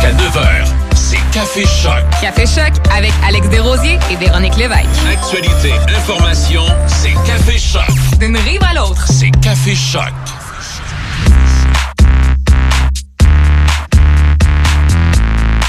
Jusqu'à 0.00 0.12
9h, 0.16 0.66
c'est 0.94 1.18
Café 1.30 1.64
Choc. 1.66 2.02
Café 2.22 2.46
Choc 2.46 2.72
avec 2.96 3.12
Alex 3.26 3.48
Desrosiers 3.50 3.98
et 4.10 4.16
Véronique 4.16 4.56
Lévesque. 4.56 4.86
Actualité, 5.10 5.72
information, 5.94 6.62
c'est 6.86 7.12
Café 7.26 7.58
Choc. 7.58 7.84
D'une 8.18 8.36
rive 8.38 8.62
à 8.62 8.72
l'autre, 8.74 9.04
c'est 9.10 9.30
Café 9.42 9.74
Choc. 9.74 10.12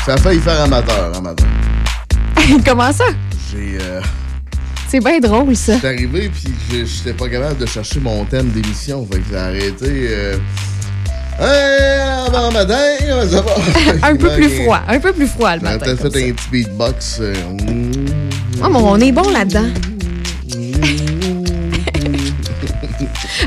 Ça 0.05 0.13
a 0.13 0.17
failli 0.17 0.39
faire 0.39 0.61
amateur, 0.61 1.21
matin. 1.21 1.45
Comment 2.65 2.91
ça? 2.91 3.05
J'ai. 3.51 3.77
Euh, 3.81 4.01
C'est 4.87 4.99
bien 4.99 5.19
drôle, 5.19 5.55
ça. 5.55 5.75
J'étais 5.75 5.87
arrivé, 5.87 6.29
puis 6.33 6.53
je- 6.71 6.85
j'étais 6.85 7.13
pas 7.13 7.29
capable 7.29 7.57
de 7.57 7.65
chercher 7.65 7.99
mon 7.99 8.25
thème 8.25 8.49
d'émission. 8.49 9.07
Fait 9.11 9.19
que 9.19 9.25
j'ai 9.29 9.37
arrêté. 9.37 10.07
Euh... 10.09 10.37
Hey, 11.39 12.29
bon 12.31 12.51
matin, 12.51 12.75
comment 13.07 13.29
ça 13.29 13.41
va? 13.41 13.55
un 14.09 14.15
peu 14.15 14.29
plus 14.35 14.49
froid, 14.61 14.79
un 14.87 14.99
peu 14.99 15.13
plus 15.13 15.27
froid 15.27 15.55
le 15.55 15.61
matin. 15.61 15.79
peut-être 15.79 16.01
comme 16.03 16.11
fait 16.11 16.19
ça. 16.19 16.25
un 16.27 16.31
petit 16.33 16.49
beatbox. 16.51 17.17
euh, 17.21 17.33
Oh, 18.63 18.67
mais 18.69 18.77
on 18.79 18.97
est 18.99 19.11
bon 19.11 19.29
là-dedans. 19.29 19.65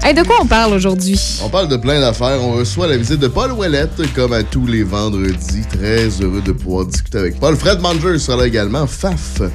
Hey, 0.03 0.13
de 0.13 0.23
quoi 0.23 0.37
on 0.43 0.47
parle 0.47 0.75
aujourd'hui? 0.75 1.19
On 1.43 1.49
parle 1.49 1.69
de 1.69 1.77
plein 1.79 1.99
d'affaires. 1.99 2.39
On 2.43 2.53
reçoit 2.53 2.87
la 2.89 2.97
visite 2.99 3.21
de 3.21 3.29
Paul 3.29 3.53
Ouellette, 3.53 4.13
comme 4.15 4.35
à 4.35 4.43
tous 4.43 4.67
les 4.67 4.83
vendredis. 4.83 5.63
Très 5.73 6.09
heureux 6.21 6.43
de 6.45 6.53
pouvoir 6.53 6.85
discuter 6.87 7.17
avec 7.19 7.41
Paul. 7.41 7.57
Fred 7.57 7.81
Manger 7.81 8.19
sera 8.19 8.37
là 8.39 8.47
également. 8.47 8.87
Faf, 8.87 9.41
On 9.41 9.45
va 9.45 9.51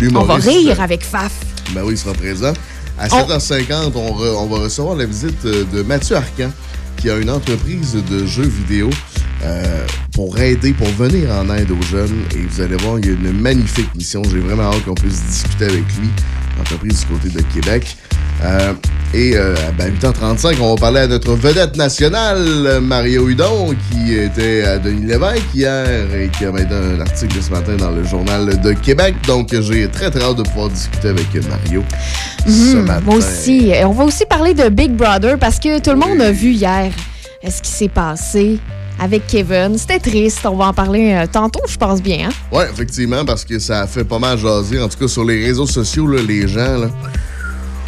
l'humoriste. 0.00 0.48
rire 0.48 0.80
avec 0.80 1.04
Faf. 1.04 1.32
Ben 1.74 1.82
oui, 1.84 1.94
il 1.94 1.98
sera 1.98 2.14
présent. 2.14 2.54
À 2.98 3.06
On- 3.12 3.26
7h50, 3.26 3.92
on, 3.96 4.12
re- 4.12 4.34
on 4.38 4.46
va 4.46 4.58
recevoir 4.60 4.94
la 4.96 5.04
visite 5.04 5.44
euh, 5.44 5.64
de 5.74 5.82
Mathieu 5.82 6.16
Arcan, 6.16 6.50
qui 7.02 7.10
a 7.10 7.18
une 7.18 7.30
entreprise 7.30 7.94
de 7.94 8.24
jeux 8.26 8.46
vidéo 8.46 8.88
euh, 9.42 9.86
pour 10.14 10.38
aider, 10.38 10.72
pour 10.72 10.86
venir 10.86 11.32
en 11.32 11.52
aide 11.52 11.72
aux 11.72 11.82
jeunes. 11.82 12.22
Et 12.32 12.38
vous 12.38 12.60
allez 12.60 12.76
voir, 12.76 13.00
il 13.00 13.06
y 13.06 13.08
a 13.08 13.12
une 13.12 13.32
magnifique 13.32 13.92
mission. 13.96 14.22
J'ai 14.22 14.38
vraiment 14.38 14.70
hâte 14.70 14.84
qu'on 14.84 14.94
puisse 14.94 15.20
discuter 15.24 15.64
avec 15.64 15.84
lui, 15.98 16.08
entreprise 16.62 17.00
du 17.00 17.06
côté 17.06 17.28
de 17.28 17.42
Québec. 17.54 17.96
Euh, 18.44 18.72
et 19.14 19.36
euh, 19.36 19.54
à 19.78 19.88
8h35, 19.88 20.56
on 20.60 20.74
va 20.74 20.80
parler 20.80 21.00
à 21.00 21.06
notre 21.06 21.34
vedette 21.34 21.76
nationale, 21.76 22.80
Mario 22.80 23.28
Hudon, 23.28 23.74
qui 23.90 24.14
était 24.14 24.64
à 24.64 24.78
Denis 24.78 25.06
Lévesque 25.06 25.44
hier 25.54 26.12
et 26.14 26.28
qui 26.28 26.46
a 26.46 26.50
maintenant 26.50 26.96
un 26.96 27.00
article 27.00 27.36
ce 27.40 27.50
matin 27.50 27.76
dans 27.76 27.90
le 27.90 28.02
Journal 28.04 28.60
de 28.60 28.72
Québec. 28.72 29.14
Donc, 29.26 29.48
j'ai 29.60 29.86
très, 29.88 30.10
très 30.10 30.22
hâte 30.24 30.36
de 30.38 30.42
pouvoir 30.42 30.70
discuter 30.70 31.08
avec 31.08 31.26
Mario 31.48 31.84
ce 32.46 32.76
Mhm, 32.76 32.82
matin. 32.86 33.02
Moi 33.04 33.16
aussi. 33.16 33.68
Et 33.68 33.84
On 33.84 33.92
va 33.92 34.04
aussi 34.04 34.24
parler 34.26 34.54
de 34.54 34.68
Big 34.70 34.90
Brother 34.92 35.36
parce 35.38 35.58
que 35.60 35.78
tout 35.80 35.90
le 35.90 35.96
monde 35.96 36.20
a 36.20 36.32
vu 36.32 36.50
hier 36.52 36.90
ce 37.48 37.60
qui 37.62 37.70
s'est 37.70 37.88
passé 37.88 38.58
avec 39.02 39.26
Kevin. 39.26 39.76
C'était 39.76 39.98
triste. 39.98 40.40
On 40.44 40.56
va 40.56 40.66
en 40.68 40.72
parler 40.72 41.12
euh, 41.12 41.26
tantôt, 41.30 41.60
je 41.68 41.76
pense 41.76 42.00
bien. 42.02 42.28
hein? 42.28 42.32
Ouais, 42.56 42.66
effectivement, 42.72 43.24
parce 43.24 43.44
que 43.44 43.58
ça 43.58 43.80
a 43.80 43.86
fait 43.86 44.04
pas 44.04 44.18
mal 44.18 44.38
jaser. 44.38 44.80
En 44.80 44.88
tout 44.88 44.98
cas, 44.98 45.08
sur 45.08 45.24
les 45.24 45.44
réseaux 45.44 45.66
sociaux, 45.66 46.06
là, 46.06 46.20
les 46.22 46.46
gens, 46.46 46.78
là. 46.78 46.88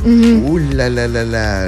Mhm. 0.04 0.44
Ouh 0.46 0.58
là 0.58 0.90
là 0.90 1.08
là 1.08 1.24
là. 1.24 1.66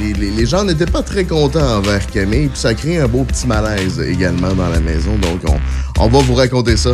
Les, 0.00 0.12
les- 0.14 0.30
les 0.32 0.46
gens 0.46 0.64
n'étaient 0.64 0.84
pas 0.86 1.02
très 1.02 1.24
contents 1.24 1.76
envers 1.78 2.04
Camille, 2.08 2.48
puis 2.48 2.58
ça 2.58 2.68
a 2.70 2.74
créé 2.74 2.98
un 2.98 3.06
beau 3.06 3.22
petit 3.22 3.46
malaise 3.46 4.00
également 4.00 4.52
dans 4.52 4.68
la 4.68 4.80
maison. 4.80 5.12
Donc, 5.22 5.40
on, 5.48 6.02
on 6.04 6.08
va 6.08 6.18
vous 6.18 6.34
raconter 6.34 6.76
ça 6.76 6.90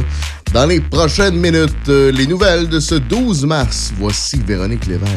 dans 0.52 0.66
les 0.66 0.80
prochaines 0.80 1.36
minutes. 1.36 1.74
Euh, 1.88 2.12
les 2.12 2.26
nouvelles 2.26 2.68
de 2.68 2.80
ce 2.80 2.94
12 2.94 3.44
mars. 3.46 3.92
Voici 3.98 4.40
Véronique 4.46 4.86
Lévesque. 4.86 5.10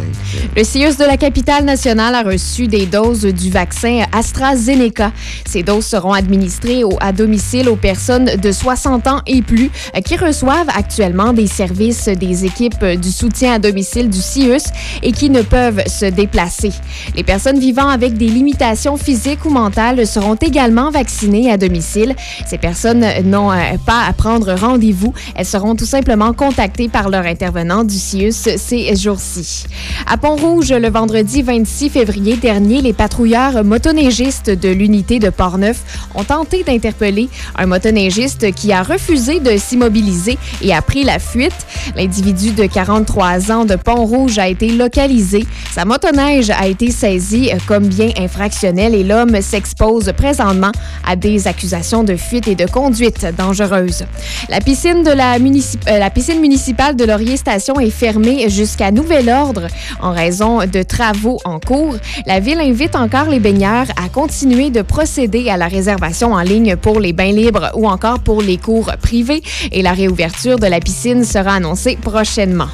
Le 0.56 0.64
CIUS 0.64 0.98
de 0.98 1.06
la 1.06 1.18
capitale 1.18 1.66
nationale 1.66 2.16
a 2.16 2.24
reçu 2.24 2.68
des 2.68 2.86
doses 2.86 3.26
du 3.26 3.50
vaccin 3.50 4.04
AstraZeneca. 4.12 5.12
Ces 5.46 5.64
doses 5.64 5.86
seront 5.86 6.14
administrées 6.14 6.82
à 7.00 7.12
domicile 7.12 7.70
aux 7.70 7.76
personnes 7.76 8.26
de 8.26 8.52
60 8.52 9.08
ans 9.08 9.22
et 9.28 9.42
plus 9.42 9.70
euh, 9.96 10.02
qui 10.02 10.18
reçoivent 10.18 10.70
actuellement 10.76 11.34
des 11.34 11.48
services 11.48 12.08
des 12.08 12.46
équipes 12.46 12.82
euh, 12.84 12.96
du 12.96 13.12
soutien 13.12 13.54
à 13.54 13.60
domicile 13.60 14.10
du 14.10 14.22
CIUS 14.22 14.72
et 15.04 15.12
qui 15.12 15.30
ne 15.30 15.42
peuvent 15.42 15.84
se 15.88 16.06
déplacer. 16.06 16.72
Les 17.16 17.24
personnes 17.24 17.60
vivant 17.60 17.88
avec 17.88 18.18
des 18.18 18.28
limitations 18.28 18.98
physiques 18.98 19.46
ou 19.46 19.50
mentales 19.50 20.06
seront 20.06 20.36
également 20.36 20.92
vaccinées 20.92 21.52
à 21.52 21.58
domicile. 21.58 22.16
Ces 22.46 22.58
personnes 22.58 23.06
n'ont 23.24 23.52
pas 23.86 24.04
à 24.08 24.14
prendre 24.14 24.54
rendez-vous. 24.54 25.14
Elles 25.36 25.46
seront 25.46 25.76
tout 25.76 25.86
simplement 25.86 26.34
contactées 26.34 26.90
par 26.90 27.10
leur 27.10 27.26
intervenant 27.26 27.84
du 27.84 27.96
CIUS 27.96 28.58
ces 28.58 28.96
jours-ci. 28.96 29.66
À 30.06 30.18
Pont-Rouge, 30.18 30.72
le 30.72 30.90
vendredi 30.90 31.42
26 31.42 31.90
février 31.90 32.38
dernier, 32.38 32.82
les 32.82 32.94
patrouilleurs 32.94 33.64
motoneigistes 33.64 34.50
de 34.50 34.70
l'unité 34.70 35.20
de 35.20 35.30
Portneuf 35.30 36.08
ont 36.16 36.24
tenté 36.24 36.64
d'interpeller 36.64 37.30
un 37.56 37.66
motoneigiste 37.66 38.52
qui 38.54 38.72
a 38.72 38.84
refusé 38.84 39.40
de 39.40 39.58
s'immobiliser 39.58 40.38
et 40.62 40.74
a 40.74 40.82
pris 40.82 41.04
la 41.04 41.20
fuite. 41.20 41.54
L'individu 41.96 42.52
de 42.52 42.66
43 42.66 43.52
ans 43.52 43.66
de 43.66 43.76
Pont-Rouge 43.76 44.38
a 44.40 44.48
été 44.48 44.70
localisé. 44.70 45.46
Sa 45.72 45.86
motoneige 45.86 46.50
a 46.50 46.68
été 46.68 46.92
saisie 46.92 47.52
comme 47.68 47.88
bien 47.88 48.10
infractionnel 48.18 48.96
et 48.96 49.04
l'homme 49.04 49.42
s'expose 49.42 50.12
présentement 50.16 50.72
à 51.06 51.16
des 51.16 51.48
accusations 51.48 52.04
de 52.04 52.16
fuite 52.16 52.48
et 52.48 52.56
de 52.56 52.66
conduite 52.66 53.26
dangereuse. 53.38 54.06
La 54.50 54.60
piscine, 54.60 55.04
la, 55.10 55.36
euh, 55.36 56.00
la 56.00 56.10
piscine 56.10 56.40
municipale 56.40 56.96
de 56.96 57.06
Laurier 57.06 57.38
Station 57.38 57.80
est 57.80 57.90
fermée 57.90 58.50
jusqu'à 58.50 58.92
nouvel 58.92 59.30
ordre 59.30 59.68
en 60.02 60.12
raison 60.12 60.60
de 60.60 60.84
travaux 60.84 61.40
en 61.46 61.60
cours. 61.60 61.96
La 62.26 62.40
ville 62.40 62.60
invite 62.60 62.96
encore 62.96 63.30
les 63.30 63.40
baigneurs 63.40 63.88
à 64.04 64.10
continuer 64.10 64.70
de 64.70 64.82
procéder 64.82 65.50
à 65.50 65.58
la 65.58 65.68
réservation 65.68 66.34
en 66.34 66.42
ligne 66.42 66.76
pour 66.76 67.00
les 67.00 67.14
bains 67.14 67.32
libres 67.32 67.72
ou 67.76 67.88
encore 67.88 68.20
pour 68.20 68.42
les 68.42 68.58
cours 68.58 68.92
privés 69.02 69.42
et 69.72 69.82
la 69.82 69.94
réouverture 69.94 70.58
de 70.58 70.68
la 70.68 70.80
piscine 70.80 71.24
sera 71.24 71.54
annoncée 71.56 71.98
prochainement. 72.02 72.70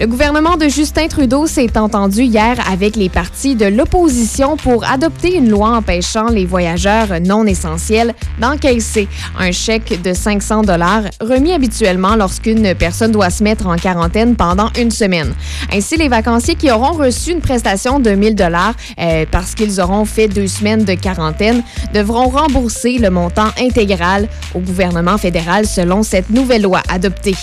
Le 0.00 0.06
gouvernement 0.06 0.56
de 0.56 0.68
Justin 0.68 1.08
Trudeau 1.08 1.48
s'est 1.48 1.76
entendu 1.76 2.22
hier 2.22 2.56
avec 2.70 2.94
les 2.94 3.08
partis 3.08 3.56
de 3.56 3.66
l'opposition 3.66 4.56
pour 4.56 4.84
adopter 4.88 5.34
une 5.34 5.50
loi 5.50 5.70
empêchant 5.70 6.28
les 6.28 6.46
voyageurs 6.46 7.20
non 7.20 7.46
essentiels 7.46 8.14
d'encaisser 8.40 9.08
un 9.36 9.50
chèque 9.50 10.00
de 10.00 10.12
500 10.12 10.62
dollars 10.62 11.02
remis 11.20 11.50
habituellement 11.50 12.14
lorsqu'une 12.14 12.76
personne 12.76 13.10
doit 13.10 13.30
se 13.30 13.42
mettre 13.42 13.66
en 13.66 13.74
quarantaine 13.74 14.36
pendant 14.36 14.70
une 14.78 14.92
semaine. 14.92 15.34
Ainsi, 15.72 15.96
les 15.96 16.08
vacanciers 16.08 16.54
qui 16.54 16.70
auront 16.70 16.92
reçu 16.92 17.32
une 17.32 17.40
prestation 17.40 17.98
de 17.98 18.12
1000 18.12 18.36
dollars 18.36 18.74
euh, 19.00 19.26
parce 19.28 19.56
qu'ils 19.56 19.80
auront 19.80 20.04
fait 20.04 20.28
deux 20.28 20.46
semaines 20.46 20.84
de 20.84 20.94
quarantaine 20.94 21.64
devront 21.92 22.28
rembourser 22.28 22.98
le 22.98 23.10
montant 23.10 23.48
intégral 23.60 24.28
au 24.54 24.60
gouvernement 24.60 25.18
fédéral 25.18 25.66
selon 25.66 26.04
cette 26.04 26.30
nouvelle 26.30 26.62
loi 26.62 26.82
adoptée. 26.88 27.34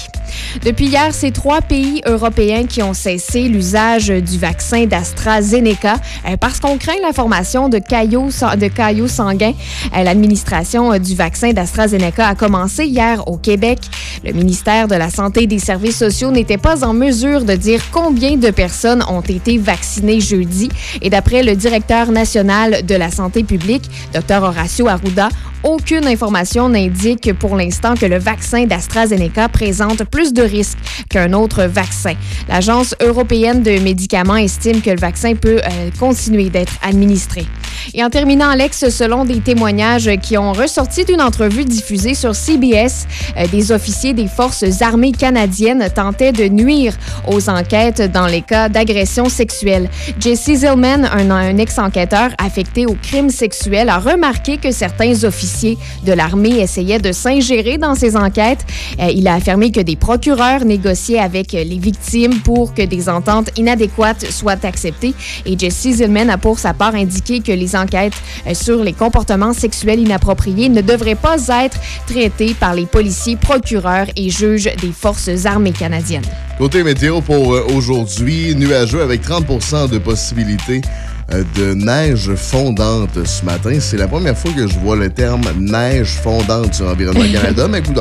Depuis 0.63 0.85
hier, 0.87 1.09
c'est 1.11 1.31
trois 1.31 1.61
pays 1.61 2.01
européens 2.05 2.44
qui 2.69 2.83
ont 2.83 2.93
cessé 2.93 3.47
l'usage 3.47 4.09
du 4.09 4.37
vaccin 4.37 4.85
d'AstraZeneca 4.85 5.95
euh, 6.27 6.37
parce 6.37 6.59
qu'on 6.59 6.77
craint 6.77 6.99
la 7.01 7.11
formation 7.11 7.69
de 7.69 7.79
caillots, 7.79 8.29
de 8.57 8.67
caillots 8.67 9.07
sanguins. 9.07 9.53
Euh, 9.95 10.03
L'administration 10.03 10.93
euh, 10.93 10.99
du 10.99 11.15
vaccin 11.15 11.53
d'AstraZeneca 11.53 12.27
a 12.27 12.35
commencé 12.35 12.85
hier 12.85 13.27
au 13.27 13.37
Québec. 13.37 13.79
Le 14.23 14.31
ministère 14.31 14.87
de 14.87 14.95
la 14.95 15.09
Santé 15.09 15.43
et 15.43 15.47
des 15.47 15.59
Services 15.59 15.97
sociaux 15.97 16.29
n'était 16.31 16.59
pas 16.59 16.85
en 16.85 16.93
mesure 16.93 17.45
de 17.45 17.53
dire 17.53 17.81
combien 17.91 18.37
de 18.37 18.51
personnes 18.51 19.03
ont 19.09 19.21
été 19.21 19.57
vaccinées 19.57 20.19
jeudi. 20.19 20.69
Et 21.01 21.09
d'après 21.09 21.41
le 21.41 21.55
directeur 21.55 22.11
national 22.11 22.85
de 22.85 22.95
la 22.95 23.09
santé 23.09 23.43
publique, 23.43 23.89
Dr 24.13 24.43
Horacio 24.43 24.87
Arruda, 24.87 25.29
aucune 25.65 26.05
information 26.05 26.69
n'indique 26.69 27.33
pour 27.33 27.55
l'instant 27.55 27.95
que 27.95 28.05
le 28.05 28.19
vaccin 28.19 28.65
d'AstraZeneca 28.65 29.49
présente 29.49 30.03
plus 30.03 30.31
de 30.31 30.43
risques 30.43 30.77
qu'un 31.09 31.33
autre 31.33 31.63
vaccin. 31.63 32.13
L'Agence 32.47 32.95
européenne 33.01 33.63
de 33.63 33.79
médicaments 33.79 34.35
estime 34.35 34.81
que 34.81 34.91
le 34.91 34.99
vaccin 34.99 35.35
peut 35.35 35.61
euh, 35.63 35.89
continuer 35.99 36.49
d'être 36.49 36.73
administré. 36.81 37.45
Et 37.93 38.03
en 38.03 38.09
terminant, 38.09 38.49
Alex, 38.49 38.89
selon 38.89 39.25
des 39.25 39.39
témoignages 39.39 40.09
qui 40.21 40.37
ont 40.37 40.53
ressorti 40.53 41.05
d'une 41.05 41.21
entrevue 41.21 41.65
diffusée 41.65 42.13
sur 42.13 42.35
CBS, 42.35 43.05
euh, 43.37 43.47
des 43.47 43.71
officiers 43.71 44.13
des 44.13 44.27
forces 44.27 44.81
armées 44.81 45.11
canadiennes 45.11 45.87
tentaient 45.93 46.31
de 46.31 46.47
nuire 46.47 46.95
aux 47.27 47.49
enquêtes 47.49 48.11
dans 48.11 48.27
les 48.27 48.41
cas 48.41 48.69
d'agression 48.69 49.29
sexuelle. 49.29 49.89
Jesse 50.19 50.55
Zillman, 50.55 51.05
un, 51.05 51.57
ex-enquêteur 51.57 52.31
affecté 52.43 52.85
aux 52.85 52.97
crimes 53.01 53.29
sexuels, 53.29 53.89
a 53.89 53.99
remarqué 53.99 54.57
que 54.57 54.71
certains 54.71 55.23
officiers 55.23 55.77
de 56.05 56.13
l'armée 56.13 56.59
essayaient 56.59 56.99
de 56.99 57.11
s'ingérer 57.11 57.77
dans 57.77 57.95
ces 57.95 58.15
enquêtes. 58.15 58.65
Euh, 58.99 59.09
il 59.13 59.27
a 59.27 59.35
affirmé 59.35 59.71
que 59.71 59.81
des 59.81 59.95
procureurs 59.95 60.65
négociaient 60.65 61.19
avec 61.19 61.51
les 61.51 61.77
victimes 61.77 62.14
pour 62.43 62.73
que 62.73 62.81
des 62.81 63.09
ententes 63.09 63.49
inadéquates 63.57 64.31
soient 64.31 64.63
acceptées. 64.65 65.13
Et 65.45 65.57
Jesse 65.57 65.97
Zillman 65.97 66.29
a 66.29 66.37
pour 66.37 66.59
sa 66.59 66.73
part 66.73 66.95
indiqué 66.95 67.41
que 67.41 67.51
les 67.51 67.75
enquêtes 67.75 68.13
euh, 68.47 68.53
sur 68.53 68.83
les 68.83 68.93
comportements 68.93 69.53
sexuels 69.53 69.99
inappropriés 69.99 70.69
ne 70.69 70.81
devraient 70.81 71.15
pas 71.15 71.37
être 71.63 71.77
traitées 72.07 72.53
par 72.53 72.73
les 72.73 72.85
policiers, 72.85 73.35
procureurs 73.35 74.07
et 74.15 74.29
juges 74.29 74.69
des 74.81 74.91
forces 74.91 75.45
armées 75.45 75.71
canadiennes. 75.71 76.25
Côté 76.57 76.83
météo 76.83 77.21
pour 77.21 77.53
euh, 77.53 77.65
aujourd'hui, 77.75 78.55
nuageux 78.55 79.01
avec 79.01 79.23
30% 79.23 79.89
de 79.89 79.97
possibilité 79.97 80.81
euh, 80.83 81.14
de 81.29 81.73
neige 81.73 82.33
fondante 82.35 83.25
ce 83.25 83.43
matin. 83.43 83.77
C'est 83.79 83.97
la 83.97 84.07
première 84.07 84.37
fois 84.37 84.51
que 84.51 84.67
je 84.67 84.77
vois 84.79 84.95
le 84.95 85.09
terme 85.09 85.41
neige 85.57 86.19
fondante 86.21 86.73
sur 86.75 86.87
Environnement 86.87 87.25
Canada, 87.33 87.67
mais 87.67 87.79
écoute, 87.79 87.99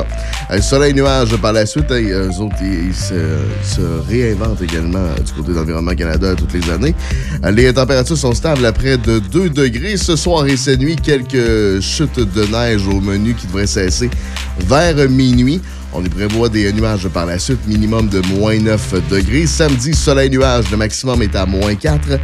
euh, 0.51 0.61
soleil 0.61 0.93
nuage 0.93 1.35
par 1.37 1.53
la 1.53 1.65
suite, 1.65 1.89
hey, 1.91 2.11
eux 2.11 2.29
autres, 2.39 2.55
ils, 2.61 2.87
ils 2.87 2.93
se, 2.93 3.15
se 3.63 3.81
réinventent 4.07 4.61
également 4.61 4.99
euh, 4.99 5.15
du 5.15 5.31
côté 5.33 5.53
d'Environnement 5.53 5.95
Canada 5.95 6.35
toutes 6.35 6.53
les 6.53 6.69
années. 6.69 6.95
Euh, 7.43 7.51
Les 7.51 7.73
températures 7.73 8.17
sont 8.17 8.33
stables 8.33 8.65
à 8.65 8.71
près 8.71 8.97
de 8.97 9.19
2 9.19 9.49
degrés. 9.49 9.97
Ce 9.97 10.15
soir 10.15 10.45
et 10.45 10.55
cette 10.57 10.79
nuit, 10.79 10.95
quelques 10.95 11.81
chutes 11.81 12.19
de 12.19 12.45
neige 12.45 12.87
au 12.87 13.01
menu 13.01 13.33
qui 13.33 13.47
devraient 13.47 13.67
cesser 13.67 14.09
vers 14.59 15.09
minuit. 15.09 15.61
On 15.97 16.03
y 16.03 16.09
prévoit 16.09 16.49
des 16.49 16.71
nuages 16.73 17.07
par 17.07 17.25
la 17.25 17.39
suite, 17.39 17.65
minimum 17.67 18.09
de 18.09 18.21
moins 18.37 18.57
9 18.59 19.07
degrés. 19.09 19.47
Samedi, 19.47 19.93
soleil 19.93 20.29
nuage, 20.29 20.65
le 20.71 20.77
maximum 20.77 21.21
est 21.21 21.35
à 21.35 21.45
moins 21.45 21.73
4. 21.75 22.19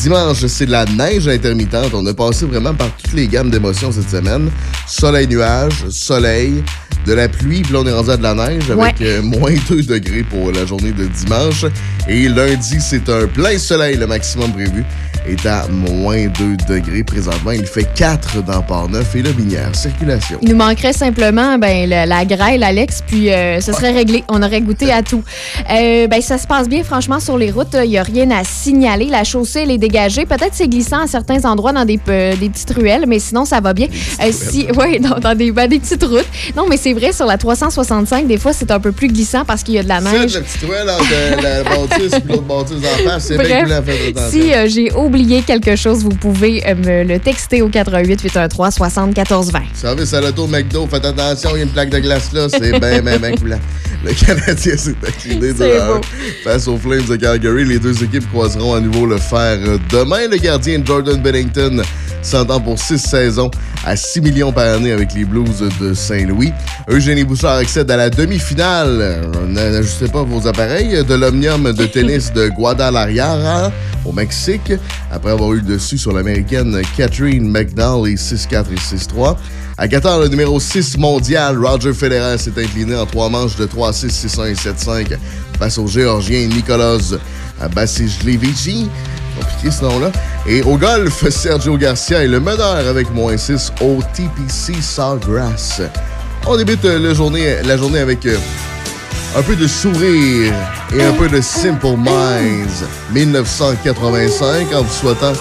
Dimanche, 0.00 0.46
c'est 0.46 0.66
de 0.66 0.70
la 0.72 0.84
neige 0.84 1.26
intermittente. 1.26 1.92
On 1.94 2.06
a 2.06 2.14
passé 2.14 2.44
vraiment 2.46 2.74
par 2.74 2.88
toutes 2.96 3.14
les 3.14 3.26
gammes 3.26 3.50
d'émotions 3.50 3.90
cette 3.90 4.10
semaine. 4.10 4.50
Soleil 4.86 5.26
nuage, 5.26 5.88
soleil, 5.90 6.62
de 7.06 7.12
la 7.14 7.28
pluie, 7.28 7.62
puis 7.62 7.72
là 7.72 7.80
on 7.82 7.86
est 7.86 7.92
rendu 7.92 8.10
à 8.10 8.16
de 8.16 8.22
la 8.24 8.34
neige 8.34 8.64
avec 8.70 8.78
Ouais. 8.78 8.94
euh, 9.02 9.22
moins 9.22 9.54
2 9.70 9.82
degrés 9.82 10.24
pour 10.24 10.50
la 10.52 10.66
journée 10.66 10.90
de 10.92 11.04
dimanche. 11.06 11.64
Et 12.08 12.28
lundi, 12.28 12.78
c'est 12.80 13.08
un 13.08 13.26
plein 13.28 13.58
soleil, 13.58 13.96
le 13.96 14.06
maximum 14.08 14.52
prévu 14.52 14.84
est 15.28 15.46
à 15.46 15.66
moins 15.68 16.26
2 16.26 16.56
degrés 16.68 17.02
présentement. 17.04 17.52
Il 17.52 17.64
fait 17.66 17.88
4 17.94 18.42
dans 18.44 18.60
Port-Neuf 18.62 19.14
et 19.16 19.22
le 19.22 19.32
Binière. 19.32 19.74
Circulation. 19.74 20.38
Il 20.42 20.50
nous 20.50 20.56
manquerait 20.56 20.92
simplement 20.92 21.58
ben, 21.58 21.88
la 21.88 22.24
grêle, 22.24 22.62
Alex, 22.64 23.02
puis 23.06 23.15
euh, 23.30 23.60
ce 23.60 23.72
serait 23.72 23.92
réglé. 23.92 24.24
On 24.28 24.42
aurait 24.42 24.60
goûté 24.60 24.92
à 24.92 25.02
tout. 25.02 25.22
Euh, 25.70 26.06
ben, 26.06 26.20
ça 26.20 26.38
se 26.38 26.46
passe 26.46 26.68
bien, 26.68 26.82
franchement, 26.84 27.20
sur 27.20 27.36
les 27.38 27.50
routes. 27.50 27.76
Il 27.82 27.90
n'y 27.90 27.98
a 27.98 28.02
rien 28.02 28.30
à 28.30 28.44
signaler. 28.44 29.06
La 29.06 29.24
chaussée, 29.24 29.60
elle 29.62 29.70
est 29.70 29.78
dégagée. 29.78 30.26
Peut-être 30.26 30.52
c'est 30.52 30.68
glissant 30.68 31.00
à 31.02 31.06
certains 31.06 31.44
endroits 31.44 31.72
dans 31.72 31.84
des, 31.84 31.98
pe- 31.98 32.36
des 32.36 32.48
petites 32.48 32.70
ruelles, 32.72 33.04
mais 33.06 33.18
sinon, 33.18 33.44
ça 33.44 33.60
va 33.60 33.72
bien. 33.72 33.86
Euh, 34.22 34.30
si, 34.32 34.66
ouais, 34.76 34.98
dans, 35.00 35.18
dans 35.18 35.34
des, 35.36 35.50
ben, 35.52 35.68
des 35.68 35.78
petites 35.78 36.04
routes. 36.04 36.26
Non, 36.56 36.66
mais 36.68 36.76
c'est 36.76 36.92
vrai, 36.92 37.12
sur 37.12 37.26
la 37.26 37.38
365, 37.38 38.26
des 38.26 38.38
fois, 38.38 38.52
c'est 38.52 38.70
un 38.70 38.80
peu 38.80 38.92
plus 38.92 39.08
glissant 39.08 39.44
parce 39.44 39.62
qu'il 39.62 39.74
y 39.74 39.78
a 39.78 39.82
de 39.82 39.88
la 39.88 40.00
neige. 40.00 40.34
le 40.34 40.42
petit 40.42 40.58
toile 40.66 40.88
entre 40.90 41.04
euh, 41.12 41.36
la 41.42 41.62
bâtisse 41.64 42.12
et 42.14 42.28
l'autre 42.28 42.42
bâtisse 42.42 42.76
en 42.78 43.08
face, 43.10 43.24
c'est 43.26 43.38
bien 43.38 43.66
faire 43.66 43.94
attention. 44.08 44.30
si 44.30 44.52
euh, 44.52 44.68
j'ai 44.68 44.92
oublié 44.92 45.42
quelque 45.42 45.76
chose, 45.76 46.02
vous 46.02 46.10
pouvez 46.10 46.62
euh, 46.66 46.74
me 46.74 47.04
le 47.04 47.18
texter 47.18 47.62
au 47.62 47.68
88 47.68 48.20
813 48.22 48.74
74 48.74 49.52
20. 49.52 49.60
Service 49.74 50.14
à 50.14 50.20
l'auto 50.20 50.46
McDo, 50.46 50.86
faites 50.90 51.04
attention, 51.04 51.50
il 51.54 51.58
y 51.58 51.60
a 51.60 51.64
une 51.64 51.70
plaque 51.70 51.90
de 51.90 51.98
glace 51.98 52.32
là, 52.32 52.48
c'est 52.48 52.78
bien, 52.78 53.02
Le 54.04 54.12
Canadien 54.12 54.76
s'est 54.76 54.94
incliné 55.06 55.52
de 55.52 55.56
C'est 55.56 55.80
1 55.80 55.86
beau. 55.86 56.00
face 56.44 56.68
aux 56.68 56.76
Flames 56.76 57.06
de 57.08 57.16
Calgary. 57.16 57.64
Les 57.64 57.78
deux 57.78 58.02
équipes 58.04 58.28
croiseront 58.30 58.74
à 58.74 58.80
nouveau 58.80 59.06
le 59.06 59.16
fer 59.18 59.58
demain. 59.90 60.28
Le 60.30 60.36
gardien 60.36 60.80
Jordan 60.84 61.20
Bennington 61.20 61.82
s'entend 62.22 62.60
pour 62.60 62.78
six 62.78 62.98
saisons 62.98 63.50
à 63.84 63.96
6 63.96 64.20
millions 64.20 64.52
par 64.52 64.74
année 64.74 64.92
avec 64.92 65.14
les 65.14 65.24
Blues 65.24 65.62
de 65.80 65.94
Saint-Louis. 65.94 66.52
Eugénie 66.88 67.24
Bouchard 67.24 67.56
accède 67.56 67.90
à 67.90 67.96
la 67.96 68.10
demi-finale. 68.10 69.22
N'ajustez 69.48 70.08
pas 70.08 70.22
vos 70.24 70.46
appareils 70.46 71.04
de 71.04 71.14
l'Omnium 71.14 71.72
de 71.72 71.86
tennis 71.86 72.32
de 72.32 72.48
Guadalajara 72.48 73.72
au 74.04 74.12
Mexique 74.12 74.72
après 75.10 75.30
avoir 75.30 75.52
eu 75.52 75.56
le 75.56 75.62
dessus 75.62 75.98
sur 75.98 76.12
l'américaine 76.12 76.80
Catherine 76.96 77.48
McDowell 77.50 78.12
et 78.12 78.16
6-4 78.16 78.64
et 78.72 78.96
6-3. 78.96 79.36
À 79.78 79.88
14, 79.88 80.22
le 80.22 80.28
numéro 80.28 80.58
6 80.58 80.96
mondial, 80.96 81.62
Roger 81.62 81.92
Federer 81.92 82.38
s'est 82.38 82.52
incliné 82.56 82.96
en 82.96 83.04
trois 83.04 83.28
manches 83.28 83.56
de 83.56 83.66
3-6, 83.66 84.26
6-1 84.26 84.46
et 84.46 84.54
7-5 84.54 85.18
face 85.58 85.76
au 85.76 85.86
Géorgien 85.86 86.46
Nicolas 86.46 86.96
Bassijlevici. 87.74 88.88
Compliqué 89.38 89.70
ce 89.70 89.84
nom-là. 89.84 90.12
Et 90.46 90.62
au 90.62 90.78
golf, 90.78 91.28
Sergio 91.28 91.76
Garcia 91.76 92.24
est 92.24 92.26
le 92.26 92.40
meneur 92.40 92.86
avec 92.88 93.12
moins 93.12 93.36
6 93.36 93.72
au 93.82 93.98
TPC 94.14 94.80
Sawgrass. 94.80 95.82
On 96.46 96.56
débute 96.56 96.82
euh, 96.86 96.98
la 96.98 97.12
journée, 97.12 97.56
la 97.62 97.76
journée 97.76 97.98
avec 97.98 98.24
euh, 98.24 98.38
un 99.36 99.42
peu 99.42 99.54
de 99.54 99.66
sourire 99.66 100.52
et 100.96 101.02
un 101.02 101.12
peu 101.12 101.28
de 101.28 101.40
Simple 101.42 101.96
Minds 101.98 102.84
1985 103.12 104.74
en 104.74 104.82
vous 104.82 104.92
souhaitant 104.92 105.32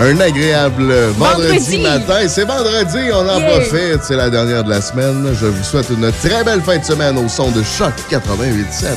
un 0.00 0.18
agréable 0.20 0.90
vendredi, 1.18 1.48
Vendredi. 1.48 1.78
matin. 1.82 2.20
Et 2.22 2.28
C'est 2.28 2.44
vendredi, 2.44 2.98
on 3.12 3.28
en 3.28 3.38
Yeah. 3.38 3.50
profite, 3.50 4.02
c'est 4.02 4.16
la 4.16 4.30
dernière 4.30 4.64
de 4.64 4.70
la 4.70 4.80
semaine. 4.80 5.26
Je 5.38 5.46
vous 5.46 5.64
souhaite 5.64 5.90
une 5.90 6.10
très 6.12 6.42
belle 6.44 6.62
fin 6.62 6.78
de 6.78 6.84
semaine 6.84 7.18
au 7.18 7.28
son 7.28 7.50
de 7.50 7.62
Choc 7.62 7.92
88.7. 8.10 8.96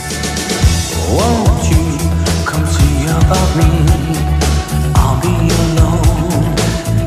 Won't 1.09 1.69
you 1.69 2.00
come 2.45 2.65
see 2.65 3.09
about 3.09 3.56
me? 3.57 3.85
I'll 4.95 5.19
be 5.21 5.51
alone, 5.65 6.56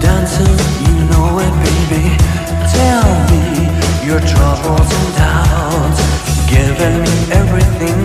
dancing, 0.01 0.57
you 0.85 0.95
know 1.09 1.39
it, 1.41 1.53
baby. 1.65 2.11
Tell 2.75 3.09
me 3.31 3.43
your 4.07 4.21
troubles 4.21 4.91
and 5.01 5.17
doubts, 5.17 5.62
giving 6.53 7.01
me 7.01 7.17
everything 7.33 7.99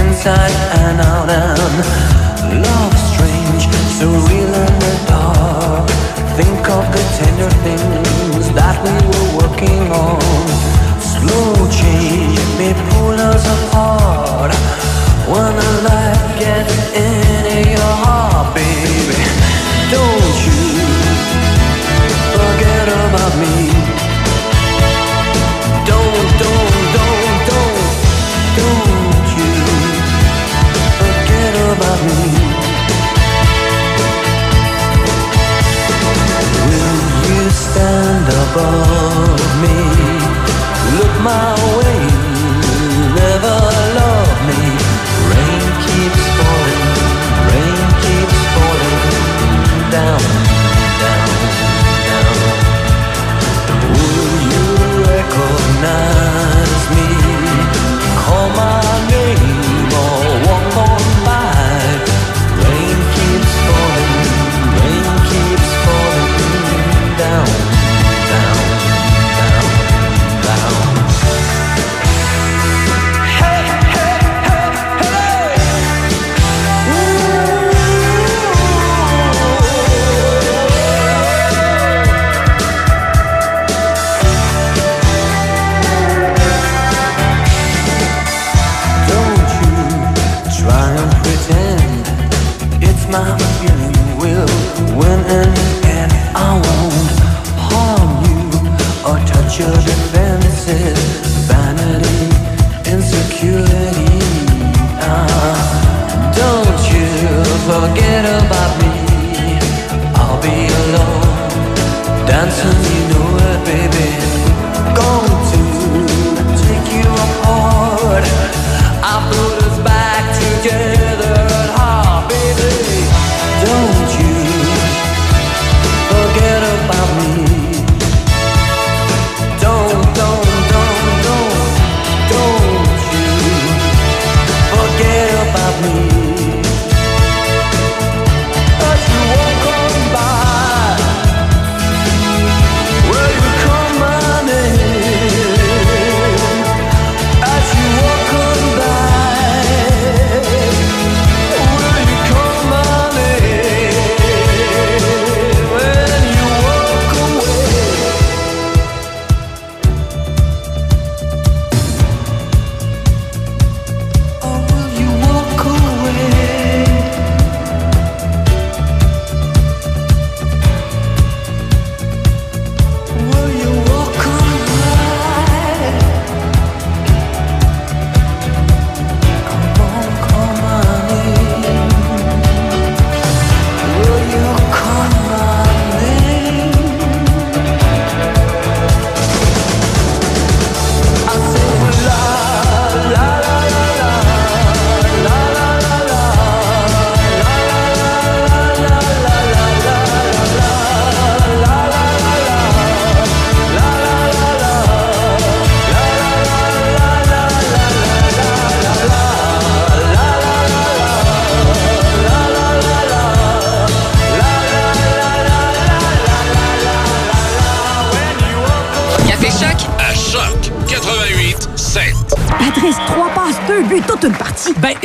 inside 0.00 0.54
and 0.82 1.00
out. 1.00 1.30
And 1.30 2.62
love 2.66 2.94
strange, 3.10 3.64
so 3.98 4.06
real 4.28 4.52
in 4.66 4.74
the 4.84 4.94
dark. 5.06 5.86
Think 6.38 6.64
of 6.78 6.84
the 6.94 7.02
tender 7.18 7.50
things 7.66 8.50
that 8.58 8.76
we 8.82 8.94
were 9.10 9.30
working 9.40 9.84
on. 9.94 10.18
Slow 10.98 11.54
change 11.70 12.38
may 12.58 12.74
pull 12.90 13.14
us 13.32 13.44
apart. 13.56 14.50
When 15.30 15.50
the 15.62 15.72
light 15.86 16.26
gets 16.42 16.74
into 17.06 17.56
your 17.76 17.94
heart, 18.02 18.54
baby, 18.58 19.22
don't 19.94 20.36
you 20.46 20.62
forget 22.34 22.86
about 23.06 23.34
me. 23.38 23.77
Above 38.28 39.48
me? 39.62 39.78
Look 40.98 41.14
my 41.22 41.54
way, 41.78 42.00
never 43.20 43.58
love 44.00 44.38
me. 44.48 44.62
Rain 45.30 45.64
keeps 45.84 46.22
falling, 46.36 46.86
rain 47.50 47.86
keeps 48.04 48.38
falling 48.54 49.00
down, 49.90 50.24
down, 51.02 51.28
down. 52.08 52.36
Will 53.92 54.36
you 54.52 54.66
recognize 55.08 56.17
vanity, 101.48 102.28
insecurity. 102.92 104.06
Ah, 105.02 106.32
don't 106.36 106.82
you 106.94 107.08
forget 107.66 108.24
about 108.24 108.67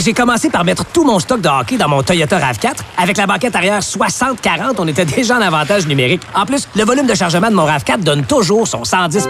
j'ai 0.03 0.13
commencé 0.13 0.49
par 0.49 0.65
mettre 0.65 0.83
tout 0.85 1.05
mon 1.05 1.17
stock 1.17 1.39
de 1.39 1.47
hockey 1.47 1.77
dans 1.77 1.87
mon 1.87 2.03
Toyota 2.03 2.37
RAV4. 2.37 2.75
Avec 2.97 3.15
la 3.15 3.25
banquette 3.25 3.55
arrière 3.55 3.79
60-40, 3.79 4.75
on 4.77 4.87
était 4.87 5.05
déjà 5.05 5.37
en 5.37 5.41
avantage 5.41 5.87
numérique. 5.87 6.21
En 6.35 6.45
plus, 6.45 6.67
le 6.75 6.83
volume 6.83 7.07
de 7.07 7.13
chargement 7.13 7.49
de 7.49 7.55
mon 7.55 7.65
RAV4 7.65 8.03
donne 8.03 8.25
toujours 8.25 8.67
son 8.67 8.81
110% 8.81 9.29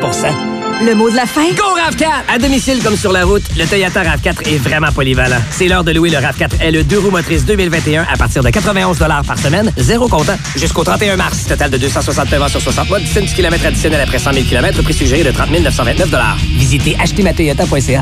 Le 0.81 0.95
mot 0.95 1.11
de 1.11 1.15
la 1.15 1.27
fin? 1.27 1.43
Go 1.51 1.63
RAV4! 1.77 2.07
À 2.33 2.39
domicile 2.39 2.81
comme 2.81 2.97
sur 2.97 3.11
la 3.11 3.23
route, 3.23 3.43
le 3.55 3.65
Toyota 3.65 4.01
RAV4 4.01 4.51
est 4.51 4.57
vraiment 4.57 4.91
polyvalent. 4.91 5.37
C'est 5.51 5.67
l'heure 5.67 5.83
de 5.83 5.91
louer 5.91 6.09
le 6.09 6.17
RAV4 6.17 6.71
LE 6.71 6.83
2 6.83 6.97
roues 6.97 7.11
motrices 7.11 7.45
2021 7.45 8.07
à 8.11 8.17
partir 8.17 8.43
de 8.43 8.49
91 8.49 8.97
par 8.97 9.37
semaine, 9.37 9.71
zéro 9.77 10.07
comptant, 10.07 10.37
jusqu'au 10.55 10.83
31 10.83 11.17
mars. 11.17 11.45
Total 11.47 11.69
de 11.69 11.77
269 11.77 12.49
sur 12.49 12.61
60 12.61 12.89
mois, 12.89 12.99
17 12.99 13.35
km 13.35 13.67
additionnel 13.67 14.01
après 14.01 14.17
100 14.17 14.33
000 14.33 14.45
km, 14.47 14.81
prix 14.81 14.93
suggéré 14.95 15.23
de 15.23 15.31
30 15.31 15.51
929 15.51 16.09
Visitez 16.57 16.97
achetezmatoyota.ca. 16.99 18.01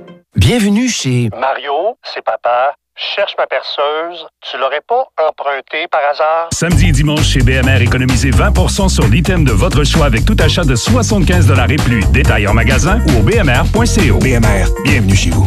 Bienvenue 0.41 0.89
chez 0.89 1.29
Mario, 1.39 1.97
c'est 2.01 2.23
papa. 2.23 2.73
Cherche 2.95 3.35
ma 3.37 3.45
perceuse. 3.45 4.25
Tu 4.41 4.57
l'aurais 4.57 4.81
pas 4.81 5.05
emprunté 5.29 5.87
par 5.91 6.01
hasard? 6.11 6.49
Samedi 6.51 6.89
et 6.89 6.91
dimanche 6.91 7.27
chez 7.27 7.41
BMR, 7.41 7.79
économisez 7.79 8.31
20% 8.31 8.89
sur 8.89 9.07
l'item 9.07 9.45
de 9.45 9.51
votre 9.51 9.83
choix 9.83 10.07
avec 10.07 10.25
tout 10.25 10.35
achat 10.39 10.63
de 10.63 10.75
75 10.75 11.51
et 11.69 11.75
plus. 11.75 12.03
Détail 12.11 12.47
en 12.47 12.55
magasin 12.55 12.99
ou 13.07 13.19
au 13.19 13.21
bmr.co. 13.21 14.17
BMR, 14.17 14.65
bienvenue 14.83 15.15
chez 15.15 15.29
vous. 15.29 15.45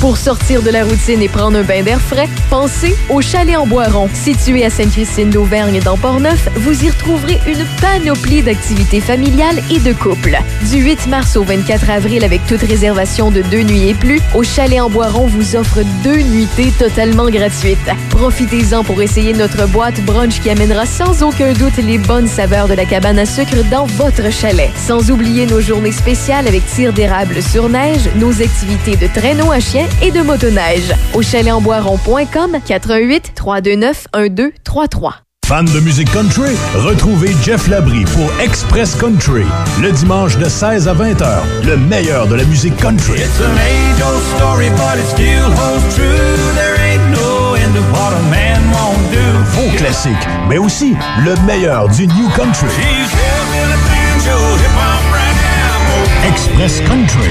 Pour 0.00 0.18
sortir 0.18 0.62
de 0.62 0.70
la 0.70 0.84
routine 0.84 1.22
et 1.22 1.28
prendre 1.28 1.58
un 1.58 1.62
bain 1.62 1.82
d'air 1.82 2.00
frais, 2.00 2.28
pensez 2.50 2.94
au 3.08 3.22
Chalet 3.22 3.56
en 3.56 3.66
Boiron. 3.66 4.10
Situé 4.12 4.64
à 4.64 4.70
Sainte-Christine 4.70 5.30
d'Auvergne 5.30 5.80
dans 5.80 5.96
Port-Neuf, 5.96 6.48
vous 6.56 6.84
y 6.84 6.90
retrouverez 6.90 7.40
une 7.46 7.64
panoplie 7.80 8.42
d'activités 8.42 9.00
familiales 9.00 9.62
et 9.70 9.78
de 9.78 9.94
couples. 9.94 10.36
Du 10.70 10.82
8 10.82 11.06
mars 11.06 11.36
au 11.36 11.44
24 11.44 11.88
avril, 11.90 12.24
avec 12.24 12.46
toute 12.46 12.60
réservation 12.60 13.30
de 13.30 13.40
deux 13.42 13.62
nuits 13.62 13.88
et 13.88 13.94
plus, 13.94 14.20
au 14.34 14.42
Chalet 14.42 14.80
en 14.80 14.90
Boiron 14.90 15.26
vous 15.26 15.56
offre 15.56 15.80
deux 16.04 16.20
nuitées 16.20 16.72
totalement 16.78 17.30
gratuites. 17.30 17.78
Profitez-en 18.10 18.84
pour 18.84 19.00
essayer 19.00 19.32
notre 19.32 19.66
boîte 19.66 20.00
brunch 20.02 20.40
qui 20.40 20.50
amènera 20.50 20.84
sans 20.84 21.22
aucun 21.22 21.54
doute 21.54 21.78
les 21.78 21.98
bonnes 21.98 22.28
saveurs 22.28 22.68
de 22.68 22.74
la 22.74 22.84
cabane 22.84 23.18
à 23.18 23.26
sucre 23.26 23.64
dans 23.70 23.86
votre 23.86 24.30
chalet. 24.30 24.70
Sans 24.76 25.10
oublier 25.10 25.46
nos 25.46 25.60
journées 25.60 25.92
spéciales 25.92 26.46
avec 26.46 26.66
tir 26.66 26.92
d'érable 26.92 27.42
sur 27.42 27.70
neige, 27.70 28.10
nos 28.16 28.42
activités 28.42 28.96
de 28.96 29.06
traîneau 29.06 29.50
à 29.50 29.58
chien 29.58 29.85
et 30.02 30.10
de 30.10 30.22
motoneige. 30.22 30.92
Au 31.14 31.22
chalet-en-boiron.com 31.22 32.58
88 32.64 33.32
329 33.34 34.06
1233. 34.14 35.14
Fan 35.46 35.64
de 35.64 35.78
musique 35.78 36.10
country? 36.12 36.56
Retrouvez 36.74 37.30
Jeff 37.44 37.68
Labrie 37.68 38.04
pour 38.04 38.28
Express 38.40 38.96
Country, 38.96 39.44
le 39.80 39.92
dimanche 39.92 40.36
de 40.38 40.48
16 40.48 40.88
à 40.88 40.92
20 40.92 41.12
h 41.20 41.38
le 41.64 41.76
meilleur 41.76 42.26
de 42.26 42.34
la 42.34 42.42
musique 42.42 42.76
country. 42.78 43.20
It's 43.20 43.40
an 43.40 43.54
age-old 43.56 44.22
story, 44.36 44.70
but 44.70 44.98
it 44.98 45.06
still 45.06 45.46
holds 45.54 45.94
true. 45.94 46.36
There 46.56 46.76
ain't 46.80 47.10
no 47.12 47.54
end 47.54 47.76
of 47.76 47.88
what 47.92 48.12
a 48.12 48.22
man 48.28 48.60
won't 48.72 49.08
do. 49.12 49.22
Vos 49.52 49.70
classiques, 49.76 50.26
mais 50.48 50.58
aussi 50.58 50.96
le 51.24 51.36
meilleur 51.46 51.88
du 51.90 52.08
New 52.08 52.28
Country. 52.30 52.66
Express 56.28 56.80
Country. 56.80 57.30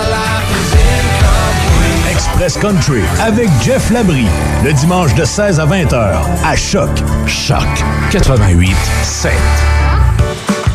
Express 2.41 2.57
Country 2.57 3.01
avec 3.21 3.47
Jeff 3.61 3.91
Labrie, 3.91 4.25
le 4.63 4.73
dimanche 4.73 5.13
de 5.13 5.23
16 5.23 5.59
à 5.59 5.65
20 5.65 5.93
h 5.93 6.15
à 6.43 6.55
Choc. 6.55 6.89
Choc 7.27 7.67
88 8.09 8.75
7. 9.03 9.31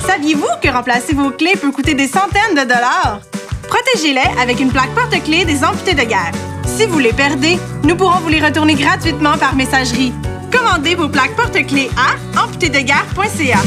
Saviez-vous 0.06 0.46
que 0.62 0.68
remplacer 0.68 1.12
vos 1.12 1.30
clés 1.30 1.56
peut 1.60 1.72
coûter 1.72 1.94
des 1.94 2.06
centaines 2.06 2.54
de 2.54 2.62
dollars? 2.62 3.18
Protégez-les 3.66 4.40
avec 4.40 4.60
une 4.60 4.70
plaque 4.70 4.94
porte-clés 4.94 5.44
des 5.44 5.64
amputés 5.64 5.94
de 5.94 6.08
guerre. 6.08 6.30
Si 6.66 6.86
vous 6.86 7.00
les 7.00 7.12
perdez, 7.12 7.58
nous 7.82 7.96
pourrons 7.96 8.20
vous 8.20 8.28
les 8.28 8.40
retourner 8.40 8.74
gratuitement 8.74 9.36
par 9.36 9.56
messagerie. 9.56 10.12
Commandez 10.50 10.94
vos 10.94 11.08
plaques 11.08 11.34
porte-clés 11.36 11.90
à 11.96 12.42
amputédeguerre.ca. 12.42 13.58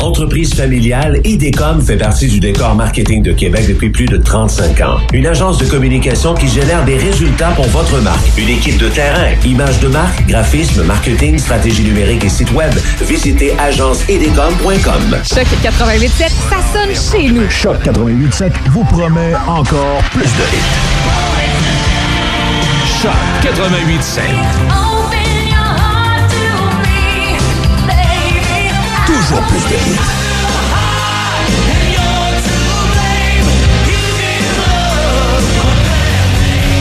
Entreprise 0.00 0.54
familiale, 0.54 1.20
IDECOM 1.24 1.80
fait 1.80 1.96
partie 1.96 2.26
du 2.26 2.40
décor 2.40 2.74
marketing 2.74 3.22
de 3.22 3.32
Québec 3.32 3.66
depuis 3.68 3.90
plus 3.90 4.06
de 4.06 4.16
35 4.16 4.80
ans. 4.80 4.98
Une 5.12 5.26
agence 5.26 5.58
de 5.58 5.66
communication 5.66 6.34
qui 6.34 6.48
génère 6.48 6.84
des 6.84 6.96
résultats 6.96 7.50
pour 7.50 7.66
votre 7.66 8.00
marque. 8.00 8.26
Une 8.36 8.48
équipe 8.48 8.78
de 8.78 8.88
terrain, 8.88 9.30
images 9.44 9.78
de 9.80 9.88
marque, 9.88 10.26
graphisme, 10.26 10.82
marketing, 10.84 11.38
stratégie 11.38 11.82
numérique 11.82 12.24
et 12.24 12.28
site 12.28 12.52
web. 12.52 12.72
Visitez 13.02 13.56
agenceidecom.com. 13.58 15.18
Choc 15.22 15.46
88.7, 15.62 16.30
ça 16.48 16.56
sonne 16.72 17.20
chez 17.20 17.28
nous. 17.30 17.48
Choc 17.48 17.82
88 17.82 18.34
7 18.34 18.52
vous 18.70 18.84
promet 18.84 19.34
encore 19.46 20.02
plus 20.10 20.22
de 20.22 20.26
hits. 20.26 21.02
Choc 23.02 23.12
88 23.42 24.02
Toujours 29.32 29.46
plus 29.46 29.64
de 29.64 29.76
hits. 29.76 29.98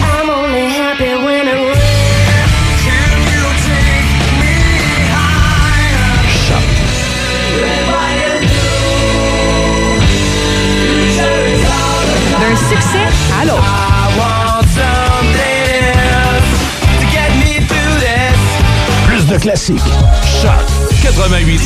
I'm 0.04 0.30
only 0.30 0.66
happy 0.68 1.16
when 1.24 1.48
it 1.48 1.62
D'un 12.40 12.56
succès 12.56 13.08
à 13.40 13.46
l'autre. 13.46 13.82
Plus 19.08 19.26
de 19.26 19.38
classiques. 19.38 19.80
Choc 20.42 20.52
88 21.02 21.60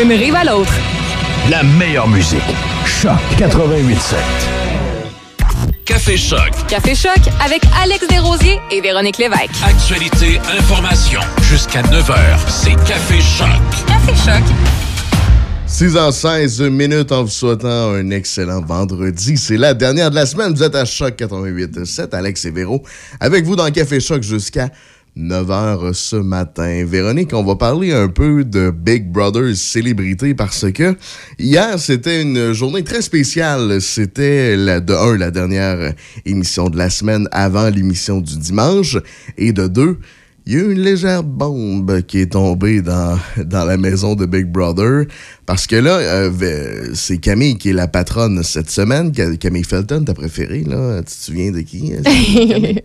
D'une 0.00 0.12
rive 0.12 0.34
à 0.34 0.44
l'autre. 0.44 0.72
La 1.50 1.62
meilleure 1.62 2.08
musique. 2.08 2.40
Choc 2.86 3.18
88 3.36 4.00
7. 4.00 4.18
Café 5.84 6.16
Choc. 6.16 6.50
Café 6.68 6.94
Choc 6.94 7.18
avec 7.44 7.60
Alex 7.82 8.08
Desrosiers 8.08 8.58
et 8.70 8.80
Véronique 8.80 9.18
Lévesque. 9.18 9.50
Actualité, 9.62 10.40
information. 10.58 11.20
Jusqu'à 11.42 11.82
9h, 11.82 12.14
c'est 12.48 12.76
Café 12.88 13.20
Choc. 13.20 13.60
Café 13.86 14.12
Choc. 14.24 14.42
6 15.66 15.94
h 15.94 16.12
16 16.12 16.60
minutes 16.62 17.12
en 17.12 17.24
vous 17.24 17.28
souhaitant 17.28 17.92
un 17.92 18.10
excellent 18.10 18.62
vendredi. 18.62 19.36
C'est 19.36 19.58
la 19.58 19.74
dernière 19.74 20.08
de 20.10 20.14
la 20.14 20.24
semaine. 20.24 20.54
Vous 20.54 20.62
êtes 20.62 20.76
à 20.76 20.86
Choc 20.86 21.14
88.7, 21.18 22.14
Alex 22.14 22.46
et 22.46 22.50
Véro, 22.50 22.82
avec 23.20 23.44
vous 23.44 23.54
dans 23.54 23.70
Café 23.70 24.00
Choc 24.00 24.22
jusqu'à 24.22 24.70
9h 25.20 25.92
ce 25.92 26.16
matin. 26.16 26.84
Véronique, 26.86 27.34
on 27.34 27.44
va 27.44 27.54
parler 27.54 27.92
un 27.92 28.08
peu 28.08 28.44
de 28.44 28.70
Big 28.70 29.10
Brother 29.10 29.54
célébrité 29.54 30.34
parce 30.34 30.72
que 30.72 30.96
hier, 31.38 31.78
c'était 31.78 32.22
une 32.22 32.52
journée 32.52 32.82
très 32.82 33.02
spéciale. 33.02 33.80
C'était 33.80 34.56
la, 34.56 34.80
de 34.80 34.94
un, 34.94 35.16
la 35.18 35.30
dernière 35.30 35.92
émission 36.24 36.70
de 36.70 36.78
la 36.78 36.88
semaine 36.88 37.28
avant 37.32 37.68
l'émission 37.68 38.20
du 38.20 38.38
dimanche 38.38 38.96
et 39.36 39.52
de 39.52 39.66
deux, 39.66 39.98
il 40.50 40.54
y 40.54 40.56
a 40.56 40.64
eu 40.64 40.72
une 40.72 40.80
légère 40.80 41.22
bombe 41.22 42.02
qui 42.02 42.18
est 42.18 42.32
tombée 42.32 42.82
dans, 42.82 43.16
dans 43.36 43.64
la 43.64 43.76
maison 43.76 44.16
de 44.16 44.26
Big 44.26 44.46
Brother. 44.46 45.04
Parce 45.46 45.68
que 45.68 45.76
là, 45.76 45.98
euh, 45.98 46.90
c'est 46.92 47.18
Camille 47.18 47.56
qui 47.56 47.70
est 47.70 47.72
la 47.72 47.86
patronne 47.86 48.42
cette 48.42 48.68
semaine. 48.68 49.12
Camille 49.12 49.62
Felton, 49.62 50.02
ta 50.02 50.12
préférée, 50.12 50.64
là. 50.64 50.98
Tu 50.98 51.04
te 51.04 51.10
souviens 51.10 51.52
de 51.52 51.60
qui? 51.60 51.92
hein? 51.94 52.02
Camille? 52.48 52.82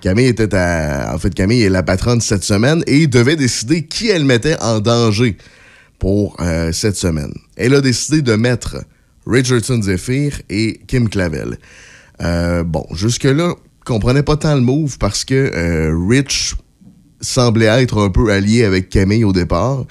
Camille 0.00 0.26
était 0.28 0.54
à, 0.54 1.12
En 1.14 1.18
fait, 1.18 1.34
Camille 1.34 1.60
est 1.60 1.68
la 1.68 1.82
patronne 1.82 2.22
cette 2.22 2.44
semaine 2.44 2.82
et 2.86 3.06
devait 3.06 3.36
décider 3.36 3.82
qui 3.82 4.08
elle 4.08 4.24
mettait 4.24 4.56
en 4.62 4.80
danger 4.80 5.36
pour 5.98 6.38
euh, 6.40 6.72
cette 6.72 6.96
semaine. 6.96 7.34
Elle 7.56 7.74
a 7.74 7.82
décidé 7.82 8.22
de 8.22 8.36
mettre 8.36 8.86
Richardson 9.26 9.82
Zephyr 9.82 10.40
et 10.48 10.80
Kim 10.86 11.10
Clavel. 11.10 11.58
Euh, 12.22 12.64
bon, 12.64 12.86
jusque-là, 12.94 13.52
comprenais 13.84 14.22
pas 14.22 14.38
tant 14.38 14.54
le 14.54 14.62
move 14.62 14.96
parce 14.96 15.26
que 15.26 15.34
euh, 15.34 15.94
Rich 16.08 16.54
semblait 17.22 17.66
être 17.66 17.98
un 18.02 18.10
peu 18.10 18.30
allié 18.30 18.64
avec 18.64 18.90
Camille 18.90 19.24
au 19.24 19.32
départ. 19.32 19.84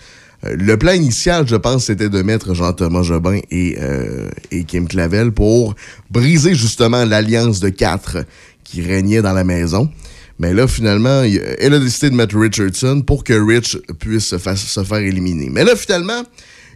Euh, 0.46 0.56
le 0.58 0.78
plan 0.78 0.92
initial, 0.92 1.48
je 1.48 1.56
pense, 1.56 1.86
c'était 1.86 2.10
de 2.10 2.22
mettre 2.22 2.54
Jean-Thomas 2.54 3.04
Jobin 3.04 3.40
et, 3.50 3.78
euh, 3.80 4.30
et 4.52 4.64
Kim 4.66 4.88
Clavel 4.88 5.32
pour 5.32 5.74
briser 6.12 6.54
justement 6.54 7.06
l'alliance 7.06 7.60
de 7.60 7.70
quatre 7.70 8.26
qui 8.64 8.82
régnait 8.82 9.22
dans 9.22 9.34
la 9.34 9.44
maison. 9.44 9.90
Mais 10.40 10.54
là, 10.54 10.68
finalement, 10.68 11.24
elle 11.24 11.74
a 11.74 11.80
décidé 11.80 12.10
de 12.10 12.16
mettre 12.16 12.38
Richardson 12.40 13.02
pour 13.06 13.24
que 13.24 13.34
Rich 13.34 13.78
puisse 14.00 14.26
se, 14.26 14.38
fa- 14.40 14.56
se 14.56 14.84
faire 14.84 14.98
éliminer. 14.98 15.50
Mais 15.52 15.64
là, 15.64 15.76
finalement, 15.76 16.24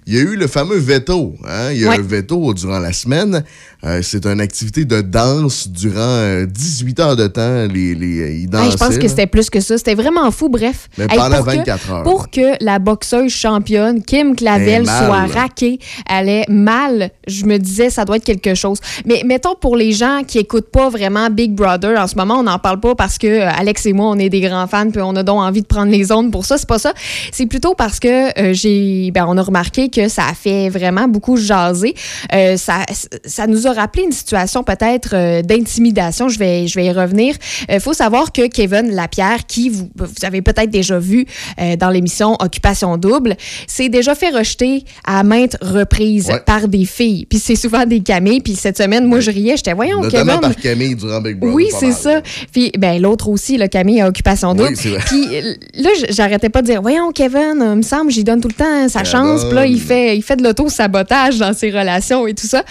il 0.06 0.14
y 0.14 0.18
a 0.20 0.22
eu 0.22 0.36
le 0.36 0.46
fameux 0.46 0.78
veto. 0.78 1.36
hein. 1.48 1.72
Il 1.72 1.80
y 1.82 1.86
a 1.86 1.90
Ouais. 1.90 1.98
un 1.98 2.02
veto 2.04 2.54
durant 2.54 2.78
la 2.78 2.94
semaine. 2.94 3.44
Euh, 3.86 4.00
c'est 4.02 4.26
une 4.26 4.42
activité 4.42 4.84
de 4.86 5.02
danse 5.02 5.68
durant 5.70 6.00
euh, 6.00 6.46
18 6.46 7.00
heures 7.00 7.16
de 7.16 7.28
temps. 7.28 7.66
Les, 7.72 7.94
les, 7.94 8.08
ils 8.40 8.42
Hey, 8.46 8.48
dansaient. 8.48 8.72
je 8.72 8.78
pense 8.78 8.98
que 8.98 9.08
c'était 9.08 9.28
plus 9.28 9.50
que 9.50 9.60
ça. 9.60 9.78
C'était 9.78 9.94
vraiment 9.96 10.32
fou, 10.32 10.50
bref. 10.50 10.90
Mais 10.98 11.06
Hey, 11.10 11.18
pendant 11.18 11.38
pour 11.38 11.46
que- 11.46 11.52
24 11.58 11.92
heures. 11.92 12.04
Pour 12.04 12.30
que 12.32 12.64
la 12.64 12.80
boxeuse 12.80 13.32
championne, 13.32 14.02
Kim 14.04 14.36
Clavel, 14.36 14.84
mal, 14.86 15.06
soit 15.06 15.40
raquée, 15.40 15.80
elle 16.10 16.30
est 16.30 16.50
mal, 16.50 17.12
je 17.28 17.46
me 17.46 17.58
disais, 17.58 17.90
ça 17.90 18.06
doit 18.06 18.18
être 18.18 18.24
quelque 18.26 18.56
chose. 18.56 18.80
Mais 19.06 19.22
mettons 19.26 19.56
pour 19.56 19.76
les 19.76 19.92
gens 19.92 20.22
qui 20.28 20.40
écoutent 20.40 20.72
pas 20.72 20.90
vraiment 20.90 21.30
Big 21.30 21.52
Brother, 21.54 22.00
en 22.00 22.08
ce 22.08 22.16
moment, 22.16 22.40
on 22.40 22.44
n'en 22.44 22.60
parle 22.60 22.80
pas 22.80 22.96
parce 22.96 23.18
que 23.18 23.28
euh, 23.28 23.50
Alex 23.56 23.86
et 23.86 23.94
moi, 23.94 24.08
on 24.10 24.18
est 24.18 24.30
des 24.30 24.42
grands 24.42 24.68
fans, 24.68 24.90
puis 24.90 25.02
on 25.02 25.16
a 25.16 25.24
donc 25.24 25.40
envie 25.42 25.62
de 25.62 25.68
prendre 25.68 25.92
les 25.92 26.12
ondes 26.12 26.32
pour 26.32 26.46
ça. 26.46 26.58
C'est 26.58 26.68
pas 26.68 26.80
ça. 26.80 26.94
C'est 27.32 27.46
plutôt 27.46 27.76
parce 27.76 28.00
que 28.00 28.40
euh, 28.42 28.54
j'ai, 28.54 29.12
ben, 29.12 29.26
on 29.28 29.38
a 29.38 29.42
remarqué 29.44 29.90
que 29.90 30.08
ça 30.10 30.24
a 30.30 30.34
fait 30.34 30.70
vraiment 30.70 31.08
beaucoup 31.08 31.38
jaser. 31.38 31.94
Euh, 32.34 32.58
ça, 32.58 32.80
ça 33.26 33.46
nous 33.48 33.68
a 33.68 33.75
rappelé 33.76 34.04
une 34.04 34.12
situation 34.12 34.64
peut-être 34.64 35.10
euh, 35.14 35.42
d'intimidation. 35.42 36.30
Je 36.30 36.40
vais, 36.40 36.68
je 36.68 36.76
vais 36.76 36.86
y 36.86 36.92
revenir. 36.92 37.36
Il 37.70 37.80
faut 37.80 37.94
savoir 37.94 38.32
que 38.32 38.48
Kevin 38.48 38.92
Lapierre, 38.94 39.46
qui 39.48 39.70
vous, 39.70 39.90
vous 39.96 40.08
avez 40.24 40.42
peut-être 40.42 40.70
déjà 40.70 40.98
vu 41.00 41.26
euh, 41.60 41.76
dans 41.76 41.90
l'émission 41.90 42.36
Occupation 42.40 42.98
Double, 42.98 43.36
s'est 43.68 43.90
déjà 43.90 44.16
fait 44.16 44.30
rejeter 44.30 44.84
à 45.06 45.24
maintes 45.24 45.58
reprises 45.62 46.28
Ouais. 46.30 46.40
par 46.46 46.68
des 46.68 46.86
filles. 46.86 47.26
Puis 47.30 47.40
c'est 47.40 47.56
souvent 47.56 47.86
des 47.86 48.00
camés. 48.00 48.40
Puis 48.42 48.56
cette 48.56 48.78
semaine, 48.78 49.06
moi, 49.06 49.20
je 49.20 49.32
riais. 49.32 49.58
J'étais, 49.58 49.74
voyons, 49.74 50.02
Notamment 50.02 50.38
Kevin. 50.40 50.42
par 50.54 50.56
Camille 50.56 50.96
durant 50.96 51.22
Big 51.22 51.38
Brother. 51.38 51.56
Oui, 51.56 51.68
c'est 51.80 51.92
ça. 51.92 52.22
Puis 52.52 52.72
ben 52.78 53.02
l'autre 53.02 53.28
aussi, 53.30 53.58
le 53.58 53.68
Camille 53.68 54.02
à 54.02 54.08
occupation 54.08 54.52
Oui, 54.52 54.58
double. 54.58 54.76
vrai. 54.76 55.00
Puis 55.06 55.26
euh, 55.36 55.54
là, 55.76 55.90
j'arrêtais 56.10 56.50
pas 56.50 56.62
de 56.62 56.68
dire, 56.68 56.82
voyons 56.82 57.12
Kevin, 57.12 57.62
euh, 57.62 57.76
me 57.76 57.82
semble, 57.82 58.12
j'y 58.12 58.24
donne 58.24 58.40
tout 58.42 58.48
le 58.48 58.54
temps 58.54 58.88
sa 58.90 59.04
chance. 59.04 59.44
Puis 59.46 59.54
là, 59.56 59.66
il 59.66 59.80
fait, 59.80 60.16
il 60.18 60.22
fait 60.22 60.36
de 60.38 60.44
l'auto-sabotage 60.44 61.38
dans 61.38 61.54
ses 61.54 61.70
relations 61.72 62.26
et 62.28 62.34
tout 62.34 62.48
ça. 62.48 62.64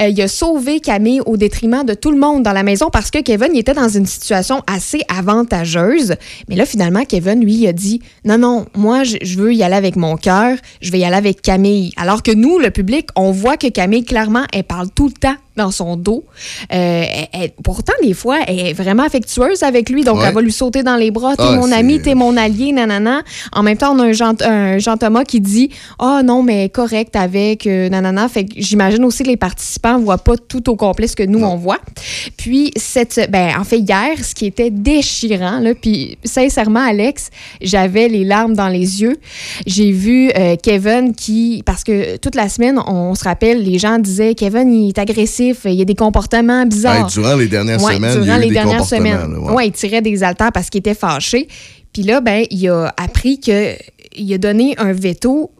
Euh, 0.00 0.08
il 0.08 0.20
a 0.22 0.28
sauvé 0.46 0.78
Camille 0.78 1.20
au 1.26 1.36
détriment 1.36 1.82
de 1.84 1.92
tout 1.92 2.12
le 2.12 2.18
monde 2.18 2.44
dans 2.44 2.52
la 2.52 2.62
maison 2.62 2.88
parce 2.88 3.10
que 3.10 3.20
Kevin, 3.20 3.56
était 3.56 3.74
dans 3.74 3.88
une 3.88 4.06
situation 4.06 4.62
assez 4.68 5.00
avantageuse. 5.08 6.14
Mais 6.48 6.54
là, 6.54 6.64
finalement, 6.64 7.04
Kevin, 7.04 7.40
lui, 7.40 7.66
a 7.66 7.72
dit, 7.72 8.00
non, 8.24 8.38
non, 8.38 8.66
moi, 8.76 9.02
je 9.02 9.36
veux 9.36 9.52
y 9.52 9.64
aller 9.64 9.74
avec 9.74 9.96
mon 9.96 10.16
cœur, 10.16 10.56
je 10.80 10.92
vais 10.92 11.00
y 11.00 11.04
aller 11.04 11.16
avec 11.16 11.42
Camille. 11.42 11.92
Alors 11.96 12.22
que 12.22 12.30
nous, 12.30 12.60
le 12.60 12.70
public, 12.70 13.08
on 13.16 13.32
voit 13.32 13.56
que 13.56 13.66
Camille, 13.66 14.04
clairement, 14.04 14.44
elle 14.52 14.62
parle 14.62 14.88
tout 14.94 15.08
le 15.08 15.14
temps 15.14 15.34
dans 15.56 15.70
son 15.70 15.96
dos. 15.96 16.24
Euh, 16.72 17.04
elle- 17.08 17.28
elle- 17.32 17.50
pourtant, 17.62 17.92
des 18.02 18.14
fois, 18.14 18.38
elle 18.46 18.60
est 18.60 18.72
vraiment 18.72 19.02
affectueuse 19.04 19.62
avec 19.62 19.88
lui, 19.90 20.04
donc 20.04 20.18
Ouais. 20.18 20.24
elle 20.28 20.34
va 20.34 20.40
lui 20.40 20.52
sauter 20.52 20.82
dans 20.82 20.96
les 20.96 21.10
bras. 21.10 21.36
T'es 21.36 21.42
Ah, 21.46 21.56
mon 21.56 21.70
ami, 21.72 22.00
t'es 22.00 22.14
mon 22.14 22.36
allié, 22.36 22.72
nanana. 22.72 23.22
En 23.52 23.62
même 23.62 23.76
temps, 23.76 23.94
on 23.94 23.98
a 24.00 24.04
un 24.06 24.12
Jean, 24.12 24.34
un 24.42 24.78
Jean 24.78 24.96
Thomas 24.96 25.24
qui 25.24 25.40
dit 25.40 25.70
Ah 25.98 26.22
non, 26.24 26.42
mais 26.42 26.68
correct 26.68 27.16
avec 27.16 27.66
euh, 27.66 27.88
nanana. 27.88 28.28
Fait 28.28 28.44
que 28.44 28.52
j'imagine 28.56 29.04
aussi 29.04 29.22
que 29.22 29.28
les 29.28 29.36
participants 29.36 29.98
voient 29.98 30.18
pas 30.18 30.36
tout 30.36 30.68
au 30.70 30.76
complet 30.76 31.06
ce 31.06 31.16
que 31.16 31.22
nous, 31.22 31.42
on 31.42 31.56
voit. 31.56 31.78
Puis, 32.36 32.72
cette, 32.76 33.28
ben, 33.30 33.52
en 33.58 33.64
fait, 33.64 33.78
hier, 33.78 34.22
ce 34.22 34.34
qui 34.34 34.46
était 34.46 34.70
déchirant, 34.70 35.60
là, 35.60 35.74
puis 35.74 36.18
sincèrement, 36.24 36.80
Alex, 36.86 37.30
j'avais 37.60 38.08
les 38.08 38.24
larmes 38.24 38.54
dans 38.54 38.68
les 38.68 39.02
yeux. 39.02 39.16
J'ai 39.66 39.92
vu 39.92 40.30
euh, 40.36 40.56
Kevin 40.62 41.14
qui, 41.14 41.62
parce 41.64 41.84
que 41.84 42.16
toute 42.16 42.34
la 42.34 42.48
semaine, 42.48 42.78
on, 42.86 43.14
se 43.14 43.24
rappelle, 43.24 43.62
les 43.62 43.78
gens 43.78 43.98
disaient 43.98 44.34
Kevin, 44.34 44.72
il 44.72 44.88
est 44.88 44.98
agressif, 44.98 45.45
il 45.64 45.80
a 45.82 45.84
des 45.84 45.94
comportements 45.94 46.64
bizarres. 46.66 47.06
Durant 47.08 47.36
les 47.36 47.48
dernières 47.48 47.82
Ouais, 47.82 47.94
semaines, 47.94 48.12
il 48.16 48.20
y 48.20 48.24
durant 48.24 48.34
a 48.36 48.38
eu 48.38 48.42
les 48.42 48.48
des 48.48 48.54
dernières 48.54 48.84
semaines. 48.84 49.32
là, 49.32 49.38
ouais. 49.40 49.52
ouais. 49.52 49.66
il 49.68 49.72
tirait 49.72 50.02
des 50.02 50.22
haltères 50.22 50.52
parce 50.52 50.70
qu'il 50.70 50.78
était 50.80 50.94
fâché. 50.94 51.48
Puis 51.92 52.02
là, 52.02 52.20
ben, 52.20 52.44
il 52.50 52.68
a 52.68 52.92
appris 52.96 53.40
que 53.40 53.74
il 54.18 54.32
a 54.32 54.38
donné 54.38 54.74
un 54.78 54.92
veto 54.92 55.50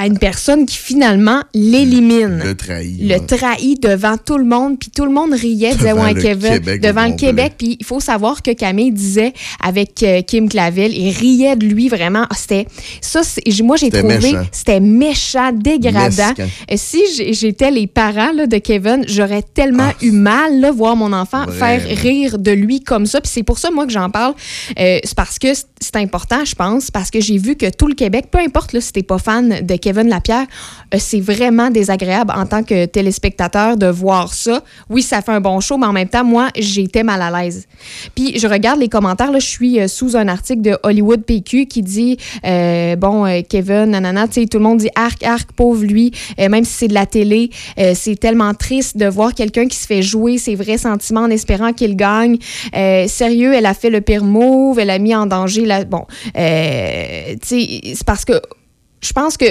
à 0.00 0.06
une 0.06 0.18
personne 0.18 0.64
qui 0.64 0.76
finalement 0.78 1.42
l'élimine. 1.54 2.40
Le 2.42 2.54
trahi. 2.54 2.96
Le 3.06 3.18
trahit 3.18 3.82
devant 3.82 4.16
tout 4.16 4.38
le 4.38 4.44
monde, 4.44 4.78
puis 4.78 4.90
tout 4.90 5.04
le 5.04 5.10
monde 5.12 5.32
riait, 5.34 5.74
disait 5.74 5.92
ouais 5.92 6.14
Kevin, 6.14 6.52
Québec 6.54 6.80
devant 6.80 7.06
le. 7.06 7.16
Québec. 7.16 7.52
Puis 7.58 7.76
il 7.78 7.84
faut 7.84 8.00
savoir 8.00 8.40
que 8.42 8.52
Camille 8.52 8.92
disait 8.92 9.34
avec 9.62 10.02
euh, 10.02 10.22
Kim 10.22 10.48
Clavel, 10.48 10.96
il 10.96 11.10
riait 11.12 11.54
de 11.56 11.66
lui 11.66 11.88
vraiment. 11.90 12.24
Ah, 12.30 12.34
c'était 12.34 12.66
ça, 13.02 13.20
moi 13.62 13.76
j'ai 13.76 13.90
trouvé, 13.90 14.18
c'était 14.52 14.80
méchant, 14.80 15.52
dégradant. 15.52 16.28
Mesquin. 16.38 16.48
Si 16.76 17.00
j'étais 17.32 17.70
les 17.70 17.86
parents 17.86 18.32
là, 18.34 18.46
de 18.46 18.56
Kevin, 18.56 19.04
j'aurais 19.06 19.42
tellement 19.42 19.90
eu 20.00 20.12
mal 20.12 20.60
là, 20.60 20.70
voir 20.70 20.96
mon 20.96 21.12
enfant 21.12 21.44
Vraiment. 21.46 21.58
faire 21.58 21.98
rire 21.98 22.38
de 22.38 22.52
lui 22.52 22.80
comme 22.80 23.04
ça. 23.04 23.20
Puis 23.20 23.30
c'est 23.34 23.42
pour 23.42 23.58
ça 23.58 23.70
moi 23.70 23.84
que 23.86 23.92
j'en 23.92 24.08
parle. 24.08 24.34
Euh, 24.78 24.98
c'est 25.04 25.14
parce 25.14 25.38
que 25.38 25.52
c'est- 25.52 25.66
c'est 25.82 25.96
important, 25.96 26.44
je 26.44 26.54
pense, 26.54 26.90
parce 26.90 27.10
que 27.10 27.20
j'ai 27.20 27.36
vu 27.38 27.56
que 27.56 27.68
tout 27.70 27.86
le 27.86 27.94
Québec, 27.94 28.26
peu 28.30 28.38
importe 28.38 28.72
là, 28.72 28.80
si 28.80 28.92
t'es 28.92 29.02
pas 29.02 29.18
fan 29.18 29.60
de 29.62 29.76
Kevin 29.76 29.89
Lapierre, 29.92 30.46
euh, 30.94 30.98
c'est 30.98 31.20
vraiment 31.20 31.70
désagréable 31.70 32.32
en 32.36 32.46
tant 32.46 32.62
que 32.62 32.86
téléspectateur 32.86 33.76
de 33.76 33.86
voir 33.86 34.32
ça. 34.32 34.62
Oui, 34.88 35.02
ça 35.02 35.22
fait 35.22 35.32
un 35.32 35.40
bon 35.40 35.60
show, 35.60 35.78
mais 35.78 35.86
en 35.86 35.92
même 35.92 36.08
temps, 36.08 36.24
moi, 36.24 36.48
j'étais 36.56 37.02
mal 37.02 37.22
à 37.22 37.42
l'aise. 37.42 37.66
Puis 38.14 38.38
je 38.38 38.46
regarde 38.46 38.80
les 38.80 38.88
commentaires, 38.88 39.30
là, 39.30 39.38
je 39.38 39.46
suis 39.46 39.80
euh, 39.80 39.88
sous 39.88 40.16
un 40.16 40.28
article 40.28 40.62
de 40.62 40.78
Hollywood 40.82 41.22
PQ 41.22 41.66
qui 41.66 41.82
dit, 41.82 42.16
euh, 42.44 42.96
bon, 42.96 43.42
Kevin, 43.48 43.86
nanana, 43.86 44.26
tu 44.28 44.40
sais, 44.40 44.46
tout 44.46 44.58
le 44.58 44.64
monde 44.64 44.78
dit 44.78 44.90
arc, 44.94 45.22
arc, 45.22 45.52
pauvre 45.52 45.84
lui, 45.84 46.12
même 46.38 46.64
si 46.64 46.72
c'est 46.72 46.88
de 46.88 46.94
la 46.94 47.06
télé, 47.06 47.50
c'est 47.94 48.18
tellement 48.18 48.54
triste 48.54 48.96
de 48.96 49.06
voir 49.06 49.34
quelqu'un 49.34 49.66
qui 49.66 49.76
se 49.76 49.86
fait 49.86 50.02
jouer 50.02 50.38
ses 50.38 50.54
vrais 50.54 50.78
sentiments 50.78 51.22
en 51.22 51.30
espérant 51.30 51.72
qu'il 51.72 51.96
gagne. 51.96 52.38
Sérieux, 53.06 53.54
elle 53.54 53.66
a 53.66 53.74
fait 53.74 53.90
le 53.90 54.00
pire 54.00 54.24
move, 54.24 54.78
elle 54.78 54.90
a 54.90 54.98
mis 54.98 55.14
en 55.14 55.26
danger 55.26 55.64
la... 55.64 55.84
Bon, 55.84 56.06
tu 56.26 56.32
sais, 56.34 57.80
c'est 57.94 58.04
parce 58.04 58.24
que 58.24 58.40
je 59.00 59.12
pense 59.12 59.36
que 59.36 59.46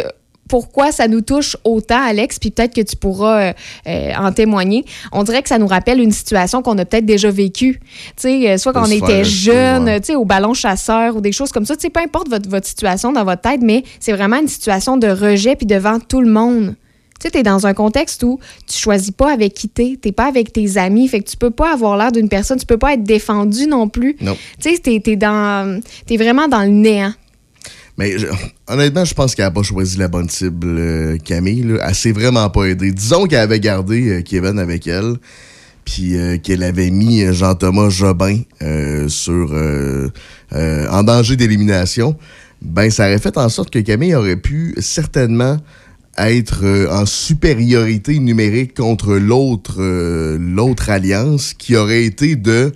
pourquoi 0.50 0.92
ça 0.92 1.08
nous 1.08 1.22
touche 1.22 1.56
autant, 1.64 2.02
Alex, 2.02 2.40
puis 2.40 2.52
peut-être 2.52 2.74
que 2.74 2.82
tu 2.82 2.98
pourras 2.98 3.50
euh, 3.50 3.54
euh, 3.88 4.12
en 4.18 4.34
témoigner. 4.34 4.84
On 5.14 5.24
dirait 5.24 5.42
que 5.42 5.48
ça 5.48 5.60
nous 5.60 5.68
rappelle 5.68 6.02
une 6.02 6.12
situation 6.12 6.62
qu'on 6.62 6.78
a 6.78 6.86
peut-être 6.86 7.06
déjà 7.06 7.32
vécue. 7.32 7.80
Tu 8.18 8.24
sais, 8.24 8.50
euh, 8.50 8.58
soit 8.58 8.74
De 8.74 8.80
quand 8.80 8.84
on 8.84 8.88
se 8.88 8.94
était 8.96 9.24
jeune, 9.24 9.86
ouais. 9.86 10.02
tu 10.02 10.08
sais, 10.08 10.16
au 10.16 10.26
ballon 10.26 10.54
chasseur 10.54 11.16
ou 11.16 11.22
des 11.22 11.32
choses 11.32 11.52
comme 11.52 11.66
ça. 11.66 11.76
Tu 11.76 11.84
sais, 11.84 11.90
peu 11.90 12.02
importe 12.02 12.30
votre, 12.30 12.50
votre 12.50 12.68
situation 12.68 13.14
dans 13.14 13.24
votre 13.24 13.42
tête, 13.42 13.62
mais 13.62 13.84
c'est 14.00 14.12
vraiment 14.12 14.40
une 14.40 14.48
situation 14.48 14.98
de 14.98 15.08
rejet 15.08 15.56
puis 15.56 15.68
devant 15.68 16.00
tout 16.00 16.20
le 16.20 16.30
monde. 16.30 16.76
Tu 17.20 17.28
sais, 17.28 17.32
t'es 17.32 17.44
dans 17.44 17.68
un 17.68 17.74
contexte 17.74 18.24
où 18.24 18.40
tu 18.66 18.78
choisis 18.78 19.12
pas 19.12 19.32
avec 19.32 19.54
qui 19.54 19.68
t'es, 19.68 20.00
t'es 20.02 20.14
pas 20.14 20.26
avec 20.26 20.54
tes 20.54 20.78
amis, 20.78 21.08
fait 21.10 21.20
que 21.20 21.30
tu 21.30 21.38
peux 21.38 21.52
pas 21.52 21.74
avoir 21.74 21.98
l'air 21.98 22.12
d'une 22.12 22.30
personne, 22.30 22.58
tu 22.58 22.66
peux 22.66 22.78
pas 22.78 22.94
être 22.94 23.04
défendu 23.04 23.68
non 23.68 23.90
plus. 23.90 24.16
Non. 24.22 24.38
Tu 24.60 24.74
sais, 24.74 24.80
t'es, 24.80 25.00
t'es 25.04 25.18
dans, 25.18 25.82
t'es 26.08 26.18
vraiment 26.18 26.48
dans 26.48 26.62
le 26.62 26.70
néant. 26.70 27.14
Mais 28.00 28.16
honnêtement, 28.70 29.04
je 29.04 29.14
pense 29.14 29.36
qu'elle 29.36 29.44
n'a 29.44 29.52
pas 29.52 29.62
choisi 29.62 29.98
la 29.98 30.08
bonne 30.08 30.30
cible, 30.30 30.68
euh, 30.80 31.18
Camille. 31.18 31.64
là. 31.64 31.86
Elle 31.86 31.96
s'est 31.96 32.14
vraiment 32.14 32.50
pas 32.50 32.64
aidée. 32.64 32.94
Disons 32.94 33.26
qu'elle 33.26 33.40
avait 33.40 33.60
gardé 33.60 34.10
euh, 34.10 34.22
Kevin 34.22 34.58
avec 34.58 34.88
elle, 34.88 35.16
puis 35.84 36.16
euh, 36.16 36.38
qu'elle 36.38 36.64
avait 36.64 36.92
mis 36.92 37.26
Jean-Thomas 37.34 37.90
Jobin 37.90 38.40
sur 39.10 39.54
en 40.54 41.04
danger 41.04 41.36
d'élimination. 41.36 42.16
Ben, 42.62 42.90
ça 42.90 43.04
aurait 43.08 43.20
fait 43.20 43.38
en 43.38 43.50
sorte 43.50 43.70
que 43.70 43.80
Camille 43.80 44.16
aurait 44.16 44.38
pu 44.38 44.76
certainement 44.80 45.58
être 46.18 46.88
en 46.92 47.06
supériorité 47.06 48.18
numérique 48.20 48.76
contre 48.76 49.16
l'autre 49.16 49.82
l'autre 50.38 50.90
alliance 50.90 51.54
qui 51.54 51.76
aurait 51.76 52.04
été 52.06 52.38
de 52.38 52.74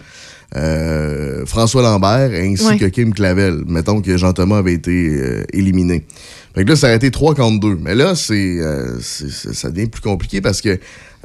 euh, 0.55 1.45
François 1.45 1.81
Lambert 1.81 2.31
ainsi 2.33 2.65
Ouais. 2.65 2.77
que 2.77 2.85
Kim 2.85 3.13
Clavel. 3.13 3.63
Mettons 3.67 4.01
que 4.01 4.17
Jean-Thomas 4.17 4.57
avait 4.59 4.73
été 4.73 4.91
euh, 4.91 5.43
éliminé. 5.53 6.05
Fait 6.55 6.63
que 6.63 6.69
là, 6.69 6.75
ça 6.75 6.87
aurait 6.87 6.97
été 6.97 7.09
3 7.09 7.33
contre 7.33 7.59
2. 7.61 7.79
Mais 7.81 7.95
là, 7.95 8.13
c'est, 8.15 8.59
euh, 8.59 8.99
ça 9.01 9.71
devient 9.71 9.87
plus 9.87 10.01
compliqué 10.01 10.39
parce 10.39 10.61
que 10.61 10.79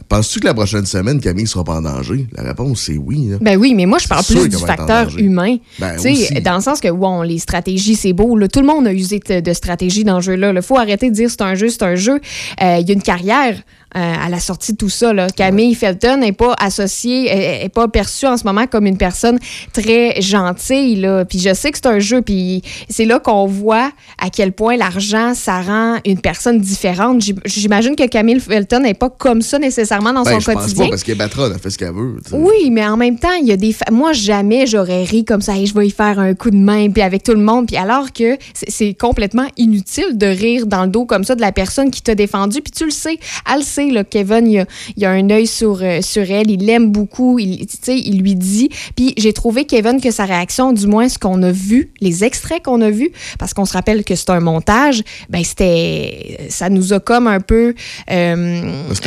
penses-tu 0.08 0.40
que 0.40 0.46
la 0.46 0.54
prochaine 0.54 0.86
semaine, 0.86 1.20
Camille 1.20 1.46
sera 1.46 1.64
pas 1.64 1.74
en 1.74 1.82
danger? 1.82 2.26
La 2.34 2.44
réponse, 2.44 2.80
c'est 2.86 2.96
oui. 2.96 3.28
là. 3.32 3.36
Ben 3.40 3.58
oui, 3.58 3.74
mais 3.74 3.84
moi, 3.84 3.98
je 3.98 4.08
parle 4.08 4.24
plus 4.24 4.48
du 4.48 4.56
facteur 4.56 5.18
humain. 5.18 5.56
Ben, 5.78 5.96
dans 6.42 6.54
le 6.56 6.62
sens 6.62 6.80
que, 6.80 6.90
bon, 6.90 7.20
les 7.20 7.38
stratégies, 7.38 7.96
c'est 7.96 8.14
beau. 8.14 8.36
là. 8.38 8.48
Tout 8.48 8.60
le 8.60 8.66
monde 8.66 8.86
a 8.86 8.92
usé 8.94 9.18
de, 9.28 9.40
de 9.40 9.52
stratégie 9.52 10.04
dans 10.04 10.16
le 10.16 10.22
jeu-là. 10.22 10.52
Il 10.56 10.62
faut 10.62 10.78
arrêter 10.78 11.10
de 11.10 11.14
dire 11.14 11.28
c'est 11.30 11.42
un 11.42 11.54
jeu, 11.54 11.68
c'est 11.68 11.82
un 11.82 11.94
jeu. 11.96 12.20
Il 12.60 12.88
y 12.88 12.90
a 12.90 12.94
une 12.94 13.02
carrière. 13.02 13.60
Euh, 13.96 14.14
à 14.26 14.28
la 14.28 14.38
sortie 14.38 14.72
de 14.72 14.76
tout 14.76 14.88
ça, 14.90 15.12
là. 15.12 15.28
Camille 15.30 15.74
Felton 15.74 16.18
n'est 16.18 16.32
pas 16.32 16.54
associée, 16.60 17.26
est, 17.26 17.64
est 17.64 17.68
pas 17.68 17.88
perçue 17.88 18.26
en 18.26 18.36
ce 18.36 18.44
moment 18.44 18.66
comme 18.66 18.86
une 18.86 18.98
personne 18.98 19.38
très 19.72 20.20
gentille. 20.20 20.96
Là. 20.96 21.24
Puis 21.24 21.38
je 21.38 21.54
sais 21.54 21.70
que 21.70 21.78
c'est 21.78 21.88
un 21.88 21.98
jeu, 21.98 22.20
puis 22.22 22.62
c'est 22.88 23.04
là 23.06 23.18
qu'on 23.18 23.46
voit 23.46 23.90
à 24.20 24.30
quel 24.30 24.52
point 24.52 24.76
l'argent, 24.76 25.32
ça 25.34 25.60
rend 25.62 25.96
une 26.04 26.20
personne 26.20 26.60
différente. 26.60 27.22
J'im- 27.22 27.40
J'imagine 27.44 27.96
que 27.96 28.06
Camille 28.06 28.40
Felton 28.40 28.80
n'est 28.80 28.94
pas 28.94 29.10
comme 29.10 29.42
ça 29.42 29.58
nécessairement 29.58 30.12
dans 30.12 30.22
Ben, 30.22 30.34
son 30.34 30.40
je 30.40 30.50
pense 30.52 30.62
quotidien. 30.64 30.84
pas 30.84 30.90
parce 30.90 31.02
que 31.02 31.12
Batron 31.12 31.50
a 31.52 31.58
fait 31.58 31.70
ce 31.70 31.78
qu'elle 31.78 31.92
veut. 31.94 32.16
Oui, 32.32 32.70
mais 32.70 32.86
en 32.86 32.96
même 32.96 33.18
temps, 33.18 33.32
il 33.40 33.46
y 33.48 33.52
a 33.52 33.56
des. 33.56 33.74
Moi, 33.90 34.12
jamais 34.12 34.66
j'aurais 34.66 35.04
ri 35.04 35.24
comme 35.24 35.40
ça. 35.40 35.54
Hey, 35.56 35.66
je 35.66 35.74
vais 35.74 35.86
y 35.86 35.90
faire 35.90 36.18
un 36.18 36.34
coup 36.34 36.50
de 36.50 36.56
main, 36.56 36.90
puis 36.90 37.02
avec 37.02 37.22
tout 37.22 37.32
le 37.32 37.40
monde. 37.42 37.66
Puis 37.66 37.76
alors 37.76 38.12
que 38.12 38.36
c'est- 38.52 38.94
complètement 38.98 39.46
inutile 39.56 40.16
de 40.18 40.26
rire 40.26 40.66
dans 40.66 40.82
le 40.82 40.88
dos 40.88 41.04
comme 41.06 41.24
ça 41.24 41.34
de 41.34 41.40
la 41.40 41.52
personne 41.52 41.90
qui 41.90 42.02
t'a 42.02 42.14
défendu. 42.14 42.60
Puis 42.62 42.72
tu 42.72 42.84
le 42.84 42.90
sais, 42.90 43.18
elle 43.50 43.58
le 43.58 43.62
sait, 43.82 43.90
là, 43.90 44.04
Kevin, 44.04 44.46
il 44.46 44.58
a, 44.60 44.66
il 44.96 45.04
a 45.04 45.10
un 45.10 45.30
œil 45.30 45.46
sur, 45.46 45.80
euh, 45.82 46.00
sur 46.02 46.22
elle. 46.30 46.50
Il 46.50 46.64
l'aime 46.66 46.90
beaucoup. 46.90 47.38
Il, 47.38 47.66
tu 47.66 47.92
il 47.92 48.20
lui 48.20 48.34
dit. 48.34 48.68
Puis 48.96 49.14
j'ai 49.16 49.32
trouvé, 49.32 49.64
Kevin, 49.64 50.00
que 50.00 50.10
sa 50.10 50.24
réaction, 50.24 50.72
du 50.72 50.86
moins 50.86 51.08
ce 51.08 51.18
qu'on 51.18 51.42
a 51.42 51.50
vu, 51.52 51.92
les 52.00 52.24
extraits 52.24 52.62
qu'on 52.64 52.80
a 52.80 52.90
vus, 52.90 53.10
parce 53.38 53.54
qu'on 53.54 53.64
se 53.64 53.72
rappelle 53.72 54.04
que 54.04 54.14
c'est 54.14 54.30
un 54.30 54.40
montage, 54.40 55.02
ben 55.30 55.42
c'était. 55.44 56.46
Ça 56.50 56.68
nous 56.70 56.92
a 56.92 57.00
comme 57.00 57.26
un 57.26 57.40
peu 57.40 57.74
euh, 58.10 58.62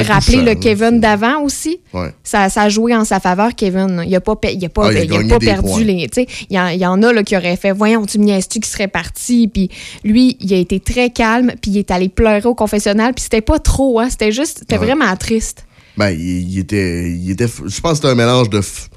rappelé 0.07 0.41
le. 0.41 0.55
Kevin 0.55 0.99
d'avant 0.99 1.41
aussi. 1.41 1.79
Ouais. 1.93 2.09
Ça, 2.23 2.49
ça 2.49 2.63
a 2.63 2.69
joué 2.69 2.95
en 2.95 3.03
sa 3.05 3.19
faveur, 3.19 3.55
Kevin. 3.55 4.03
Il 4.05 4.11
n'a 4.11 4.21
pas, 4.21 4.35
pa- 4.35 4.51
il 4.51 4.63
a 4.63 4.69
pas, 4.69 4.87
Ah, 4.87 4.91
il 4.93 4.97
a 4.99 5.03
il 5.03 5.13
a 5.13 5.23
pas 5.33 5.39
perdu 5.39 5.69
points. 5.69 5.83
les. 5.83 6.07
tu 6.09 6.25
Il 6.49 6.55
y, 6.55 6.59
en- 6.59 6.67
il 6.67 6.79
y 6.79 6.85
en 6.85 7.01
a 7.03 7.11
là, 7.13 7.23
qui 7.23 7.35
auraient 7.35 7.55
fait 7.55 7.71
Voyons, 7.71 8.05
tu 8.05 8.19
me 8.19 8.25
niaises-tu 8.25 8.59
qui 8.59 8.69
serait 8.69 8.87
parti? 8.87 9.47
Puis 9.47 9.69
lui, 10.03 10.37
il 10.39 10.53
a 10.53 10.57
été 10.57 10.79
très 10.79 11.09
calme, 11.09 11.53
puis 11.61 11.71
il 11.71 11.77
est 11.77 11.89
allé 11.91 12.09
pleurer 12.09 12.45
au 12.45 12.53
confessionnal. 12.55 13.13
Puis 13.13 13.23
c'était 13.23 13.41
pas 13.41 13.59
trop, 13.59 13.99
hein, 13.99 14.09
c'était 14.09 14.31
juste, 14.31 14.60
c'était 14.61 14.77
Ouais. 14.79 14.85
vraiment 14.85 15.13
triste. 15.17 15.65
Ben, 15.97 16.11
il, 16.11 16.49
il 16.51 16.59
était, 16.59 17.11
il 17.11 17.29
était. 17.31 17.47
Je 17.47 17.81
pense 17.81 17.91
que 17.91 17.95
c'était 17.97 18.07
un 18.07 18.15
mélange 18.15 18.49
de. 18.49 18.59
f- 18.61 18.87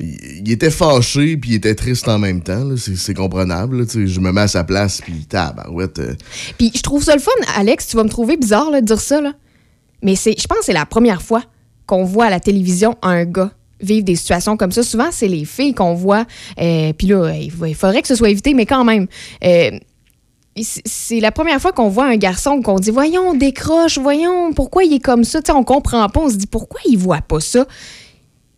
Il, 0.00 0.42
il 0.44 0.50
était 0.52 0.70
fâché 0.70 1.36
puis 1.36 1.50
il 1.50 1.54
était 1.54 1.74
triste 1.74 2.06
en 2.08 2.18
même 2.18 2.42
temps. 2.42 2.64
là. 2.64 2.74
C'est 2.76 3.14
comprenable. 3.14 3.78
là. 3.80 3.84
Je 3.94 4.20
me 4.20 4.32
mets 4.32 4.42
à 4.42 4.48
sa 4.48 4.64
place 4.64 5.00
puis 5.00 5.24
tabarouette. 5.26 5.98
euh, 6.00 6.14
Puis 6.58 6.72
je 6.74 6.82
trouve 6.82 7.02
ça 7.02 7.14
le 7.14 7.20
fun, 7.20 7.30
Alex, 7.56 7.86
tu 7.88 7.96
vas 7.96 8.04
me 8.04 8.08
trouver 8.10 8.36
bizarre 8.36 8.70
là, 8.70 8.80
de 8.80 8.86
dire 8.86 9.00
ça, 9.00 9.20
là. 9.20 9.32
Mais 10.02 10.16
c'est, 10.16 10.34
je 10.38 10.46
pense 10.46 10.58
que 10.58 10.64
c'est 10.66 10.72
la 10.74 10.84
première 10.84 11.22
fois 11.22 11.42
qu'on 11.86 12.04
voit 12.04 12.26
à 12.26 12.30
la 12.30 12.40
télévision 12.40 12.96
un 13.02 13.24
gars 13.24 13.52
vivre 13.80 14.04
des 14.04 14.16
situations 14.16 14.56
comme 14.56 14.72
ça. 14.72 14.82
Souvent, 14.82 15.08
c'est 15.12 15.28
les 15.28 15.44
filles 15.44 15.72
qu'on 15.74 15.94
voit. 15.94 16.26
euh, 16.60 16.92
Puis 16.92 17.06
là, 17.06 17.32
il 17.34 17.74
faudrait 17.74 18.02
que 18.02 18.08
ce 18.08 18.14
soit 18.16 18.28
évité, 18.30 18.52
mais 18.54 18.66
quand 18.66 18.84
même. 18.84 19.06
euh, 19.44 19.70
c'est- 20.62 21.20
la 21.20 21.32
première 21.32 21.60
fois 21.60 21.72
qu'on 21.72 21.88
voit 21.88 22.06
un 22.06 22.16
garçon 22.16 22.62
qu'on 22.62 22.76
dit 22.76 22.90
voyons 22.90 23.30
on 23.30 23.34
décroche 23.34 23.98
voyons 23.98 24.52
pourquoi 24.52 24.84
il 24.84 24.92
est 24.94 24.98
comme 25.00 25.24
ça? 25.24 25.42
Tu 25.42 25.50
on 25.50 25.64
comprend 25.64 26.08
pas 26.08 26.20
on 26.20 26.30
se 26.30 26.36
dit 26.36 26.46
pourquoi 26.46 26.80
il 26.86 26.96
voit 26.96 27.20
pas 27.20 27.40
ça? 27.40 27.66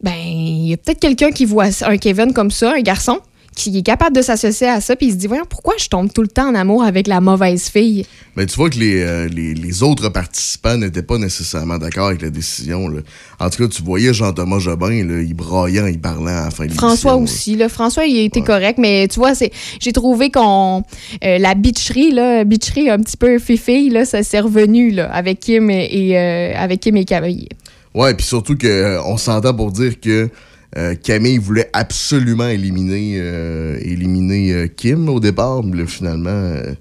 Ben 0.03 0.15
il 0.15 0.69
y 0.69 0.73
a 0.75 0.77
peut-être 0.77 1.01
quelqu'un 1.01 1.31
qui 1.31 1.45
voit 1.45 1.67
un 1.83 1.97
Kevin 1.97 2.33
comme 2.33 2.51
ça 2.51 2.73
un 2.75 2.81
garçon 2.81 3.19
qui 3.59 3.77
est 3.77 3.83
capable 3.83 4.15
de 4.17 4.23
s'associer 4.23 4.69
à 4.69 4.81
ça 4.81 4.97
puis 4.97 5.07
il 5.09 5.13
se 5.13 5.17
dit 5.17 5.27
voyons 5.27 5.45
pourquoi 5.49 5.75
je 5.79 5.89
tombe 5.89 6.13
tout 6.13 6.23
le 6.23 6.29
temps 6.29 6.49
en 6.49 6.55
amour 6.55 6.83
avec 6.85 7.07
la 7.07 7.21
mauvaise 7.21 7.69
fille? 7.69 8.07
Mais 8.37 8.47
tu 8.47 8.55
vois 8.57 8.71
que 8.71 8.79
les, 8.79 9.03
euh, 9.03 9.29
les, 9.29 9.53
les 9.55 9.83
autres 9.83 10.09
participants 10.09 10.77
n'étaient 10.77 11.03
pas 11.03 11.19
nécessairement 11.19 11.77
d'accord 11.79 12.07
avec 12.09 12.23
la 12.23 12.31
décision. 12.31 12.89
là. 12.89 13.01
En 13.41 13.51
tout 13.51 13.63
cas, 13.63 13.69
tu 13.69 13.83
voyais 13.83 14.15
Jean-Thomas 14.15 14.61
Jobin, 14.61 15.05
là, 15.05 15.21
il 15.21 15.35
braillant, 15.35 15.87
il 15.87 16.01
parlait 16.01 16.33
à 16.33 16.45
la 16.45 16.51
fin 16.51 16.67
de 16.67 16.73
François 16.73 17.17
aussi. 17.17 17.57
Là. 17.57 17.69
François, 17.69 18.07
il 18.07 18.19
été 18.19 18.43
correct, 18.43 18.79
mais 18.79 19.09
tu 19.09 19.19
vois, 19.19 19.35
c'est, 19.35 19.51
j'ai 19.81 19.93
trouvé 19.93 20.31
qu'on. 20.31 20.83
euh, 21.25 21.39
la 21.39 21.55
bitcherie, 21.55 22.13
là, 22.13 22.45
bitcherie 22.45 22.91
un 22.91 22.99
petit 22.99 23.17
peu 23.17 23.39
fifille, 23.39 23.91
là, 23.91 24.05
ça 24.05 24.23
s'est 24.23 24.41
revenu 24.41 24.91
là, 24.93 25.13
avec 25.13 25.41
Kim 25.41 25.69
et, 25.71 25.89
et, 25.91 26.19
euh, 26.19 26.53
avec 26.57 26.81
Kim 26.81 26.97
et 26.97 27.05
Camille. 27.05 27.49
Ouais, 27.95 28.15
puis 28.15 28.25
surtout 28.27 28.57
qu'on 28.57 29.17
s'entend 29.17 29.55
pour 29.55 29.73
dire 29.73 29.99
que 30.01 30.29
euh, 30.77 30.95
Camille 30.95 31.39
voulait 31.39 31.71
absolument 31.73 32.49
éliminer, 32.49 33.17
euh, 33.19 33.79
éliminer 33.81 34.53
euh, 34.53 34.67
Kim 34.67 35.09
au 35.09 35.21
départ, 35.21 35.63
mais 35.63 35.79
là, 35.79 35.87
finalement, 35.87 36.29
euh, 36.31 36.75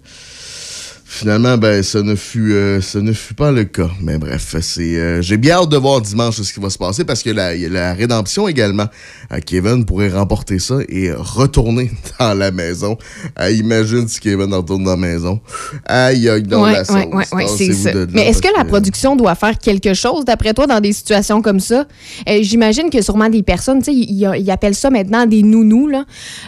finalement, 1.17 1.57
ben, 1.57 1.81
ça 1.83 2.01
ne 2.03 2.15
fut, 2.15 2.53
euh, 2.53 2.79
ça 2.81 3.01
ne 3.01 3.11
fut 3.11 3.33
pas 3.33 3.51
le 3.51 3.63
cas. 3.63 3.89
Mais 4.01 4.17
bref, 4.17 4.55
c'est, 4.61 4.97
euh, 4.97 5.21
j'ai 5.21 5.37
bien 5.37 5.55
hâte 5.55 5.69
de 5.69 5.77
voir 5.77 5.99
dimanche 6.01 6.35
ce 6.41 6.53
qui 6.53 6.59
va 6.59 6.69
se 6.69 6.77
passer 6.77 7.03
parce 7.03 7.23
que 7.23 7.29
la, 7.31 7.55
la 7.55 7.93
rédemption 7.93 8.47
également. 8.47 8.85
Euh, 9.31 9.39
Kevin 9.45 9.85
pourrait 9.85 10.09
remporter 10.09 10.59
ça 10.59 10.75
et 10.87 11.11
retourner 11.11 11.91
dans 12.19 12.33
la 12.33 12.51
maison. 12.51 12.97
Euh, 13.39 13.51
imagine 13.51 14.07
si 14.07 14.19
Kevin 14.19 14.53
retourne 14.53 14.83
dans 14.83 14.91
la 14.91 14.97
maison. 14.97 15.39
Aïe, 15.85 16.29
aïe, 16.29 16.43
dans 16.43 16.63
Ouais, 16.63 16.73
la 16.73 16.85
sauce. 16.85 16.95
ouais, 16.95 17.07
ouais, 17.07 17.25
ouais, 17.33 17.47
c'est 17.47 17.67
Tassez-vous 17.67 17.83
ça. 17.83 17.91
de 17.93 17.99
là 17.99 18.05
Mais 18.13 18.27
est-ce 18.27 18.41
que 18.41 18.55
la 18.55 18.65
production 18.65 19.15
doit 19.15 19.35
faire 19.35 19.57
quelque 19.57 19.93
chose, 19.93 20.25
d'après 20.25 20.53
toi, 20.53 20.67
dans 20.67 20.79
des 20.79 20.93
situations 20.93 21.41
comme 21.41 21.59
ça? 21.59 21.85
Euh, 22.29 22.39
J'imagine 22.41 22.89
que 22.89 23.01
sûrement 23.01 23.29
des 23.29 23.43
personnes, 23.43 23.79
tu 23.79 23.91
sais, 23.91 23.93
ils, 23.93 24.51
appellent 24.51 24.75
ça 24.75 24.89
maintenant 24.89 25.25
des 25.25 25.43
nounous, 25.43 25.87
là, 25.87 26.05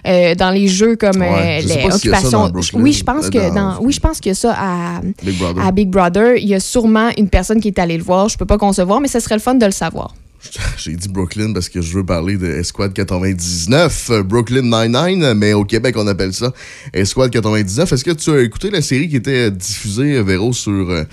euh, 0.07 0.35
dans 0.35 0.51
les 0.51 0.67
jeux 0.67 0.95
comme 0.95 1.21
euh, 1.21 1.59
les 1.59 1.85
occupations. 1.85 2.51
oui, 2.73 2.93
je 2.93 3.03
pense 3.03 3.25
euh, 3.25 3.29
que 3.29 3.53
dans, 3.55 3.79
oui, 3.81 3.91
je 3.93 3.99
pense 3.99 4.19
que 4.19 4.33
ça 4.33 4.55
à 4.59 5.01
Big 5.23 5.37
Brother. 5.37 5.65
à 5.65 5.71
Big 5.71 5.89
Brother, 5.89 6.35
il 6.37 6.47
y 6.47 6.55
a 6.55 6.59
sûrement 6.59 7.09
une 7.17 7.29
personne 7.29 7.61
qui 7.61 7.69
est 7.69 7.79
allée 7.79 7.97
le 7.97 8.03
voir. 8.03 8.29
Je 8.29 8.37
peux 8.37 8.45
pas 8.45 8.57
concevoir, 8.57 9.01
mais 9.01 9.07
ce 9.07 9.19
serait 9.19 9.35
le 9.35 9.41
fun 9.41 9.55
de 9.55 9.65
le 9.65 9.71
savoir. 9.71 10.13
J'ai 10.77 10.95
dit 10.95 11.09
Brooklyn 11.09 11.53
parce 11.53 11.69
que 11.69 11.81
je 11.81 11.93
veux 11.93 12.05
parler 12.05 12.37
de 12.37 12.47
Esquad 12.47 12.93
99, 12.93 14.09
euh, 14.09 14.23
Brooklyn 14.23 14.69
99, 14.69 15.35
mais 15.35 15.53
au 15.53 15.65
Québec, 15.65 15.95
on 15.97 16.07
appelle 16.07 16.33
ça 16.33 16.53
Esquad 16.93 17.29
99. 17.29 17.91
Est-ce 17.91 18.03
que 18.03 18.11
tu 18.11 18.31
as 18.31 18.41
écouté 18.41 18.69
la 18.69 18.81
série 18.81 19.09
qui 19.09 19.17
était 19.17 19.51
diffusée, 19.51 20.15
euh, 20.15 20.23
Véro, 20.23 20.53
sur, 20.53 21.05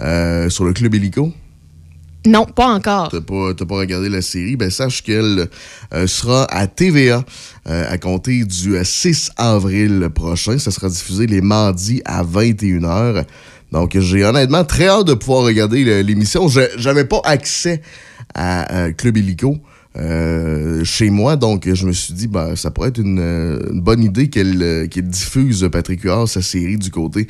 euh, 0.00 0.48
sur 0.48 0.64
le 0.64 0.72
Club 0.72 0.94
Illico? 0.94 1.32
Non, 2.26 2.46
pas 2.46 2.68
encore. 2.68 3.08
T'as 3.10 3.20
pas, 3.20 3.54
pas 3.54 3.76
regardé 3.76 4.08
la 4.08 4.22
série, 4.22 4.56
ben 4.56 4.70
sache 4.70 5.02
qu'elle 5.02 5.48
euh, 5.92 6.06
sera 6.06 6.44
à 6.44 6.66
TVA 6.68 7.24
euh, 7.68 7.84
à 7.88 7.98
compter 7.98 8.44
du 8.44 8.76
euh, 8.76 8.84
6 8.84 9.32
avril 9.36 10.08
prochain. 10.14 10.58
Ça 10.58 10.70
sera 10.70 10.88
diffusé 10.88 11.26
les 11.26 11.40
mardis 11.40 12.00
à 12.04 12.22
21h. 12.22 13.24
Donc, 13.72 13.98
j'ai 13.98 14.24
honnêtement 14.24 14.64
très 14.64 14.86
hâte 14.86 15.06
de 15.06 15.14
pouvoir 15.14 15.44
regarder 15.44 16.02
l'émission. 16.02 16.46
J'avais 16.76 17.06
pas 17.06 17.20
accès 17.24 17.80
à 18.34 18.72
euh, 18.74 18.92
Club 18.92 19.16
Illico. 19.16 19.56
Euh, 19.98 20.84
chez 20.84 21.10
moi, 21.10 21.36
donc 21.36 21.68
je 21.72 21.86
me 21.86 21.92
suis 21.92 22.14
dit 22.14 22.26
ben, 22.26 22.56
ça 22.56 22.70
pourrait 22.70 22.88
être 22.88 22.98
une, 22.98 23.58
bonne 23.74 24.02
idée 24.02 24.28
qu'elle 24.28 24.62
euh, 24.62 24.86
qu'elle 24.86 25.08
diffuse 25.08 25.68
Patrick 25.70 26.02
Huard, 26.02 26.28
sa 26.28 26.40
série 26.40 26.78
du 26.78 26.90
côté 26.90 27.26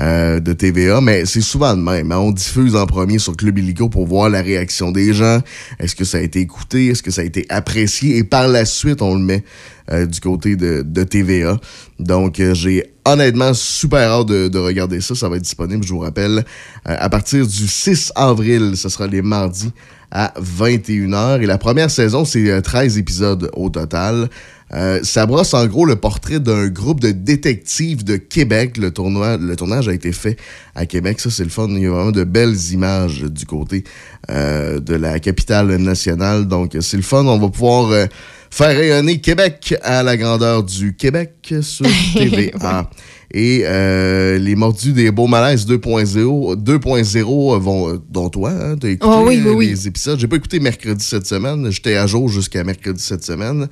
euh, 0.00 0.38
de 0.38 0.52
TVA, 0.52 1.00
mais 1.00 1.26
c'est 1.26 1.40
souvent 1.40 1.76
de 1.76 1.82
même. 1.82 2.12
hein. 2.12 2.18
On 2.18 2.30
diffuse 2.30 2.76
en 2.76 2.86
premier 2.86 3.18
sur 3.18 3.36
Club 3.36 3.58
Illico 3.58 3.88
pour 3.88 4.06
voir 4.06 4.30
la 4.30 4.42
réaction 4.42 4.92
des 4.92 5.12
gens. 5.12 5.40
Est-ce 5.80 5.96
que 5.96 6.04
ça 6.04 6.18
a 6.18 6.20
été 6.20 6.40
écouté? 6.40 6.86
Est-ce 6.86 7.02
que 7.02 7.10
ça 7.10 7.22
a 7.22 7.24
été 7.24 7.46
apprécié? 7.48 8.16
Et 8.18 8.24
par 8.24 8.46
la 8.46 8.64
suite, 8.64 9.02
on 9.02 9.14
le 9.14 9.20
met 9.20 9.42
euh, 9.90 10.06
du 10.06 10.20
côté 10.20 10.56
de, 10.56 10.82
de 10.84 11.04
TVA. 11.04 11.58
Donc, 11.98 12.40
euh, 12.40 12.54
j'ai 12.54 12.92
honnêtement 13.04 13.52
super 13.54 14.10
hâte 14.10 14.28
de, 14.28 14.48
de 14.48 14.58
regarder 14.58 15.00
ça. 15.00 15.14
Ça 15.14 15.28
va 15.28 15.36
être 15.36 15.42
disponible, 15.42 15.84
je 15.84 15.92
vous 15.92 16.00
rappelle, 16.00 16.38
euh, 16.38 16.96
à 16.98 17.08
partir 17.08 17.46
du 17.46 17.68
6 17.68 18.12
avril. 18.14 18.76
Ce 18.76 18.88
sera 18.88 19.06
les 19.06 19.22
mardis 19.22 19.72
à 20.10 20.32
21h. 20.40 21.42
Et 21.42 21.46
la 21.46 21.58
première 21.58 21.90
saison, 21.90 22.24
c'est 22.24 22.50
euh, 22.50 22.60
13 22.60 22.98
épisodes 22.98 23.50
au 23.54 23.68
total. 23.68 24.30
Euh, 24.72 25.00
ça 25.02 25.26
brosse 25.26 25.54
en 25.54 25.66
gros 25.66 25.84
le 25.84 25.96
portrait 25.96 26.40
d'un 26.40 26.68
groupe 26.68 27.00
de 27.00 27.10
détectives 27.10 28.02
de 28.02 28.16
Québec. 28.16 28.76
Le, 28.76 28.90
tournoi, 28.90 29.36
le 29.36 29.54
tournage 29.56 29.88
a 29.88 29.92
été 29.92 30.12
fait 30.12 30.38
à 30.74 30.86
Québec. 30.86 31.20
Ça, 31.20 31.30
c'est 31.30 31.44
le 31.44 31.50
fun. 31.50 31.68
Il 31.68 31.82
y 31.82 31.86
a 31.86 31.90
vraiment 31.90 32.10
de 32.10 32.24
belles 32.24 32.56
images 32.72 33.22
du 33.22 33.46
côté 33.46 33.84
euh, 34.30 34.80
de 34.80 34.94
la 34.94 35.20
capitale 35.20 35.76
nationale. 35.76 36.46
Donc, 36.46 36.76
c'est 36.80 36.96
le 36.96 37.02
fun. 37.02 37.24
On 37.24 37.38
va 37.38 37.48
pouvoir 37.48 37.90
euh, 37.90 38.06
faire 38.54 38.76
rayonner 38.76 39.20
Québec 39.20 39.74
à 39.82 40.04
la 40.04 40.16
grandeur 40.16 40.62
du 40.62 40.94
Québec 40.94 41.54
sur 41.60 41.86
TVA. 42.14 42.88
Et 43.32 43.62
euh, 43.64 44.38
les 44.38 44.54
mordus 44.54 44.92
des 44.92 45.10
beaux 45.10 45.26
malaises 45.26 45.66
2.0 45.66 46.54
2.0 46.62 47.58
vont, 47.58 47.88
euh, 47.88 48.00
dont 48.08 48.28
toi, 48.28 48.50
hein, 48.50 48.76
t'as 48.80 48.90
écouté 48.90 49.12
Oh 49.12 49.24
oui, 49.26 49.40
oui, 49.42 49.48
euh, 49.48 49.54
oui. 49.54 49.66
les 49.70 49.88
épisodes. 49.88 50.20
J'ai 50.20 50.28
pas 50.28 50.36
écouté 50.36 50.60
mercredi 50.60 51.04
cette 51.04 51.26
semaine. 51.26 51.68
J'étais 51.68 51.96
à 51.96 52.06
jour 52.06 52.28
jusqu'à 52.28 52.62
mercredi 52.62 53.02
cette 53.02 53.24
semaine. 53.24 53.66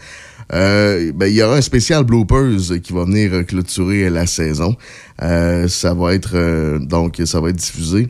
Euh, 0.53 1.13
ben, 1.15 1.27
il 1.27 1.35
y 1.35 1.43
aura 1.43 1.57
un 1.57 1.63
spécial 1.63 2.03
bloopers 2.05 2.81
qui 2.83 2.93
va 2.93 3.05
venir 3.05 3.33
euh, 3.33 3.43
clôturer 3.45 4.11
la 4.11 4.27
saison. 4.27 4.75
Euh, 5.23 5.69
ça 5.69 5.95
va 5.95 6.15
être 6.15 6.33
euh, 6.35 6.79
donc 6.81 7.21
ça 7.25 7.41
va 7.41 7.51
être 7.51 7.57
diffusé 7.57 8.09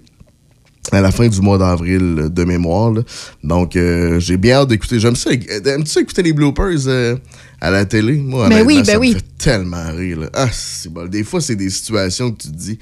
à 0.91 1.01
la 1.01 1.13
fin 1.13 1.29
du 1.29 1.41
mois 1.41 1.59
d'avril 1.59 2.17
euh, 2.19 2.29
de 2.29 2.45
mémoire. 2.45 2.91
là. 2.93 3.03
Donc, 3.45 3.77
euh, 3.77 4.19
j'ai 4.19 4.37
bien 4.37 4.57
hâte 4.57 4.69
d'écouter. 4.69 4.99
J'aime 4.99 5.17
ça. 5.17 5.31
euh, 5.31 5.65
Aimes-tu 5.65 5.99
écouter 6.01 6.23
les 6.23 6.33
bloopers 6.33 6.87
euh, 6.89 7.17
à 7.61 7.71
la 7.71 7.85
télé? 7.85 8.15
Moi, 8.15 8.49
Ben 8.49 8.63
oui, 8.67 8.79
ben 8.79 8.85
ça 8.85 8.95
me 8.95 8.99
oui. 9.01 9.13
fait 9.13 9.25
tellement 9.39 9.93
rire. 9.93 10.21
là. 10.21 10.31
Ah, 10.35 10.49
c'est 10.53 10.93
bon. 10.93 11.07
Des 11.09 11.23
fois, 11.25 11.41
c'est 11.41 11.57
des 11.57 11.71
situations 11.71 12.33
que 12.33 12.43
tu 12.43 12.49
te 12.49 12.57
dis. 12.57 12.79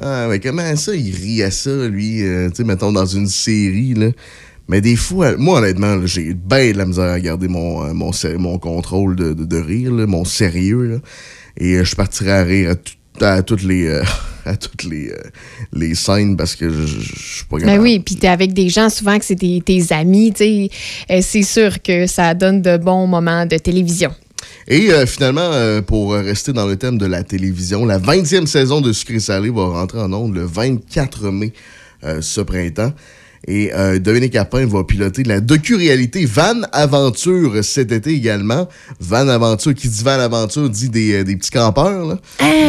Ah, 0.00 0.26
mais 0.30 0.38
comment 0.40 0.74
ça, 0.76 0.94
il 0.94 1.14
rit 1.14 1.42
à 1.42 1.50
ça, 1.50 1.88
lui? 1.88 2.22
euh, 2.22 2.48
tu 2.48 2.56
sais, 2.56 2.64
mettons, 2.64 2.92
dans 2.92 3.04
une 3.06 3.26
série, 3.28 3.94
là. 3.94 4.10
Mais 4.68 4.80
des 4.80 4.96
fois, 4.96 5.36
moi, 5.36 5.58
honnêtement, 5.58 6.06
j'ai 6.06 6.32
bien 6.34 6.70
de 6.72 6.78
la 6.78 6.86
misère 6.86 7.10
à 7.10 7.18
garder 7.20 7.48
mon, 7.48 7.92
mon, 7.92 8.10
mon 8.38 8.58
contrôle 8.58 9.16
de, 9.16 9.34
de- 9.34 9.44
de 9.44 9.56
rire, 9.58 9.92
là, 9.92 10.06
mon 10.06 10.24
sérieux. 10.24 10.84
là. 10.84 10.96
Et 11.58 11.84
je 11.84 11.94
partirais 11.96 12.30
à 12.32 12.44
rire 12.44 12.70
à, 12.70 12.74
tout- 12.76 12.94
à 13.20 13.42
toutes 13.42 13.62
les, 13.62 13.86
euh, 13.86 14.02
à 14.44 14.56
toutes 14.56 14.84
les, 14.84 15.08
euh, 15.10 15.16
les 15.72 15.94
scènes 15.94 16.36
parce 16.36 16.56
que 16.56 16.68
je 16.70 16.86
je- 16.86 17.00
je 17.00 17.34
suis 17.36 17.44
pas 17.44 17.58
Ben 17.58 17.78
oui, 17.80 17.98
puis 18.00 18.16
t'es 18.16 18.28
avec 18.28 18.52
des 18.52 18.68
gens 18.68 18.88
souvent 18.90 19.18
que 19.18 19.24
c'est 19.24 19.36
tes, 19.36 19.60
tes 19.60 19.92
amis, 19.92 20.32
tu 20.32 20.38
sais. 20.44 20.70
Euh, 21.10 21.20
c'est 21.22 21.42
sûr 21.42 21.80
que 21.82 22.06
ça 22.06 22.34
donne 22.34 22.62
de 22.62 22.76
bons 22.76 23.06
moments 23.06 23.46
de 23.46 23.56
télévision. 23.58 24.12
Et 24.66 24.90
euh, 24.92 25.06
finalement, 25.06 25.40
euh, 25.52 25.82
pour 25.82 26.14
rester 26.14 26.52
dans 26.52 26.66
le 26.66 26.76
thème 26.76 26.98
de 26.98 27.06
la 27.06 27.22
télévision, 27.22 27.84
la 27.84 27.98
20e 27.98 28.46
saison 28.46 28.80
de 28.80 28.92
Sucré 28.92 29.20
Salé 29.20 29.50
va 29.50 29.66
rentrer 29.66 30.00
en 30.00 30.12
ondes 30.12 30.34
le 30.34 30.44
24 30.44 31.30
mai 31.30 31.52
euh, 32.04 32.20
ce 32.20 32.40
printemps. 32.40 32.92
Et 33.48 33.72
euh, 33.74 33.98
Dominique 33.98 34.36
Appin 34.36 34.66
va 34.66 34.84
piloter 34.84 35.24
la 35.24 35.40
docu-réalité 35.40 36.24
Van 36.26 36.62
Aventure 36.70 37.64
cet 37.64 37.90
été 37.90 38.10
également. 38.10 38.68
Van 39.00 39.26
Aventure, 39.28 39.74
qui 39.74 39.88
dit 39.88 40.02
Van 40.04 40.12
Aventure, 40.12 40.70
dit 40.70 40.88
des, 40.88 41.14
euh, 41.14 41.24
des 41.24 41.36
petits 41.36 41.50
campeurs. 41.50 42.06
là. 42.06 42.18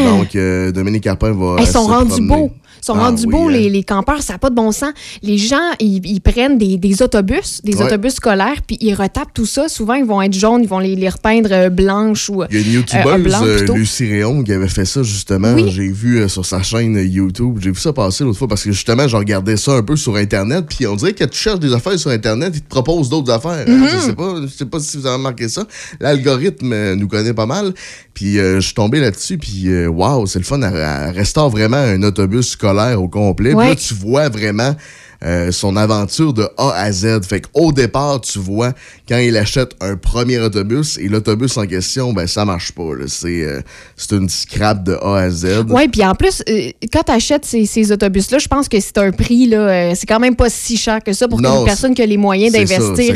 Donc, 0.06 0.36
euh, 0.36 0.72
Dominique 0.72 1.06
Appin 1.06 1.32
va. 1.32 1.58
Ils 1.60 1.64
euh, 1.64 1.66
sont 1.72 1.86
se 1.86 1.92
rendus 1.92 2.10
promener. 2.10 2.28
beaux. 2.28 2.52
Sont 2.86 2.96
Ah 2.98 3.06
rendus 3.06 3.24
oui, 3.26 3.32
beaux, 3.32 3.48
hein. 3.48 3.52
les, 3.54 3.70
les 3.70 3.84
campeurs. 3.84 4.22
Ça 4.22 4.34
n'a 4.34 4.40
pas 4.40 4.50
de 4.50 4.56
bon 4.56 4.72
sens. 4.74 4.92
Les 5.22 5.38
gens, 5.38 5.56
ils, 5.80 6.06
ils 6.06 6.20
prennent 6.20 6.58
des, 6.58 6.76
des 6.78 7.02
autobus, 7.02 7.62
des 7.64 7.78
Ouais. 7.78 7.86
autobus 7.86 8.16
scolaires, 8.16 8.62
puis 8.68 8.78
ils 8.82 8.94
retapent 8.94 9.34
tout 9.34 9.46
ça. 9.46 9.70
Souvent, 9.70 9.94
ils 9.94 10.04
vont 10.06 10.22
être 10.22 10.34
jaunes, 10.34 10.62
ils 10.64 10.68
vont 10.68 10.80
les, 10.80 10.96
les 10.96 11.08
repeindre 11.10 11.50
euh, 11.54 11.70
blanches 11.70 12.30
ou. 12.30 12.44
Il 12.52 12.56
y 12.56 12.58
a 12.58 12.62
une 12.62 12.68
euh, 12.68 12.74
YouTubeuse, 12.80 13.36
euh. 13.70 13.74
Lucie 13.74 14.06
Réon, 14.10 14.44
qui 14.44 14.52
avait 14.52 14.68
fait 14.68 14.84
ça 14.86 15.02
justement. 15.02 15.54
Oui. 15.54 15.70
J'ai 15.72 15.88
vu 15.88 16.18
euh, 16.20 16.28
sur 16.28 16.46
sa 16.46 16.62
chaîne 16.62 16.96
YouTube. 17.10 17.60
J'ai 17.62 17.72
vu 17.72 17.80
ça 17.80 17.94
passer 17.94 18.24
l'autre 18.26 18.38
fois 18.40 18.48
parce 18.50 18.64
que 18.64 18.72
justement, 18.74 19.08
je 19.08 19.16
regardais 19.16 19.56
ça 19.56 19.72
un 19.74 19.84
peu 19.84 19.96
sur 19.96 20.16
Internet. 20.18 20.66
Puis 20.68 20.86
on 20.86 20.96
dirait 20.98 21.14
que 21.14 21.24
tu 21.24 21.38
cherches 21.38 21.60
des 21.60 21.72
affaires 21.74 21.98
sur 21.98 22.10
Internet, 22.12 22.52
ils 22.54 22.62
te 22.62 22.68
proposent 22.70 23.08
d'autres 23.10 23.32
affaires. 23.32 23.66
hein. 23.66 23.72
Mhm. 23.78 23.88
Je 23.94 23.98
sais 24.00 24.14
pas, 24.14 24.36
je 24.42 24.48
sais 24.48 24.66
pas 24.66 24.80
si 24.80 24.98
vous 24.98 25.06
avez 25.06 25.16
remarqué 25.16 25.48
ça. 25.48 25.66
L'algorithme 26.02 26.96
nous 26.96 27.08
connaît 27.08 27.34
pas 27.34 27.46
mal. 27.46 27.74
Puis 28.14 28.40
euh, 28.40 28.56
je 28.56 28.66
suis 28.66 28.74
tombé 28.76 29.00
là-dessus. 29.00 29.38
Puis 29.38 29.70
euh, 29.70 29.88
waouh, 29.88 30.26
c'est 30.28 30.40
le 30.40 30.46
fun. 30.46 30.62
Elle, 30.62 30.76
elle 30.76 31.16
restaure 31.16 31.50
vraiment 31.50 31.78
un 31.78 32.02
autobus 32.04 32.50
scolaire 32.50 33.02
au 33.02 33.08
complet. 33.08 33.50
Puis 33.50 33.58
Ouais. 33.58 33.70
là, 33.70 33.76
tu 33.76 33.94
vois 33.94 34.30
vraiment. 34.30 34.76
Euh, 35.24 35.52
son 35.52 35.76
aventure 35.76 36.34
de 36.34 36.48
A 36.58 36.72
à 36.76 36.92
Z. 36.92 37.22
Fait 37.26 37.42
qu'au 37.42 37.72
départ, 37.72 38.22
tu 38.22 38.40
vois 38.40 38.74
quand 39.08 39.18
il 39.18 39.36
achète 39.38 39.72
un 39.82 39.96
premier 39.96 40.40
autobus 40.40 40.98
et 40.98 41.08
l'autobus 41.08 41.58
en 41.58 41.66
question, 41.66 42.14
ben 42.14 42.28
ça 42.28 42.46
marche 42.46 42.72
pas. 42.72 42.84
C'est 43.08 43.44
euh, 43.44 43.62
c'est 43.96 44.12
une 44.16 44.30
scrap 44.30 44.84
de 44.84 44.94
A 45.02 45.16
à 45.18 45.30
Z. 45.30 45.66
Oui, 45.70 45.88
puis 45.88 46.04
en 46.06 46.16
plus, 46.16 46.42
euh, 46.50 46.70
quand 46.92 47.04
tu 47.04 47.12
achètes 47.12 47.46
ces, 47.46 47.66
ces 47.66 47.92
autobus-là, 47.92 48.40
je 48.40 48.48
pense 48.48 48.68
que 48.68 48.80
c'est 48.80 48.98
un 48.98 49.12
prix, 49.12 49.48
là, 49.48 49.96
c'est 49.96 50.06
quand 50.08 50.20
même 50.20 50.36
pas 50.36 50.50
si 50.50 50.78
cher 50.78 51.00
que 51.04 51.14
ça 51.14 51.28
pour 51.28 51.42
Non, 51.42 51.60
une 51.60 51.66
personne 51.66 51.94
qui 51.94 52.02
a 52.02 52.06
les 52.06 52.18
moyens 52.18 52.54
d'investir. 52.54 53.16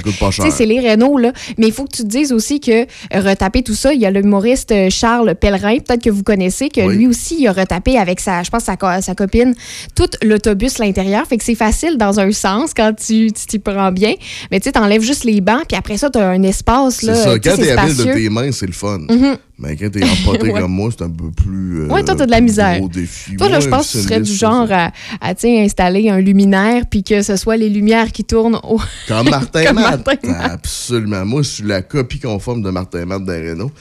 c'est 0.52 0.66
les 0.66 0.80
Renault, 0.90 1.18
là. 1.18 1.32
Mais 1.58 1.68
il 1.68 1.74
faut 1.74 1.86
que 1.86 1.96
tu 1.96 2.04
te 2.04 2.08
dises 2.08 2.32
aussi 2.32 2.60
que 2.60 2.86
retaper 3.14 3.64
tout 3.64 3.74
ça, 3.76 3.94
il 3.94 4.00
y 4.02 4.06
a 4.06 4.12
l'humoriste 4.12 4.74
Charles 4.90 5.36
Pellerin, 5.36 5.78
peut-être 5.80 6.04
que 6.04 6.10
vous 6.10 6.24
connaissez, 6.24 6.70
que 6.70 6.82
Oui. 6.82 6.96
lui 6.96 7.08
aussi, 7.08 7.38
il 7.40 7.48
a 7.48 7.52
retapé 7.54 7.98
avec 7.98 8.20
sa, 8.20 8.44
je 8.44 8.50
pense, 8.50 8.64
sa, 8.64 8.76
sa 9.02 9.16
copine, 9.16 9.54
tout 9.96 10.10
l'autobus, 10.24 10.78
l'intérieur. 10.80 11.26
Fait 11.28 11.38
que 11.38 11.44
c'est 11.44 11.56
facile 11.56 11.97
dans 11.98 12.20
un 12.20 12.32
sens 12.32 12.74
quand 12.76 12.94
tu 12.96 13.32
t'y 13.32 13.60
prends 13.60 13.92
bien. 13.92 14.14
Mais 14.52 14.60
tu 14.60 14.66
sais, 14.66 14.72
t'enlèves 14.72 15.02
juste 15.02 15.24
les 15.24 15.42
bancs, 15.42 15.64
puis 15.68 15.78
après 15.78 15.98
ça, 15.98 16.10
t'as 16.10 16.28
un 16.30 16.44
espace, 16.44 16.98
C'est 17.02 17.14
ça. 17.16 17.38
Quand 17.40 17.56
t'es 17.56 17.72
habile 17.72 17.98
de 17.98 18.04
tes 18.14 18.30
mains, 18.30 18.52
c'est 18.52 18.68
le 18.68 18.74
fun. 18.74 19.00
Mhm. 19.10 19.38
Mais 19.60 19.76
quand 19.76 19.90
t'es 19.92 20.04
empoté 20.04 20.52
Ouais. 20.52 20.62
comme 20.62 20.72
moi, 20.72 20.90
c'est 20.96 21.04
un 21.04 21.10
peu 21.10 21.32
plus. 21.32 21.82
euh, 21.82 21.88
Ouais, 21.88 22.04
toi, 22.04 22.16
t'as 22.16 22.28
de 22.28 22.32
la 22.32 22.42
misère. 22.42 22.80
Défi. 22.90 23.36
Toi, 23.38 23.50
là, 23.50 23.56
Ouais, 23.58 23.62
je 23.64 23.70
pense 23.70 23.92
que 23.92 23.98
tu 23.98 24.04
serais 24.04 24.22
du 24.22 24.32
genre 24.34 24.68
à, 24.72 24.92
à, 25.20 25.34
installer 25.44 26.10
un 26.10 26.20
luminaire 26.20 26.84
puis 26.90 27.04
que 27.04 27.24
ce 27.24 27.36
soit 27.36 27.58
les 27.58 27.70
lumières 27.70 28.12
qui 28.12 28.24
tournent 28.24 28.60
au. 28.64 28.80
Comme 29.08 29.30
Martin 29.30 29.64
Comme. 29.66 29.76
Martin 29.82 30.12
Matt. 30.24 30.52
Absolument. 30.52 31.26
Moi, 31.26 31.42
je 31.42 31.48
suis 31.50 31.64
la 31.64 31.82
copie 31.82 32.20
conforme 32.20 32.62
de 32.62 32.70
Martin 32.70 33.06
Matt 33.06 33.24
Renault. 33.28 33.72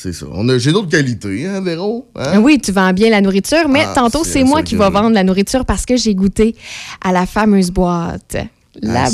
C'est 0.00 0.12
ça. 0.12 0.26
On 0.32 0.48
a- 0.48 0.58
J'ai 0.58 0.70
d'autres 0.72 0.88
qualités, 0.90 1.46
hein, 1.46 1.60
Véro? 1.60 2.06
Hein? 2.14 2.40
Oui, 2.40 2.60
tu 2.62 2.70
vends 2.70 2.92
bien 2.92 3.10
la 3.10 3.20
nourriture, 3.20 3.68
mais 3.68 3.82
Ah, 3.84 3.92
tantôt, 3.94 4.22
c'est 4.22 4.30
c'est 4.34 4.44
moi 4.44 4.62
qui 4.62 4.74
que 4.74 4.78
va 4.78 4.86
j'aime. 4.86 4.94
vendre 4.94 5.10
la 5.14 5.24
nourriture 5.24 5.64
parce 5.64 5.84
que 5.86 5.96
j'ai 5.96 6.14
goûté 6.14 6.54
à 7.02 7.10
la 7.12 7.26
fameuse 7.26 7.70
boîte. 7.72 8.36
La... 8.80 9.06
À. 9.06 9.08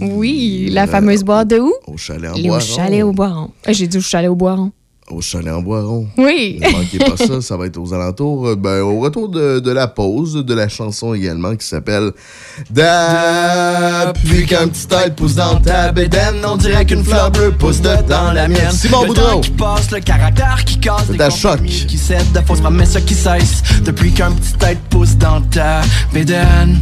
Oui, 0.00 0.68
la 0.70 0.86
fameuse 0.86 1.22
boîte 1.22 1.48
de 1.48 1.58
où? 1.58 1.72
Au 1.86 1.98
chalet 1.98 2.30
au 2.30 2.40
Boiron. 2.42 2.60
chalet 2.60 3.02
au 3.02 3.12
Boiron. 3.12 3.50
Euh, 3.68 3.72
J'ai 3.74 3.86
dit 3.86 3.98
au 3.98 4.00
chalet 4.00 4.30
au 4.30 4.34
Boiron. 4.36 4.72
Au 5.10 5.20
chalet 5.20 5.52
en 5.52 5.60
Boiron. 5.60 6.06
Oui. 6.16 6.60
Ne 6.62 6.70
manquez 6.70 6.98
pas 6.98 7.16
ça, 7.16 7.40
ça 7.40 7.56
va 7.56 7.66
être 7.66 7.76
aux 7.76 7.92
alentours, 7.92 8.46
euh, 8.48 8.56
ben, 8.56 8.80
au 8.80 9.00
retour 9.00 9.28
de, 9.28 9.58
de 9.58 9.70
la 9.72 9.88
pause, 9.88 10.34
de 10.34 10.54
la 10.54 10.68
chanson 10.68 11.12
également 11.12 11.56
qui 11.56 11.66
s'appelle 11.66 12.12
Depuis 12.70 14.46
qu'un 14.46 14.68
petit 14.68 14.86
tête 14.86 15.16
pousse 15.16 15.34
dans 15.34 15.60
ta 15.60 15.90
bédaine, 15.90 16.36
on 16.46 16.56
dirait 16.56 16.86
qu'une 16.86 17.04
fleur 17.04 17.30
bleue 17.32 17.50
pousse 17.50 17.80
dedans 17.80 18.32
la 18.32 18.46
mienne. 18.48 18.70
Simon 18.70 19.02
le 19.02 19.08
Boudreau. 19.08 19.40
qui 19.40 19.50
passe, 19.50 19.90
le 19.90 20.00
caractère 20.00 20.64
qui 20.64 20.78
casse, 20.78 21.10
à 21.18 21.30
choc. 21.30 21.60
qui 21.62 21.98
cèdent, 21.98 22.32
de 22.32 22.40
fausses 22.40 22.60
promesses 22.60 22.96
qui 23.04 23.14
cessent. 23.14 23.62
Depuis 23.84 24.12
qu'un 24.12 24.30
petit 24.32 24.52
tête 24.54 24.78
pousse 24.88 25.16
dans 25.16 25.40
ta 25.42 25.82
bédaine. 26.14 26.78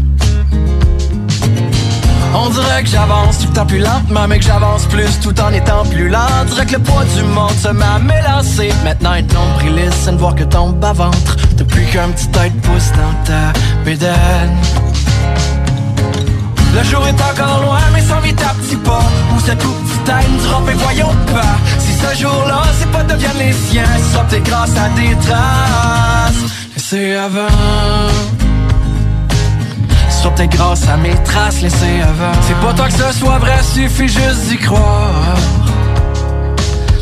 On 2.33 2.49
dirait 2.49 2.83
que 2.83 2.89
j'avance 2.89 3.39
tout 3.39 3.49
le 3.49 3.53
temps 3.55 3.67
plus 3.67 3.79
lentement, 3.79 4.29
mais 4.29 4.39
que 4.39 4.45
j'avance 4.45 4.87
plus 4.87 5.19
tout 5.21 5.39
en 5.41 5.53
étant 5.53 5.85
plus 5.85 6.09
lent. 6.09 6.27
On 6.43 6.45
dirait 6.45 6.67
que 6.67 6.73
le 6.73 6.79
poids 6.79 7.05
du 7.17 7.23
monde 7.25 7.53
se 7.53 7.69
m'a 7.69 7.99
mélancé. 7.99 8.73
Maintenant, 8.85 9.15
être 9.15 9.33
nombriliste, 9.35 9.97
c'est 10.05 10.13
ne 10.13 10.19
voir 10.19 10.35
que 10.35 10.45
ton 10.45 10.71
bas-ventre. 10.71 11.37
Depuis 11.57 11.85
qu'un 11.87 12.09
petit 12.11 12.29
tête 12.29 12.53
pousse 12.63 12.93
dans 12.93 13.25
ta 13.25 13.53
bédaine. 13.85 14.57
Le 16.73 16.85
jour 16.85 17.05
est 17.09 17.21
encore 17.21 17.63
loin, 17.63 17.81
mais 17.93 18.03
sans 18.03 18.21
vite 18.21 18.41
à 18.43 18.55
petits 18.55 18.77
pas. 18.77 19.03
Où 19.35 19.41
cette 19.41 19.59
titane 19.59 20.37
du 20.41 20.47
rap 20.47 20.69
et 20.71 20.75
voyons 20.75 21.15
pas. 21.33 21.59
Si 21.79 21.93
ce 21.95 22.23
jour-là, 22.23 22.63
c'est 22.79 22.91
pas 22.93 23.03
deviennent 23.03 23.39
les 23.39 23.53
siens, 23.53 23.83
ce 23.99 24.13
sera 24.13 24.25
peut-être 24.25 24.45
grâce 24.45 24.77
à 24.77 24.89
des 24.91 25.17
traces. 25.17 26.51
Laissez 26.77 27.15
avant. 27.17 28.40
Ce 30.21 30.25
sera 30.25 30.35
peut-être 30.35 30.51
grâce 30.51 30.87
à 30.87 30.99
mes 30.99 31.15
traces 31.25 31.63
laissées 31.63 32.03
avant. 32.03 32.39
C'est 32.43 32.61
pas 32.61 32.75
toi 32.75 32.89
que 32.89 32.93
ce 32.93 33.19
soit 33.19 33.39
vrai, 33.39 33.57
suffit 33.63 34.07
juste 34.07 34.51
d'y 34.51 34.59
croire. 34.59 35.35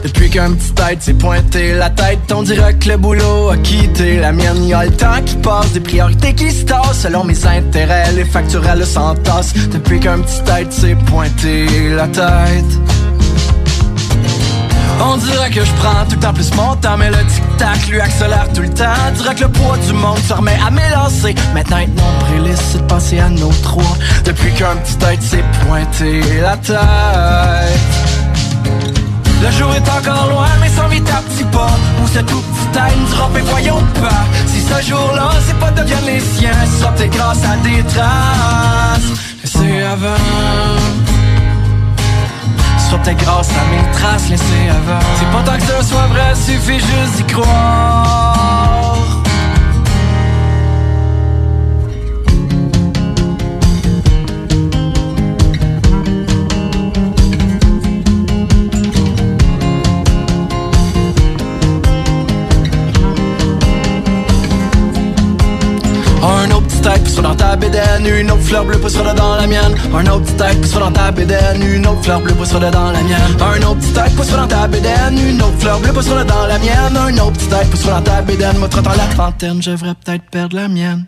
Depuis 0.05 0.31
qu'un 0.31 0.53
petit 0.53 0.71
tête 0.71 1.03
s'est 1.03 1.15
pointé 1.15 1.75
la 1.75 1.91
tête, 1.91 2.33
on 2.33 2.45
dirait 2.45 2.75
que 2.75 2.91
le 2.91 2.97
boulot 2.97 3.49
a 3.49 3.57
quitté 3.57 4.21
la 4.21 4.31
mienne. 4.31 4.63
Y 4.69 4.73
a 4.73 4.85
le 4.85 4.93
temps 4.93 5.21
qui 5.27 5.35
passe, 5.35 5.73
des 5.73 5.81
priorités 5.81 6.33
qui 6.33 6.53
se 6.53 6.65
tassent 6.65 7.01
selon 7.01 7.25
mes 7.25 7.45
intérêts, 7.45 8.13
les 8.13 8.25
factures 8.25 8.65
elles 8.69 8.87
s'entassent. 8.87 9.53
Depuis 9.73 9.99
qu'un 9.99 10.21
petit 10.21 10.41
tête 10.45 10.73
s'est 10.73 10.97
pointé 11.07 11.91
la 11.97 12.07
tête. 12.07 12.98
On 15.01 15.17
dirait 15.17 15.51
que 15.51 15.65
je 15.65 15.73
prends 15.75 16.05
tout 16.05 16.17
le 16.17 16.21
temps 16.21 16.33
plus 16.33 16.55
mon 16.55 16.75
temps, 16.77 16.97
mais 16.97 17.11
le 17.11 17.25
tic-tac 17.27 17.87
lui 17.89 18.01
accélère 18.01 18.47
tout 18.53 18.63
le 18.63 18.71
temps. 18.71 18.85
On 19.09 19.13
dirait 19.13 19.35
que 19.35 19.43
le 19.43 19.49
poids 19.49 19.77
du 19.87 19.93
monde 19.93 20.19
se 20.19 20.33
remet 20.33 20.59
à 20.65 20.71
m'élancer. 20.71 21.35
Maintenant, 21.55 21.79
être 21.79 21.95
nombriliste, 21.95 22.63
c'est 22.73 22.79
de 22.79 22.85
passer 22.85 23.19
à 23.21 23.29
nos 23.29 23.53
trois. 23.63 23.97
Depuis 24.25 24.53
qu'un 24.53 24.77
petit 24.77 24.97
tête 24.97 25.23
s'est 25.23 25.45
pointé 25.67 26.21
la 26.41 26.57
tête. 26.57 26.79
Le 29.41 29.51
jour 29.53 29.73
est 29.73 29.89
encore 29.89 30.31
loin, 30.31 30.49
mais 30.61 30.69
sans 30.69 30.89
vite 30.89 31.09
à 31.11 31.23
petits 31.23 31.45
pas. 31.45 31.71
Où 32.03 32.09
cette 32.09 32.31
coupe 32.31 32.45
titane 32.61 33.05
du 33.09 33.15
rap 33.15 33.37
et 33.37 33.41
voyons 33.43 33.83
pas. 34.01 34.27
Si 34.47 34.61
ce 34.61 34.89
jour-là, 34.91 35.31
c'est 35.47 35.59
pas 35.59 35.71
deviennent 35.71 36.07
les 36.07 36.21
siens, 36.21 36.51
ce 36.65 36.81
sera 36.81 36.93
peut-être 36.93 37.13
grâce 37.13 37.45
à 37.45 37.57
des 37.63 37.83
traces. 37.85 39.13
Laissez 39.43 39.83
avant. 39.83 41.08
Ce 42.89 42.93
sera 42.93 43.03
peut-être 43.03 43.19
grâce 43.19 43.51
à 43.51 43.65
mes 43.67 43.93
traces 43.93 44.31
laissées 44.31 44.69
avant. 44.71 44.99
C'est 45.19 45.31
pas 45.31 45.43
tant 45.43 45.59
que 45.59 45.63
ce 45.63 45.89
soit 45.91 46.07
vrai, 46.07 46.35
suffit 46.35 46.81
juste 46.81 47.17
d'y 47.17 47.25
croire. 47.35 47.89
Petit 66.79 66.89
tête 66.89 67.05
poussera 67.05 67.23
dans 67.23 67.35
ta 67.35 67.57
bédaine 67.57 68.07
Une 68.07 68.31
autre 68.31 68.43
fleur 68.43 68.65
bleue 68.65 68.79
poussera 68.79 69.15
dans 69.15 69.37
la 69.37 69.47
mienne 69.47 69.75
Un 69.95 70.07
autre 70.07 70.25
petit 70.25 70.35
tête 70.35 70.61
poussera 70.61 70.81
dans 70.81 70.93
ta 70.93 71.11
bédaine 71.11 71.63
Une 71.63 71.87
autre 71.87 72.03
fleur 72.03 72.21
bleue 72.21 72.35
poussera 72.35 72.71
dans 72.71 72.93
la 72.93 73.03
mienne 73.03 73.37
Un 73.41 73.67
autre 73.67 73.81
petit 73.81 73.93
tête 73.93 74.17
poussera 74.17 74.43
dans 74.43 74.49
ta 74.49 74.67
bédaine 74.67 75.19
Une 75.19 75.43
autre 75.43 75.59
fleur 75.59 75.81
bleue 75.81 75.93
poussera 75.93 76.25
dans 76.25 76.47
la 76.47 76.59
mienne 76.59 76.97
Un 76.97 77.19
autre 77.19 77.33
petit 77.33 77.49
tête 77.49 77.71
poussera 77.71 78.01
dans 78.01 78.03
ta 78.03 78.23
bédaine 78.23 78.59
Moi, 78.59 78.69
trottant 78.69 78.91
la 78.97 79.15
trentaine, 79.15 79.63
je 79.63 79.71
devrais 79.71 79.95
peut-être 79.95 80.25
perdre 80.31 80.57
la 80.57 80.69
mienne 80.69 81.05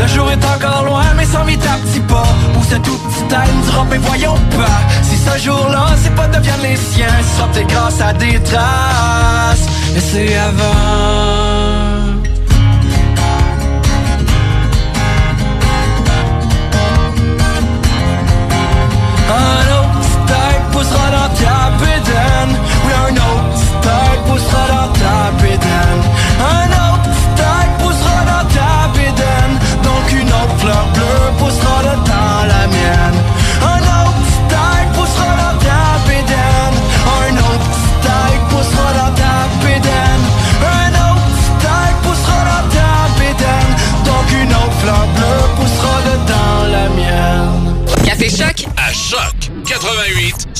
Le 0.00 0.06
jour 0.06 0.30
est 0.30 0.44
encore 0.44 0.84
loin, 0.84 1.04
mais 1.16 1.24
sans 1.24 1.44
vite 1.44 1.64
à 1.66 1.76
petits 1.78 2.00
pas. 2.00 2.26
Pousse 2.54 2.72
un 2.72 2.80
tout 2.80 2.98
petit 2.98 3.28
time 3.28 3.88
du 3.88 3.94
et 3.94 3.98
voyons 3.98 4.36
pas. 4.56 4.80
Si 5.02 5.16
ce 5.16 5.44
jour-là, 5.44 5.86
c'est 6.02 6.14
pas 6.14 6.28
deviennent 6.28 6.62
les 6.62 6.76
siens, 6.76 7.06
ce 7.22 7.36
sera 7.36 7.48
peut-être 7.48 7.68
grâce 7.68 8.00
à 8.00 8.12
des 8.12 8.40
traces. 8.40 9.66
Et 9.96 10.00
c'est 10.00 10.36
avant. 10.36 11.37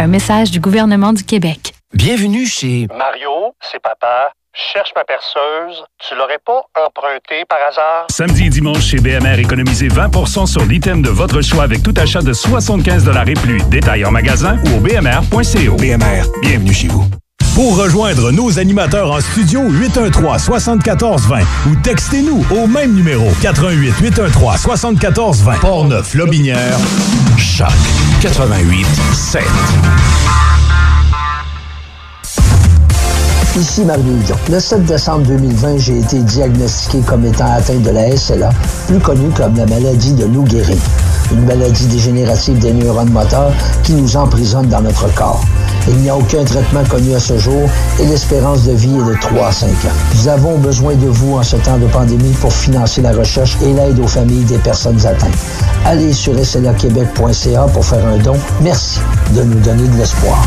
Un 0.00 0.06
message 0.06 0.50
du 0.50 0.60
gouvernement 0.60 1.12
du 1.12 1.24
Québec. 1.24 1.74
Bienvenue 1.92 2.46
chez 2.46 2.86
Mario, 2.96 3.54
c'est 3.60 3.82
papa. 3.82 4.32
Cherche 4.54 4.92
ma 4.96 5.04
perceuse. 5.04 5.84
Tu 5.98 6.14
l'aurais 6.14 6.38
pas 6.38 6.62
empruntée 6.86 7.44
par 7.46 7.58
hasard? 7.68 8.06
Samedi 8.08 8.46
et 8.46 8.48
dimanche 8.48 8.82
chez 8.82 8.96
BMR, 8.96 9.38
économisez 9.38 9.88
20% 9.88 10.46
sur 10.46 10.64
l'item 10.64 11.02
de 11.02 11.10
votre 11.10 11.42
choix 11.42 11.64
avec 11.64 11.82
tout 11.82 11.92
achat 11.98 12.22
de 12.22 12.32
75 12.32 13.10
et 13.26 13.34
plus. 13.34 13.60
Détail 13.68 14.06
en 14.06 14.10
magasin 14.10 14.56
ou 14.64 14.78
au 14.78 14.80
bmr.co. 14.80 15.76
BMR, 15.76 16.24
bienvenue 16.40 16.72
chez 16.72 16.88
vous. 16.88 17.04
Pour 17.60 17.76
rejoindre 17.76 18.32
nos 18.32 18.58
animateurs 18.58 19.12
en 19.12 19.20
studio 19.20 19.60
813 19.68 20.42
74 20.42 21.26
20 21.26 21.40
ou 21.68 21.76
textez-nous 21.82 22.42
au 22.50 22.66
même 22.66 22.94
numéro 22.94 23.28
88 23.42 23.96
813 24.00 24.60
74 24.62 25.42
20 25.42 25.58
Portneuf 25.58 26.14
Lobinière 26.14 26.78
Choc 27.36 27.68
88 28.22 28.86
7. 29.12 29.42
Ici 33.58 33.84
Mario 33.84 34.04
Hudon. 34.04 34.36
Le 34.48 34.60
7 34.60 34.84
décembre 34.84 35.26
2020, 35.26 35.78
j'ai 35.78 35.98
été 35.98 36.20
diagnostiqué 36.20 37.00
comme 37.00 37.26
étant 37.26 37.52
atteint 37.52 37.80
de 37.80 37.90
la 37.90 38.16
SLA, 38.16 38.50
plus 38.86 39.00
connue 39.00 39.30
comme 39.30 39.56
la 39.56 39.66
maladie 39.66 40.12
de 40.12 40.24
Lou 40.24 40.46
Gehrig, 40.46 40.78
une 41.32 41.44
maladie 41.46 41.86
dégénérative 41.86 42.60
des 42.60 42.72
neurones 42.72 43.10
moteurs 43.10 43.52
qui 43.82 43.94
nous 43.94 44.16
emprisonne 44.16 44.68
dans 44.68 44.80
notre 44.80 45.12
corps. 45.14 45.44
Il 45.88 45.96
n'y 45.96 46.08
a 46.08 46.16
aucun 46.16 46.44
traitement 46.44 46.84
connu 46.84 47.12
à 47.12 47.18
ce 47.18 47.38
jour 47.38 47.68
et 47.98 48.06
l'espérance 48.06 48.62
de 48.66 48.72
vie 48.72 48.94
est 48.94 49.10
de 49.10 49.20
3 49.20 49.48
à 49.48 49.52
5 49.52 49.68
ans. 49.68 49.96
Nous 50.14 50.28
avons 50.28 50.56
besoin 50.58 50.94
de 50.94 51.08
vous 51.08 51.34
en 51.36 51.42
ce 51.42 51.56
temps 51.56 51.78
de 51.78 51.86
pandémie 51.86 52.34
pour 52.40 52.52
financer 52.52 53.02
la 53.02 53.12
recherche 53.12 53.56
et 53.62 53.72
l'aide 53.72 53.98
aux 53.98 54.06
familles 54.06 54.44
des 54.44 54.58
personnes 54.58 55.04
atteintes. 55.04 55.36
Allez 55.84 56.12
sur 56.12 56.38
slaquebec.ca 56.38 57.62
pour 57.72 57.84
faire 57.84 58.06
un 58.06 58.18
don. 58.18 58.36
Merci 58.60 59.00
de 59.34 59.42
nous 59.42 59.58
donner 59.58 59.88
de 59.88 59.96
l'espoir. 59.96 60.46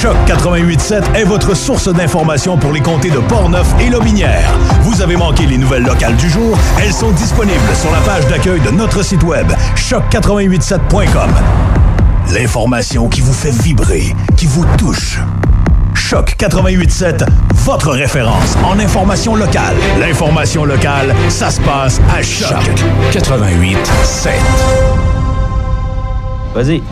Choc 0.00 0.16
88.7 0.26 1.14
est 1.14 1.24
votre 1.24 1.54
source 1.56 1.88
d'information 1.88 2.58
pour 2.58 2.72
les 2.72 2.80
comtés 2.80 3.10
de 3.10 3.18
Portneuf 3.18 3.66
et 3.80 3.88
Lobinière. 3.88 4.50
Vous 4.82 5.00
avez 5.00 5.16
manqué 5.16 5.46
les 5.46 5.56
nouvelles 5.56 5.84
locales 5.84 6.16
du 6.16 6.28
jour? 6.28 6.58
Elles 6.82 6.92
sont 6.92 7.10
disponibles 7.12 7.58
sur 7.80 7.90
la 7.90 8.00
page 8.00 8.26
d'accueil 8.28 8.60
de 8.60 8.70
notre 8.70 9.02
site 9.02 9.22
web 9.22 9.50
choc887.com. 9.76 11.30
L'information 12.32 13.08
qui 13.08 13.22
vous 13.22 13.32
fait 13.32 13.50
vibrer, 13.50 14.14
qui 14.36 14.46
vous 14.46 14.64
touche. 14.76 15.20
Choc 15.94 16.34
88.7, 16.38 17.26
votre 17.64 17.90
référence 17.90 18.56
en 18.64 18.78
information 18.78 19.36
locale. 19.36 19.74
L'information 19.98 20.64
locale, 20.64 21.14
ça 21.30 21.50
se 21.50 21.60
passe 21.62 22.00
à 22.14 22.22
Choc 22.22 22.58
88.7. 23.12 24.30
Vas-y. 26.54 26.82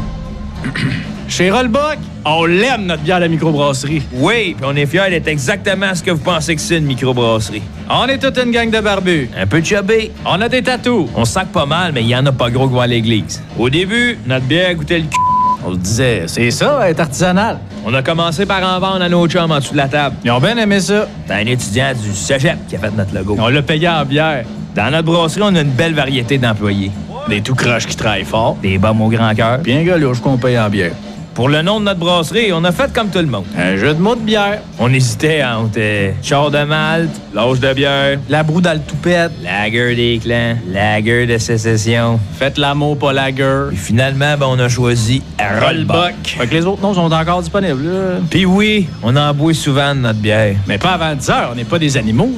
Chez 1.29 1.51
Rollbuck, 1.51 1.99
on 2.25 2.45
l'aime 2.45 2.87
notre 2.87 3.03
bière 3.03 3.17
à 3.17 3.21
la 3.21 3.29
microbrasserie. 3.29 4.03
Oui, 4.13 4.55
puis 4.57 4.65
on 4.65 4.77
est 4.77 4.87
fiers 4.87 5.11
d'être 5.11 5.29
exactement 5.29 5.95
ce 5.95 6.03
que 6.03 6.11
vous 6.11 6.23
pensez 6.23 6.55
que 6.55 6.61
c'est 6.61 6.79
une 6.79 6.85
microbrasserie. 6.85 7.63
On 7.91 8.07
est 8.07 8.19
toute 8.19 8.39
une 8.39 8.53
gang 8.53 8.71
de 8.71 8.81
barbus. 8.81 9.29
Un 9.37 9.47
peu 9.47 9.63
chubby. 9.63 10.11
On 10.25 10.41
a 10.41 10.49
des 10.49 10.63
tatous. 10.63 11.09
On 11.15 11.25
sac 11.25 11.49
pas 11.49 11.67
mal, 11.67 11.93
mais 11.93 12.03
il 12.03 12.09
y 12.09 12.17
en 12.17 12.25
a 12.27 12.33
pas 12.33 12.51
gros 12.51 12.69
qui 12.69 12.75
vont 12.75 12.81
à 12.81 12.87
l'église. 12.87 13.43
Au 13.59 13.69
début, 13.69 14.19
notre 14.27 14.47
bière 14.47 14.75
goûtait 14.75 14.99
le 14.99 15.05
cul. 15.05 15.17
On 15.65 15.73
se 15.75 15.79
disait, 15.79 16.25
c'est 16.27 16.51
ça, 16.51 16.89
être 16.89 17.01
artisanal. 17.01 17.59
On 17.85 17.95
a 17.95 18.03
commencé 18.03 18.47
par 18.47 18.63
en 18.63 18.81
vendre 18.81 19.03
à 19.03 19.09
nos 19.09 19.29
chums 19.29 19.51
en 19.51 19.59
dessous 19.59 19.73
de 19.73 19.77
la 19.77 19.89
table. 19.89 20.17
Ils 20.25 20.31
ont 20.31 20.41
bien 20.41 20.57
aimé 20.57 20.81
ça. 20.81 21.07
C'est 21.27 21.35
un 21.35 21.47
étudiant 21.47 21.93
du 21.93 22.13
cégep 22.13 22.59
qui 22.69 22.77
a 22.77 22.79
fait 22.79 22.91
notre 22.91 23.15
logo. 23.15 23.37
On 23.39 23.49
l'a 23.49 23.63
payé 23.63 23.89
en 23.89 24.05
bière. 24.05 24.45
Dans 24.75 24.91
notre 24.91 25.05
brasserie, 25.05 25.43
on 25.45 25.55
a 25.55 25.61
une 25.61 25.71
belle 25.71 25.95
variété 25.95 26.39
d'employés. 26.39 26.91
Des 27.29 27.41
tout 27.41 27.55
croches 27.55 27.87
qui 27.87 27.95
travaillent 27.95 28.25
fort. 28.25 28.57
Des 28.61 28.79
bombes 28.79 29.03
au 29.03 29.09
grand 29.09 29.35
cœur. 29.35 29.61
Un 29.69 29.83
gars 29.85 29.97
qu'on 30.23 30.37
paye 30.37 30.59
en 30.59 30.69
bière. 30.69 30.93
Pour 31.35 31.49
le 31.49 31.63
nom 31.63 31.81
de 31.81 31.87
notre 31.87 32.01
brasserie, 32.01 32.53
on 32.53 32.63
a 32.65 32.73
fait 32.73 32.93
comme 32.93 33.09
tout 33.09 33.19
le 33.19 33.27
monde. 33.27 33.47
Un 33.57 33.77
jeu 33.77 33.95
de 33.95 34.01
mots 34.01 34.15
de 34.15 34.21
bière. 34.21 34.61
On 34.79 34.93
hésitait 34.93 35.43
entre 35.43 35.81
char 36.23 36.51
de 36.51 36.63
malte, 36.65 37.11
l'âge 37.33 37.59
de 37.59 37.73
bière, 37.73 38.19
la 38.29 38.43
broue 38.43 38.61
dans 38.61 38.75
le 38.75 38.81
toupette, 38.81 39.33
lager 39.43 39.95
des 39.95 40.21
clans, 40.23 40.57
lager 40.69 41.27
de 41.27 41.39
sécession. 41.39 42.21
Faites 42.39 42.59
l'amour, 42.59 42.99
pas 42.99 43.15
lager. 43.15 43.69
Et 43.73 43.77
finalement, 43.77 44.37
ben, 44.37 44.47
on 44.47 44.59
a 44.59 44.69
choisi 44.69 45.23
Rollbuck. 45.39 46.15
Fait 46.25 46.47
que 46.47 46.55
les 46.55 46.67
autres 46.67 46.83
noms 46.83 46.95
sont 46.95 47.11
encore 47.11 47.41
disponibles. 47.41 47.83
Là. 47.83 48.21
Puis 48.29 48.45
oui, 48.45 48.89
on 49.03 49.17
en 49.17 49.33
boit 49.33 49.55
souvent 49.55 49.95
de 49.95 50.01
notre 50.01 50.19
bière. 50.19 50.57
Mais 50.67 50.77
pas 50.77 50.93
avant 50.93 51.15
10 51.15 51.31
heures, 51.31 51.49
on 51.53 51.55
n'est 51.55 51.65
pas 51.65 51.79
des 51.79 51.97
animaux. 51.97 52.31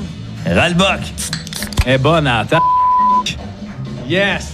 Rollbuck. 0.46 1.00
est 1.86 1.98
bonne 1.98 2.28
à. 2.28 2.46
Yes! 4.08 4.53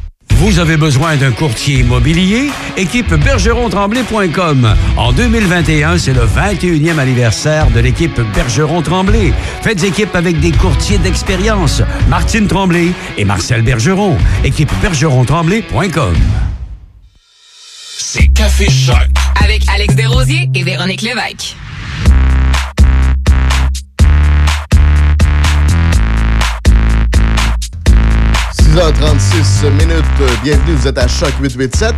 Vous 0.41 0.57
avez 0.57 0.75
besoin 0.75 1.17
d'un 1.17 1.31
courtier 1.31 1.81
immobilier? 1.81 2.49
Équipe 2.75 3.13
bergeron-tremblay.com. 3.13 4.75
En 4.97 5.13
2021, 5.13 5.99
c'est 5.99 6.13
le 6.13 6.25
21e 6.25 6.97
anniversaire 6.97 7.69
de 7.69 7.79
l'équipe 7.79 8.19
Bergeron-Tremblay. 8.33 9.33
Faites 9.61 9.83
équipe 9.83 10.15
avec 10.15 10.39
des 10.39 10.51
courtiers 10.51 10.97
d'expérience. 10.97 11.83
Martine 12.09 12.47
Tremblay 12.47 12.87
et 13.19 13.23
Marcel 13.23 13.61
Bergeron. 13.61 14.17
Équipe 14.43 14.71
bergeron-tremblay.com. 14.81 16.15
C'est 17.99 18.27
Café 18.29 18.67
Choc. 18.67 19.09
Avec 19.43 19.61
Alex 19.71 19.93
Desrosiers 19.93 20.49
et 20.55 20.63
Véronique 20.63 21.03
Lévesque. 21.03 21.55
Minutes. 28.71 30.05
Bienvenue, 30.43 30.75
vous 30.75 30.87
êtes 30.87 30.97
à 30.97 31.07
Choc 31.07 31.33
887. 31.41 31.93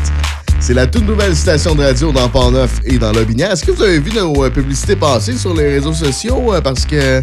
C'est 0.59 0.73
la 0.73 0.87
toute 0.87 1.05
nouvelle 1.05 1.35
station 1.35 1.75
de 1.75 1.83
radio 1.83 2.11
dans 2.11 2.27
Port-Neuf 2.29 2.79
et 2.85 2.97
dans 2.97 3.11
Lobinière. 3.11 3.51
Est-ce 3.51 3.63
que 3.63 3.71
vous 3.71 3.83
avez 3.83 3.99
vu 3.99 4.11
nos 4.17 4.43
euh, 4.43 4.49
publicités 4.49 4.95
passer 4.95 5.33
sur 5.33 5.53
les 5.53 5.67
réseaux 5.75 5.93
sociaux? 5.93 6.53
Euh, 6.53 6.61
Parce 6.61 6.85
que 6.85 7.21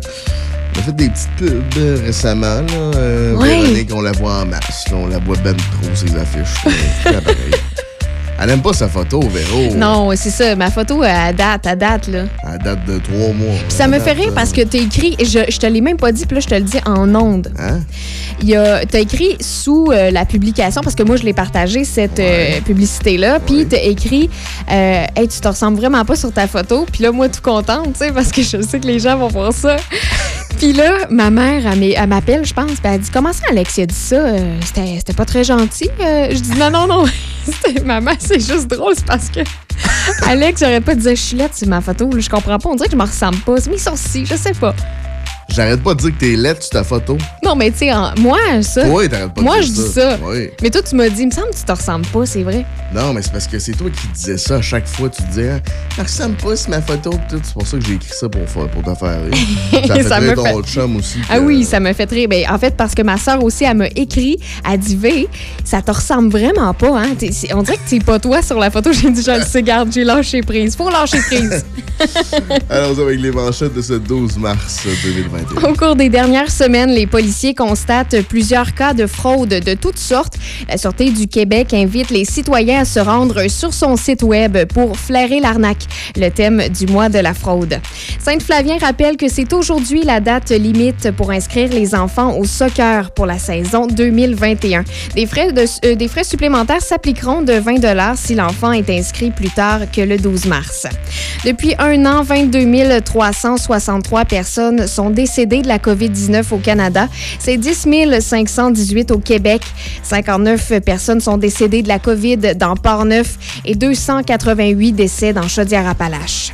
on 0.77 0.79
a 0.79 0.83
fait 0.83 0.93
des 0.93 1.09
petites 1.09 1.37
pubs 1.37 1.63
euh, 1.79 2.01
récemment. 2.05 2.61
Là. 2.63 3.35
Oui. 3.37 3.49
Véronique, 3.49 3.91
on 3.93 4.03
la 4.03 4.13
voit 4.13 4.35
en 4.35 4.47
masse. 4.47 4.85
on 4.93 5.09
la 5.09 5.19
voit 5.19 5.37
ben 5.43 5.57
trop, 5.57 5.95
ses 5.95 6.15
affiches. 6.17 6.65
Elle 8.43 8.51
aime 8.51 8.63
pas 8.63 8.73
sa 8.73 8.89
photo, 8.89 9.21
Véro. 9.21 9.75
Non, 9.75 10.11
c'est 10.17 10.31
ça. 10.31 10.57
Ma 10.57 10.71
photo, 10.71 11.03
à 11.03 11.33
date, 11.33 11.67
à 11.67 11.77
date, 11.77 12.09
là. 12.09 12.25
Elle 12.51 12.59
date 12.59 12.85
de 12.87 12.99
trois 12.99 13.33
mois. 13.35 13.55
Puis 13.69 13.77
ça 13.77 13.87
me 13.87 13.99
fait 14.01 14.13
rire 14.13 14.33
parce 14.35 14.51
que 14.53 14.63
t'as 14.63 14.79
écrit, 14.79 15.15
je, 15.21 15.41
je 15.51 15.59
te 15.59 15.67
l'ai 15.67 15.81
même 15.83 15.99
pas 15.99 16.11
dit, 16.11 16.25
puis 16.25 16.37
là, 16.37 16.41
je 16.41 16.47
te 16.47 16.55
le 16.55 16.63
dis 16.63 16.79
en 16.87 17.15
ondes. 17.15 17.53
Hein? 17.59 17.81
T'as 18.91 18.99
écrit 19.01 19.37
sous 19.41 19.89
euh, 19.93 20.11
la 20.11 20.25
publication, 20.25 20.81
parce 20.83 20.97
que 20.97 21.03
moi, 21.03 21.17
je 21.17 21.25
l'ai 21.25 21.35
partagé, 21.35 21.85
cette 21.85 22.19
euh, 22.19 22.61
publicité-là, 22.63 23.41
puis 23.41 23.67
t'as 23.67 23.83
écrit 23.83 24.31
euh, 24.71 25.05
Hey, 25.15 25.29
tu 25.29 25.39
te 25.41 25.49
ressembles 25.49 25.77
vraiment 25.79 26.05
pas 26.07 26.17
sur 26.17 26.33
ta 26.33 26.47
photo. 26.47 26.87
Puis 26.91 27.03
là, 27.03 27.13
moi, 27.13 27.29
tout 27.29 27.43
contente, 27.43 27.93
tu 27.93 27.99
sais, 28.07 28.13
parce 28.13 28.33
que 28.33 28.43
je 28.43 28.63
sais 28.63 28.81
que 28.81 28.87
les 28.87 28.99
gens 29.01 29.17
vont 29.19 29.29
voir 29.29 29.53
ça. 29.53 29.77
Puis 30.59 30.73
là, 30.75 30.93
ma 31.11 31.31
mère, 31.31 31.63
elle 31.73 32.07
m'appelle, 32.09 32.45
je 32.45 32.53
pense, 32.53 32.67
puis 32.73 32.81
elle 32.85 33.01
dit 33.01 33.09
Comment 33.11 33.33
ça, 33.33 33.45
Alex, 33.51 33.79
il 33.79 33.83
a 33.83 33.87
dit 33.87 33.95
ça? 33.95 34.17
Euh, 34.17 34.57
C'était 34.63 35.13
pas 35.15 35.25
très 35.25 35.43
gentil. 35.43 35.89
Euh, 36.01 36.29
je 36.31 36.39
dis 36.39 36.51
Non, 36.59 36.71
non, 36.71 36.87
non. 36.87 37.05
C'était- 37.47 37.81
Maman, 37.83 38.11
c'est 38.31 38.41
juste 38.41 38.69
drôle, 38.69 38.95
c'est 38.97 39.07
parce 39.07 39.29
que. 39.29 39.41
Alex, 40.29 40.61
j'aurais 40.61 40.81
pas 40.81 40.95
suis 41.15 41.37
laide 41.37 41.53
sur 41.53 41.67
ma 41.67 41.81
photo. 41.81 42.09
Je 42.17 42.29
comprends 42.29 42.59
pas. 42.59 42.69
On 42.69 42.77
dirait 42.77 42.89
que 42.89 42.93
je 42.93 42.97
me 42.97 43.03
ressemble 43.03 43.39
pas. 43.39 43.61
C'est 43.61 43.71
mes 43.71 43.79
sourcils, 43.79 44.27
je 44.27 44.37
sais 44.37 44.53
pas. 44.53 44.75
J'arrête 45.53 45.83
pas 45.83 45.95
de 45.95 46.01
dire 46.01 46.11
que 46.13 46.21
t'es 46.21 46.37
laide 46.37 46.61
sur 46.63 46.71
ta 46.71 46.85
photo. 46.85 47.19
Non, 47.45 47.57
mais 47.57 47.71
tu 47.73 47.79
sais, 47.79 47.93
en- 47.93 48.15
moi, 48.19 48.39
ça. 48.63 48.87
Oui, 48.89 49.09
t'arrêtes 49.09 49.35
pas 49.35 49.41
de 49.41 49.45
Moi, 49.45 49.57
dire 49.61 49.67
je 49.67 49.73
dis 49.73 49.93
ça. 49.93 50.11
ça. 50.13 50.19
Oui. 50.25 50.49
Mais 50.63 50.71
toi, 50.71 50.81
tu 50.83 50.95
m'as 50.95 51.09
dit, 51.09 51.23
il 51.23 51.27
me 51.27 51.33
semble 51.33 51.51
que 51.51 51.57
tu 51.57 51.65
te 51.65 51.73
ressembles 51.73 52.07
pas, 52.07 52.25
c'est 52.27 52.43
vrai. 52.43 52.65
Non, 52.95 53.13
mais 53.13 53.23
c'est 53.23 53.33
parce 53.33 53.47
que 53.49 53.59
c'est 53.59 53.73
toi 53.73 53.89
qui 53.91 54.07
disais 54.09 54.39
ça 54.39 54.57
à 54.57 54.63
chaque 54.63 54.87
fois. 54.87 55.09
Tu 55.09 55.23
disais, 55.25 55.51
ah, 55.51 55.61
ça 55.97 56.03
ressemble 56.05 56.37
pas 56.37 56.55
sur 56.57 56.71
ma 56.71 56.81
photo. 56.81 57.11
C'est 57.31 57.53
pour 57.53 57.67
ça 57.67 57.79
que 57.79 57.85
j'ai 57.85 57.95
écrit 57.95 58.13
ça 58.13 58.29
pour, 58.29 58.49
faire- 58.49 58.69
pour 58.71 58.83
te 58.83 58.95
faire 58.99 59.23
rire. 59.25 59.35
ça 59.89 59.95
fait 59.97 60.03
Ça 60.05 60.17
rire 60.17 60.31
me 60.31 60.37
ton 60.37 60.45
fait- 60.45 60.53
autre 60.55 60.69
chum 60.69 60.97
aussi. 60.97 61.19
Ah 61.29 61.41
oui, 61.41 61.65
ça 61.65 61.81
me 61.81 61.93
fait 61.93 62.07
très. 62.07 62.27
Ben, 62.29 62.45
en 62.49 62.59
fait, 62.59 62.77
parce 62.77 62.95
que 62.95 63.03
ma 63.03 63.17
soeur 63.19 63.43
aussi, 63.43 63.65
elle 63.65 63.77
m'a 63.77 63.89
écrit, 63.89 64.39
elle 64.71 64.79
dit 64.79 64.97
V, 64.97 65.29
ça 65.65 65.83
te 65.83 65.91
ressemble 65.91 66.31
vraiment 66.31 66.73
pas, 66.75 67.01
hein. 67.03 67.09
C'est- 67.19 67.53
On 67.55 67.63
dirait 67.63 67.77
que 67.77 67.89
t'es 67.91 67.99
pas 67.99 68.19
toi 68.21 68.41
sur 68.43 68.59
la 68.59 68.71
photo. 68.71 68.93
J'ai 68.93 69.11
dit, 69.11 69.23
je 69.23 69.31
le 69.33 69.43
sais, 69.43 69.63
garde, 69.63 69.93
j'ai 69.93 70.05
lâché 70.05 70.43
prise. 70.43 70.77
Faut 70.77 70.91
lâcher 70.91 71.19
prise. 71.27 71.65
Allons 72.71 72.99
avec 73.01 73.21
les 73.21 73.31
manchettes 73.31 73.75
de 73.75 73.83
ce 73.83 73.95
12 73.95 74.37
mars 74.39 74.81
2021. 75.49 75.71
Au 75.71 75.75
cours 75.75 75.97
des 75.97 76.09
dernières 76.09 76.51
semaines, 76.51 76.91
les 76.91 77.07
policiers 77.07 77.55
constatent 77.55 78.23
plusieurs 78.29 78.75
cas 78.75 78.95
de 78.95 79.07
fraude 79.07 79.49
de 79.49 79.75
toutes 79.75 79.99
sortes. 79.99 80.35
La 80.69 80.77
Sûreté 80.77 81.11
du 81.11 81.27
Québec 81.27 81.73
invite 81.73 82.11
les 82.11 82.25
citoyens 82.25 82.81
à 82.81 82.85
se 82.85 83.01
rendre 83.01 83.49
sur 83.49 83.73
son 83.73 83.97
site 83.97 84.23
web 84.23 84.59
pour 84.67 84.97
flairer 84.97 85.41
l'arnaque, 85.41 85.85
le 86.17 86.29
thème 86.29 86.63
du 86.69 86.87
mois 86.87 87.09
de 87.09 87.19
la 87.19 87.35
fraude. 87.35 87.79
Sainte-Flavien 88.19 88.79
rappelle 88.79 89.17
que 89.17 89.29
c'est 89.29 89.53
aujourd'hui 89.53 90.03
la 90.03 90.21
date 90.21 90.51
limite 90.51 91.11
pour 91.13 91.31
inscrire 91.31 91.71
les 91.71 91.95
enfants 91.95 92.37
au 92.37 92.45
soccer 92.45 93.11
pour 93.13 93.27
la 93.27 93.39
saison 93.39 93.87
2021. 93.87 94.85
Des 95.15 95.27
frais, 95.27 95.49
euh, 95.85 95.95
des 95.95 96.09
frais 96.09 96.25
supplémentaires 96.25 96.83
s'appliqueront 96.83 97.43
de 97.43 97.55
20 97.55 98.17
si 98.17 98.35
l'enfant 98.35 98.73
est 98.73 98.91
inscrit 98.91 99.31
plus 99.31 99.51
tard 99.51 99.81
que 99.91 100.01
le 100.01 100.19
12 100.19 100.47
mars. 100.47 100.87
Depuis 101.45 101.75
un 101.79 102.05
an, 102.05 102.23
22 102.23 103.01
363 103.01 104.25
personnes 104.27 104.87
sont 104.87 105.11
décédées 105.11 105.30
de 105.39 105.69
la 105.69 105.79
COVID-19 105.79 106.53
au 106.53 106.59
Canada. 106.59 107.09
C'est 107.39 107.57
10 107.57 107.87
518 108.21 109.11
au 109.11 109.19
Québec. 109.19 109.63
59 110.03 110.81
personnes 110.85 111.21
sont 111.21 111.39
décédées 111.39 111.83
de 111.83 111.89
la 111.89 111.99
COVID 111.99 112.55
dans 112.57 112.77
Port-Neuf 112.77 113.39
et 113.65 113.75
288 113.75 114.93
décès 114.93 115.33
dans 115.33 115.49
Chaudière-Appalaches. 115.49 116.53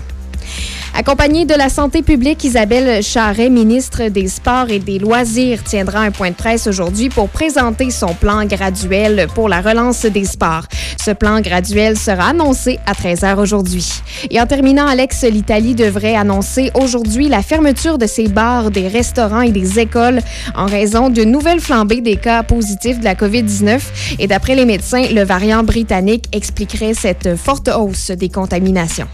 Accompagnée 0.98 1.44
de 1.44 1.52
la 1.52 1.68
santé 1.68 2.00
publique, 2.00 2.42
Isabelle 2.42 3.02
Charret, 3.02 3.50
ministre 3.50 4.08
des 4.08 4.28
Sports 4.28 4.70
et 4.70 4.78
des 4.78 4.98
Loisirs, 4.98 5.62
tiendra 5.62 6.00
un 6.00 6.10
point 6.10 6.30
de 6.30 6.34
presse 6.34 6.66
aujourd'hui 6.66 7.10
pour 7.10 7.28
présenter 7.28 7.90
son 7.90 8.14
plan 8.14 8.46
graduel 8.46 9.26
pour 9.34 9.50
la 9.50 9.60
relance 9.60 10.06
des 10.06 10.24
sports. 10.24 10.64
Ce 10.98 11.10
plan 11.10 11.42
graduel 11.42 11.98
sera 11.98 12.30
annoncé 12.30 12.78
à 12.86 12.94
13h 12.94 13.36
aujourd'hui. 13.36 13.86
Et 14.30 14.40
en 14.40 14.46
terminant, 14.46 14.86
Alex, 14.86 15.24
l'Italie 15.24 15.74
devrait 15.74 16.16
annoncer 16.16 16.70
aujourd'hui 16.72 17.28
la 17.28 17.42
fermeture 17.42 17.98
de 17.98 18.06
ses 18.06 18.28
bars, 18.28 18.70
des 18.70 18.88
restaurants 18.88 19.42
et 19.42 19.52
des 19.52 19.78
écoles 19.78 20.20
en 20.54 20.64
raison 20.64 21.10
d'une 21.10 21.30
nouvelle 21.30 21.60
flambée 21.60 22.00
des 22.00 22.16
cas 22.16 22.42
positifs 22.42 23.00
de 23.00 23.04
la 23.04 23.14
COVID-19. 23.14 23.80
Et 24.18 24.26
d'après 24.26 24.54
les 24.54 24.64
médecins, 24.64 25.04
le 25.12 25.24
variant 25.24 25.62
britannique 25.62 26.24
expliquerait 26.32 26.94
cette 26.94 27.36
forte 27.36 27.68
hausse 27.68 28.12
des 28.12 28.30
contaminations. 28.30 29.08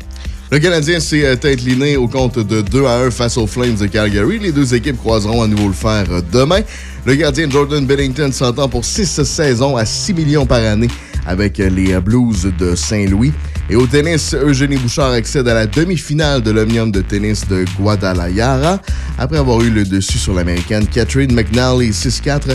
Le 0.53 0.59
Canadien 0.59 1.01
s'est 1.01 1.25
euh, 1.25 1.35
incliné 1.45 1.97
au 1.97 2.07
compte 2.07 2.39
de 2.39 2.61
2 2.61 2.85
à 2.85 2.99
1 3.07 3.11
face 3.11 3.39
aux 3.39 3.47
Flames 3.47 3.75
de 3.75 3.87
Calgary. 3.87 4.39
Les 4.39 4.53
deux 4.53 4.75
équipes 4.75 4.99
croiseront 4.99 5.41
à 5.41 5.47
nouveau 5.47 5.69
le 5.69 5.73
fer 5.73 6.05
euh, 6.11 6.21
demain. 6.31 6.61
Le 7.07 7.15
gardien 7.15 7.49
Jordan 7.49 7.87
Bennington 7.87 8.31
s'entend 8.31 8.69
pour 8.69 8.85
6 8.85 9.23
saisons 9.25 9.79
à 9.79 9.87
6 9.87 10.13
millions 10.13 10.45
par 10.45 10.59
année 10.59 10.89
avec 11.27 11.59
euh, 11.59 11.71
les 11.71 11.99
Blues 12.01 12.53
de 12.59 12.75
Saint-Louis. 12.75 13.33
Et 13.71 13.77
au 13.77 13.87
tennis, 13.87 14.35
Eugénie 14.35 14.77
Bouchard 14.77 15.13
accède 15.13 15.49
à 15.49 15.55
la 15.55 15.67
demi-finale 15.67 16.43
de 16.43 16.51
l'Omnium 16.51 16.93
de 16.93 17.01
tennis 17.01 17.49
de 17.49 17.65
Guadalajara 17.81 18.79
après 19.17 19.39
avoir 19.39 19.63
eu 19.63 19.71
le 19.71 19.87
dessus 19.87 20.19
sur 20.19 20.35
l'américaine 20.35 20.87
Catherine 20.87 21.33
McNally 21.33 21.93
6-4 21.93 22.51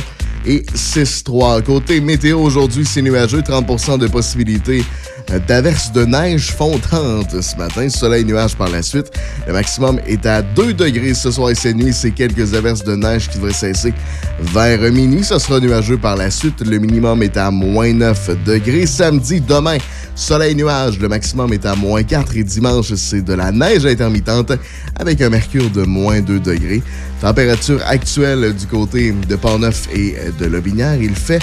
et 0.45 0.63
6-3. 0.75 1.63
Côté 1.63 1.99
météo, 1.99 2.37
aujourd'hui, 2.41 2.85
c'est 2.85 3.01
nuageux, 3.01 3.41
30% 3.41 3.97
de 3.97 4.07
possibilité 4.07 4.81
euh, 4.81 5.16
d'averses 5.47 5.91
de 5.91 6.05
neige 6.05 6.51
fondante 6.51 7.41
ce 7.41 7.55
matin. 7.57 7.89
Soleil, 7.89 8.23
nuage 8.23 8.55
par 8.55 8.69
la 8.69 8.81
suite. 8.81 9.11
Le 9.45 9.53
maximum 9.53 9.99
est 10.07 10.25
à 10.25 10.41
2 10.41 10.73
degrés 10.73 11.13
ce 11.13 11.31
soir 11.31 11.49
et 11.49 11.55
cette 11.55 11.75
nuit. 11.75 11.93
C'est 11.93 12.11
quelques 12.11 12.53
averses 12.53 12.83
de 12.83 12.95
neige 12.95 13.29
qui 13.29 13.37
devraient 13.37 13.53
cesser 13.53 13.93
vers 14.39 14.79
minuit. 14.91 15.23
Ce 15.23 15.37
sera 15.39 15.59
nuageux 15.59 15.97
par 15.97 16.15
la 16.15 16.31
suite. 16.31 16.61
Le 16.65 16.77
minimum 16.77 17.23
est 17.23 17.37
à 17.37 17.51
moins 17.51 17.93
9 17.93 18.43
degrés. 18.45 18.85
Samedi, 18.85 19.41
demain, 19.41 19.77
soleil, 20.15 20.55
nuage. 20.55 20.99
Le 20.99 21.07
maximum 21.07 21.53
est 21.53 21.65
à 21.65 21.75
moins 21.75 22.03
4 22.03 22.37
et 22.37 22.43
dimanche, 22.43 22.93
c'est 22.95 23.21
de 23.21 23.33
la 23.33 23.51
neige 23.51 23.85
intermittente 23.85 24.51
avec 24.99 25.21
un 25.21 25.29
mercure 25.29 25.69
de 25.69 25.83
moins 25.83 26.21
2 26.21 26.39
degrés. 26.39 26.81
Température 27.21 27.81
actuelle 27.85 28.53
du 28.53 28.65
côté 28.67 29.13
de 29.27 29.35
Port-Neuf 29.35 29.87
et 29.93 30.15
de 30.39 30.45
Lobinière, 30.45 31.01
il 31.01 31.15
fait 31.15 31.41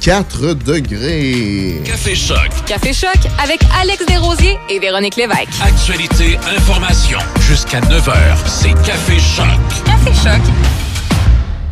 4 0.00 0.54
degrés. 0.54 1.82
Café 1.84 2.14
Choc. 2.14 2.50
Café 2.66 2.92
Choc 2.92 3.16
avec 3.42 3.60
Alex 3.80 4.04
Desrosiers 4.06 4.58
et 4.70 4.78
Véronique 4.78 5.16
Lévesque. 5.16 5.48
Actualité, 5.62 6.38
information. 6.56 7.18
Jusqu'à 7.40 7.80
9h, 7.80 8.36
c'est 8.46 8.74
Café 8.84 9.18
Choc. 9.18 9.46
Café 9.84 10.12
Choc. 10.22 10.42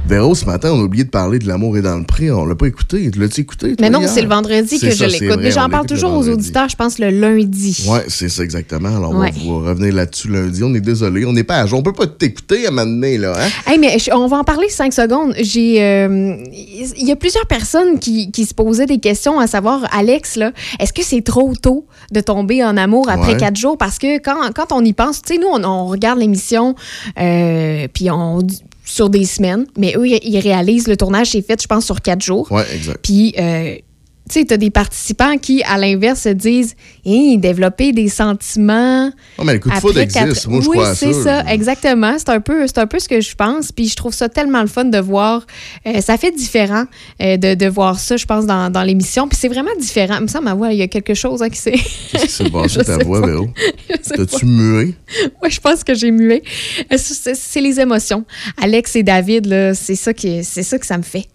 Véro, 0.06 0.34
ce 0.34 0.44
matin, 0.44 0.70
on 0.72 0.80
a 0.80 0.82
oublié 0.82 1.04
de 1.04 1.08
parler 1.08 1.38
de 1.38 1.48
l'amour 1.48 1.78
est 1.78 1.82
dans 1.82 1.96
le 1.96 2.04
prix. 2.04 2.30
On 2.30 2.44
l'a 2.44 2.54
pas 2.54 2.66
écouté. 2.66 3.10
Tu 3.10 3.18
l'as-tu 3.18 3.40
écouté? 3.40 3.68
toi, 3.74 3.76
Mais 3.80 3.88
non, 3.88 4.02
c'est 4.06 4.20
le 4.20 4.28
vendredi 4.28 4.78
que 4.78 4.90
je 4.90 4.94
ça, 4.96 5.06
l'écoute. 5.06 5.38
Mais 5.40 5.50
j'en 5.50 5.70
parle 5.70 5.86
toujours 5.86 6.12
aux 6.12 6.28
auditeurs, 6.28 6.68
je 6.68 6.76
pense, 6.76 6.98
le 6.98 7.08
lundi. 7.08 7.86
Ouais, 7.88 8.04
c'est 8.08 8.28
ça 8.28 8.42
exactement. 8.44 8.94
Alors, 8.94 9.14
Ouais. 9.14 9.32
on 9.46 9.60
va 9.60 9.70
revenir 9.70 9.94
là-dessus 9.94 10.28
lundi. 10.28 10.62
On 10.62 10.74
est 10.74 10.82
désolé, 10.82 11.24
on 11.24 11.32
n'est 11.32 11.42
pas 11.42 11.56
à 11.56 11.64
jour. 11.66 11.78
On 11.78 11.82
peut 11.82 11.94
pas 11.94 12.06
t'écouter 12.06 12.66
à 12.66 12.70
donné, 12.70 13.16
là. 13.16 13.32
Hein? 13.34 13.48
Hey, 13.66 13.78
mais 13.78 13.96
on 14.12 14.26
va 14.26 14.36
en 14.36 14.44
parler 14.44 14.68
cinq 14.68 14.92
secondes. 14.92 15.34
J'ai, 15.40 15.82
euh, 15.82 16.36
il 16.52 17.08
y 17.08 17.10
a 17.10 17.16
plusieurs 17.16 17.46
personnes 17.46 17.98
qui, 17.98 18.30
qui 18.30 18.44
se 18.44 18.52
posaient 18.52 18.84
des 18.86 18.98
questions 18.98 19.38
à 19.40 19.46
savoir, 19.46 19.86
Alex, 19.90 20.36
là, 20.36 20.52
est-ce 20.80 20.92
que 20.92 21.02
c'est 21.02 21.22
trop 21.22 21.54
tôt 21.56 21.86
de 22.12 22.20
tomber 22.20 22.62
en 22.62 22.76
amour 22.76 23.08
après 23.08 23.32
Ouais. 23.32 23.38
quatre 23.38 23.56
jours? 23.56 23.78
Parce 23.78 23.98
que 23.98 24.18
quand, 24.18 24.52
quand 24.54 24.70
on 24.72 24.84
y 24.84 24.92
pense, 24.92 25.22
tu 25.22 25.32
sais, 25.34 25.40
nous, 25.40 25.48
on, 25.50 25.64
on 25.64 25.86
regarde 25.86 26.18
l'émission, 26.18 26.74
euh, 27.18 27.88
puis 27.94 28.10
on 28.10 28.40
sur 28.94 29.10
des 29.10 29.24
semaines, 29.24 29.66
mais 29.76 29.94
eux, 29.96 30.06
ils 30.06 30.38
réalisent 30.38 30.86
le 30.86 30.96
tournage, 30.96 31.30
c'est 31.30 31.42
fait, 31.42 31.60
je 31.60 31.66
pense, 31.66 31.84
sur 31.84 32.00
quatre 32.00 32.22
jours. 32.22 32.50
Ouais, 32.52 32.64
exact. 32.72 33.00
Puis, 33.02 33.34
euh, 33.36 33.74
tu 34.28 34.40
sais, 34.40 34.44
t'as 34.46 34.56
des 34.56 34.70
participants 34.70 35.36
qui, 35.36 35.62
à 35.64 35.76
l'inverse, 35.76 36.22
se 36.22 36.30
disent, 36.30 36.74
hey, 37.04 37.36
développer 37.36 37.92
des 37.92 38.08
sentiments. 38.08 39.06
Non, 39.38 39.44
mais 39.44 39.54
le 39.54 39.58
coup 39.58 39.68
de 39.68 39.74
foudre 39.74 40.00
existe. 40.00 40.46
Moi, 40.48 40.60
je 40.62 40.68
oui, 40.68 40.76
crois 40.78 40.94
c'est 40.94 41.12
ça. 41.12 41.44
ça, 41.44 41.52
exactement. 41.52 42.14
C'est 42.18 42.30
un, 42.30 42.40
peu, 42.40 42.66
c'est 42.66 42.78
un 42.78 42.86
peu 42.86 42.98
ce 42.98 43.08
que 43.08 43.20
je 43.20 43.34
pense. 43.34 43.70
Puis 43.70 43.88
je 43.88 43.96
trouve 43.96 44.14
ça 44.14 44.28
tellement 44.30 44.62
le 44.62 44.66
fun 44.66 44.86
de 44.86 44.98
voir. 44.98 45.46
euh, 45.86 46.00
ça 46.00 46.16
fait 46.16 46.30
différent 46.32 46.84
euh, 47.20 47.36
de, 47.36 47.54
de 47.54 47.66
voir 47.66 48.00
ça, 48.00 48.16
je 48.16 48.24
pense, 48.24 48.46
dans, 48.46 48.70
dans 48.70 48.82
l'émission. 48.82 49.28
Puis 49.28 49.38
c'est 49.40 49.48
vraiment 49.48 49.74
différent. 49.78 50.16
Il 50.18 50.22
me 50.22 50.28
semble, 50.28 50.44
ma 50.44 50.54
voix, 50.54 50.72
il 50.72 50.78
y 50.78 50.82
a 50.82 50.88
quelque 50.88 51.14
chose 51.14 51.42
hein, 51.42 51.50
qui 51.50 51.58
s'est. 51.58 51.72
Qu'est-ce 51.72 52.24
qui 52.24 52.30
s'est 52.30 52.50
passé, 52.50 52.82
ta 52.82 52.98
voix. 53.04 53.20
Véro? 53.26 53.48
T'as-tu 54.16 54.46
mué? 54.46 54.94
Oui, 55.42 55.50
je 55.50 55.60
pense 55.60 55.84
que 55.84 55.92
j'ai 55.94 56.10
mué. 56.10 56.42
Euh, 56.92 56.96
C'est 56.96 57.34
c'est 57.34 57.60
les 57.60 57.78
émotions. 57.78 58.24
Alex 58.60 58.96
et 58.96 59.02
David, 59.02 59.46
là, 59.46 59.74
c'est 59.74 59.96
ça, 59.96 60.14
qui, 60.14 60.42
c'est 60.44 60.62
ça 60.62 60.78
que 60.78 60.86
ça 60.86 60.96
me 60.96 61.02
fait. 61.02 61.26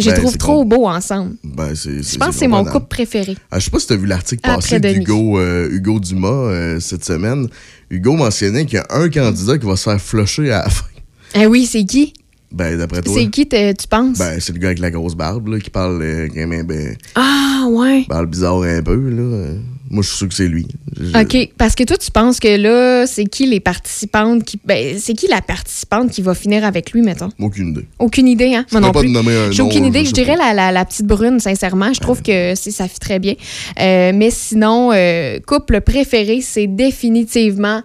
Je 0.00 0.06
les 0.10 0.14
Ben, 0.16 0.20
trouve 0.22 0.36
trop 0.38 0.64
beaux 0.64 0.86
ensemble. 0.88 1.36
Ben, 1.44 1.74
c'est, 1.74 2.02
Je 2.02 2.18
pense 2.18 2.28
que 2.30 2.34
c'est 2.34 2.48
mon 2.48 2.64
couple 2.64 2.86
préféré. 2.88 3.36
Ah, 3.50 3.58
je 3.58 3.64
sais 3.64 3.70
pas 3.70 3.78
si 3.78 3.86
tu 3.86 3.92
as 3.92 3.96
vu 3.96 4.06
l'article 4.06 4.42
Denis. 4.80 4.94
d'Hugo 5.00 5.38
euh, 5.38 5.68
Hugo 5.70 6.00
Dumas 6.00 6.28
euh, 6.28 6.80
cette 6.80 7.04
semaine. 7.04 7.48
Hugo 7.90 8.14
mentionnait 8.14 8.64
qu'il 8.66 8.74
y 8.74 8.78
a 8.78 8.86
un 8.90 9.08
candidat 9.08 9.58
qui 9.58 9.66
va 9.66 9.76
se 9.76 9.84
faire 9.84 10.00
flusher 10.00 10.50
à 10.52 10.64
la 10.64 10.68
fin. 10.70 10.86
Ah 11.34 11.46
oui, 11.46 11.66
c'est 11.66 11.84
qui? 11.84 12.12
Ben, 12.52 12.76
d'après 12.76 13.00
toi. 13.02 13.14
C'est 13.16 13.28
qui 13.28 13.46
tu 13.46 13.86
penses? 13.88 14.18
Ben, 14.18 14.40
c'est 14.40 14.52
le 14.52 14.58
gars 14.58 14.68
avec 14.68 14.80
la 14.80 14.90
grosse 14.90 15.14
barbe, 15.14 15.46
là, 15.48 15.60
qui 15.60 15.70
parle, 15.70 16.02
euh, 16.02 16.28
aime, 16.34 16.62
ben, 16.64 16.96
Ah, 17.14 17.66
ouais. 17.70 18.04
parle 18.08 18.26
bizarre 18.26 18.62
un 18.62 18.82
peu, 18.82 18.96
là. 18.96 19.52
Moi, 19.92 20.02
je 20.04 20.08
suis 20.08 20.18
sûr 20.18 20.28
que 20.28 20.34
c'est 20.34 20.46
lui. 20.46 20.68
Je- 20.98 21.20
OK. 21.20 21.50
Parce 21.58 21.74
que 21.74 21.82
toi, 21.82 21.96
tu 21.96 22.12
penses 22.12 22.38
que 22.38 22.46
là, 22.56 23.08
c'est 23.08 23.24
qui 23.24 23.46
les 23.46 23.58
participantes 23.58 24.44
qui. 24.44 24.60
Ben, 24.64 24.96
c'est 25.00 25.14
qui 25.14 25.26
la 25.26 25.42
participante 25.42 26.10
qui 26.12 26.22
va 26.22 26.32
finir 26.34 26.64
avec 26.64 26.92
lui, 26.92 27.02
mettons? 27.02 27.30
Aucune 27.40 27.70
idée. 27.70 27.86
Aucune 27.98 28.28
idée, 28.28 28.54
hein? 28.54 28.64
Je 28.70 28.78
Moi 28.78 28.80
pourrais 28.80 28.86
non 28.88 28.92
pas 28.92 29.00
plus. 29.00 29.08
te 29.08 29.12
nommer 29.12 29.36
un 29.36 29.50
J'ai 29.50 29.62
nom, 29.62 29.68
aucune 29.68 29.84
idée. 29.86 30.04
Je 30.04 30.12
dirais 30.12 30.36
la, 30.36 30.54
la- 30.54 30.70
la 30.70 30.84
petite 30.84 31.06
brune, 31.06 31.40
sincèrement. 31.40 31.92
Je 31.92 31.98
trouve 31.98 32.22
que 32.22 32.54
c'est- 32.54 32.70
ça 32.70 32.86
fit 32.86 33.00
très 33.00 33.18
bien. 33.18 33.34
Euh, 33.80 34.12
mais 34.14 34.30
sinon, 34.30 34.92
euh, 34.92 35.40
couple 35.44 35.80
préféré, 35.80 36.40
c'est 36.40 36.68
définitivement 36.68 37.82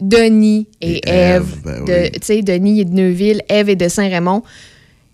Denis 0.00 0.68
et, 0.82 0.96
Et 0.98 1.08
Ève. 1.08 1.42
Ève, 1.42 1.62
ben 1.64 1.84
de-. 1.86 2.10
Tu 2.10 2.18
sais, 2.22 2.42
Denis 2.42 2.80
est 2.82 2.84
de 2.84 2.92
Neuville, 2.94 3.40
Ève 3.48 3.70
est 3.70 3.76
de 3.76 3.88
Saint-Raymond. 3.88 4.42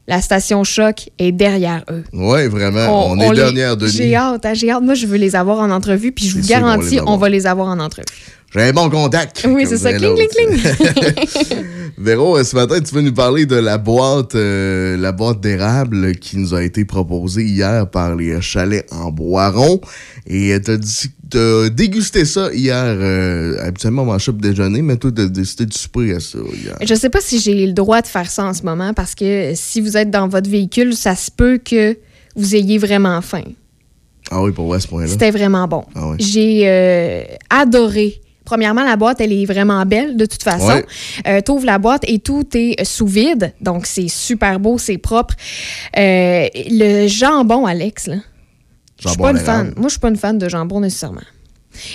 La 0.09 0.21
station 0.21 0.65
Choc 0.65 1.11
est 1.19 1.31
derrière 1.33 1.85
eux. 1.91 2.03
Ouais, 2.13 2.49
vraiment. 2.49 3.11
On, 3.11 3.19
est 3.21 3.31
les- 3.31 3.37
dernière, 3.37 3.77
Denis. 3.77 3.93
J'ai 3.93 4.17
hâte, 4.17 4.45
hein, 4.45 4.55
j'ai 4.55 4.71
hâte. 4.71 4.83
Moi, 4.83 4.95
je 4.95 5.07
veux 5.07 5.17
les 5.17 5.37
avoir 5.37 5.61
en 5.61 5.71
entrevue, 5.71 6.11
puis 6.13 6.27
je 6.27 6.39
vous 6.41 6.47
garantis, 6.47 6.99
on 7.07 7.17
va 7.17 7.29
les 7.29 7.47
avoir 7.47 7.69
en 7.69 7.79
entrevue. 7.79 8.07
J'ai 8.55 8.61
un 8.63 8.73
bon 8.73 8.91
contact. 8.91 9.47
Oui, 9.49 9.65
c'est 9.67 9.79
ça. 9.79 9.93
Cling, 9.95 10.15
cling, 10.15 10.29
cling. 10.29 11.65
Véro, 11.99 12.37
euh, 12.37 12.45
ce 12.45 12.55
matin, 12.55 12.81
tu 12.81 12.95
veux 12.95 13.01
nous 13.01 13.13
parler 13.15 13.47
de 13.47 13.57
la 13.57 13.79
boîte, 13.79 14.35
euh, 14.35 14.97
la 14.99 15.13
boîte 15.13 15.41
d'érable 15.41 16.17
qui 16.17 16.37
nous 16.37 16.53
a 16.55 16.63
été 16.63 16.85
proposée 16.85 17.45
hier 17.45 17.89
par 17.89 18.15
les 18.15 18.41
chalets 18.43 18.87
en 18.93 19.11
Boiron. 19.11 19.81
Et 20.27 20.55
tu 20.61 21.39
as 21.39 21.69
dégusté 21.71 22.25
ça 22.27 22.53
hier. 22.53 22.85
euh, 22.85 23.57
habituellement, 23.67 24.03
on 24.03 24.07
mange 24.07 24.25
ça 24.25 24.33
pour 24.33 24.41
déjeuner, 24.41 24.83
mais 24.83 24.97
toi, 24.97 25.11
tu 25.15 25.23
as 25.23 25.27
décidé 25.27 25.67
de 25.67 25.73
souper 25.73 26.15
à 26.15 26.21
ça 26.21 26.39
hier. 26.53 26.77
Je 26.83 26.95
sais 26.95 27.11
pas 27.11 27.21
si 27.23 27.39
j'ai 27.39 27.67
le 27.67 27.73
droit 27.73 28.03
de 28.03 28.07
faire 28.07 28.31
ça 28.31 28.45
en 28.45 28.53
ce 28.53 28.65
moment 28.65 28.93
parce 28.93 29.15
que 29.15 29.53
si 29.55 29.81
vous 29.81 29.97
êtes 29.97 30.11
dans 30.11 30.29
votre 30.29 30.51
véhicule, 30.51 30.95
ça 30.95 31.17
se 31.17 31.31
peut 31.31 31.59
que 31.59 31.97
vous 32.37 32.55
ayez 32.55 32.77
vraiment 32.79 33.21
faim. 33.23 33.45
Ah 34.31 34.43
oui, 34.43 34.53
pour 34.53 34.73
à 34.75 34.81
ce 34.81 34.89
point-là. 34.89 35.09
C'était 35.09 35.31
vraiment 35.31 35.69
bon. 35.69 35.85
Ah. 35.95 36.13
J'ai 36.19 36.63
euh, 36.67 37.23
adoré. 37.51 38.22
Premièrement, 38.45 38.85
la 38.85 38.97
boîte, 38.97 39.21
elle 39.21 39.33
est 39.33 39.45
vraiment 39.45 39.85
belle 39.87 40.17
de 40.17 40.27
toute 40.27 40.43
façon. 40.43 40.67
Ouais. 40.67 40.87
Euh, 41.27 41.41
T'ouvres 41.41 41.67
la 41.67 41.79
boîte 41.79 42.03
et 42.07 42.19
tout 42.19 42.47
est 42.55 42.83
sous 42.85 43.07
vide. 43.07 43.53
Donc, 43.61 43.87
c'est 43.87 44.09
super 44.09 44.59
beau, 44.59 44.79
c'est 44.79 44.99
propre. 44.99 45.35
Euh, 45.97 46.49
le 46.71 47.07
jambon, 47.07 47.67
Alex, 47.67 48.07
là. 48.07 48.17
Je 48.99 49.09
suis 49.09 49.17
Jambon 49.17 49.23
pas 49.25 49.31
une 49.31 49.45
fan. 49.45 49.73
Moi, 49.77 49.89
je 49.89 49.93
suis 49.93 50.01
pas 50.01 50.09
une 50.09 50.17
fan 50.17 50.39
de 50.39 50.49
jambon 50.49 50.81
nécessairement. 50.81 51.21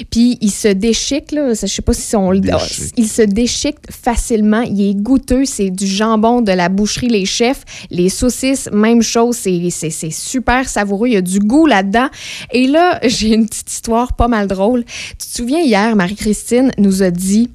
Puis 0.09 0.37
il 0.41 0.51
se 0.51 0.67
déchique, 0.69 1.31
là. 1.31 1.53
Je 1.53 1.65
sais 1.67 1.81
pas 1.81 1.93
si 1.93 2.15
on 2.15 2.31
le 2.31 2.39
Déchique. 2.39 2.93
Il 2.97 3.07
se 3.07 3.21
déchique 3.21 3.77
facilement. 3.89 4.61
Il 4.61 4.89
est 4.89 4.95
goûteux. 4.95 5.45
C'est 5.45 5.69
du 5.69 5.85
jambon 5.87 6.41
de 6.41 6.51
la 6.51 6.69
boucherie 6.69 7.07
Les 7.09 7.25
Chefs. 7.25 7.63
Les 7.91 8.09
saucisses, 8.09 8.69
même 8.71 9.01
chose. 9.01 9.35
C'est- 9.37 10.09
super 10.11 10.67
savoureux. 10.67 11.07
Il 11.09 11.13
y 11.13 11.17
a 11.17 11.21
du 11.21 11.39
goût 11.39 11.65
là-dedans. 11.67 12.07
Et 12.51 12.67
là, 12.67 12.99
j'ai 13.07 13.33
une 13.33 13.45
petite 13.47 13.71
histoire 13.71 14.15
pas 14.15 14.27
mal 14.27 14.47
drôle. 14.47 14.83
Tu 15.19 15.27
te 15.27 15.35
souviens, 15.37 15.59
hier, 15.61 15.95
Marie-Christine 15.95 16.71
nous 16.77 17.03
a 17.03 17.11
dit. 17.11 17.49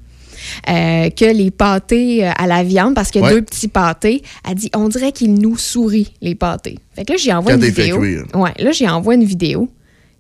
euh, 0.69 1.09
que 1.11 1.25
les 1.25 1.53
pâtés 1.53 2.27
euh, 2.27 2.31
à 2.37 2.49
la 2.49 2.65
viande, 2.65 2.97
parce 2.97 3.13
qu'il 3.13 3.21
y 3.21 3.25
a 3.25 3.29
Ouais. 3.29 3.35
deux 3.35 3.43
petits 3.43 3.69
pâtés, 3.69 4.23
elle 4.49 4.57
dit 4.57 4.71
on 4.75 4.89
dirait 4.89 5.13
qu'ils 5.13 5.35
nous 5.35 5.57
sourient, 5.57 6.13
les 6.21 6.35
pâtés. 6.35 6.79
Fait 6.97 7.05
que 7.05 7.13
là, 7.13 7.17
j'y 7.19 7.33
envoie 7.33 7.53
Quand 7.53 7.59
une 7.59 7.73
fait 7.73 7.83
vidéo. 7.83 8.01
cuire. 8.01 8.25
Ouais, 8.35 8.51
là, 8.59 8.73
j'y 8.73 8.89
envoie 8.89 9.15
une 9.15 9.23
vidéo. 9.25 9.69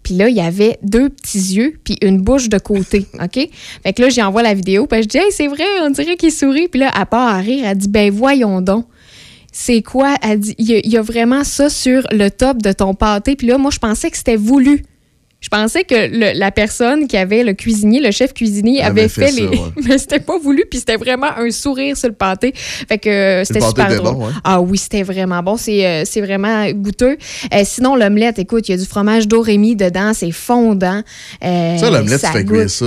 Puis 0.02 0.14
là, 0.14 0.28
il 0.28 0.34
y 0.36 0.40
avait 0.40 0.78
deux 0.82 1.08
petits 1.08 1.54
yeux, 1.54 1.78
puis 1.84 1.96
une 2.02 2.20
bouche 2.20 2.48
de 2.48 2.58
côté, 2.58 3.06
OK? 3.22 3.48
Fait 3.84 3.92
que 3.92 4.02
là, 4.02 4.08
j'y 4.08 4.22
envoie 4.22 4.42
la 4.42 4.54
vidéo, 4.54 4.86
puis 4.86 5.02
je 5.02 5.08
dis, 5.08 5.18
hey, 5.18 5.30
c'est 5.30 5.46
vrai, 5.46 5.64
on 5.82 5.90
dirait 5.90 6.16
qu'il 6.16 6.32
sourit. 6.32 6.68
Puis 6.68 6.80
là, 6.80 6.90
à 6.94 7.06
part 7.06 7.28
à 7.28 7.38
rire, 7.38 7.64
elle 7.66 7.76
dit, 7.78 7.88
ben 7.88 8.10
voyons 8.10 8.60
donc. 8.60 8.86
C'est 9.52 9.82
quoi? 9.82 10.14
Elle 10.22 10.40
dit, 10.40 10.54
il 10.58 10.66
y, 10.90 10.96
a- 10.96 11.02
vraiment 11.02 11.44
ça 11.44 11.68
sur 11.68 12.02
le 12.10 12.30
top 12.30 12.62
de 12.62 12.72
ton 12.72 12.94
pâté. 12.94 13.36
Puis 13.36 13.46
là, 13.46 13.58
moi, 13.58 13.70
je 13.70 13.78
pensais 13.78 14.10
que 14.10 14.16
c'était 14.16 14.36
voulu. 14.36 14.82
Je 15.42 15.48
pensais 15.48 15.84
que 15.84 15.94
le- 15.94 16.38
la 16.38 16.50
personne 16.52 17.06
qui 17.08 17.16
avait 17.18 17.42
le 17.42 17.52
cuisinier, 17.52 18.00
le 18.00 18.10
chef 18.12 18.32
cuisinier, 18.32 18.78
Elle 18.80 18.86
avait, 18.86 19.08
fait, 19.08 19.26
fait 19.26 19.32
les. 19.32 19.46
ça, 19.48 19.50
ouais. 19.62 19.68
Mais 19.88 19.98
c'était 19.98 20.20
pas 20.20 20.38
voulu, 20.38 20.64
puis 20.70 20.78
c'était 20.78 20.96
vraiment 20.96 21.36
un 21.36 21.50
sourire 21.50 21.96
sur 21.96 22.08
le 22.08 22.14
pâté. 22.14 22.52
Fait 22.54 22.96
que 22.98 23.10
euh, 23.10 23.44
c'était 23.44 23.60
super 23.60 23.88
drôle. 24.00 24.14
bon? 24.14 24.28
Ah 24.44 24.60
oui, 24.60 24.78
c'était 24.78 25.02
vraiment 25.02 25.42
bon. 25.42 25.56
C'est 25.56 25.84
euh, 25.84 26.04
vraiment 26.22 26.70
goûteux. 26.70 27.16
Euh, 27.52 27.62
sinon, 27.64 27.96
l'omelette, 27.96 28.38
écoute, 28.38 28.68
il 28.68 28.72
y 28.72 28.74
a 28.74 28.78
du 28.78 28.86
fromage 28.86 29.26
d'Orémy 29.28 29.74
dedans, 29.76 30.12
c'est 30.14 30.30
fondant. 30.30 31.02
Ça, 31.42 31.90
l'omelette, 31.90 32.20
tu 32.20 32.26
fais 32.32 32.44
cuire 32.44 32.70
ça. 32.70 32.86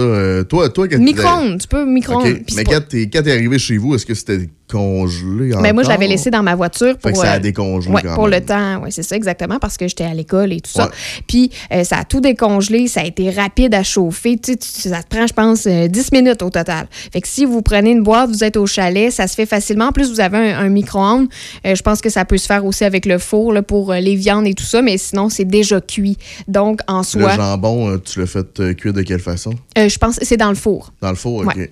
toi, 0.49 0.69
toi, 0.69 0.87
quand 0.87 0.97
Micro-ondes, 0.97 1.59
tu 1.61 1.67
peux 1.67 1.85
micro-ondes. 1.85 2.25
OK. 2.25 2.33
Puis 2.35 2.43
c'est 2.49 2.55
Mais 2.55 2.63
pas- 2.63 2.79
quand 3.11 3.21
t'es 3.23 3.31
arrivé 3.31 3.59
chez 3.59 3.77
vous, 3.77 3.95
est-ce 3.95 4.05
que 4.05 4.13
c'était 4.13 4.47
congelé 4.67 5.51
Ben, 5.61 5.73
moi, 5.73 5.83
je 5.83 5.89
l'avais 5.89 6.07
laissé 6.07 6.29
dans 6.31 6.43
ma 6.43 6.55
voiture 6.55 6.97
pour. 6.97 7.09
Fait 7.09 7.13
que 7.13 7.19
ça 7.19 7.31
a 7.33 7.35
euh, 7.35 7.39
décongelé 7.39 7.93
ouais, 7.93 8.01
quand 8.01 8.15
pour 8.15 8.27
même. 8.27 8.39
le 8.41 8.45
temps. 8.45 8.81
Oui, 8.83 8.91
c'est 8.91 9.03
ça, 9.03 9.15
exactement, 9.15 9.59
parce 9.59 9.77
que 9.77 9.87
j'étais 9.87 10.03
à 10.05 10.13
l'école 10.13 10.53
et 10.53 10.61
tout 10.61 10.71
ça. 10.71 10.89
Puis, 11.27 11.51
euh, 11.71 11.83
ça 11.83 11.97
a 11.99 12.03
tout 12.03 12.19
décongelé, 12.21 12.87
ça 12.87 13.01
a 13.01 13.05
été 13.05 13.29
rapide 13.29 13.73
à 13.75 13.83
chauffer. 13.83 14.37
Tu 14.37 14.53
sais, 14.53 14.57
tu- 14.57 14.89
ça 14.89 15.03
te 15.03 15.07
prend, 15.15 15.27
je 15.27 15.33
pense, 15.33 15.65
euh, 15.67 15.87
10 15.87 16.11
minutes 16.11 16.41
au 16.41 16.49
total. 16.49 16.87
Fait 17.11 17.21
que 17.21 17.27
si 17.27 17.45
vous 17.45 17.61
prenez 17.61 17.91
une 17.91 18.03
boîte, 18.03 18.29
vous 18.29 18.43
êtes 18.43 18.57
au 18.57 18.65
chalet, 18.65 19.11
ça 19.11 19.27
se 19.27 19.35
fait 19.35 19.45
facilement. 19.45 19.85
En 19.87 19.91
plus, 19.91 20.09
vous 20.11 20.19
avez 20.19 20.37
un, 20.53 20.59
un 20.59 20.69
micro-ondes. 20.69 21.27
Euh, 21.65 21.75
je 21.75 21.81
pense 21.81 22.01
que 22.01 22.09
ça 22.09 22.25
peut 22.25 22.37
se 22.37 22.47
faire 22.47 22.65
aussi 22.65 22.83
avec 22.83 23.05
le 23.05 23.17
four 23.19 23.53
là, 23.53 23.61
pour 23.61 23.91
euh, 23.91 23.99
les 23.99 24.15
viandes 24.15 24.47
et 24.47 24.53
tout 24.53 24.63
ça, 24.63 24.81
mais 24.81 24.97
sinon, 24.97 25.29
c'est 25.29 25.45
déjà 25.45 25.79
cuit. 25.81 26.17
Donc, 26.47 26.79
en 26.87 26.99
Le 26.99 27.03
soi, 27.03 27.35
jambon, 27.35 27.89
euh, 27.89 27.97
tu 28.03 28.19
l'as 28.19 28.27
fait 28.27 28.59
euh, 28.59 28.73
cuire 28.73 28.93
de 28.93 29.01
quelle 29.03 29.19
façon? 29.19 29.51
euh, 29.77 29.89
je 29.89 29.97
pense 29.97 30.17
que 30.17 30.25
c'est 30.25 30.37
dans 30.37 30.49
le 30.49 30.55
four. 30.55 30.91
Dans 31.01 31.09
le 31.09 31.15
four, 31.15 31.41
OK. 31.45 31.55
Ouais. 31.55 31.71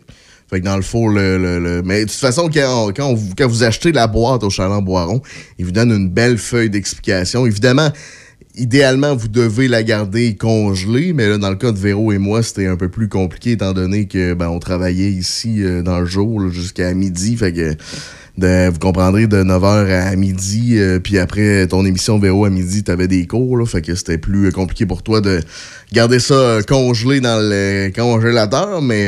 Fait 0.49 0.59
que 0.59 0.65
dans 0.65 0.75
le 0.75 0.81
four, 0.83 1.09
le, 1.09 1.37
le- 1.37 1.59
le- 1.59 1.81
Mais 1.83 2.01
de 2.05 2.09
toute 2.09 2.19
façon, 2.19 2.49
quand, 2.53 2.91
quand, 2.95 3.07
on- 3.11 3.19
quand 3.37 3.47
vous 3.47 3.63
achetez 3.63 3.91
la 3.91 4.07
boîte 4.07 4.43
au 4.43 4.49
chaland 4.49 4.81
Boiron, 4.81 5.21
il 5.57 5.65
vous 5.65 5.71
donne 5.71 5.91
une 5.91 6.09
belle 6.09 6.37
feuille 6.37 6.69
d'explication. 6.69 7.45
Évidemment, 7.45 7.89
idéalement, 8.55 9.15
vous 9.15 9.29
devez 9.29 9.67
la 9.67 9.81
garder 9.81 10.35
congelée, 10.35 11.13
mais 11.13 11.27
là, 11.27 11.37
dans 11.39 11.49
le 11.49 11.55
cas 11.55 11.71
de 11.71 11.77
Véro 11.79 12.11
et 12.11 12.19
moi, 12.19 12.43
c'était 12.43 12.67
un 12.67 12.75
peu 12.75 12.89
plus 12.89 13.09
compliqué 13.09 13.51
étant 13.53 13.73
donné 13.73 14.07
que 14.07 14.33
ben, 14.35 14.49
on 14.49 14.59
travaillait 14.59 15.11
ici 15.11 15.63
euh, 15.63 15.81
dans 15.81 15.99
le 15.99 16.05
jour 16.05 16.49
jusqu'à 16.49 16.93
midi. 16.93 17.35
Fait 17.35 17.51
que 17.53 17.75
de- 18.37 18.69
vous 18.69 18.79
comprendrez 18.79 19.27
de 19.27 19.43
9h 19.43 19.91
à 20.11 20.15
midi, 20.15 20.77
euh, 20.77 20.99
puis 20.99 21.19
après 21.19 21.67
ton 21.67 21.85
émission 21.85 22.17
Véro 22.17 22.45
à 22.45 22.49
midi, 22.49 22.83
tu 22.83 22.91
avais 22.91 23.07
des 23.07 23.27
cours, 23.27 23.57
là, 23.57 23.65
fait 23.65 23.81
que 23.81 23.93
c'était 23.95 24.17
plus 24.17 24.47
euh, 24.47 24.51
compliqué 24.51 24.85
pour 24.85 25.03
toi 25.03 25.21
de 25.21 25.39
garder 25.91 26.19
ça 26.19 26.33
euh, 26.33 26.61
congelé 26.61 27.19
dans 27.21 27.39
le 27.39 27.91
congélateur, 27.95 28.81
mais, 28.81 29.07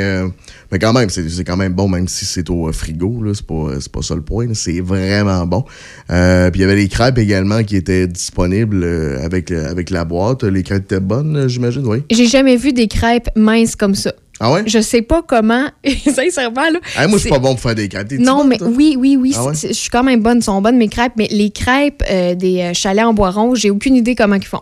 mais 0.71 0.77
quand 0.79 0.93
même, 0.93 1.09
c'est 1.09 1.43
quand 1.43 1.57
même 1.57 1.73
bon, 1.73 1.87
même 1.87 2.07
si 2.07 2.25
c'est 2.25 2.49
au 2.49 2.71
frigo, 2.71 3.23
c'est 3.33 3.45
pas, 3.45 3.69
pas 3.91 4.01
ça 4.01 4.15
le 4.15 4.21
point, 4.21 4.47
c'est 4.53 4.79
vraiment 4.81 5.45
bon. 5.47 5.63
Puis 6.07 6.15
il 6.55 6.61
y 6.61 6.63
avait 6.63 6.75
les 6.75 6.87
crêpes 6.87 7.17
également 7.17 7.63
qui 7.63 7.75
étaient 7.77 8.07
disponibles 8.07 8.83
avec, 9.23 9.51
avec 9.51 9.89
la 9.89 10.05
boîte. 10.05 10.43
Les 10.43 10.61
crêpes 10.63 10.83
étaient 10.83 10.99
bonnes, 10.99 11.47
j'imagine, 11.47 11.85
oui. 11.85 12.03
J'ai 12.11 12.27
jamais 12.27 12.57
vu 12.57 12.73
des 12.73 12.87
crêpes 12.87 13.29
minces 13.35 13.75
comme 13.75 13.95
ça. 13.95 14.13
Ah 14.39 14.51
ouais? 14.51 14.63
Je 14.65 14.79
sais 14.79 15.01
pas 15.01 15.21
comment, 15.21 15.65
sincèrement, 16.13 16.69
là. 16.69 16.79
Ah, 16.97 17.07
moi, 17.07 17.17
je 17.17 17.21
suis 17.21 17.29
pas 17.29 17.39
bon 17.39 17.51
pour 17.51 17.61
faire 17.61 17.75
des 17.75 17.87
crêpes. 17.87 18.11
Non, 18.19 18.43
mais 18.43 18.57
toi? 18.57 18.67
oui, 18.67 18.95
oui, 18.99 19.15
oui. 19.19 19.33
Ah 19.35 19.45
ouais? 19.45 19.53
Je 19.55 19.71
suis 19.73 19.89
quand 19.89 20.03
même 20.03 20.21
bonne. 20.21 20.41
sont 20.41 20.61
bonnes 20.61 20.77
mes 20.77 20.89
crêpes, 20.89 21.13
mais 21.17 21.27
les 21.31 21.51
crêpes 21.51 22.03
euh, 22.09 22.35
des 22.35 22.59
euh, 22.61 22.73
chalets 22.73 23.05
en 23.05 23.13
Boiron, 23.13 23.55
j'ai 23.55 23.69
aucune 23.69 23.95
idée 23.95 24.13
comment 24.15 24.35
ils 24.35 24.43
font. 24.45 24.61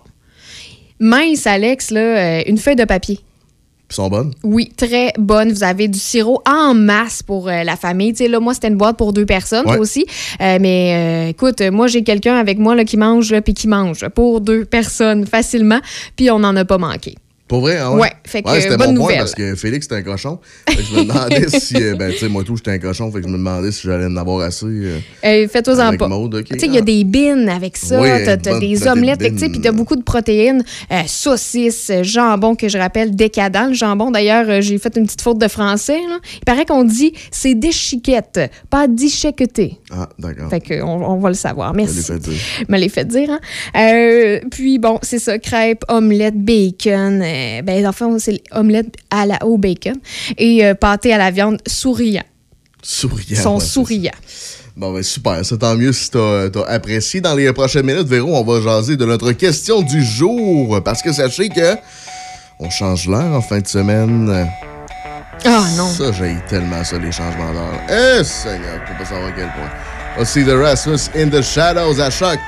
Mince, 0.99 1.47
Alex, 1.47 1.91
là, 1.91 1.99
euh, 2.01 2.41
une 2.47 2.57
feuille 2.57 2.76
de 2.76 2.86
papier. 2.86 3.19
Ils 3.91 3.95
sont 3.95 4.09
bonnes? 4.09 4.34
Oui, 4.43 4.71
très 4.76 5.11
bonne. 5.19 5.51
Vous 5.51 5.63
avez 5.63 5.88
du 5.88 5.99
sirop 5.99 6.41
en 6.47 6.74
masse 6.74 7.21
pour 7.21 7.47
euh, 7.49 7.63
la 7.63 7.76
famille. 7.76 8.13
Tu 8.13 8.24
sais, 8.24 8.28
là, 8.28 8.39
moi, 8.39 8.53
c'était 8.53 8.69
une 8.69 8.78
boîte 8.78 8.97
pour 8.97 9.11
deux 9.13 9.26
personnes, 9.26 9.67
Ouais. 9.67 9.78
aussi. 9.78 10.05
Euh, 10.41 10.57
mais 10.61 11.26
euh, 11.28 11.30
écoute, 11.30 11.61
moi, 11.61 11.88
j'ai 11.88 12.03
quelqu'un 12.03 12.36
avec 12.36 12.57
moi 12.57 12.76
là, 12.76 12.86
qui 12.86 12.97
mange, 12.97 13.34
puis 13.41 13.53
qui 13.53 13.67
mange 13.67 14.07
pour 14.15 14.39
deux 14.41 14.65
personnes 14.65 15.26
facilement, 15.28 15.80
puis 16.15 16.32
on 16.32 16.39
n'en 16.39 16.55
a 16.55 16.63
pas 16.65 16.78
manqué. 16.78 17.15
Pour 17.54 17.62
vrai, 17.62 17.78
hein, 17.78 17.91
ouais? 17.91 17.99
Ouais, 18.01 18.12
fait 18.26 18.41
que, 18.41 18.49
c'était 18.60 18.78
bonne 18.78 18.95
mon 18.95 19.01
point 19.01 19.01
nouvelle. 19.04 19.18
parce 19.20 19.36
que 19.36 19.54
Félix 19.54 19.86
était 19.86 19.93
un 19.93 20.01
cochon. 20.01 20.39
Fait 20.68 20.76
que 20.78 20.82
je 20.82 20.95
me 20.95 21.04
demandais 21.04 21.49
si, 21.60 21.76
euh, 21.76 21.93
ben, 21.95 22.12
tu 22.12 22.18
sais, 22.18 22.28
moi 22.28 22.43
tout, 22.43 22.58
j'étais 22.58 22.72
un 22.72 22.80
cochon, 22.80 23.12
fait 23.12 23.20
que 23.22 23.28
je 23.28 23.32
me 23.32 23.38
demandais 23.38 23.72
si 23.72 23.86
j'allais 23.86 24.08
en 24.08 24.18
avoir 24.18 24.39
assez. 24.41 24.66
euh, 24.66 24.97
Euh, 25.24 25.47
Fais-toi-en 25.47 25.89
Avec 25.89 25.99
pas. 25.99 26.10
Tu 26.10 26.60
sais, 26.60 26.66
il 26.66 26.74
y 26.74 26.80
a 26.80 26.82
des 26.82 27.04
bines 27.04 27.47
avec 27.49 27.78
ça. 27.78 28.01
Oui, 28.01 28.10
t'as 28.26 28.38
des 28.60 28.88
omelettes, 28.88 29.20
tu 29.20 29.38
sais, 29.38 29.49
puis 29.49 29.62
t'as 29.62 29.72
beaucoup 29.72 29.95
de 29.95 30.01
protéines. 30.01 30.64
Euh, 30.91 31.01
saucisses, 31.06 31.91
jambon, 32.01 32.56
que 32.56 32.68
je 32.68 32.80
rappelle 32.80 33.16
décadent. 33.16 33.68
Le 33.70 33.74
jambon, 33.76 34.10
d'ailleurs, 34.10 34.60
j'ai 34.64 34.80
fait 34.80 34.97
une 34.97 35.06
petite 35.06 35.22
faute 35.22 35.38
de 35.38 35.47
français. 35.47 35.99
là. 36.10 36.18
Il 36.38 36.45
paraît 36.45 36.66
qu'on 36.66 36.84
dit 36.84 37.14
c'est 37.30 37.54
déchiquette, 37.54 38.39
pas 38.72 38.88
déchiqueté. 38.88 39.78
Ah, 39.91 40.10
d'accord. 40.18 40.49
Fait 40.49 40.60
que 40.60 40.82
on, 40.82 41.08
on 41.08 41.20
va 41.20 41.30
le 41.30 41.36
savoir. 41.36 41.72
Merci. 41.76 42.01
Je 42.01 42.14
l'ai 42.14 42.20
fait 42.20 42.20
dire. 42.30 42.39
Me 42.70 42.78
les 42.80 42.89
fait 42.89 43.06
dire. 43.06 43.30
Hein? 43.76 44.39
Puis 44.49 44.80
bon, 44.80 44.97
c'est 45.04 45.20
ça, 45.20 45.38
crêpes, 45.38 45.84
omelette, 45.88 46.43
bacon. 46.43 47.24
Euh, 47.43 47.61
ben, 47.61 47.85
enfin, 47.85 48.17
c'est 48.19 48.41
omelette 48.51 48.95
à 49.09 49.25
la, 49.25 49.43
au 49.45 49.57
bacon. 49.57 49.95
Et 50.37 50.65
euh, 50.65 50.73
pâté 50.73 51.13
à 51.13 51.17
la 51.17 51.31
viande 51.31 51.59
souriant. 51.67 52.23
Souriant. 52.81 53.41
Sont 53.41 53.55
ouais, 53.55 53.59
c'est 53.61 53.67
souriants. 53.67 54.11
Bon, 54.75 54.91
ben 54.91 55.03
super, 55.03 55.45
ça 55.45 55.55
tant 55.55 55.75
mieux 55.75 55.93
si 55.93 56.09
t'as 56.09 56.47
as 56.47 56.69
apprécié. 56.69 57.21
Dans 57.21 57.35
les 57.35 57.51
prochaines 57.53 57.85
minutes, 57.85 58.07
Véro, 58.07 58.35
on 58.35 58.43
va 58.43 58.59
jaser 58.59 58.97
de 58.97 59.05
notre 59.05 59.31
question 59.33 59.81
du 59.83 60.03
jour. 60.03 60.81
Parce 60.83 61.01
que 61.01 61.13
sachez 61.13 61.49
que 61.49 61.75
on 62.59 62.69
change 62.69 63.07
l'heure 63.07 63.33
en 63.33 63.41
fin 63.41 63.59
de 63.59 63.67
semaine. 63.67 64.47
Ah 65.45 65.65
non. 65.77 65.89
Ça, 65.89 66.11
j'ai 66.11 66.35
tellement 66.49 66.83
ça, 66.83 66.97
les 66.97 67.11
changements 67.11 67.51
d'heure. 67.53 67.79
Eh, 67.89 68.23
Seigneur, 68.23 68.79
faut 68.87 68.93
pas 68.97 69.05
savoir 69.05 69.27
à 69.27 69.31
quel 69.31 69.51
point. 69.51 70.21
Aussi 70.21 70.43
The 70.43 70.51
Rasmus 70.51 71.09
in 71.15 71.29
the 71.29 71.41
Shadows 71.41 71.99
à 71.99 72.09
choc. 72.09 72.39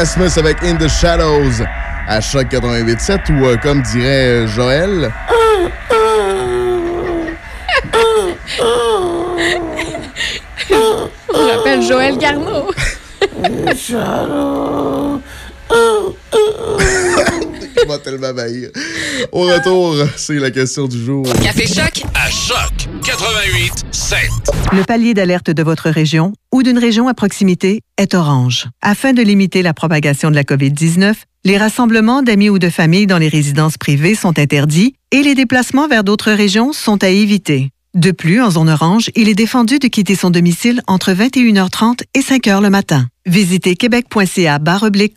Rasmus 0.00 0.38
avec 0.38 0.62
In 0.62 0.76
the 0.76 0.88
Shadows 0.88 1.62
à 2.08 2.22
choc 2.22 2.46
88.7 2.50 3.38
ou 3.38 3.44
euh, 3.44 3.58
comme 3.58 3.82
dirait 3.82 4.44
euh, 4.44 4.46
Joël? 4.48 5.12
Je 11.28 11.54
m'appelle 11.54 11.82
Joël 11.82 12.16
Garneau. 12.16 12.70
Il 17.82 17.86
m'a 17.86 17.98
tellement 17.98 18.32
bailli. 18.32 18.68
Au 19.32 19.42
retour, 19.42 19.96
c'est 20.16 20.36
la 20.36 20.50
question 20.50 20.88
du 20.88 21.04
jour. 21.04 21.26
Café 21.42 21.66
Choc 21.66 22.04
à 22.14 22.30
Choc 22.30 22.88
88 23.04 23.84
7. 23.90 24.18
Le 24.72 24.82
palier 24.82 25.12
d'alerte 25.12 25.50
de 25.50 25.62
votre 25.62 25.90
région 25.90 26.32
ou 26.60 26.62
d'une 26.62 26.78
région 26.78 27.08
à 27.08 27.14
proximité 27.14 27.80
est 27.96 28.12
orange. 28.12 28.66
Afin 28.82 29.14
de 29.14 29.22
limiter 29.22 29.62
la 29.62 29.72
propagation 29.72 30.30
de 30.30 30.34
la 30.34 30.42
COVID-19, 30.42 31.14
les 31.44 31.56
rassemblements 31.56 32.22
d'amis 32.22 32.50
ou 32.50 32.58
de 32.58 32.68
familles 32.68 33.06
dans 33.06 33.16
les 33.16 33.28
résidences 33.28 33.78
privées 33.78 34.14
sont 34.14 34.38
interdits 34.38 34.94
et 35.10 35.22
les 35.22 35.34
déplacements 35.34 35.88
vers 35.88 36.04
d'autres 36.04 36.32
régions 36.32 36.74
sont 36.74 37.02
à 37.02 37.08
éviter. 37.08 37.70
De 37.94 38.10
plus, 38.10 38.42
en 38.42 38.50
zone 38.50 38.68
orange, 38.68 39.10
il 39.16 39.30
est 39.30 39.34
défendu 39.34 39.78
de 39.78 39.88
quitter 39.88 40.14
son 40.14 40.28
domicile 40.28 40.82
entre 40.86 41.12
21h30 41.12 42.02
et 42.12 42.20
5h 42.20 42.62
le 42.62 42.68
matin. 42.68 43.06
Visitez 43.24 43.74
québec.ca 43.74 44.60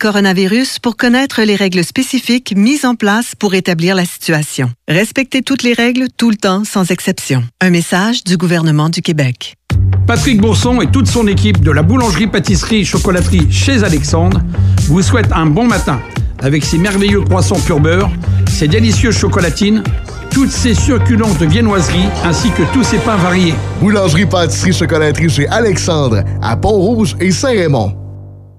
coronavirus 0.00 0.78
pour 0.78 0.96
connaître 0.96 1.42
les 1.42 1.56
règles 1.56 1.84
spécifiques 1.84 2.54
mises 2.56 2.86
en 2.86 2.94
place 2.94 3.34
pour 3.38 3.54
établir 3.54 3.94
la 3.94 4.06
situation. 4.06 4.72
Respectez 4.88 5.42
toutes 5.42 5.62
les 5.62 5.74
règles 5.74 6.06
tout 6.16 6.30
le 6.30 6.36
temps 6.36 6.64
sans 6.64 6.90
exception. 6.90 7.44
Un 7.60 7.70
message 7.70 8.24
du 8.24 8.38
gouvernement 8.38 8.88
du 8.88 9.02
Québec. 9.02 9.56
Patrick 10.06 10.40
Bourson 10.40 10.80
et 10.80 10.86
toute 10.86 11.06
son 11.06 11.26
équipe 11.26 11.62
de 11.62 11.70
la 11.70 11.82
boulangerie-pâtisserie-chocolaterie 11.82 13.50
chez 13.50 13.82
Alexandre 13.82 14.40
vous 14.88 15.02
souhaitent 15.02 15.32
un 15.32 15.46
bon 15.46 15.66
matin 15.66 16.00
avec 16.42 16.64
ses 16.64 16.78
merveilleux 16.78 17.22
croissants 17.22 17.60
pur 17.60 17.80
beurre, 17.80 18.10
ses 18.48 18.68
délicieuses 18.68 19.16
chocolatines 19.16 19.82
toutes 20.34 20.50
ses 20.50 20.74
succulentes 20.74 21.42
viennoiseries 21.42 22.08
ainsi 22.24 22.50
que 22.50 22.64
tous 22.72 22.82
ses 22.82 22.98
pains 22.98 23.16
variés. 23.16 23.54
Boulangerie, 23.80 24.26
pâtisserie, 24.26 24.72
chocolaterie 24.72 25.30
chez 25.30 25.46
Alexandre, 25.46 26.24
à 26.42 26.56
Pont-Rouge 26.56 27.14
et 27.20 27.30
Saint-Raymond. 27.30 27.96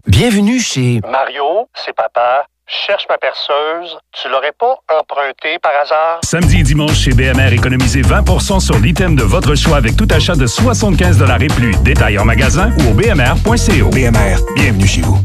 Bienvenue 0.08 0.60
chez 0.60 1.02
Mario, 1.12 1.68
c'est 1.74 1.94
papa. 1.94 2.46
Cherche 2.68 3.06
ma 3.10 3.18
perceuse. 3.18 3.98
Tu 4.12 4.28
l'aurais 4.28 4.54
pas 4.58 4.76
empruntée 5.00 5.60
par 5.62 5.72
hasard? 5.84 6.20
Samedi 6.24 6.62
et 6.62 6.64
dimanche 6.64 6.98
chez 6.98 7.12
BMR, 7.12 7.54
économisez 7.54 8.02
20% 8.02 8.60
sur 8.60 8.80
l'item 8.80 9.16
de 9.16 9.24
votre 9.24 9.54
choix 9.54 9.78
avec 9.78 9.96
tout 9.96 10.08
achat 10.10 10.36
de 10.36 10.48
75 10.48 11.24
et 11.42 11.48
plus. 11.48 11.76
Détail 11.84 12.18
en 12.18 12.26
magasin 12.26 12.72
ou 12.80 12.92
au 12.92 12.94
bmr.co. 12.94 13.90
BMR. 13.90 14.38
Bienvenue 14.56 14.88
chez 14.88 15.02
vous. 15.02 15.20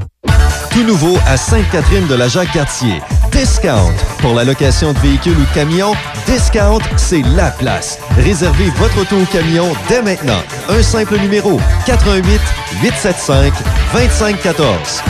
Tout 0.71 0.85
nouveau 0.85 1.17
à 1.27 1.37
Sainte-Catherine 1.37 2.07
de 2.09 2.15
la 2.15 2.29
Jacques-Cartier. 2.29 3.01
Discount. 3.33 3.95
Pour 4.21 4.35
la 4.35 4.45
location 4.45 4.93
de 4.93 4.99
véhicules 4.99 5.37
ou 5.37 5.45
de 5.45 5.55
camions, 5.55 5.95
Discount, 6.27 6.81
c'est 6.97 7.23
la 7.35 7.51
place. 7.51 7.99
Réservez 8.17 8.69
votre 8.77 9.01
auto 9.01 9.17
ou 9.17 9.27
camion 9.27 9.73
dès 9.89 10.03
maintenant. 10.03 10.43
Un 10.69 10.83
simple 10.83 11.17
numéro 11.17 11.59
88 11.87 12.41
875 12.83 13.53
2514. 13.95 15.03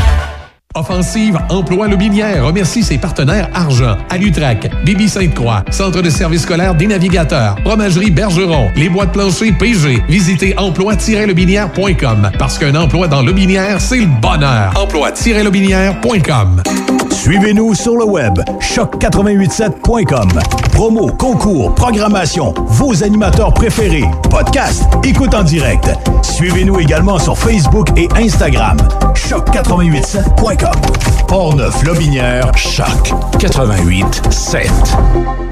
Offensive 0.76 1.36
Emploi 1.48 1.88
Lobinière 1.88 2.46
remercie 2.46 2.84
ses 2.84 2.96
partenaires 2.96 3.48
Argent, 3.54 3.98
Alutrac, 4.08 4.70
Bibi 4.84 5.08
Sainte-Croix, 5.08 5.64
Centre 5.72 6.00
de 6.00 6.08
services 6.08 6.42
scolaires 6.42 6.76
des 6.76 6.86
navigateurs, 6.86 7.56
Fromagerie 7.64 8.12
Bergeron, 8.12 8.70
les 8.76 8.88
bois 8.88 9.06
de 9.06 9.10
plancher 9.10 9.50
PG. 9.50 10.04
Visitez 10.08 10.56
emploi-lobinière.com 10.56 12.30
parce 12.38 12.56
qu'un 12.56 12.76
emploi 12.76 13.08
dans 13.08 13.22
Lobinière, 13.22 13.80
c'est 13.80 13.98
le 13.98 14.06
bonheur. 14.06 14.72
Emploi-lobinière.com. 14.76 16.62
Suivez-nous 17.10 17.74
sur 17.74 17.96
le 17.96 18.04
web 18.04 18.38
choc887.com. 18.60 20.28
Promo, 20.72 21.08
concours, 21.08 21.74
programmation, 21.74 22.54
vos 22.66 23.04
animateurs 23.04 23.52
préférés, 23.52 24.04
podcast, 24.30 24.84
écoute 25.04 25.34
en 25.34 25.42
direct. 25.42 25.90
Suivez-nous 26.22 26.80
également 26.80 27.18
sur 27.18 27.36
Facebook 27.36 27.88
et 27.96 28.08
Instagram. 28.16 28.78
choc887.com. 29.14 30.80
Portneuf 31.28 31.82
Lobinière, 31.84 32.50
Choc 32.56 33.12
88.7. 33.38 35.49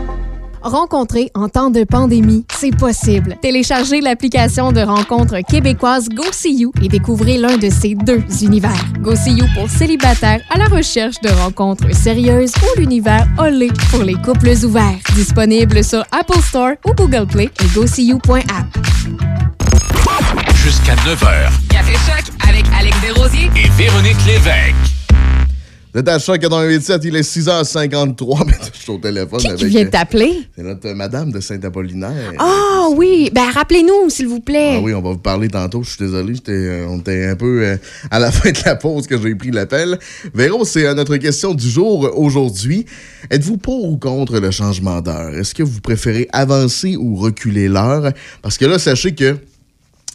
Rencontrer 0.62 1.30
en 1.34 1.48
temps 1.48 1.70
de 1.70 1.84
pandémie, 1.84 2.44
c'est 2.52 2.76
possible. 2.76 3.36
Téléchargez 3.40 4.00
l'application 4.00 4.72
de 4.72 4.80
rencontre 4.80 5.38
québécoise 5.48 6.08
GoSeeYou 6.08 6.72
et 6.82 6.88
découvrez 6.88 7.38
l'un 7.38 7.56
de 7.56 7.70
ces 7.70 7.94
deux 7.94 8.22
univers. 8.42 8.84
GoSeeYou 9.00 9.46
pour 9.54 9.68
célibataires 9.70 10.40
à 10.50 10.58
la 10.58 10.66
recherche 10.66 11.20
de 11.20 11.30
rencontres 11.30 11.94
sérieuses 11.94 12.52
ou 12.62 12.80
l'univers 12.80 13.26
Olé 13.38 13.68
pour 13.90 14.02
les 14.02 14.14
couples 14.14 14.52
ouverts. 14.64 14.98
Disponible 15.14 15.84
sur 15.84 16.02
Apple 16.12 16.42
Store 16.42 16.72
ou 16.86 16.92
Google 16.94 17.26
Play 17.26 17.50
et 17.62 17.66
GoSeeYou.app. 17.74 18.66
Jusqu'à 20.54 20.94
9h. 20.96 21.50
Café 21.68 21.92
Choc 21.92 22.32
avec 22.48 22.64
Alex 22.78 22.96
Desrosiers 23.00 23.50
Et 23.56 23.68
Véronique 23.70 24.26
Lévesque. 24.26 24.97
Vous 25.92 26.00
êtes 26.00 26.08
à 26.08 26.18
Choc 26.18 26.38
88.7, 26.42 27.00
il 27.04 27.16
est 27.16 27.22
6h53, 27.22 28.42
mais 28.46 28.52
je 28.74 28.78
suis 28.78 28.90
au 28.90 28.98
téléphone 28.98 29.40
Qui 29.40 29.46
avec... 29.46 29.58
qui 29.58 29.66
vient 29.68 29.84
de 29.84 29.88
t'appeler? 29.90 30.42
C'est 30.54 30.62
notre 30.62 30.86
euh, 30.86 30.94
madame 30.94 31.32
de 31.32 31.40
Saint-Apollinaire. 31.40 32.32
Ah 32.38 32.88
oui, 32.94 33.30
ben 33.32 33.50
rappelez-nous, 33.50 34.10
s'il 34.10 34.28
vous 34.28 34.40
plaît. 34.40 34.74
Ah 34.76 34.80
oui, 34.82 34.92
on 34.92 35.00
va 35.00 35.12
vous 35.12 35.18
parler 35.18 35.48
tantôt. 35.48 35.82
Je 35.82 35.90
suis 35.90 35.98
désolé, 35.98 36.34
j'étais, 36.34 36.52
euh, 36.52 36.86
on 36.88 36.98
était 36.98 37.26
un 37.26 37.36
peu 37.36 37.64
euh, 37.64 37.76
à 38.10 38.18
la 38.18 38.30
fin 38.32 38.50
de 38.50 38.58
la 38.66 38.76
pause 38.76 39.06
que 39.06 39.18
j'ai 39.18 39.34
pris 39.34 39.50
l'appel. 39.50 39.98
Véro, 40.34 40.66
c'est 40.66 40.86
euh, 40.86 40.92
notre 40.92 41.16
question 41.16 41.54
du 41.54 41.68
jour 41.68 42.10
aujourd'hui. 42.16 42.84
Êtes-vous 43.30 43.56
pour 43.56 43.90
ou 43.90 43.96
contre 43.96 44.40
le 44.40 44.50
changement 44.50 45.00
d'heure? 45.00 45.34
Est-ce 45.34 45.54
que 45.54 45.62
vous 45.62 45.80
préférez 45.80 46.28
avancer 46.32 46.96
ou 46.96 47.16
reculer 47.16 47.68
l'heure? 47.68 48.12
Parce 48.42 48.58
que 48.58 48.66
là, 48.66 48.78
sachez 48.78 49.14
que 49.14 49.36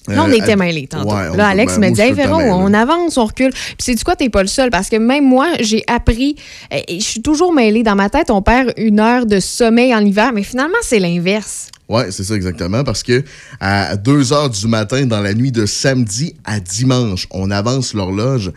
Là, 0.08 0.24
on 0.26 0.30
euh, 0.30 0.34
était 0.34 0.56
mêlés 0.56 0.88
tantôt. 0.88 1.14
Ouais, 1.14 1.30
on- 1.32 1.36
là, 1.36 1.48
Alex 1.48 1.78
ben, 1.78 1.90
me 1.90 1.96
dit, 1.96 2.02
hey, 2.02 2.12
Véro, 2.14 2.38
mêlé. 2.38 2.52
on 2.52 2.74
avance, 2.74 3.18
on 3.18 3.26
recule. 3.26 3.52
Puis, 3.52 3.76
sais-tu 3.80 4.04
quoi, 4.04 4.16
t'es 4.16 4.30
pas 4.30 4.42
le 4.42 4.48
seul, 4.48 4.70
parce 4.70 4.90
que 4.90 4.98
même 4.98 5.26
moi, 5.26 5.48
j'ai 5.62 5.84
appris, 5.88 6.36
euh, 6.74 6.78
et 6.88 7.00
je 7.00 7.06
suis 7.06 7.22
toujours 7.22 7.54
mêlée 7.54 7.84
dans 7.84 7.96
ma 7.96 8.10
tête, 8.10 8.30
on 8.30 8.42
perd 8.42 8.74
une 8.78 9.00
heure 9.00 9.26
de 9.26 9.40
sommeil 9.40 9.94
en 9.96 10.04
hiver, 10.06 10.32
mais 10.34 10.44
finalement, 10.44 10.78
c'est 10.82 11.00
l'inverse. 11.00 11.70
Ouais, 11.90 12.12
c'est 12.12 12.24
ça 12.24 12.34
exactement, 12.36 12.84
parce 12.84 13.04
que 13.04 13.24
à 13.60 13.96
2 13.98 14.34
heures 14.34 14.50
du 14.50 14.68
matin, 14.68 15.06
dans 15.06 15.22
la 15.22 15.34
nuit 15.34 15.52
de 15.52 15.66
samedi 15.66 16.36
à 16.46 16.60
dimanche, 16.60 17.28
on 17.32 17.52
avance 17.52 17.94
l'horloge 17.94 18.52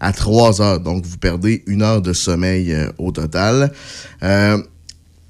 à 0.00 0.12
3 0.12 0.60
heures. 0.60 0.80
Donc, 0.80 1.04
vous 1.06 1.16
perdez 1.16 1.62
une 1.66 1.82
heure 1.82 2.02
de 2.02 2.12
sommeil 2.12 2.72
euh, 2.72 2.88
au 2.98 3.12
total. 3.12 3.72
Euh, 4.22 4.58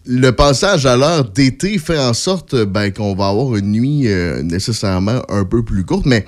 le 0.07 0.31
passage 0.31 0.87
à 0.87 0.97
l'heure 0.97 1.25
d'été 1.31 1.79
fait 1.79 1.99
en 1.99 2.13
sorte 2.15 2.57
ben, 2.65 2.91
qu'on 2.93 3.15
va 3.15 3.29
avoir 3.29 3.57
une 3.57 3.73
nuit 3.73 4.09
euh, 4.09 4.43
nécessairement 4.43 5.23
un 5.29 5.45
peu 5.45 5.65
plus 5.65 5.85
courte, 5.85 6.07
mais 6.07 6.25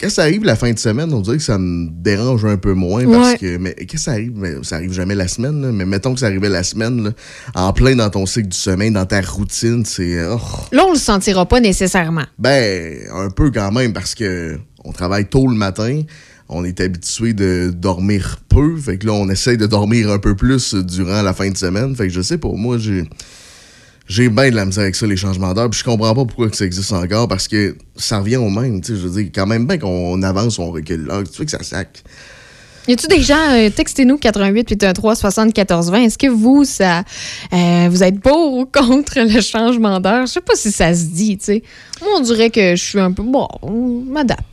quand 0.00 0.08
ça 0.08 0.22
arrive 0.22 0.44
la 0.44 0.56
fin 0.56 0.72
de 0.72 0.78
semaine, 0.78 1.12
on 1.12 1.20
dirait 1.20 1.36
que 1.36 1.42
ça 1.42 1.58
me 1.58 1.88
dérange 1.90 2.44
un 2.46 2.56
peu 2.56 2.72
moins 2.72 3.04
parce 3.04 3.32
Ouais. 3.32 3.38
que 3.38 3.56
mais 3.58 3.74
quand 3.90 3.98
ça 3.98 4.12
arrive, 4.12 4.32
mais 4.36 4.54
ça 4.62 4.76
arrive 4.76 4.92
jamais 4.92 5.14
la 5.14 5.28
semaine, 5.28 5.60
là, 5.60 5.72
mais 5.72 5.84
mettons 5.84 6.14
que 6.14 6.20
ça 6.20 6.26
arrivait 6.26 6.48
la 6.48 6.62
semaine, 6.62 7.04
là, 7.04 7.10
en 7.54 7.72
plein 7.72 7.96
dans 7.96 8.08
ton 8.08 8.24
cycle 8.24 8.48
du 8.48 8.56
sommeil, 8.56 8.90
dans 8.90 9.04
ta 9.04 9.20
routine, 9.20 9.84
c'est 9.84 10.24
oh, 10.24 10.38
Là, 10.70 10.84
on 10.88 10.92
le 10.92 10.98
sentira 10.98 11.44
pas 11.46 11.60
nécessairement. 11.60 12.24
ben, 12.38 12.96
un 13.12 13.28
peu 13.28 13.50
quand 13.50 13.72
même, 13.72 13.92
parce 13.92 14.14
que 14.14 14.58
on 14.84 14.92
travaille 14.92 15.26
tôt 15.26 15.46
le 15.48 15.54
matin. 15.54 16.00
On 16.48 16.64
est 16.64 16.80
habitué 16.80 17.32
de 17.32 17.72
dormir 17.74 18.38
peu. 18.48 18.76
Fait 18.76 18.98
que 18.98 19.06
là, 19.06 19.12
on 19.12 19.28
essaye 19.28 19.56
de 19.56 19.66
dormir 19.66 20.10
un 20.10 20.18
peu 20.18 20.34
plus 20.34 20.74
durant 20.74 21.22
la 21.22 21.32
fin 21.32 21.50
de 21.50 21.56
semaine. 21.56 21.94
Fait 21.96 22.08
que 22.08 22.12
je 22.12 22.20
sais 22.20 22.38
pas, 22.38 22.50
moi, 22.50 22.78
j'ai. 22.78 23.04
J'ai 24.08 24.28
bien 24.28 24.50
de 24.50 24.56
la 24.56 24.66
misère 24.66 24.82
avec 24.82 24.96
ça, 24.96 25.06
les 25.06 25.16
changements 25.16 25.54
d'heure. 25.54 25.70
Puis 25.70 25.78
je 25.78 25.84
comprends 25.84 26.12
pas 26.12 26.24
pourquoi 26.24 26.52
ça 26.52 26.66
existe 26.66 26.92
encore, 26.92 27.28
parce 27.28 27.46
que 27.48 27.76
ça 27.96 28.18
revient 28.18 28.36
au 28.36 28.50
même. 28.50 28.82
Je 28.84 28.94
veux 28.94 29.22
dire, 29.22 29.30
quand 29.34 29.46
même 29.46 29.66
bien 29.66 29.78
qu'on 29.78 30.20
avance 30.22 30.58
on 30.58 30.70
recule 30.70 31.04
l'heure. 31.04 31.22
Tu 31.22 31.34
sais 31.34 31.44
que 31.44 31.50
ça 31.50 31.62
sac. 31.62 32.02
Y 32.88 32.94
a-tu 32.94 33.06
des 33.06 33.22
gens, 33.22 33.52
euh, 33.52 33.70
textez-nous 33.70 34.18
88 34.18 34.70
813 34.70 35.18
74 35.18 35.90
20. 35.90 35.98
Est-ce 36.02 36.18
que 36.18 36.26
vous, 36.26 36.64
ça, 36.64 37.04
euh, 37.52 37.88
vous 37.88 38.02
êtes 38.02 38.20
pour 38.20 38.54
ou 38.54 38.66
contre 38.66 39.20
le 39.20 39.40
changement 39.40 40.00
d'heure? 40.00 40.26
Je 40.26 40.32
sais 40.32 40.40
pas 40.40 40.56
si 40.56 40.72
ça 40.72 40.92
se 40.92 41.04
dit, 41.04 41.38
tu 41.38 41.44
sais. 41.44 41.62
Moi, 42.00 42.10
on 42.16 42.20
dirait 42.20 42.50
que 42.50 42.74
je 42.74 42.82
suis 42.82 42.98
un 42.98 43.12
peu, 43.12 43.22
bon, 43.22 43.46
on 43.62 44.02
m'adapte. 44.04 44.51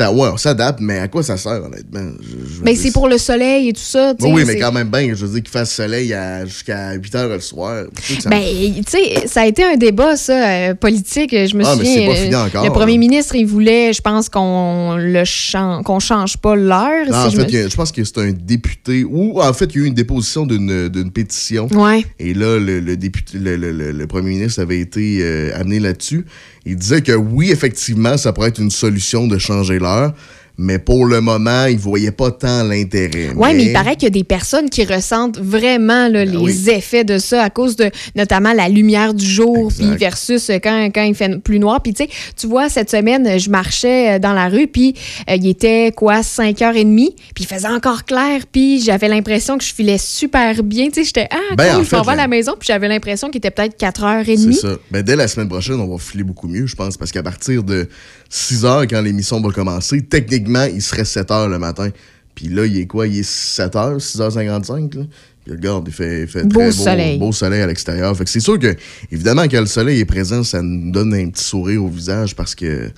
Ouais, 0.00 0.28
on 0.32 0.36
s'adapte, 0.36 0.80
mais 0.80 0.98
à 0.98 1.08
quoi 1.08 1.22
ça 1.22 1.36
sert, 1.36 1.62
honnêtement? 1.64 2.12
Je- 2.20 2.28
je 2.28 2.54
veux 2.58 2.64
Mais 2.64 2.74
c'est 2.74 2.92
pour 2.92 3.08
le 3.08 3.18
soleil 3.18 3.68
et 3.68 3.72
tout 3.72 3.80
ça, 3.80 4.14
sais. 4.18 4.26
Oui, 4.26 4.32
oui, 4.36 4.44
mais 4.46 4.56
quand 4.58 4.72
même 4.72 4.88
bien, 4.88 5.08
je 5.14 5.24
veux 5.26 5.32
dire 5.32 5.42
qu'il 5.42 5.50
fasse 5.50 5.72
soleil 5.72 6.14
jusqu'à 6.46 6.92
8 6.94 7.14
h 7.14 7.28
le 7.28 7.40
soir. 7.40 7.84
Ça 8.20 8.30
Ben, 8.30 8.42
tu 8.42 8.82
sais, 8.88 9.26
ça 9.26 9.42
a 9.42 9.46
été 9.46 9.62
un 9.64 9.76
débat, 9.76 10.16
ça, 10.16 10.48
euh, 10.48 10.74
politique. 10.74 11.30
Je 11.32 11.56
me 11.56 11.64
Ah, 11.64 11.74
souviens. 11.74 12.06
pas 12.06 12.12
euh, 12.12 12.22
fini 12.22 12.34
encore, 12.34 12.64
Le 12.64 12.70
premier 12.70 12.98
ministre, 12.98 13.34
il 13.36 13.46
voulait, 13.46 13.92
je 13.92 14.00
pense, 14.02 14.28
qu'on 14.28 14.96
le 14.98 15.24
chan- 15.24 15.82
qu'on 15.82 16.00
change 16.00 16.36
pas 16.36 16.56
l'heure. 16.56 17.06
Si 17.06 17.12
en 17.12 17.30
je 17.30 17.36
fait, 17.40 17.52
me- 17.52 17.64
a- 17.66 17.68
je 17.68 17.76
pense 17.76 17.92
que 17.92 18.02
c'est 18.04 18.18
un 18.18 18.32
député, 18.32 19.04
ou 19.04 19.40
en 19.40 19.52
fait, 19.52 19.66
il 19.74 19.76
y 19.78 19.80
a 19.82 19.84
eu 19.84 19.88
une 19.88 19.94
déposition 19.94 20.46
d'une 20.46 20.88
d'une 20.88 21.10
pétition. 21.10 21.68
Ouais. 21.72 22.04
Et 22.18 22.34
là, 22.34 22.58
le, 22.58 22.80
le 22.80 22.96
député, 22.96 23.38
le, 23.38 23.56
le- 23.56 23.72
le- 23.72 23.92
le 23.92 24.06
premier 24.06 24.30
ministre 24.30 24.60
avait 24.60 24.78
été 24.80 25.18
euh, 25.22 25.50
amené 25.58 25.80
là-dessus. 25.80 26.24
Il 26.66 26.76
disait 26.76 27.02
que 27.02 27.12
oui, 27.12 27.50
effectivement, 27.50 28.16
ça 28.16 28.32
pourrait 28.32 28.48
être 28.48 28.60
une 28.60 28.70
solution 28.70 29.26
de 29.26 29.36
changer 29.38 29.73
l'heure, 29.78 30.12
mais 30.56 30.78
pour 30.78 31.04
le 31.06 31.20
moment, 31.20 31.64
il 31.66 31.76
voyait 31.78 32.12
pas 32.12 32.30
tant 32.30 32.62
l'intérêt. 32.62 33.30
Oui, 33.34 33.54
mais 33.56 33.64
il 33.64 33.72
paraît 33.72 33.94
qu'il 33.96 34.04
y 34.04 34.06
a 34.06 34.10
des 34.10 34.22
personnes 34.22 34.70
qui 34.70 34.84
ressentent 34.84 35.36
vraiment 35.40 36.06
là, 36.06 36.24
les 36.24 36.30
Ben 36.30 36.38
oui. 36.38 36.70
effets 36.70 37.02
de 37.02 37.18
ça 37.18 37.42
à 37.42 37.50
cause 37.50 37.74
de 37.74 37.90
notamment 38.14 38.52
la 38.52 38.68
lumière 38.68 39.14
du 39.14 39.26
jour 39.26 39.72
puis 39.76 39.96
versus 39.96 40.48
euh, 40.50 40.58
quand, 40.62 40.90
quand 40.94 41.02
il 41.02 41.16
fait 41.16 41.40
plus 41.42 41.58
noir. 41.58 41.82
Puis 41.82 41.92
tu 41.92 42.04
sais, 42.04 42.10
tu 42.36 42.46
vois, 42.46 42.68
cette 42.68 42.88
semaine, 42.88 43.36
je 43.36 43.50
marchais 43.50 44.12
euh, 44.14 44.18
dans 44.20 44.32
la 44.32 44.48
rue 44.48 44.68
puis 44.68 44.94
euh, 45.28 45.34
il 45.34 45.48
était 45.48 45.90
quoi, 45.90 46.20
5h30, 46.20 47.14
puis 47.34 47.44
il 47.44 47.46
faisait 47.46 47.66
encore 47.66 48.04
clair, 48.04 48.42
puis 48.52 48.80
j'avais 48.80 49.08
l'impression 49.08 49.58
que 49.58 49.64
je 49.64 49.74
filais 49.74 49.98
super 49.98 50.62
bien. 50.62 50.86
Tu 50.86 51.00
sais, 51.00 51.04
j'étais, 51.04 51.26
ah, 51.32 51.54
Ben, 51.56 51.64
cool, 51.72 51.80
en 51.80 51.82
je 51.82 51.88
fait, 51.88 52.00
vais 52.00 52.12
à 52.12 52.14
la- 52.14 52.28
maison, 52.28 52.52
puis 52.56 52.68
j'avais 52.68 52.86
l'impression 52.86 53.28
qu'il 53.28 53.38
était 53.38 53.50
peut-être 53.50 53.74
C'est 53.80 53.86
4h30. 53.86 54.52
ça. 54.52 54.68
Ben, 54.92 55.02
dès 55.02 55.16
la 55.16 55.26
semaine 55.26 55.48
prochaine, 55.48 55.80
on 55.80 55.88
va 55.88 55.98
filer 55.98 56.22
beaucoup 56.22 56.46
mieux, 56.46 56.66
je 56.66 56.76
pense, 56.76 56.96
parce 56.96 57.10
qu'à 57.10 57.24
partir 57.24 57.64
de 57.64 57.88
6 58.36 58.64
heures, 58.64 58.86
quand 58.88 59.00
l'émission 59.00 59.40
va 59.40 59.50
commencer, 59.50 60.02
techniquement, 60.02 60.64
il 60.64 60.82
serait 60.82 61.04
7 61.04 61.30
heures 61.30 61.48
le 61.48 61.58
matin. 61.60 61.90
Puis 62.34 62.48
là, 62.48 62.66
il 62.66 62.76
est 62.78 62.86
quoi? 62.86 63.06
Il 63.06 63.20
est 63.20 63.22
7 63.28 63.76
heures, 63.76 63.98
6h55, 63.98 64.96
là? 64.96 65.04
Puis 65.44 65.52
regarde, 65.54 65.84
il 65.86 65.94
fait, 65.94 66.22
il 66.22 66.26
fait 66.26 66.42
Beau 66.42 66.58
très 66.58 66.66
beau 66.66 66.72
soleil. 66.72 67.18
beau 67.18 67.30
soleil 67.32 67.60
à 67.60 67.66
l'extérieur. 67.68 68.16
Fait 68.16 68.24
que 68.24 68.30
c'est 68.30 68.40
sûr 68.40 68.58
que, 68.58 68.74
évidemment, 69.12 69.42
quand 69.44 69.60
le 69.60 69.66
soleil 69.66 70.00
est 70.00 70.04
présent, 70.04 70.42
ça 70.42 70.62
nous 70.62 70.90
donne 70.90 71.14
un 71.14 71.28
petit 71.28 71.44
sourire 71.44 71.84
au 71.84 71.88
visage 71.88 72.34
parce 72.34 72.54
que 72.56 72.90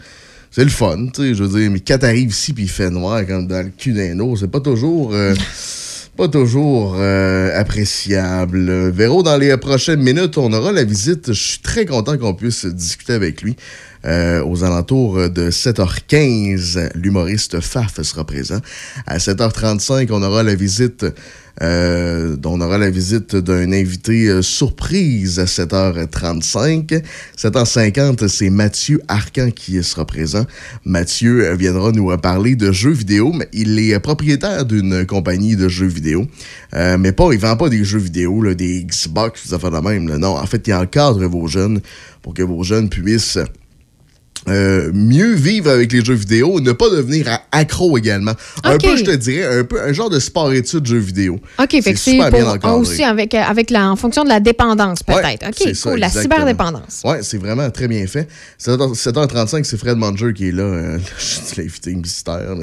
c'est 0.50 0.64
le 0.64 0.70
fun, 0.70 1.08
tu 1.12 1.20
sais. 1.22 1.34
Je 1.34 1.42
veux 1.44 1.60
dire, 1.60 1.70
mais 1.70 1.80
quand 1.80 1.98
t'arrives 1.98 2.30
ici 2.30 2.54
puis 2.54 2.64
il 2.64 2.70
fait 2.70 2.88
noir 2.88 3.26
comme 3.26 3.46
dans 3.46 3.62
le 3.62 3.70
cul 3.76 3.92
d'un 3.92 4.18
eau, 4.20 4.36
c'est 4.36 4.48
pas 4.50 4.60
toujours. 4.60 5.12
euh, 5.12 5.34
pas 6.16 6.28
toujours 6.28 6.96
euh, 6.98 7.50
appréciable. 7.60 8.88
Véro, 8.88 9.22
dans 9.22 9.36
les 9.36 9.54
prochaines 9.58 10.00
minutes, 10.00 10.38
on 10.38 10.50
aura 10.52 10.72
la 10.72 10.84
visite. 10.84 11.26
Je 11.32 11.42
suis 11.48 11.58
très 11.58 11.84
content 11.84 12.16
qu'on 12.16 12.32
puisse 12.34 12.64
discuter 12.64 13.12
avec 13.12 13.42
lui. 13.42 13.54
Euh, 14.06 14.44
aux 14.44 14.64
alentours 14.64 15.30
de 15.30 15.50
7h15, 15.50 16.90
l'humoriste 16.94 17.60
Faf 17.60 18.00
sera 18.02 18.24
présent. 18.24 18.60
À 19.06 19.18
7h35, 19.18 20.08
on 20.10 20.22
aura 20.22 20.42
la 20.42 20.54
visite 20.54 21.04
euh, 21.62 22.36
on 22.44 22.60
aura 22.60 22.76
la 22.76 22.90
visite 22.90 23.34
d'un 23.34 23.72
invité 23.72 24.28
euh, 24.28 24.42
surprise 24.42 25.38
à 25.38 25.44
7h35. 25.44 27.02
7h50, 27.36 28.28
c'est 28.28 28.50
Mathieu 28.50 29.00
Arcan 29.08 29.50
qui 29.50 29.82
sera 29.82 30.04
présent. 30.04 30.44
Mathieu 30.84 31.46
euh, 31.46 31.54
viendra 31.54 31.92
nous 31.92 32.14
parler 32.18 32.56
de 32.56 32.72
jeux 32.72 32.92
vidéo, 32.92 33.32
mais 33.32 33.48
il 33.52 33.78
est 33.78 33.98
propriétaire 34.00 34.66
d'une 34.66 35.06
compagnie 35.06 35.56
de 35.56 35.68
jeux 35.68 35.86
vidéo. 35.86 36.26
Euh, 36.74 36.98
mais 36.98 37.12
pas, 37.12 37.32
il 37.32 37.38
vend 37.38 37.56
pas 37.56 37.68
des 37.70 37.84
jeux 37.84 37.98
vidéo, 37.98 38.54
des 38.54 38.84
Xbox, 38.84 39.48
ça 39.48 39.58
fait 39.58 39.70
de 39.70 39.78
même. 39.78 40.04
Non, 40.04 40.36
en 40.36 40.46
fait, 40.46 40.66
il 40.68 40.74
encadre 40.74 41.24
vos 41.26 41.46
jeunes 41.46 41.80
pour 42.20 42.34
que 42.34 42.42
vos 42.42 42.62
jeunes 42.62 42.90
puissent 42.90 43.38
euh, 44.48 44.90
mieux 44.94 45.34
vivre 45.34 45.70
avec 45.70 45.92
les 45.92 46.04
jeux 46.04 46.14
vidéo, 46.14 46.60
ne 46.60 46.72
pas 46.72 46.88
devenir 46.90 47.26
accro 47.52 47.96
également. 47.98 48.32
Un 48.64 48.78
peu, 48.78 48.96
je 48.96 49.04
te 49.04 49.10
dirais, 49.10 49.60
un 49.60 49.64
peu 49.64 49.80
un 49.82 49.92
genre 49.92 50.10
de 50.10 50.18
sport-étude 50.18 50.86
jeux 50.86 50.98
vidéo. 50.98 51.40
OK, 51.58 51.70
fait 51.82 51.92
que 51.92 51.98
c'est 51.98 52.18
aussi 52.64 53.02
avec, 53.02 53.34
euh, 53.34 53.40
avec 53.42 53.70
la, 53.70 53.90
en 53.90 53.96
fonction 53.96 54.24
de 54.24 54.28
la 54.28 54.40
dépendance, 54.40 55.02
peut-être. 55.02 55.46
OK, 55.48 55.56
cool. 55.64 55.74
ça, 55.74 55.96
la 55.96 56.08
cyberdépendance. 56.10 57.02
Ouais, 57.04 57.18
c'est 57.22 57.38
vraiment 57.38 57.68
très 57.70 57.88
bien 57.88 58.06
fait. 58.06 58.28
7h- 58.60 58.94
7h35, 58.94 59.64
c'est 59.64 59.76
Fred 59.78 59.96
Manger 59.96 60.32
qui 60.34 60.48
est 60.48 60.52
là. 60.52 60.62
euh, 60.62 60.98
l'invité 61.56 61.94
mystère. 61.94 62.54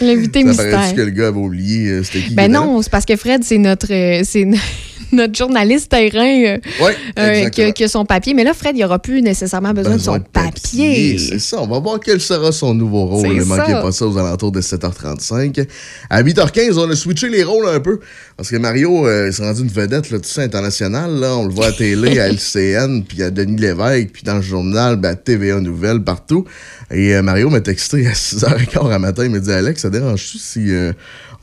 L'invité 0.00 0.40
ça 0.42 0.46
mystère. 0.48 0.70
paraît-tu 0.72 0.96
que 0.96 1.02
le 1.02 1.10
gars 1.10 1.28
avait 1.28 1.38
oublié 1.38 1.88
euh, 1.88 2.02
c'était 2.02 2.20
qui 2.20 2.34
Ben 2.34 2.50
non, 2.52 2.82
c'est 2.82 2.90
parce 2.90 3.04
que 3.04 3.16
Fred, 3.16 3.42
c'est 3.44 3.58
notre, 3.58 3.92
euh, 3.92 4.22
c'est 4.24 4.46
notre 5.12 5.34
journaliste 5.36 5.90
terrain 5.90 6.58
Ouais, 6.80 7.50
qui, 7.50 7.62
a, 7.62 7.72
qui 7.72 7.84
a 7.84 7.88
son 7.88 8.04
papier. 8.04 8.34
Mais 8.34 8.44
là, 8.44 8.54
Fred, 8.54 8.76
il 8.76 8.84
aura 8.84 8.98
plus 8.98 9.22
nécessairement 9.22 9.72
besoin, 9.72 9.96
de 9.96 10.00
son 10.00 10.20
papier. 10.20 11.18
C'est 11.32 11.38
ça. 11.38 11.60
On 11.60 11.66
va 11.66 11.78
voir 11.78 11.98
quel 12.00 12.20
sera 12.20 12.52
son 12.52 12.74
nouveau 12.74 13.06
rôle. 13.06 13.34
Ne 13.34 13.44
manquez 13.44 13.72
pas 13.72 13.92
ça 13.92 14.06
aux 14.06 14.16
alentours 14.18 14.52
de 14.52 14.60
7h35. 14.60 15.66
À 16.10 16.22
8h15, 16.22 16.78
on 16.78 16.90
a 16.90 16.96
switché 16.96 17.28
les 17.28 17.42
rôles 17.42 17.66
un 17.68 17.80
peu. 17.80 18.00
Parce 18.36 18.50
que 18.50 18.56
Mario 18.56 19.06
euh, 19.06 19.30
s'est 19.32 19.42
rendu 19.42 19.62
une 19.62 19.68
vedette, 19.68 20.10
là, 20.10 20.18
tout 20.18 20.28
ça, 20.28 20.42
internationale. 20.42 21.12
Là. 21.18 21.36
On 21.36 21.46
le 21.46 21.52
voit 21.52 21.66
à 21.66 21.72
télé, 21.72 22.18
à 22.18 22.28
LCN, 22.28 23.02
puis 23.02 23.22
à 23.22 23.30
Denis 23.30 23.60
Lévesque, 23.60 24.10
puis 24.12 24.22
dans 24.24 24.36
le 24.36 24.42
journal, 24.42 24.96
ben, 24.96 25.10
à 25.10 25.14
TVA 25.14 25.60
Nouvelles, 25.60 26.02
partout. 26.02 26.44
Et 26.90 27.14
euh, 27.14 27.22
Mario 27.22 27.48
m'a 27.50 27.60
texté 27.60 28.06
à 28.06 28.12
6h15 28.12 28.92
à 28.92 28.98
matin. 28.98 29.24
Il 29.24 29.30
m'a 29.30 29.38
dit 29.38 29.52
Alex, 29.52 29.82
ça 29.82 29.90
dérange-tu 29.90 30.38
si 30.38 30.72
euh, 30.72 30.92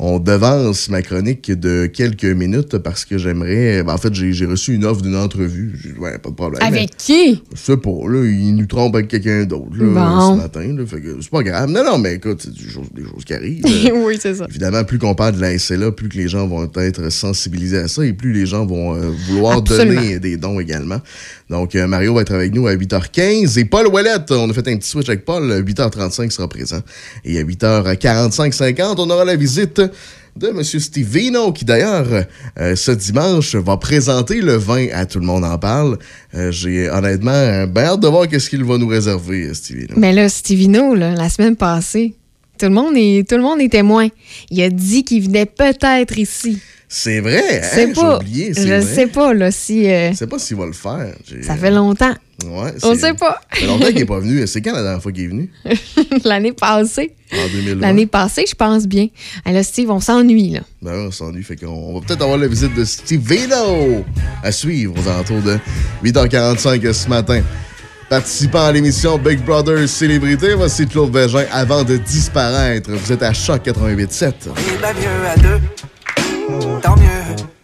on 0.02 0.18
devance 0.20 0.88
ma 0.90 1.02
chronique 1.02 1.52
de 1.52 1.86
quelques 1.86 2.24
minutes 2.24 2.78
parce 2.78 3.04
que 3.04 3.18
j'aimerais. 3.18 3.84
ben, 3.84 3.94
en 3.94 3.98
fait, 3.98 4.14
j'ai 4.14 4.46
reçu 4.46 4.74
une 4.74 4.86
offre 4.86 5.02
d'une 5.02 5.18
entrevue. 5.18 5.78
J'ai 5.84 5.92
ouais, 6.00 6.18
pas 6.18 6.30
de 6.30 6.36
problème. 6.36 6.64
Avec 6.64 6.96
qui? 6.98 7.44
Je 7.54 7.60
sais 7.60 7.76
pas, 7.78 7.90
là, 8.08 8.24
il 8.24 8.56
nous 8.56 8.66
trompe 8.66 8.96
avec 8.96 9.10
quelqu'un 9.10 9.44
d'autre, 9.44 9.66
Bon. 9.72 10.38
ce 10.38 10.42
matin, 10.42 10.74
là, 10.78 10.86
fait 10.86 11.02
que 11.02 11.18
c'est 11.22 11.30
pas 11.30 11.44
grave. 11.44 11.70
Non, 11.70 11.84
non, 11.84 11.98
mais 11.98 12.16
écoute, 12.16 12.42
c'est 12.42 12.54
des 12.54 12.70
choses, 12.72 12.88
des 12.96 13.04
choses 13.04 13.26
qui 13.26 13.34
arrivent. 13.34 13.64
Oui, 13.94 14.18
c'est 14.22 14.36
ça. 14.36 14.46
Évidemment, 14.50 14.84
plus 14.86 14.98
qu'on 15.00 15.16
parle 15.16 15.36
de 15.36 15.42
la 15.42 15.58
SLA, 15.60 15.92
plus 15.92 16.08
que 16.10 16.18
les 16.18 16.28
gens 16.30 16.48
vont 16.48 16.70
être 16.78 17.10
sensibilisés 17.12 17.80
à 17.80 17.88
ça 17.88 18.06
et 18.06 18.14
plus 18.14 18.32
les 18.32 18.46
gens 18.46 18.66
vont 18.66 18.96
euh, 18.96 19.10
vouloir 19.28 19.58
Absolument. 19.58 20.00
donner 20.02 20.20
des 20.20 20.38
dons 20.38 20.60
également. 20.60 21.00
Donc, 21.50 21.76
euh, 21.76 21.88
Mario 21.88 22.14
va 22.14 22.22
être 22.22 22.34
avec 22.34 22.54
nous 22.54 22.68
à 22.68 22.74
8h15 22.76 23.60
et 23.60 23.66
Paul 23.66 23.88
Ouellette, 23.88 24.32
on 24.32 24.50
a 24.50 24.54
fait 24.54 24.68
un 24.70 24.78
petit 24.78 24.90
switch 24.90 25.10
avec 25.10 25.26
Paul, 25.26 25.52
8h35 25.52 26.30
sera 26.32 26.48
présent. 26.48 26.80
Et 27.26 27.38
à 27.40 27.44
8h45-50, 27.44 28.96
on 29.00 29.10
aura 29.10 29.26
la 29.26 29.36
visite 29.36 29.82
de 30.36 30.48
M. 30.48 30.64
Stevino, 30.64 31.52
qui 31.52 31.66
d'ailleurs, 31.66 32.08
euh, 32.60 32.76
ce 32.76 32.92
dimanche, 32.92 33.56
va 33.56 33.78
présenter 33.78 34.42
le 34.42 34.56
vin 34.56 34.88
à 34.94 35.06
Tout 35.06 35.20
le 35.20 35.26
monde 35.26 35.44
en 35.44 35.58
parle. 35.58 35.98
Euh, 36.36 36.52
J'ai 36.52 36.90
honnêtement 36.90 37.32
euh, 37.32 37.66
ben 37.66 37.86
hâte 37.86 38.00
de 38.00 38.08
voir 38.08 38.28
qu'est-ce 38.28 38.50
qu'il 38.50 38.64
va 38.64 38.78
nous 38.78 38.88
réserver, 38.88 39.54
Stevino. 39.54 39.96
Mais 39.98 40.14
là, 40.14 40.30
Stevino, 40.30 40.96
là, 40.96 41.14
la 41.16 41.30
semaine 41.30 41.56
passée, 41.56 42.16
tout 42.58 42.66
le 42.68 42.72
monde 42.74 42.94
est, 42.96 43.28
tout 43.28 43.36
le 43.36 43.42
monde 43.42 43.60
est 43.62 43.70
témoin. 43.70 44.08
Il 44.50 44.62
a 44.62 44.70
dit 44.70 45.04
qu'il 45.04 45.24
venait 45.24 45.46
peut-être 45.46 46.18
ici. 46.18 46.60
C'est 46.88 47.20
vrai, 47.20 47.62
Je 47.76 47.80
hein? 47.82 47.92
pas. 47.94 48.18
oublié, 48.18 48.52
Je 48.56 48.62
vrai. 48.62 48.82
sais 48.82 49.08
pas 49.08 49.34
là, 49.34 49.52
si. 49.52 49.88
euh, 49.88 50.12
Je 50.12 50.18
sais 50.18 50.28
pas 50.28 50.40
s'il 50.40 50.58
va 50.58 50.66
le 50.66 50.74
faire. 50.74 51.14
Ça 51.42 51.56
fait 51.56 51.70
longtemps. 51.72 52.16
Ouais, 52.46 52.74
On 52.84 52.96
sait 52.96 53.14
pas. 53.14 53.42
Ça 53.54 53.60
fait 53.60 53.66
longtemps 53.68 53.88
qu'il 53.88 53.96
n'est 53.96 54.06
pas 54.06 54.20
venu. 54.20 54.48
C'est 54.48 54.62
quand 54.62 54.74
la 54.74 54.84
dernière 54.84 55.02
fois 55.02 55.12
qu'il 55.12 55.26
est 55.26 55.28
venu? 55.28 55.52
L'année 56.24 56.54
passée. 56.54 57.16
En 57.34 57.48
2020. 57.52 57.82
L'année 57.82 58.06
passée, 58.06 58.46
je 58.48 58.56
pense 58.56 58.88
bien. 58.88 59.08
Là, 59.46 59.62
Steve, 59.64 59.92
on 59.92 60.00
s'ennuie, 60.00 60.52
là. 60.52 60.62
Ben 60.82 60.92
ouais, 60.94 61.06
on 61.08 61.12
s'ennuie. 61.12 61.44
Fait 61.44 61.56
qu'on 61.56 61.68
on 61.68 62.00
va 62.00 62.06
peut-être 62.06 62.22
avoir 62.22 62.38
la 62.38 62.48
visite 62.48 62.74
de 62.76 62.86
Stevino 62.86 64.04
à 64.44 64.52
suivre 64.52 64.96
aux 64.98 65.08
alentours 65.08 65.42
de 65.42 65.58
8h45 66.04 66.94
ce 66.94 67.10
matin. 67.10 67.42
Participant 68.10 68.66
à 68.66 68.72
l'émission 68.72 69.20
Big 69.20 69.40
Brother 69.44 69.88
Célébrité, 69.88 70.56
voici 70.56 70.88
Claude 70.88 71.14
Végin 71.14 71.46
avant 71.52 71.84
de 71.84 71.98
disparaître. 71.98 72.90
Vous 72.92 73.12
êtes 73.12 73.22
à 73.22 73.34
Choc 73.34 73.64
88.7. 73.68 74.34
Il 74.74 74.78
va 74.80 74.94
mieux 74.94 75.28
à 75.28 75.38
deux, 75.38 75.60
tant 76.82 76.96
mieux. 76.96 77.59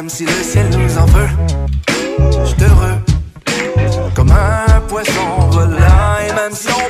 Même 0.00 0.08
si 0.08 0.24
le 0.24 0.32
ciel 0.42 0.66
nous 0.70 0.96
en 0.96 1.04
veut, 1.04 1.28
je 2.18 2.46
suis 2.46 2.64
heureux. 2.64 2.96
Comme 4.14 4.30
un 4.30 4.80
poisson 4.88 5.50
volant, 5.50 6.16
et 6.26 6.32
même 6.32 6.52
si 6.54 6.68
on 6.68 6.88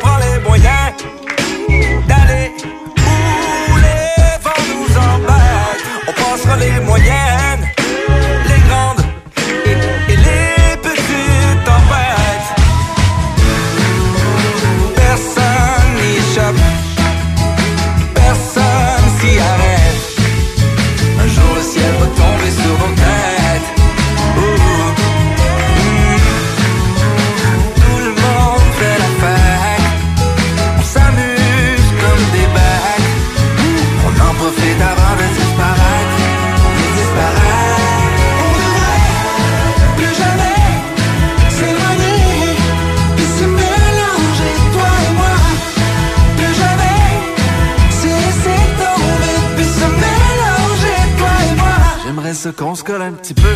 Qu'on 52.49 52.75
se 52.75 52.83
colle 52.83 53.03
un 53.03 53.13
petit 53.13 53.35
peu. 53.35 53.55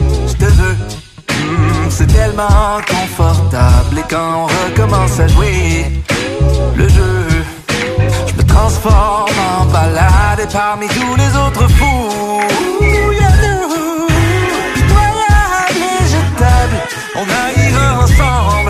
Je 0.00 0.32
te 0.32 0.44
veux. 0.46 0.76
Mm, 1.28 1.90
c'est 1.90 2.06
tellement 2.06 2.80
confortable. 2.88 3.98
Et 3.98 4.04
quand 4.08 4.44
on 4.44 4.46
recommence 4.46 5.20
à 5.20 5.28
jouer 5.28 5.84
le 6.74 6.88
jeu, 6.88 7.26
je 8.26 8.32
me 8.34 8.42
transforme 8.44 9.28
en 9.60 9.66
balade. 9.66 10.40
Et 10.42 10.50
parmi 10.50 10.86
tous 10.88 11.16
les 11.16 11.36
autres 11.36 11.68
fous. 11.68 12.08
On 17.14 17.26
haïra 17.28 18.04
ensemble 18.04 18.61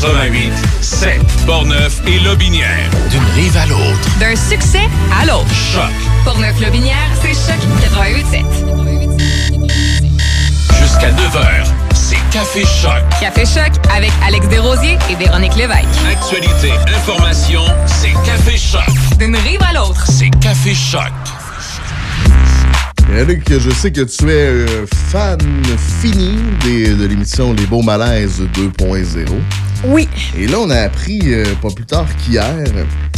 88 0.00 0.50
7 0.80 1.20
Portneuf 1.46 2.00
et 2.06 2.18
Lobinière. 2.20 2.88
D'une 3.10 3.22
rive 3.34 3.56
à 3.56 3.66
l'autre. 3.66 4.18
D'un 4.18 4.34
succès 4.34 4.88
à 5.20 5.26
l'autre. 5.26 5.46
Choc. 5.74 5.90
Portneuf-Lobinière, 6.24 6.96
c'est 7.20 7.34
Choc 7.34 7.60
88.7. 7.92 8.44
Jusqu'à 10.80 11.10
9h, 11.10 11.66
c'est 11.94 12.16
Café 12.32 12.62
Choc. 12.64 13.02
Café 13.20 13.44
Choc 13.44 13.72
avec 13.94 14.10
Alex 14.26 14.48
Desrosiers 14.48 14.98
et 15.10 15.14
Véronique 15.16 15.54
Lévesque. 15.56 15.84
Actualité, 16.10 16.72
information, 16.96 17.62
c'est 17.86 18.12
Café 18.24 18.56
Choc. 18.56 18.88
D'une 19.18 19.36
rive 19.36 19.60
à 19.68 19.74
l'autre. 19.74 20.04
C'est 20.08 20.30
Café 20.40 20.74
Choc. 20.74 21.02
Et 23.18 23.24
Luc, 23.24 23.42
je 23.50 23.70
sais 23.70 23.90
que 23.90 24.02
tu 24.02 24.30
es 24.30 24.32
euh, 24.32 24.86
fan 25.10 25.38
fini 26.00 26.38
des- 26.64 26.94
de 26.94 27.06
l'émission 27.06 27.52
Les 27.52 27.66
Beaux 27.66 27.82
Malaises 27.82 28.40
2.0. 28.54 29.26
Oui. 29.84 30.08
Et 30.36 30.46
là, 30.46 30.58
on 30.60 30.70
a 30.70 30.80
appris 30.80 31.20
euh, 31.26 31.44
pas 31.60 31.70
plus 31.70 31.86
tard 31.86 32.06
qu'hier. 32.16 32.44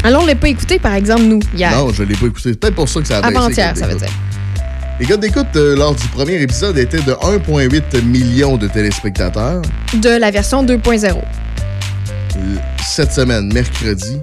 Alors, 0.05 0.23
on 0.23 0.27
l'a 0.27 0.35
pas 0.35 0.49
écouté, 0.49 0.79
par 0.79 0.95
exemple, 0.95 1.23
nous, 1.23 1.41
hier. 1.55 1.71
Non, 1.73 1.93
je 1.93 2.03
l'ai 2.03 2.15
pas 2.15 2.27
écouté. 2.27 2.51
C'est 2.51 2.61
peut-être 2.61 2.75
pour 2.75 2.89
ça 2.89 3.01
que 3.01 3.07
ça 3.07 3.19
a. 3.19 3.27
Avant-hier, 3.27 3.73
les 3.75 3.81
ça 3.81 3.87
veut 3.87 3.95
dire. 3.97 4.07
d'écoute. 4.07 4.17
Les 5.01 5.07
codes 5.07 5.21
d'écoute 5.21 5.57
euh, 5.57 5.77
lors 5.77 5.95
du 5.95 6.07
premier 6.09 6.41
épisode 6.41 6.79
étaient 6.79 7.03
de 7.03 7.13
1,8 7.13 8.03
million 8.05 8.57
de 8.57 8.69
téléspectateurs. 8.69 9.63
De 9.95 10.11
la 10.11 10.31
version 10.31 10.65
2.0. 10.65 11.07
Euh, 11.07 11.21
Cette 12.85 13.13
semaine, 13.13 13.53
mercredi, 13.53 14.19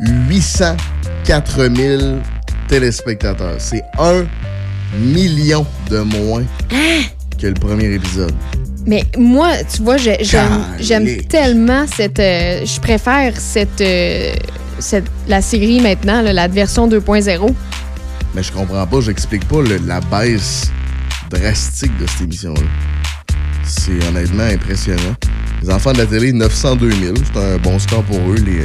804 0.00 1.68
000 1.74 2.02
téléspectateurs. 2.68 3.56
C'est 3.58 3.82
1 3.98 4.24
million 4.98 5.66
de 5.90 6.00
moins 6.00 6.44
que 7.40 7.46
le 7.46 7.54
premier 7.54 7.94
épisode. 7.94 8.34
Mais 8.86 9.04
moi, 9.18 9.52
tu 9.74 9.82
vois, 9.82 9.96
j'ai- 9.96 10.18
j'aime 10.80 11.04
tellement 11.28 11.86
cette. 11.86 12.18
euh, 12.18 12.64
je 12.66 12.80
préfère 12.80 13.32
cette, 13.40 13.80
euh, 13.80 14.34
cette- 14.78 15.06
la 15.28 15.40
série 15.40 15.80
maintenant, 15.80 16.20
là, 16.22 16.32
la 16.32 16.48
version 16.48 16.88
2.0. 16.88 17.54
Mais 18.34 18.42
je 18.42 18.50
comprends 18.50 18.86
pas, 18.86 19.00
j'explique 19.00 19.46
pas 19.46 19.62
le- 19.62 19.78
la 19.86 20.00
baisse 20.00 20.70
drastique 21.30 21.96
de 21.98 22.06
cette 22.06 22.22
émission-là. 22.22 22.60
C'est 23.64 24.04
honnêtement 24.08 24.44
impressionnant. 24.44 25.14
Les 25.62 25.70
enfants 25.70 25.92
de 25.92 25.98
la 25.98 26.06
télé, 26.06 26.32
902 26.32 26.90
000. 26.90 27.14
C'est 27.32 27.38
un 27.40 27.58
bon 27.58 27.78
score 27.78 28.02
pour 28.02 28.18
eux 28.30 28.34
les, 28.34 28.58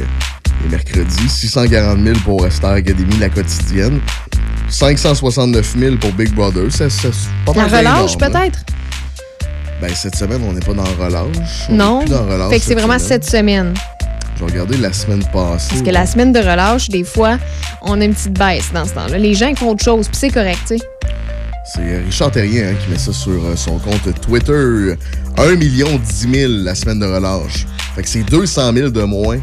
les 0.62 0.68
mercredis. 0.70 1.28
640 1.28 2.02
000 2.02 2.18
pour 2.24 2.44
Star 2.50 2.72
Academy, 2.72 3.16
la 3.20 3.28
quotidienne. 3.28 4.00
569 4.68 5.76
000 5.78 5.96
pour 5.96 6.12
Big 6.12 6.32
Brother. 6.34 6.64
Ça, 6.70 6.90
ça, 6.90 7.08
pas 7.46 7.52
La 7.54 7.62
relâche, 7.78 8.16
hein. 8.26 8.30
Ben, 9.80 9.90
cette 9.94 10.16
semaine, 10.16 10.42
on 10.48 10.52
n'est 10.52 10.60
pas 10.60 10.74
dans 10.74 10.82
relâche. 10.84 11.66
On 11.70 11.74
Non. 11.74 12.00
plus 12.00 12.10
dans 12.10 12.24
relâche 12.26 12.50
Fait 12.50 12.58
que 12.58 12.64
c'est 12.64 12.74
vraiment 12.74 12.98
semaine. 12.98 13.08
cette 13.08 13.24
semaine. 13.30 13.74
Je 14.36 14.44
vais 14.44 14.50
regarder 14.52 14.76
la 14.78 14.92
semaine 14.92 15.22
passée. 15.32 15.68
Parce 15.70 15.82
que 15.82 15.90
la 15.90 16.06
semaine 16.06 16.32
de 16.32 16.38
relâche, 16.40 16.88
des 16.88 17.04
fois, 17.04 17.38
on 17.82 18.00
a 18.00 18.04
une 18.04 18.14
petite 18.14 18.38
baisse 18.38 18.72
dans 18.72 18.84
ce 18.84 18.94
temps-là. 18.94 19.18
Les 19.18 19.34
gens 19.34 19.52
font 19.56 19.70
autre 19.70 19.84
chose, 19.84 20.08
puis 20.08 20.16
c'est 20.18 20.30
correct, 20.30 20.58
tu 20.66 20.78
sais. 20.78 20.84
C'est 21.74 21.98
Richard 22.04 22.30
Terrien 22.30 22.68
hein, 22.70 22.74
qui 22.82 22.90
met 22.90 22.98
ça 22.98 23.12
sur 23.12 23.32
euh, 23.44 23.54
son 23.54 23.78
compte 23.78 24.20
Twitter. 24.22 24.94
1 25.36 25.54
million 25.56 26.00
10 26.02 26.28
000 26.32 26.52
la 26.64 26.74
semaine 26.74 26.98
de 27.00 27.04
relâche. 27.06 27.66
Fait 27.94 28.02
que 28.02 28.08
c'est 28.08 28.22
200 28.22 28.72
000 28.72 28.88
de 28.90 29.02
moins 29.02 29.38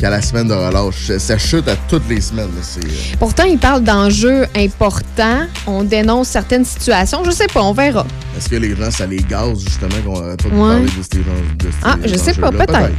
qu'à 0.00 0.08
la 0.10 0.22
semaine 0.22 0.48
de 0.48 0.54
relâche. 0.54 1.12
Ça 1.18 1.36
chute 1.36 1.68
à 1.68 1.76
toutes 1.88 2.08
les 2.08 2.20
semaines. 2.22 2.48
euh, 2.56 2.88
Pourtant, 3.18 3.44
ils 3.44 3.58
parlent 3.58 3.84
d'enjeux 3.84 4.46
importants. 4.56 5.42
On 5.66 5.84
dénonce 5.84 6.28
certaines 6.28 6.64
situations. 6.64 7.22
Je 7.24 7.30
sais 7.30 7.46
pas, 7.48 7.62
on 7.62 7.72
verra. 7.74 8.06
Est-ce 8.36 8.48
que 8.48 8.56
les 8.56 8.74
gens, 8.74 8.90
ça 8.90 9.06
les 9.06 9.18
gaze 9.18 9.60
justement 9.62 9.94
qu'on 10.04 10.20
pas 10.20 10.36
de 10.36 10.44
Ouais. 10.54 10.68
parler 10.68 10.84
de 10.84 11.02
ces, 11.12 11.18
gens- 11.18 11.56
de 11.58 11.64
ces 11.70 11.76
Ah, 11.82 11.96
je 12.04 12.14
sais 12.16 12.32
pas, 12.34 12.50
peut-être. 12.50 12.90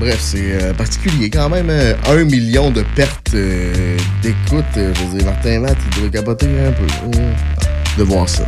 Bref, 0.00 0.18
c'est 0.20 0.62
euh, 0.62 0.74
particulier 0.74 1.30
quand 1.30 1.48
même. 1.48 1.68
euh, 1.70 1.94
un 2.08 2.24
million 2.24 2.70
de 2.70 2.82
pertes 2.94 3.30
euh, 3.34 3.96
d'écoute. 4.22 4.64
euh, 4.76 4.92
je 4.94 5.04
veux 5.04 5.18
dire, 5.18 5.26
Martin 5.26 5.60
Matt, 5.60 5.76
il 5.90 5.96
devrait 5.96 6.10
capoter 6.10 6.46
un 6.46 6.72
peu 6.72 7.18
euh, 7.18 7.32
de 7.98 8.02
voir 8.02 8.28
ça. 8.28 8.44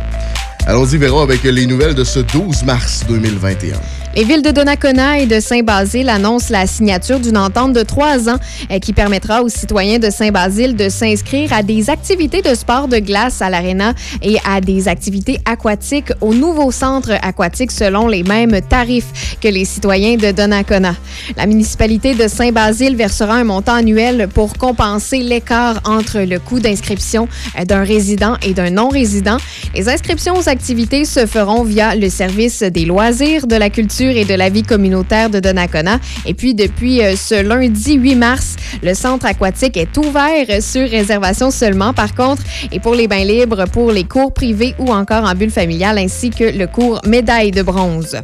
Allons-y, 0.67 0.97
verrons 0.97 1.21
avec 1.21 1.41
les 1.43 1.65
nouvelles 1.65 1.95
de 1.95 2.03
ce 2.03 2.19
12 2.19 2.63
mars 2.63 3.03
2021. 3.07 3.77
Les 4.15 4.23
villes 4.23 4.41
de 4.41 4.49
Donnacona 4.49 5.19
et 5.19 5.27
de 5.27 5.39
Saint-Basile 5.39 6.09
annoncent 6.09 6.47
la 6.49 6.65
signature 6.65 7.19
d'une 7.19 7.37
entente 7.37 7.73
de 7.73 7.83
trois 7.83 8.27
ans 8.27 8.37
euh, 8.71 8.79
qui 8.79 8.91
permettra 8.91 9.43
aux 9.43 9.49
citoyens 9.49 9.99
de 9.99 10.09
Saint-Basile 10.09 10.75
de 10.75 10.89
s'inscrire 10.89 11.53
à 11.53 11.61
des 11.61 11.91
activités 11.91 12.41
de 12.41 12.55
sport 12.55 12.87
de 12.87 12.97
glace 12.97 13.41
à 13.43 13.51
l'Arena 13.51 13.93
et 14.23 14.37
à 14.49 14.61
des 14.61 14.87
activités 14.87 15.37
aquatiques 15.45 16.11
au 16.21 16.33
nouveau 16.33 16.71
centre 16.71 17.11
aquatique 17.21 17.71
selon 17.71 18.07
les 18.07 18.23
mêmes 18.23 18.59
tarifs 18.67 19.37
que 19.39 19.47
les 19.47 19.63
citoyens 19.63 20.17
de 20.17 20.31
Donnacona. 20.31 20.95
La 21.37 21.45
municipalité 21.45 22.15
de 22.15 22.27
Saint-Basile 22.27 22.95
versera 22.95 23.35
un 23.35 23.43
montant 23.43 23.75
annuel 23.75 24.27
pour 24.33 24.57
compenser 24.57 25.19
l'écart 25.19 25.81
entre 25.85 26.21
le 26.21 26.39
coût 26.39 26.59
d'inscription 26.59 27.27
euh, 27.59 27.63
d'un 27.63 27.83
résident 27.83 28.37
et 28.41 28.55
d'un 28.55 28.71
non-résident. 28.71 29.37
Les 29.75 29.87
inscriptions 29.87 30.35
aux 30.35 30.49
activités 30.49 31.05
se 31.05 31.27
feront 31.27 31.63
via 31.63 31.95
le 31.95 32.09
service 32.09 32.63
des 32.63 32.85
loisirs, 32.85 33.45
de 33.45 33.55
la 33.55 33.69
culture 33.69 33.98
et 34.07 34.25
de 34.25 34.33
la 34.33 34.49
vie 34.49 34.63
communautaire 34.63 35.29
de 35.29 35.39
Donnacona. 35.39 35.99
Et 36.25 36.33
puis, 36.33 36.53
depuis 36.53 37.01
euh, 37.01 37.15
ce 37.15 37.41
lundi 37.41 37.95
8 37.95 38.15
mars, 38.15 38.55
le 38.81 38.93
centre 38.93 39.25
aquatique 39.25 39.77
est 39.77 39.97
ouvert 39.97 40.61
sur 40.61 40.89
réservation 40.89 41.51
seulement, 41.51 41.93
par 41.93 42.15
contre, 42.15 42.43
et 42.71 42.79
pour 42.79 42.95
les 42.95 43.07
bains 43.07 43.25
libres, 43.25 43.65
pour 43.71 43.91
les 43.91 44.03
cours 44.03 44.33
privés 44.33 44.75
ou 44.79 44.91
encore 44.91 45.23
en 45.23 45.33
bulle 45.35 45.51
familiale, 45.51 45.97
ainsi 45.97 46.29
que 46.29 46.43
le 46.43 46.67
cours 46.67 47.01
médaille 47.05 47.51
de 47.51 47.61
bronze. 47.61 48.15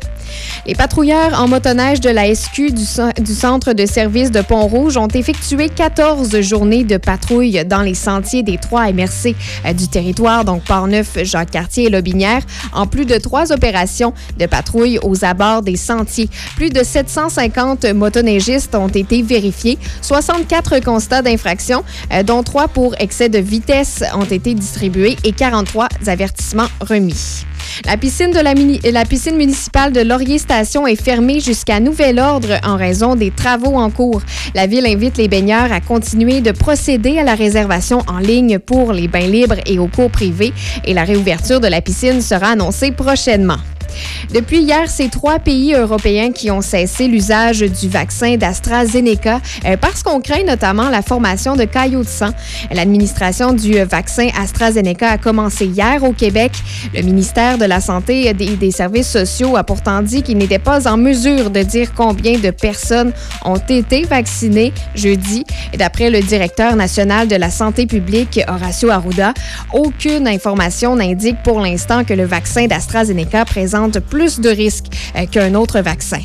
Les 0.65 0.75
patrouilleurs 0.75 1.39
en 1.39 1.47
motoneige 1.47 2.01
de 2.01 2.09
la 2.09 2.33
SQ 2.33 2.71
du, 2.71 2.83
du 3.21 3.33
centre 3.33 3.73
de 3.73 3.85
service 3.85 4.31
de 4.31 4.41
Pont-Rouge 4.41 4.97
ont 4.97 5.07
effectué 5.07 5.69
14 5.69 6.39
journées 6.41 6.83
de 6.83 6.97
patrouille 6.97 7.63
dans 7.65 7.81
les 7.81 7.93
sentiers 7.93 8.43
des 8.43 8.57
trois 8.57 8.91
MRC 8.91 9.35
euh, 9.65 9.73
du 9.73 9.87
territoire, 9.87 10.45
donc 10.45 10.63
Port-Neuf, 10.63 11.17
Jacques-Cartier 11.23 11.85
et 11.85 11.89
Lobinière, 11.89 12.41
en 12.73 12.87
plus 12.87 13.05
de 13.05 13.17
trois 13.17 13.51
opérations 13.51 14.13
de 14.39 14.45
patrouille 14.45 14.99
aux 15.03 15.23
abords 15.23 15.61
des 15.65 15.75
sentiers. 15.75 16.29
Plus 16.55 16.69
de 16.69 16.83
750 16.83 17.83
motoneigistes 17.93 18.75
ont 18.75 18.87
été 18.87 19.21
vérifiés, 19.21 19.77
64 20.01 20.79
constats 20.79 21.21
d'infraction, 21.21 21.83
euh, 22.13 22.23
dont 22.23 22.43
trois 22.43 22.69
pour 22.69 22.95
excès 22.99 23.27
de 23.27 23.39
vitesse 23.39 24.03
ont 24.15 24.23
été 24.23 24.53
distribués 24.53 25.17
et 25.25 25.33
43 25.33 25.89
avertissements 26.07 26.69
remis. 26.79 27.45
La 27.85 27.97
piscine, 27.97 28.31
de 28.31 28.89
la 28.91 29.05
piscine 29.05 29.35
municipale 29.35 29.91
de 29.91 30.01
Laurier 30.01 30.37
Station 30.37 30.87
est 30.87 31.01
fermée 31.01 31.39
jusqu'à 31.39 31.79
nouvel 31.79 32.19
ordre 32.19 32.59
en 32.63 32.77
raison 32.77 33.15
des 33.15 33.31
travaux 33.31 33.75
en 33.75 33.89
cours. 33.89 34.21
La 34.53 34.65
ville 34.67 34.85
invite 34.85 35.17
les 35.17 35.27
baigneurs 35.27 35.71
à 35.71 35.81
continuer 35.81 36.41
de 36.41 36.51
procéder 36.51 37.17
à 37.17 37.23
la 37.23 37.35
réservation 37.35 37.99
en 38.07 38.19
ligne 38.19 38.59
pour 38.59 38.93
les 38.93 39.07
bains 39.07 39.27
libres 39.27 39.59
et 39.65 39.79
aux 39.79 39.87
cours 39.87 40.11
privés 40.11 40.53
et 40.85 40.93
la 40.93 41.03
réouverture 41.03 41.59
de 41.59 41.67
la 41.67 41.81
piscine 41.81 42.21
sera 42.21 42.49
annoncée 42.49 42.91
prochainement. 42.91 43.57
Depuis 44.33 44.59
hier, 44.59 44.89
c'est 44.89 45.09
trois 45.09 45.39
pays 45.39 45.73
européens 45.73 46.31
qui 46.31 46.51
ont 46.51 46.61
cessé 46.61 47.07
l'usage 47.07 47.59
du 47.59 47.89
vaccin 47.89 48.37
d'AstraZeneca 48.37 49.39
euh, 49.65 49.77
parce 49.77 50.03
qu'on 50.03 50.21
craint 50.21 50.43
notamment 50.43 50.89
la 50.89 51.01
formation 51.01 51.55
de 51.55 51.63
caillots 51.63 52.03
de 52.03 52.07
sang. 52.07 52.31
L'administration 52.71 53.53
du 53.53 53.73
vaccin 53.83 54.29
AstraZeneca 54.39 55.11
a 55.11 55.17
commencé 55.17 55.65
hier 55.65 56.03
au 56.03 56.13
Québec. 56.13 56.51
Le 56.93 57.01
ministère 57.01 57.57
de 57.57 57.65
la 57.65 57.81
Santé 57.81 58.27
et 58.27 58.33
des 58.33 58.71
Services 58.71 59.09
sociaux 59.09 59.55
a 59.55 59.63
pourtant 59.63 60.01
dit 60.01 60.23
qu'il 60.23 60.37
n'était 60.37 60.59
pas 60.59 60.87
en 60.87 60.97
mesure 60.97 61.49
de 61.49 61.61
dire 61.61 61.93
combien 61.95 62.37
de 62.39 62.51
personnes 62.51 63.13
ont 63.43 63.55
été 63.57 64.03
vaccinées 64.03 64.73
jeudi. 64.95 65.43
D'après 65.77 66.09
le 66.09 66.21
directeur 66.21 66.75
national 66.75 67.27
de 67.27 67.35
la 67.35 67.49
santé 67.49 67.85
publique, 67.85 68.39
Horacio 68.47 68.89
Arruda, 68.89 69.33
aucune 69.73 70.27
information 70.27 70.95
n'indique 70.95 71.37
pour 71.43 71.59
l'instant 71.59 72.03
que 72.03 72.13
le 72.13 72.25
vaccin 72.25 72.67
d'AstraZeneca 72.67 73.45
présente 73.45 73.84
plus 73.99 74.39
de 74.39 74.49
risques 74.49 74.85
euh, 75.15 75.25
qu'un 75.25 75.53
autre 75.55 75.79
vaccin. 75.81 76.21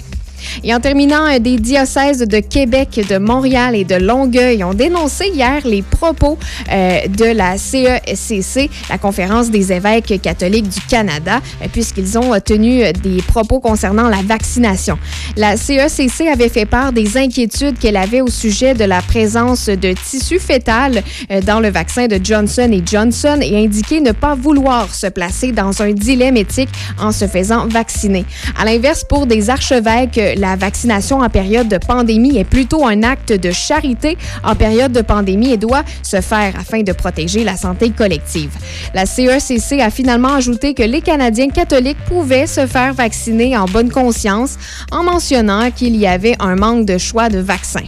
Et 0.65 0.75
en 0.75 0.81
terminant, 0.81 1.27
euh, 1.27 1.39
des 1.39 1.57
diocèses 1.57 2.21
de 2.21 2.41
Québec, 2.41 3.01
de 3.09 3.19
Montréal 3.19 3.75
et 3.75 3.85
de 3.85 3.97
Longueuil 3.97 4.63
ont 4.65 4.75
dénoncé 4.75 5.27
hier 5.33 5.61
les 5.65 5.83
propos 5.83 6.39
euh, 6.71 7.07
de 7.07 7.25
la 7.25 7.57
CECC, 7.59 8.71
la 8.89 8.99
Conférence 8.99 9.51
des 9.51 9.73
évêques 9.73 10.21
catholiques 10.23 10.69
du 10.69 10.81
Canada, 10.89 11.41
euh, 11.63 11.67
puisqu'ils 11.73 12.19
ont 12.19 12.39
tenu 12.41 12.93
des 13.03 13.23
propos 13.23 13.61
concernant 13.61 14.09
la 14.09 14.23
vaccination. 14.23 14.99
La 15.37 15.57
CECC 15.57 16.29
avait 16.33 16.49
fait 16.49 16.67
part 16.67 16.93
des 16.93 17.17
inquiétudes 17.17 17.79
qu'elle 17.79 17.97
avait 17.97 18.21
au 18.21 18.29
sujet 18.29 18.75
de 18.75 18.85
la 18.85 19.03
présence 19.03 19.67
de 19.67 19.93
tissu 19.93 20.39
fœtal 20.39 21.03
dans 21.47 21.61
le 21.61 21.69
vaccin 21.71 22.07
de 22.07 22.19
Johnson 22.23 22.69
et 22.73 22.83
Johnson 22.85 23.39
et 23.41 23.57
indiqué 23.65 24.01
ne 24.01 24.13
pas 24.13 24.35
vouloir 24.35 24.95
se 24.95 25.07
placer 25.07 25.53
dans 25.53 25.83
un 25.83 25.93
dilemme 25.93 26.37
éthique 26.37 26.69
en 26.99 27.13
se 27.13 27.27
faisant 27.27 27.67
vacciner. 27.67 28.25
À 28.59 28.65
l'inverse, 28.65 29.05
pour 29.05 29.27
des 29.27 29.51
archevêques, 29.51 30.21
la 30.37 30.57
vaccination 30.57 31.21
en 31.21 31.29
période 31.29 31.69
de 31.69 31.79
pandémie 31.79 32.39
est 32.39 32.45
plutôt 32.45 32.87
un 32.87 33.03
acte 33.03 33.33
de 33.33 33.51
charité 33.51 34.17
en 34.45 34.55
période 34.55 34.93
de 34.93 35.03
pandémie 35.03 35.53
et 35.53 35.57
doit 35.57 35.85
se 36.03 36.21
faire 36.21 36.55
afin 36.59 36.83
de 36.83 36.93
protéger 36.93 37.45
la 37.45 37.57
santé 37.57 37.91
collective. 37.91 38.51
La 38.95 39.07
CECC 39.07 39.81
a 39.81 39.91
finalement 39.91 40.35
ajouté 40.35 40.75
que 40.75 40.83
les 40.83 41.01
Canadiens 41.01 41.49
catholiques 41.49 42.05
pouvaient 42.07 42.47
se 42.47 42.67
faire 42.67 42.95
vacciner 42.95 43.57
en 43.57 43.67
bonne 43.67 43.91
conscience 43.91 44.57
en 44.91 45.03
mentionnant 45.03 45.71
qu'il 45.71 45.97
y 45.97 46.07
avait 46.07 46.37
un 46.41 46.57
manque 46.57 46.87
de 46.87 46.99
choix 46.99 47.29
de 47.29 47.39
vaccins. 47.39 47.81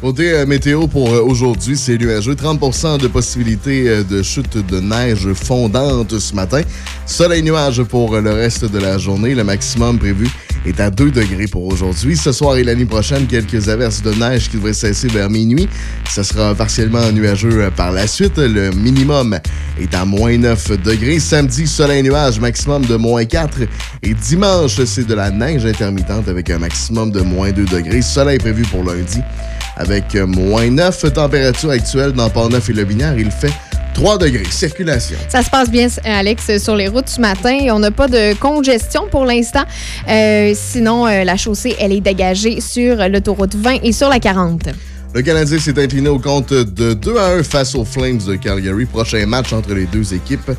Côté 0.00 0.30
euh, 0.32 0.46
météo 0.46 0.86
pour 0.86 1.12
euh, 1.12 1.20
aujourd'hui, 1.22 1.76
c'est 1.76 1.98
nuageux. 1.98 2.34
30% 2.34 3.00
de 3.00 3.08
possibilité 3.08 3.88
euh, 3.88 4.04
de 4.04 4.22
chute 4.22 4.56
de 4.56 4.78
neige 4.78 5.32
fondante 5.32 6.16
ce 6.20 6.36
matin. 6.36 6.60
Soleil 7.04 7.42
nuage 7.42 7.82
pour 7.82 8.16
le 8.20 8.30
reste 8.30 8.64
de 8.64 8.78
la 8.78 8.96
journée. 8.96 9.34
Le 9.34 9.42
maximum 9.42 9.98
prévu 9.98 10.28
est 10.64 10.78
à 10.78 10.90
2 10.90 11.10
degrés 11.10 11.48
pour 11.48 11.64
aujourd'hui. 11.64 12.16
Ce 12.16 12.30
soir 12.30 12.56
et 12.58 12.62
la 12.62 12.76
nuit 12.76 12.84
prochaine, 12.84 13.26
quelques 13.26 13.68
averses 13.68 14.00
de 14.00 14.14
neige 14.14 14.48
qui 14.48 14.56
devraient 14.58 14.72
cesser 14.72 15.08
vers 15.08 15.28
minuit. 15.28 15.68
Ce 16.08 16.22
sera 16.22 16.54
partiellement 16.54 17.10
nuageux 17.10 17.68
par 17.74 17.90
la 17.90 18.06
suite. 18.06 18.38
Le 18.38 18.70
minimum 18.70 19.40
est 19.80 19.94
à 19.96 20.04
moins 20.04 20.38
9 20.38 20.80
degrés. 20.80 21.18
Samedi, 21.18 21.66
soleil 21.66 22.04
nuage, 22.04 22.38
maximum 22.38 22.86
de 22.86 22.94
moins 22.94 23.24
4. 23.24 23.62
Et 24.04 24.14
dimanche, 24.14 24.80
c'est 24.84 25.08
de 25.08 25.14
la 25.14 25.32
neige 25.32 25.66
intermittente 25.66 26.28
avec 26.28 26.50
un 26.50 26.58
maximum 26.58 27.10
de 27.10 27.20
moins 27.20 27.50
2 27.50 27.64
degrés. 27.64 28.02
Soleil 28.02 28.38
prévu 28.38 28.62
pour 28.62 28.84
lundi 28.84 29.18
avec 29.78 30.14
moins 30.14 30.70
9. 30.70 31.12
Température 31.12 31.70
actuelle 31.70 32.12
dans 32.12 32.28
Port-Neuf 32.28 32.68
et 32.68 32.72
Le 32.72 32.86
il 33.16 33.30
fait 33.30 33.52
3 33.94 34.18
degrés. 34.18 34.44
Circulation. 34.50 35.16
Ça 35.28 35.42
se 35.42 35.50
passe 35.50 35.70
bien, 35.70 35.88
Alex, 36.04 36.58
sur 36.58 36.76
les 36.76 36.88
routes 36.88 37.08
ce 37.08 37.20
matin. 37.20 37.58
On 37.72 37.78
n'a 37.78 37.90
pas 37.90 38.08
de 38.08 38.34
congestion 38.34 39.08
pour 39.10 39.24
l'instant. 39.24 39.64
Euh, 40.08 40.52
sinon, 40.54 41.06
euh, 41.06 41.24
la 41.24 41.36
chaussée, 41.36 41.74
elle 41.80 41.92
est 41.92 42.00
dégagée 42.00 42.60
sur 42.60 42.96
l'autoroute 43.08 43.54
20 43.54 43.80
et 43.82 43.92
sur 43.92 44.08
la 44.08 44.20
40. 44.20 44.68
Le 45.14 45.22
Canadien 45.22 45.58
s'est 45.58 45.82
incliné 45.82 46.08
au 46.08 46.18
compte 46.18 46.52
de 46.52 46.92
2 46.92 47.16
à 47.16 47.28
1 47.38 47.42
face 47.42 47.74
aux 47.74 47.84
Flames 47.84 48.18
de 48.18 48.36
Calgary. 48.36 48.84
Prochain 48.84 49.24
match 49.26 49.52
entre 49.52 49.74
les 49.74 49.86
deux 49.86 50.14
équipes. 50.14 50.50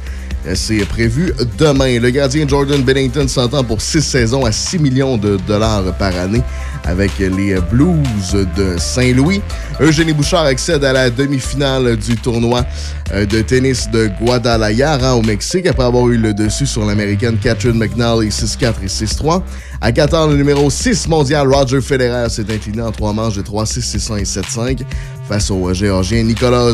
C'est 0.55 0.85
prévu 0.85 1.33
demain. 1.57 1.99
Le 1.99 2.09
gardien 2.09 2.47
Jordan 2.47 2.81
Bennington 2.81 3.27
s'entend 3.27 3.63
pour 3.63 3.81
six 3.81 4.01
saisons 4.01 4.45
à 4.45 4.51
6 4.51 4.79
millions 4.79 5.17
de 5.17 5.37
dollars 5.47 5.95
par 5.97 6.15
année 6.17 6.41
avec 6.85 7.11
les 7.19 7.55
Blues 7.71 8.47
de 8.57 8.75
Saint-Louis. 8.77 9.41
Eugénie 9.79 10.13
Bouchard 10.13 10.45
accède 10.45 10.83
à 10.83 10.93
la 10.93 11.09
demi-finale 11.09 11.97
du 11.97 12.15
tournoi 12.15 12.65
euh, 13.13 13.25
de 13.25 13.41
tennis 13.41 13.89
de 13.91 14.09
Guadalajara 14.21 15.15
au 15.15 15.21
Mexique 15.21 15.67
après 15.67 15.83
avoir 15.83 16.07
eu 16.07 16.17
le 16.17 16.33
dessus 16.33 16.65
sur 16.65 16.85
l'américaine 16.85 17.37
Catherine 17.37 17.77
McNally 17.77 18.29
6-4 18.29 18.73
et 18.83 18.87
6-3. 18.87 19.41
À 19.81 19.91
14, 19.91 20.31
le 20.31 20.37
numéro 20.37 20.69
6 20.69 21.07
mondial 21.07 21.47
Roger 21.47 21.81
Federer 21.81 22.27
s'est 22.29 22.51
incliné 22.51 22.81
en 22.81 22.91
trois 22.91 23.13
manches 23.13 23.35
de 23.35 23.43
3-6, 23.43 23.97
6-1 23.97 24.19
et 24.19 24.23
7-5 24.23 24.79
face 25.27 25.51
au 25.51 25.73
géorgien 25.73 26.23
Nicolas 26.23 26.73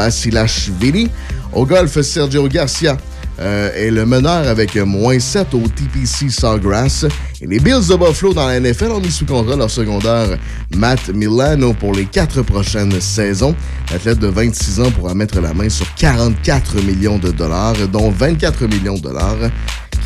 Basilashvili. 0.00 1.10
Au 1.52 1.66
golf, 1.66 2.00
Sergio 2.00 2.48
Garcia 2.48 2.96
euh, 3.38 3.70
est 3.74 3.90
le 3.90 4.06
meneur 4.06 4.48
avec 4.48 4.74
moins 4.76 5.20
7 5.20 5.52
au 5.52 5.60
TPC 5.68 6.30
Sawgrass. 6.30 7.04
Et 7.42 7.46
les 7.46 7.60
Bills 7.60 7.86
de 7.86 7.96
Buffalo 7.96 8.32
dans 8.32 8.46
la 8.46 8.58
NFL 8.60 8.92
ont 8.92 9.00
mis 9.00 9.10
sous 9.10 9.26
contrat 9.26 9.56
leur 9.56 9.68
secondaire 9.70 10.38
Matt 10.74 11.10
Milano 11.10 11.74
pour 11.74 11.92
les 11.92 12.06
quatre 12.06 12.40
prochaines 12.40 12.98
saisons. 12.98 13.54
L'athlète 13.92 14.20
de 14.20 14.28
26 14.28 14.80
ans 14.80 14.90
pourra 14.90 15.12
mettre 15.14 15.38
la 15.38 15.52
main 15.52 15.68
sur 15.68 15.86
44 15.96 16.76
millions 16.82 17.18
de 17.18 17.30
dollars, 17.30 17.76
dont 17.92 18.10
24 18.10 18.68
millions 18.68 18.96
de 18.96 19.02
dollars 19.02 19.50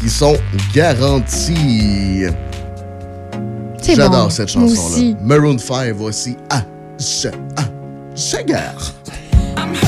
qui 0.01 0.11
sont 0.11 0.36
garantis. 0.74 2.24
J'adore 3.80 4.32
cette 4.32 4.49
chanson-là. 4.49 5.14
Maroon 5.22 5.59
5, 5.59 5.92
voici 5.95 6.36
à 6.51 6.64
ce, 6.99 7.28
à 7.28 7.62
ce 8.16 8.38
gare. 8.45 8.92
velvet. 9.57 9.84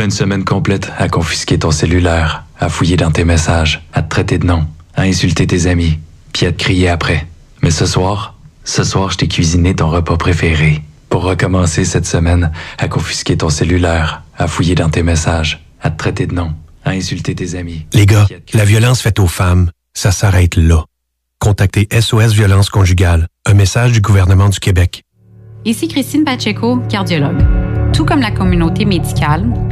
Une 0.00 0.10
semaine 0.10 0.44
complète 0.44 0.90
à 0.98 1.08
confisquer 1.08 1.58
ton 1.58 1.70
cellulaire, 1.70 2.44
à 2.58 2.68
fouiller 2.68 2.96
dans 2.96 3.10
tes 3.10 3.24
messages, 3.24 3.82
à 3.92 4.02
te 4.02 4.08
traiter 4.08 4.38
de 4.38 4.46
nom, 4.46 4.66
à 4.94 5.02
insulter 5.02 5.46
tes 5.46 5.66
amis, 5.66 5.98
puis 6.32 6.46
à 6.46 6.52
te 6.52 6.58
crier 6.58 6.88
après. 6.88 7.26
Mais 7.62 7.70
ce 7.70 7.86
soir, 7.86 8.34
ce 8.64 8.84
soir, 8.84 9.10
je 9.10 9.18
t'ai 9.18 9.28
cuisiné 9.28 9.74
ton 9.74 9.88
repas 9.88 10.16
préféré. 10.16 10.82
Pour 11.08 11.22
recommencer 11.22 11.84
cette 11.84 12.06
semaine 12.06 12.52
à 12.76 12.88
confisquer 12.88 13.36
ton 13.36 13.48
cellulaire, 13.48 14.22
à 14.36 14.46
fouiller 14.46 14.74
dans 14.74 14.90
tes 14.90 15.02
messages, 15.02 15.64
à 15.80 15.90
te 15.90 15.96
traiter 15.96 16.26
de 16.26 16.34
nom, 16.34 16.52
à 16.84 16.90
insulter 16.90 17.34
tes 17.34 17.54
amis. 17.54 17.86
Les 17.92 18.06
gars, 18.06 18.26
la 18.52 18.64
violence 18.64 19.00
faite 19.00 19.18
aux 19.18 19.26
femmes, 19.26 19.70
ça 19.94 20.12
s'arrête 20.12 20.56
là. 20.56 20.84
Contactez 21.38 21.88
SOS 21.98 22.32
Violence 22.32 22.68
Conjugale, 22.68 23.26
un 23.46 23.54
message 23.54 23.92
du 23.92 24.00
gouvernement 24.00 24.48
du 24.48 24.60
Québec. 24.60 25.02
Ici 25.64 25.88
Christine 25.88 26.24
Pacheco, 26.24 26.78
cardiologue. 26.88 27.42
Tout 27.92 28.04
comme 28.04 28.20
la 28.20 28.30
communauté 28.30 28.84
médicale, 28.84 29.46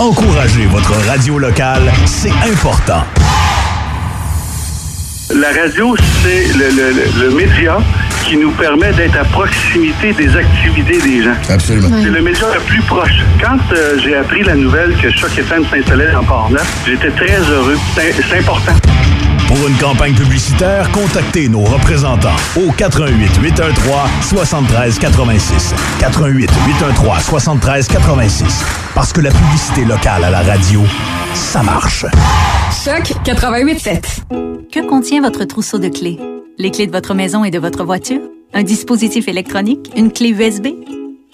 Encouragez 0.00 0.64
votre 0.64 0.94
radio 1.06 1.38
locale, 1.38 1.92
c'est 2.06 2.32
important. 2.50 3.04
La 5.34 5.48
radio, 5.52 5.94
c'est 6.22 6.46
le, 6.56 6.70
le- 6.70 6.92
le- 6.92 7.28
le 7.28 7.34
média 7.36 7.76
qui 8.24 8.38
nous 8.38 8.50
permet 8.52 8.92
d'être 8.94 9.16
à 9.18 9.24
proximité 9.24 10.14
des 10.14 10.34
activités 10.34 10.98
des 11.02 11.22
gens. 11.22 11.34
Absolument. 11.50 11.88
C'est 12.02 12.08
le 12.08 12.22
média 12.22 12.46
le 12.54 12.60
plus 12.60 12.80
proche. 12.82 13.20
Quand 13.42 13.58
euh, 13.74 13.98
j'ai 14.02 14.16
appris 14.16 14.42
la 14.42 14.54
nouvelle 14.54 14.96
que 14.96 15.10
Choc 15.10 15.36
FM 15.38 15.64
s'installait 15.70 16.14
en 16.14 16.24
Port-Neuf, 16.24 16.66
j'étais 16.86 17.10
très 17.10 17.38
heureux. 17.50 17.78
C'est 17.94 18.38
important. 18.38 18.72
Pour 19.50 19.66
une 19.66 19.76
campagne 19.78 20.14
publicitaire, 20.14 20.92
contactez 20.92 21.48
nos 21.48 21.64
représentants 21.64 22.36
au 22.56 22.70
88 22.70 23.36
813 23.42 23.74
73 24.22 24.98
86. 25.00 25.74
88 25.98 26.48
813 26.68 27.24
73 27.24 27.88
86. 27.88 28.64
Parce 28.94 29.12
que 29.12 29.20
la 29.20 29.30
publicité 29.32 29.84
locale 29.84 30.22
à 30.22 30.30
la 30.30 30.42
radio, 30.42 30.82
ça 31.34 31.64
marche. 31.64 32.06
Choc 32.84 33.12
88.7. 33.24 34.68
Que 34.70 34.86
contient 34.88 35.20
votre 35.20 35.44
trousseau 35.44 35.80
de 35.80 35.88
clés? 35.88 36.20
Les 36.56 36.70
clés 36.70 36.86
de 36.86 36.92
votre 36.92 37.14
maison 37.14 37.42
et 37.42 37.50
de 37.50 37.58
votre 37.58 37.82
voiture? 37.82 38.20
Un 38.54 38.62
dispositif 38.62 39.26
électronique? 39.26 39.90
Une 39.96 40.12
clé 40.12 40.28
USB? 40.28 40.68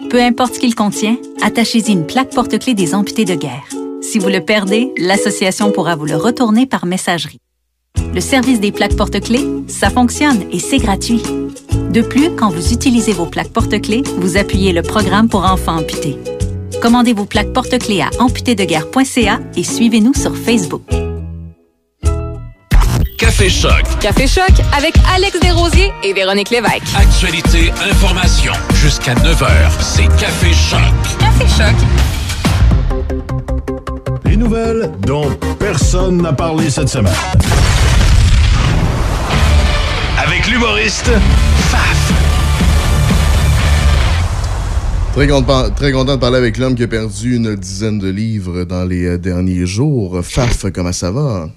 Peu 0.09 0.23
importe 0.23 0.55
ce 0.55 0.61
qu'il 0.61 0.75
contient, 0.75 1.19
attachez-y 1.43 1.93
une 1.93 2.07
plaque 2.07 2.31
porte-clés 2.31 2.73
des 2.73 2.95
amputés 2.95 3.27
de 3.27 3.35
guerre. 3.35 3.65
Si 4.01 4.19
vous 4.19 4.29
le 4.29 4.41
perdez, 4.41 4.91
l'association 4.97 5.71
pourra 5.71 5.97
vous 5.97 6.07
le 6.07 6.17
retourner 6.17 6.65
par 6.65 6.87
messagerie. 6.87 7.41
Le 8.15 8.21
service 8.21 8.61
des 8.61 8.73
plaques 8.73 8.97
porte-clés, 8.97 9.47
ça 9.69 9.91
fonctionne 9.91 10.45
et 10.51 10.59
c'est 10.59 10.79
gratuit. 10.79 11.23
De 11.91 12.03
plus, 12.03 12.31
quand 12.37 12.51
vous 12.51 12.73
utilisez 12.73 13.13
vos 13.13 13.27
plaques 13.27 13.53
porte-clés, 13.53 14.03
vous 14.19 14.37
appuyez 14.37 14.73
le 14.73 14.83
programme 14.83 15.29
pour 15.29 15.45
enfants 15.45 15.79
amputés. 15.79 16.19
Commandez 16.81 17.13
vos 17.13 17.25
plaques 17.25 17.53
porte-clés 17.53 18.03
à 18.03 18.11
amputédeguerre.ca 18.19 19.41
et 19.57 19.65
suivez-nous 19.65 20.15
sur 20.15 20.37
Facebook. 20.37 20.83
Café 23.19 23.49
Choc. 23.49 23.83
Café 24.01 24.27
Choc 24.27 24.53
avec 24.77 24.95
Alex 25.15 25.39
Desrosiers 25.41 25.93
et 26.05 26.13
Véronique 26.13 26.51
Lévesque. 26.51 26.85
Actualité, 26.97 27.73
information. 27.91 28.53
Jusqu'à 28.75 29.15
9h, 29.15 29.47
c'est 29.81 30.07
Café 30.19 30.53
Choc. 30.53 30.81
Café 31.19 31.47
Choc. 31.57 31.77
Les 34.25 34.37
nouvelles 34.37 34.93
dont 35.07 35.31
personne 35.59 36.23
n'a 36.23 36.33
parlé 36.33 36.71
cette 36.71 36.89
semaine. 36.89 37.13
Avec 40.27 40.49
l'humoriste 40.49 41.11
Faf. 41.71 42.13
Très 45.15 45.29
content, 45.29 45.71
très 45.71 45.93
content 45.93 46.17
de 46.17 46.21
parler 46.21 46.39
avec 46.39 46.59
l'homme 46.59 46.75
qui 46.75 46.83
a 46.83 46.89
perdu 46.89 47.37
une 47.37 47.55
dizaine 47.55 47.99
de 47.99 48.09
livres 48.09 48.65
dans 48.65 48.85
les 48.85 49.07
euh, 49.07 49.19
derniers 49.19 49.67
jours. 49.67 50.21
Faf, 50.25 50.67
comment 50.73 50.93
ça 50.93 51.11
va? 51.11 51.49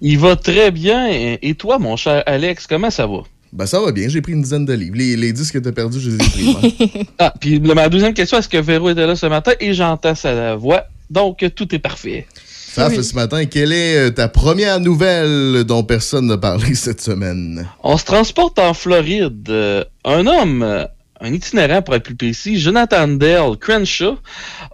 Il 0.00 0.18
va 0.18 0.36
très 0.36 0.70
bien. 0.70 1.08
Et 1.40 1.54
toi, 1.54 1.78
mon 1.78 1.96
cher 1.96 2.22
Alex, 2.26 2.66
comment 2.66 2.90
ça 2.90 3.06
va? 3.06 3.22
Ben 3.52 3.66
ça 3.66 3.80
va 3.80 3.92
bien, 3.92 4.08
j'ai 4.08 4.20
pris 4.20 4.32
une 4.32 4.42
dizaine 4.42 4.64
de 4.64 4.72
livres. 4.72 4.96
Les, 4.96 5.16
les 5.16 5.32
disques 5.32 5.54
que 5.54 5.58
t'as 5.58 5.72
perdus, 5.72 6.00
je 6.00 6.10
les 6.10 6.16
ai 6.16 6.28
pris. 6.28 7.06
Ah, 7.18 7.32
puis 7.40 7.60
ma 7.60 7.88
deuxième 7.88 8.14
question, 8.14 8.38
est-ce 8.38 8.48
que 8.48 8.58
Véro 8.58 8.90
était 8.90 9.06
là 9.06 9.16
ce 9.16 9.26
matin? 9.26 9.52
Et 9.60 9.72
j'entends 9.72 10.14
sa 10.14 10.56
voix. 10.56 10.84
Donc, 11.10 11.44
tout 11.54 11.74
est 11.74 11.78
parfait. 11.78 12.26
Faf, 12.72 12.92
Oui. 12.96 13.02
ce 13.02 13.14
matin, 13.16 13.46
quelle 13.46 13.72
est 13.72 13.96
euh, 13.96 14.10
ta 14.10 14.28
première 14.28 14.78
nouvelle 14.78 15.64
dont 15.64 15.82
personne 15.82 16.26
n'a 16.26 16.38
parlé 16.38 16.74
cette 16.76 17.00
semaine? 17.00 17.66
On 17.82 17.96
se 17.96 18.04
transporte 18.04 18.60
en 18.60 18.74
Floride. 18.74 19.48
Euh, 19.48 19.84
un 20.04 20.24
homme, 20.28 20.62
euh, 20.62 20.84
un 21.20 21.32
itinérant 21.32 21.82
pour 21.82 21.96
être 21.96 22.04
plus 22.04 22.14
précis, 22.14 22.60
Jonathan 22.60 23.08
Dale 23.08 23.56
Crenshaw, 23.58 24.18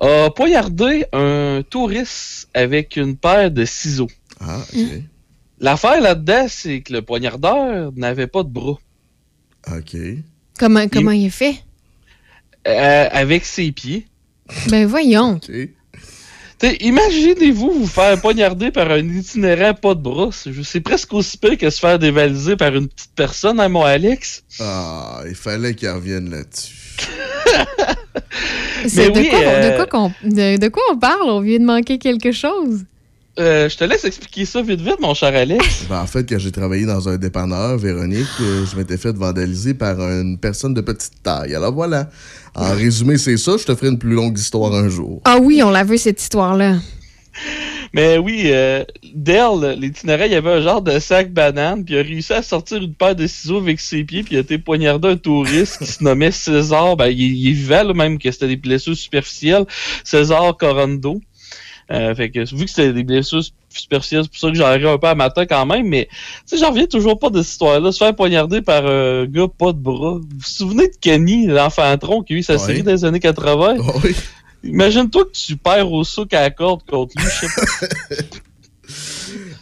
a 0.02 0.28
poignardé 0.30 1.06
un 1.14 1.62
touriste 1.70 2.48
avec 2.52 2.96
une 2.96 3.16
paire 3.16 3.50
de 3.50 3.64
ciseaux. 3.64 4.10
Ah, 4.40 4.58
ok. 4.74 4.80
L'affaire 5.60 6.02
là-dedans, 6.02 6.46
c'est 6.50 6.82
que 6.82 6.92
le 6.92 7.00
poignardeur 7.00 7.90
n'avait 7.96 8.26
pas 8.26 8.42
de 8.42 8.50
bras. 8.50 8.76
OK. 9.74 9.96
Comment, 10.58 10.86
comment 10.88 11.12
il 11.12 11.26
est 11.26 11.30
fait? 11.30 11.62
Euh, 12.68 13.08
avec 13.10 13.46
ses 13.46 13.72
pieds. 13.72 14.06
Ben 14.68 14.86
voyons. 14.86 15.40
Imaginez-vous 16.62 17.70
vous 17.70 17.86
faire 17.86 18.20
poignarder 18.20 18.70
par 18.70 18.90
un 18.90 18.98
itinérant 19.06 19.74
pas 19.74 19.94
de 19.94 20.00
bras. 20.00 20.30
C'est 20.64 20.80
presque 20.80 21.12
aussi 21.12 21.36
pire 21.36 21.58
que 21.58 21.68
se 21.68 21.78
faire 21.80 21.98
dévaliser 21.98 22.56
par 22.56 22.74
une 22.74 22.88
petite 22.88 23.10
personne, 23.14 23.60
hein, 23.60 23.68
mon 23.68 23.82
Alex? 23.82 24.42
Ah, 24.60 25.20
il 25.28 25.34
fallait 25.34 25.74
qu'il 25.74 25.88
revienne 25.90 26.30
là-dessus. 26.30 26.74
C'est 28.88 29.10
de, 29.10 29.18
oui, 29.18 29.28
quoi, 29.28 29.38
euh, 29.40 29.70
de, 29.70 29.76
quoi 29.76 29.86
qu'on- 29.86 30.12
de, 30.24 30.58
de 30.58 30.68
quoi 30.68 30.82
on 30.92 30.96
parle? 30.98 31.28
On 31.28 31.40
vient 31.40 31.58
de 31.58 31.64
manquer 31.64 31.98
quelque 31.98 32.32
chose. 32.32 32.84
Euh, 33.38 33.68
je 33.68 33.76
te 33.76 33.84
laisse 33.84 34.04
expliquer 34.04 34.46
ça 34.46 34.62
vite 34.62 34.80
vite, 34.80 34.98
mon 35.00 35.12
cher 35.12 35.34
Alex. 35.34 35.84
Ben, 35.88 36.00
en 36.00 36.06
fait, 36.06 36.26
quand 36.28 36.38
j'ai 36.38 36.52
travaillé 36.52 36.86
dans 36.86 37.08
un 37.08 37.16
dépanneur, 37.18 37.76
Véronique, 37.76 38.26
euh, 38.40 38.64
je 38.64 38.76
m'étais 38.76 38.96
fait 38.96 39.14
vandaliser 39.14 39.74
par 39.74 40.00
une 40.00 40.38
personne 40.38 40.72
de 40.72 40.80
petite 40.80 41.22
taille. 41.22 41.54
Alors 41.54 41.72
voilà. 41.72 42.08
En 42.54 42.72
résumé, 42.72 43.18
c'est 43.18 43.36
ça. 43.36 43.56
Je 43.58 43.64
te 43.64 43.74
ferai 43.74 43.88
une 43.88 43.98
plus 43.98 44.14
longue 44.14 44.38
histoire 44.38 44.72
un 44.72 44.88
jour. 44.88 45.20
Ah 45.24 45.38
oui, 45.40 45.62
on 45.62 45.70
l'a 45.70 45.84
vu 45.84 45.98
cette 45.98 46.20
histoire-là. 46.20 46.76
Mais 47.92 48.18
oui, 48.18 48.44
euh, 48.46 48.84
Dale, 49.14 49.76
l'itinérant, 49.78 50.24
il 50.24 50.34
avait 50.34 50.50
un 50.50 50.60
genre 50.60 50.82
de 50.82 50.98
sac 50.98 51.32
banane, 51.32 51.84
puis 51.84 51.94
il 51.94 51.98
a 51.98 52.02
réussi 52.02 52.32
à 52.32 52.42
sortir 52.42 52.78
une 52.78 52.94
paire 52.94 53.14
de 53.14 53.26
ciseaux 53.26 53.58
avec 53.58 53.80
ses 53.80 54.04
pieds, 54.04 54.22
puis 54.22 54.34
il 54.34 54.38
a 54.38 54.40
été 54.40 54.58
poignardé 54.58 55.08
un 55.08 55.16
touriste 55.16 55.78
qui 55.78 55.86
se 55.86 56.02
nommait 56.02 56.30
César. 56.30 56.96
Ben, 56.96 57.08
il, 57.08 57.52
vivant, 57.54 57.84
là, 57.84 57.94
même 57.94 58.18
que 58.18 58.30
c'était 58.30 58.48
des 58.48 58.56
blessures 58.56 58.96
superficielles. 58.96 59.66
César 60.04 60.56
Corondo. 60.56 61.20
Euh, 61.92 62.14
fait 62.16 62.30
que 62.30 62.40
vu 62.54 62.64
que 62.64 62.70
c'était 62.70 62.92
des 62.92 63.04
blessures 63.04 63.42
superficielles, 63.68 64.22
c'est 64.24 64.30
pour 64.30 64.40
ça 64.40 64.48
que 64.50 64.56
j'en 64.56 64.72
ris 64.72 64.86
un 64.88 64.98
peu 64.98 65.06
à 65.06 65.14
matin 65.14 65.46
quand 65.46 65.66
même, 65.66 65.86
mais 65.86 66.08
tu 66.10 66.16
sais, 66.46 66.58
j'en 66.58 66.70
reviens 66.70 66.86
toujours 66.86 67.18
pas 67.18 67.30
de 67.30 67.42
cette 67.42 67.52
histoire-là. 67.52 67.92
Se 67.92 67.98
faire 67.98 68.14
poignarder 68.16 68.60
par 68.60 68.84
un 68.86 69.26
gars 69.26 69.46
pas 69.56 69.72
de 69.72 69.78
bras. 69.78 70.14
Vous 70.14 70.22
vous 70.36 70.42
souvenez 70.44 70.88
de 70.88 70.94
Kenny, 71.00 71.46
l'enfant 71.46 71.96
tronc 71.98 72.22
qui 72.24 72.34
a 72.34 72.36
eu 72.38 72.42
sa 72.42 72.54
série 72.58 72.82
des 72.82 73.04
années 73.04 73.20
80? 73.20 73.76
Imagine-toi 74.64 75.24
que 75.26 75.30
tu 75.32 75.56
perds 75.56 75.92
au 75.92 76.02
souk 76.02 76.34
à 76.34 76.40
la 76.40 76.50
corde 76.50 76.80
contre 76.90 77.14
lui, 77.16 77.24
je 77.24 77.46
sais 77.46 77.54
pas. 77.54 77.86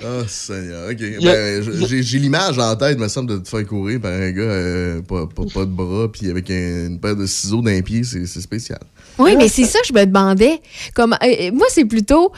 Oh, 0.06 0.22
Seigneur. 0.26 0.88
Ben, 1.22 1.62
j'ai 2.02 2.18
l'image 2.18 2.59
en 2.59 2.76
tête, 2.76 2.98
me 2.98 3.09
semble, 3.09 3.30
de 3.30 3.38
te 3.38 3.48
faire 3.48 3.66
courir 3.66 3.98
par 4.01 4.12
un 4.12 4.30
gars 4.32 4.42
euh, 4.42 5.01
pas, 5.02 5.26
pas, 5.26 5.44
pas 5.52 5.64
de 5.64 5.70
bras, 5.70 6.12
puis 6.12 6.28
avec 6.28 6.51
un- 6.51 6.88
une 6.88 7.01
paire 7.01 7.16
de 7.16 7.24
ciseaux 7.24 7.62
d'un 7.62 7.80
pied. 7.80 8.05
C'est 8.05 8.26
spécial. 8.26 8.80
Oui, 9.18 9.36
mais 9.36 9.48
c'est 9.48 9.64
ça 9.64 9.78
que 9.80 9.86
je 9.86 9.92
me 9.92 10.04
demandais. 10.04 10.60
Comme, 10.94 11.16
euh, 11.22 11.50
moi, 11.52 11.66
c'est 11.70 11.84
plutôt 11.84 12.32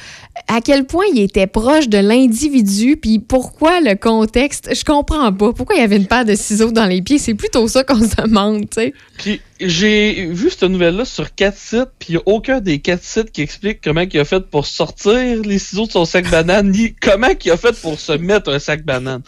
à 0.49 0.61
quel 0.61 0.85
point 0.85 1.05
il 1.13 1.21
était 1.23 1.47
proche 1.47 1.89
de 1.89 1.99
l'individu, 1.99 2.97
puis 2.97 3.19
pourquoi 3.19 3.81
le 3.81 3.95
contexte. 3.95 4.75
Je 4.75 4.85
comprends 4.85 5.33
pas. 5.33 5.53
Pourquoi 5.53 5.77
il 5.77 5.81
y 5.81 5.85
avait 5.85 5.97
une 5.97 6.07
paire 6.07 6.25
de 6.25 6.35
ciseaux 6.35 6.73
dans 6.73 6.87
les 6.87 7.03
pieds? 7.03 7.19
C'est 7.19 7.35
plutôt 7.35 7.67
ça 7.69 7.85
qu'on 7.85 8.01
se 8.09 8.17
demande, 8.23 8.69
tu 8.69 8.75
sais. 8.75 8.95
Puis 9.19 9.41
j'ai 9.59 10.27
vu 10.27 10.51
cette 10.51 10.65
nouvelle-là 10.65 11.05
sur 11.05 11.35
quatre 11.35 11.57
sites, 11.57 11.91
puis 11.99 12.09
il 12.11 12.13
n'y 12.13 12.19
a 12.19 12.23
aucun 12.27 12.61
des 12.61 12.81
quatre 12.81 13.05
sites 13.05 13.33
qui 13.33 13.41
explique 13.43 13.81
comment 13.83 14.03
il 14.03 14.19
a 14.21 14.25
fait 14.25 14.41
pour 14.41 14.67
sortir 14.67 15.15
les 15.43 15.59
ciseaux 15.59 15.87
de 15.87 15.93
son 15.93 16.05
sac 16.05 16.31
banane, 16.31 16.71
ni 16.71 16.95
comment 16.95 17.29
il 17.43 17.51
a 17.51 17.57
fait 17.57 17.81
pour 17.81 17.99
se 17.99 18.13
mettre 18.13 18.53
un 18.53 18.59
sac 18.59 18.85
banane. 18.85 19.23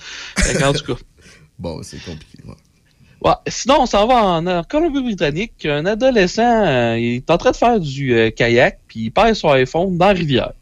Qu'en 0.59 0.73
tout 0.73 0.85
cas. 0.95 1.01
Bon, 1.59 1.83
c'est 1.83 1.99
compliqué. 2.05 2.39
ouais. 2.47 2.55
Ouais, 3.25 3.33
sinon, 3.49 3.79
on 3.81 3.87
s'en 3.87 4.07
va 4.07 4.15
en, 4.23 4.47
en 4.47 4.63
Colombie-Britannique. 4.63 5.67
Un 5.67 5.87
adolescent 5.87 6.65
euh, 6.67 6.99
il 6.99 7.17
est 7.17 7.31
en 7.31 7.39
train 7.39 7.51
de 7.51 7.57
faire 7.57 7.81
du 7.81 8.15
euh, 8.15 8.31
kayak, 8.31 8.79
puis 8.87 9.01
il 9.05 9.11
perd 9.11 9.35
son 9.35 9.49
iPhone 9.51 9.99
dans 9.99 10.07
la 10.07 10.13
rivière. 10.13 10.53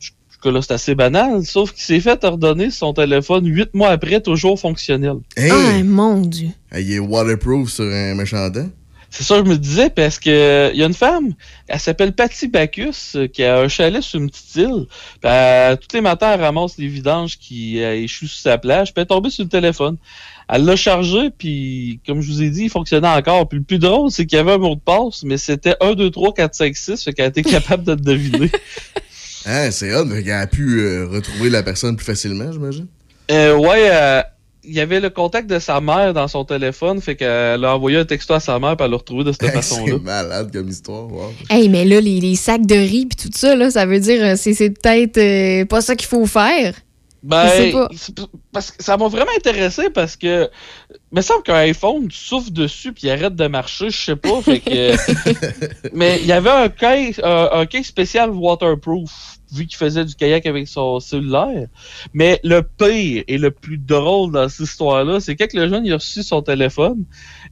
Jusque 0.00 0.44
là, 0.44 0.60
c'est 0.62 0.72
assez 0.74 0.94
banal, 0.94 1.44
sauf 1.44 1.72
qu'il 1.72 1.82
s'est 1.82 2.00
fait 2.00 2.22
ordonner 2.24 2.70
son 2.70 2.92
téléphone 2.92 3.46
huit 3.46 3.72
mois 3.74 3.90
après, 3.90 4.20
toujours 4.20 4.58
fonctionnel. 4.58 5.16
Hey! 5.36 5.50
Ah, 5.52 5.82
mon 5.84 6.20
Dieu. 6.20 6.48
Hey, 6.70 6.84
il 6.84 6.92
est 6.94 6.98
waterproof 6.98 7.70
sur 7.70 7.84
un 7.84 8.14
méchant 8.14 8.48
dent. 8.50 8.68
C'est 9.10 9.22
ça 9.22 9.38
que 9.38 9.44
je 9.44 9.50
me 9.50 9.56
disais 9.56 9.90
parce 9.90 10.18
que 10.18 10.72
il 10.72 10.76
y 10.78 10.82
a 10.82 10.86
une 10.86 10.92
femme, 10.92 11.34
elle 11.68 11.78
s'appelle 11.78 12.12
Patty 12.12 12.48
Bacchus, 12.48 13.12
euh, 13.14 13.28
qui 13.28 13.44
a 13.44 13.60
un 13.60 13.68
chalet 13.68 14.02
sur 14.02 14.18
une 14.20 14.28
petite 14.28 14.56
île. 14.56 14.86
Puis 15.20 15.30
elle- 15.30 15.78
tous 15.78 15.94
les 15.94 16.00
matins, 16.00 16.32
elle 16.34 16.40
ramasse 16.40 16.78
les 16.78 16.88
vidanges 16.88 17.38
qui 17.38 17.80
euh, 17.80 17.94
échouent 17.94 18.26
sur 18.26 18.40
sa 18.42 18.58
plage, 18.58 18.88
puis 18.92 18.94
elle 18.96 19.02
est 19.04 19.06
tombée 19.06 19.30
sur 19.30 19.44
le 19.44 19.50
téléphone. 19.50 19.98
Elle 20.48 20.64
l'a 20.64 20.76
chargé, 20.76 21.30
puis 21.36 22.00
comme 22.06 22.20
je 22.20 22.30
vous 22.30 22.42
ai 22.42 22.50
dit, 22.50 22.64
il 22.64 22.70
fonctionnait 22.70 23.08
encore. 23.08 23.48
Puis 23.48 23.58
le 23.58 23.64
plus 23.64 23.78
drôle, 23.78 24.10
c'est 24.10 24.26
qu'il 24.26 24.36
y 24.36 24.40
avait 24.40 24.52
un 24.52 24.58
mot 24.58 24.74
de 24.74 24.80
passe, 24.80 25.22
mais 25.24 25.38
c'était 25.38 25.74
1, 25.80 25.94
2, 25.94 26.10
3, 26.10 26.34
4, 26.34 26.54
5, 26.54 26.76
6, 26.76 27.02
fait 27.04 27.12
qu'elle 27.12 27.24
a 27.26 27.28
été 27.28 27.42
capable 27.44 27.84
de 27.84 27.92
le 27.92 27.96
deviner. 28.00 28.50
Hein, 29.46 29.70
c'est 29.70 29.94
hot, 29.94 30.04
mais 30.06 30.22
qu'elle 30.22 30.32
a 30.32 30.46
pu 30.46 30.80
euh, 30.80 31.06
retrouver 31.10 31.50
la 31.50 31.62
personne 31.62 31.96
plus 31.96 32.04
facilement, 32.06 32.50
j'imagine. 32.52 32.86
Euh, 33.30 33.54
ouais, 33.56 33.88
euh, 33.90 34.22
il 34.66 34.72
y 34.74 34.80
avait 34.80 35.00
le 35.00 35.10
contact 35.10 35.48
de 35.48 35.58
sa 35.58 35.80
mère 35.82 36.14
dans 36.14 36.28
son 36.28 36.44
téléphone, 36.46 37.00
fait 37.02 37.16
qu'elle 37.16 37.64
a 37.64 37.74
envoyé 37.74 37.98
un 37.98 38.04
texto 38.06 38.32
à 38.32 38.40
sa 38.40 38.58
mère, 38.58 38.76
puis 38.76 38.84
elle 38.86 38.90
l'a 38.90 38.96
retrouvé 38.96 39.24
de 39.24 39.32
cette 39.32 39.42
Hey, 39.48 39.50
façon-là. 39.50 39.92
c'est 39.98 40.02
malade 40.02 40.50
comme 40.52 40.68
histoire. 40.68 41.10
Wow. 41.12 41.32
Hey, 41.50 41.68
mais 41.68 41.84
là, 41.84 42.00
les, 42.00 42.20
les 42.20 42.34
sacs 42.36 42.64
de 42.66 42.74
riz 42.74 43.06
puis 43.06 43.16
tout 43.30 43.36
ça, 43.36 43.54
là, 43.54 43.70
ça 43.70 43.84
veut 43.84 44.00
dire 44.00 44.22
euh, 44.24 44.34
c'est 44.36 44.54
c'est 44.54 44.70
peut-être 44.70 45.18
euh, 45.18 45.64
pas 45.66 45.80
ça 45.82 45.94
qu'il 45.96 46.08
faut 46.08 46.24
faire. 46.26 46.74
Ben, 47.26 47.46
Je 47.48 47.52
sais 47.54 47.70
pas. 47.72 47.88
c'est 47.96 48.14
p- 48.14 48.22
parce 48.52 48.70
que 48.70 48.84
ça 48.84 48.98
m'a 48.98 49.08
vraiment 49.08 49.30
intéressé 49.34 49.88
parce 49.88 50.14
que 50.14 50.50
il 50.90 51.16
me 51.16 51.22
semble 51.22 51.42
qu'un 51.42 51.54
iPhone, 51.54 52.06
tu 52.08 52.18
souffles 52.18 52.52
dessus 52.52 52.92
puis 52.92 53.06
il 53.06 53.10
arrête 53.10 53.34
de 53.34 53.46
marcher, 53.46 53.88
je 53.88 53.96
sais 53.96 54.16
pas. 54.16 54.42
Fait 54.42 54.60
que, 54.60 54.92
mais 55.94 56.18
il 56.20 56.26
y 56.26 56.32
avait 56.32 56.50
un 56.50 56.68
case, 56.68 57.20
un, 57.24 57.48
un 57.52 57.64
case 57.66 57.86
spécial 57.86 58.28
waterproof 58.30 59.10
vu 59.52 59.66
qu'il 59.66 59.76
faisait 59.78 60.04
du 60.04 60.14
kayak 60.14 60.44
avec 60.46 60.68
son 60.68 61.00
cellulaire. 61.00 61.68
Mais 62.12 62.40
le 62.44 62.60
pire 62.62 63.24
et 63.26 63.38
le 63.38 63.50
plus 63.52 63.78
drôle 63.78 64.32
dans 64.32 64.48
cette 64.48 64.66
histoire-là, 64.66 65.20
c'est 65.20 65.34
quand 65.36 65.52
le 65.54 65.68
jeune 65.68 65.86
il 65.86 65.92
a 65.92 65.96
reçu 65.96 66.22
son 66.22 66.42
téléphone, 66.42 67.04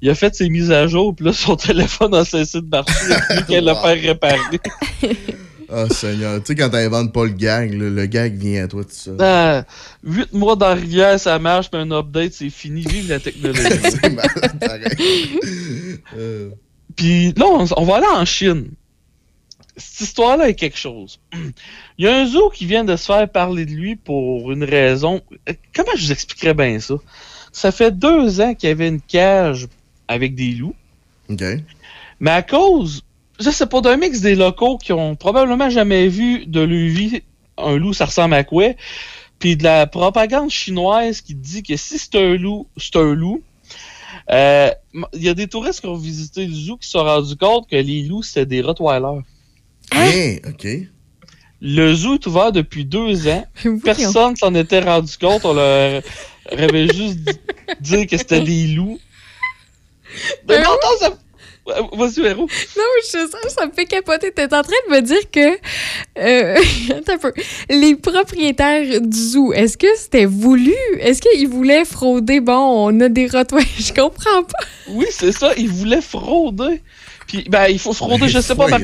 il 0.03 0.11
a 0.11 0.15
fait 0.15 0.35
ses 0.35 0.51
mises 0.51 0.71
à 0.73 0.87
jour, 0.87 1.15
puis 1.17 1.25
là 1.25 1.33
son 1.33 1.57
téléphone 1.69 2.15
a 2.15 2.25
cessé 2.27 2.61
de 2.61 2.67
marcher, 2.67 3.15
fallu 3.29 3.45
qu'elle 3.47 3.65
le 3.65 3.75
faire 3.75 4.19
réparer. 5.73 5.89
Oh, 5.89 5.93
Seigneur. 5.95 6.39
Tu 6.41 6.47
sais, 6.47 6.55
quand 6.55 6.71
t'inventes 6.71 7.13
pas 7.13 7.25
le 7.25 7.31
gag, 7.31 7.73
là, 7.73 7.91
le 7.91 8.07
gag 8.07 8.35
vient 8.35 8.65
à 8.65 8.69
toi 8.69 8.85
tout 8.85 8.91
seul. 8.91 9.17
Ah, 9.21 9.65
Huit 10.05 10.33
mois 10.33 10.57
dans 10.57 10.69
la 10.69 10.75
rivière, 10.75 11.19
ça 11.19 11.39
marche, 11.39 11.71
puis 11.71 11.81
un 11.81 11.91
update, 11.91 12.33
c'est 12.33 12.51
fini. 12.51 12.83
Vive 12.83 13.09
la 13.09 13.21
technologie. 13.21 13.63
c'est 13.83 14.11
malade, 14.11 14.59
pareil. 14.61 16.01
Euh, 16.17 16.51
Puis 16.97 17.33
là, 17.33 17.47
on, 17.47 17.67
on 17.77 17.85
va 17.85 17.97
aller 17.97 18.07
en 18.07 18.25
Chine. 18.25 18.71
Cette 19.77 20.09
histoire-là 20.09 20.49
est 20.51 20.55
quelque 20.55 20.77
chose. 20.79 21.19
Il 21.99 22.05
y 22.05 22.09
a 22.09 22.17
un 22.17 22.27
zoo 22.27 22.51
qui 22.51 22.67
vient 22.67 22.85
de 22.85 22.95
se 22.97 23.07
faire 23.07 23.29
parler 23.29 23.65
de 23.65 23.71
lui 23.71 23.97
pour 23.97 24.53
une 24.53 24.65
raison. 24.65 25.23
Comment 25.75 25.93
je 25.97 26.07
vous 26.07 26.13
expliquerais 26.13 26.55
bien 26.55 26.79
ça? 26.79 26.95
Ça 27.53 27.73
fait 27.73 27.97
deux 27.97 28.41
ans 28.41 28.55
qu'il 28.55 28.69
y 28.69 28.73
avait 28.73 28.89
une 28.89 29.01
cage 29.01 29.69
avec 30.09 30.35
des 30.35 30.53
loups. 30.53 30.75
OK. 31.31 31.43
Mais 32.21 32.31
à 32.31 32.43
cause, 32.43 33.03
je 33.41 33.51
sais 33.51 33.67
pas, 33.67 33.81
d'un 33.81 33.97
mix 33.97 34.21
des 34.21 34.35
locaux 34.35 34.79
qui 34.79 34.93
ont 34.93 35.15
probablement 35.17 35.71
jamais 35.71 36.09
vu 36.09 36.47
de 36.47 36.61
leur 36.61 36.69
vie 36.89 37.23
un 37.59 37.77
loup, 37.77 37.93
ça 37.93 38.07
ressemble 38.07 38.35
à 38.35 38.45
quoi? 38.45 38.69
Puis 39.39 39.57
de 39.57 39.65
la 39.65 39.87
propagande 39.87 40.51
chinoise 40.51 41.21
qui 41.21 41.35
dit 41.35 41.63
que 41.63 41.77
si 41.77 41.99
c'est 41.99 42.15
un 42.17 42.37
loup, 42.37 42.69
c'est 42.77 42.97
un 42.97 43.15
loup. 43.15 43.43
Euh, 44.31 44.71
Il 45.15 45.23
y 45.23 45.29
a 45.29 45.35
des 45.35 45.49
touristes 45.49 45.81
qui 45.81 45.87
ont 45.87 45.97
visité 45.97 46.47
le 46.47 46.53
zoo 46.55 46.77
qui 46.77 46.87
se 46.87 46.93
sont 46.93 47.05
rendus 47.05 47.37
compte 47.37 47.69
que 47.69 47.77
les 47.77 48.03
loups, 48.05 48.23
c'était 48.23 48.47
des 48.47 48.63
Rottweilers. 48.63 49.23
Hein? 49.93 50.37
OK. 50.49 50.67
Le 51.61 51.95
zoo 51.95 52.15
est 52.15 52.27
ouvert 52.27 52.53
depuis 52.53 52.85
deux 52.85 53.29
ans. 53.29 53.45
Personne 53.85 54.37
s'en 54.37 54.55
était 54.55 54.81
rendu 54.81 55.17
compte. 55.17 55.45
On 55.45 55.55
leur 55.55 56.03
avait 56.51 56.89
juste 56.93 57.19
dit- 57.81 58.07
que 58.07 58.17
c'était 58.17 58.41
des 58.41 58.69
loups. 58.69 58.99
Mais 60.49 60.59
non, 60.59 60.71
non, 60.71 60.99
ça... 61.01 61.11
Vas-y, 61.67 62.21
Véro. 62.23 62.43
Non, 62.43 62.47
mais 62.49 63.03
je, 63.05 63.29
ça, 63.31 63.49
ça 63.49 63.67
me 63.67 63.73
fait 63.73 63.85
capoter. 63.85 64.33
T'es 64.33 64.45
en 64.53 64.63
train 64.63 64.73
de 64.89 64.95
me 64.95 65.01
dire 65.01 65.31
que. 65.31 65.55
euh, 66.19 66.57
attends 66.99 67.13
un 67.13 67.19
peu. 67.19 67.33
Les 67.71 67.95
propriétaires 67.95 69.01
du 69.01 69.17
zoo, 69.19 69.53
est-ce 69.53 69.79
que 69.79 69.87
c'était 69.97 70.25
voulu? 70.25 70.75
Est-ce 70.99 71.23
qu'ils 71.23 71.49
voulaient 71.49 71.85
frauder? 71.85 72.41
Bon, 72.41 72.89
on 72.89 73.01
a 73.01 73.09
des 73.09 73.29
rottweilers. 73.29 73.69
Je 73.79 73.93
comprends 73.93 74.43
pas. 74.43 74.65
Oui, 74.89 75.07
c'est 75.11 75.33
ça. 75.33 75.53
Ils 75.57 75.69
voulaient 75.71 76.01
frauder. 76.03 76.83
Puis, 77.29 77.45
ben, 77.49 77.67
il 77.69 77.79
faut 77.79 77.93
frauder, 77.93 78.29
je 78.29 78.41
sais 78.41 78.57
pas, 78.57 78.67
par 78.69 78.81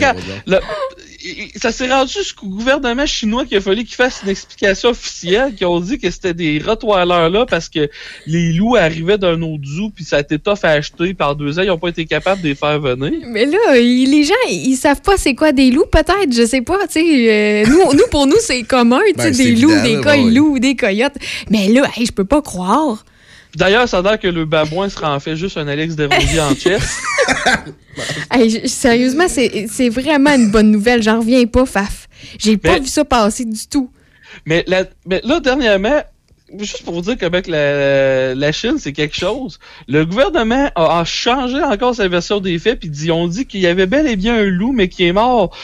ça 1.56 1.72
s'est 1.72 1.88
rendu 1.88 2.12
jusqu'au 2.12 2.46
gouvernement 2.46 3.06
chinois 3.06 3.44
qu'il 3.44 3.56
a 3.56 3.60
fallu 3.60 3.84
qu'il 3.84 3.96
fasse 3.96 4.20
une 4.22 4.28
explication 4.28 4.90
officielle, 4.90 5.54
qui 5.54 5.64
ont 5.64 5.80
dit 5.80 5.98
que 5.98 6.10
c'était 6.10 6.34
des 6.34 6.62
rottweilers 6.64 7.28
là 7.30 7.44
parce 7.44 7.68
que 7.68 7.90
les 8.26 8.52
loups 8.52 8.76
arrivaient 8.76 9.18
d'un 9.18 9.40
autre 9.42 9.64
zoo 9.66 9.90
puis 9.94 10.04
ça 10.04 10.16
a 10.16 10.20
été 10.20 10.38
tough 10.38 10.58
à 10.62 10.70
acheter 10.70 11.14
par 11.14 11.34
deux 11.34 11.58
ans, 11.58 11.62
ils 11.62 11.70
ont 11.70 11.78
pas 11.78 11.88
été 11.88 12.04
capables 12.04 12.40
de 12.42 12.48
les 12.48 12.54
faire 12.54 12.78
venir. 12.80 13.12
Mais 13.26 13.46
là, 13.46 13.74
les 13.74 14.22
gens, 14.24 14.34
ils 14.48 14.76
savent 14.76 15.02
pas 15.02 15.16
c'est 15.16 15.34
quoi 15.34 15.52
des 15.52 15.70
loups, 15.70 15.86
peut-être, 15.90 16.32
je 16.32 16.46
sais 16.46 16.62
pas, 16.62 16.86
tu 16.86 17.00
sais. 17.00 17.64
euh, 17.64 17.66
nous, 17.66 17.94
nous, 17.94 18.06
pour 18.10 18.26
nous, 18.26 18.36
c'est 18.40 18.62
commun, 18.62 19.00
tu 19.16 19.22
sais, 19.22 19.30
Ben, 19.30 19.36
des 19.36 19.56
loups, 19.56 19.72
évident, 19.72 19.84
des 19.84 20.00
coils 20.00 20.24
ouais. 20.24 20.30
loups, 20.30 20.58
des 20.58 20.76
coyotes. 20.76 21.16
Mais 21.50 21.68
là, 21.68 21.88
hey, 21.96 22.06
je 22.06 22.12
peux 22.12 22.24
pas 22.24 22.42
croire. 22.42 23.04
D'ailleurs, 23.56 23.88
ça 23.88 23.98
a 23.98 24.02
l'air 24.02 24.18
que 24.20 24.28
le 24.28 24.44
babouin 24.44 24.88
sera 24.88 25.14
en 25.14 25.20
fait 25.20 25.34
juste 25.36 25.56
un 25.56 25.66
Alex 25.68 25.96
Desrosiers 25.96 26.40
en 26.40 26.54
chess. 26.54 26.98
Hey, 28.30 28.68
sérieusement, 28.68 29.26
c'est 29.28 29.66
c'est 29.68 29.88
vraiment 29.88 30.30
une 30.34 30.50
bonne 30.50 30.70
nouvelle. 30.70 31.02
J'en 31.02 31.18
reviens 31.18 31.44
pas, 31.46 31.66
Faf. 31.66 32.08
J'ai 32.38 32.56
pas 32.56 32.74
Mais- 32.74 32.80
vu 32.80 32.86
ça 32.86 33.04
passer 33.04 33.44
du 33.44 33.66
tout. 33.68 33.90
Mais, 34.46 34.62
la- 34.68 34.84
mais 35.06 35.20
là, 35.24 35.40
dernièrement, 35.40 36.00
juste 36.60 36.82
pour 36.84 36.94
vous 36.94 37.00
dire 37.00 37.16
que 37.18 37.50
la, 37.50 38.34
la 38.34 38.52
Chine, 38.52 38.76
c'est 38.78 38.92
quelque 38.92 39.16
chose, 39.16 39.58
le 39.88 40.04
gouvernement 40.06 40.70
a, 40.76 41.00
a 41.00 41.04
changé 41.04 41.60
encore 41.60 41.94
sa 41.94 42.06
version 42.06 42.38
des 42.40 42.58
faits, 42.58 42.78
puis 42.80 42.88
ils 42.88 43.10
ont 43.10 43.26
dit 43.26 43.46
qu'il 43.46 43.60
y 43.60 43.66
avait 43.66 43.86
bel 43.86 44.06
et 44.06 44.16
bien 44.16 44.36
un 44.36 44.44
loup, 44.44 44.72
mais 44.72 44.88
qui 44.88 45.04
est 45.06 45.12
mort 45.12 45.56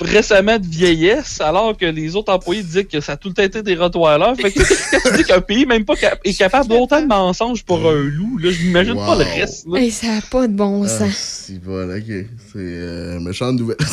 récemment 0.00 0.58
de 0.58 0.66
vieillesse, 0.66 1.40
alors 1.40 1.76
que 1.76 1.86
les 1.86 2.16
autres 2.16 2.32
employés 2.32 2.62
disaient 2.62 2.84
que 2.84 3.00
ça 3.00 3.12
a 3.12 3.16
tout 3.16 3.28
le 3.28 3.34
temps 3.34 3.42
été 3.42 3.62
des 3.62 3.74
rottweilers. 3.76 4.34
Fait 4.40 4.50
que 4.50 4.58
quand 4.90 5.10
tu 5.10 5.16
dis 5.18 5.24
qu'un 5.24 5.40
pays 5.40 5.66
même 5.66 5.84
pas 5.84 5.94
cap- 5.96 6.18
est 6.24 6.34
capable 6.36 6.68
d'autant 6.68 7.00
de 7.00 7.06
mensonges 7.06 7.62
pour 7.64 7.78
un 7.88 7.94
loup, 8.02 8.38
là, 8.38 8.50
je 8.50 8.62
m'imagine 8.62 8.94
pas 8.96 9.14
le 9.16 9.24
reste. 9.24 9.66
là. 9.68 9.78
Hey, 9.80 9.90
ça 9.90 10.06
a 10.16 10.20
pas 10.20 10.46
de 10.48 10.52
bon 10.52 10.82
Ah, 10.84 10.88
sens. 10.88 11.44
si, 11.46 11.60
voilà, 11.64 11.96
ok. 11.96 12.02
C'est 12.06 12.26
euh, 12.56 13.20
méchante 13.20 13.56
nouvelle. 13.58 13.76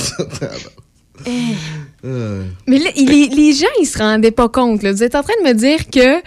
Hey. 1.26 1.56
Euh, 2.03 2.44
Mais 2.65 2.80
là, 2.80 2.90
les, 2.95 3.28
les 3.28 3.53
gens, 3.53 3.68
ils 3.80 3.86
se 3.86 3.99
rendaient 3.99 4.32
pas 4.32 4.49
compte. 4.49 4.82
là. 4.82 4.91
Vous 4.91 5.03
êtes 5.03 5.14
en 5.14 5.22
train 5.22 5.34
de 5.44 5.48
me 5.49 5.53
dire 5.53 5.88
que 5.91 6.19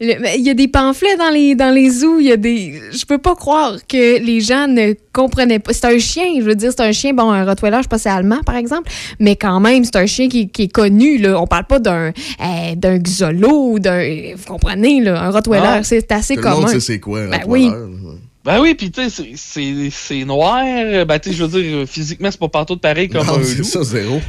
il 0.00 0.42
y 0.42 0.50
a 0.50 0.54
des 0.54 0.68
pamphlets 0.68 1.16
dans 1.16 1.30
les, 1.30 1.54
dans 1.54 1.70
les 1.74 1.88
zoos, 1.90 2.18
il 2.20 2.26
y 2.26 2.32
a 2.32 2.36
des. 2.36 2.80
Je 2.92 3.04
peux 3.06 3.18
pas 3.18 3.34
croire 3.34 3.76
que 3.88 4.18
les 4.20 4.40
gens 4.40 4.66
ne 4.68 4.92
comprenaient 5.12 5.58
pas. 5.58 5.72
C'est 5.72 5.86
un 5.86 5.98
chien, 5.98 6.24
je 6.38 6.42
veux 6.42 6.54
dire, 6.54 6.70
c'est 6.76 6.82
un 6.82 6.92
chien, 6.92 7.14
bon, 7.14 7.30
un 7.30 7.44
Rottweiler, 7.44 7.78
je 7.78 7.82
sais 7.82 7.88
pas 7.88 7.96
si 7.98 8.02
c'est 8.04 8.10
allemand, 8.10 8.40
par 8.44 8.56
exemple, 8.56 8.90
mais 9.18 9.36
quand 9.36 9.58
même, 9.60 9.84
c'est 9.84 9.96
un 9.96 10.04
chien 10.06 10.28
qui, 10.28 10.48
qui 10.50 10.64
est 10.64 10.68
connu, 10.72 11.16
là. 11.18 11.40
On 11.40 11.46
parle 11.46 11.64
pas 11.66 11.78
d'un 11.78 12.08
euh, 12.08 12.74
d'un 12.76 12.98
Xolo 12.98 13.72
ou 13.72 13.78
d'un. 13.78 14.34
Vous 14.36 14.44
comprenez, 14.46 15.00
là, 15.00 15.22
un 15.22 15.30
Rottweiler, 15.30 15.64
Ah. 15.66 15.82
c'est 15.82 16.12
assez 16.12 16.34
Tout 16.34 16.40
le 16.40 16.44
commun. 16.46 16.60
monde 16.60 16.68
sait 16.68 16.80
c'est 16.80 17.00
quoi, 17.00 17.20
un 17.20 17.28
Ben 17.28 17.38
Rottweiler, 17.40 17.68
oui. 17.70 18.10
Ben 18.44 18.60
oui, 18.60 18.74
pis 18.74 18.92
tu 18.92 19.00
sais, 19.10 19.90
c'est- 19.90 20.24
noir. 20.24 20.62
Ben 21.06 21.18
tu 21.18 21.30
sais, 21.30 21.36
je 21.36 21.42
veux 21.44 21.60
dire, 21.62 21.84
physiquement, 21.88 22.28
c'est 22.30 22.38
pas 22.38 22.48
partout 22.48 22.76
pareil 22.76 23.08
comme 23.08 23.26
Non, 23.26 23.38
un 23.38 23.42
c'est 23.42 23.56
loup. 23.58 23.64
ça, 23.64 23.82
zéro. 23.82 24.20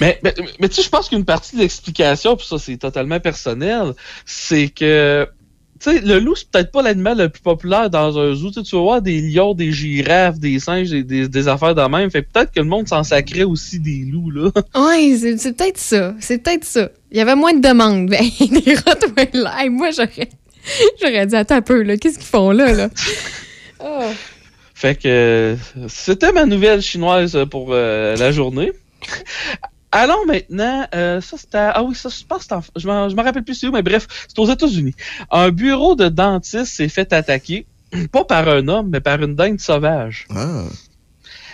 Mais, 0.00 0.18
mais, 0.22 0.34
mais 0.58 0.68
tu 0.68 0.76
sais, 0.76 0.82
je 0.82 0.88
pense 0.88 1.08
qu'une 1.08 1.24
partie 1.24 1.56
de 1.56 1.60
l'explication, 1.60 2.36
puis 2.36 2.46
ça, 2.46 2.58
c'est 2.58 2.76
totalement 2.76 3.20
personnel, 3.20 3.94
c'est 4.24 4.68
que, 4.68 5.26
tu 5.80 5.90
sais, 5.90 6.00
le 6.00 6.18
loup, 6.18 6.36
c'est 6.36 6.50
peut-être 6.50 6.70
pas 6.70 6.82
l'animal 6.82 7.18
le 7.18 7.28
plus 7.28 7.40
populaire 7.40 7.88
dans 7.88 8.18
un 8.18 8.34
zoo. 8.34 8.50
Tu 8.50 8.60
vas 8.76 8.82
voir 8.82 9.02
des 9.02 9.20
lions, 9.20 9.54
des 9.54 9.72
girafes, 9.72 10.38
des 10.38 10.58
singes, 10.58 10.90
des, 10.90 11.02
des, 11.02 11.28
des 11.28 11.48
affaires 11.48 11.74
de 11.74 11.82
même. 11.82 12.10
Fait 12.10 12.22
peut-être 12.22 12.52
que 12.52 12.60
le 12.60 12.66
monde 12.66 12.88
s'en 12.88 13.02
sacrait 13.02 13.44
aussi 13.44 13.80
des 13.80 14.04
loups, 14.10 14.30
là. 14.30 14.50
Oui, 14.74 15.18
c'est 15.18 15.56
peut-être 15.56 15.78
ça. 15.78 16.14
C'est 16.20 16.38
peut-être 16.38 16.64
ça. 16.64 16.90
Il 17.10 17.18
y 17.18 17.20
avait 17.20 17.36
moins 17.36 17.54
de 17.54 17.60
demandes. 17.60 18.10
Ben, 18.10 18.20
des 18.60 18.74
Rottweilers. 18.74 19.50
Hey, 19.58 19.70
Moi, 19.70 19.90
j'aurais. 19.92 20.28
J'aurais 21.00 21.26
dit, 21.26 21.36
attends 21.36 21.56
un 21.56 21.62
peu, 21.62 21.82
là. 21.82 21.96
Qu'est-ce 21.96 22.18
qu'ils 22.18 22.28
font 22.28 22.50
là, 22.50 22.72
là? 22.72 22.90
Oh. 23.82 24.10
Fait 24.74 24.94
que 24.94 25.56
c'était 25.88 26.32
ma 26.32 26.46
nouvelle 26.46 26.80
chinoise 26.80 27.38
pour 27.50 27.68
euh, 27.70 28.16
la 28.16 28.32
journée. 28.32 28.72
Allons 29.92 30.24
maintenant, 30.24 30.86
euh, 30.94 31.20
ça 31.20 31.36
c'était, 31.36 31.58
ah 31.58 31.82
oui, 31.82 31.96
ça 31.96 32.08
je 32.10 32.24
pense, 32.24 32.46
je 32.76 32.86
m'en- 32.86 33.08
rappelle 33.22 33.42
plus 33.42 33.54
c'est 33.54 33.66
où, 33.66 33.72
mais 33.72 33.82
bref, 33.82 34.06
c'est 34.28 34.38
aux 34.38 34.46
États-Unis. 34.48 34.94
Un 35.32 35.50
bureau 35.50 35.96
de 35.96 36.08
dentiste 36.08 36.66
s'est 36.76 36.88
fait 36.88 37.12
attaquer, 37.12 37.66
pas 38.12 38.24
par 38.24 38.48
un 38.48 38.68
homme, 38.68 38.88
mais 38.90 39.00
par 39.00 39.20
une 39.20 39.34
dinde 39.34 39.58
sauvage. 39.60 40.28
Ah. 40.30 40.62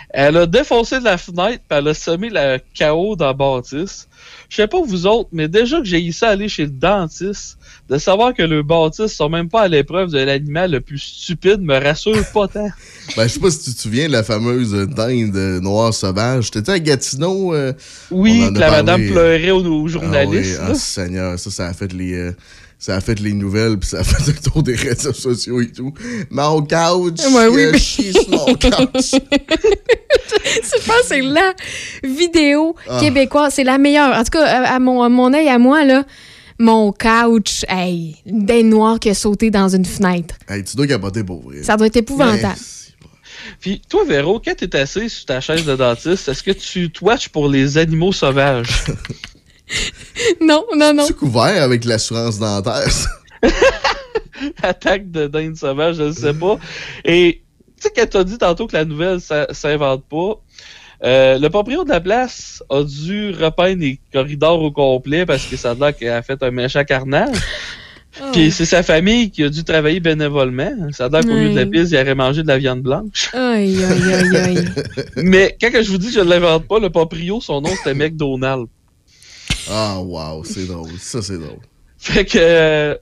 Elle 0.09 0.37
a 0.37 0.45
défoncé 0.45 0.99
de 0.99 1.03
la 1.03 1.17
fenêtre, 1.17 1.61
puis 1.67 1.77
elle 1.77 1.87
a 1.89 1.93
semé 1.93 2.29
le 2.31 2.59
chaos 2.73 3.15
dans 3.17 3.25
la 3.27 3.33
bâtisse. 3.33 4.07
Je 4.49 4.55
sais 4.55 4.67
pas 4.67 4.81
vous 4.81 5.05
autres, 5.05 5.29
mais 5.33 5.49
déjà 5.49 5.79
que 5.79 5.85
j'ai 5.85 6.01
eu 6.03 6.13
ça 6.13 6.29
aller 6.29 6.47
chez 6.47 6.63
le 6.63 6.71
dentiste, 6.71 7.57
de 7.89 7.97
savoir 7.97 8.33
que 8.33 8.41
le 8.41 8.63
bâtisse 8.63 9.13
sont 9.13 9.27
même 9.29 9.49
pas 9.49 9.63
à 9.63 9.67
l'épreuve 9.67 10.11
de 10.11 10.19
l'animal 10.19 10.71
le 10.71 10.79
plus 10.81 10.97
stupide 10.99 11.61
me 11.61 11.77
rassure 11.77 12.25
pas 12.33 12.47
tant. 12.47 12.69
Ben, 13.15 13.23
je 13.27 13.33
sais 13.33 13.39
pas 13.39 13.51
si 13.51 13.63
tu 13.63 13.73
te 13.73 13.81
souviens 13.81 14.07
de 14.07 14.11
la 14.13 14.23
fameuse 14.23 14.73
dinde 14.73 15.61
noire 15.61 15.93
sauvage. 15.93 16.51
T'étais 16.51 16.73
à 16.73 16.79
Gatineau? 16.79 17.53
euh, 17.53 17.73
Oui, 18.11 18.49
que 18.53 18.59
la 18.59 18.67
parlé. 18.67 18.83
madame 18.83 19.07
pleurait 19.07 19.51
aux, 19.51 19.65
aux 19.65 19.85
Ah 19.87 19.91
journalistes. 19.91 20.57
oui, 20.59 20.65
ah, 20.65 20.69
là. 20.69 20.75
Seigneur, 20.75 21.39
ça, 21.39 21.49
ça 21.51 21.67
a 21.67 21.73
fait 21.73 21.91
les... 21.93 22.13
euh, 22.13 22.31
ça 22.79 22.95
a 22.95 23.01
fait 23.01 23.19
les 23.19 23.33
nouvelles, 23.33 23.77
puis 23.79 23.89
ça 23.89 23.99
a 23.99 24.03
fait 24.03 24.31
le 24.31 24.37
tour 24.39 24.61
des 24.63 24.75
réseaux 24.75 25.13
sociaux 25.13 25.59
et 25.61 25.71
tout. 25.71 25.93
Mon 26.29 26.61
couch, 26.61 27.19
Ouais, 27.33 27.47
oui, 27.47 27.63
euh, 27.63 27.71
mais- 27.71 27.79
chie 27.79 28.13
sur 28.13 28.29
mon 28.29 28.45
couch. 28.53 29.11
je 29.13 30.85
pense 30.85 31.01
que 31.01 31.07
c'est 31.07 31.21
la 31.21 31.53
vidéo 32.03 32.75
Ah. 32.87 32.99
québécoise. 32.99 33.53
C'est 33.55 33.63
la 33.63 33.77
meilleure. 33.77 34.15
En 34.17 34.23
tout 34.23 34.31
cas, 34.31 34.45
à, 34.45 34.79
mon, 34.79 35.01
à 35.01 35.09
mon 35.09 35.33
œil, 35.33 35.49
à 35.49 35.57
moi, 35.57 35.83
là, 35.83 36.03
mon 36.59 36.91
couch, 36.91 37.65
hey, 37.69 38.15
une 38.25 38.69
noire 38.69 38.99
qui 38.99 39.09
a 39.09 39.13
sauté 39.13 39.49
dans 39.51 39.69
une 39.69 39.85
fenêtre. 39.85 40.35
Hey, 40.47 40.63
tu 40.63 40.75
dois 40.75 40.87
capoter 40.87 41.23
pour 41.23 41.41
vrai. 41.43 41.63
Ça 41.63 41.77
doit 41.77 41.87
être 41.87 41.97
épouvantable. 41.97 42.55
Puis 43.61 43.81
toi, 43.89 44.03
Véro, 44.05 44.39
quand 44.43 44.55
t'es 44.55 44.75
assis 44.75 45.09
sur 45.09 45.25
ta 45.25 45.39
chaise 45.41 45.65
de 45.65 45.75
dentiste, 45.75 46.27
est-ce 46.27 46.43
que 46.43 46.51
tu 46.51 46.91
te 46.91 47.03
watches 47.03 47.29
pour 47.29 47.47
les 47.47 47.77
animaux 47.77 48.11
sauvages? 48.11 48.83
Non, 50.41 50.65
non, 50.75 50.93
non. 50.93 51.05
Tu 51.05 51.13
couvert 51.13 51.61
avec 51.61 51.85
l'assurance 51.85 52.39
dentaire? 52.39 52.91
ça? 52.91 53.09
Attaque 54.63 55.11
de 55.11 55.27
dinde 55.27 55.55
sauvage, 55.55 55.95
je 55.95 56.03
ne 56.03 56.11
sais 56.11 56.33
pas. 56.33 56.59
Et 57.05 57.41
tu 57.75 57.83
sais, 57.83 57.93
quand 57.95 58.09
t'as 58.09 58.23
dit 58.23 58.37
tantôt 58.37 58.67
que 58.67 58.73
la 58.73 58.85
nouvelle 58.85 59.21
ça 59.21 59.47
s'invente 59.51 60.03
pas, 60.09 60.41
euh, 61.03 61.37
le 61.37 61.49
propriétaire 61.49 61.85
de 61.85 61.89
la 61.91 62.01
place 62.01 62.63
a 62.69 62.83
dû 62.83 63.31
repeindre 63.31 63.81
les 63.81 63.99
corridors 64.11 64.61
au 64.61 64.71
complet 64.71 65.25
parce 65.25 65.45
que 65.45 65.55
ça 65.55 65.71
a 65.71 65.73
l'air 65.75 65.95
qu'il 65.95 66.09
a 66.09 66.21
fait 66.21 66.41
un 66.41 66.51
méchant 66.51 66.83
carnage. 66.83 67.37
Puis 68.33 68.49
c'est 68.49 68.65
sa 68.65 68.81
famille 68.81 69.29
qui 69.29 69.43
a 69.43 69.49
dû 69.49 69.63
travailler 69.63 69.99
bénévolement. 69.99 70.71
Ça 70.91 71.05
a 71.05 71.09
l'air 71.09 71.21
qu'au 71.21 71.35
lieu 71.35 71.49
de 71.51 71.55
la 71.55 71.67
piste, 71.67 71.91
il 71.91 71.97
aurait 71.97 72.15
mangé 72.15 72.41
de 72.41 72.47
la 72.47 72.57
viande 72.57 72.81
blanche. 72.81 73.29
Aïe, 73.33 73.77
aïe, 73.83 74.13
aïe, 74.13 74.37
aïe. 74.37 74.65
Mais 75.17 75.55
quand 75.61 75.69
je 75.71 75.91
vous 75.91 75.99
dis 75.99 76.07
que 76.07 76.13
je 76.13 76.19
ne 76.21 76.29
l'invente 76.29 76.67
pas, 76.67 76.79
le 76.79 76.89
proprio, 76.89 77.41
son 77.41 77.61
nom 77.61 77.69
c'était 77.69 77.93
McDonald. 77.93 78.67
Ah, 79.69 79.99
wow, 79.99 80.43
c'est 80.43 80.65
drôle. 80.65 80.91
Ça, 80.99 81.21
c'est 81.21 81.37
drôle. 81.37 81.59
Fait 81.97 82.25
que 82.25 82.37
euh, 82.39 82.95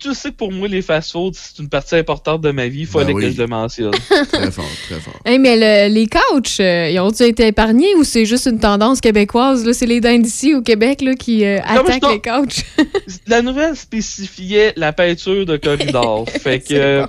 tu 0.00 0.14
sais 0.14 0.30
que 0.30 0.36
pour 0.36 0.52
moi, 0.52 0.68
les 0.68 0.80
fast-foods, 0.80 1.32
c'est 1.34 1.58
une 1.60 1.68
partie 1.68 1.96
importante 1.96 2.40
de 2.40 2.52
ma 2.52 2.68
vie. 2.68 2.80
Il 2.80 2.86
fallait 2.86 3.06
Ben 3.06 3.14
oui. 3.16 3.22
que 3.24 3.30
je 3.32 3.38
le 3.38 3.46
mentionne. 3.48 3.90
Très 4.32 4.50
fort, 4.52 4.64
très 4.88 5.00
fort. 5.00 5.20
Hey, 5.24 5.38
mais 5.40 5.56
le- 5.88 5.92
les 5.92 6.06
couches, 6.06 6.60
euh, 6.60 6.88
ils 6.88 7.00
ont-ils 7.00 7.26
été 7.26 7.48
épargnés 7.48 7.94
ou 7.96 8.04
c'est 8.04 8.24
juste 8.26 8.46
une 8.46 8.60
tendance 8.60 9.00
québécoise? 9.00 9.66
Là, 9.66 9.72
c'est 9.72 9.86
les 9.86 10.00
dindes 10.00 10.24
ici 10.24 10.54
au 10.54 10.62
Québec 10.62 11.00
là, 11.02 11.14
qui 11.14 11.44
euh, 11.44 11.58
attaquent 11.64 12.10
les 12.12 12.20
couches. 12.22 12.64
La 13.26 13.42
nouvelle 13.42 13.74
spécifiait 13.76 14.72
la 14.76 14.92
peinture 14.92 15.44
de 15.44 15.56
corridor. 15.56 16.26
fait 16.40 16.60
que. 16.60 16.74
Euh, 16.74 17.06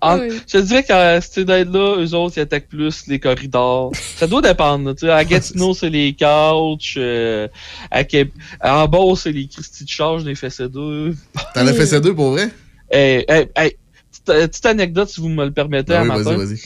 en- 0.00 0.18
Oui. 0.18 0.28
Je 0.46 0.52
te 0.52 0.58
dirais 0.58 0.82
qu'à 0.84 1.20
cette 1.20 1.48
là 1.48 1.96
eux 1.98 2.14
autres, 2.14 2.36
ils 2.36 2.40
attaquent 2.40 2.68
plus 2.68 3.06
les 3.06 3.18
corridors. 3.18 3.92
Ça 4.16 4.26
doit 4.26 4.42
dépendre. 4.42 4.86
là, 4.88 4.94
tu 4.94 5.06
sais. 5.06 5.10
À 5.12 5.24
Gatineau, 5.24 5.74
c'est 5.74 5.90
les 5.90 6.14
couches. 6.14 6.94
euh, 6.96 7.48
à 7.90 8.04
Québec, 8.04 8.32
en 8.62 8.86
bas, 8.88 8.98
c'est 9.16 9.32
les 9.32 9.46
Christy 9.46 9.84
de 9.84 9.88
charge 9.88 10.24
des 10.24 10.34
FSC2. 10.34 11.14
T'en 11.54 11.66
as 11.66 11.72
fait 11.72 11.86
ces 11.86 12.00
deux 12.00 12.14
pour 12.14 12.30
vrai? 12.32 12.48
Hey, 12.90 13.24
hey, 13.28 13.46
hey, 13.56 13.76
petite, 14.10 14.24
petite 14.50 14.66
anecdote, 14.66 15.08
si 15.08 15.20
vous 15.20 15.28
me 15.28 15.44
le 15.44 15.52
permettez, 15.52 15.94
Ah 15.94 16.02
oui, 16.02 16.08
matin. 16.08 16.22
vas-y, 16.36 16.36
vas-y. 16.36 16.60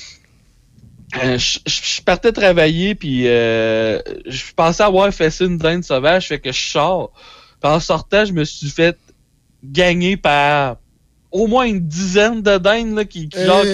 Euh, 1.22 1.38
je, 1.38 1.58
je- 1.66 1.96
je 1.96 2.02
partais 2.02 2.32
travailler, 2.32 2.94
puis 2.96 3.28
euh, 3.28 4.00
je 4.26 4.42
pensais 4.56 4.82
avoir 4.82 5.12
fait 5.12 5.30
ça 5.30 5.44
une 5.44 5.58
dinde 5.58 5.84
sauvage, 5.84 6.26
fait 6.28 6.40
que 6.40 6.50
je 6.50 6.58
sors. 6.60 7.12
Puis 7.62 7.70
en 7.70 7.78
sortant, 7.78 8.24
je 8.24 8.32
me 8.32 8.44
suis 8.44 8.68
fait 8.70 8.98
gagner 9.62 10.16
par 10.16 10.76
au 11.34 11.48
moins 11.48 11.64
une 11.64 11.80
dizaine 11.80 12.42
de 12.42 12.58
dindes 12.58 12.94
là, 12.94 13.04
qui, 13.04 13.28
qui, 13.28 13.44
genre, 13.44 13.64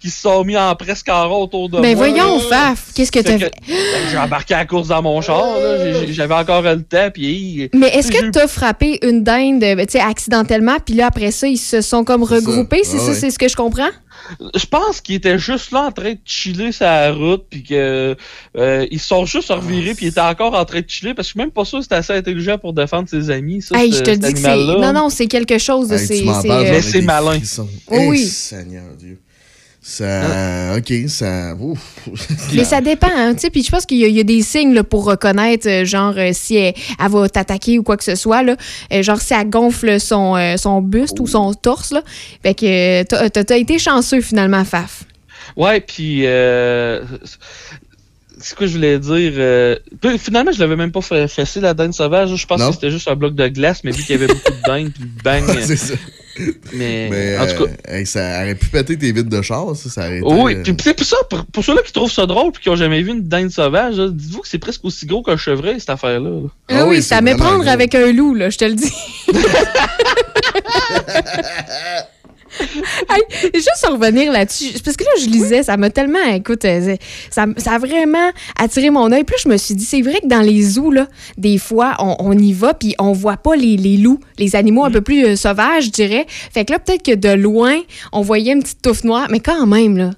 qui, 0.00 0.10
se 0.10 0.20
sont 0.22 0.44
mis 0.44 0.56
en 0.56 0.74
presque 0.76 1.08
en 1.08 1.28
rond 1.28 1.42
autour 1.42 1.68
de 1.68 1.80
Ben 1.80 1.96
moi. 1.96 2.08
voyons, 2.08 2.38
Faf, 2.40 2.92
qu'est-ce 2.94 3.12
que 3.12 3.20
que, 3.20 3.28
fait? 3.38 3.52
ben, 3.66 3.76
J'ai 4.10 4.18
embarqué 4.18 4.54
à 4.54 4.58
la 4.58 4.66
course 4.66 4.88
dans 4.88 5.02
mon 5.02 5.20
char, 5.22 5.44
J'avais 6.08 6.34
encore 6.34 6.62
le 6.62 6.82
temps, 6.82 7.10
puis... 7.12 7.68
Mais 7.74 7.88
est-ce 7.88 8.10
que 8.10 8.18
j'ai- 8.18 8.30
t'as 8.30 8.48
frappé 8.48 8.98
une 9.06 9.22
dinde, 9.22 9.60
ben, 9.60 9.86
tu 9.86 9.92
sais, 9.92 10.00
accidentellement, 10.00 10.76
puis 10.84 10.94
là, 10.94 11.06
après 11.06 11.30
ça, 11.30 11.46
ils 11.46 11.56
se 11.58 11.80
sont 11.80 12.04
comme 12.04 12.22
regroupés? 12.22 12.82
C'est 12.84 12.96
Ah 12.96 13.00
ça, 13.00 13.08
ouais. 13.08 13.14
c'est 13.14 13.30
ce 13.30 13.38
que 13.38 13.48
je 13.48 13.56
comprends? 13.56 13.90
Je 14.54 14.66
pense 14.66 15.00
qu'ils 15.00 15.14
étaient 15.16 15.38
juste 15.38 15.72
là 15.72 15.86
en 15.86 15.92
train 15.92 16.12
de 16.12 16.18
chiller 16.24 16.70
la 16.80 17.10
route, 17.12 17.44
puis 17.48 17.62
que 17.62 18.14
euh, 18.56 18.86
ils 18.90 19.00
se 19.00 19.06
sont 19.08 19.24
juste 19.24 19.48
revirés, 19.48 19.94
puis 19.94 20.06
ils 20.06 20.08
étaient 20.10 20.20
encore 20.20 20.54
en 20.54 20.64
train 20.64 20.80
de 20.80 20.88
chiller, 20.88 21.14
parce 21.14 21.28
que 21.28 21.30
je 21.30 21.32
suis 21.32 21.40
même 21.40 21.50
pas 21.50 21.64
sûr 21.64 21.78
que 21.78 21.84
c'était 21.84 21.94
assez 21.96 22.12
intelligent 22.12 22.58
pour 22.58 22.72
défendre 22.74 23.08
ses 23.08 23.30
amis, 23.30 23.62
ça, 23.62 23.78
Hey, 23.78 23.90
ce- 23.92 23.98
je 23.98 24.02
te 24.02 24.10
dis 24.10 24.32
que 24.34 24.38
c'est. 24.38 24.56
Non, 24.56 24.92
non, 24.92 25.08
c'est 25.08 25.26
quelque 25.26 25.58
chose 25.58 25.88
de. 25.88 25.94
Hey, 25.94 26.00
tu 26.06 26.06
c'est- 26.06 26.50
euh, 26.50 26.70
mais 26.70 26.82
c'est 26.82 27.00
malin. 27.02 27.38
Oh 27.90 27.96
oui. 28.08 28.26
Seigneur 28.26 28.84
Dieu. 28.98 29.18
Ça. 29.82 30.74
OK, 30.76 30.92
ça. 31.08 31.54
ouf. 31.58 31.78
Mais 32.54 32.64
ça 32.64 32.80
dépend, 32.82 33.08
hein, 33.16 33.32
tu 33.34 33.40
sais. 33.40 33.50
Puis 33.50 33.62
je 33.62 33.70
pense 33.70 33.86
qu'il 33.86 33.96
y, 33.98 34.04
a- 34.04 34.08
il 34.08 34.14
y 34.16 34.20
a 34.20 34.24
des 34.24 34.42
signes 34.42 34.74
là, 34.74 34.84
pour 34.84 35.04
reconnaître, 35.04 35.66
euh, 35.68 35.84
genre, 35.86 36.12
euh, 36.18 36.30
si 36.34 36.56
elle, 36.56 36.74
elle 37.02 37.10
va 37.10 37.28
t'attaquer 37.28 37.78
ou 37.78 37.82
quoi 37.82 37.96
que 37.96 38.04
ce 38.04 38.14
soit. 38.14 38.42
Là. 38.42 38.56
Euh, 38.92 39.02
genre, 39.02 39.20
si 39.20 39.32
elle 39.32 39.48
gonfle 39.48 39.98
son, 39.98 40.36
son 40.58 40.82
buste 40.82 41.18
ou 41.20 41.26
son 41.26 41.54
torse. 41.54 41.92
Là. 41.92 42.02
Fait 42.42 42.54
que 42.54 43.02
t'as- 43.04 43.30
t'as 43.30 43.56
été 43.56 43.78
chanceux, 43.78 44.20
finalement, 44.20 44.64
Faf. 44.64 45.04
Ouais, 45.56 45.80
puis 45.80 46.26
euh, 46.26 47.02
c'est 48.38 48.56
quoi 48.56 48.66
je 48.66 48.72
voulais 48.74 48.98
dire 48.98 49.32
euh, 49.36 49.76
Finalement, 50.18 50.52
je 50.52 50.60
l'avais 50.60 50.76
même 50.76 50.92
pas 50.92 51.00
fait 51.00 51.26
fessé 51.26 51.60
la 51.60 51.74
dinde 51.74 51.92
sauvage. 51.94 52.34
Je 52.36 52.46
pense 52.46 52.60
Non. 52.60 52.68
que 52.68 52.74
c'était 52.74 52.90
juste 52.90 53.08
un 53.08 53.16
bloc 53.16 53.34
de 53.34 53.48
glace, 53.48 53.80
mais 53.82 53.90
vu 53.90 54.02
qu'il 54.02 54.12
y 54.20 54.22
avait 54.22 54.32
beaucoup 54.32 54.50
de 54.52 54.62
dinde, 54.66 54.92
puis 54.92 55.04
bang. 55.24 55.42
Ouais, 55.48 55.62
c'est 55.62 55.76
ça. 55.76 55.94
Mais, 56.72 57.08
Mais 57.10 57.38
en 57.38 57.46
tout 57.46 57.64
cas. 57.64 57.70
euh, 57.90 58.04
ça 58.04 58.42
aurait 58.42 58.54
pu 58.54 58.66
péter 58.68 58.96
tes 58.96 59.12
vitres 59.12 59.28
de 59.28 59.42
char, 59.42 59.74
ça, 59.74 59.90
ça 59.90 60.06
aurait 60.06 60.18
été. 60.18 60.26
Oui, 60.26 60.54
euh, 60.54 60.62
puis 60.62 60.74
c'est 60.80 60.94
pour 60.94 61.06
ça, 61.06 61.16
pour, 61.28 61.44
pour 61.46 61.64
ceux-là 61.64 61.82
qui 61.82 61.92
trouvent 61.92 62.10
ça 62.10 62.26
drôle 62.26 62.52
puis 62.52 62.62
qui 62.62 62.68
ont 62.70 62.76
jamais 62.76 63.02
vu 63.02 63.10
une 63.10 63.26
dinde 63.26 63.50
sauvage, 63.50 63.96
dites-vous 63.96 64.40
que 64.40 64.48
c'est 64.48 64.58
presque 64.58 64.84
aussi 64.84 65.06
gros 65.06 65.22
qu'un 65.22 65.36
chevreuil, 65.36 65.80
cette 65.80 65.90
affaire-là. 65.90 66.30
là. 66.30 66.48
Ah, 66.68 66.86
oui, 66.86 67.02
ça 67.02 67.20
met 67.20 67.34
prendre 67.34 67.66
avec 67.68 67.94
un 67.94 68.12
loup, 68.12 68.34
là, 68.34 68.50
je 68.50 68.58
te 68.58 68.64
le 68.64 68.74
dis. 68.74 68.92
Hey, 73.08 73.22
juste 73.54 73.86
en 73.88 73.94
revenir 73.94 74.32
là-dessus, 74.32 74.78
parce 74.84 74.96
que 74.96 75.04
là, 75.04 75.10
je 75.20 75.26
lisais, 75.26 75.62
ça 75.62 75.76
m'a 75.76 75.90
tellement, 75.90 76.22
écoute, 76.32 76.64
euh, 76.64 76.96
ça, 77.30 77.46
ça 77.56 77.72
a 77.72 77.78
vraiment 77.78 78.30
attiré 78.56 78.90
mon 78.90 79.10
œil. 79.12 79.24
Puis 79.24 79.34
là, 79.36 79.40
je 79.44 79.48
me 79.48 79.56
suis 79.56 79.74
dit, 79.74 79.84
c'est 79.84 80.02
vrai 80.02 80.20
que 80.22 80.26
dans 80.26 80.40
les 80.40 80.62
zoos, 80.62 80.90
là, 80.90 81.08
des 81.36 81.58
fois, 81.58 81.96
on, 81.98 82.16
on 82.18 82.38
y 82.38 82.52
va, 82.52 82.74
puis 82.74 82.94
on 82.98 83.12
voit 83.12 83.36
pas 83.36 83.56
les, 83.56 83.76
les 83.76 83.96
loups, 83.96 84.20
les 84.38 84.56
animaux 84.56 84.84
un 84.84 84.90
peu 84.90 85.00
plus 85.00 85.24
euh, 85.24 85.36
sauvages, 85.36 85.86
je 85.86 85.90
dirais. 85.90 86.26
Fait 86.28 86.64
que 86.64 86.72
là, 86.72 86.78
peut-être 86.78 87.02
que 87.02 87.14
de 87.14 87.30
loin, 87.30 87.78
on 88.12 88.20
voyait 88.20 88.52
une 88.52 88.62
petite 88.62 88.82
touffe 88.82 89.04
noire, 89.04 89.28
mais 89.30 89.40
quand 89.40 89.66
même, 89.66 89.96
là. 89.96 90.10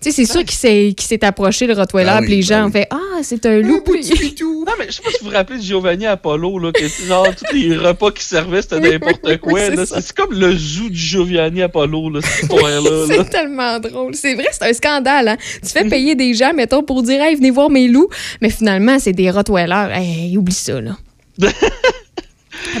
Tu 0.00 0.12
sais, 0.12 0.24
c'est 0.24 0.32
sûr 0.32 0.44
qu'il 0.44 0.52
s'est 0.56 0.94
qu'il 0.96 1.06
s'est 1.08 1.24
approché, 1.24 1.66
le 1.66 1.74
Rottweiler, 1.74 2.10
Ah 2.12 2.18
oui, 2.20 2.26
puis 2.26 2.36
les 2.36 2.42
gens 2.42 2.60
ben 2.60 2.66
ont 2.68 2.70
fait 2.70 2.86
Ah, 2.90 3.18
c'est 3.22 3.44
un 3.46 3.58
loup. 3.60 3.82
Non, 3.84 4.72
mais 4.78 4.86
je 4.86 4.92
sais 4.92 5.02
pas 5.02 5.10
si 5.10 5.18
vous 5.24 5.30
vous 5.30 5.34
rappelez 5.34 5.58
de 5.58 5.62
Giovanni 5.62 6.06
Apollo, 6.06 6.58
là, 6.60 6.70
que 6.72 6.86
genre, 7.06 7.26
tous 7.34 7.52
les 7.54 7.76
repas 7.76 8.12
qu'il 8.12 8.22
servait, 8.22 8.62
c'était 8.62 8.78
n'importe 8.78 9.20
Oui, 9.24 9.38
quoi. 9.38 9.60
c'est 9.60 9.74
là. 9.74 9.86
ça. 9.86 9.96
c'est 9.96 10.06
c'est 10.08 10.16
comme 10.16 10.32
le 10.38 10.54
zoo 10.56 10.88
du 10.88 10.96
Giovanni 10.96 11.62
Apollo, 11.62 12.10
là, 12.10 12.20
cette 12.22 12.42
histoire-là. 12.44 12.80
là. 12.90 13.04
c'est 13.08 13.30
tellement 13.30 13.80
drôle. 13.80 14.14
C'est 14.14 14.34
vrai, 14.34 14.46
c'est 14.52 14.68
un 14.68 14.72
scandale. 14.72 15.28
Hein? 15.28 15.36
Tu 15.62 15.68
fais 15.70 15.88
payer 15.88 16.14
des 16.14 16.32
gens, 16.34 16.52
mettons, 16.54 16.82
pour 16.84 17.02
dire 17.02 17.20
Hey, 17.20 17.34
venez 17.34 17.50
voir 17.50 17.68
mes 17.68 17.88
loups, 17.88 18.08
mais 18.40 18.50
finalement, 18.50 18.98
c'est 19.00 19.12
des 19.12 19.30
Rottweilers. 19.30 19.90
Hey, 19.92 20.36
oublie 20.38 20.54
ça, 20.54 20.80
là. 20.80 20.96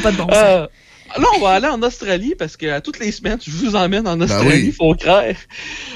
Pas 0.02 0.10
de 0.12 0.16
bon 0.16 0.26
sens. 0.28 0.34
Euh, 0.34 0.66
là, 1.18 1.26
on 1.36 1.40
va 1.40 1.50
aller 1.50 1.66
en 1.66 1.82
Australie 1.82 2.34
parce 2.38 2.56
que 2.56 2.66
à 2.66 2.80
toutes 2.80 2.98
les 2.98 3.12
semaines, 3.12 3.38
je 3.40 3.50
vous 3.50 3.76
emmène 3.76 4.06
en 4.06 4.20
Australie, 4.20 4.66
oui. 4.66 4.72
faut 4.72 4.94
croire. 4.94 5.24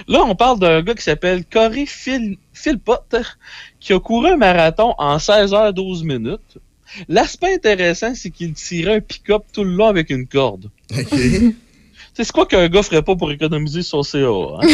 Là, 0.09 0.23
on 0.25 0.35
parle 0.35 0.59
d'un 0.59 0.83
gars 0.83 0.95
qui 0.95 1.03
s'appelle 1.03 1.45
Corey 1.45 1.87
Phil, 1.87 2.37
Philpott 2.53 3.17
qui 3.81 3.93
a 3.93 4.01
couru 4.01 4.29
un 4.29 4.37
marathon 4.37 4.95
en 4.99 5.19
16 5.19 5.53
h 5.53 5.73
12 5.73 6.05
minutes. 6.05 6.59
L'aspect 7.09 7.55
intéressant, 7.55 8.15
c'est 8.15 8.31
qu'il 8.31 8.53
tirait 8.53 8.97
un 8.97 9.01
pick-up 9.01 9.45
tout 9.53 9.65
le 9.65 9.71
long 9.71 9.87
avec 9.87 10.11
une 10.11 10.27
corde. 10.27 10.71
C'est 12.15 12.31
quoi 12.31 12.45
qu'un 12.45 12.69
gars 12.69 12.83
ferait 12.83 13.03
pas 13.03 13.17
pour 13.17 13.33
économiser 13.33 13.83
son 13.83 14.03
CA. 14.03 14.19
hein? 14.29 14.61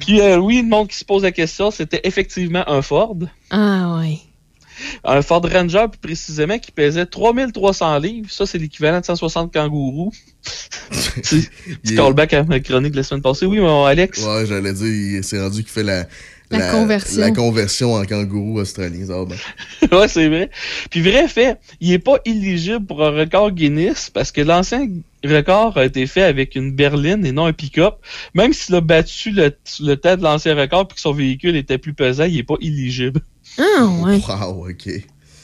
Puis 0.00 0.20
euh, 0.20 0.36
oui, 0.36 0.60
le 0.60 0.68
monde 0.68 0.88
qui 0.88 0.98
se 0.98 1.04
pose 1.04 1.22
la 1.22 1.32
question, 1.32 1.70
c'était 1.70 2.02
effectivement 2.04 2.62
un 2.68 2.82
Ford. 2.82 3.16
Ah, 3.48 3.96
ouais. 3.98 4.18
Un 5.04 5.22
Ford 5.22 5.42
Ranger, 5.50 5.86
plus 5.90 5.98
précisément, 6.00 6.58
qui 6.58 6.72
pesait 6.72 7.06
3300 7.06 7.98
livres. 7.98 8.30
Ça, 8.30 8.46
c'est 8.46 8.58
l'équivalent 8.58 9.00
de 9.00 9.04
160 9.04 9.52
kangourous. 9.52 10.12
Petit 11.16 11.48
Il 11.84 11.92
est- 11.92 11.96
callback 11.96 12.32
à 12.34 12.42
ma 12.44 12.60
chronique 12.60 12.92
de 12.92 12.96
la 12.98 13.02
semaine 13.02 13.22
passée. 13.22 13.46
Oui, 13.46 13.58
mon 13.58 13.84
Alex. 13.84 14.22
Ouais, 14.24 14.46
j'allais 14.46 14.72
dire, 14.72 14.86
il 14.86 15.24
s'est 15.24 15.40
rendu 15.40 15.62
qu'il 15.62 15.72
fait 15.72 15.82
la. 15.82 16.06
La 16.50 16.70
conversion. 16.70 17.20
la 17.20 17.30
conversion 17.32 17.94
en 17.94 18.04
kangourou 18.04 18.60
australien. 18.60 19.04
Ça 19.06 19.16
va 19.16 19.24
bien. 19.24 19.36
ouais, 19.98 20.06
c'est 20.06 20.28
vrai. 20.28 20.50
Puis 20.88 21.00
vrai 21.00 21.26
fait, 21.26 21.58
il 21.80 21.90
est 21.92 21.98
pas 21.98 22.18
éligible 22.26 22.84
pour 22.84 23.02
un 23.04 23.10
record 23.10 23.50
Guinness 23.50 24.08
parce 24.10 24.30
que 24.30 24.40
l'ancien 24.40 24.86
record 25.24 25.76
a 25.78 25.84
été 25.86 26.06
fait 26.06 26.22
avec 26.22 26.54
une 26.54 26.70
berline 26.70 27.26
et 27.26 27.32
non 27.32 27.46
un 27.46 27.52
pick-up. 27.52 27.94
Même 28.34 28.52
s'il 28.52 28.74
a 28.76 28.80
battu 28.82 29.32
le, 29.32 29.56
le 29.80 29.94
temps 29.96 30.16
de 30.16 30.22
l'ancien 30.22 30.54
record 30.54 30.86
puis 30.86 30.94
que 30.94 31.00
son 31.00 31.12
véhicule 31.12 31.56
était 31.56 31.78
plus 31.78 31.94
pesant, 31.94 32.24
il 32.24 32.38
est 32.38 32.42
pas 32.44 32.56
éligible. 32.60 33.20
Ah, 33.58 33.84
ouais. 34.02 34.20
Wow, 34.28 34.68
OK. 34.70 34.88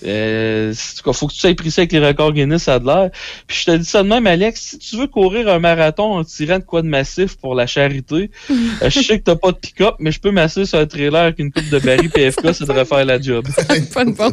Euh, 0.06 0.72
en 0.72 0.96
tout 0.96 1.02
cas, 1.04 1.12
faut 1.12 1.26
que 1.26 1.32
tu 1.32 1.38
sois 1.40 1.54
pris 1.54 1.70
ça 1.70 1.82
avec 1.82 1.92
les 1.92 1.98
records 2.04 2.32
Guinness, 2.32 2.62
ça 2.64 2.74
a 2.74 2.78
de 2.78 2.86
l'air. 2.86 3.10
Puis 3.46 3.58
je 3.60 3.64
te 3.72 3.76
dis 3.76 3.84
ça 3.84 4.02
de 4.02 4.08
même, 4.08 4.26
Alex, 4.26 4.60
si 4.70 4.78
tu 4.78 4.96
veux 4.96 5.06
courir 5.06 5.48
un 5.48 5.58
marathon 5.58 6.14
en 6.14 6.24
tirant 6.24 6.58
de 6.58 6.64
quoi 6.64 6.82
de 6.82 6.88
massif 6.88 7.36
pour 7.36 7.54
la 7.54 7.66
charité, 7.66 8.30
euh, 8.50 8.88
je 8.90 9.00
sais 9.00 9.18
que 9.18 9.24
t'as 9.24 9.36
pas 9.36 9.52
de 9.52 9.56
pick-up, 9.58 9.94
mais 9.98 10.12
je 10.12 10.20
peux 10.20 10.30
masser 10.30 10.64
sur 10.64 10.78
un 10.78 10.86
trailer 10.86 11.22
avec 11.22 11.38
une 11.38 11.52
coupe 11.52 11.68
de 11.68 11.78
baril 11.78 12.10
PFK, 12.14 12.54
ça 12.54 12.64
devrait 12.64 12.84
faire 12.84 13.04
la 13.04 13.20
job. 13.20 13.46
pas 13.94 14.04
de 14.04 14.10
bon 14.12 14.32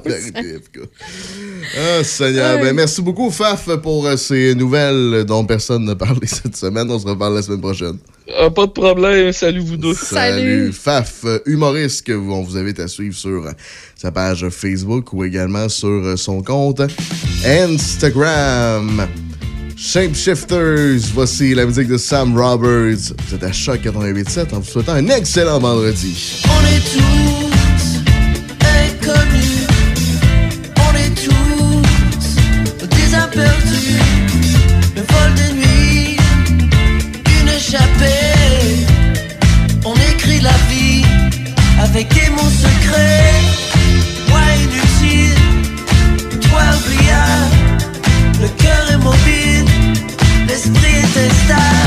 Ah, 1.77 2.03
Seigneur. 2.03 2.55
Ouais. 2.57 2.61
Ben, 2.63 2.73
merci 2.75 3.01
beaucoup, 3.01 3.29
Faf, 3.29 3.67
pour 3.81 4.07
euh, 4.07 4.15
ces 4.15 4.55
nouvelles 4.55 5.25
dont 5.25 5.45
personne 5.45 5.85
n'a 5.85 5.95
parlé 5.95 6.25
cette 6.27 6.55
semaine. 6.55 6.89
On 6.89 6.99
se 6.99 7.05
reparle 7.07 7.35
la 7.35 7.41
semaine 7.41 7.61
prochaine. 7.61 7.97
Euh, 8.29 8.49
pas 8.49 8.65
de 8.65 8.71
problème, 8.71 9.31
salut 9.31 9.59
vous 9.61 9.77
deux. 9.77 9.93
Salut. 9.93 10.71
Faf, 10.73 11.23
humoriste 11.45 12.05
que 12.05 12.11
vous- 12.11 12.33
on 12.33 12.41
vous 12.43 12.57
invite 12.57 12.79
à 12.79 12.87
suivre 12.87 13.15
sur 13.15 13.45
euh, 13.45 13.51
sa 13.97 14.11
page 14.11 14.47
Facebook 14.49 15.11
ou 15.13 15.23
également 15.23 15.69
sur 15.69 15.87
euh, 15.87 16.15
son 16.15 16.43
compte 16.43 16.81
Instagram. 17.45 19.07
Shapeshifters, 19.75 20.99
voici 21.13 21.53
la 21.55 21.65
musique 21.65 21.87
de 21.87 21.97
Sam 21.97 22.37
Roberts. 22.37 23.13
Vous 23.27 23.35
êtes 23.35 23.43
à 23.43 23.51
Choc 23.51 23.81
88.7 23.83 24.53
en 24.53 24.59
vous 24.59 24.65
souhaitant 24.65 24.93
un 24.93 25.07
excellent 25.07 25.59
vendredi. 25.59 26.43
On 26.45 26.65
est 26.65 26.83
tous 26.93 28.01
inconnus, 28.83 29.67
on 30.77 30.95
est 30.95 31.15
tous 31.15 32.87
des 32.87 33.15
aperçus, 33.15 34.01
le 34.95 35.01
vol 35.01 35.33
de 35.35 35.53
nuit, 35.55 36.17
une 37.41 37.49
échappée. 37.49 38.85
On 39.85 39.93
écrit 40.11 40.39
la 40.41 40.53
vie 40.69 41.03
avec 41.79 42.07
secrets, 42.49 43.36
stars 51.47 51.86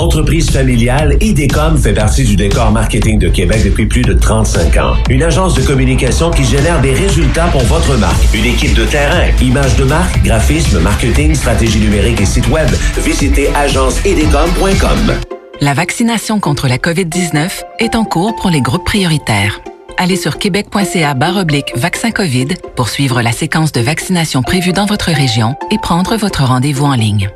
Entreprise 0.00 0.50
familiale, 0.50 1.18
IDECOM 1.20 1.76
fait 1.76 1.92
partie 1.92 2.24
du 2.24 2.34
décor 2.34 2.70
marketing 2.70 3.18
de 3.18 3.28
Québec 3.28 3.60
depuis 3.62 3.84
plus 3.84 4.00
de 4.00 4.14
35 4.14 4.76
ans. 4.78 4.94
Une 5.10 5.22
agence 5.22 5.52
de 5.54 5.60
communication 5.60 6.30
qui 6.30 6.42
génère 6.42 6.80
des 6.80 6.94
résultats 6.94 7.48
pour 7.48 7.60
votre 7.64 7.98
marque. 7.98 8.32
Une 8.32 8.46
équipe 8.46 8.72
de 8.72 8.86
terrain, 8.86 9.26
images 9.42 9.76
de 9.76 9.84
marque, 9.84 10.22
graphisme, 10.22 10.80
marketing, 10.80 11.34
stratégie 11.34 11.80
numérique 11.80 12.18
et 12.18 12.24
site 12.24 12.48
web. 12.48 12.66
Visitez 12.96 13.50
agenceidecom.com. 13.54 15.18
La 15.60 15.74
vaccination 15.74 16.40
contre 16.40 16.66
la 16.66 16.78
COVID-19 16.78 17.50
est 17.78 17.94
en 17.94 18.04
cours 18.04 18.34
pour 18.36 18.48
les 18.48 18.62
groupes 18.62 18.86
prioritaires. 18.86 19.60
Allez 19.98 20.16
sur 20.16 20.38
québec.ca 20.38 21.14
oblique 21.38 21.76
vaccin 21.76 22.10
COVID 22.10 22.48
pour 22.74 22.88
suivre 22.88 23.20
la 23.20 23.32
séquence 23.32 23.70
de 23.72 23.82
vaccination 23.82 24.40
prévue 24.40 24.72
dans 24.72 24.86
votre 24.86 25.10
région 25.10 25.56
et 25.70 25.76
prendre 25.76 26.16
votre 26.16 26.42
rendez-vous 26.42 26.86
en 26.86 26.94
ligne. 26.94 27.28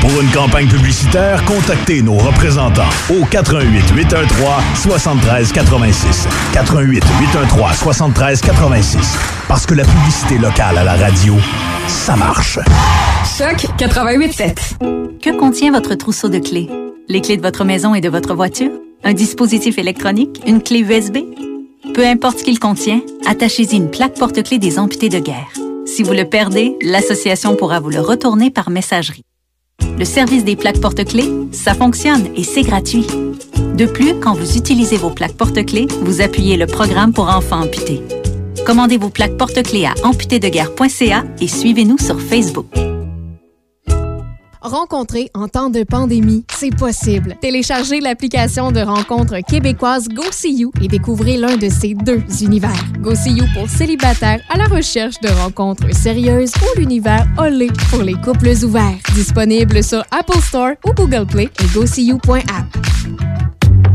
Pour 0.00 0.20
une 0.20 0.30
campagne 0.30 0.66
publicitaire, 0.66 1.44
contactez 1.44 2.02
nos 2.02 2.14
représentants 2.16 2.88
au 3.10 3.24
88 3.24 3.90
813 3.94 4.28
73 4.74 5.52
86. 5.52 6.28
88 6.54 7.04
813 7.20 7.76
73 7.78 8.40
86. 8.40 9.18
Parce 9.48 9.66
que 9.66 9.74
la 9.74 9.84
publicité 9.84 10.38
locale 10.38 10.78
à 10.78 10.84
la 10.84 10.94
radio, 10.94 11.36
ça 11.86 12.16
marche. 12.16 12.58
Choc 13.38 13.66
88.7. 13.78 15.20
Que 15.22 15.30
contient 15.38 15.71
votre 15.72 15.94
trousseau 15.94 16.28
de 16.28 16.38
clés? 16.38 16.68
Les 17.08 17.22
clés 17.22 17.38
de 17.38 17.42
votre 17.42 17.64
maison 17.64 17.94
et 17.94 18.02
de 18.02 18.08
votre 18.10 18.34
voiture? 18.34 18.70
Un 19.02 19.14
dispositif 19.14 19.78
électronique? 19.78 20.40
Une 20.46 20.62
clé 20.62 20.80
USB? 20.80 21.18
Peu 21.94 22.06
importe 22.06 22.40
ce 22.40 22.44
qu'il 22.44 22.58
contient, 22.58 23.00
attachez-y 23.26 23.76
une 23.76 23.90
plaque 23.90 24.14
porte-clés 24.14 24.58
des 24.58 24.78
amputés 24.78 25.08
de 25.08 25.18
guerre. 25.18 25.52
Si 25.86 26.02
vous 26.02 26.12
le 26.12 26.26
perdez, 26.26 26.76
l'association 26.82 27.56
pourra 27.56 27.80
vous 27.80 27.90
le 27.90 28.00
retourner 28.00 28.50
par 28.50 28.70
messagerie. 28.70 29.24
Le 29.98 30.04
service 30.04 30.44
des 30.44 30.56
plaques 30.56 30.80
porte-clés, 30.80 31.30
ça 31.52 31.74
fonctionne 31.74 32.28
et 32.36 32.44
c'est 32.44 32.62
gratuit. 32.62 33.06
De 33.76 33.86
plus, 33.86 34.14
quand 34.20 34.34
vous 34.34 34.56
utilisez 34.56 34.96
vos 34.96 35.10
plaques 35.10 35.36
porte-clés, 35.36 35.88
vous 36.02 36.20
appuyez 36.20 36.56
le 36.56 36.66
programme 36.66 37.12
pour 37.12 37.28
enfants 37.28 37.62
amputés. 37.62 38.02
Commandez 38.66 38.98
vos 38.98 39.10
plaques 39.10 39.38
porte-clés 39.38 39.86
à 39.86 39.94
amputédeguerre.ca 40.04 41.24
et 41.40 41.48
suivez-nous 41.48 41.98
sur 41.98 42.20
Facebook. 42.20 42.66
Rencontrer 44.62 45.28
en 45.34 45.48
temps 45.48 45.70
de 45.70 45.82
pandémie, 45.82 46.44
c'est 46.56 46.72
possible. 46.74 47.34
Téléchargez 47.40 47.98
l'application 47.98 48.70
de 48.70 48.78
rencontre 48.78 49.38
québécoise 49.44 50.06
Go 50.08 50.22
See 50.30 50.54
You 50.54 50.70
et 50.80 50.86
découvrez 50.86 51.36
l'un 51.36 51.56
de 51.56 51.68
ces 51.68 51.94
deux 51.94 52.22
univers. 52.40 52.70
Go 53.00 53.16
See 53.16 53.32
You 53.32 53.44
pour 53.54 53.68
célibataires 53.68 54.38
à 54.48 54.56
la 54.56 54.66
recherche 54.66 55.18
de 55.20 55.28
rencontres 55.30 55.92
sérieuses 55.92 56.52
ou 56.62 56.78
l'univers 56.78 57.26
Olé 57.38 57.70
pour 57.90 58.02
les 58.02 58.14
couples 58.14 58.52
ouverts. 58.62 58.98
Disponible 59.14 59.82
sur 59.82 60.04
Apple 60.12 60.40
Store 60.40 60.74
ou 60.86 60.92
Google 60.92 61.26
Play 61.26 61.50
et 61.60 61.66
GoSeeYou.app. 61.74 62.78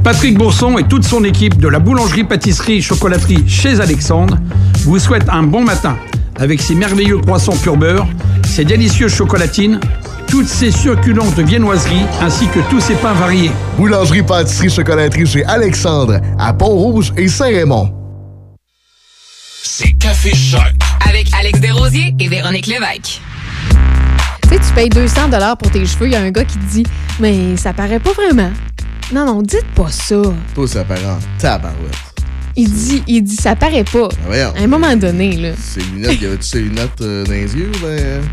Patrick 0.03 0.37
Bourson 0.37 0.77
et 0.77 0.83
toute 0.85 1.05
son 1.05 1.23
équipe 1.23 1.59
de 1.59 1.69
la 1.69 1.79
boulangerie-pâtisserie-chocolaterie 1.79 3.47
chez 3.47 3.79
Alexandre 3.79 4.37
vous 4.83 4.99
souhaitent 4.99 5.29
un 5.29 5.43
bon 5.43 5.61
matin 5.63 5.95
avec 6.35 6.61
ses 6.61 6.75
merveilleux 6.75 7.19
croissants 7.19 7.55
pur 7.55 7.77
beurre, 7.77 8.05
ses 8.45 8.65
délicieuses 8.65 9.13
chocolatines, 9.13 9.79
toutes 10.27 10.47
ses 10.47 10.71
succulentes 10.71 11.39
viennoiseries 11.39 12.05
ainsi 12.21 12.47
que 12.47 12.59
tous 12.69 12.79
ses 12.79 12.95
pains 12.95 13.13
variés. 13.13 13.51
Boulangerie, 13.77 14.23
pâtisserie, 14.23 14.69
chocolaterie 14.69 15.25
chez 15.25 15.43
Alexandre, 15.45 16.19
à 16.37 16.53
Pont-Rouge 16.53 17.13
et 17.17 17.27
Saint-Raymond. 17.27 17.93
C'est 19.63 19.93
Café 19.93 20.33
Choc. 20.35 20.73
Avec 21.07 21.27
Alex 21.39 21.59
Desrosiers 21.59 22.13
et 22.19 22.27
Véronique 22.27 22.67
Lévesque. 22.67 23.21
Tu 24.43 24.49
sais, 24.49 24.59
tu 24.59 24.73
payes 24.73 24.89
200 24.89 25.29
pour 25.59 25.71
tes 25.71 25.85
cheveux, 25.85 26.07
il 26.07 26.13
y 26.13 26.15
a 26.15 26.21
un 26.21 26.31
gars 26.31 26.45
qui 26.45 26.57
te 26.57 26.65
dit 26.71 26.83
Mais 27.19 27.57
ça 27.57 27.73
paraît 27.73 27.99
pas 27.99 28.13
vraiment. 28.13 28.51
Non, 29.13 29.25
non, 29.25 29.41
dites 29.41 29.67
pas 29.75 29.89
ça. 29.89 30.21
Toi, 30.53 30.67
ça 30.67 30.83
paraît 30.83 31.05
en 31.05 31.19
tabarouette. 31.37 31.95
Il 32.55 32.71
dit, 32.71 33.03
il 33.07 33.21
dit 33.21 33.35
ça 33.35 33.55
paraît 33.55 33.83
pas. 33.83 34.09
Ah, 34.11 34.23
voyons. 34.25 34.53
À 34.57 34.63
un 34.63 34.67
moment 34.67 34.95
donné, 34.95 35.35
là. 35.35 35.49
Ses 35.57 35.81
lunettes, 35.81 36.19
y 36.19 36.25
avait-tu 36.25 36.47
ses 36.47 36.61
lunettes 36.61 37.01
euh, 37.01 37.23
dans 37.23 37.31
les 37.31 37.55
yeux? 37.55 37.71
Ben, 37.81 38.23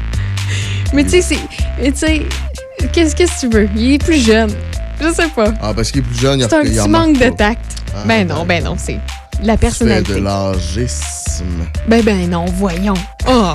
Mais 0.92 1.04
tu 1.04 1.10
sais, 1.10 1.22
c'est. 1.22 1.38
mais 1.80 1.92
tu 1.92 1.98
sais, 1.98 2.22
qu'est-ce 2.92 3.16
que 3.16 3.24
tu 3.40 3.48
veux? 3.48 3.68
Il 3.76 3.92
est 3.94 3.98
plus 3.98 4.24
jeune. 4.24 4.50
Je 5.00 5.12
sais 5.12 5.28
pas. 5.28 5.52
ah, 5.60 5.72
parce 5.74 5.90
qu'il 5.90 6.00
est 6.00 6.04
plus 6.04 6.18
jeune, 6.20 6.40
il 6.40 6.46
C'est 6.48 6.54
un 6.54 6.62
petit 6.62 6.88
manque 6.88 7.18
de 7.18 7.28
tact. 7.30 7.64
Ah, 7.94 8.02
ben 8.06 8.26
non, 8.26 8.44
ben 8.44 8.62
non, 8.62 8.76
c'est 8.78 8.98
la 9.42 9.56
personnalité. 9.56 10.14
de 10.14 10.18
l'âgisme. 10.18 11.44
Ben 11.88 12.02
ben 12.02 12.28
non, 12.30 12.44
voyons. 12.46 12.94
Oh! 13.28 13.54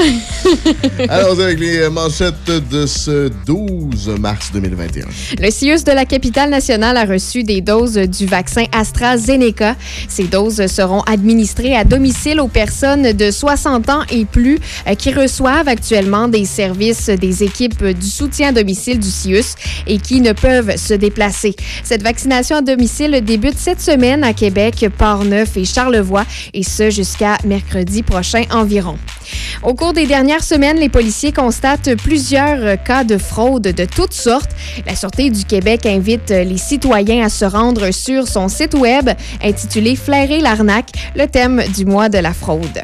Allons 1.08 1.38
avec 1.40 1.58
les 1.60 1.88
manchettes 1.90 2.50
de 2.70 2.86
ce 2.86 3.28
12 3.46 4.16
mars 4.18 4.50
2021. 4.52 5.04
Le 5.38 5.50
CIUS 5.50 5.84
de 5.84 5.92
la 5.92 6.04
capitale 6.04 6.48
nationale 6.50 6.96
a 6.96 7.04
reçu 7.04 7.42
des 7.42 7.60
doses 7.60 7.96
du 7.96 8.26
vaccin 8.26 8.64
AstraZeneca. 8.72 9.76
Ces 10.08 10.24
doses 10.24 10.66
seront 10.68 11.00
administrées 11.02 11.76
à 11.76 11.84
domicile 11.84 12.40
aux 12.40 12.48
personnes 12.48 13.12
de 13.12 13.30
60 13.30 13.90
ans 13.90 14.02
et 14.10 14.24
plus 14.24 14.58
euh, 14.86 14.94
qui 14.94 15.12
reçoivent 15.12 15.68
actuellement 15.68 16.28
des 16.28 16.44
services 16.44 17.10
des 17.10 17.42
équipes 17.42 17.84
du 17.84 18.08
soutien 18.08 18.48
à 18.48 18.52
domicile 18.52 18.98
du 18.98 19.10
CIUS 19.10 19.54
et 19.86 19.98
qui 19.98 20.20
ne 20.20 20.32
peuvent 20.32 20.76
se 20.76 20.94
déplacer. 20.94 21.54
Cette 21.84 22.02
vaccination 22.02 22.56
à 22.56 22.62
domicile 22.62 23.22
débute 23.22 23.58
cette 23.58 23.80
semaine 23.80 24.24
à 24.24 24.32
Québec, 24.32 24.86
Port-Neuf 24.96 25.56
et 25.56 25.64
Charlevoix 25.64 26.24
et 26.54 26.62
ce 26.62 26.90
jusqu'à 26.90 27.36
mercredi 27.44 28.02
prochain 28.02 28.44
environ. 28.50 28.96
Au 29.62 29.74
cours 29.74 29.89
des 29.92 30.06
dernières 30.06 30.44
semaines, 30.44 30.78
les 30.78 30.88
policiers 30.88 31.32
constatent 31.32 31.96
plusieurs 31.96 32.82
cas 32.84 33.02
de 33.02 33.18
fraude 33.18 33.62
de 33.62 33.84
toutes 33.84 34.12
sortes. 34.12 34.50
La 34.86 34.94
Sûreté 34.94 35.30
du 35.30 35.44
Québec 35.44 35.86
invite 35.86 36.30
les 36.30 36.58
citoyens 36.58 37.24
à 37.24 37.28
se 37.28 37.44
rendre 37.44 37.90
sur 37.90 38.28
son 38.28 38.48
site 38.48 38.74
web 38.74 39.10
intitulé 39.42 39.96
Flairer 39.96 40.40
l'arnaque, 40.40 40.90
le 41.16 41.26
thème 41.26 41.62
du 41.74 41.84
mois 41.84 42.08
de 42.08 42.18
la 42.18 42.32
fraude. 42.32 42.82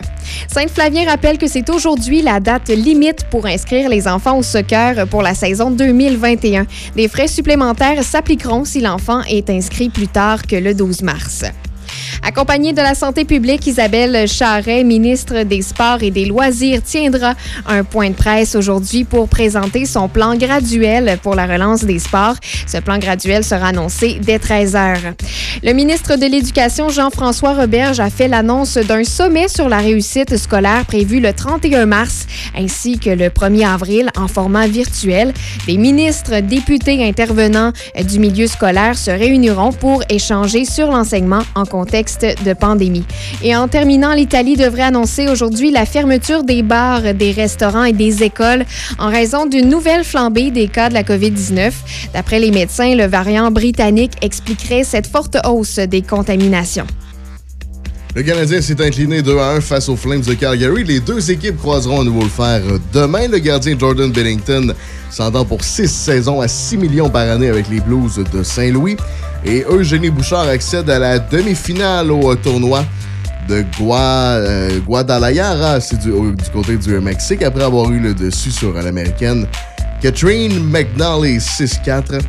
Sainte-Flavien 0.48 1.04
rappelle 1.04 1.38
que 1.38 1.46
c'est 1.46 1.70
aujourd'hui 1.70 2.22
la 2.22 2.40
date 2.40 2.68
limite 2.68 3.24
pour 3.30 3.46
inscrire 3.46 3.88
les 3.88 4.08
enfants 4.08 4.38
au 4.38 4.42
soccer 4.42 5.06
pour 5.06 5.22
la 5.22 5.34
saison 5.34 5.70
2021. 5.70 6.66
Des 6.96 7.08
frais 7.08 7.28
supplémentaires 7.28 8.02
s'appliqueront 8.02 8.64
si 8.64 8.80
l'enfant 8.80 9.22
est 9.28 9.50
inscrit 9.50 9.90
plus 9.90 10.08
tard 10.08 10.46
que 10.46 10.56
le 10.56 10.74
12 10.74 11.02
mars. 11.02 11.44
Accompagnée 12.22 12.72
de 12.72 12.80
la 12.80 12.94
santé 12.94 13.24
publique, 13.24 13.66
Isabelle 13.66 14.28
Charret, 14.28 14.84
ministre 14.84 15.42
des 15.44 15.62
Sports 15.62 16.02
et 16.02 16.10
des 16.10 16.24
Loisirs, 16.24 16.82
tiendra 16.82 17.34
un 17.66 17.84
point 17.84 18.10
de 18.10 18.14
presse 18.14 18.54
aujourd'hui 18.54 19.04
pour 19.04 19.28
présenter 19.28 19.86
son 19.86 20.08
plan 20.08 20.36
graduel 20.36 21.18
pour 21.22 21.34
la 21.34 21.46
relance 21.46 21.84
des 21.84 21.98
sports. 21.98 22.36
Ce 22.66 22.78
plan 22.78 22.98
graduel 22.98 23.44
sera 23.44 23.68
annoncé 23.68 24.18
dès 24.20 24.38
13 24.38 24.76
heures. 24.76 25.14
Le 25.62 25.72
ministre 25.72 26.16
de 26.16 26.26
l'Éducation, 26.26 26.88
Jean-François 26.88 27.54
Roberge, 27.54 28.00
a 28.00 28.10
fait 28.10 28.28
l'annonce 28.28 28.76
d'un 28.76 29.04
sommet 29.04 29.48
sur 29.48 29.68
la 29.68 29.78
réussite 29.78 30.36
scolaire 30.36 30.84
prévu 30.84 31.20
le 31.20 31.32
31 31.32 31.86
mars 31.86 32.26
ainsi 32.56 32.98
que 32.98 33.10
le 33.10 33.28
1er 33.28 33.66
avril 33.66 34.10
en 34.16 34.28
format 34.28 34.66
virtuel. 34.66 35.32
Les 35.66 35.76
ministres, 35.76 36.40
députés 36.40 37.06
intervenants 37.06 37.72
du 38.04 38.18
milieu 38.18 38.46
scolaire 38.46 38.96
se 38.98 39.10
réuniront 39.10 39.72
pour 39.72 40.02
échanger 40.08 40.64
sur 40.64 40.90
l'enseignement 40.90 41.42
en 41.54 41.64
contexte 41.64 41.85
de 41.86 42.52
pandémie. 42.52 43.04
Et 43.42 43.56
en 43.56 43.68
terminant, 43.68 44.12
l'Italie 44.12 44.56
devrait 44.56 44.82
annoncer 44.82 45.28
aujourd'hui 45.28 45.70
la 45.70 45.86
fermeture 45.86 46.44
des 46.44 46.62
bars, 46.62 47.14
des 47.14 47.32
restaurants 47.32 47.84
et 47.84 47.92
des 47.92 48.22
écoles 48.22 48.64
en 48.98 49.08
raison 49.08 49.46
d'une 49.46 49.68
nouvelle 49.68 50.04
flambée 50.04 50.50
des 50.50 50.68
cas 50.68 50.88
de 50.88 50.94
la 50.94 51.02
COVID-19. 51.02 51.72
D'après 52.12 52.40
les 52.40 52.50
médecins, 52.50 52.94
le 52.94 53.06
variant 53.06 53.50
britannique 53.50 54.12
expliquerait 54.22 54.84
cette 54.84 55.06
forte 55.06 55.36
hausse 55.46 55.78
des 55.78 56.02
contaminations. 56.02 56.86
Le 58.16 58.22
Canadien 58.22 58.62
s'est 58.62 58.82
incliné 58.82 59.20
2 59.20 59.38
à 59.38 59.50
1 59.56 59.60
face 59.60 59.90
aux 59.90 59.96
Flames 59.96 60.22
de 60.22 60.32
Calgary. 60.32 60.84
Les 60.84 61.00
deux 61.00 61.30
équipes 61.30 61.58
croiseront 61.58 62.00
à 62.00 62.04
nouveau 62.04 62.22
le 62.22 62.30
fer 62.30 62.62
demain. 62.94 63.28
Le 63.28 63.36
gardien 63.36 63.78
Jordan 63.78 64.10
Bennington 64.10 64.74
s'entend 65.10 65.44
pour 65.44 65.62
6 65.62 65.86
saisons 65.86 66.40
à 66.40 66.48
6 66.48 66.78
millions 66.78 67.10
par 67.10 67.30
année 67.30 67.50
avec 67.50 67.68
les 67.68 67.80
Blues 67.80 68.24
de 68.32 68.42
Saint-Louis. 68.42 68.96
Et 69.46 69.64
Eugénie 69.68 70.10
Bouchard 70.10 70.48
accède 70.48 70.90
à 70.90 70.98
la 70.98 71.20
demi-finale 71.20 72.10
au 72.10 72.34
tournoi 72.34 72.84
de 73.48 73.64
euh, 73.80 74.80
Guadalajara, 74.80 75.80
c'est 75.80 76.00
du, 76.00 76.10
du 76.10 76.50
côté 76.52 76.76
du 76.76 76.98
Mexique, 76.98 77.42
après 77.42 77.62
avoir 77.62 77.92
eu 77.92 78.00
le 78.00 78.12
dessus 78.12 78.50
sur 78.50 78.72
l'américaine 78.72 79.46
Catherine 80.02 80.58
McNally 80.68 81.38
6-4 81.38 82.20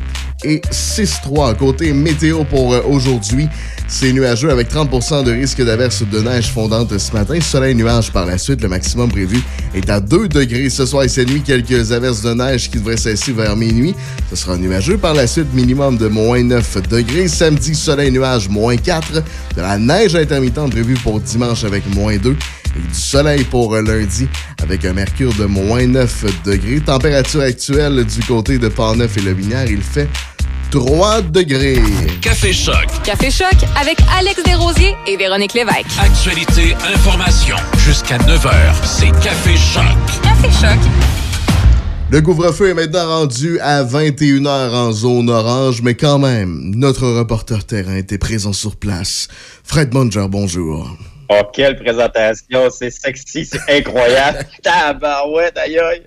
et 0.44 0.61
6-3. 0.72 1.56
Côté 1.56 1.91
météo 1.91 2.44
pour 2.44 2.73
euh, 2.73 2.84
aujourd'hui, 2.88 3.49
c'est 3.88 4.12
nuageux 4.12 4.52
avec 4.52 4.70
30% 4.72 5.24
de 5.24 5.32
risque 5.32 5.64
d'averse 5.64 6.04
de 6.04 6.20
neige 6.20 6.52
fondante 6.52 6.98
ce 6.98 7.14
matin. 7.14 7.40
Soleil 7.40 7.74
nuage 7.74 8.12
par 8.12 8.26
la 8.26 8.38
suite. 8.38 8.62
Le 8.62 8.68
maximum 8.68 9.10
prévu 9.10 9.40
est 9.74 9.90
à 9.90 10.00
2 10.00 10.28
degrés 10.28 10.70
ce 10.70 10.86
soir 10.86 11.04
et 11.04 11.08
cette 11.08 11.30
nuit. 11.30 11.42
Quelques 11.42 11.92
averses 11.92 12.22
de 12.22 12.34
neige 12.34 12.70
qui 12.70 12.78
devraient 12.78 12.98
cesser 12.98 13.32
vers 13.32 13.56
minuit. 13.56 13.96
Ce 14.30 14.36
sera 14.36 14.58
nuageux 14.58 14.98
par 14.98 15.14
la 15.14 15.26
suite. 15.26 15.54
Minimum 15.54 15.98
de 15.98 16.08
moins 16.08 16.44
9 16.44 16.90
degrés. 16.90 17.28
Samedi, 17.28 17.76
soleil 17.76 18.12
nuage 18.12 18.50
moins 18.50 18.76
4. 18.76 19.14
De 19.14 19.62
la 19.62 19.78
neige 19.78 20.16
intermittente 20.16 20.72
prévue 20.72 20.96
pour 20.96 21.20
dimanche 21.20 21.64
avec 21.64 21.84
moins 21.96 22.18
2 22.18 22.32
et 22.32 22.88
du 22.88 22.94
soleil 22.94 23.44
pour 23.46 23.76
lundi 23.76 24.28
avec 24.62 24.86
un 24.86 24.94
mercure 24.94 25.34
de 25.34 25.46
moins 25.46 25.88
9 25.88 26.44
degrés. 26.46 26.82
Température 26.82 27.42
actuelle 27.42 28.04
du 28.06 28.24
côté 28.26 28.58
de 28.58 28.68
Port-Neuf 28.68 29.18
et 29.18 29.22
Le 29.22 29.36
il 29.70 29.82
fait 29.82 30.10
3 30.72 31.22
degrés. 31.22 31.81
Café 32.22 32.52
Choc. 32.52 32.88
Café 33.03 33.31
Choc 33.31 33.56
avec 33.80 33.98
Alex 34.18 34.44
Desrosiers 34.44 34.95
et 35.07 35.15
Véronique 35.15 35.53
Lévesque. 35.53 35.85
Actualité, 35.99 36.76
information. 36.94 37.56
Jusqu'à 37.77 38.18
9h, 38.18 38.73
c'est 38.84 39.11
Café 39.23 39.56
Choc. 39.56 39.84
Café 40.22 40.49
Choc. 40.60 40.80
Le 42.11 42.22
couvre-feu 42.22 42.69
est 42.69 42.73
maintenant 42.73 43.07
rendu 43.07 43.60
à 43.60 43.84
21h 43.84 44.73
en 44.73 44.91
zone 44.91 45.30
orange, 45.30 45.81
mais 45.81 45.95
quand 45.95 46.19
même, 46.19 46.73
notre 46.76 47.07
reporter 47.07 47.64
terrain 47.65 47.95
était 47.95 48.18
présent 48.18 48.53
sur 48.53 48.76
place. 48.76 49.30
Fred 49.64 49.94
Munger, 49.94 50.26
bonjour. 50.30 50.89
Oh, 51.30 51.41
quelle 51.52 51.76
présentation, 51.76 52.70
c'est 52.70 52.90
sexy, 52.90 53.45
c'est 53.45 53.60
incroyable. 53.70 54.40
Tabarouette, 54.64 55.58
aïe 55.58 55.78
aïe. 55.78 56.04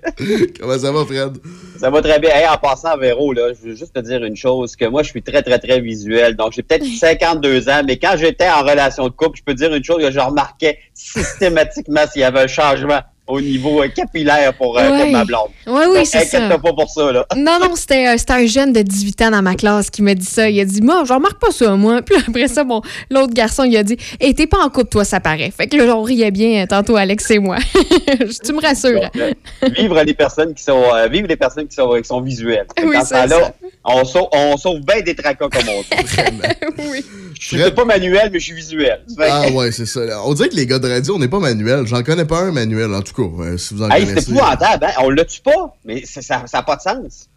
Comment 0.59 0.79
ça 0.79 0.91
va, 0.91 1.05
Fred? 1.05 1.37
Ça 1.79 1.91
va 1.91 2.01
très 2.01 2.19
bien. 2.19 2.31
Hey, 2.31 2.47
en 2.47 2.57
passant, 2.57 2.97
Véro, 2.97 3.31
là, 3.31 3.53
je 3.53 3.69
veux 3.69 3.75
juste 3.75 3.93
te 3.93 3.99
dire 3.99 4.23
une 4.23 4.35
chose, 4.35 4.75
que 4.75 4.85
moi, 4.85 5.03
je 5.03 5.09
suis 5.09 5.21
très, 5.21 5.43
très, 5.43 5.59
très 5.59 5.79
visuel. 5.79 6.35
Donc, 6.35 6.53
j'ai 6.53 6.63
peut-être 6.63 6.85
52 6.99 7.69
ans, 7.69 7.81
mais 7.85 7.97
quand 7.97 8.15
j'étais 8.17 8.49
en 8.49 8.61
relation 8.61 9.03
de 9.03 9.13
couple, 9.13 9.37
je 9.37 9.43
peux 9.43 9.53
dire 9.53 9.73
une 9.73 9.83
chose 9.83 10.01
que 10.01 10.11
je 10.11 10.19
remarquais 10.19 10.79
systématiquement 10.93 12.07
s'il 12.11 12.21
y 12.21 12.25
avait 12.25 12.41
un 12.41 12.47
changement 12.47 13.01
au 13.27 13.39
niveau 13.39 13.81
euh, 13.81 13.87
capillaire 13.87 14.53
pour, 14.55 14.77
euh, 14.77 14.81
Ouais. 14.89 15.03
pour 15.03 15.11
ma 15.11 15.23
blonde. 15.25 15.49
Oui, 15.67 15.83
Donc, 15.85 16.05
c'est 16.05 16.25
ça. 16.25 16.37
inquiète-toi 16.39 16.59
pas 16.59 16.73
pour 16.73 16.89
ça, 16.89 17.11
là. 17.11 17.25
Non, 17.37 17.59
non, 17.61 17.75
c'était 17.75 18.07
euh, 18.07 18.15
c'était 18.17 18.33
un 18.33 18.45
jeune 18.45 18.73
de 18.73 18.81
18 18.81 19.21
ans 19.21 19.31
dans 19.31 19.41
ma 19.41 19.55
classe 19.55 19.89
qui 19.89 20.01
m'a 20.01 20.13
dit 20.15 20.25
ça. 20.25 20.49
Il 20.49 20.59
a 20.59 20.65
dit, 20.65 20.81
moi, 20.81 21.03
je 21.07 21.13
remarque 21.13 21.39
pas 21.39 21.51
ça, 21.51 21.75
moi. 21.75 22.01
Puis 22.05 22.15
après 22.27 22.47
ça, 22.47 22.63
bon, 22.63 22.81
l'autre 23.09 23.33
garçon, 23.33 23.63
il 23.63 23.77
a 23.77 23.83
dit, 23.83 23.95
hé, 24.19 24.33
t'es 24.33 24.47
pas 24.47 24.57
en 24.59 24.69
couple, 24.69 24.89
toi, 24.89 25.05
ça 25.05 25.19
paraît. 25.19 25.51
Fait 25.55 25.67
que 25.67 25.77
là, 25.77 25.95
on 25.95 26.03
riait 26.03 26.31
bien 26.31 26.65
tantôt, 26.67 26.95
Alex 26.97 27.29
et 27.31 27.39
moi. 27.39 27.57
tu 28.43 28.53
me 28.53 28.61
rassures. 28.61 28.99
Donc, 29.01 29.11
euh, 29.17 29.33
vivre 29.77 30.01
les 30.03 30.13
personnes 30.13 30.53
qui 30.53 30.63
sont 30.63 30.83
euh, 30.93 31.07
vivre 31.07 31.27
les 31.27 31.37
personnes 31.37 31.67
qui 31.67 31.75
sont, 31.75 31.89
qui 32.01 32.07
sont 32.07 32.21
visuelles. 32.21 32.67
Oui, 32.83 32.95
Dans 32.95 33.01
ce 33.01 33.07
ça. 33.07 33.53
on 33.85 34.03
sauve, 34.03 34.27
on 34.33 34.57
sauve 34.57 34.79
bien 34.81 35.01
des 35.01 35.15
tracas 35.15 35.47
comme 35.49 35.63
on 35.69 35.81
dit. 35.81 37.03
Je 37.39 37.57
suis 37.57 37.71
pas 37.71 37.85
manuel, 37.85 38.29
mais 38.31 38.39
je 38.39 38.45
suis 38.45 38.53
visuel. 38.55 39.01
Ah 39.19 39.47
ouais, 39.49 39.71
c'est 39.71 39.85
ça. 39.85 40.01
On 40.25 40.33
dirait 40.33 40.49
que 40.49 40.55
les 40.55 40.65
gars 40.67 40.79
de 40.79 40.87
radio, 40.89 41.15
on 41.15 41.19
n'est 41.19 41.27
pas 41.27 41.39
manuel. 41.39 41.85
J'en 41.87 42.03
connais 42.03 42.25
pas 42.25 42.39
un 42.41 42.51
manuel, 42.51 42.93
en 42.93 43.01
tout 43.01 43.10
cas, 43.15 43.43
euh, 43.43 43.57
si 43.57 43.73
vous 43.73 43.83
en 43.83 43.89
Hey, 43.89 44.05
c'est 44.07 44.29
épouvantable, 44.29 44.85
hein? 44.85 44.91
On 45.01 45.09
l'a 45.09 45.25
tue 45.25 45.41
pas, 45.41 45.75
mais 45.85 46.03
ça 46.05 46.43
n'a 46.53 46.63
pas 46.63 46.75
de 46.75 46.81
sens. 46.81 47.27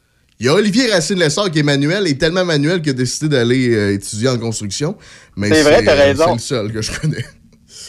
Il 0.41 0.47
y 0.47 0.49
a 0.49 0.55
Olivier 0.55 0.91
Racine-Lessard 0.91 1.51
qui 1.51 1.61
est 1.61 1.63
manuel, 1.63 2.07
et 2.09 2.19
tellement 2.19 2.45
manuel 2.45 2.83
qu'il 2.83 2.91
a 2.91 2.95
décidé 2.95 3.29
d'aller 3.29 3.71
euh, 3.71 3.95
étudier 3.95 4.29
en 4.29 4.39
construction. 4.39 4.97
Mais 5.37 5.49
C'est 5.49 5.63
vrai, 5.63 5.85
t'as 5.85 5.93
euh, 5.93 6.05
raison. 6.05 6.25
C'est 6.27 6.33
le 6.33 6.39
seul 6.39 6.73
que 6.73 6.83
je 6.83 7.01
connais. 7.01 7.25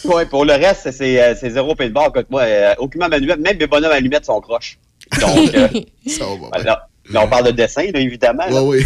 Ouais, 0.04 0.26
pour 0.28 0.46
le 0.46 0.54
reste, 0.54 0.92
c'est- 0.92 1.50
zéro 1.50 1.74
pain 1.74 1.88
de 1.88 1.94
barre. 1.94 2.10
Écoute, 2.10 2.28
moi, 2.30 2.42
euh, 2.44 2.76
aucunement 2.78 3.10
manuel, 3.10 3.40
même 3.40 3.58
mes 3.58 3.66
bonhommes 3.66 3.92
allumettes 3.92 4.26
sont 4.26 4.40
croches. 4.40 4.78
Donc, 5.20 5.52
euh, 5.56 5.68
voilà. 6.52 6.88
Là, 7.12 7.24
on 7.24 7.28
parle 7.28 7.48
de 7.48 7.52
dessin, 7.52 7.86
là, 7.94 8.00
évidemment. 8.00 8.46
là. 8.48 8.64
oui. 8.64 8.84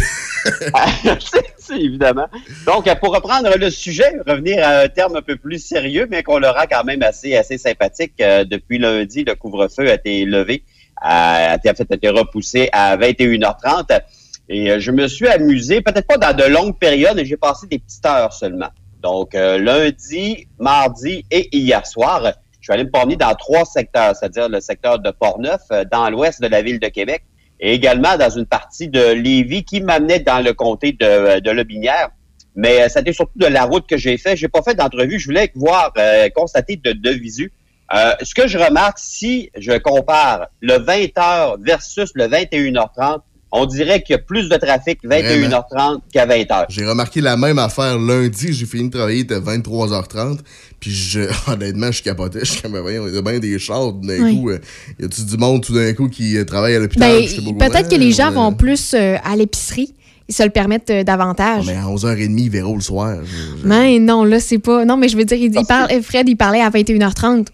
c'est 1.20 1.50
c'est 1.70 1.80
évidemment. 1.80 2.26
Donc, 2.66 2.88
pour 2.98 3.14
reprendre 3.14 3.56
le 3.56 3.70
sujet, 3.70 4.12
revenir 4.26 4.66
à 4.66 4.80
un 4.80 4.88
terme 4.88 5.16
un 5.16 5.22
peu 5.22 5.36
plus 5.36 5.58
sérieux, 5.64 6.08
mais 6.10 6.22
qu'on 6.22 6.38
le 6.38 6.48
rend 6.48 6.64
quand 6.70 6.84
même 6.84 7.02
assez, 7.02 7.36
assez 7.36 7.58
sympathique. 7.58 8.14
euh, 8.20 8.44
depuis 8.44 8.78
lundi, 8.78 9.24
le 9.24 9.34
couvre-feu 9.34 9.90
a 9.90 9.94
été 9.94 10.24
levé, 10.24 10.64
a, 11.00 11.52
a 11.52 11.56
été, 11.56 11.68
a 11.68 11.72
été 11.72 12.08
repoussé 12.08 12.68
à 12.72 12.96
21h30. 12.96 14.00
Et 14.48 14.70
euh, 14.70 14.80
je 14.80 14.90
me 14.90 15.06
suis 15.06 15.28
amusé, 15.28 15.80
peut-être 15.80 16.06
pas 16.06 16.18
dans 16.18 16.36
de 16.36 16.44
longues 16.44 16.78
périodes, 16.78 17.16
mais 17.16 17.24
j'ai 17.24 17.36
passé 17.36 17.66
des 17.68 17.78
petites 17.78 18.04
heures 18.04 18.32
seulement. 18.32 18.70
Donc, 19.00 19.34
euh, 19.34 19.58
lundi, 19.58 20.48
mardi 20.58 21.24
et 21.30 21.56
hier 21.56 21.86
soir, 21.86 22.32
je 22.60 22.64
suis 22.64 22.72
allé 22.72 22.84
me 22.84 22.90
promener 22.90 23.16
dans 23.16 23.34
trois 23.34 23.64
secteurs, 23.64 24.14
c'est-à-dire 24.16 24.48
le 24.48 24.60
secteur 24.60 24.98
de 24.98 25.10
Portneuf, 25.10 25.62
dans 25.90 26.10
l'ouest 26.10 26.42
de 26.42 26.48
la 26.48 26.62
ville 26.62 26.80
de 26.80 26.88
Québec, 26.88 27.22
et 27.60 27.74
également 27.74 28.16
dans 28.16 28.30
une 28.30 28.46
partie 28.46 28.88
de 28.88 29.12
Lévis 29.12 29.64
qui 29.64 29.80
m'amenait 29.80 30.20
dans 30.20 30.42
le 30.42 30.52
comté 30.54 30.92
de, 30.92 31.40
de 31.40 31.50
Lobinière. 31.50 32.10
Mais 32.56 32.82
euh, 32.82 32.88
ça 32.88 32.98
a 32.98 33.02
été 33.02 33.12
surtout 33.12 33.38
de 33.38 33.46
la 33.46 33.64
route 33.64 33.86
que 33.86 33.96
j'ai 33.96 34.16
fait. 34.16 34.36
J'ai 34.36 34.48
pas 34.48 34.62
fait 34.62 34.74
d'entrevue. 34.74 35.18
Je 35.18 35.26
voulais 35.26 35.52
voir, 35.54 35.92
euh, 35.98 36.28
constater 36.34 36.76
de, 36.76 36.92
de 36.92 37.10
visu. 37.10 37.52
Euh, 37.92 38.14
ce 38.22 38.34
que 38.34 38.46
je 38.46 38.58
remarque, 38.58 38.98
si 38.98 39.50
je 39.56 39.76
compare 39.78 40.48
le 40.60 40.74
20h 40.74 41.62
versus 41.62 42.10
le 42.14 42.26
21h30, 42.26 43.20
on 43.52 43.66
dirait 43.66 44.02
qu'il 44.02 44.14
y 44.14 44.18
a 44.18 44.22
plus 44.22 44.48
de 44.48 44.56
trafic 44.56 45.00
21h30 45.04 46.00
qu'à 46.12 46.26
20h. 46.26 46.66
J'ai 46.68 46.86
remarqué 46.86 47.20
la 47.20 47.36
même 47.36 47.58
affaire 47.58 47.98
lundi. 47.98 48.52
J'ai 48.52 48.66
fini 48.66 48.88
de 48.88 48.96
travailler, 48.96 49.18
il 49.18 49.22
était 49.22 49.40
23h30. 49.40 50.38
Puis 50.78 50.90
je, 50.92 51.20
honnêtement, 51.50 51.90
je 51.92 52.02
capotais. 52.02 52.40
Je 52.40 52.52
suis 52.52 52.62
comme, 52.62 52.78
voyons, 52.78 53.06
il 53.08 53.14
y 53.14 53.18
a 53.18 53.22
bien 53.22 53.38
des 53.38 53.58
chars 53.58 53.92
d'un 53.92 54.22
Oui. 54.22 54.36
coup. 54.40 54.50
euh, 54.50 54.58
y 54.98 55.04
a-tu 55.04 55.22
du 55.24 55.36
monde 55.36 55.62
tout 55.62 55.74
d'un 55.74 55.92
coup 55.94 56.08
qui 56.08 56.36
euh, 56.38 56.44
travaille 56.44 56.74
à 56.76 56.78
l'hôpital? 56.78 57.10
Ben, 57.12 57.58
peut-être 57.70 57.88
que 57.88 57.96
les 57.96 58.12
gens 58.12 58.28
euh, 58.28 58.34
vont 58.34 58.52
plus 58.52 58.94
euh, 58.94 59.16
à 59.24 59.36
l'épicerie. 59.36 59.94
Ils 60.28 60.34
se 60.34 60.44
le 60.44 60.50
permettent 60.50 60.90
euh, 60.90 61.02
davantage. 61.02 61.66
Mais 61.66 61.74
à 61.74 61.86
11h30, 61.86 62.38
il 62.38 62.50
verra 62.50 62.72
le 62.72 62.80
soir. 62.80 63.16
Je- 63.24 63.62
je- 63.62 63.66
Mais 63.66 63.98
non, 63.98 64.22
là, 64.24 64.38
c'est 64.38 64.60
pas. 64.60 64.84
Non, 64.84 64.96
mais 64.96 65.08
je 65.08 65.16
veux 65.16 65.24
dire, 65.24 65.36
il, 65.36 65.52
il 65.52 65.66
parle, 65.66 65.90
Fred, 66.02 66.28
il 66.28 66.36
parlait 66.36 66.60
à 66.62 66.70
21h30. 66.70 67.48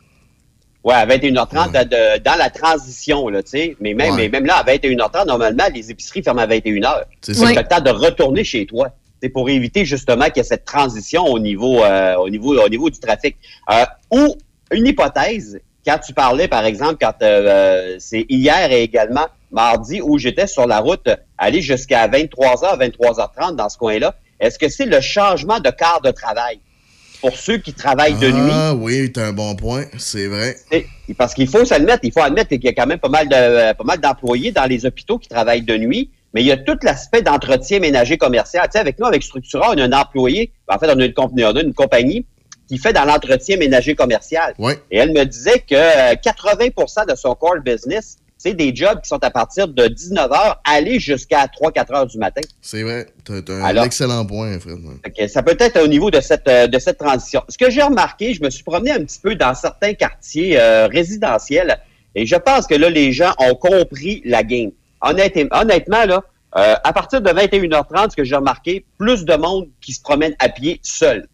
Ouais, 0.87 0.95
à 0.95 1.05
21h30 1.05 1.73
de- 1.89 2.19
dans 2.23 2.37
la 2.39 2.49
transition, 2.49 3.29
là, 3.29 3.43
tu 3.43 3.51
sais. 3.51 3.77
Mais 3.81 3.93
même, 3.93 4.13
Ouais. 4.13 4.17
mais 4.19 4.29
même 4.29 4.47
là, 4.47 4.59
à 4.59 4.63
21h30, 4.63 5.27
normalement, 5.27 5.65
les 5.75 5.91
épiceries 5.91 6.23
ferment 6.23 6.43
à 6.43 6.47
21h. 6.47 7.05
C'est 7.23 7.35
ça. 7.35 7.53
le 7.53 7.63
temps 7.67 7.81
de 7.81 7.91
retourner 7.91 8.45
chez 8.45 8.67
toi. 8.67 8.91
C'est 9.21 9.29
pour 9.31 9.51
éviter 9.51 9.85
justement 9.85 10.27
qu'il 10.27 10.37
y 10.37 10.41
ait 10.41 10.45
cette 10.45 10.65
transition 10.65 11.25
au 11.25 11.41
niveau, 11.41 11.83
euh, 11.83 12.15
au 12.19 12.29
niveau, 12.31 12.57
au 12.57 12.69
niveau 12.69 12.89
du 12.89 13.01
trafic. 13.01 13.37
Euh, 13.69 13.85
ou 14.13 14.37
une 14.71 14.87
hypothèse, 14.87 15.59
quand 15.85 15.99
tu 15.99 16.13
parlais, 16.15 16.47
par 16.47 16.65
exemple, 16.65 16.99
quand 17.01 17.15
euh, 17.23 17.49
euh, 17.49 17.97
c'est 17.99 18.25
hier 18.29 18.71
et 18.71 18.83
également 18.85 19.27
mardi 19.51 20.01
où 20.01 20.19
j'étais 20.19 20.47
sur 20.47 20.69
la 20.69 20.79
route, 20.79 21.09
aller 21.37 21.63
jusqu'à 21.63 22.07
23h, 22.07 22.79
23h30 22.79 23.57
dans 23.57 23.69
ce 23.69 23.77
coin-là, 23.79 24.15
est-ce 24.39 24.57
que 24.57 24.69
c'est 24.69 24.87
le 24.87 25.01
changement 25.01 25.59
de 25.59 25.71
quart 25.71 26.01
de 26.01 26.13
travail? 26.13 26.61
Pour 27.21 27.37
ceux 27.37 27.59
qui 27.59 27.73
travaillent 27.73 28.19
de 28.19 28.31
nuit? 28.31 28.51
Ah 28.53 28.75
oui, 28.75 29.13
t'as 29.13 29.29
un 29.29 29.33
bon 29.33 29.55
point. 29.55 29.85
C'est 29.99 30.27
vrai. 30.27 30.57
Parce 31.17 31.35
qu'il 31.35 31.49
faut 31.49 31.65
s'admettre, 31.65 32.01
il 32.05 32.13
faut 32.13 32.21
admettre 32.21 32.51
qu'il 32.51 32.65
y 32.65 32.69
a 32.69 32.73
quand 32.73 32.87
même 32.87 32.99
pas 32.99 33.09
mal 33.09 33.29
de 33.29 33.35
euh, 33.35 33.75
pas 33.75 33.85
mal 33.85 34.01
d'employés 34.01 34.53
dans 34.53 34.65
les 34.65 34.87
hôpitaux 34.87 35.19
qui 35.19 35.29
travaillent 35.29 35.63
de 35.63 35.77
nuit, 35.77 36.11
mais 36.35 36.43
il 36.43 36.47
y 36.47 36.53
a 36.53 36.57
tout 36.57 36.79
l'aspect 36.83 37.23
d'entretien 37.23 37.81
ménager 37.81 38.19
commercial. 38.19 38.65
Tu 38.67 38.73
sais, 38.73 38.79
avec 38.79 38.99
nous, 38.99 39.07
avec 39.07 39.23
Structura, 39.23 39.73
on 39.73 39.79
a 39.79 39.85
un 39.85 39.93
employé, 39.93 40.53
en 40.69 40.79
fait, 40.79 40.87
on 40.87 40.99
a 40.99 41.05
une, 41.05 41.15
on 41.17 41.57
a 41.57 41.61
une 41.63 41.75
compagnie 41.75 42.27
qui 42.69 42.79
fait 42.79 42.93
dans 42.93 43.05
l'entretien 43.05 43.57
ménager 43.57 43.95
commercial. 43.95 44.55
Ouais. 44.59 44.79
Et 44.91 44.99
elle 44.99 45.13
me 45.13 45.25
disait 45.25 45.61
que 45.61 45.75
euh, 45.75 46.15
80% 46.15 47.09
de 47.09 47.15
son 47.15 47.35
core 47.35 47.61
business, 47.65 48.17
c'est 48.47 48.55
des 48.55 48.74
jobs 48.74 49.01
qui 49.01 49.09
sont 49.09 49.23
à 49.24 49.31
partir 49.31 49.66
de 49.66 49.86
19h, 49.86 50.56
aller 50.64 51.01
jusqu'à 51.01 51.47
3-4 51.47 51.94
heures 51.94 52.06
du 52.06 52.16
matin. 52.16 52.43
C'est 52.60 52.85
vrai. 52.85 53.09
T'as 53.24 53.43
t'as 53.43 53.55
un 53.55 53.82
excellent 53.82 54.24
point, 54.24 54.60
Fred. 54.60 54.78
ça 55.28 55.43
peut 55.43 55.56
être 55.59 55.82
au 55.82 55.89
niveau 55.89 56.12
de 56.12 56.20
cette, 56.20 56.47
euh, 56.47 56.68
de 56.68 56.78
cette 56.78 56.98
transition. 56.98 57.43
Ce 57.48 57.59
que 57.59 57.70
j'ai 57.70 57.82
remarqué, 57.82 58.35
je 58.35 58.43
me 58.43 58.51
suis 58.51 58.62
promené 58.62 58.93
un 58.93 59.01
petit 59.01 59.18
peu 59.18 59.35
dans 59.35 59.52
certains 59.55 59.94
quartiers 59.94 60.60
euh, 60.60 60.86
résidentiels 60.86 61.81
et 62.14 62.24
je 62.24 62.36
pense 62.36 62.68
que 62.68 62.77
là, 62.77 62.89
les 62.89 63.12
gens 63.12 63.32
ont 63.39 63.56
compris 63.56 64.23
la 64.24 64.44
game. 64.44 64.70
Honnêtement, 65.01 65.48
honnêtement 65.52 66.05
là, 66.05 66.23
euh, 66.56 66.74
à 66.85 66.93
partir 66.93 67.20
de 67.20 67.28
21h30, 67.28 68.10
ce 68.10 68.16
que 68.16 68.24
j'ai 68.24 68.36
remarqué, 68.36 68.85
plus 68.97 69.24
de 69.24 69.35
monde 69.35 69.68
qui 69.81 69.93
se 69.93 70.01
promène 70.01 70.36
à 70.39 70.48
pied 70.48 70.78
seul. 70.82 71.27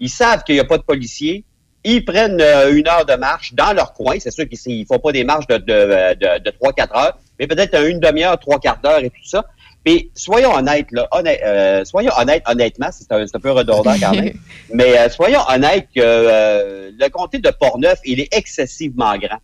Ils 0.00 0.08
savent 0.08 0.44
qu'il 0.44 0.54
n'y 0.54 0.60
a 0.60 0.64
pas 0.64 0.78
de 0.78 0.82
policiers. 0.82 1.44
Ils 1.84 2.04
prennent 2.04 2.40
euh, 2.40 2.72
une 2.74 2.88
heure 2.88 3.06
de 3.06 3.14
marche 3.14 3.54
dans 3.54 3.72
leur 3.72 3.92
coin. 3.92 4.16
C'est 4.18 4.30
sûr 4.32 4.46
qu'ils 4.48 4.80
ne 4.80 4.84
font 4.84 4.98
pas 4.98 5.12
des 5.12 5.24
marches 5.24 5.46
de, 5.46 5.56
de, 5.58 6.14
de, 6.14 6.42
de 6.44 6.50
3-4 6.50 6.96
heures, 6.98 7.18
mais 7.38 7.46
peut-être 7.46 7.80
une 7.86 8.00
demi-heure, 8.00 8.38
trois 8.38 8.58
quarts 8.58 8.80
d'heure 8.82 8.98
et 8.98 9.10
tout 9.10 9.24
ça. 9.24 9.44
Puis 9.84 10.10
soyons 10.14 10.52
honnêtes, 10.54 10.88
là, 10.90 11.06
honnête- 11.12 11.40
euh, 11.44 11.84
soyons 11.84 12.10
honnêtes, 12.18 12.42
honnêtement, 12.46 12.88
c'est 12.90 13.10
un, 13.12 13.26
c'est 13.26 13.36
un 13.36 13.40
peu 13.40 13.52
redondant 13.52 13.94
quand 13.98 14.10
même, 14.12 14.34
mais 14.74 14.98
euh, 14.98 15.08
soyons 15.08 15.40
honnêtes 15.48 15.86
que 15.94 16.00
euh, 16.02 16.90
le 16.98 17.08
comté 17.08 17.38
de 17.38 17.48
Portneuf, 17.50 17.98
il 18.04 18.20
est 18.20 18.28
excessivement 18.36 19.16
grand. 19.16 19.38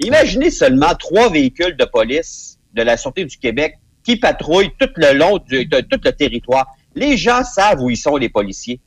Imaginez 0.00 0.50
seulement 0.50 0.94
trois 0.98 1.30
véhicules 1.30 1.76
de 1.76 1.84
police 1.84 2.58
de 2.74 2.82
la 2.82 2.96
Sûreté 2.96 3.24
du 3.24 3.38
Québec 3.38 3.78
qui 4.04 4.16
patrouillent 4.16 4.72
tout 4.78 4.90
le 4.96 5.12
long 5.14 5.38
du, 5.38 5.64
de 5.66 5.80
tout 5.80 6.00
le 6.04 6.12
territoire. 6.12 6.66
Les 6.94 7.16
gens 7.16 7.42
savent 7.44 7.80
où 7.80 7.88
ils 7.88 7.96
sont, 7.96 8.16
les 8.16 8.28
policiers, 8.28 8.80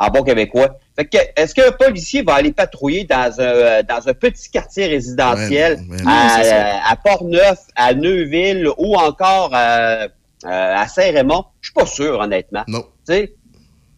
en 0.00 0.08
bon 0.08 0.22
québécois. 0.24 0.78
Fait 0.96 1.04
que, 1.04 1.18
est-ce 1.36 1.54
qu'un 1.54 1.72
policier 1.72 2.22
va 2.22 2.34
aller 2.34 2.52
patrouiller 2.52 3.04
dans 3.04 3.38
un, 3.38 3.42
euh, 3.44 3.82
dans 3.82 4.08
un 4.08 4.14
petit 4.14 4.50
quartier 4.50 4.86
résidentiel 4.86 5.78
Ouais, 5.90 5.98
à, 6.06 6.90
à 6.90 6.96
Portneuf, 6.96 7.58
à 7.76 7.92
Neuville 7.92 8.70
ou 8.78 8.96
encore 8.96 9.50
euh, 9.54 10.08
euh, 10.46 10.48
à 10.48 10.88
Saint-Raymond? 10.88 11.44
Je 11.60 11.68
suis 11.68 11.74
pas 11.74 11.86
sûr, 11.86 12.18
honnêtement. 12.18 12.64
Non. 12.66 12.80
Tu 13.06 13.12
sais? 13.14 13.34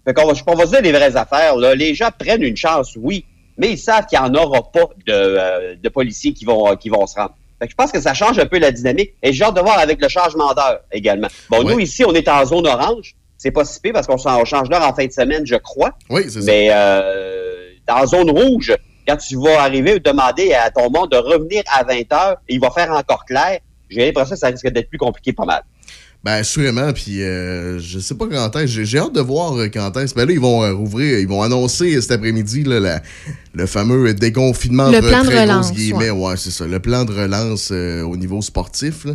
Fait 0.04 0.12
qu'on 0.12 0.26
va, 0.26 0.32
on 0.48 0.54
va 0.56 0.66
se 0.66 0.70
dire 0.70 0.82
les 0.82 0.90
vraies 0.90 1.16
affaires. 1.16 1.56
Là. 1.56 1.76
Les 1.76 1.94
gens 1.94 2.10
prennent 2.18 2.42
une 2.42 2.56
chance, 2.56 2.96
oui, 3.00 3.24
mais 3.56 3.70
ils 3.70 3.78
savent 3.78 4.06
qu'il 4.06 4.18
n'y 4.18 4.24
en 4.24 4.34
aura 4.34 4.72
pas 4.72 4.88
de, 5.06 5.76
de 5.76 5.88
policiers 5.88 6.32
qui 6.32 6.44
vont, 6.44 6.74
qui 6.74 6.88
vont 6.88 7.06
se 7.06 7.14
rendre. 7.14 7.36
Fait 7.60 7.68
que 7.68 7.70
je 7.70 7.76
pense 7.76 7.92
que 7.92 8.00
ça 8.00 8.12
change 8.12 8.40
un 8.40 8.46
peu 8.46 8.58
la 8.58 8.72
dynamique. 8.72 9.12
Et 9.22 9.32
j'ai 9.32 9.44
hâte 9.44 9.54
de 9.54 9.60
voir 9.60 9.78
avec 9.78 10.02
le 10.02 10.08
changement 10.08 10.52
d'heure 10.52 10.80
également. 10.90 11.28
Bon, 11.48 11.62
nous, 11.62 11.78
ici, 11.78 12.04
on 12.04 12.12
est 12.12 12.26
en 12.28 12.44
zone 12.44 12.66
orange. 12.66 13.14
C'est 13.42 13.50
pas 13.50 13.64
si 13.64 13.80
pire 13.80 13.92
parce 13.92 14.06
qu'on 14.06 14.16
change 14.44 14.68
d'heure 14.68 14.86
en 14.88 14.94
fin 14.94 15.04
de 15.04 15.10
semaine, 15.12 15.44
je 15.44 15.56
crois. 15.56 15.90
Oui, 16.10 16.22
c'est 16.28 16.40
ça. 16.42 16.46
Mais 16.46 16.68
euh, 16.70 17.70
dans 17.88 18.06
zone 18.06 18.30
rouge, 18.30 18.72
quand 19.08 19.16
tu 19.16 19.34
vas 19.36 19.60
arriver 19.62 19.98
demander 19.98 20.52
à 20.54 20.70
ton 20.70 20.88
monde 20.90 21.10
de 21.10 21.16
revenir 21.16 21.62
à 21.66 21.82
20 21.82 22.12
heures, 22.12 22.36
et 22.48 22.54
il 22.54 22.60
va 22.60 22.70
faire 22.70 22.90
encore 22.92 23.24
clair, 23.24 23.58
j'ai 23.90 24.04
l'impression 24.06 24.34
que 24.34 24.38
ça 24.38 24.46
risque 24.46 24.68
d'être 24.68 24.88
plus 24.88 24.98
compliqué 24.98 25.32
pas 25.32 25.44
mal. 25.44 25.62
Ben, 26.24 26.34
assurément, 26.34 26.92
puis 26.92 27.20
euh, 27.20 27.80
je 27.80 27.98
sais 27.98 28.14
pas 28.14 28.26
quand 28.30 28.54
est-ce. 28.56 28.66
J'ai- 28.68 28.84
J'ai 28.84 28.98
hâte 29.00 29.12
de 29.12 29.20
voir 29.20 29.58
euh, 29.58 29.66
quand 29.74 29.96
est-ce. 29.96 30.14
Ben 30.14 30.24
là, 30.24 30.32
ils 30.32 30.38
vont 30.38 30.62
euh, 30.62 30.72
rouvrir, 30.72 31.18
ils 31.18 31.26
vont 31.26 31.42
annoncer 31.42 32.00
cet 32.00 32.12
après-midi 32.12 32.62
là, 32.62 32.78
la- 32.78 33.02
le 33.54 33.66
fameux 33.66 34.14
déconfinement. 34.14 34.88
Le 34.88 35.00
plan 35.00 35.24
de 35.24 35.30
relance, 35.36 35.72
guillemets. 35.72 36.10
Ouais, 36.10 36.36
c'est 36.36 36.52
ça. 36.52 36.64
Le 36.64 36.78
plan 36.78 37.04
de 37.04 37.12
relance 37.12 37.70
euh, 37.72 38.02
au 38.02 38.16
niveau 38.16 38.40
sportif. 38.40 39.04
Là. 39.04 39.14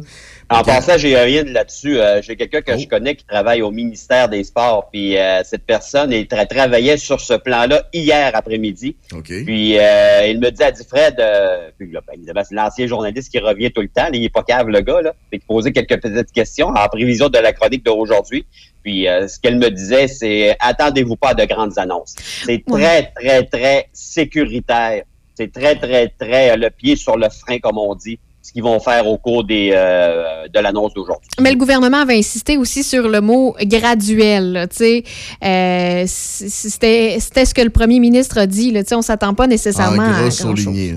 En 0.49 0.61
passant, 0.63 0.97
j'ai 0.97 1.17
rien 1.17 1.43
là-dessus. 1.43 1.99
Euh, 1.99 2.21
j'ai 2.21 2.37
quelqu'un 2.37 2.59
Oh. 2.65 2.71
que 2.71 2.77
je 2.77 2.87
connais 2.87 3.15
qui 3.15 3.25
travaille 3.25 3.61
au 3.61 3.69
ministère 3.69 4.29
des 4.29 4.45
Sports, 4.45 4.89
puis 4.91 5.17
euh, 5.17 5.41
cette 5.43 5.65
personne 5.65 6.13
il 6.13 6.23
tra- 6.25 6.47
travaillait 6.47 6.95
sur 6.95 7.19
ce 7.19 7.33
plan-là 7.33 7.83
hier 7.91 8.31
après-midi. 8.33 8.95
OK. 9.13 9.25
Puis 9.45 9.77
euh, 9.77 10.25
il 10.27 10.39
me 10.39 10.49
dit, 10.49 10.63
a 10.63 10.71
dit 10.71 10.83
Fred, 10.87 11.15
euh, 11.19 11.69
puis 11.77 11.91
là, 11.91 11.99
ben, 12.07 12.43
c'est 12.47 12.55
l'ancien 12.55 12.87
journaliste 12.87 13.29
qui 13.29 13.39
revient 13.39 13.71
tout 13.71 13.81
le 13.81 13.89
temps. 13.89 14.03
là, 14.03 14.11
il 14.13 14.23
est 14.23 14.29
pas 14.29 14.43
cave, 14.43 14.69
le 14.69 14.79
gars, 14.79 15.01
là. 15.01 15.13
Fait 15.29 15.39
qu'il 15.39 15.47
posait 15.47 15.73
quelques 15.73 15.99
petites 16.01 16.31
questions 16.31 16.67
en 16.69 16.87
prévision 16.87 17.27
de 17.27 17.39
la 17.39 17.51
chronique 17.51 17.83
d'aujourd'hui. 17.83 18.45
Puis 18.83 19.05
euh, 19.09 19.27
ce 19.27 19.39
qu'elle 19.41 19.57
me 19.57 19.69
disait, 19.69 20.07
c'est 20.07 20.55
attendez-vous 20.61 21.17
pas 21.17 21.31
à 21.31 21.33
de 21.33 21.43
grandes 21.43 21.77
annonces. 21.77 22.15
C'est 22.45 22.63
très, 22.65 23.11
très, 23.15 23.43
très 23.43 23.89
sécuritaire. 23.91 25.03
C'est 25.35 25.51
très, 25.51 25.75
très, 25.75 26.07
très 26.07 26.55
le 26.57 26.69
pied 26.69 26.95
sur 26.95 27.17
le 27.17 27.27
frein, 27.29 27.59
comme 27.59 27.77
on 27.77 27.93
dit, 27.95 28.17
ce 28.47 28.53
qu'ils 28.53 28.63
vont 28.63 28.79
faire 28.79 29.05
au 29.07 29.17
cours 29.17 29.43
des, 29.43 29.71
euh, 29.75 30.47
de 30.47 30.59
l'annonce 30.59 30.93
d'aujourd'hui. 30.93 31.29
Mais 31.41 31.51
le 31.51 31.57
gouvernement 31.57 31.97
avait 31.97 32.17
insisté 32.17 32.55
aussi 32.55 32.81
sur 32.81 33.09
le 33.09 33.19
mot 33.19 33.53
graduel. 33.61 34.53
là, 34.53 34.67
Tu 34.67 34.77
sais, 34.77 35.03
Euh, 35.43 36.03
c'était 36.07 37.17
c'était 37.19 37.43
ce 37.43 37.53
que 37.53 37.61
le 37.61 37.69
premier 37.69 37.99
ministre 37.99 38.37
a 38.37 38.47
dit. 38.47 38.71
Là, 38.71 38.83
tu 38.83 38.89
sais, 38.89 38.95
on 38.95 39.01
s'attend 39.01 39.33
pas 39.33 39.47
nécessairement 39.47 40.03
En 40.03 40.27
à 40.27 40.31
souligné. 40.31 40.95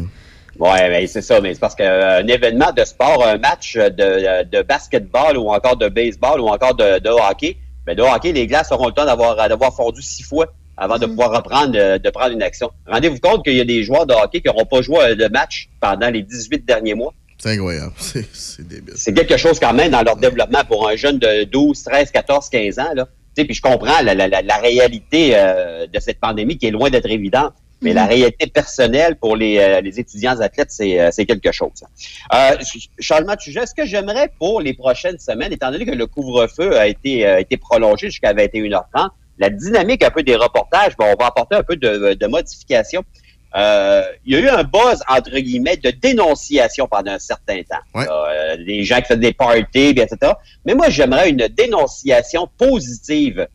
Ouais, 0.60 0.88
ben, 0.90 1.06
c'est 1.08 1.22
ça, 1.22 1.40
mais 1.40 1.54
c'est 1.54 1.60
parce 1.60 1.74
qu'un 1.74 2.26
événement 2.26 2.70
de 2.76 2.84
sport, 2.84 3.26
un 3.26 3.38
match 3.38 3.76
de, 3.76 4.44
de 4.44 4.62
basketball 4.62 5.36
ou 5.36 5.48
encore 5.50 5.76
de 5.76 5.88
baseball 5.88 6.40
ou 6.40 6.48
encore 6.48 6.74
de, 6.74 7.00
de 7.00 7.08
hockey, 7.08 7.56
ben 7.84 7.96
de 7.96 8.02
hockey, 8.02 8.30
les 8.32 8.46
glaces 8.46 8.70
auront 8.70 8.86
le 8.88 8.92
temps 8.92 9.06
d'avoir 9.06 9.48
d'avoir 9.48 9.74
fondu 9.74 10.02
six 10.02 10.22
fois 10.22 10.46
avant 10.76 10.98
de 10.98 11.06
pouvoir 11.06 11.30
reprendre 11.32 11.72
euh, 11.76 11.98
de 11.98 12.10
prendre 12.10 12.32
une 12.32 12.42
action. 12.42 12.70
Rendez-vous 12.86 13.18
compte 13.18 13.44
qu'il 13.44 13.56
y 13.56 13.60
a 13.60 13.64
des 13.64 13.82
joueurs 13.82 14.06
de 14.06 14.14
hockey 14.14 14.40
qui 14.40 14.46
n'auront 14.46 14.66
pas 14.66 14.82
joué 14.82 15.16
de 15.16 15.26
match 15.28 15.68
pendant 15.80 16.10
les 16.10 16.22
18 16.22 16.64
derniers 16.64 16.94
mois. 16.94 17.12
C'est 17.42 17.50
incroyable. 17.52 17.92
C'est 17.98 18.26
c'est 18.32 18.66
débile. 18.68 18.94
C'est 18.96 19.14
quelque 19.14 19.36
chose 19.36 19.58
quand 19.58 19.72
même 19.72 19.90
dans 19.90 20.02
leur 20.02 20.16
développement 20.16 20.62
pour 20.64 20.88
un 20.88 20.96
jeune 20.96 21.18
de 21.18 21.44
12, 21.44 21.82
13, 21.82 22.10
14, 22.10 22.48
15 22.50 22.78
ans. 22.78 22.92
Là. 22.94 23.06
Tu 23.34 23.42
sais, 23.42 23.44
puis 23.46 23.54
je 23.54 23.62
comprends 23.62 24.02
la, 24.02 24.14
la, 24.14 24.28
la, 24.28 24.42
la 24.42 24.56
réalité 24.56 25.32
euh, 25.34 25.86
de 25.86 26.00
cette 26.00 26.20
pandémie 26.20 26.58
qui 26.58 26.66
est 26.66 26.70
loin 26.70 26.90
d'être 26.90 27.10
évidente. 27.10 27.54
Mais 27.82 27.94
la 27.94 28.04
réalité 28.04 28.46
personnelle 28.48 29.16
pour 29.16 29.36
les, 29.36 29.56
euh, 29.58 29.80
les 29.80 29.98
étudiants 29.98 30.38
athlètes, 30.40 30.70
c'est, 30.70 31.00
euh, 31.00 31.08
c'est 31.12 31.24
quelque 31.24 31.50
chose. 31.50 31.70
Euh, 32.34 32.50
ch- 32.60 32.90
changement 32.98 33.34
de 33.34 33.40
sujet, 33.40 33.64
ce 33.64 33.74
que 33.74 33.86
j'aimerais 33.86 34.30
pour 34.38 34.60
les 34.60 34.74
prochaines 34.74 35.18
semaines, 35.18 35.50
étant 35.50 35.70
donné 35.70 35.86
que 35.86 35.92
le 35.92 36.06
couvre-feu 36.06 36.76
a 36.78 36.86
été, 36.88 37.26
euh, 37.26 37.38
été 37.38 37.56
prolongé 37.56 38.10
jusqu'à 38.10 38.34
21h30, 38.34 39.08
la 39.38 39.48
dynamique 39.48 40.04
un 40.04 40.10
peu 40.10 40.22
des 40.22 40.36
reportages, 40.36 40.94
bon, 40.98 41.06
on 41.06 41.18
va 41.18 41.28
apporter 41.28 41.54
un 41.56 41.62
peu 41.62 41.76
de, 41.76 42.12
de 42.12 42.26
modification. 42.26 43.02
Euh, 43.56 44.04
il 44.24 44.34
y 44.34 44.36
a 44.36 44.40
eu 44.40 44.48
un 44.48 44.62
buzz, 44.62 45.02
entre 45.08 45.36
guillemets, 45.38 45.76
de 45.76 45.90
dénonciation 45.90 46.86
pendant 46.86 47.10
un 47.12 47.18
certain 47.18 47.60
temps. 47.62 47.80
Euh, 47.96 48.56
des 48.56 48.84
gens 48.84 48.98
qui 48.98 49.06
faisaient 49.06 49.16
des 49.16 49.32
parties, 49.32 49.88
etc. 49.88 50.34
Mais 50.64 50.74
moi, 50.74 50.88
j'aimerais 50.88 51.30
une 51.30 51.48
dénonciation 51.48 52.48
positive 52.56 53.48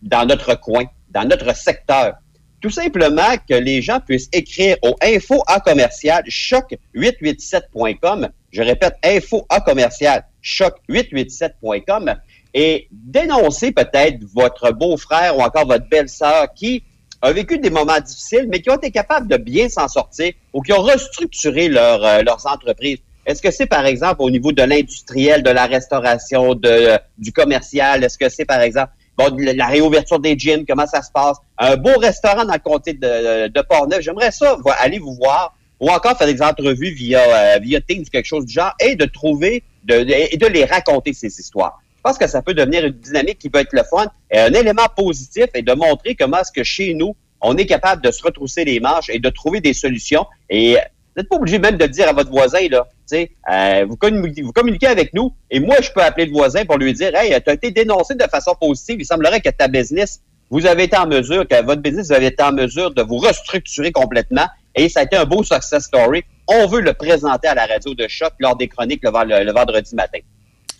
dans 0.00 0.24
notre 0.24 0.54
coin, 0.54 0.84
dans 1.10 1.28
notre 1.28 1.54
secteur. 1.54 2.14
Tout 2.60 2.70
simplement 2.70 3.36
que 3.48 3.54
les 3.54 3.82
gens 3.82 4.00
puissent 4.00 4.30
écrire 4.32 4.76
au 4.82 4.96
info 5.02 5.42
à 5.46 5.60
commercial 5.60 6.24
choc887.com. 6.24 8.30
Je 8.50 8.62
répète, 8.62 8.94
info 9.02 9.44
à 9.48 9.60
commercial 9.60 10.24
choc887.com 10.42 12.16
et 12.54 12.88
dénoncer 12.90 13.72
peut-être 13.72 14.24
votre 14.32 14.72
beau-frère 14.72 15.36
ou 15.36 15.40
encore 15.40 15.66
votre 15.66 15.88
belle-sœur 15.88 16.52
qui 16.54 16.84
a 17.22 17.32
vécu 17.32 17.58
des 17.58 17.70
moments 17.70 18.00
difficiles, 18.00 18.46
mais 18.50 18.60
qui 18.60 18.68
ont 18.70 18.76
été 18.76 18.90
capables 18.90 19.28
de 19.28 19.36
bien 19.36 19.68
s'en 19.68 19.88
sortir 19.88 20.32
ou 20.52 20.60
qui 20.60 20.72
ont 20.72 20.82
restructuré 20.82 21.70
euh, 21.72 22.22
leurs 22.22 22.44
entreprises. 22.46 22.98
Est-ce 23.24 23.40
que 23.40 23.52
c'est, 23.52 23.66
par 23.66 23.86
exemple, 23.86 24.16
au 24.18 24.30
niveau 24.30 24.50
de 24.50 24.62
l'industriel, 24.64 25.44
de 25.44 25.50
la 25.50 25.66
restauration, 25.66 26.54
de, 26.56 26.98
du 27.18 27.32
commercial? 27.32 28.02
Est-ce 28.02 28.18
que 28.18 28.28
c'est, 28.28 28.44
par 28.44 28.60
exemple, 28.60 28.90
bon, 29.16 29.36
la 29.38 29.66
réouverture 29.66 30.18
des 30.18 30.36
gyms, 30.36 30.64
comment 30.68 30.86
ça 30.88 31.02
se 31.02 31.12
passe? 31.12 31.36
Un 31.58 31.76
beau 31.76 31.96
restaurant 31.98 32.44
dans 32.44 32.54
le 32.54 32.58
comté 32.58 32.94
de, 32.94 33.46
de 33.46 33.60
Portneuf, 33.62 34.00
j'aimerais 34.00 34.32
ça, 34.32 34.56
aller 34.80 34.98
vous 34.98 35.14
voir 35.14 35.54
ou 35.78 35.88
encore 35.90 36.16
faire 36.18 36.26
des 36.26 36.42
entrevues 36.42 36.90
via, 36.92 37.20
euh, 37.20 37.58
via 37.60 37.80
Teams, 37.80 38.04
quelque 38.10 38.26
chose 38.26 38.44
du 38.46 38.52
genre, 38.52 38.72
et 38.80 38.96
de 38.96 39.04
trouver, 39.04 39.62
de- 39.84 40.04
et 40.32 40.36
de 40.36 40.46
les 40.46 40.64
raconter, 40.64 41.12
ces 41.12 41.28
histoires. 41.38 41.80
Je 42.04 42.10
pense 42.10 42.18
que 42.18 42.26
ça 42.26 42.42
peut 42.42 42.52
devenir 42.52 42.84
une 42.84 42.94
dynamique 42.94 43.38
qui 43.38 43.48
peut 43.48 43.60
être 43.60 43.72
le 43.72 43.84
fun, 43.84 44.06
et 44.28 44.40
un 44.40 44.52
élément 44.52 44.86
positif, 44.96 45.46
et 45.54 45.62
de 45.62 45.72
montrer 45.72 46.16
comment 46.16 46.40
est-ce 46.40 46.50
que 46.50 46.64
chez 46.64 46.94
nous, 46.94 47.14
on 47.40 47.56
est 47.56 47.66
capable 47.66 48.02
de 48.02 48.10
se 48.10 48.24
retrousser 48.24 48.64
les 48.64 48.80
manches 48.80 49.08
et 49.08 49.20
de 49.20 49.28
trouver 49.28 49.60
des 49.60 49.72
solutions. 49.72 50.26
Et 50.50 50.72
vous 50.74 51.22
n'êtes 51.22 51.28
pas 51.28 51.36
obligé 51.36 51.60
même 51.60 51.76
de 51.76 51.86
dire 51.86 52.08
à 52.08 52.12
votre 52.12 52.30
voisin, 52.30 52.66
là, 52.68 52.88
euh, 53.12 53.86
vous, 53.88 53.96
communiquez, 53.96 54.88
avec 54.88 55.14
nous, 55.14 55.32
et 55.48 55.60
moi, 55.60 55.76
je 55.80 55.92
peux 55.92 56.02
appeler 56.02 56.26
le 56.26 56.32
voisin 56.32 56.64
pour 56.64 56.76
lui 56.76 56.92
dire, 56.92 57.14
hey, 57.14 57.40
tu 57.40 57.50
as 57.50 57.52
été 57.52 57.70
dénoncé 57.70 58.16
de 58.16 58.24
façon 58.24 58.56
positive, 58.60 58.96
il 58.98 59.06
semblerait 59.06 59.40
que 59.40 59.50
ta 59.50 59.68
business, 59.68 60.22
vous 60.50 60.66
avez 60.66 60.84
été 60.84 60.96
en 60.96 61.06
mesure, 61.06 61.46
que 61.46 61.62
votre 61.62 61.82
business, 61.82 62.08
vous 62.08 62.14
avez 62.14 62.26
été 62.26 62.42
en 62.42 62.52
mesure 62.52 62.92
de 62.92 63.02
vous 63.02 63.18
restructurer 63.18 63.92
complètement, 63.92 64.48
et 64.74 64.88
ça 64.88 65.00
a 65.00 65.02
été 65.04 65.14
un 65.14 65.24
beau 65.24 65.44
success 65.44 65.84
story. 65.84 66.24
On 66.48 66.66
veut 66.66 66.80
le 66.80 66.94
présenter 66.94 67.46
à 67.46 67.54
la 67.54 67.66
radio 67.66 67.94
de 67.94 68.08
choc 68.08 68.32
lors 68.40 68.56
des 68.56 68.66
chroniques 68.66 69.04
le 69.04 69.52
vendredi 69.52 69.94
matin. 69.94 70.18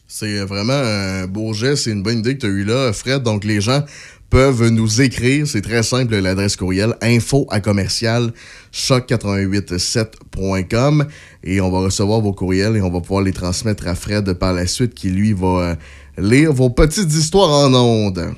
C'est 0.06 0.44
vraiment 0.44 0.72
un 0.72 1.26
beau 1.26 1.54
geste, 1.54 1.84
c'est 1.84 1.90
une 1.90 2.02
bonne 2.02 2.18
idée 2.18 2.34
que 2.34 2.40
tu 2.40 2.46
as 2.46 2.50
eue 2.50 2.64
là, 2.64 2.92
Fred. 2.92 3.22
Donc, 3.22 3.44
les 3.44 3.60
gens 3.60 3.82
peuvent 4.32 4.68
nous 4.68 5.00
écrire. 5.02 5.46
C'est 5.46 5.60
très 5.60 5.82
simple, 5.82 6.16
l'adresse 6.16 6.56
courriel 6.56 6.96
info 7.02 7.46
à 7.50 7.60
commercial 7.60 8.32
choc887.com 8.72 11.06
et 11.44 11.60
on 11.60 11.70
va 11.70 11.80
recevoir 11.80 12.22
vos 12.22 12.32
courriels 12.32 12.76
et 12.76 12.80
on 12.80 12.90
va 12.90 13.00
pouvoir 13.00 13.20
les 13.22 13.34
transmettre 13.34 13.86
à 13.86 13.94
Fred 13.94 14.32
par 14.34 14.54
la 14.54 14.66
suite 14.66 14.94
qui, 14.94 15.10
lui, 15.10 15.34
va 15.34 15.46
euh, 15.46 15.74
lire 16.16 16.54
vos 16.54 16.70
petites 16.70 17.12
histoires 17.12 17.50
en 17.50 17.74
ondes. 17.74 18.34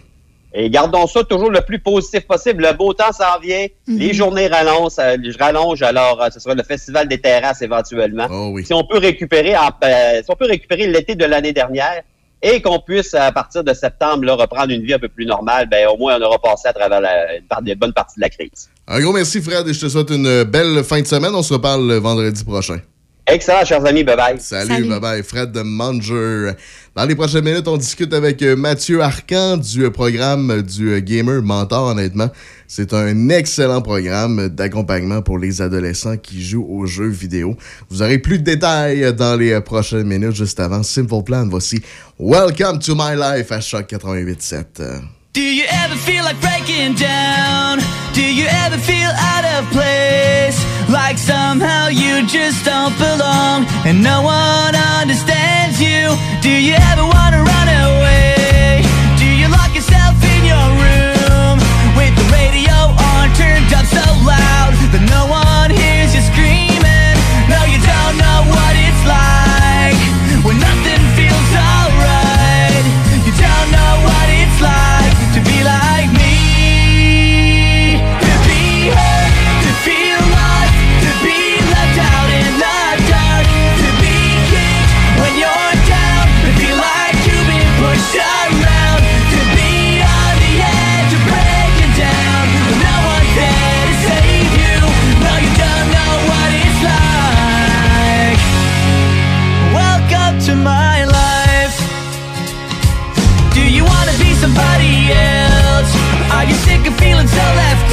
Et 0.57 0.71
gardons 0.71 1.07
ça 1.09 1.25
toujours 1.25 1.51
le 1.51 1.61
plus 1.63 1.81
positif 1.81 2.21
possible. 2.29 2.63
Le 2.63 2.73
beau 2.77 2.93
temps 2.95 3.11
s'en 3.13 3.41
vient, 3.43 3.67
les 3.89 4.15
journées 4.15 4.47
rallongent, 4.47 4.93
euh, 5.01 5.17
je 5.23 5.37
rallonge, 5.37 5.83
alors 5.83 6.23
euh, 6.23 6.29
ce 6.33 6.39
sera 6.39 6.55
le 6.55 6.63
festival 6.63 7.09
des 7.09 7.19
terrasses 7.21 7.61
éventuellement. 7.63 8.29
Si 8.65 8.73
on 8.73 8.85
peut 8.85 8.99
récupérer 8.99 9.57
en- 9.57 9.71
euh, 9.83 10.23
si 10.23 10.31
on 10.31 10.37
peut 10.37 10.47
récupérer 10.47 10.87
l'été 10.87 11.17
de 11.17 11.25
l'année 11.25 11.53
dernière 11.53 12.03
et 12.41 12.63
qu'on 12.63 12.79
puisse 12.79 13.15
à 13.15 13.33
partir 13.33 13.65
de 13.65 13.75
septembre 13.75 14.25
là, 14.27 14.35
reprendre 14.37 14.71
une 14.71 14.83
vie 14.83 14.95
un 14.95 14.99
peu 15.01 15.09
plus 15.09 15.27
normale, 15.27 15.69
ben 15.69 15.89
au 15.89 15.97
moins 15.97 16.19
on 16.21 16.23
aura 16.23 16.39
passé 16.39 16.69
à 16.69 16.73
travers 16.73 17.01
la, 17.01 17.37
une, 17.37 17.45
part- 17.47 17.63
une 17.67 17.75
bonne 17.75 17.93
partie 17.93 18.17
de 18.17 18.21
la 18.21 18.29
crise. 18.29 18.69
Un 18.87 19.01
gros 19.01 19.13
merci, 19.13 19.41
Fred, 19.43 19.67
et 19.67 19.73
je 19.75 19.81
te 19.81 19.89
souhaite 19.89 20.11
une 20.11 20.45
belle 20.45 20.85
fin 20.85 21.01
de 21.01 21.07
semaine. 21.07 21.35
On 21.35 21.43
se 21.43 21.55
reparle 21.55 21.89
le 21.89 21.97
vendredi 21.97 22.45
prochain. 22.45 22.79
Excellent, 23.27 23.65
chers 23.65 23.85
amis. 23.87 24.05
Bye 24.05 24.17
bye. 24.17 24.39
Salut, 24.39 24.87
bye 24.87 25.01
bye. 25.01 25.23
Fred 25.23 25.51
de 25.51 25.63
Manger. 25.63 26.53
Dans 26.95 27.07
les 27.07 27.15
prochaines 27.15 27.45
minutes, 27.45 27.67
on 27.67 27.79
discute 27.79 28.13
avec 28.13 28.43
euh, 28.43 28.55
Mathieu 28.55 29.01
Arcan 29.01 29.57
du 29.57 29.85
euh, 29.85 29.91
programme 29.91 30.61
du 30.61 30.93
euh, 30.93 31.01
Gamer 31.01 31.41
Mentor, 31.43 31.87
honnêtement. 31.87 32.31
C'est 32.69 32.93
un 32.93 33.31
excellent 33.31 33.81
programme 33.81 34.49
d'accompagnement 34.49 35.23
pour 35.23 35.39
les 35.39 35.63
adolescents 35.63 36.19
qui 36.19 36.45
jouent 36.45 36.67
aux 36.69 36.85
jeux 36.85 37.09
vidéo. 37.09 37.57
Vous 37.89 38.03
aurez 38.03 38.19
plus 38.19 38.39
de 38.39 38.45
détails 38.45 39.15
dans 39.15 39.37
les 39.37 39.59
prochaines 39.63 40.07
minutes. 40.07 40.37
Juste 40.37 40.61
avant, 40.61 40.83
Simple 40.83 41.23
Plan, 41.25 41.49
voici 41.49 41.81
Welcome 42.19 42.79
to 42.81 42.95
My 42.95 43.17
Life 43.17 43.51
à 43.51 43.61
Choc 43.63 43.89
88.7. 43.91 45.01
Do 45.35 45.43
you 45.43 45.65
ever 45.83 45.97
feel 45.97 46.23
like 46.23 46.41
breaking 46.41 46.95
down? 46.95 47.81
Do 48.13 48.23
you 48.23 48.47
ever 48.47 48.79
feel 48.79 49.11
out 49.35 49.43
of 49.43 49.67
place? 49.75 50.55
Like 50.89 51.19
somehow 51.19 51.89
you 51.89 52.25
just 52.25 52.65
don't 52.65 52.97
belong 53.03 53.67
and 53.83 54.01
no 54.01 54.23
one 54.23 54.77
understands 54.79 55.83
you? 55.83 56.15
Do 56.41 56.55
you 56.55 56.79
ever 56.79 57.03
wanna 57.03 57.43
run 57.43 57.67
away? 57.67 58.87
Do 59.19 59.27
you 59.27 59.51
lock 59.51 59.75
yourself 59.75 60.15
in 60.23 60.47
your 60.47 60.67
room 60.79 61.59
with 61.99 62.15
the 62.15 62.27
radio 62.31 62.95
on 62.95 63.27
turned 63.35 63.75
up 63.75 63.91
so 63.91 64.07
loud 64.23 64.71
that 64.95 65.03
no 65.11 65.27
one 65.27 65.75
hears 65.75 66.15
you 66.15 66.23
screaming? 66.31 67.19
No, 67.51 67.59
you 67.67 67.83
don't 67.83 68.17
know 68.23 68.39
what 68.55 68.73
it's 68.79 69.03
like 69.03 69.99
when 70.47 70.63
nothing 70.63 70.94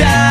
die. 0.01 0.30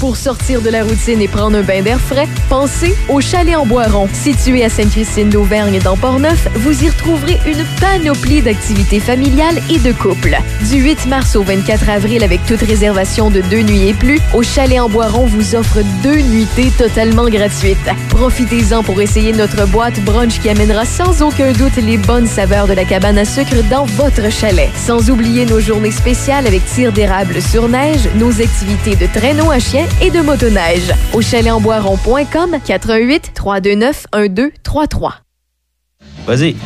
Pour 0.00 0.16
sortir 0.16 0.60
de 0.60 0.70
la 0.70 0.84
routine 0.84 1.20
et 1.22 1.28
prendre 1.28 1.56
un 1.56 1.62
bain 1.62 1.82
d'air 1.82 2.00
frais, 2.00 2.28
pensez 2.48 2.94
au 3.08 3.20
Chalet 3.20 3.56
en 3.56 3.64
Boiron. 3.64 4.08
Situé 4.12 4.64
à 4.64 4.68
Sainte-Christine 4.68 5.30
d'Auvergne 5.30 5.78
dans 5.82 5.96
Port-Neuf, 5.96 6.48
vous 6.54 6.84
y 6.84 6.88
retrouverez 6.88 7.38
une 7.46 7.64
panoplie 7.80 8.42
d'activités 8.42 9.00
familiales 9.00 9.60
et 9.70 9.78
de 9.78 9.92
couple. 9.92 10.36
Du 10.70 10.82
8 10.82 11.06
mars 11.06 11.36
au 11.36 11.42
24 11.42 11.88
avril, 11.88 12.24
avec 12.24 12.44
toute 12.46 12.60
réservation 12.60 13.30
de 13.30 13.40
deux 13.42 13.62
nuits 13.62 13.88
et 13.88 13.94
plus, 13.94 14.20
au 14.34 14.42
Chalet 14.42 14.80
en 14.80 14.88
Boiron 14.88 15.26
vous 15.26 15.54
offre 15.54 15.78
deux 16.02 16.20
nuitées 16.20 16.72
totalement 16.76 17.28
gratuites. 17.28 17.78
Profitez-en 18.10 18.82
pour 18.82 19.00
essayer 19.00 19.32
notre 19.32 19.66
boîte 19.66 20.00
brunch 20.00 20.40
qui 20.40 20.48
amènera 20.48 20.84
sans 20.84 21.22
aucun 21.22 21.52
doute 21.52 21.76
les 21.76 21.98
bonnes 21.98 22.26
saveurs 22.26 22.66
de 22.66 22.74
la 22.74 22.84
cabane 22.84 23.18
à 23.18 23.24
sucre 23.24 23.62
dans 23.70 23.84
votre 23.84 24.30
chalet. 24.30 24.70
Sans 24.76 25.10
oublier 25.10 25.46
nos 25.46 25.60
journées 25.60 25.90
spéciales 25.90 26.46
avec 26.46 26.64
tir 26.66 26.92
d'érable 26.92 27.40
sur 27.40 27.68
neige, 27.68 28.08
nos 28.16 28.40
activités 28.40 28.96
de 28.96 29.06
traîneau 29.06 29.50
à 29.50 29.58
chien 29.58 29.83
et 30.00 30.10
de 30.10 30.20
motoneige. 30.20 30.92
Au 31.12 31.20
chalet-en-boiron.com 31.20 32.56
88 32.64 33.32
329 33.34 34.06
1233. 34.14 35.14
Vas-y. 36.26 36.56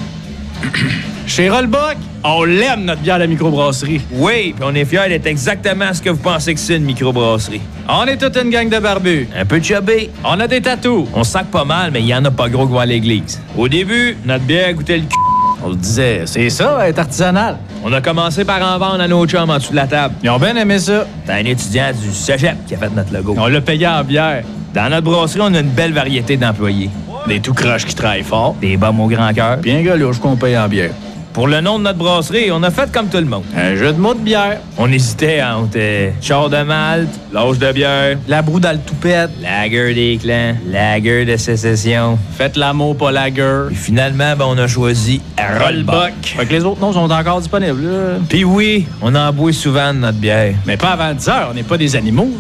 Chez 1.29 1.51
Rollbuck, 1.51 1.97
on 2.25 2.45
l'aime 2.45 2.85
notre 2.85 3.03
bière 3.03 3.17
de 3.17 3.21
la 3.21 3.27
microbrasserie. 3.27 4.01
Oui, 4.13 4.55
puis 4.55 4.65
on 4.65 4.75
est 4.75 4.87
fiers 4.87 5.09
d'être 5.09 5.27
exactement 5.27 5.93
ce 5.93 6.01
que 6.01 6.09
vous 6.09 6.23
pensez 6.23 6.55
que 6.55 6.61
c'est 6.61 6.77
une 6.77 6.85
microbrasserie. 6.85 7.61
On 7.87 8.07
est 8.07 8.17
toute 8.17 8.37
une 8.37 8.49
gang 8.49 8.69
de 8.71 8.79
barbus. 8.79 9.29
Un 9.37 9.45
peu 9.45 9.61
chubby. 9.63 10.09
On 10.25 10.41
a 10.41 10.49
des 10.49 10.63
tatous. 10.63 11.07
On 11.13 11.25
sac 11.25 11.49
pas 11.49 11.65
mal, 11.65 11.91
mais 11.93 12.01
il 12.01 12.07
y 12.07 12.15
en 12.15 12.25
a 12.25 12.31
pas 12.31 12.49
gros 12.49 12.67
qui 12.67 12.73
vont 12.73 12.79
à 12.79 12.87
l'église. 12.87 13.41
Au 13.59 13.69
début, 13.69 14.17
notre 14.25 14.45
bière 14.45 14.73
goûtait 14.73 14.97
le 14.97 15.03
cul. 15.03 15.28
On 15.65 15.73
se 15.73 15.77
disait, 15.77 16.23
c'est 16.27 16.51
ça, 16.51 16.89
être 16.89 16.99
artisanal. 16.99 17.57
On 17.85 17.93
a 17.93 18.01
commencé 18.01 18.45
par 18.45 18.63
en 18.63 18.79
vendre 18.79 19.01
à 19.01 19.09
nos 19.09 19.27
chums 19.27 19.51
en 19.51 19.59
dessous 19.59 19.73
de 19.73 19.77
la 19.77 19.87
table. 19.87 20.15
Ils 20.23 20.31
ont 20.31 20.39
bien 20.39 20.57
aimé 20.57 20.79
ça. 20.79 21.05
C'est 21.27 21.33
un 21.33 21.45
étudiant 21.45 21.91
du 21.93 22.13
cégep 22.13 22.57
qui 22.67 22.75
a 22.75 22.79
fait 22.79 22.91
notre 22.91 23.13
logo. 23.13 23.35
On 23.37 23.47
l'a 23.47 23.61
payé 23.61 23.87
en 23.87 24.05
bière. 24.05 24.45
Dans 24.75 24.89
notre 24.91 25.03
brasserie, 25.03 25.41
on 25.43 25.55
a 25.55 25.61
une 25.61 25.71
belle 25.71 25.93
variété 25.93 26.37
d'employés. 26.37 26.91
Des 27.27 27.41
tout 27.41 27.55
croches 27.55 27.85
qui 27.85 27.95
travaillent 27.95 28.23
fort, 28.23 28.55
des 28.61 28.77
bombes 28.77 29.01
au 29.01 29.07
grand 29.07 29.33
cœur, 29.33 29.59
un 29.67 29.83
gars 29.83 29.97
qu'on 30.21 30.37
paye 30.37 30.57
en 30.57 30.69
bière. 30.69 30.93
Pour 31.33 31.47
le 31.47 31.61
nom 31.61 31.79
de 31.79 31.85
notre 31.85 31.99
brasserie, 31.99 32.51
on 32.51 32.63
a 32.63 32.71
fait 32.71 32.91
comme 32.91 33.09
tout 33.09 33.19
le 33.19 33.25
monde. 33.25 33.45
Un 33.57 33.77
jeu 33.77 33.93
de 33.93 33.99
mots 33.99 34.15
de 34.15 34.21
bière. 34.21 34.59
On 34.77 34.91
hésitait 34.91 35.43
entre 35.43 35.77
euh, 35.77 36.11
char 36.21 36.51
de 36.51 36.63
malte, 36.63 37.09
l'âge 37.33 37.59
de 37.59 37.73
bière, 37.73 38.19
la 38.27 38.43
broue 38.43 38.61
dans 38.61 38.73
le 38.73 38.79
toupette, 38.79 39.31
lager 39.41 39.95
des 39.95 40.19
clans, 40.21 40.55
lager 40.67 41.25
de 41.25 41.37
sécession. 41.37 42.19
Faites 42.37 42.57
l'amour, 42.57 42.97
pas 42.97 43.13
lager. 43.13 43.67
Puis 43.69 43.77
finalement, 43.77 44.35
ben, 44.37 44.47
on 44.49 44.59
a 44.59 44.67
choisi 44.67 45.21
Rollbuck. 45.39 46.13
Fait 46.23 46.47
que 46.47 46.53
les 46.53 46.65
autres 46.65 46.81
noms 46.81 46.93
sont 46.93 47.11
encore 47.11 47.41
disponibles. 47.41 47.89
Puis 48.29 48.45
oui, 48.45 48.87
on 49.01 49.15
en 49.15 49.33
boit 49.33 49.53
souvent 49.53 49.93
de 49.95 49.99
notre 49.99 50.19
bière. 50.19 50.55
Mais 50.67 50.77
pas 50.77 50.91
avant 50.91 51.15
10 51.15 51.29
heures, 51.29 51.49
on 51.51 51.55
n'est 51.55 51.63
pas 51.63 51.77
des 51.77 51.95
animaux. 51.95 52.31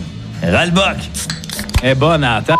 Rollbuck. 0.43 0.97
est 1.82 1.94
bonne 1.94 2.24
à 2.24 2.36
la 2.36 2.43
table. 2.43 2.59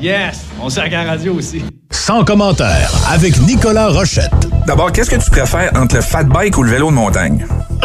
Yes, 0.00 0.44
on 0.60 0.68
sert 0.68 0.84
à 0.84 0.88
la 0.88 1.04
radio 1.04 1.34
aussi. 1.34 1.62
Sans 1.94 2.24
commentaire, 2.24 2.90
avec 3.08 3.40
Nicolas 3.42 3.88
Rochette. 3.88 4.32
D'abord, 4.66 4.90
qu'est-ce 4.90 5.10
que 5.10 5.16
tu 5.16 5.30
préfères 5.30 5.70
entre 5.76 5.94
le 5.94 6.00
fat 6.02 6.24
bike 6.24 6.58
ou 6.58 6.64
le 6.64 6.70
vélo 6.72 6.88
de 6.90 6.94
montagne? 6.94 7.46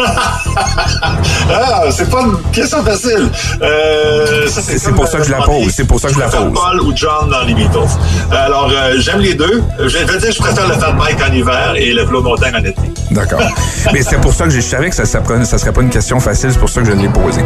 ah, 1.50 1.82
c'est 1.90 2.08
pas 2.08 2.22
une 2.22 2.36
question 2.52 2.82
facile. 2.82 3.28
Euh, 3.62 4.48
ça, 4.48 4.62
C'est 4.62 4.92
pour 4.92 5.06
ça 5.06 5.18
que 5.18 5.24
je 5.24 5.30
la 5.30 5.42
pose, 5.42 5.70
c'est 5.70 5.84
pour 5.84 6.00
ça 6.00 6.08
que 6.08 6.14
je 6.14 6.20
la 6.20 6.28
pose. 6.28 6.52
Paul 6.54 6.80
ou 6.80 6.92
John 6.94 7.28
dans 7.30 7.42
les 7.42 7.54
Beatles. 7.54 7.78
Alors, 8.30 8.70
euh, 8.72 8.94
j'aime 8.98 9.20
les 9.20 9.34
deux. 9.34 9.62
Je 9.78 9.98
vais 9.98 10.18
dire, 10.18 10.32
je 10.32 10.38
préfère 10.38 10.66
le 10.68 10.74
fat 10.74 10.92
bike 10.92 11.18
en 11.28 11.32
hiver 11.32 11.74
et 11.76 11.92
le 11.92 12.04
vélo 12.04 12.20
de 12.20 12.24
montagne 12.24 12.54
en 12.56 12.64
été. 12.64 12.80
D'accord. 13.10 13.42
Mais 13.92 14.02
c'est 14.02 14.20
pour 14.20 14.32
ça 14.32 14.44
que 14.44 14.50
je 14.50 14.60
savais 14.60 14.90
que 14.90 14.96
ça, 14.96 15.04
ça, 15.04 15.58
serait 15.58 15.72
pas 15.72 15.82
une 15.82 15.90
question 15.90 16.18
facile, 16.20 16.52
c'est 16.52 16.58
pour 16.58 16.68
ça 16.68 16.80
que 16.80 16.86
je 16.86 16.92
l'ai 16.92 17.08
posée. 17.08 17.44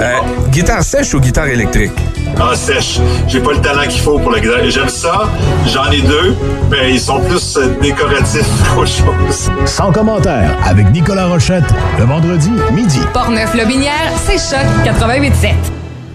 Euh, 0.00 0.12
guitare 0.50 0.82
sèche 0.82 1.14
ou 1.14 1.20
guitare 1.20 1.46
électrique? 1.46 1.92
En 2.40 2.54
sèche. 2.54 2.98
J'ai 3.28 3.40
pas 3.40 3.52
le 3.52 3.60
talent 3.60 3.86
qu'il 3.88 4.00
faut 4.00 4.18
pour 4.18 4.30
la 4.32 4.40
guitare. 4.40 4.58
J'aime 4.68 4.88
ça. 4.88 5.28
J'en 5.72 5.90
ai 5.90 6.00
deux, 6.04 6.34
mais 6.70 6.92
ils 6.92 7.00
sont 7.00 7.20
plus 7.20 7.56
euh, 7.56 7.74
décoratifs 7.80 8.48
qu'autre 8.74 8.88
chose. 8.88 9.50
Sans 9.66 9.92
commentaire, 9.92 10.56
avec 10.64 10.90
Nicolas 10.90 11.26
Rochette, 11.28 11.64
le 11.98 12.04
vendredi 12.04 12.50
midi. 12.72 13.00
Portneuf-Lobinière, 13.12 14.12
c'est 14.24 14.38
Choc 14.38 14.66
88.7. 14.84 15.54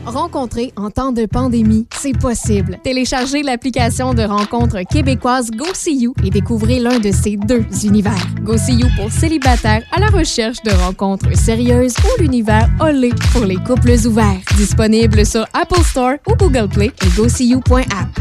Rencontrer 0.06 0.74
en 0.76 0.90
temps 0.90 1.12
de 1.12 1.28
pandémie, 1.28 1.86
c'est 1.96 2.18
possible. 2.18 2.80
Téléchargez 2.84 3.44
l'application 3.44 4.16
de 4.16 4.24
rencontre 4.24 4.80
québécoise 4.90 5.52
GoSeeYou 5.52 6.16
et 6.24 6.32
découvrez 6.32 6.80
l'un 6.80 6.98
de 7.00 7.12
ces 7.12 7.38
deux 7.38 7.64
univers. 7.84 8.26
GoSeeYou 8.42 8.88
pour 8.98 9.12
célibataires 9.12 9.84
à 9.92 10.00
la 10.00 10.08
recherche 10.08 10.64
de 10.64 10.72
rencontres 10.72 11.38
sérieuses 11.38 11.94
ou 12.04 12.22
l'univers 12.22 12.68
Olé 12.80 13.12
pour 13.34 13.46
les 13.46 13.58
couples 13.58 13.92
ouverts. 14.08 14.40
Disponible 14.58 15.26
sur 15.28 15.46
Apple 15.54 15.84
Store 15.84 16.16
ou 16.28 16.36
Google 16.36 16.70
Play 16.70 16.92
et 17.06 17.10
GoSeeYou.app. 17.16 18.20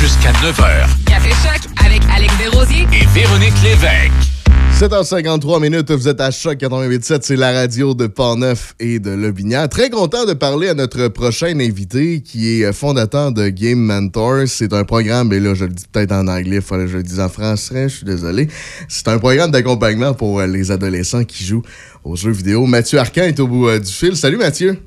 Jusqu'à 0.00 0.30
9h. 0.30 0.86
Café 1.06 1.30
Choc 1.30 1.60
avec 1.84 2.02
Alex 2.14 2.32
Desrosiers 2.38 2.86
Et 2.92 3.04
Véronique 3.18 3.52
Lévesque. 3.64 4.12
7h53 4.78 5.60
minutes, 5.60 5.90
vous 5.90 6.06
êtes 6.06 6.20
à 6.20 6.30
Choc 6.30 6.56
88.7, 6.56 7.18
c'est 7.22 7.34
la 7.34 7.50
radio 7.50 7.94
de 7.94 8.06
Portneuf 8.06 8.74
et 8.78 9.00
de 9.00 9.10
Lobinière. 9.10 9.68
Très 9.68 9.90
content 9.90 10.24
de 10.24 10.34
parler 10.34 10.68
à 10.68 10.74
notre 10.74 11.08
prochain 11.08 11.58
invité 11.58 12.22
qui 12.22 12.60
est 12.60 12.64
euh, 12.64 12.72
fondateur 12.72 13.32
de 13.32 13.48
Game 13.48 13.80
Mentor. 13.80 14.46
C'est 14.46 14.72
un 14.72 14.84
programme, 14.84 15.32
et 15.32 15.40
là 15.40 15.54
je 15.54 15.64
le 15.64 15.72
dis 15.72 15.84
peut-être 15.90 16.12
en 16.12 16.28
anglais, 16.28 16.56
il 16.56 16.62
fallait 16.62 16.84
que 16.84 16.90
je 16.90 16.96
le 16.98 17.02
dise 17.02 17.18
en 17.18 17.28
français, 17.28 17.88
je 17.88 17.96
suis 17.96 18.06
désolé. 18.06 18.46
C'est 18.88 19.08
un 19.08 19.18
programme 19.18 19.50
d'accompagnement 19.50 20.14
pour 20.14 20.38
euh, 20.38 20.46
les 20.46 20.70
adolescents 20.70 21.24
qui 21.24 21.42
jouent 21.42 21.64
aux 22.04 22.14
jeux 22.14 22.30
vidéo. 22.30 22.66
Mathieu 22.66 23.00
Arcan 23.00 23.22
est 23.22 23.40
au 23.40 23.48
bout 23.48 23.68
euh, 23.68 23.80
du 23.80 23.90
fil. 23.90 24.14
Salut 24.14 24.36
Mathieu. 24.36 24.78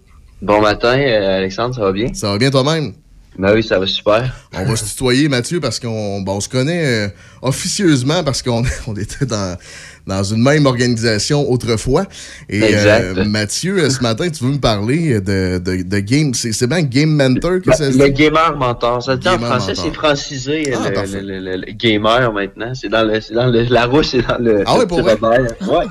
Bon 0.42 0.62
matin, 0.62 0.98
euh, 0.98 1.38
Alexandre, 1.38 1.76
ça 1.76 1.82
va 1.82 1.92
bien? 1.92 2.08
Ça 2.14 2.32
va 2.32 2.38
bien 2.38 2.50
toi-même? 2.50 2.94
Ben 3.38 3.54
oui, 3.54 3.64
ça 3.64 3.80
va 3.80 3.88
super. 3.88 4.36
On 4.54 4.66
va 4.66 4.76
se 4.76 4.86
tutoyer, 4.86 5.30
Mathieu, 5.30 5.60
parce 5.60 5.80
qu'on 5.80 6.22
bon, 6.22 6.36
on 6.36 6.42
se 6.42 6.50
connaît 6.50 6.86
euh, 6.86 7.10
officieusement 7.42 8.24
parce 8.24 8.42
qu'on 8.42 8.64
on 8.88 8.96
était 8.96 9.26
dans, 9.26 9.58
dans 10.08 10.24
une 10.24 10.42
même 10.42 10.66
organisation 10.66 11.50
autrefois. 11.52 12.06
Et 12.50 12.62
euh, 12.64 13.26
Mathieu, 13.26 13.78
euh, 13.80 13.90
ce 13.90 14.02
matin, 14.02 14.30
tu 14.30 14.44
veux 14.44 14.52
me 14.52 14.60
parler 14.60 15.20
de, 15.22 15.58
de, 15.60 15.84
de 15.84 16.00
Game. 16.00 16.34
C'est 16.34 16.68
bien 16.68 16.82
Game 16.82 17.12
Mentor 17.16 17.62
que 17.62 17.76
ça 17.76 17.92
se 17.92 17.98
Le 17.98 18.08
gamer 18.08 18.58
mentor. 18.58 19.02
Ça 19.04 19.16
dit 19.18 19.28
en 19.28 19.38
français, 19.40 19.74
c'est 19.76 19.94
francisé, 19.94 20.74
Ah, 20.74 20.90
le, 20.90 21.40
le- 21.40 21.58
le- 21.58 21.72
gamer 21.74 22.32
maintenant. 22.34 22.74
C'est 22.74 22.90
dans 22.90 23.06
dans 23.08 23.48
le, 23.48 23.64
la 23.70 23.86
roue, 23.86 24.04
c'est 24.04 24.22
dans 24.28 24.38
le. 24.40 24.64
Ah 24.66 24.78
le 24.80 24.88
pour 24.88 25.02
vrai? 25.02 25.18
Ouais. 25.22 25.86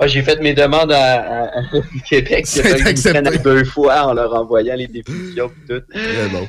Ouais, 0.00 0.08
j'ai 0.08 0.22
fait 0.22 0.40
mes 0.40 0.54
demandes 0.54 0.92
à, 0.92 1.20
à- 1.20 1.44
à 1.58 1.62
Québec. 2.08 2.44
C'est 2.46 2.80
accepté. 2.86 3.38
deux 3.38 3.64
fois 3.64 4.06
en 4.06 4.14
leur 4.14 4.32
envoyant 4.34 4.74
les 4.76 4.86
définitions 4.86 5.50
et 5.68 5.72
tout. 5.72 5.82
Très 5.92 6.28
bon. 6.28 6.48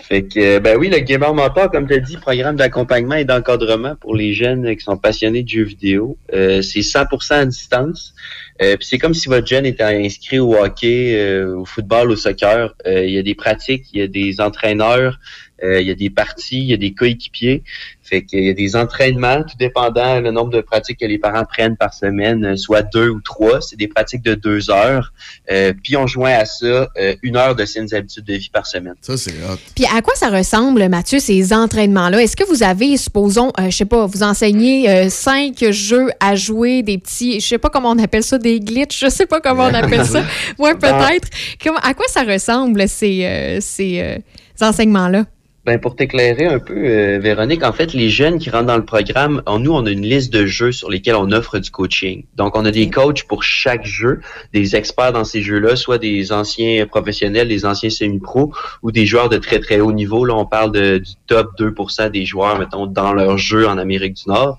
Fait 0.00 0.22
que, 0.22 0.38
euh, 0.38 0.60
ben 0.60 0.76
oui, 0.78 0.88
le 0.88 0.98
Gamer 0.98 1.34
Mentor, 1.34 1.70
comme 1.70 1.86
tu 1.86 1.94
as 1.94 1.98
dit, 1.98 2.16
programme 2.16 2.56
d'accompagnement 2.56 3.16
et 3.16 3.24
d'encadrement 3.24 3.96
pour 3.96 4.14
les 4.14 4.32
jeunes 4.32 4.74
qui 4.76 4.82
sont 4.82 4.96
passionnés 4.96 5.42
de 5.42 5.48
jeux 5.48 5.64
vidéo. 5.64 6.16
Euh, 6.32 6.62
c'est 6.62 6.80
100% 6.80 7.34
à 7.34 7.44
distance. 7.44 8.14
Euh, 8.60 8.76
puis 8.76 8.86
c'est 8.86 8.98
comme 8.98 9.14
si 9.14 9.28
votre 9.28 9.46
jeune 9.46 9.66
était 9.66 9.84
inscrit 9.84 10.38
au 10.38 10.54
hockey, 10.54 11.14
euh, 11.14 11.56
au 11.56 11.64
football, 11.64 12.10
au 12.10 12.16
soccer. 12.16 12.74
Euh, 12.86 13.04
il 13.04 13.14
y 13.14 13.18
a 13.18 13.22
des 13.22 13.34
pratiques, 13.34 13.86
il 13.92 14.00
y 14.00 14.02
a 14.02 14.08
des 14.08 14.40
entraîneurs, 14.40 15.18
euh, 15.62 15.80
il 15.80 15.86
y 15.86 15.90
a 15.90 15.94
des 15.94 16.10
parties, 16.10 16.58
il 16.58 16.66
y 16.66 16.74
a 16.74 16.76
des 16.76 16.92
coéquipiers. 16.92 17.62
Fait 18.08 18.24
qu'il 18.24 18.42
y 18.42 18.48
a 18.48 18.54
des 18.54 18.74
entraînements, 18.74 19.42
tout 19.42 19.56
dépendant 19.58 20.18
le 20.18 20.30
nombre 20.30 20.50
de 20.50 20.62
pratiques 20.62 21.00
que 21.00 21.04
les 21.04 21.18
parents 21.18 21.44
prennent 21.44 21.76
par 21.76 21.92
semaine, 21.92 22.42
euh, 22.42 22.56
soit 22.56 22.80
deux 22.80 23.10
ou 23.10 23.20
trois. 23.20 23.60
C'est 23.60 23.76
des 23.76 23.88
pratiques 23.88 24.22
de 24.22 24.34
deux 24.34 24.70
heures. 24.70 25.12
Euh, 25.50 25.74
puis 25.82 25.94
on 25.96 26.06
joint 26.06 26.32
à 26.32 26.46
ça 26.46 26.88
euh, 26.96 27.14
une 27.22 27.36
heure 27.36 27.54
de 27.54 27.66
saines 27.66 27.92
habitudes 27.92 28.24
de 28.24 28.34
vie 28.34 28.48
par 28.50 28.66
semaine. 28.66 28.94
Ça, 29.02 29.18
c'est 29.18 29.32
hot. 29.32 29.58
Puis 29.74 29.84
à 29.94 30.00
quoi 30.00 30.14
ça 30.14 30.30
ressemble, 30.30 30.88
Mathieu, 30.88 31.18
ces 31.18 31.52
entraînements-là? 31.52 32.22
Est-ce 32.22 32.36
que 32.36 32.44
vous 32.44 32.62
avez, 32.62 32.96
supposons, 32.96 33.52
euh, 33.60 33.68
je 33.68 33.76
sais 33.76 33.84
pas, 33.84 34.06
vous 34.06 34.22
enseignez 34.22 34.88
euh, 34.88 35.10
cinq 35.10 35.70
jeux 35.70 36.08
à 36.18 36.34
jouer, 36.34 36.82
des 36.82 36.96
petits, 36.96 37.40
je 37.40 37.46
sais 37.46 37.58
pas 37.58 37.68
comment 37.68 37.90
on 37.90 37.98
appelle 37.98 38.22
ça, 38.22 38.38
des 38.38 38.47
des 38.48 38.60
glitches, 38.60 38.98
je 39.00 39.08
sais 39.08 39.26
pas 39.26 39.40
comment 39.40 39.64
on 39.64 39.74
appelle 39.74 40.04
ça. 40.06 40.22
Ouais, 40.58 40.74
peut-être. 40.74 41.28
Comment- 41.62 41.78
À 41.82 41.94
quoi 41.94 42.06
ça 42.08 42.22
ressemble, 42.24 42.88
ces, 42.88 43.24
euh, 43.24 43.58
ces, 43.60 44.00
euh, 44.00 44.16
ces 44.54 44.64
enseignements-là? 44.64 45.24
Ben, 45.66 45.78
pour 45.78 45.96
t'éclairer 45.96 46.46
un 46.46 46.60
peu, 46.60 46.72
euh, 46.74 47.18
Véronique, 47.20 47.62
en 47.62 47.74
fait, 47.74 47.92
les 47.92 48.08
jeunes 48.08 48.38
qui 48.38 48.48
rentrent 48.48 48.64
dans 48.68 48.78
le 48.78 48.86
programme, 48.86 49.42
en 49.44 49.58
nous, 49.58 49.72
on 49.74 49.84
a 49.84 49.90
une 49.90 50.06
liste 50.06 50.32
de 50.32 50.46
jeux 50.46 50.72
sur 50.72 50.88
lesquels 50.88 51.16
on 51.16 51.30
offre 51.30 51.58
du 51.58 51.70
coaching. 51.70 52.24
Donc, 52.36 52.56
on 52.56 52.64
a 52.64 52.70
des 52.70 52.88
coachs 52.88 53.24
pour 53.24 53.42
chaque 53.42 53.84
jeu, 53.84 54.20
des 54.54 54.76
experts 54.76 55.12
dans 55.12 55.24
ces 55.24 55.42
jeux-là, 55.42 55.76
soit 55.76 55.98
des 55.98 56.32
anciens 56.32 56.86
professionnels, 56.86 57.48
des 57.48 57.66
anciens 57.66 57.90
semi-pros 57.90 58.50
ou 58.82 58.92
des 58.92 59.04
joueurs 59.04 59.28
de 59.28 59.36
très, 59.36 59.58
très 59.60 59.78
haut 59.80 59.92
niveau. 59.92 60.24
Là, 60.24 60.36
on 60.36 60.46
parle 60.46 60.72
de, 60.72 60.98
du 60.98 61.12
top 61.26 61.50
2% 61.58 62.10
des 62.12 62.24
joueurs, 62.24 62.58
mettons, 62.58 62.86
dans 62.86 63.12
leur 63.12 63.36
jeu 63.36 63.68
en 63.68 63.76
Amérique 63.76 64.14
du 64.14 64.22
Nord. 64.28 64.56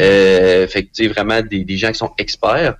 Euh, 0.00 0.68
fait 0.68 0.84
que, 0.84 0.90
tu 0.94 1.02
sais, 1.04 1.08
vraiment 1.08 1.40
des, 1.42 1.64
des 1.64 1.76
gens 1.76 1.88
qui 1.90 1.98
sont 1.98 2.12
experts. 2.18 2.76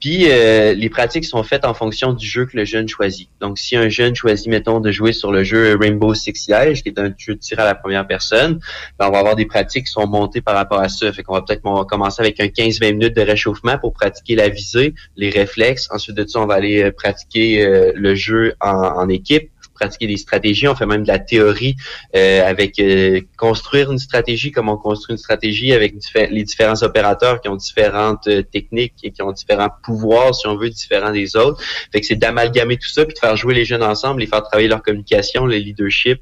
Puis 0.00 0.30
euh, 0.30 0.72
les 0.72 0.88
pratiques 0.88 1.26
sont 1.26 1.42
faites 1.42 1.66
en 1.66 1.74
fonction 1.74 2.14
du 2.14 2.26
jeu 2.26 2.46
que 2.46 2.56
le 2.56 2.64
jeune 2.64 2.88
choisit. 2.88 3.28
Donc 3.40 3.58
si 3.58 3.76
un 3.76 3.90
jeune 3.90 4.14
choisit, 4.14 4.48
mettons, 4.48 4.80
de 4.80 4.90
jouer 4.90 5.12
sur 5.12 5.30
le 5.30 5.44
jeu 5.44 5.76
Rainbow 5.78 6.14
Six 6.14 6.34
Siege, 6.34 6.82
qui 6.82 6.88
est 6.88 6.98
un 6.98 7.12
jeu 7.18 7.34
de 7.34 7.38
tir 7.38 7.60
à 7.60 7.64
la 7.64 7.74
première 7.74 8.06
personne, 8.06 8.60
ben, 8.98 9.08
on 9.08 9.10
va 9.10 9.18
avoir 9.18 9.36
des 9.36 9.44
pratiques 9.44 9.84
qui 9.86 9.92
sont 9.92 10.06
montées 10.06 10.40
par 10.40 10.54
rapport 10.54 10.80
à 10.80 10.88
ça. 10.88 11.12
Fait 11.12 11.22
qu'on 11.22 11.34
va 11.34 11.42
peut-être 11.42 11.62
commencer 11.86 12.22
avec 12.22 12.40
un 12.40 12.46
15-20 12.46 12.92
minutes 12.92 13.16
de 13.16 13.22
réchauffement 13.22 13.76
pour 13.78 13.92
pratiquer 13.92 14.36
la 14.36 14.48
visée, 14.48 14.94
les 15.16 15.28
réflexes. 15.28 15.88
Ensuite 15.90 16.16
de 16.16 16.26
ça, 16.26 16.40
on 16.40 16.46
va 16.46 16.54
aller 16.54 16.82
euh, 16.82 16.92
pratiquer 16.92 17.64
euh, 17.64 17.92
le 17.94 18.14
jeu 18.14 18.54
en 18.60 19.08
équipe 19.08 19.50
pratiquer 19.80 20.06
des 20.06 20.16
stratégies, 20.18 20.68
on 20.68 20.74
fait 20.74 20.86
même 20.86 21.02
de 21.02 21.08
la 21.08 21.18
théorie 21.18 21.74
euh, 22.14 22.44
avec 22.46 22.78
euh, 22.78 23.20
construire 23.36 23.90
une 23.90 23.98
stratégie, 23.98 24.52
comme 24.52 24.68
on 24.68 24.76
construit 24.76 25.14
une 25.14 25.18
stratégie 25.18 25.72
avec 25.72 25.96
diffé- 25.96 26.28
les 26.30 26.44
différents 26.44 26.82
opérateurs 26.82 27.40
qui 27.40 27.48
ont 27.48 27.56
différentes 27.56 28.26
euh, 28.28 28.42
techniques 28.42 28.94
et 29.02 29.10
qui 29.10 29.22
ont 29.22 29.32
différents 29.32 29.70
pouvoirs, 29.82 30.34
si 30.34 30.46
on 30.46 30.56
veut, 30.56 30.70
différents 30.70 31.12
des 31.12 31.34
autres. 31.36 31.62
Fait 31.92 32.00
que 32.00 32.06
c'est 32.06 32.16
d'amalgamer 32.16 32.76
tout 32.76 32.88
ça 32.88 33.04
puis 33.04 33.14
de 33.14 33.18
faire 33.18 33.36
jouer 33.36 33.54
les 33.54 33.64
jeunes 33.64 33.82
ensemble, 33.82 34.20
les 34.20 34.26
faire 34.26 34.42
travailler 34.42 34.68
leur 34.68 34.82
communication, 34.82 35.46
le 35.46 35.56
leadership. 35.56 36.20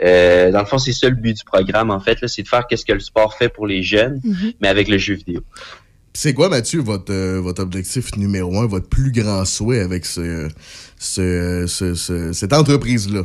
Dans 0.00 0.60
le 0.60 0.66
fond, 0.66 0.78
c'est 0.78 0.92
ça 0.92 1.08
le 1.08 1.16
but 1.16 1.36
du 1.38 1.44
programme, 1.44 1.90
en 1.90 2.00
fait, 2.00 2.18
c'est 2.28 2.42
de 2.42 2.48
faire 2.48 2.66
qu'est-ce 2.66 2.84
que 2.84 2.92
le 2.92 3.00
sport 3.00 3.34
fait 3.34 3.48
pour 3.48 3.66
les 3.66 3.82
jeunes, 3.82 4.20
Mhm. 4.22 4.52
mais 4.60 4.68
avec 4.68 4.88
le 4.88 4.98
jeu 4.98 5.14
vidéo. 5.14 5.40
C'est 6.20 6.34
quoi, 6.34 6.48
Mathieu, 6.48 6.80
votre, 6.80 7.12
euh, 7.12 7.40
votre 7.40 7.62
objectif 7.62 8.16
numéro 8.16 8.58
un, 8.58 8.66
votre 8.66 8.88
plus 8.88 9.12
grand 9.12 9.44
souhait 9.44 9.78
avec 9.78 10.04
ce, 10.04 10.48
ce- 10.98 11.66
ce- 11.68 11.94
ce- 11.94 12.32
cette 12.32 12.52
entreprise-là? 12.52 13.22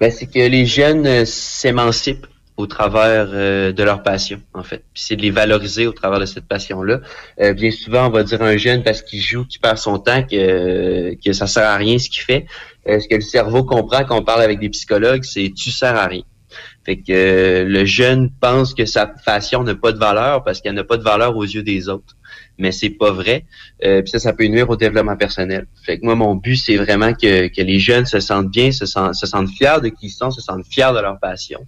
Ben, 0.00 0.10
c'est 0.10 0.26
que 0.26 0.40
les 0.40 0.66
jeunes 0.66 1.06
euh, 1.06 1.24
s'émancipent 1.24 2.26
au 2.56 2.66
travers 2.66 3.28
euh, 3.32 3.70
de 3.70 3.80
leur 3.84 4.02
passion, 4.02 4.40
en 4.54 4.64
fait. 4.64 4.82
C'est 4.92 5.14
de 5.14 5.22
les 5.22 5.30
valoriser 5.30 5.86
au 5.86 5.92
travers 5.92 6.18
de 6.18 6.26
cette 6.26 6.46
passion-là. 6.48 7.00
Bien 7.52 7.70
souvent, 7.70 8.08
on 8.08 8.10
va 8.10 8.24
dire 8.24 8.42
à 8.42 8.46
un 8.46 8.56
jeune 8.56 8.82
parce 8.82 9.02
qu'il 9.02 9.20
joue, 9.20 9.44
qu'il 9.44 9.60
perd 9.60 9.78
son 9.78 10.00
temps, 10.00 10.24
que, 10.24 11.14
que 11.24 11.32
ça 11.32 11.46
sert 11.46 11.68
à 11.70 11.76
rien 11.76 11.96
ce 11.96 12.10
qu'il 12.10 12.22
fait. 12.22 12.46
Ce 12.88 13.06
que 13.06 13.14
le 13.14 13.20
cerveau 13.20 13.62
comprend 13.62 14.02
quand 14.04 14.18
on 14.18 14.24
parle 14.24 14.42
avec 14.42 14.58
des 14.58 14.70
psychologues, 14.70 15.22
c'est 15.22 15.52
tu 15.56 15.70
sers 15.70 15.94
à 15.94 16.08
rien. 16.08 16.22
Fait 16.86 16.98
que 16.98 17.10
euh, 17.10 17.64
le 17.64 17.84
jeune 17.84 18.30
pense 18.40 18.72
que 18.72 18.86
sa 18.86 19.08
passion 19.08 19.64
n'a 19.64 19.74
pas 19.74 19.90
de 19.90 19.98
valeur 19.98 20.44
parce 20.44 20.60
qu'elle 20.60 20.76
n'a 20.76 20.84
pas 20.84 20.96
de 20.96 21.02
valeur 21.02 21.36
aux 21.36 21.42
yeux 21.42 21.64
des 21.64 21.88
autres. 21.88 22.16
Mais 22.58 22.70
c'est 22.70 22.90
pas 22.90 23.10
vrai. 23.10 23.44
Euh, 23.84 24.02
puis 24.02 24.12
ça, 24.12 24.20
ça 24.20 24.32
peut 24.32 24.46
nuire 24.46 24.70
au 24.70 24.76
développement 24.76 25.16
personnel. 25.16 25.66
Fait 25.82 25.98
que 25.98 26.04
moi, 26.04 26.14
mon 26.14 26.36
but, 26.36 26.54
c'est 26.54 26.76
vraiment 26.76 27.12
que, 27.12 27.48
que 27.48 27.60
les 27.60 27.80
jeunes 27.80 28.06
se 28.06 28.20
sentent 28.20 28.52
bien, 28.52 28.70
se 28.70 28.86
sentent, 28.86 29.16
se 29.16 29.26
sentent 29.26 29.48
fiers 29.48 29.80
de 29.82 29.88
qui 29.88 30.06
ils 30.06 30.10
sont, 30.10 30.30
se 30.30 30.40
sentent 30.40 30.64
fiers 30.64 30.92
de 30.94 31.00
leur 31.00 31.18
passion, 31.18 31.66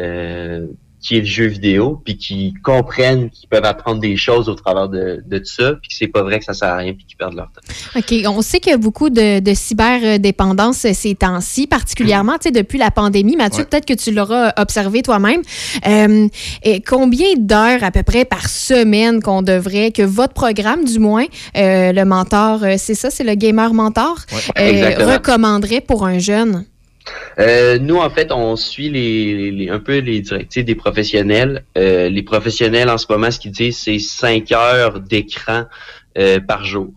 euh, 0.00 0.66
qui 1.06 1.16
est 1.16 1.20
le 1.20 1.26
jeu 1.26 1.46
vidéo, 1.46 2.02
puis 2.04 2.16
qu'ils 2.16 2.52
comprennent 2.62 3.30
qu'ils 3.30 3.48
peuvent 3.48 3.64
apprendre 3.64 4.00
des 4.00 4.16
choses 4.16 4.48
au 4.48 4.54
travers 4.54 4.88
de, 4.88 5.22
de 5.24 5.38
tout 5.38 5.44
ça, 5.44 5.74
puis 5.80 5.88
que 5.88 5.94
c'est 5.94 6.08
pas 6.08 6.22
vrai 6.22 6.40
que 6.40 6.44
ça 6.44 6.52
sert 6.54 6.68
à 6.68 6.76
rien, 6.78 6.94
puis 6.94 7.04
qu'ils 7.04 7.16
perdent 7.16 7.34
leur 7.36 7.46
temps. 7.52 7.60
OK. 7.96 8.12
On 8.26 8.42
sait 8.42 8.58
qu'il 8.58 8.72
y 8.72 8.74
a 8.74 8.78
beaucoup 8.78 9.08
de, 9.08 9.38
de 9.38 9.54
cyberdépendance 9.54 10.84
euh, 10.84 10.90
ces 10.94 11.14
temps-ci, 11.14 11.66
particulièrement 11.68 12.34
tu 12.34 12.44
sais, 12.44 12.50
depuis 12.50 12.78
la 12.78 12.90
pandémie. 12.90 13.36
Mathieu, 13.36 13.60
Ouais. 13.60 13.66
peut-être 13.70 13.86
que 13.86 13.94
tu 13.94 14.10
l'auras 14.10 14.52
observé 14.58 15.02
toi-même. 15.02 15.42
Euh, 15.86 16.26
et 16.64 16.80
combien 16.80 17.28
d'heures 17.38 17.84
à 17.84 17.90
peu 17.92 18.02
près 18.02 18.24
par 18.24 18.48
semaine 18.48 19.22
qu'on 19.22 19.42
devrait, 19.42 19.92
que 19.92 20.02
votre 20.02 20.34
programme 20.34 20.84
du 20.84 20.98
moins, 20.98 21.26
euh, 21.56 21.92
le 21.92 22.04
mentor, 22.04 22.64
euh, 22.64 22.74
c'est 22.78 22.94
ça, 22.96 23.10
c'est 23.10 23.24
le 23.24 23.34
gamer 23.34 23.72
mentor, 23.74 24.16
euh, 24.58 25.12
recommanderait 25.14 25.80
pour 25.80 26.04
un 26.04 26.18
jeune? 26.18 26.64
Euh, 27.38 27.78
nous, 27.78 27.96
en 27.98 28.10
fait, 28.10 28.32
on 28.32 28.56
suit 28.56 28.88
les, 28.90 29.50
les- 29.50 29.68
un 29.68 29.78
peu 29.78 29.98
les 29.98 30.20
directives 30.20 30.64
des 30.64 30.74
professionnels. 30.74 31.64
Euh, 31.76 32.08
les 32.08 32.22
professionnels, 32.22 32.88
en 32.90 32.98
ce 32.98 33.06
moment, 33.08 33.30
ce 33.30 33.38
qu'ils 33.38 33.52
disent, 33.52 33.78
c'est 33.78 33.98
5 33.98 34.50
heures 34.52 35.00
d'écran 35.00 35.64
euh, 36.18 36.40
par 36.40 36.64
jour. 36.64 36.88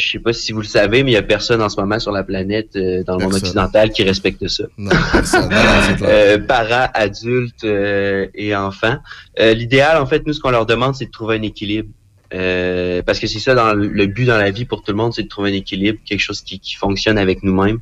Je 0.00 0.12
sais 0.12 0.18
pas 0.20 0.32
si 0.32 0.52
vous 0.52 0.60
le 0.60 0.66
savez, 0.66 1.02
mais 1.02 1.10
il 1.10 1.14
y 1.14 1.18
a 1.18 1.22
personne 1.22 1.60
en 1.60 1.68
ce 1.68 1.78
moment 1.80 1.98
sur 1.98 2.12
la 2.12 2.22
planète, 2.22 2.76
euh, 2.76 3.02
dans 3.02 3.16
le 3.16 3.24
monde 3.24 3.34
occidental, 3.42 3.90
qui 3.90 4.02
respecte 4.04 4.46
ça. 4.48 4.64
Non, 4.78 4.90
personne. 5.12 5.48
Non. 5.50 5.56
Euh, 6.06 6.38
parents, 6.38 6.88
adultes 6.94 7.64
euh, 7.64 8.26
et 8.34 8.54
enfants. 8.54 8.96
Euh, 9.40 9.52
L'idéal, 9.54 10.00
en 10.00 10.06
fait, 10.06 10.24
nous, 10.26 10.32
ce 10.32 10.40
qu'on 10.40 10.50
leur 10.50 10.64
demande, 10.66 10.94
c'est 10.94 11.06
de 11.06 11.10
trouver 11.10 11.36
un 11.36 11.42
équilibre. 11.42 11.88
Euh, 12.34 13.02
parce 13.02 13.20
que 13.20 13.26
c'est 13.26 13.38
ça 13.38 13.54
dans 13.54 13.74
le, 13.74 14.06
but 14.06 14.24
dans 14.24 14.36
la 14.36 14.50
vie 14.50 14.64
pour 14.64 14.82
tout 14.82 14.90
le 14.90 14.96
monde, 14.96 15.14
c'est 15.14 15.22
de 15.22 15.28
trouver 15.28 15.50
un 15.50 15.54
équilibre, 15.54 15.98
quelque 16.04 16.20
chose 16.20 16.40
qui, 16.42 16.58
qui 16.58 16.74
fonctionne 16.74 17.16
avec 17.16 17.42
nous-mêmes. 17.42 17.78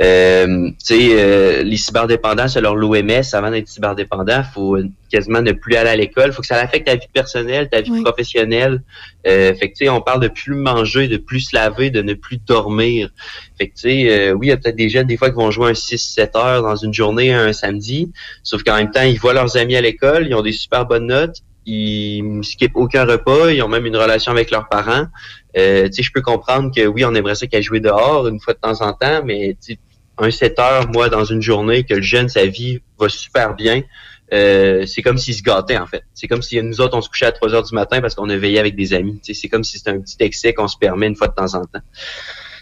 Euh, 0.00 0.68
tu 0.68 0.74
sais, 0.78 1.08
euh, 1.12 1.62
les 1.62 1.76
cyberdépendants, 1.76 2.48
selon 2.48 2.74
l'OMS, 2.74 3.22
avant 3.32 3.50
d'être 3.50 3.68
cyberdépendant, 3.68 4.42
faut 4.44 4.78
quasiment 5.10 5.40
ne 5.40 5.52
plus 5.52 5.76
aller 5.76 5.90
à 5.90 5.96
l'école. 5.96 6.32
faut 6.32 6.42
que 6.42 6.46
ça 6.48 6.60
affecte 6.60 6.86
ta 6.86 6.96
vie 6.96 7.08
personnelle, 7.12 7.68
ta 7.68 7.80
vie 7.80 8.02
professionnelle. 8.02 8.82
Euh, 9.26 9.54
fait 9.54 9.70
que 9.70 9.78
tu 9.78 9.84
sais, 9.84 9.88
on 9.88 10.00
parle 10.00 10.20
de 10.20 10.28
plus 10.28 10.54
manger, 10.54 11.08
de 11.08 11.16
plus 11.16 11.40
se 11.40 11.56
laver, 11.56 11.90
de 11.90 12.02
ne 12.02 12.14
plus 12.14 12.38
dormir. 12.38 13.10
Fait 13.58 13.68
que 13.68 13.74
tu 13.74 13.82
sais, 13.82 14.10
euh, 14.10 14.32
oui, 14.32 14.48
il 14.48 14.50
y 14.50 14.52
a 14.52 14.56
peut-être 14.56 14.76
des 14.76 14.88
jeunes 14.88 15.06
des 15.06 15.16
fois 15.16 15.30
qui 15.30 15.36
vont 15.36 15.50
jouer 15.50 15.70
un 15.70 15.74
6-7 15.74 16.36
heures 16.36 16.62
dans 16.62 16.76
une 16.76 16.92
journée, 16.92 17.32
un 17.32 17.52
samedi, 17.52 18.12
sauf 18.42 18.62
qu'en 18.62 18.76
même 18.76 18.90
temps, 18.90 19.02
ils 19.02 19.18
voient 19.18 19.34
leurs 19.34 19.56
amis 19.56 19.76
à 19.76 19.80
l'école, 19.80 20.26
ils 20.28 20.34
ont 20.34 20.42
des 20.42 20.52
super 20.52 20.86
bonnes 20.86 21.06
notes, 21.06 21.38
ils 21.66 22.40
skippent 22.42 22.76
aucun 22.76 23.04
repas, 23.04 23.50
ils 23.50 23.62
ont 23.62 23.68
même 23.68 23.86
une 23.86 23.96
relation 23.96 24.32
avec 24.32 24.50
leurs 24.50 24.68
parents. 24.68 25.06
Euh, 25.56 25.88
je 25.92 26.10
peux 26.12 26.22
comprendre 26.22 26.72
que 26.74 26.86
oui, 26.86 27.04
on 27.04 27.14
aimerait 27.14 27.34
ça 27.34 27.46
qu'à 27.46 27.60
jouer 27.60 27.80
dehors 27.80 28.28
une 28.28 28.40
fois 28.40 28.54
de 28.54 28.58
temps 28.60 28.80
en 28.82 28.92
temps, 28.92 29.22
mais 29.24 29.56
un 30.18 30.30
7 30.30 30.58
heures, 30.58 30.88
moi, 30.90 31.08
dans 31.08 31.24
une 31.24 31.42
journée, 31.42 31.84
que 31.84 31.94
le 31.94 32.02
jeune, 32.02 32.28
sa 32.28 32.46
vie 32.46 32.80
va 32.98 33.08
super 33.08 33.54
bien, 33.54 33.82
euh, 34.32 34.86
c'est 34.86 35.02
comme 35.02 35.18
s'il 35.18 35.34
se 35.34 35.42
gâtait, 35.42 35.76
en 35.76 35.86
fait. 35.86 36.02
C'est 36.14 36.26
comme 36.26 36.42
si 36.42 36.60
nous 36.62 36.80
autres, 36.80 36.96
on 36.96 37.00
se 37.00 37.08
couchait 37.08 37.26
à 37.26 37.32
3 37.32 37.54
heures 37.54 37.62
du 37.62 37.74
matin 37.74 38.00
parce 38.00 38.14
qu'on 38.14 38.28
a 38.28 38.36
veillé 38.36 38.58
avec 38.58 38.76
des 38.76 38.94
amis. 38.94 39.20
C'est 39.22 39.48
comme 39.48 39.64
si 39.64 39.78
c'était 39.78 39.90
un 39.90 40.00
petit 40.00 40.16
excès 40.20 40.54
qu'on 40.54 40.68
se 40.68 40.76
permet 40.78 41.06
une 41.06 41.16
fois 41.16 41.28
de 41.28 41.34
temps 41.34 41.54
en 41.54 41.64
temps. 41.64 41.82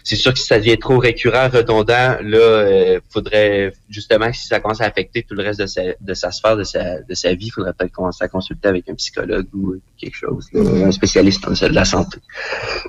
C'est 0.05 0.15
sûr 0.15 0.31
que 0.33 0.39
si 0.39 0.45
ça 0.45 0.59
devient 0.59 0.77
trop 0.77 0.99
récurrent, 0.99 1.49
redondant, 1.49 2.15
là, 2.21 2.37
euh, 2.37 2.99
faudrait 3.09 3.73
justement 3.89 4.31
si 4.31 4.47
ça 4.47 4.59
commence 4.59 4.79
à 4.79 4.85
affecter 4.85 5.25
tout 5.27 5.33
le 5.33 5.41
reste 5.41 5.59
de 5.59 5.65
sa, 5.65 5.81
de 5.99 6.13
sa 6.13 6.31
sphère, 6.31 6.55
de 6.55 6.63
sa, 6.63 7.01
de 7.01 7.13
sa 7.15 7.33
vie, 7.33 7.49
faudrait 7.49 7.73
peut-être 7.73 7.91
commencer 7.91 8.23
à 8.23 8.27
consulter 8.27 8.67
avec 8.67 8.87
un 8.87 8.93
psychologue 8.93 9.47
ou 9.53 9.75
quelque 9.97 10.15
chose, 10.15 10.47
là, 10.53 10.61
un 10.85 10.91
spécialiste 10.91 11.43
dans 11.43 11.67
de 11.67 11.73
la 11.73 11.85
santé. 11.85 12.19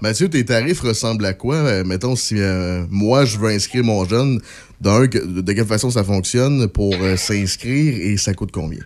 Mathieu, 0.03 0.29
tes 0.29 0.45
tarifs 0.45 0.81
ressemblent 0.81 1.25
à 1.25 1.33
quoi? 1.33 1.57
Euh, 1.57 1.85
mettons, 1.85 2.17
si 2.17 2.39
euh, 2.39 2.85
moi, 2.91 3.25
je 3.25 3.39
veux 3.39 3.49
inscrire 3.49 3.83
mon 3.83 4.05
jeune, 4.05 4.43
d'un, 4.83 5.07
de 5.07 5.53
quelle 5.53 5.65
façon 5.65 5.91
ça 5.91 6.05
fonctionne 6.05 6.69
pour 6.69 6.95
euh, 7.01 7.17
s'inscrire 7.17 7.95
et 7.99 8.19
ça 8.19 8.35
coûte 8.35 8.53
combien? 8.53 8.83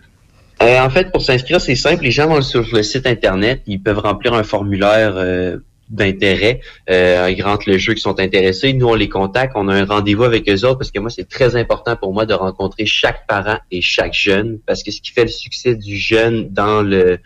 Euh, 0.61 0.79
en 0.79 0.89
fait, 0.89 1.11
pour 1.11 1.21
s'inscrire, 1.21 1.59
c'est 1.59 1.75
simple. 1.75 2.03
Les 2.03 2.11
gens 2.11 2.27
vont 2.27 2.41
sur 2.41 2.65
le 2.71 2.83
site 2.83 3.07
Internet. 3.07 3.61
Ils 3.65 3.81
peuvent 3.81 3.97
remplir 3.97 4.33
un 4.33 4.43
formulaire 4.43 5.13
euh, 5.15 5.57
d'intérêt. 5.91 6.61
Euh, 6.89 7.29
ils 7.29 7.43
rentrent 7.43 7.69
le 7.69 7.77
jeu 7.77 7.93
qui 7.93 8.01
sont 8.01 8.19
intéressés. 8.19 8.73
Nous, 8.73 8.87
on 8.87 8.95
les 8.95 9.09
contacte. 9.09 9.53
On 9.55 9.67
a 9.67 9.75
un 9.75 9.85
rendez-vous 9.85 10.23
avec 10.23 10.49
eux 10.49 10.65
autres 10.65 10.79
parce 10.79 10.89
que 10.91 10.99
moi, 10.99 11.09
c'est 11.09 11.27
très 11.29 11.55
important 11.55 11.95
pour 11.95 12.13
moi 12.13 12.25
de 12.25 12.33
rencontrer 12.33 12.85
chaque 12.85 13.27
parent 13.27 13.59
et 13.69 13.81
chaque 13.81 14.13
jeune 14.13 14.59
parce 14.65 14.81
que 14.81 14.91
ce 14.91 15.01
qui 15.01 15.11
fait 15.11 15.23
le 15.23 15.29
succès 15.29 15.75
du 15.75 15.97
jeune 15.97 16.49
dans 16.49 16.81
le 16.81 17.19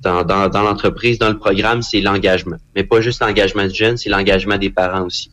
dans, 0.00 0.24
dans, 0.24 0.48
dans 0.48 0.62
l'entreprise, 0.62 1.18
dans 1.18 1.30
le 1.30 1.38
programme, 1.38 1.82
c'est 1.82 2.00
l'engagement. 2.00 2.56
Mais 2.76 2.84
pas 2.84 3.00
juste 3.00 3.20
l'engagement 3.20 3.66
du 3.66 3.74
jeune, 3.74 3.96
c'est 3.96 4.10
l'engagement 4.10 4.58
des 4.58 4.70
parents 4.70 5.06
aussi. 5.06 5.30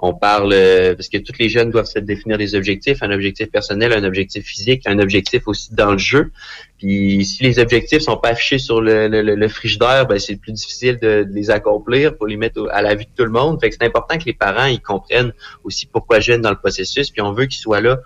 On 0.00 0.14
parle 0.14 0.52
euh, 0.52 0.94
parce 0.94 1.08
que 1.08 1.18
tous 1.18 1.32
les 1.38 1.48
jeunes 1.48 1.70
doivent 1.70 1.86
se 1.86 1.98
définir 1.98 2.38
des 2.38 2.54
objectifs, 2.54 3.02
un 3.02 3.10
objectif 3.10 3.50
personnel, 3.50 3.92
un 3.92 4.04
objectif 4.04 4.44
physique, 4.44 4.82
un 4.86 4.98
objectif 4.98 5.46
aussi 5.46 5.74
dans 5.74 5.92
le 5.92 5.98
jeu. 5.98 6.30
Puis 6.78 7.24
si 7.24 7.42
les 7.42 7.58
objectifs 7.58 8.02
sont 8.02 8.16
pas 8.18 8.30
affichés 8.30 8.58
sur 8.58 8.80
le, 8.80 9.08
le, 9.08 9.48
frigidaire, 9.48 10.06
ben 10.06 10.18
c'est 10.18 10.36
plus 10.36 10.52
difficile 10.52 10.98
de, 11.00 11.24
de 11.24 11.32
les 11.32 11.50
accomplir 11.50 12.16
pour 12.16 12.26
les 12.26 12.36
mettre 12.36 12.68
à 12.72 12.82
la 12.82 12.94
vue 12.94 13.04
de 13.04 13.10
tout 13.16 13.24
le 13.24 13.30
monde. 13.30 13.58
Fait 13.60 13.70
que 13.70 13.76
c'est 13.78 13.86
important 13.86 14.18
que 14.18 14.24
les 14.24 14.34
parents 14.34 14.66
ils 14.66 14.80
comprennent 14.80 15.32
aussi 15.64 15.86
pourquoi 15.86 16.20
jeune 16.20 16.42
dans 16.42 16.50
le 16.50 16.58
processus. 16.58 17.10
Puis 17.10 17.22
on 17.22 17.32
veut 17.32 17.46
qu'il 17.46 17.58
soit 17.60 17.80
là 17.80 17.98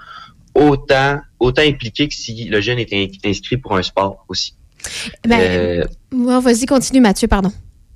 autant 0.55 1.21
autant 1.39 1.63
impliqué 1.63 2.09
que 2.09 2.15
si 2.15 2.45
le 2.45 2.61
jeune 2.61 2.79
est 2.79 2.93
in- 2.93 3.07
inscrit 3.29 3.57
pour 3.57 3.77
un 3.77 3.83
sport 3.83 4.25
aussi. 4.29 4.55
Ben, 5.27 5.41
Euh, 6.13 6.41
Vas-y, 6.41 6.67
continue, 6.67 7.01
Mathieu, 7.01 7.29
pardon. 7.29 7.53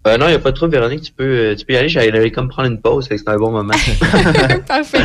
Euh, 0.07 0.19
non, 0.19 0.27
il 0.27 0.31
n'y 0.31 0.35
a 0.35 0.39
pas 0.39 0.51
de 0.51 0.57
trouble, 0.57 0.73
Véronique. 0.73 1.01
Tu 1.03 1.13
peux, 1.13 1.25
euh, 1.25 1.55
tu 1.57 1.65
peux 1.65 1.73
y 1.73 1.77
aller. 1.77 1.89
J'allais 1.89 2.31
comme 2.31 2.49
prendre 2.49 2.69
une 2.69 2.79
pause, 2.81 3.07
c'est 3.09 3.27
un 3.29 3.37
bon 3.37 3.51
moment. 3.51 3.73
Parfait. 4.69 4.99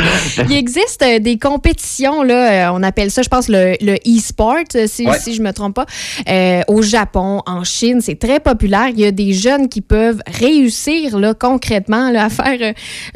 Il 0.50 0.56
existe 0.58 1.02
euh, 1.04 1.20
des 1.20 1.38
compétitions, 1.38 2.22
là, 2.22 2.68
euh, 2.70 2.74
on 2.76 2.84
appelle 2.84 3.10
ça, 3.10 3.22
je 3.22 3.30
pense, 3.30 3.48
le, 3.48 3.76
le 3.82 3.96
e-sport, 4.06 4.58
si, 4.88 5.06
Ouais. 5.08 5.18
si 5.18 5.34
je 5.36 5.42
me 5.42 5.54
trompe 5.54 5.76
pas. 5.76 5.86
Euh, 6.30 6.62
au 6.68 6.82
Japon, 6.82 7.42
en 7.46 7.64
Chine, 7.64 8.02
c'est 8.02 8.20
très 8.20 8.42
populaire. 8.42 8.88
Il 8.90 9.00
y 9.00 9.06
a 9.06 9.12
des 9.12 9.32
jeunes 9.34 9.70
qui 9.70 9.80
peuvent 9.82 10.20
réussir 10.28 11.18
là, 11.18 11.34
concrètement 11.34 12.12
là, 12.12 12.26
à 12.26 12.30
faire 12.30 12.74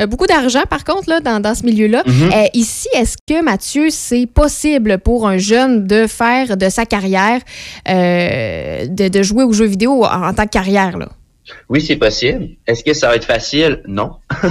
beaucoup 0.07 0.25
d'argent, 0.27 0.63
par 0.69 0.85
contre, 0.85 1.09
là, 1.09 1.19
dans, 1.19 1.41
dans 1.41 1.53
ce 1.55 1.63
milieu-là. 1.65 2.03
Mhm. 2.05 2.31
Euh, 2.33 2.43
ici, 2.53 2.87
est-ce 2.95 3.17
que, 3.27 3.43
Mathieu, 3.43 3.87
c'est 3.89 4.25
possible 4.25 4.99
pour 4.99 5.27
un 5.27 5.37
jeune 5.37 5.85
de 5.85 6.07
faire 6.07 6.55
de 6.55 6.69
sa 6.69 6.85
carrière, 6.85 7.41
euh, 7.89 8.87
de, 8.87 9.09
de 9.09 9.23
jouer 9.23 9.43
aux 9.43 9.51
jeux 9.53 9.65
vidéo 9.65 10.05
en, 10.05 10.27
en 10.29 10.33
tant 10.33 10.45
que 10.45 10.49
carrière? 10.51 10.97
Là? 10.97 11.09
Oui, 11.69 11.81
c'est 11.81 11.97
possible. 11.97 12.49
Est-ce 12.67 12.83
que 12.83 12.93
ça 12.93 13.09
va 13.09 13.15
être 13.15 13.25
facile? 13.25 13.81
Non. 13.87 14.13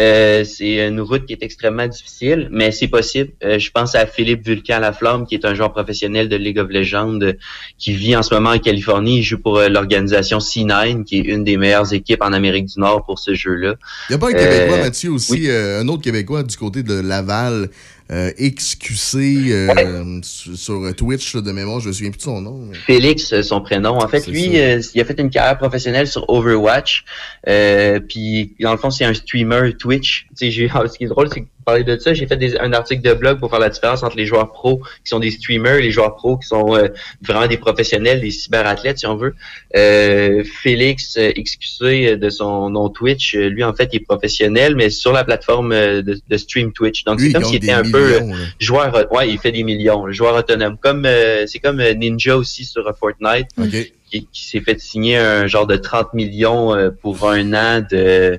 Euh, 0.00 0.42
c'est 0.42 0.88
une 0.88 1.00
route 1.00 1.24
qui 1.24 1.34
est 1.34 1.42
extrêmement 1.44 1.86
difficile, 1.86 2.48
mais 2.50 2.72
c'est 2.72 2.88
possible. 2.88 3.30
Euh, 3.44 3.60
je 3.60 3.70
pense 3.70 3.94
à 3.94 4.06
Philippe 4.06 4.44
Vulcan 4.44 4.80
Laflamme, 4.80 5.24
qui 5.24 5.36
est 5.36 5.44
un 5.44 5.54
joueur 5.54 5.72
professionnel 5.72 6.28
de 6.28 6.34
League 6.34 6.58
of 6.58 6.68
Legends, 6.68 7.20
euh, 7.22 7.34
qui 7.78 7.92
vit 7.92 8.16
en 8.16 8.24
ce 8.24 8.34
moment 8.34 8.50
en 8.50 8.58
Californie. 8.58 9.18
Il 9.18 9.22
joue 9.22 9.38
pour 9.38 9.58
euh, 9.58 9.68
l'organisation 9.68 10.38
C9, 10.38 11.04
qui 11.04 11.18
est 11.18 11.22
une 11.22 11.44
des 11.44 11.56
meilleures 11.56 11.92
équipes 11.94 12.22
en 12.22 12.32
Amérique 12.32 12.66
du 12.66 12.80
Nord 12.80 13.04
pour 13.06 13.20
ce 13.20 13.34
jeu-là. 13.34 13.74
Il 14.08 14.12
n'y 14.12 14.16
a 14.16 14.18
pas 14.18 14.30
un 14.30 14.32
Québécois, 14.32 14.78
Euh, 14.78 14.82
Mathieu, 14.82 15.10
aussi, 15.12 15.48
euh, 15.48 15.80
un 15.80 15.86
autre 15.86 16.02
Québécois 16.02 16.42
du 16.42 16.56
côté 16.56 16.82
de 16.82 16.94
Laval, 16.94 17.68
euh, 18.12 18.30
XQC, 18.38 19.50
euh, 19.50 20.20
sur, 20.22 20.94
Twitch 20.94 21.34
là, 21.34 21.40
de 21.40 21.52
mémoire, 21.52 21.80
je 21.80 21.88
me 21.88 21.92
souviens 21.92 22.10
plus 22.10 22.18
de 22.18 22.22
son 22.22 22.40
nom. 22.42 22.58
mais- 22.70 22.76
Félix, 22.76 23.32
euh, 23.32 23.42
son 23.42 23.60
prénom. 23.62 23.96
En 24.02 24.08
fait, 24.08 24.26
lui, 24.26 24.60
euh, 24.60 24.80
il 24.94 25.00
a 25.00 25.04
fait 25.04 25.18
une 25.18 25.30
carrière 25.30 25.56
professionnelle 25.56 26.06
sur 26.06 26.28
Overwatch. 26.28 27.04
Euh, 27.48 28.00
puis, 28.00 28.54
dans 28.60 28.72
le 28.72 28.78
fond, 28.78 28.90
c'est 28.90 29.04
un 29.04 29.14
streamer 29.14 29.74
Twitch. 29.78 30.26
Ce 30.34 30.44
qui 30.44 31.04
est 31.04 31.08
drôle, 31.08 31.28
c'est 31.32 31.40
que 31.40 31.46
parler 31.64 31.84
de 31.84 31.96
ça, 31.98 32.14
j'ai 32.14 32.26
fait 32.26 32.36
des- 32.36 32.56
un 32.58 32.72
article 32.72 33.02
de 33.02 33.14
blog 33.14 33.38
pour 33.40 33.50
faire 33.50 33.58
la 33.58 33.68
différence 33.70 34.02
entre 34.02 34.16
les 34.16 34.26
joueurs 34.26 34.52
pros 34.52 34.78
qui 34.78 35.08
sont 35.10 35.18
des 35.20 35.30
streamers 35.30 35.76
et 35.76 35.82
les 35.82 35.90
joueurs 35.90 36.14
pros 36.16 36.36
qui 36.36 36.46
sont 36.46 36.76
euh, 36.76 36.88
vraiment 37.22 37.46
des 37.46 37.56
professionnels, 37.56 38.20
des 38.20 38.30
cyberathlètes, 38.30 38.98
si 38.98 39.06
on 39.06 39.16
veut. 39.16 39.34
Euh, 39.76 40.44
Félix 40.62 41.16
euh, 41.16 41.32
XQC 41.32 41.82
euh, 42.12 42.16
de 42.16 42.30
son 42.30 42.70
nom 42.70 42.88
Twitch, 42.88 43.34
euh, 43.34 43.48
lui, 43.48 43.64
en 43.64 43.74
fait, 43.74 43.88
il 43.92 43.96
est 43.96 44.04
professionnel, 44.04 44.76
mais 44.76 44.90
sur 44.90 45.12
la 45.12 45.24
plateforme 45.24 45.72
euh, 45.72 46.02
de, 46.02 46.18
de 46.28 46.36
stream 46.36 46.72
Twitch. 46.72 47.04
Donc, 47.04 47.20
c'est 47.20 47.32
comme 47.32 47.42
s'il 47.48 47.56
était 47.56 47.72
un 47.72 47.82
peu... 47.90 48.14
euh, 48.14 48.20
là. 48.20 48.34
joueur 48.60 48.94
euh, 48.94 49.04
ouais 49.10 49.28
il 49.30 49.38
fait 49.38 49.52
des 49.52 49.62
millions 49.62 50.10
joueur 50.12 50.34
autonome 50.36 50.76
comme 50.78 51.04
euh, 51.06 51.46
c'est 51.46 51.58
comme 51.58 51.80
euh, 51.80 51.94
Ninja 51.94 52.36
aussi 52.36 52.64
sur 52.64 52.86
euh, 52.86 52.92
Fortnite 52.98 53.48
qui, 54.10 54.26
qui 54.32 54.44
s'est 54.44 54.60
fait 54.60 54.78
signer 54.80 55.16
un 55.16 55.46
genre 55.46 55.66
de 55.66 55.76
30 55.76 56.14
millions 56.14 56.74
euh, 56.74 56.90
pour 56.90 57.28
un 57.28 57.52
an 57.54 57.84
de 57.90 58.38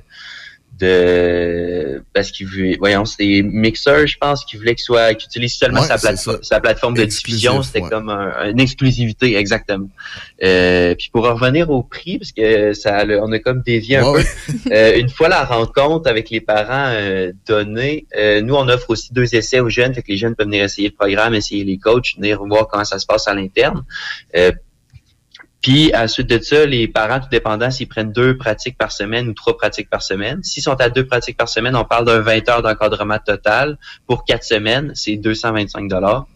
de 0.78 2.02
parce 2.12 2.30
qu'il 2.30 2.46
voulait 2.46 2.76
voyons 2.78 3.04
c'est 3.04 3.42
Mixer 3.42 4.06
je 4.06 4.16
pense 4.18 4.44
qu'il 4.44 4.58
voulait 4.58 4.74
qu'il 4.74 4.84
soit 4.84 5.14
qu'il 5.14 5.26
utilise 5.26 5.54
seulement 5.54 5.80
Ouais, 5.80 5.86
sa, 5.86 5.98
plateforme 5.98 6.38
sa 6.42 6.60
plateforme 6.60 6.94
de 6.94 7.04
diffusion. 7.04 7.62
C'était 7.62 7.82
ouais. 7.82 7.90
comme 7.90 8.08
un- 8.10 8.50
une 8.50 8.60
exclusivité 8.60 9.36
exactement. 9.36 9.88
Euh, 10.42 10.94
puis 10.94 11.08
pour 11.12 11.26
en 11.26 11.34
revenir 11.34 11.70
au 11.70 11.82
prix 11.82 12.18
parce 12.18 12.32
que 12.32 12.72
ça 12.74 13.04
on 13.22 13.32
a 13.32 13.38
comme 13.38 13.62
dévié 13.62 13.98
un 13.98 14.10
Ouais, 14.10 14.22
peu. 14.22 14.52
euh, 14.72 14.98
une 14.98 15.08
fois 15.08 15.28
la 15.28 15.44
rencontre 15.44 16.08
avec 16.08 16.30
les 16.30 16.40
parents 16.40 16.90
euh, 16.92 17.32
donnée, 17.46 18.06
euh, 18.16 18.40
nous 18.42 18.54
on 18.54 18.68
offre 18.68 18.90
aussi 18.90 19.12
deux 19.12 19.34
essais 19.34 19.60
aux 19.60 19.68
jeunes, 19.70 19.94
fait 19.94 20.02
que 20.02 20.08
les 20.12 20.16
jeunes 20.16 20.34
peuvent 20.34 20.46
venir 20.46 20.64
essayer 20.64 20.88
le 20.88 20.94
programme, 20.94 21.34
essayer 21.34 21.64
les 21.64 21.78
coachs, 21.78 22.16
venir 22.16 22.42
voir 22.44 22.68
comment 22.68 22.84
ça 22.84 22.98
se 22.98 23.06
passe 23.06 23.26
à 23.28 23.34
l'interne. 23.34 23.84
Puis 25.62 25.92
à 25.92 26.02
la 26.02 26.08
suite 26.08 26.28
de 26.28 26.38
ça, 26.38 26.66
les 26.66 26.86
parents, 26.86 27.20
tout 27.20 27.28
dépendant 27.30 27.70
s'ils 27.70 27.88
prennent 27.88 28.12
deux 28.12 28.36
pratiques 28.36 28.78
par 28.78 28.92
semaine 28.92 29.28
ou 29.28 29.32
trois 29.32 29.56
pratiques 29.56 29.90
par 29.90 30.02
semaine. 30.02 30.42
S'ils 30.42 30.62
sont 30.62 30.80
à 30.80 30.90
deux 30.90 31.06
pratiques 31.06 31.36
par 31.36 31.48
semaine, 31.48 31.74
on 31.74 31.84
parle 31.84 32.04
d'un 32.04 32.20
20 32.20 32.48
heures 32.48 32.62
d'encadrement 32.62 33.18
total. 33.24 33.78
Pour 34.06 34.24
quatre 34.24 34.44
semaines, 34.44 34.92
c'est 34.94 35.16
225 35.16 35.88
dollars. 35.88 36.26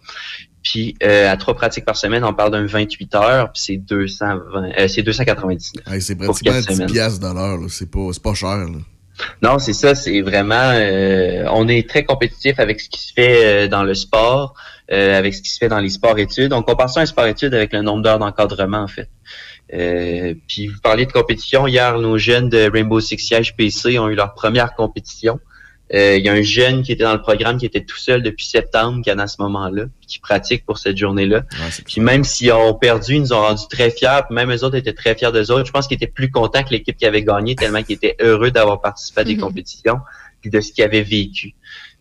Puis 0.62 0.96
euh, 1.02 1.30
à 1.30 1.36
trois 1.36 1.54
pratiques 1.54 1.84
par 1.84 1.96
semaine, 1.96 2.24
on 2.24 2.34
parle 2.34 2.50
d'un 2.50 2.66
28 2.66 3.14
heures, 3.14 3.52
puis 3.52 3.62
c'est 3.62 3.76
220, 3.76 4.72
euh, 4.78 4.88
c'est 4.88 5.02
299. 5.02 5.86
Hey, 5.86 6.02
c'est 6.02 6.16
pratiquement 6.16 6.52
quatre 6.52 6.68
10 6.68 6.74
semaines. 6.74 6.90
piastres 6.90 7.20
de 7.20 7.34
l'heure, 7.34 7.58
c'est 7.68 7.90
pas, 7.90 8.08
c'est 8.12 8.22
pas 8.22 8.34
cher. 8.34 8.56
Là. 8.56 8.78
Non, 9.42 9.58
c'est 9.58 9.72
ça, 9.72 9.94
c'est 9.94 10.20
vraiment 10.20 10.70
euh, 10.72 11.44
on 11.50 11.68
est 11.68 11.88
très 11.88 12.04
compétitif 12.04 12.58
avec 12.58 12.80
ce 12.80 12.88
qui 12.88 13.00
se 13.00 13.12
fait 13.12 13.64
euh, 13.64 13.68
dans 13.68 13.82
le 13.82 13.94
sport, 13.94 14.54
euh, 14.92 15.18
avec 15.18 15.34
ce 15.34 15.42
qui 15.42 15.50
se 15.50 15.58
fait 15.58 15.68
dans 15.68 15.78
les 15.80 15.90
sports-études. 15.90 16.52
On 16.52 16.62
compare 16.62 16.90
ça 16.90 17.00
à 17.00 17.02
un 17.04 17.06
sport-études 17.06 17.54
avec 17.54 17.72
le 17.72 17.82
nombre 17.82 18.02
d'heures 18.02 18.18
d'encadrement, 18.18 18.78
en 18.82 18.88
fait. 18.88 19.08
Euh, 19.72 20.34
puis 20.48 20.66
vous 20.66 20.80
parliez 20.80 21.06
de 21.06 21.12
compétition. 21.12 21.66
Hier, 21.66 21.98
nos 21.98 22.18
jeunes 22.18 22.48
de 22.48 22.68
Rainbow 22.70 23.00
Six 23.00 23.18
Siege 23.18 23.54
PC 23.56 23.98
ont 23.98 24.08
eu 24.08 24.14
leur 24.14 24.34
première 24.34 24.74
compétition. 24.74 25.38
Euh, 25.94 26.16
Il 26.16 26.24
y 26.24 26.28
a 26.28 26.32
un 26.32 26.42
jeune 26.42 26.82
qui 26.82 26.92
était 26.92 27.02
dans 27.04 27.12
le 27.12 27.20
programme 27.20 27.56
qui 27.58 27.66
était 27.66 27.84
tout 27.84 27.96
seul 27.96 28.22
depuis 28.22 28.46
septembre, 28.46 29.02
qui 29.02 29.10
en 29.12 29.18
a 29.18 29.24
à 29.24 29.26
ce 29.26 29.40
moment-là, 29.42 29.84
puis 29.98 30.06
qui 30.06 30.18
pratique 30.20 30.64
pour 30.64 30.78
cette 30.78 30.96
journée-là. 30.96 31.42
Puis 31.84 32.00
même 32.00 32.22
s'ils 32.24 32.52
ont 32.52 32.74
perdu, 32.74 33.14
ils 33.14 33.20
nous 33.22 33.32
ont 33.32 33.40
rendu 33.40 33.62
très 33.68 33.90
fiers. 33.90 34.20
Puis 34.26 34.34
même 34.34 34.52
eux 34.52 34.64
autres 34.64 34.76
étaient 34.76 34.92
très 34.92 35.14
fiers 35.16 35.32
d'eux 35.32 35.50
autres. 35.52 35.66
Je 35.66 35.72
pense 35.72 35.86
qu'ils 35.88 35.96
étaient 35.96 36.06
plus 36.06 36.30
contents 36.30 36.62
que 36.64 36.70
l'équipe 36.70 36.96
qui 36.96 37.06
avait 37.06 37.22
gagné, 37.24 37.54
tellement 37.56 37.82
qu'ils 37.82 37.96
étaient 37.96 38.16
heureux 38.20 38.50
d'avoir 38.52 38.80
participé 38.80 39.20
à 39.20 39.24
des 39.24 39.34
Mhm. 39.34 39.40
compétitions, 39.40 39.98
puis 40.40 40.50
de 40.50 40.60
ce 40.60 40.72
qu'ils 40.72 40.84
avaient 40.84 41.02
vécu. 41.02 41.54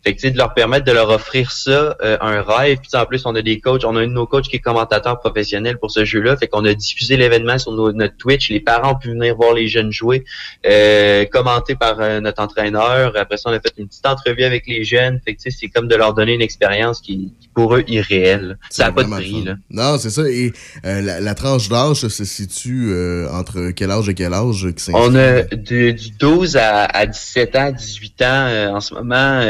Fait 0.03 0.13
que, 0.15 0.21
tu 0.21 0.27
sais, 0.27 0.31
de 0.31 0.37
leur 0.37 0.53
permettre 0.53 0.85
de 0.85 0.91
leur 0.93 1.09
offrir 1.09 1.51
ça, 1.51 1.97
euh, 2.01 2.17
un 2.21 2.41
rêve. 2.41 2.77
Puis, 2.79 2.89
en 2.99 3.05
plus, 3.05 3.25
on 3.25 3.35
a 3.35 3.41
des 3.41 3.59
coachs, 3.59 3.83
on 3.85 3.95
a 3.97 3.99
un 4.01 4.07
de 4.07 4.13
nos 4.13 4.25
coachs 4.25 4.45
qui 4.47 4.55
est 4.55 4.59
commentateur 4.59 5.19
professionnel 5.19 5.77
pour 5.77 5.91
ce 5.91 6.05
jeu-là. 6.05 6.37
Fait 6.37 6.47
qu'on 6.47 6.63
a 6.63 6.73
diffusé 6.73 7.17
l'événement 7.17 7.57
sur 7.57 7.73
nos- 7.73 7.91
notre 7.91 8.15
Twitch. 8.15 8.49
Les 8.49 8.61
parents 8.61 8.93
ont 8.93 8.95
pu 8.95 9.09
venir 9.09 9.35
voir 9.35 9.53
les 9.53 9.67
jeunes 9.67 9.91
jouer, 9.91 10.23
euh, 10.65 11.25
commenté 11.25 11.75
par 11.75 11.99
euh, 11.99 12.21
notre 12.21 12.41
entraîneur. 12.41 13.13
Après 13.17 13.37
ça, 13.37 13.49
on 13.49 13.53
a 13.53 13.59
fait 13.59 13.73
une 13.77 13.87
petite 13.87 14.05
entrevue 14.05 14.43
avec 14.43 14.65
les 14.67 14.83
jeunes. 14.85 15.19
Fait 15.25 15.35
que, 15.35 15.41
tu 15.41 15.51
sais, 15.51 15.57
c'est 15.59 15.67
comme 15.67 15.87
de 15.87 15.95
leur 15.95 16.13
donner 16.13 16.33
une 16.33 16.41
expérience 16.41 17.01
qui, 17.01 17.33
qui 17.39 17.49
pour 17.53 17.75
eux, 17.75 17.83
irréelle. 17.87 18.57
Ça 18.69 18.85
n'a 18.85 18.91
pas 18.93 19.03
de 19.03 19.09
prix, 19.09 19.43
là. 19.43 19.55
Non, 19.69 19.97
c'est 19.97 20.09
ça. 20.11 20.21
Et 20.29 20.53
euh, 20.85 21.01
la, 21.01 21.19
la 21.19 21.35
tranche 21.35 21.67
d'âge 21.67 22.07
se 22.07 22.23
situe 22.23 22.89
euh, 22.93 23.27
entre 23.31 23.71
quel 23.71 23.91
âge 23.91 24.07
et 24.07 24.13
quel 24.13 24.33
âge 24.33 24.67
qui? 24.77 24.91
On 24.93 25.13
a 25.15 25.41
de- 25.43 25.91
du 25.91 26.09
12 26.17 26.55
à, 26.57 26.85
à 26.85 27.05
17 27.05 27.55
ans, 27.57 27.71
18 27.71 28.21
ans 28.21 28.25
euh, 28.47 28.69
en 28.69 28.79
ce 28.79 28.93
moment. 28.93 29.41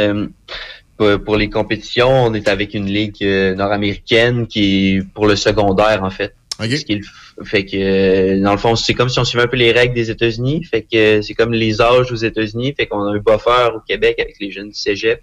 Pour, 0.97 1.37
les 1.37 1.49
compétitions, 1.49 2.09
on 2.09 2.33
est 2.33 2.47
avec 2.47 2.73
une 2.73 2.87
ligue 2.87 3.15
euh, 3.21 3.55
nord-américaine 3.55 4.47
qui 4.47 4.95
est 4.95 5.01
pour 5.13 5.27
le 5.27 5.35
secondaire 5.35 6.03
en 6.03 6.09
fait. 6.09 6.35
Ce 6.79 6.85
qui 6.85 6.93
est 6.93 6.95
le 6.97 7.01
f- 7.03 7.28
fait 7.43 7.65
que 7.65 7.77
euh, 7.77 8.41
dans 8.41 8.51
le 8.51 8.57
fond, 8.57 8.75
c'est 8.75 8.93
comme 8.93 9.09
si 9.09 9.19
on 9.19 9.23
suivait 9.23 9.43
un 9.43 9.47
peu 9.47 9.57
les 9.57 9.71
règles 9.71 9.93
des 9.93 10.11
États-Unis. 10.11 10.63
Fait 10.65 10.81
que 10.81 11.19
euh, 11.19 11.21
c'est 11.21 11.33
comme 11.33 11.53
les 11.53 11.81
âges 11.81 12.11
aux 12.11 12.15
États-Unis. 12.15 12.73
Fait 12.77 12.87
qu'on 12.87 13.01
a 13.03 13.11
un 13.11 13.17
buffer 13.17 13.69
au 13.75 13.79
Québec 13.79 14.17
avec 14.19 14.35
les 14.39 14.51
jeunes 14.51 14.69
du 14.69 14.75
Cégep. 14.75 15.21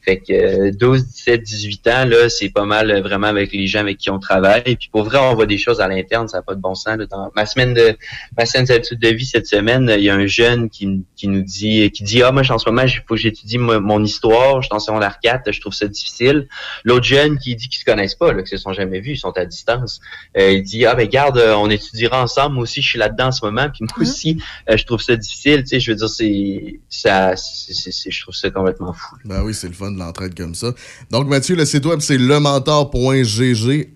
Fait 0.00 0.18
que 0.18 0.32
euh, 0.32 0.70
12, 0.72 1.04
17, 1.06 1.42
18 1.42 1.86
ans, 1.88 2.04
là, 2.06 2.28
c'est 2.30 2.48
pas 2.48 2.64
mal 2.64 2.90
euh, 2.90 3.00
vraiment 3.02 3.26
avec 3.26 3.52
les 3.52 3.66
gens 3.66 3.80
avec 3.80 3.98
qui 3.98 4.10
on 4.10 4.18
travaille. 4.18 4.62
Et 4.64 4.76
puis 4.76 4.88
pour 4.90 5.02
vrai, 5.04 5.18
on 5.18 5.34
voit 5.34 5.44
des 5.44 5.58
choses 5.58 5.80
à 5.80 5.88
l'interne, 5.88 6.28
ça 6.28 6.38
n'a 6.38 6.42
pas 6.42 6.54
de 6.54 6.60
bon 6.60 6.74
sens. 6.74 6.96
Dans 7.10 7.30
ma 7.36 7.44
semaine 7.44 7.74
de 7.74 7.96
ma 8.36 8.46
semaine 8.46 8.64
de 8.66 9.08
vie 9.08 9.26
cette 9.26 9.46
semaine, 9.46 9.92
il 9.94 10.04
y 10.04 10.08
a 10.10 10.14
un 10.14 10.26
jeune 10.26 10.70
qui, 10.70 11.02
qui 11.16 11.28
nous 11.28 11.42
dit 11.42 11.90
qui 11.90 12.04
dit 12.04 12.22
Ah 12.22 12.32
moi 12.32 12.42
en 12.48 12.58
ce 12.58 12.68
moment, 12.70 12.86
faut 13.06 13.14
que 13.14 13.20
j'étudie 13.20 13.58
mo- 13.58 13.80
mon 13.80 14.02
histoire, 14.02 14.62
je 14.62 14.68
suis 14.68 14.74
en 14.74 14.78
secondaire 14.78 15.18
4, 15.22 15.52
je 15.52 15.60
trouve 15.60 15.74
ça 15.74 15.86
difficile. 15.86 16.48
L'autre 16.84 17.04
jeune 17.04 17.38
qui 17.38 17.54
dit 17.56 17.68
qu'ils 17.68 17.80
se 17.80 17.84
connaissent 17.84 18.14
pas, 18.14 18.32
là, 18.32 18.42
qu'ils 18.42 18.56
se 18.56 18.62
sont 18.62 18.72
jamais 18.72 19.00
vus, 19.00 19.12
ils 19.12 19.18
sont 19.18 19.36
à 19.36 19.44
distance. 19.44 20.00
Il 20.38 20.62
dit 20.62 20.86
Ah 20.86 20.94
ben 20.94 21.06
garde, 21.08 21.38
on 21.60 21.70
étudiera 21.70 22.22
ensemble, 22.22 22.54
moi 22.54 22.62
aussi 22.64 22.80
je 22.82 22.88
suis 22.88 22.98
là-dedans 22.98 23.26
en 23.28 23.32
ce 23.32 23.44
moment, 23.44 23.68
puis 23.68 23.80
moi 23.84 23.90
aussi, 24.00 24.38
euh, 24.70 24.76
je 24.76 24.84
trouve 24.84 25.00
ça 25.00 25.16
difficile. 25.16 25.62
Tu 25.62 25.68
sais, 25.68 25.80
je 25.80 25.90
veux 25.90 25.96
dire, 25.96 26.08
c'est 26.08 26.80
ça 26.88 27.34
c'est- 27.36 27.72
c'est- 27.74 27.92
c'est- 27.92 28.10
je 28.10 28.22
trouve 28.22 28.34
ça 28.34 28.50
complètement 28.50 28.92
fou. 28.92 29.16
Ben 29.24 29.42
oui, 29.42 29.54
c'est 29.54 29.68
le 29.68 29.74
fun 29.74 29.90
de 29.92 29.98
l'entraide 29.98 30.34
comme 30.36 30.54
ça. 30.54 30.72
Donc, 31.10 31.26
Mathieu, 31.28 31.56
le 31.56 31.64
site 31.64 31.84
web, 31.86 32.00
c'est 32.00 32.18
lementor.gg, 32.18 33.88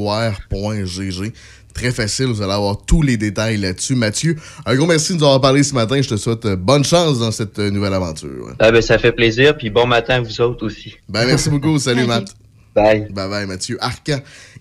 L-E-M-E-N-T-O-R.gg. 0.00 1.32
Très 1.72 1.92
facile, 1.92 2.26
vous 2.26 2.42
allez 2.42 2.52
avoir 2.52 2.84
tous 2.84 3.00
les 3.00 3.16
détails 3.16 3.56
là-dessus. 3.56 3.94
Mathieu, 3.94 4.34
un 4.66 4.74
gros 4.74 4.86
merci 4.86 5.12
de 5.12 5.18
nous 5.18 5.24
avoir 5.24 5.40
parlé 5.40 5.62
ce 5.62 5.72
matin. 5.72 6.02
Je 6.02 6.08
te 6.08 6.16
souhaite 6.16 6.44
euh, 6.44 6.56
bonne 6.56 6.84
chance 6.84 7.20
dans 7.20 7.30
cette 7.30 7.58
euh, 7.60 7.70
nouvelle 7.70 7.94
aventure. 7.94 8.54
Ah 8.58 8.72
ben 8.72 8.82
ça 8.82 8.98
fait 8.98 9.12
plaisir, 9.12 9.56
puis 9.56 9.70
bon 9.70 9.86
matin 9.86 10.14
à 10.16 10.20
vous 10.20 10.40
autres 10.40 10.66
aussi. 10.66 10.96
Ben, 11.08 11.24
merci 11.26 11.48
beaucoup. 11.48 11.78
Salut, 11.78 11.98
Salut. 12.00 12.08
Matt. 12.08 12.34
Bye. 12.74 13.06
Bye 13.12 13.28
bye, 13.28 13.46
Mathieu 13.46 13.78
Arcan, 13.80 14.18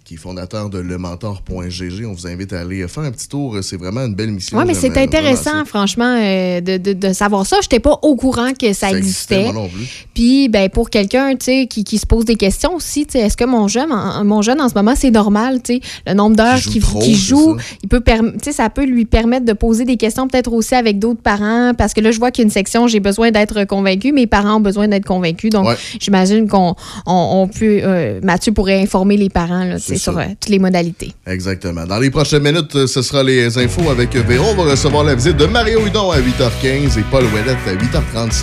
qui 0.10 0.16
est 0.16 0.18
fondateur 0.18 0.72
de 0.72 0.80
lementor.gg. 0.80 2.06
On 2.08 2.14
vous 2.14 2.26
invite 2.26 2.52
à 2.54 2.62
aller 2.62 2.88
faire 2.88 3.04
un 3.04 3.12
petit 3.12 3.28
tour. 3.30 3.58
C'est 3.62 3.78
vraiment 3.78 4.02
une 4.02 4.16
belle 4.16 4.32
mission. 4.32 4.58
Oui, 4.58 4.64
mais 4.66 4.74
c'est 4.74 4.98
intéressant, 4.98 5.52
vraiment 5.52 5.66
franchement, 5.66 6.16
euh, 6.20 6.62
de, 6.62 6.78
de- 6.78 6.94
de 6.94 7.14
savoir 7.14 7.46
ça. 7.46 7.58
Je 7.62 7.66
n'étais 7.68 7.80
pas 7.80 8.00
au 8.02 8.16
courant 8.16 8.52
que 8.60 8.74
ça, 8.74 8.90
Ça 8.90 8.98
existait, 8.98 9.36
existait. 9.36 9.54
moi 9.54 9.54
non 9.64 9.70
plus. 9.70 10.08
Puis, 10.16 10.50
ben, 10.50 10.68
pour 10.70 10.90
quelqu'un 10.90 11.36
qui, 11.36 11.68
qui 11.68 11.98
se 12.00 12.08
pose 12.08 12.26
des 12.26 12.38
questions 12.38 12.74
aussi, 12.76 13.06
est-ce 13.14 13.38
que 13.38 13.44
mon 13.46 13.68
jeune, 13.68 13.92
en, 13.92 14.24
mon 14.26 14.42
jeune 14.42 14.60
en 14.62 14.68
ce 14.70 14.74
moment, 14.74 14.94
c'est 14.96 15.12
normal? 15.12 15.60
Le 16.08 16.14
nombre 16.16 16.36
d'heures 16.36 16.58
joue 16.58 16.72
qu'il 17.02 17.16
joue, 17.16 17.60
ça. 17.60 17.66
il 17.84 17.90
peut 17.90 18.00
perm- 18.00 18.32
tu 18.34 18.46
sais, 18.46 18.52
ça 18.52 18.72
peut 18.72 18.86
lui 18.86 19.06
permettre 19.06 19.46
de 19.46 19.54
poser 19.54 19.86
des 19.86 19.98
questions 19.98 20.28
peut-être 20.28 20.52
aussi 20.54 20.74
avec 20.74 20.98
d'autres 20.98 21.22
parents. 21.22 21.74
Parce 21.78 21.94
que 21.94 22.02
là, 22.02 22.10
je 22.10 22.18
vois 22.18 22.32
qu'il 22.32 22.42
y 22.42 22.46
a 22.46 22.48
une 22.48 22.52
section, 22.52 22.88
j'ai 22.88 23.00
besoin 23.00 23.30
d'être 23.30 23.64
convaincu, 23.66 24.12
mes 24.12 24.26
parents 24.26 24.56
ont 24.56 24.60
besoin 24.62 24.88
d'être 24.88 25.06
convaincus. 25.06 25.52
Donc, 25.52 25.68
Ouais. 25.68 25.76
j'imagine 26.00 26.48
qu'on 26.48 26.74
on, 27.06 27.30
on 27.44 27.48
peut, 27.48 27.66
euh, 27.84 28.00
euh, 28.00 28.20
Mathieu 28.24 28.52
pourrait 28.54 28.82
informer 28.82 29.18
les 29.18 29.30
parents 29.30 29.66
là, 29.66 29.78
sur 30.00 30.18
euh, 30.18 30.24
toutes 30.40 30.50
les 30.50 30.60
modalités. 30.60 31.14
Exactement. 31.28 31.86
Dans 31.86 32.00
les 32.00 32.10
prochaines 32.10 32.44
minutes, 32.44 32.76
euh, 32.76 32.88
ce 32.88 33.02
sera 33.02 33.24
les 33.24 33.58
infos 33.58 33.90
avec 33.90 34.16
Véro. 34.16 34.48
On 34.52 34.64
va 34.64 34.72
recevoir 34.72 35.04
la 35.04 35.16
visite 35.16 35.38
de 35.38 35.46
Mario 35.46 35.86
Hudon 35.86 36.12
à 36.12 36.20
8h15 36.20 36.98
et 36.98 37.04
Paul 37.12 37.26
Ouellette 37.26 37.58
à 37.68 37.74
8h35. 37.74 38.42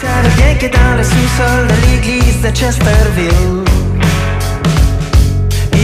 savais 0.00 0.34
bien 0.36 0.54
que 0.54 0.72
dans 0.72 0.96
le 0.96 1.02
sous-sol 1.02 1.66
de 1.66 1.90
l'église 1.90 2.42
de 2.42 2.56
Chesterville, 2.56 3.64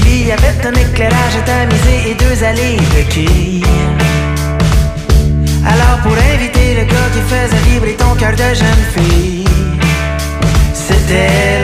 il 0.08 0.26
y 0.28 0.32
avait 0.32 0.66
un 0.66 0.72
éclairage 0.72 1.44
tamisé 1.44 2.10
et 2.10 2.14
deux 2.14 2.44
allées 2.44 2.76
de 2.76 3.10
quilles. 3.10 3.64
Alors 5.64 5.98
pour 6.02 6.12
inviter 6.12 6.74
le 6.74 6.84
gars 6.84 7.10
qui 7.12 7.20
faisait 7.32 7.70
vibrer 7.70 7.94
ton 7.94 8.14
cœur 8.14 8.32
de 8.32 8.54
jeune 8.54 8.84
fille, 8.94 9.44
c'était 10.74 11.55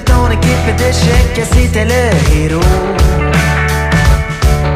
ton 0.00 0.30
équipe 0.30 0.76
d'échecs, 0.76 1.46
c'était 1.52 1.84
le 1.84 2.02
héros. 2.34 2.60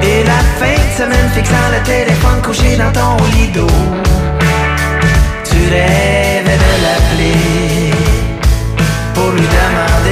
Et 0.02 0.22
la 0.24 0.40
fin 0.58 0.74
de 0.74 0.90
semaine 0.96 1.28
fixant 1.34 1.68
le 1.72 1.80
téléphone 1.84 2.40
couché 2.42 2.76
dans 2.76 2.92
ton 2.92 3.16
lit. 3.32 3.50
Tu 5.44 5.58
rêvais 5.74 6.58
de 6.64 6.72
l'appeler 6.84 7.92
pour 9.14 9.30
lui 9.32 9.46
demander 9.58 10.07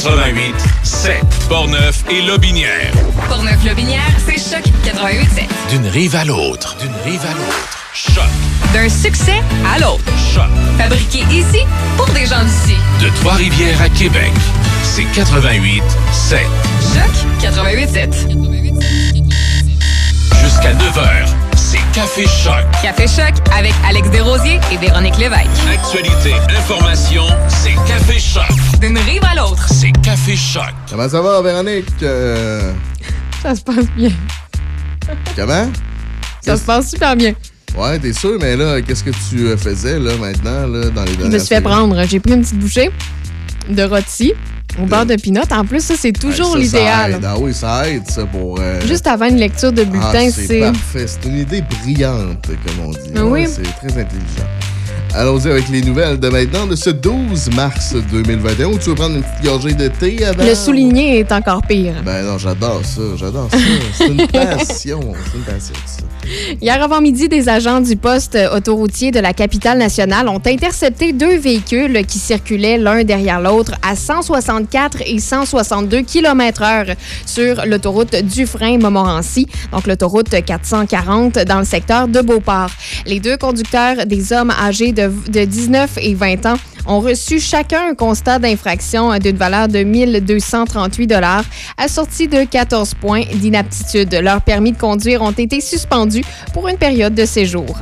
88 0.00 0.54
7 0.82 1.24
Portneuf 1.48 2.04
et 2.10 2.20
Lobinière. 2.20 2.92
Portneuf-Lobinière, 3.30 4.02
c'est 4.26 4.36
Choc 4.36 4.62
88.7. 4.84 5.70
D'une 5.70 5.86
rive 5.86 6.14
à 6.14 6.24
l'autre. 6.26 6.76
D'une 6.78 6.92
rive 7.06 7.22
à 7.24 7.32
l'autre. 7.32 7.78
Choc. 7.94 8.24
D'un 8.74 8.90
succès 8.90 9.40
à 9.74 9.78
l'autre. 9.78 10.04
Choc. 10.34 10.50
Fabriqué 10.76 11.20
ici 11.30 11.64
pour 11.96 12.04
des 12.10 12.26
gens 12.26 12.44
d'ici. 12.44 12.76
De 13.00 13.08
Trois-Rivières 13.20 13.80
à 13.80 13.88
Québec. 13.88 14.32
C'est 14.82 15.06
88 15.14 15.82
7. 16.12 16.40
Choc 16.92 17.50
88.7. 17.50 18.12
Jusqu'à 20.42 20.74
9h. 20.74 21.26
C'est 21.56 21.80
Café 21.94 22.26
Choc. 22.26 22.64
Café 22.82 23.06
Choc 23.08 23.34
avec 23.56 23.72
Alex 23.88 24.10
Desrosiers 24.10 24.60
et 24.70 24.76
Véronique 24.76 25.16
Lévesque. 25.16 25.46
Actualité, 25.72 26.34
information, 26.54 27.24
c'est 27.48 27.74
Café 27.88 28.18
Choc. 28.18 28.44
D'une 28.80 28.98
rive 28.98 29.22
à 29.24 29.34
l'autre. 29.34 29.66
C'est 29.72 29.92
Café 30.02 30.36
Choc. 30.36 30.62
Comment 30.90 31.08
ça 31.08 31.20
va, 31.20 31.40
Véronique? 31.42 31.86
Euh, 32.02 32.72
Ça 33.42 33.54
se 33.54 33.62
passe 33.62 33.86
bien. 33.96 34.10
comment? 35.34 35.68
Ça 36.42 36.56
se 36.56 36.62
passe 36.62 36.90
super 36.90 37.16
bien. 37.16 37.32
Ouais, 37.76 37.98
t'es 37.98 38.12
sûr, 38.12 38.38
mais 38.40 38.56
là, 38.56 38.80
qu'est-ce 38.80 39.04
que 39.04 39.10
tu 39.28 39.46
euh, 39.48 39.56
faisais 39.56 39.98
là 39.98 40.12
maintenant 40.18 40.66
là, 40.66 40.88
dans 40.90 41.04
les 41.04 41.10
Je 41.12 41.16
dernières 41.16 41.32
me 41.32 41.38
suis 41.38 41.48
fait 41.54 41.60
prendre. 41.60 42.02
J'ai 42.06 42.20
pris 42.20 42.32
une 42.34 42.42
petite 42.42 42.58
bouchée 42.58 42.90
de 43.68 43.82
rôti 43.82 44.32
au 44.80 44.86
beurre 44.86 45.06
de 45.06 45.16
pinot. 45.16 45.42
En 45.50 45.64
plus, 45.64 45.80
ça, 45.84 45.94
c'est 45.98 46.12
toujours 46.12 46.52
Ouais, 46.54 46.60
l'idéal. 46.60 47.14
aide. 47.14 47.24
Ah 47.26 47.36
oui, 47.38 47.52
ça 47.52 47.88
aide, 47.88 48.08
ça, 48.08 48.24
pour... 48.26 48.58
euh, 48.60 48.80
Juste 48.86 49.06
avant 49.06 49.26
une 49.26 49.36
lecture 49.38 49.72
de 49.72 49.82
ah, 49.82 49.84
bulletin, 49.84 50.30
c'est 50.30 50.46
c'est. 50.46 50.60
parfait. 50.60 51.06
C'est 51.06 51.24
une 51.28 51.38
idée 51.38 51.62
brillante, 51.62 52.46
comme 52.46 52.86
on 52.86 52.90
dit. 52.92 52.98
Ah 53.16 53.24
oui. 53.24 53.40
Ouais, 53.42 53.46
C'est 53.46 53.62
très 53.62 54.00
intelligent. 54.00 54.46
Allons-y 55.16 55.48
avec 55.50 55.70
les 55.70 55.80
nouvelles 55.80 56.20
de 56.20 56.28
maintenant, 56.28 56.66
de 56.66 56.76
ce 56.76 56.90
12 56.90 57.50
mars 57.54 57.94
2021. 58.12 58.66
Ou 58.66 58.78
tu 58.78 58.90
veux 58.90 58.94
prendre 58.94 59.16
une 59.16 59.22
petite 59.22 59.44
gorgée 59.44 59.72
de 59.72 59.88
thé 59.88 60.22
avant? 60.26 60.44
Le 60.44 60.54
souligné 60.54 61.20
est 61.20 61.32
encore 61.32 61.62
pire. 61.62 61.94
Ben 62.04 62.22
non, 62.22 62.36
j'adore 62.36 62.82
ça, 62.84 63.00
j'adore 63.16 63.48
ça. 63.50 63.56
C'est 63.94 64.08
une 64.08 64.26
passion, 64.28 65.00
c'est 65.00 65.38
une 65.38 65.44
passion, 65.44 65.74
ça. 65.86 66.02
Hier 66.60 66.82
avant-midi, 66.82 67.28
des 67.28 67.48
agents 67.48 67.80
du 67.80 67.96
poste 67.96 68.38
autoroutier 68.52 69.10
de 69.10 69.20
la 69.20 69.32
capitale 69.32 69.78
nationale 69.78 70.28
ont 70.28 70.40
intercepté 70.46 71.12
deux 71.12 71.36
véhicules 71.36 72.04
qui 72.06 72.18
circulaient 72.18 72.78
l'un 72.78 73.04
derrière 73.04 73.40
l'autre 73.40 73.72
à 73.82 73.96
164 73.96 75.02
et 75.06 75.18
162 75.18 76.02
km/h 76.02 76.94
sur 77.24 77.64
l'autoroute 77.66 78.14
Dufresne-Montmorency, 78.16 79.46
donc 79.72 79.86
l'autoroute 79.86 80.30
440 80.44 81.38
dans 81.40 81.58
le 81.58 81.64
secteur 81.64 82.08
de 82.08 82.20
Beauport. 82.20 82.70
Les 83.06 83.20
deux 83.20 83.36
conducteurs, 83.36 84.06
des 84.06 84.32
hommes 84.32 84.50
âgés 84.50 84.92
de, 84.92 85.10
de 85.28 85.44
19 85.44 85.98
et 86.00 86.14
20 86.14 86.46
ans, 86.46 86.56
ont 86.86 87.00
reçu 87.00 87.40
chacun 87.40 87.90
un 87.90 87.94
constat 87.94 88.38
d'infraction 88.38 89.18
d'une 89.18 89.36
valeur 89.36 89.68
de 89.68 89.82
1238 89.82 91.06
dollars, 91.06 91.44
assorti 91.76 92.28
de 92.28 92.44
14 92.44 92.94
points 92.94 93.22
d'inaptitude. 93.34 94.12
Leurs 94.14 94.42
permis 94.42 94.72
de 94.72 94.78
conduire 94.78 95.22
ont 95.22 95.32
été 95.32 95.60
suspendus 95.60 96.24
pour 96.52 96.68
une 96.68 96.78
période 96.78 97.14
de 97.14 97.24
séjour. 97.24 97.76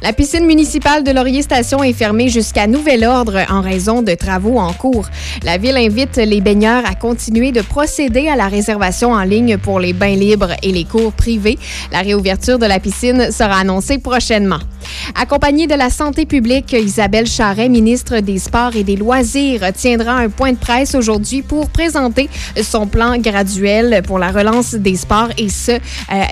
La 0.00 0.12
piscine 0.12 0.46
municipale 0.46 1.02
de 1.02 1.10
Laurier 1.10 1.42
Station 1.42 1.82
est 1.82 1.92
fermée 1.92 2.28
jusqu'à 2.28 2.68
nouvel 2.68 3.04
ordre 3.04 3.44
en 3.50 3.60
raison 3.60 4.00
de 4.00 4.14
travaux 4.14 4.58
en 4.58 4.72
cours. 4.72 5.08
La 5.42 5.58
ville 5.58 5.76
invite 5.76 6.16
les 6.18 6.40
baigneurs 6.40 6.84
à 6.86 6.94
continuer 6.94 7.50
de 7.50 7.62
procéder 7.62 8.28
à 8.28 8.36
la 8.36 8.46
réservation 8.46 9.10
en 9.10 9.24
ligne 9.24 9.58
pour 9.58 9.80
les 9.80 9.92
bains 9.92 10.14
libres 10.14 10.52
et 10.62 10.70
les 10.70 10.84
cours 10.84 11.12
privés. 11.12 11.58
La 11.90 12.02
réouverture 12.02 12.60
de 12.60 12.66
la 12.66 12.78
piscine 12.78 13.32
sera 13.32 13.58
annoncée 13.58 13.98
prochainement. 13.98 14.60
Accompagnée 15.16 15.66
de 15.66 15.74
la 15.74 15.90
santé 15.90 16.26
publique, 16.26 16.72
Isabelle 16.72 17.26
Charret, 17.26 17.68
ministre 17.68 18.20
des 18.20 18.38
Sports 18.38 18.76
et 18.76 18.84
des 18.84 18.96
Loisirs, 18.96 19.72
tiendra 19.72 20.12
un 20.12 20.28
point 20.28 20.52
de 20.52 20.58
presse 20.58 20.94
aujourd'hui 20.94 21.42
pour 21.42 21.70
présenter 21.70 22.28
son 22.62 22.86
plan 22.86 23.18
graduel 23.18 24.02
pour 24.06 24.20
la 24.20 24.30
relance 24.30 24.74
des 24.74 24.96
sports 24.96 25.30
et 25.36 25.48
ce, 25.48 25.72
euh, 25.72 25.78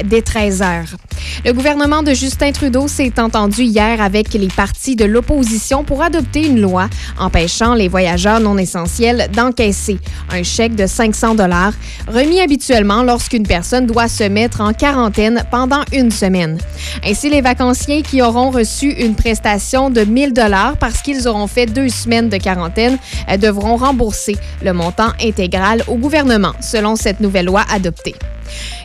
dès 0.05 0.23
13 0.23 0.63
heures. 0.63 0.97
Le 1.45 1.53
gouvernement 1.53 2.03
de 2.03 2.15
Justin 2.15 2.53
Trudeau 2.53 2.87
s'est 2.89 3.19
entendu 3.19 3.56
hier 3.65 4.01
avec 4.01 4.33
les 4.35 4.49
partis 4.49 4.97
de 4.97 5.05
l'opposition 5.05 5.85
pour 5.85 6.03
adopter 6.03 6.47
une 6.47 6.61
loi 6.61 6.89
empêchant 7.19 7.75
les 7.75 7.89
voyageurs 7.89 8.41
non 8.41 8.59
essentiels 8.59 9.29
d'encaisser 9.33 9.99
un 10.31 10.43
chèque 10.43 10.75
de 10.75 10.87
500 10.87 11.35
dollars 11.35 11.73
remis 12.09 12.41
habituellement 12.41 13.03
lorsqu'une 13.03 13.47
personne 13.47 13.87
doit 13.87 14.09
se 14.09 14.25
mettre 14.25 14.61
en 14.61 14.73
quarantaine 14.73 15.45
pendant 15.51 15.83
une 15.93 16.11
semaine. 16.11 16.59
Ainsi, 17.05 17.31
les 17.31 17.41
vacanciers 17.41 18.03
qui 18.03 18.23
auront 18.23 18.51
reçu 18.51 18.91
une 18.91 19.15
prestation 19.15 19.91
de 19.91 20.03
1000 20.03 20.33
dollars 20.33 20.77
parce 20.77 21.03
qu'ils 21.03 21.29
auront 21.29 21.47
fait 21.47 21.67
deux 21.67 21.89
semaines 21.89 22.29
de 22.29 22.37
quarantaine 22.37 22.99
euh, 23.29 23.37
devront 23.37 23.77
rembourser 23.77 24.37
le 24.63 24.73
montant 24.73 25.13
intégral 25.23 25.83
au 25.89 25.97
gouvernement, 25.97 26.53
selon 26.61 26.97
cette 26.97 27.21
nouvelle 27.21 27.47
loi 27.47 27.63
adoptée. 27.71 28.15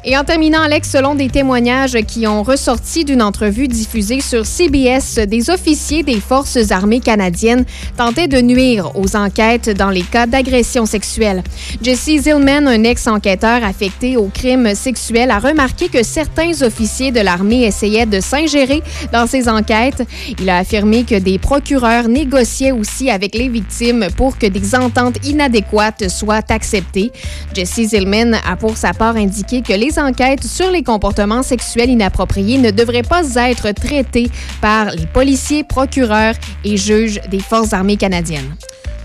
Et 0.04 0.18
en 0.18 0.24
terminant, 0.24 0.62
Alex, 0.62 0.90
selon 0.90 1.16
des 1.16 1.30
témoignages 1.30 1.98
qui 2.08 2.26
ont 2.26 2.44
ressorti 2.44 3.06
d'une 3.06 3.22
entrevue 3.22 3.68
diffusée 3.68 4.22
sur 4.22 4.46
CBS, 4.62 5.18
des 5.28 5.50
officiers 5.50 6.04
des 6.04 6.20
Forces 6.20 6.70
armées 6.70 7.00
canadiennes 7.00 7.66
tentaient 7.98 8.28
de 8.28 8.40
nuire 8.42 8.92
aux 8.96 9.16
enquêtes 9.16 9.72
dans 9.72 9.90
les 9.90 10.04
cas 10.04 10.28
d'agression 10.28 10.86
sexuelle. 10.86 11.42
Jesse 11.82 12.22
Zillman, 12.22 12.68
un 12.68 12.84
ex-enquêteur 12.84 13.64
affecté 13.64 14.18
aux 14.18 14.28
crimes 14.28 14.76
sexuels, 14.76 15.32
a 15.32 15.40
remarqué 15.40 15.90
que 15.90 16.04
certains 16.04 16.62
officiers 16.62 17.12
de 17.12 17.22
l'armée 17.22 17.64
essayaient 17.64 18.06
de 18.06 18.20
s'ingérer 18.20 18.84
dans 19.12 19.26
ces 19.26 19.50
enquêtes. 19.50 20.04
Il 20.40 20.48
a 20.48 20.58
affirmé 20.60 21.06
que 21.06 21.16
des 21.16 21.40
procureurs 21.40 22.08
négociaient 22.08 22.72
aussi 22.72 23.10
avec 23.10 23.34
les 23.34 23.50
victimes 23.50 24.10
pour 24.16 24.38
que 24.38 24.46
des 24.46 24.76
ententes 24.76 25.26
inadéquates 25.26 26.08
soient 26.08 26.46
acceptées. 26.50 27.12
Jesse 27.56 27.82
Zillman 27.82 28.34
a 28.48 28.56
pour 28.58 28.78
sa 28.78 28.94
part 28.94 29.16
indiqué 29.16 29.64
que 29.64 29.74
les 29.74 29.98
enquêtes 29.98 30.44
sur 30.44 30.70
les 30.70 30.84
comportements 30.84 31.42
sexuels 31.42 31.90
inappropriés 31.90 32.60
ne 32.60 32.70
devraient 32.70 33.02
pas 33.02 33.24
être 33.50 33.72
traitées 33.72 34.30
par 34.60 34.92
les 34.92 35.06
policiers, 35.06 35.64
procureurs 35.64 36.36
et 36.64 36.78
juges 36.78 37.20
des 37.30 37.40
Forces 37.40 37.74
armées 37.74 37.98
canadiennes. 37.98 38.56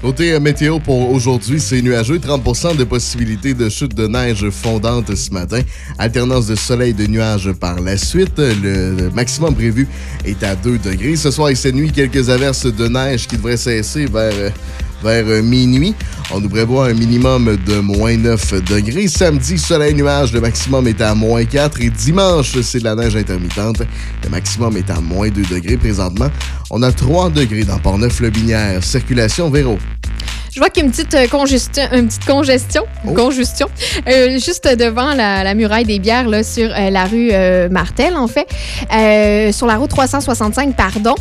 Côté 0.03 0.35
euh, 0.35 0.41
météo 0.41 0.79
pour 0.79 1.11
aujourd'hui, 1.11 1.59
c'est 1.59 1.81
nuageux. 1.81 2.19
30 2.19 2.77
de 2.77 2.85
possibilité 2.85 3.55
de 3.55 3.69
chute 3.69 3.95
de 3.95 4.07
neige 4.07 4.49
fondante 4.51 5.15
ce 5.15 5.31
matin. 5.33 5.61
Alternance 5.99 6.47
de 6.47 6.55
soleil 6.55 6.91
et 6.91 6.93
de 6.93 7.07
nuages 7.07 7.51
par 7.53 7.81
la 7.81 7.97
suite. 7.97 8.39
Le, 8.39 9.11
maximum 9.15 9.55
prévu 9.55 9.89
est 10.25 10.43
à 10.43 10.55
2 10.55 10.79
degrés. 10.79 11.17
Ce 11.17 11.31
soir 11.31 11.49
et 11.49 11.55
cette 11.55 11.75
nuit, 11.75 11.91
quelques 11.91 12.29
averses 12.29 12.67
de 12.67 12.89
neige 12.89 13.27
qui 13.27 13.37
devraient 13.37 13.57
cesser 13.57 14.05
vers, 14.05 14.35
euh, 14.35 14.51
vers 15.03 15.25
euh, 15.27 15.43
minuit. 15.43 15.95
On 16.33 16.41
nous 16.41 16.49
prévoit 16.49 16.89
un 16.89 16.95
minimum 16.95 17.57
de 17.67 17.79
moins 17.79 18.17
9 18.17 18.65
degrés. 18.65 19.09
Samedi, 19.09 19.59
soleil 19.59 19.95
nuage, 19.95 20.33
le 20.33 20.41
maximum 20.41 20.89
est 20.89 21.01
à 21.01 21.15
moins 21.15 21.45
4. 21.45 21.81
Et 21.81 21.91
dimanche, 21.91 22.61
c'est 22.63 22.81
de 22.81 22.85
la 22.85 22.95
neige 22.95 23.17
intermittente. 23.17 23.83
Le 24.25 24.29
maximum 24.29 24.77
est 24.77 24.91
à 24.91 25.01
moins 25.01 25.29
2 25.29 25.43
degrés 25.43 25.77
présentement. 25.77 26.31
On 26.71 26.83
a 26.83 26.93
3 26.93 27.31
degrés 27.31 27.65
dans 27.65 27.79
Port-Neuf-le-Binière. 27.79 28.83
Circulation 28.83 29.51
Véro. 29.51 29.79
Je 30.57 30.61
vois 30.63 30.71
qu'il 30.71 30.85
y 30.85 30.87
a 30.87 30.87
une 30.87 30.93
petite 30.93 31.13
euh, 31.13 31.27
congestion, 31.29 31.83
une 31.93 32.07
petite 32.09 32.25
congestion, 32.25 32.85
congestion 33.15 33.69
euh, 34.09 34.39
juste 34.39 34.67
devant 34.67 35.13
la, 35.13 35.45
la 35.45 35.55
muraille 35.55 35.85
des 35.85 35.99
bières 35.99 36.27
là, 36.27 36.43
sur 36.43 36.71
euh, 36.71 36.89
la 36.89 37.05
rue 37.05 37.29
euh, 37.31 37.69
Martel, 37.69 38.17
en 38.17 38.27
fait, 38.27 38.49
sur 39.53 39.67
la 39.67 39.77
route 39.77 39.91
365, 39.91 40.75
pardon. 40.75 41.15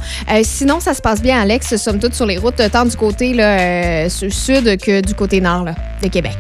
Sinon, 0.44 0.80
ça 0.80 0.94
se 0.94 1.02
passe 1.02 1.22
bien, 1.22 1.38
Alex, 1.38 1.76
somme 1.76 2.00
toute, 2.00 2.14
sur 2.14 2.26
les 2.26 2.38
routes, 2.38 2.62
tant 2.72 2.86
du 2.86 2.96
côté 2.96 3.34
là, 3.34 4.10
sud 4.10 4.80
que 4.80 5.02
du 5.02 5.14
côté 5.14 5.42
nord 5.42 5.66
là, 5.66 5.76
de 6.02 6.08
Québec. 6.08 6.38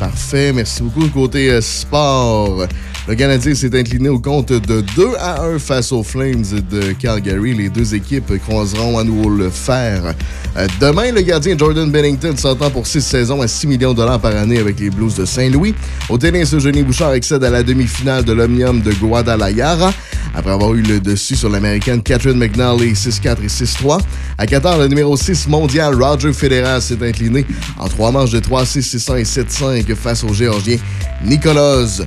Parfait. 0.00 0.52
Merci 0.52 0.82
beaucoup. 0.82 1.06
Côté 1.10 1.60
sport, 1.60 2.66
le 3.08 3.14
Canadien 3.16 3.54
s'est 3.54 3.76
incliné 3.76 4.08
au 4.08 4.20
compte 4.20 4.52
de 4.52 4.80
2 4.80 5.08
à 5.18 5.42
1 5.42 5.58
face 5.58 5.90
aux 5.90 6.04
Flames 6.04 6.44
de 6.70 6.92
Calgary. 6.92 7.52
Les 7.52 7.68
deux 7.68 7.94
équipes 7.94 8.32
croiseront 8.46 8.96
à 8.98 9.02
nouveau 9.02 9.28
le 9.28 9.50
fer. 9.50 10.14
Euh, 10.56 10.66
demain, 10.80 11.10
le 11.10 11.22
gardien 11.22 11.56
Jordan 11.58 11.90
Bennington 11.90 12.36
s'entend 12.36 12.70
pour 12.70 12.86
six 12.86 13.00
saisons 13.00 13.42
à 13.42 13.48
6 13.48 13.66
millions 13.66 13.92
de 13.92 13.96
dollars 13.96 14.20
par 14.20 14.36
année 14.36 14.58
avec 14.58 14.78
les 14.78 14.90
Blues 14.90 15.16
de 15.16 15.24
Saint-Louis. 15.24 15.74
Au 16.08 16.16
tennis, 16.16 16.54
Eugénie 16.54 16.84
Bouchard 16.84 17.10
accède 17.10 17.42
à 17.42 17.50
la 17.50 17.64
demi-finale 17.64 18.24
de 18.24 18.32
l'Omnium 18.32 18.80
de 18.80 18.92
Guadalajara 18.92 19.92
après 20.34 20.52
avoir 20.52 20.72
eu 20.74 20.82
le 20.82 21.00
dessus 21.00 21.36
sur 21.36 21.50
l'américaine 21.50 22.02
Catherine 22.02 22.38
McNally 22.38 22.92
6-4 22.92 23.42
et 23.42 23.48
6-3. 23.48 24.00
À 24.38 24.46
Qatar, 24.46 24.78
le 24.78 24.88
numéro 24.88 25.16
6 25.16 25.48
mondial 25.48 26.00
Roger 26.00 26.32
Federer 26.32 26.80
s'est 26.80 26.98
incliné 27.02 27.44
en 27.78 27.88
trois 27.88 28.10
manches 28.12 28.30
de 28.30 28.40
3-6, 28.40 28.96
6-1 28.96 29.18
et 29.18 29.82
7-5 29.84 29.94
face 29.94 30.24
au 30.24 30.32
Géorgien 30.32 30.78
Nicolas 31.24 32.00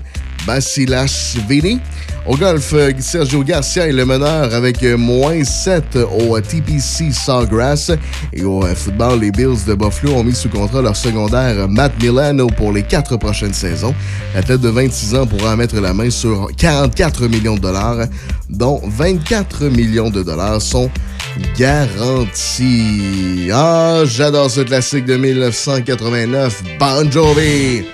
Basilashvili. 0.45 1.79
Au 2.27 2.35
golf, 2.35 2.73
euh, 2.73 2.91
Sergio 2.97 3.43
Garcia 3.43 3.87
est 3.87 3.91
le 3.91 4.03
meneur 4.03 4.51
avec 4.51 4.81
euh, 4.81 4.97
moins 4.97 5.43
7 5.43 5.95
au 5.95 6.35
euh, 6.35 6.41
TPC 6.41 7.11
Sawgrass. 7.11 7.91
Et 8.33 8.43
au 8.43 8.63
football, 8.73 9.19
les 9.19 9.29
Bills 9.29 9.63
de 9.67 9.75
Buffalo 9.75 10.13
ont 10.13 10.23
mis 10.23 10.33
sous 10.33 10.49
contrat 10.49 10.81
leur 10.81 10.95
secondaire 10.95 11.67
Matt 11.69 11.91
Milano 12.01 12.47
pour 12.47 12.71
les 12.71 12.81
quatre 12.81 13.17
prochaines 13.17 13.53
saisons. 13.53 13.93
L'athlète 14.33 14.61
de 14.61 14.69
26 14.69 15.15
ans 15.15 15.27
pourra 15.27 15.55
mettre 15.55 15.79
la 15.79 15.93
main 15.93 16.09
sur 16.09 16.49
44 16.57 17.27
millions 17.27 17.55
de 17.55 17.61
dollars, 17.61 18.07
dont 18.49 18.81
24 18.83 19.65
millions 19.65 20.09
de 20.09 20.23
dollars 20.23 20.63
sont 20.63 20.89
garantis. 21.59 23.49
Ah, 23.53 24.01
j'adore 24.03 24.49
ce 24.49 24.61
classique 24.61 25.05
de 25.05 25.15
1989, 25.15 26.63
Bon 26.79 27.11
Jovi. 27.11 27.85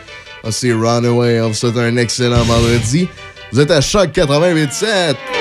C'est 0.50 0.74
Runaway. 0.74 1.40
On 1.42 1.50
vous 1.50 1.54
souhaite 1.54 1.78
un 1.78 1.96
excellent 1.98 2.44
vendredi. 2.44 3.08
Vous 3.52 3.60
êtes 3.60 3.72
à 3.72 3.82
Choc 3.82 4.12
88.7. 4.12 5.41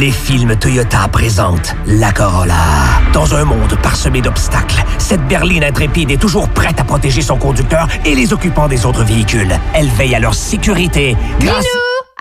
Les 0.00 0.10
films 0.10 0.56
Toyota 0.56 1.08
présentent 1.12 1.76
la 1.86 2.10
Corolla. 2.10 2.54
Dans 3.12 3.34
un 3.34 3.44
monde 3.44 3.76
parsemé 3.82 4.22
d'obstacles, 4.22 4.82
cette 4.96 5.20
berline 5.28 5.62
intrépide 5.62 6.10
est 6.10 6.16
toujours 6.16 6.48
prête 6.48 6.80
à 6.80 6.84
protéger 6.84 7.20
son 7.20 7.36
conducteur 7.36 7.86
et 8.06 8.14
les 8.14 8.32
occupants 8.32 8.66
des 8.66 8.86
autres 8.86 9.04
véhicules. 9.04 9.54
Elle 9.74 9.88
veille 9.88 10.14
à 10.14 10.18
leur 10.18 10.32
sécurité. 10.32 11.18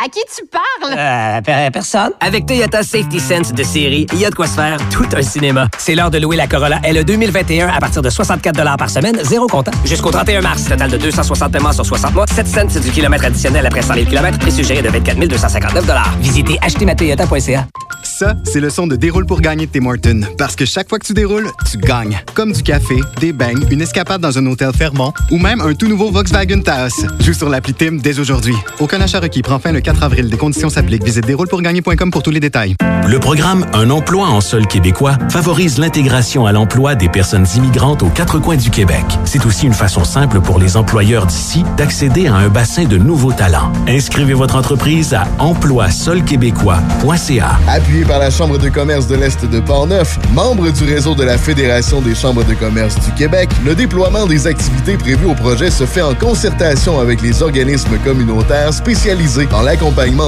À 0.01 0.07
qui 0.07 0.19
tu 0.33 0.45
parles? 0.47 0.95
Euh, 0.97 1.41
per- 1.41 1.69
personne. 1.73 2.11
Avec 2.21 2.45
Toyota 2.45 2.83
Safety 2.83 3.19
Sense 3.19 3.51
de 3.53 3.63
série, 3.63 4.07
il 4.13 4.19
y 4.19 4.25
a 4.25 4.29
de 4.29 4.35
quoi 4.35 4.47
se 4.47 4.53
faire 4.53 4.77
tout 4.89 5.05
un 5.13 5.21
cinéma. 5.21 5.67
C'est 5.77 5.93
l'heure 5.93 6.09
de 6.09 6.17
louer 6.19 6.37
la 6.37 6.47
Corolla 6.47 6.79
LE 6.89 7.03
2021 7.03 7.67
à 7.67 7.79
partir 7.81 8.01
de 8.01 8.09
64 8.09 8.77
par 8.77 8.89
semaine, 8.89 9.19
zéro 9.23 9.47
comptant. 9.47 9.71
Jusqu'au 9.83 10.09
31 10.11 10.39
mars, 10.41 10.63
total 10.69 10.89
de 10.91 10.97
260 10.97 11.51
paiements 11.51 11.73
sur 11.73 11.85
60 11.85 12.13
mois, 12.13 12.25
7 12.27 12.47
cents 12.47 12.79
du 12.79 12.91
kilomètre 12.91 13.25
additionnel 13.25 13.65
après 13.65 13.81
100 13.81 13.93
000 13.95 14.05
km, 14.05 14.39
prix 14.39 14.51
suggéré 14.53 14.81
de 14.81 14.87
24 14.89 15.19
259 15.19 15.85
Visitez 16.21 16.57
achetezmatoyota.ca. 16.61 17.67
Ça, 18.03 18.33
c'est 18.43 18.59
le 18.59 18.69
son 18.69 18.85
de 18.87 18.95
Déroule 18.97 19.25
pour 19.25 19.39
gagner 19.39 19.65
de 19.65 19.71
Tim 19.71 19.85
Hortons. 19.85 20.21
Parce 20.37 20.55
que 20.55 20.65
chaque 20.65 20.89
fois 20.89 20.99
que 20.99 21.05
tu 21.05 21.13
déroules, 21.13 21.49
tu 21.71 21.77
gagnes. 21.77 22.19
Comme 22.33 22.51
du 22.51 22.61
café, 22.63 22.99
des 23.21 23.31
beignes, 23.31 23.65
une 23.71 23.81
escapade 23.81 24.19
dans 24.19 24.37
un 24.37 24.45
hôtel 24.45 24.71
Fermont 24.77 25.13
ou 25.31 25.37
même 25.37 25.61
un 25.61 25.73
tout 25.73 25.87
nouveau 25.87 26.11
Volkswagen 26.11 26.61
Taos. 26.61 27.05
Joue 27.21 27.33
sur 27.33 27.47
l'appli 27.47 27.73
Tim 27.73 27.97
dès 28.01 28.19
aujourd'hui. 28.19 28.55
Aucun 28.79 28.99
achat 28.99 29.21
requis 29.21 29.41
prend 29.41 29.57
fin 29.59 29.71
le 29.71 29.79
4 29.89 30.03
avril. 30.03 30.29
Des 30.29 30.37
conditions 30.37 30.69
s'appliquent. 30.69 31.03
Visite 31.03 31.25
déroulepourgagner.com 31.25 32.11
pour 32.11 32.21
tous 32.21 32.29
les 32.29 32.39
détails. 32.39 32.75
Le 33.07 33.19
programme 33.19 33.65
Un 33.73 33.89
emploi 33.89 34.27
en 34.27 34.39
sol 34.39 34.67
québécois 34.67 35.17
favorise 35.31 35.79
l'intégration 35.79 36.45
à 36.45 36.51
l'emploi 36.51 36.93
des 36.93 37.09
personnes 37.09 37.47
immigrantes 37.55 38.03
aux 38.03 38.09
quatre 38.09 38.37
coins 38.37 38.57
du 38.57 38.69
Québec. 38.69 39.03
C'est 39.25 39.47
aussi 39.47 39.65
une 39.65 39.73
façon 39.73 40.03
simple 40.03 40.41
pour 40.41 40.59
les 40.59 40.77
employeurs 40.77 41.25
d'ici 41.25 41.63
d'accéder 41.75 42.27
à 42.27 42.35
un 42.35 42.49
bassin 42.49 42.85
de 42.85 42.97
nouveaux 42.97 43.31
talents. 43.31 43.73
Inscrivez 43.87 44.35
votre 44.35 44.55
entreprise 44.55 45.15
à 45.15 45.27
emploisolquébécois.ca. 45.39 47.59
Appuyé 47.67 48.05
par 48.05 48.19
la 48.19 48.29
Chambre 48.29 48.59
de 48.59 48.69
commerce 48.69 49.07
de 49.07 49.15
l'Est 49.15 49.43
de 49.43 49.59
Portneuf, 49.59 50.19
membre 50.35 50.71
du 50.71 50.83
réseau 50.83 51.15
de 51.15 51.23
la 51.23 51.39
Fédération 51.39 51.99
des 51.99 52.13
chambres 52.13 52.43
de 52.43 52.53
commerce 52.53 52.93
du 52.99 53.11
Québec, 53.13 53.49
le 53.65 53.73
déploiement 53.73 54.27
des 54.27 54.45
activités 54.45 54.97
prévues 54.97 55.25
au 55.25 55.33
projet 55.33 55.71
se 55.71 55.87
fait 55.87 56.03
en 56.03 56.13
concertation 56.13 56.99
avec 56.99 57.23
les 57.23 57.41
organismes 57.41 57.97
communautaires 58.05 58.71
spécialisés 58.71 59.47
dans 59.47 59.63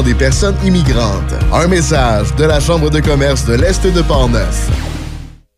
des 0.04 0.14
personnes 0.16 0.56
immigrantes. 0.64 1.34
Un 1.52 1.68
message 1.68 2.34
de 2.38 2.46
la 2.46 2.62
Chambre 2.62 2.90
de 2.90 3.02
commerce 3.02 3.46
de 3.46 3.54
l'Est 3.54 3.86
de 3.86 4.02
Portneuf. 4.02 4.70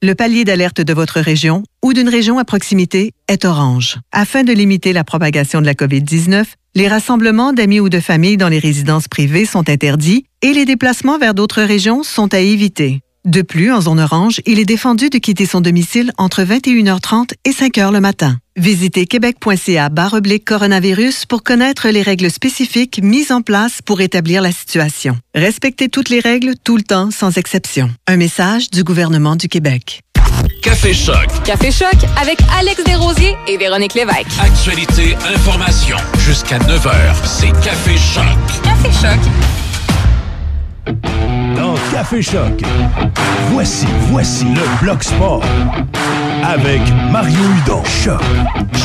Le 0.01 0.15
palier 0.15 0.45
d'alerte 0.45 0.81
de 0.81 0.93
votre 0.93 1.19
région 1.19 1.61
ou 1.83 1.93
d'une 1.93 2.09
région 2.09 2.39
à 2.39 2.43
proximité 2.43 3.11
est 3.27 3.45
orange. 3.45 3.99
Afin 4.11 4.43
de 4.43 4.51
limiter 4.51 4.93
la 4.93 5.03
propagation 5.03 5.61
de 5.61 5.67
la 5.67 5.75
COVID-19, 5.75 6.45
les 6.73 6.87
rassemblements 6.87 7.53
d'amis 7.53 7.79
ou 7.79 7.89
de 7.89 7.99
familles 7.99 8.37
dans 8.37 8.49
les 8.49 8.57
résidences 8.57 9.07
privées 9.07 9.45
sont 9.45 9.69
interdits 9.69 10.25
et 10.41 10.53
les 10.53 10.65
déplacements 10.65 11.19
vers 11.19 11.35
d'autres 11.35 11.61
régions 11.61 12.01
sont 12.01 12.33
à 12.33 12.39
éviter. 12.39 13.02
De 13.25 13.41
plus, 13.41 13.71
en 13.71 13.79
zone 13.79 14.01
orange, 14.01 14.41
il 14.45 14.59
est 14.59 14.65
défendu 14.65 15.09
de 15.09 15.17
quitter 15.17 15.45
son 15.45 15.61
domicile 15.61 16.11
entre 16.17 16.43
21h30 16.43 17.31
et 17.45 17.51
5h 17.51 17.93
le 17.93 18.01
matin. 18.01 18.37
Visitez 18.57 19.05
québec.ca 19.05 19.89
oblique 20.11 20.43
coronavirus 20.43 21.25
pour 21.25 21.41
connaître 21.41 21.87
les 21.87 22.01
règles 22.01 22.29
spécifiques 22.29 22.99
mises 23.01 23.31
en 23.31 23.41
place 23.41 23.81
pour 23.81 24.01
établir 24.01 24.41
la 24.41 24.51
situation. 24.51 25.17
Respectez 25.33 25.87
toutes 25.87 26.09
les 26.09 26.19
règles 26.19 26.55
tout 26.61 26.75
le 26.75 26.83
temps 26.83 27.11
sans 27.11 27.37
exception. 27.37 27.89
Un 28.07 28.17
message 28.17 28.69
du 28.69 28.83
gouvernement 28.83 29.37
du 29.37 29.47
Québec. 29.47 30.01
Café 30.61 30.93
Choc. 30.93 31.27
Café 31.45 31.71
Choc 31.71 31.95
avec 32.21 32.39
Alex 32.59 32.83
Desrosiers 32.83 33.37
et 33.47 33.55
Véronique 33.55 33.93
Lévesque. 33.93 34.27
Actualité, 34.41 35.15
information. 35.33 35.95
Jusqu'à 36.19 36.59
9h, 36.59 37.15
c'est 37.23 37.51
Café 37.63 37.95
Choc. 37.97 38.63
Café 38.63 38.91
Choc. 38.91 39.72
Dans 40.85 41.75
Café 41.91 42.21
Choc, 42.21 42.61
voici, 43.51 43.85
voici 44.09 44.45
le 44.45 44.81
bloc 44.81 45.03
sport 45.03 45.43
avec 46.43 46.81
Mario 47.11 47.37
Hudon. 47.37 47.83
Choc. 47.85 48.21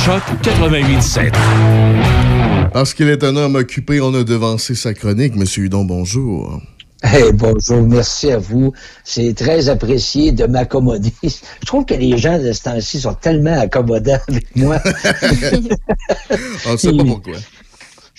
Choc 0.04 0.22
88.7. 0.42 1.32
Parce 2.72 2.94
qu'il 2.94 3.08
est 3.08 3.24
un 3.24 3.34
homme 3.34 3.56
occupé, 3.56 4.00
on 4.00 4.14
a 4.14 4.22
devancé 4.22 4.74
sa 4.74 4.94
chronique. 4.94 5.34
Monsieur 5.34 5.64
Hudon, 5.64 5.84
bonjour. 5.84 6.60
Hey, 7.02 7.32
bonjour, 7.32 7.82
merci 7.82 8.30
à 8.32 8.38
vous. 8.38 8.72
C'est 9.04 9.34
très 9.34 9.68
apprécié 9.68 10.32
de 10.32 10.46
m'accommoder. 10.46 11.12
Je 11.22 11.66
trouve 11.66 11.84
que 11.84 11.94
les 11.94 12.18
gens 12.18 12.38
de 12.38 12.52
ce 12.52 12.62
temps-ci 12.62 13.00
sont 13.00 13.14
tellement 13.14 13.58
accommodants 13.58 14.18
avec 14.28 14.54
moi. 14.56 14.80
On 16.66 16.72
ne 16.72 16.76
sait 16.76 16.92
pas 16.92 17.04
pourquoi. 17.06 17.36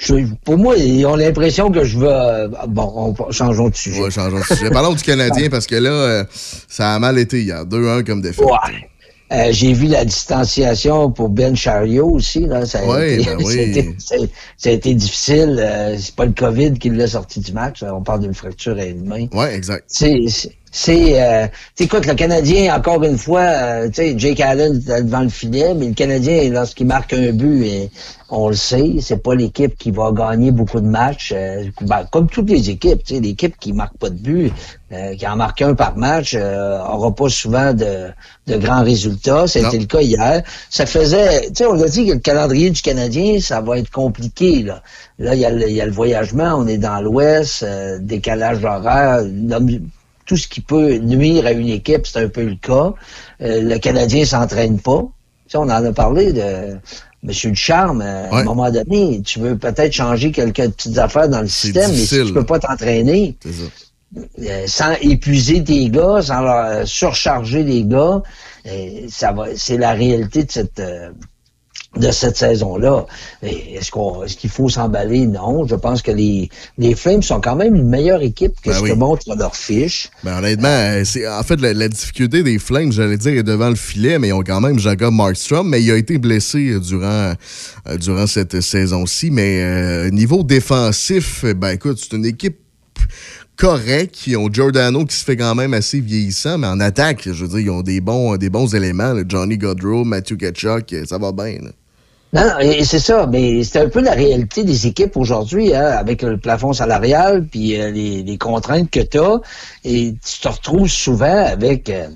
Je- 0.01 0.15
pour 0.45 0.57
moi, 0.57 0.77
ils 0.77 1.05
ont 1.05 1.15
l'impression 1.15 1.69
que 1.71 1.83
je 1.83 1.97
euh, 1.99 2.47
Bon, 2.67 3.15
on, 3.19 3.31
changeons 3.31 3.69
de 3.69 3.75
sujet. 3.75 4.01
Ouais, 4.01 4.09
changeons 4.11 4.39
de 4.39 4.43
sujet. 4.43 4.69
Parlons 4.69 4.93
du 4.93 5.03
Canadien 5.03 5.49
parce 5.51 5.67
que 5.67 5.75
là, 5.75 5.89
euh, 5.91 6.23
ça 6.31 6.93
a 6.95 6.99
mal 6.99 7.17
été 7.19 7.41
hier. 7.41 7.65
2-1 7.65 8.03
comme 8.05 8.21
défaite. 8.21 8.45
Ouais. 8.45 8.87
Euh, 9.31 9.49
J'ai 9.51 9.73
vu 9.73 9.85
la 9.85 10.05
distanciation 10.05 11.11
pour 11.11 11.29
Ben 11.29 11.55
Chariot 11.55 12.09
aussi. 12.09 12.45
Là. 12.47 12.65
Ça, 12.65 12.79
a 12.79 12.85
Ouais, 12.87 13.15
été, 13.15 13.25
ben 13.25 13.37
oui. 13.43 13.53
ça, 13.53 13.59
a 13.59 13.63
été, 13.63 13.95
ça 13.99 14.15
a- 14.15 14.27
ça 14.57 14.69
a 14.69 14.71
été 14.73 14.93
difficile. 14.95 15.57
Euh, 15.59 15.95
c'est 15.99 16.15
pas 16.15 16.25
le 16.25 16.31
COVID 16.31 16.73
qui 16.79 16.89
l'a 16.89 17.05
sorti 17.07 17.39
du 17.41 17.51
match. 17.51 17.83
On 17.83 18.01
parle 18.01 18.21
d'une 18.21 18.33
fracture 18.33 18.75
à 18.77 18.85
une 18.85 19.05
main. 19.05 19.27
Ouais, 19.33 19.53
exact. 19.53 19.83
C'est, 19.87 20.17
c'est- 20.29 20.51
c'est, 20.71 21.21
euh, 21.21 21.47
écoute, 21.79 22.05
le 22.05 22.13
Canadien, 22.13 22.75
encore 22.75 23.03
une 23.03 23.17
fois, 23.17 23.41
euh, 23.41 23.87
tu 23.87 23.95
sais, 23.95 24.13
Jake 24.17 24.39
Allen 24.39 24.79
devant 24.79 25.21
le 25.21 25.29
filet, 25.29 25.73
mais 25.73 25.87
le 25.87 25.93
Canadien, 25.93 26.49
lorsqu'il 26.49 26.85
marque 26.87 27.13
un 27.13 27.31
but, 27.31 27.65
et 27.65 27.91
on 28.29 28.49
le 28.49 28.55
sait, 28.55 28.95
c'est 29.01 29.23
pas 29.23 29.33
l'équipe 29.33 29.75
qui 29.77 29.89
va 29.89 30.11
gagner 30.11 30.51
beaucoup 30.51 30.79
de 30.79 30.87
matchs, 30.87 31.33
euh, 31.35 31.63
ben, 31.81 32.05
comme 32.11 32.27
toutes 32.27 32.49
les 32.49 32.69
équipes, 32.69 33.03
tu 33.03 33.15
sais, 33.15 33.19
l'équipe 33.19 33.57
qui 33.59 33.73
marque 33.73 33.97
pas 33.97 34.09
de 34.09 34.15
but, 34.15 34.53
euh, 34.91 35.15
qui 35.15 35.27
en 35.27 35.35
marque 35.35 35.61
un 35.61 35.73
par 35.73 35.97
match, 35.97 36.35
euh, 36.35 36.79
aura 36.79 37.13
pas 37.15 37.29
souvent 37.29 37.73
de, 37.73 38.09
de 38.47 38.57
grands 38.57 38.83
résultats. 38.83 39.47
C'était 39.47 39.79
le 39.79 39.85
cas 39.85 40.01
hier. 40.01 40.43
Ça 40.69 40.85
faisait, 40.85 41.47
tu 41.47 41.55
sais, 41.55 41.65
on 41.65 41.81
a 41.81 41.87
dit 41.87 42.05
que 42.05 42.13
le 42.13 42.19
calendrier 42.19 42.69
du 42.69 42.81
Canadien, 42.81 43.39
ça 43.39 43.61
va 43.61 43.79
être 43.79 43.89
compliqué, 43.89 44.63
là. 44.63 44.83
Là, 45.17 45.35
il 45.35 45.41
y 45.41 45.45
a 45.45 45.49
le, 45.49 45.67
il 45.67 45.75
y 45.75 45.81
a 45.81 45.85
le 45.85 45.91
voyagement, 45.91 46.53
on 46.55 46.67
est 46.67 46.77
dans 46.77 47.01
l'Ouest, 47.01 47.63
euh, 47.63 47.97
décalage 47.99 48.63
horaire, 48.63 49.23
tout 50.29 50.37
ce 50.37 50.47
qui 50.47 50.61
peut 50.61 50.97
nuire 50.97 51.47
à 51.47 51.51
une 51.53 51.69
équipe, 51.69 52.05
c'est 52.05 52.19
un 52.19 52.29
peu 52.29 52.43
le 52.43 52.55
cas. 52.55 52.93
Euh, 53.41 53.61
le 53.63 53.79
Canadien 53.79 54.23
s'entraîne 54.25 54.79
pas. 54.79 55.01
Tu 55.01 55.53
sais, 55.53 55.57
on 55.57 55.61
en 55.63 55.69
a 55.69 55.91
parlé 55.91 56.31
de 56.33 56.41
M. 57.23 57.31
Ducharme. 57.45 58.01
euh, 58.03 58.29
À 58.29 58.35
un 58.41 58.43
moment 58.43 58.69
donné, 58.69 59.23
tu 59.25 59.39
veux 59.39 59.57
peut-être 59.57 59.91
changer 59.91 60.31
quelques 60.31 60.69
petites 60.69 60.99
affaires 60.99 61.27
dans 61.29 61.41
le 61.41 61.47
système, 61.47 61.89
mais 61.89 61.97
si 61.97 62.27
tu 62.27 62.33
peux 62.33 62.45
pas 62.45 62.59
t'entraîner, 62.59 63.35
euh, 64.39 64.67
sans 64.67 64.93
épuiser 65.01 65.63
tes 65.63 65.89
gars, 65.89 66.21
sans 66.21 66.41
leur 66.41 66.65
euh, 66.65 66.85
surcharger 66.85 67.63
les 67.63 67.83
gars, 67.83 68.21
ça 69.09 69.31
va, 69.31 69.45
c'est 69.55 69.77
la 69.77 69.93
réalité 69.93 70.43
de 70.43 70.51
cette 70.51 70.79
euh, 70.79 71.09
de 71.97 72.11
cette 72.11 72.37
saison-là. 72.37 73.05
Est-ce 73.41 73.89
qu'on, 73.89 74.23
est-ce 74.23 74.37
qu'il 74.37 74.49
faut 74.49 74.69
s'emballer? 74.69 75.25
Non. 75.25 75.65
Je 75.65 75.75
pense 75.75 76.01
que 76.01 76.11
les, 76.11 76.49
les 76.77 76.93
Flames 76.95 77.23
sont 77.23 77.41
quand 77.41 77.55
même 77.55 77.75
une 77.75 77.89
meilleure 77.89 78.21
équipe 78.21 78.53
que 78.63 78.69
Ben 78.69 78.75
ce 78.75 78.83
oui. 78.83 78.89
que 78.91 78.95
montre 78.95 79.35
leur 79.35 79.55
fiche. 79.55 80.09
Ben, 80.23 80.37
honnêtement, 80.37 80.67
euh, 80.69 81.03
c'est 81.03 81.27
en 81.27 81.41
fait 81.43 81.59
la, 81.59 81.73
la 81.73 81.87
difficulté 81.89 82.43
des 82.43 82.59
Flames, 82.59 82.91
j'allais 82.91 83.17
dire, 83.17 83.33
est 83.33 83.43
devant 83.43 83.69
le 83.69 83.75
filet, 83.75 84.19
mais 84.19 84.27
ils 84.29 84.33
ont 84.33 84.43
quand 84.43 84.61
même 84.61 84.77
Jacob 84.77 85.13
Markstrom, 85.13 85.67
mais 85.67 85.81
il 85.81 85.91
a 85.91 85.97
été 85.97 86.19
blessé 86.19 86.69
euh, 86.69 86.79
durant, 86.79 87.33
euh, 87.87 87.97
durant 87.97 88.27
cette 88.27 88.61
saison-ci. 88.61 89.31
Mais 89.31 89.61
euh, 89.63 90.09
niveau 90.11 90.43
défensif, 90.43 91.43
ben 91.43 91.71
écoute, 91.71 91.97
c'est 91.99 92.15
une 92.15 92.25
équipe 92.25 92.59
correcte. 93.59 94.25
Ils 94.25 94.37
ont 94.37 94.49
Giordano 94.51 95.05
qui 95.05 95.15
se 95.15 95.25
fait 95.25 95.35
quand 95.35 95.53
même 95.53 95.73
assez 95.73 95.99
vieillissant, 95.99 96.57
mais 96.57 96.67
en 96.67 96.79
attaque, 96.79 97.23
je 97.25 97.45
veux 97.45 97.49
dire, 97.49 97.59
ils 97.59 97.69
ont 97.69 97.81
des 97.81 97.99
bons, 97.99 98.37
des 98.37 98.49
bons 98.49 98.73
éléments. 98.73 99.13
Johnny 99.27 99.57
Godrow, 99.57 100.05
Matthew 100.05 100.37
Ketchuk, 100.37 100.93
euh, 100.93 101.03
ça 101.05 101.17
va 101.17 101.31
bien. 101.33 101.57
Non, 102.31 102.43
non, 102.43 102.57
c'est 102.83 102.99
ça, 102.99 103.27
mais 103.27 103.63
c'est 103.63 103.79
un 103.79 103.89
peu 103.89 104.01
la 104.01 104.13
réalité 104.13 104.63
des 104.63 104.87
équipes 104.87 105.17
aujourd'hui, 105.17 105.73
hein, 105.73 105.95
avec 105.97 106.21
le 106.21 106.37
plafond 106.37 106.73
salarial, 106.73 107.45
puis 107.45 107.79
euh, 107.79 107.91
les, 107.91 108.37
contraintes 108.37 108.89
que 108.91 108.99
tu 108.99 109.19
as, 109.19 109.41
et 109.83 110.13
tu 110.13 110.39
te 110.39 110.47
retrouves 110.47 110.87
souvent 110.87 111.45
avec 111.45 111.89
euh, 111.89 112.07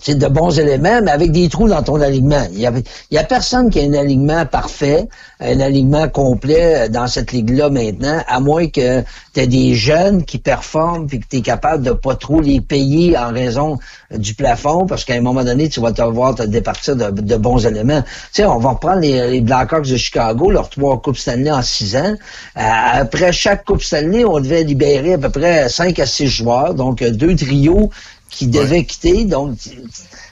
c'est 0.00 0.16
de 0.16 0.28
bons 0.28 0.60
éléments, 0.60 1.00
mais 1.02 1.10
avec 1.10 1.32
des 1.32 1.48
trous 1.48 1.68
dans 1.68 1.82
ton 1.82 2.00
alignement. 2.00 2.46
Il 2.52 2.60
y 2.60 3.18
a, 3.18 3.24
personne 3.24 3.68
qui 3.68 3.80
a 3.80 3.82
un 3.82 3.94
alignement 3.94 4.46
parfait, 4.46 5.08
un 5.40 5.58
alignement 5.58 6.08
complet 6.08 6.88
dans 6.88 7.08
cette 7.08 7.32
ligue-là 7.32 7.68
maintenant, 7.68 8.22
à 8.28 8.38
moins 8.38 8.68
que 8.68 9.00
tu 9.34 9.40
aies 9.40 9.48
des 9.48 9.74
jeunes 9.74 10.24
qui 10.24 10.38
performent 10.38 11.08
puis 11.08 11.18
que 11.18 11.26
tu 11.28 11.38
es 11.38 11.40
capable 11.40 11.82
de 11.82 11.90
pas 11.90 12.14
trop 12.14 12.40
les 12.40 12.60
payer 12.60 13.18
en 13.18 13.32
raison 13.32 13.80
du 14.16 14.34
plafond, 14.34 14.86
parce 14.86 15.04
qu'à 15.04 15.14
un 15.14 15.20
moment 15.20 15.42
donné, 15.42 15.68
tu 15.68 15.80
vas 15.80 15.90
devoir 15.90 16.36
te 16.36 16.44
départir 16.44 16.94
de, 16.94 17.36
bons 17.36 17.66
éléments. 17.66 18.02
Tu 18.02 18.08
sais, 18.34 18.44
on 18.44 18.58
va 18.58 18.70
reprendre 18.70 19.00
les, 19.00 19.28
les 19.32 19.40
Blackhawks 19.40 19.88
de 19.88 19.96
Chicago, 19.96 20.52
leurs 20.52 20.70
trois 20.70 21.02
Coupes 21.02 21.16
Stanley 21.16 21.50
en 21.50 21.62
six 21.62 21.96
ans. 21.96 22.14
Euh, 22.56 22.60
après 22.60 23.32
chaque 23.32 23.64
Coupe 23.64 23.82
Stanley, 23.82 24.24
on 24.24 24.38
devait 24.38 24.62
libérer 24.62 25.14
à 25.14 25.18
peu 25.18 25.30
près 25.30 25.68
cinq 25.68 25.98
à 25.98 26.06
six 26.06 26.28
joueurs, 26.28 26.74
donc 26.74 27.02
euh, 27.02 27.10
deux 27.10 27.34
trios 27.34 27.90
qui 28.32 28.46
devaient 28.48 28.84
quitter. 28.84 29.24
Donc, 29.24 29.56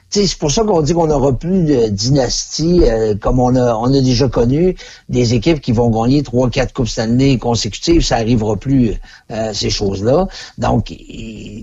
c'est 0.09 0.39
pour 0.39 0.51
ça 0.51 0.65
qu'on 0.65 0.83
dit 0.83 0.93
qu'on 0.93 1.07
n'aura 1.07 1.33
plus 1.33 1.63
de 1.63 1.87
dynastie 1.89 2.81
euh, 2.83 3.15
comme 3.15 3.39
on 3.39 3.55
a, 3.55 3.75
on 3.77 3.95
a 3.95 4.01
déjà 4.01 4.29
connu 4.29 4.75
des 5.09 5.35
équipes 5.35 5.61
qui 5.61 5.71
vont 5.71 5.89
gagner 5.91 6.25
trois, 6.25 6.51
quatre 6.51 6.73
coupes 6.73 6.89
Stanley 6.89 7.39
consécutives. 7.39 8.03
Ça 8.05 8.17
arrivera 8.17 8.57
plus 8.57 8.95
euh, 9.31 9.53
ces 9.53 9.71
choses-là. 9.71 10.27
Donc, 10.59 10.93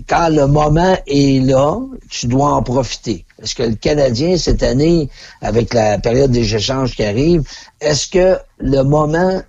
quand 0.08 0.28
le 0.30 0.46
moment 0.46 0.96
est 1.06 1.44
là, 1.44 1.78
tu 2.08 2.26
dois 2.26 2.54
en 2.54 2.62
profiter. 2.62 3.26
Est-ce 3.42 3.54
que 3.54 3.64
le 3.64 3.74
Canadien 3.74 4.38
cette 4.38 4.62
année, 4.62 5.10
avec 5.42 5.74
la 5.74 5.98
période 5.98 6.30
des 6.30 6.54
échanges 6.54 6.94
qui 6.96 7.04
arrive, 7.04 7.42
est-ce 7.80 8.08
que 8.08 8.38
le 8.58 8.82
moment 8.82 9.42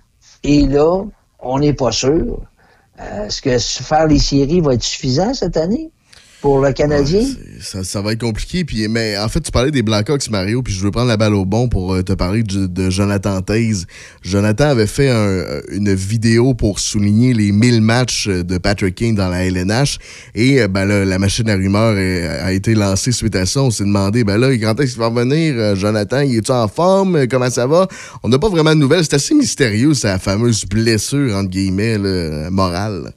est 0.44 0.70
là? 0.70 1.04
On 1.38 1.58
n'est 1.58 1.72
pas 1.72 1.92
sûr. 1.92 2.38
Euh, 3.00 3.26
Est-ce 3.26 3.40
que 3.40 3.56
faire 3.58 4.06
les 4.06 4.18
séries 4.18 4.60
va 4.60 4.74
être 4.74 4.82
suffisant 4.82 5.32
cette 5.32 5.56
année? 5.56 5.90
Pour 6.40 6.60
le 6.60 6.72
Canadien? 6.72 7.20
Ça, 7.60 7.84
ça 7.84 8.00
va 8.00 8.12
être 8.12 8.20
compliqué. 8.20 8.64
Puis, 8.64 8.88
mais 8.88 9.18
en 9.18 9.28
fait, 9.28 9.40
tu 9.40 9.50
parlais 9.50 9.70
des 9.70 9.82
Blackhawks, 9.82 10.30
Mario, 10.30 10.62
puis 10.62 10.72
je 10.72 10.80
veux 10.82 10.90
prendre 10.90 11.08
la 11.08 11.16
balle 11.16 11.34
au 11.34 11.44
bon 11.44 11.68
pour 11.68 11.94
euh, 11.94 12.02
te 12.02 12.12
parler 12.14 12.42
de, 12.42 12.90
Jonathan 12.90 13.40
Taze. 13.42 13.86
Jonathan 14.22 14.64
avait 14.70 14.86
fait 14.86 15.10
un- 15.10 15.60
une 15.70 15.92
vidéo 15.94 16.54
pour 16.54 16.78
souligner 16.80 17.34
les 17.34 17.52
1000 17.52 17.80
matchs 17.82 18.28
de 18.28 18.58
Patrick 18.58 18.94
King 18.94 19.14
dans 19.14 19.28
la 19.28 19.44
LNH. 19.44 19.98
Et 20.34 20.62
euh, 20.62 20.68
ben 20.68 20.86
là, 20.86 21.04
la 21.04 21.18
machine 21.18 21.48
à 21.50 21.54
rumeurs 21.54 21.96
a 22.42 22.52
été 22.52 22.74
lancée 22.74 23.12
suite 23.12 23.36
à 23.36 23.44
ça. 23.46 23.62
On 23.62 23.70
s'est 23.70 23.84
demandé, 23.84 24.24
ben 24.24 24.38
là, 24.38 24.50
quand 24.56 24.80
est-ce 24.80 24.92
qu'il 24.92 25.00
va 25.00 25.08
revenir? 25.08 25.54
Euh, 25.56 25.74
Jonathan, 25.76 26.20
il 26.20 26.36
est-tu 26.38 26.52
en 26.52 26.68
forme? 26.68 27.16
Euh, 27.16 27.26
Comment 27.30 27.50
ça 27.50 27.66
va? 27.66 27.86
On 28.22 28.28
n'a 28.28 28.38
pas 28.38 28.48
vraiment 28.48 28.74
de 28.74 28.80
nouvelles. 28.80 29.04
C'est 29.04 29.14
assez 29.14 29.34
mystérieux, 29.34 29.94
sa 29.94 30.18
fameuse 30.18 30.64
blessure, 30.64 31.36
entre 31.36 31.50
guillemets, 31.50 31.98
là, 31.98 32.50
morale. 32.50 33.12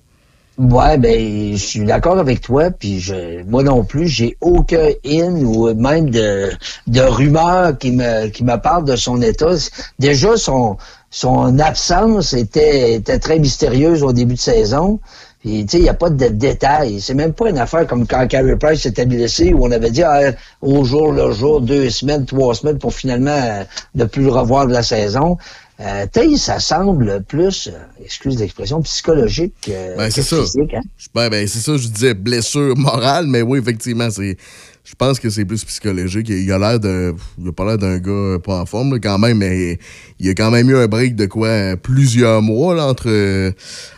Ouais, 0.60 1.00
ben, 1.00 1.54
je 1.54 1.58
suis 1.58 1.84
d'accord 1.84 2.20
avec 2.20 2.42
toi, 2.42 2.70
puis 2.70 3.00
je, 3.00 3.42
moi 3.46 3.64
non 3.64 3.84
plus, 3.84 4.08
j'ai 4.08 4.38
aucun 4.40 4.90
in 5.04 5.36
ou 5.44 5.74
même 5.74 6.12
de, 6.12 6.52
de 6.86 7.02
rumeurs 7.02 7.76
qui 7.80 7.92
me, 7.92 8.28
qui 8.28 8.44
me 8.44 8.56
parlent 8.58 8.86
de 8.86 8.96
son 8.96 9.20
état. 9.24 9.56
Déjà, 9.98 10.38
son, 10.38 10.78
son 11.10 11.58
absence 11.58 12.34
était, 12.34 12.94
était 12.94 13.18
très 13.18 13.40
mystérieuse 13.40 14.04
au 14.04 14.14
début 14.14 14.36
de 14.36 14.40
saison. 14.40 15.00
Puis, 15.40 15.66
tu 15.66 15.72
sais, 15.72 15.78
il 15.80 15.84
n'y 15.84 15.90
a 15.90 15.94
pas 15.94 16.10
de 16.10 16.28
détails. 16.28 17.02
C'est 17.02 17.16
même 17.16 17.34
pas 17.34 17.50
une 17.50 17.58
affaire 17.58 17.86
comme 17.86 18.08
quand 18.08 18.26
Carey 18.28 18.56
Price 18.56 18.82
s'était 18.82 19.06
blessé 19.06 19.54
où 19.54 19.66
on 19.66 19.72
avait 19.72 19.92
dit 19.92 20.04
ah, 20.04 20.32
au 20.62 20.86
jour 20.86 21.12
le 21.12 21.32
jour, 21.32 21.62
deux 21.62 21.90
semaines, 21.90 22.26
trois 22.26 22.54
semaines 22.56 22.78
pour 22.78 22.94
finalement 22.94 23.32
euh, 23.32 23.64
ne 23.96 24.06
plus 24.06 24.24
le 24.24 24.32
revoir 24.32 24.68
de 24.68 24.72
la 24.74 24.84
saison. 24.84 25.38
Euh, 25.84 26.38
ça 26.38 26.60
semble 26.60 27.24
plus, 27.28 27.68
euh, 27.68 27.78
excuse 28.04 28.40
l'expression, 28.40 28.82
psychologique 28.84 29.54
que, 29.64 29.98
Ben, 29.98 30.10
que 30.10 30.22
ça. 30.22 30.38
physique. 30.42 30.74
Hein? 30.74 30.82
Ben, 31.14 31.30
ben, 31.30 31.48
c'est 31.48 31.60
ça, 31.60 31.76
je 31.78 31.88
disais 31.88 32.14
blessure 32.14 32.78
morale, 32.78 33.28
mais 33.28 33.42
oui, 33.42 33.60
effectivement, 33.60 34.10
c'est. 34.10 34.38
Je 34.86 34.96
pense 34.96 35.18
que 35.18 35.30
c'est 35.30 35.46
plus 35.46 35.64
psychologique. 35.64 36.28
Il 36.30 36.52
a 36.52 36.60
l'air 36.60 36.78
de. 36.80 37.14
Il 37.42 37.48
a 37.48 37.52
pas 37.54 37.64
l'air 37.66 37.78
d'un 37.78 38.00
gars 38.00 38.38
pas 38.44 38.60
en 38.60 38.66
forme, 38.66 38.94
là, 38.94 39.00
quand 39.00 39.18
même, 39.18 39.38
mais 39.38 39.80
il 40.20 40.30
a 40.30 40.34
quand 40.34 40.52
même 40.52 40.70
eu 40.70 40.76
un 40.76 40.88
break 40.88 41.16
de 41.16 41.26
quoi 41.26 41.78
plusieurs 41.82 42.42
mois 42.42 42.76
là, 42.76 42.88
entre, 42.88 43.08
euh, 43.10 43.52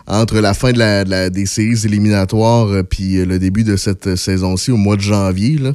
entre 0.06 0.40
la 0.40 0.54
fin 0.54 0.72
de 0.74 0.78
la, 0.80 1.04
de 1.04 1.10
la- 1.10 1.30
des 1.32 1.48
séries 1.48 1.86
éliminatoires 1.86 2.68
euh, 2.68 2.84
puis 2.84 3.18
euh, 3.18 3.26
le 3.26 3.40
début 3.40 3.64
de 3.64 3.78
cette 3.78 4.06
euh, 4.08 4.16
saison-ci 4.16 4.72
au 4.72 4.78
mois 4.78 4.96
de 4.96 5.02
janvier. 5.02 5.58
Là. 5.58 5.72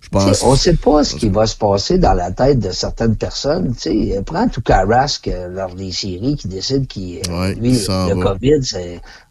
Je 0.00 0.08
pense. 0.08 0.42
On 0.42 0.52
ne 0.52 0.56
sait 0.56 0.76
pas 0.76 1.04
ce 1.04 1.14
qui 1.14 1.28
va 1.28 1.46
se 1.46 1.54
passer 1.56 1.98
dans 1.98 2.14
la 2.14 2.30
tête 2.30 2.58
de 2.58 2.70
certaines 2.70 3.16
personnes. 3.16 3.74
Tu 3.74 4.10
sais, 4.12 4.22
prends 4.24 4.48
tout 4.48 4.62
Carrasque 4.62 5.28
euh, 5.28 5.48
lors 5.48 5.74
des 5.74 5.92
séries 5.92 6.36
qui 6.36 6.48
décide 6.48 6.86
qu'il 6.86 7.20
Ouais, 7.30 7.54
lui 7.54 7.72
le 7.72 7.86
va. 7.86 8.08
COVID, 8.22 8.60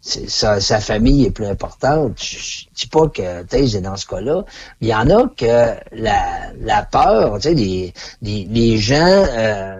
sa, 0.02 0.60
sa 0.60 0.80
famille 0.80 1.26
est 1.26 1.30
plus 1.30 1.46
importante. 1.46 2.12
Je, 2.22 2.38
je 2.38 2.64
dis 2.74 2.86
pas 2.86 3.08
que 3.08 3.42
Taze 3.42 3.74
est 3.74 3.80
dans 3.80 3.96
ce 3.96 4.06
cas-là. 4.06 4.44
Il 4.80 4.88
y 4.88 4.94
en 4.94 5.10
a 5.10 5.28
que 5.36 5.74
la, 5.92 6.52
la 6.62 6.82
peur, 6.82 7.34
tu 7.36 7.48
sais, 7.48 7.54
les, 7.54 7.92
les, 8.22 8.46
les 8.50 8.78
gens 8.78 8.96
euh, 9.04 9.76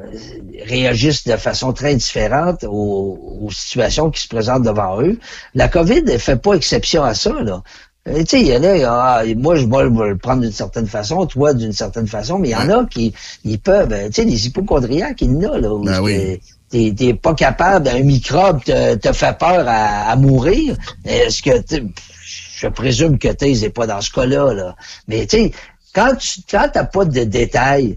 réagissent 0.66 1.24
de 1.26 1.36
façon 1.36 1.72
très 1.72 1.94
différente 1.94 2.64
aux, 2.64 3.38
aux 3.42 3.50
situations 3.50 4.10
qui 4.10 4.20
se 4.22 4.28
présentent 4.28 4.64
devant 4.64 5.00
eux. 5.00 5.18
La 5.54 5.68
COVID 5.68 6.02
ne 6.02 6.18
fait 6.18 6.36
pas 6.36 6.54
exception 6.54 7.02
à 7.04 7.14
ça, 7.14 7.32
là. 7.42 7.62
Euh, 8.08 8.20
Tu 8.20 8.26
sais, 8.26 8.40
il 8.40 8.46
y 8.48 8.56
en 8.56 8.62
a, 8.64 9.20
ah, 9.20 9.22
moi, 9.36 9.56
je 9.56 9.66
vais 9.66 10.08
le 10.08 10.16
prendre 10.16 10.42
d'une 10.42 10.52
certaine 10.52 10.86
façon, 10.86 11.26
toi 11.26 11.52
d'une 11.54 11.72
certaine 11.72 12.06
façon, 12.06 12.38
mais 12.38 12.48
il 12.48 12.52
y 12.52 12.56
en 12.56 12.68
a 12.70 12.86
qui 12.86 13.12
ils 13.44 13.58
peuvent, 13.58 13.92
euh, 13.92 14.06
tu 14.06 14.14
sais, 14.14 14.24
les 14.24 14.46
hypochondriaques, 14.46 15.20
il 15.22 15.32
y 15.42 15.46
en 15.46 15.52
a, 15.52 15.58
là, 15.58 15.74
où 15.74 15.84
Ben 15.84 16.00
oui. 16.00 16.40
t'es- 16.70 17.14
pas 17.14 17.34
capable, 17.34 17.88
un 17.88 18.00
microbe 18.02 18.62
te, 18.64 18.94
te 18.94 19.12
fait 19.12 19.36
peur 19.38 19.64
à, 19.68 20.10
à 20.10 20.16
mourir. 20.16 20.76
Est-ce 21.04 21.42
que, 21.42 21.58
tu 21.60 21.76
sais, 21.76 21.82
je 22.60 22.68
présume 22.68 23.18
que 23.18 23.28
Taze 23.28 23.62
n'est 23.62 23.70
pas 23.70 23.86
dans 23.86 24.00
ce 24.00 24.10
cas-là, 24.12 24.54
là. 24.54 24.76
Mais 25.08 25.26
tu 25.26 25.36
sais, 25.36 25.52
quand 25.94 26.14
tu 26.16 26.40
quand 26.50 26.68
t'as 26.72 26.84
pas 26.84 27.04
de 27.04 27.24
détails, 27.24 27.96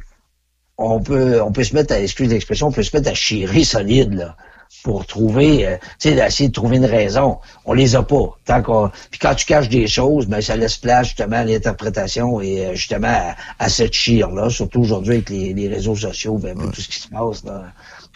on 0.77 0.99
peut 1.01 1.41
on 1.41 1.51
peut 1.51 1.63
se 1.63 1.75
mettre 1.75 1.93
à 1.93 1.99
excuse 2.01 2.29
l'expression, 2.29 2.67
on 2.67 2.71
peut 2.71 2.83
se 2.83 2.95
mettre 2.95 3.09
à 3.09 3.13
chirer 3.13 3.63
solide 3.63 4.13
là 4.15 4.35
pour 4.83 5.05
trouver 5.05 5.67
euh, 5.67 5.77
tu 5.99 6.09
sais 6.09 6.15
d'essayer 6.15 6.49
de 6.49 6.53
trouver 6.53 6.77
une 6.77 6.85
raison. 6.85 7.37
On 7.65 7.73
les 7.73 7.95
a 7.95 8.03
pas. 8.03 8.37
Tant 8.45 8.61
qu'on 8.61 8.89
puis 9.11 9.19
quand 9.19 9.35
tu 9.35 9.45
caches 9.45 9.69
des 9.69 9.87
choses, 9.87 10.27
ben 10.27 10.41
ça 10.41 10.55
laisse 10.55 10.77
place 10.77 11.07
justement 11.07 11.37
à 11.37 11.43
l'interprétation 11.43 12.41
et 12.41 12.65
euh, 12.65 12.75
justement 12.75 13.07
à, 13.07 13.35
à 13.59 13.69
cette 13.69 13.93
chire 13.93 14.31
là, 14.31 14.49
surtout 14.49 14.81
aujourd'hui 14.81 15.13
avec 15.13 15.29
les, 15.29 15.53
les 15.53 15.67
réseaux 15.67 15.95
sociaux, 15.95 16.37
ben, 16.37 16.55
tout 16.55 16.81
ce 16.81 16.87
qui 16.87 16.99
se 16.99 17.07
passe 17.07 17.43
là. 17.43 17.63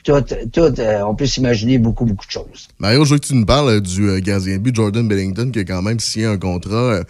Tout, 0.03 0.21
tout, 0.53 0.79
euh, 0.79 1.01
on 1.01 1.15
peut 1.15 1.25
s'imaginer 1.25 1.79
beaucoup, 1.79 2.05
beaucoup 2.05 2.25
de 2.25 2.31
choses. 2.31 2.69
Mario, 2.79 3.03
je 3.03 3.13
veux 3.13 3.19
que 3.19 3.27
tu 3.27 3.35
nous 3.35 3.45
parles 3.45 3.69
euh, 3.69 3.81
du 3.81 4.07
euh, 4.07 4.19
gardien 4.21 4.53
de 4.53 4.61
but 4.61 4.73
Jordan 4.73 5.05
Bellington 5.05 5.51
qui 5.51 5.59
a 5.59 5.63
quand 5.65 5.81
même 5.81 5.99
signé 5.99 6.27
un 6.27 6.37
contrat 6.37 6.75
euh, 6.75 7.03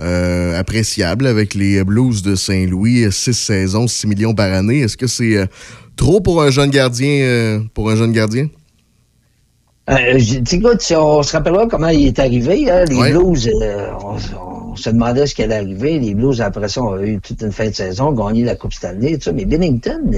euh, 0.00 0.58
appréciable 0.58 1.26
avec 1.26 1.54
les 1.54 1.82
Blues 1.84 2.22
de 2.22 2.36
Saint-Louis, 2.36 3.04
euh, 3.04 3.10
six 3.10 3.34
saisons, 3.34 3.86
6 3.86 4.06
millions 4.06 4.34
par 4.34 4.52
année. 4.52 4.78
Est-ce 4.80 4.96
que 4.96 5.06
c'est 5.06 5.36
euh, 5.36 5.46
trop 5.96 6.20
pour 6.20 6.40
un 6.40 6.50
jeune 6.50 6.70
gardien 6.70 7.08
euh, 7.08 7.60
pour 7.74 7.90
un 7.90 7.96
jeune 7.96 8.12
gardien? 8.12 8.48
Euh, 9.90 10.18
j- 10.18 10.42
tu 10.42 10.50
sais, 10.50 10.56
écoute, 10.56 10.80
si 10.82 10.94
on 10.94 11.22
se 11.22 11.32
rappellera 11.32 11.66
comment 11.66 11.88
il 11.88 12.08
est 12.08 12.18
arrivé, 12.18 12.70
hein, 12.70 12.84
les. 12.84 12.96
Blues, 13.12 13.48
euh, 13.62 13.90
on, 14.04 14.16
on 14.72 14.76
se 14.76 14.90
demandait 14.90 15.26
ce 15.26 15.34
qui 15.34 15.42
allait 15.42 15.56
arriver. 15.56 15.98
Les 15.98 16.14
Blues, 16.14 16.40
après 16.40 16.68
ça, 16.68 16.82
ont 16.82 16.98
eu 17.00 17.18
toute 17.20 17.40
une 17.40 17.52
fin 17.52 17.68
de 17.68 17.74
saison, 17.74 18.12
gagné 18.12 18.44
la 18.44 18.54
Coupe 18.54 18.74
Stanley, 18.74 19.16
tout 19.16 19.22
ça. 19.24 19.32
Mais 19.32 19.44
Bennington, 19.46 20.12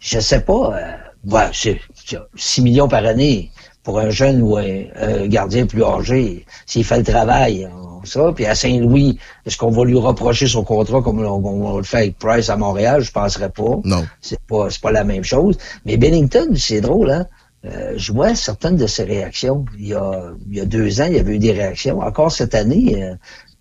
je 0.00 0.18
sais 0.18 0.40
pas, 0.40 0.72
euh, 0.76 1.30
ouais, 1.30 1.48
c'est 1.52 1.78
c'est 2.06 2.18
6 2.36 2.62
millions 2.62 2.88
par 2.88 3.04
année 3.04 3.50
pour 3.84 3.98
un 3.98 4.10
jeune 4.10 4.40
ou 4.42 4.56
un, 4.56 4.84
un 5.00 5.26
gardien 5.26 5.66
plus 5.66 5.82
âgé, 5.84 6.46
s'il 6.66 6.84
fait 6.84 6.98
le 6.98 7.04
travail, 7.04 7.68
on- 7.74 8.04
ça. 8.04 8.32
Puis 8.34 8.46
à 8.46 8.54
Saint-Louis, 8.56 9.16
est-ce 9.46 9.56
qu'on 9.56 9.70
va 9.70 9.84
lui 9.84 9.96
reprocher 9.98 10.48
son 10.48 10.64
contrat 10.64 11.02
comme 11.02 11.20
on, 11.24 11.44
on 11.44 11.76
le 11.76 11.84
fait 11.84 11.98
avec 11.98 12.18
Price 12.18 12.48
à 12.50 12.56
Montréal? 12.56 13.00
Je 13.02 13.12
penserais 13.12 13.50
pas. 13.50 13.78
Non. 13.84 14.04
C'est 14.20 14.40
pas, 14.40 14.70
c'est 14.70 14.80
pas 14.80 14.90
la 14.90 15.04
même 15.04 15.22
chose. 15.22 15.56
Mais 15.84 15.96
Bennington, 15.98 16.48
c'est 16.56 16.80
drôle, 16.80 17.10
hein? 17.12 17.26
Euh, 17.64 17.92
je 17.96 18.12
vois 18.12 18.34
certaines 18.34 18.76
de 18.76 18.86
ses 18.86 19.04
réactions. 19.04 19.64
Il 19.78 19.88
y, 19.88 19.94
a, 19.94 20.32
il 20.50 20.56
y 20.56 20.60
a 20.60 20.64
deux 20.64 21.00
ans, 21.00 21.06
il 21.08 21.14
y 21.16 21.20
avait 21.20 21.34
eu 21.34 21.38
des 21.38 21.52
réactions. 21.52 22.00
Encore 22.00 22.32
cette 22.32 22.54
année, 22.56 23.02
euh, 23.04 23.14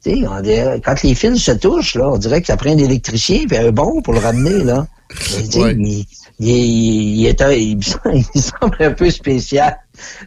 tu 0.03 0.21
sais, 0.21 0.27
on 0.27 0.41
dirait- 0.41 0.81
quand 0.83 1.03
les 1.03 1.13
fils 1.13 1.38
se 1.43 1.51
touchent, 1.51 1.95
là, 1.95 2.09
on 2.09 2.17
dirait 2.17 2.41
que 2.41 2.47
ça 2.47 2.57
prend 2.57 2.71
un 2.71 2.77
électricien 2.80 3.45
et 3.51 3.57
un 3.57 3.71
bon 3.71 4.01
pour 4.01 4.13
le 4.13 4.19
ramener, 4.19 4.63
là. 4.63 4.88
Mais, 5.38 5.43
tu 5.43 5.51
sais, 5.51 5.59
Ouais. 5.59 5.75
il, 5.77 6.05
il, 6.39 7.19
il- 7.19 7.25
est 7.27 7.41
un- 7.43 7.51
il 7.51 7.83
semble- 7.83 8.23
il 8.33 8.41
semble 8.41 8.77
un 8.80 8.91
peu 8.91 9.11
spécial 9.11 9.77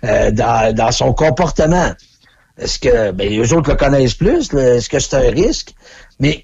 euh, 0.04 0.30
dans, 0.30 0.72
dans 0.74 0.92
son 0.92 1.12
comportement. 1.12 1.90
Est-ce 2.56 2.78
que, 2.78 3.10
ben, 3.10 3.28
eux 3.42 3.52
autres 3.52 3.70
le 3.70 3.76
connaissent 3.76 4.14
plus, 4.14 4.54
est-ce 4.54 4.88
que 4.88 5.00
c'est 5.00 5.16
un 5.16 5.30
risque? 5.32 5.74
Mais 6.20 6.43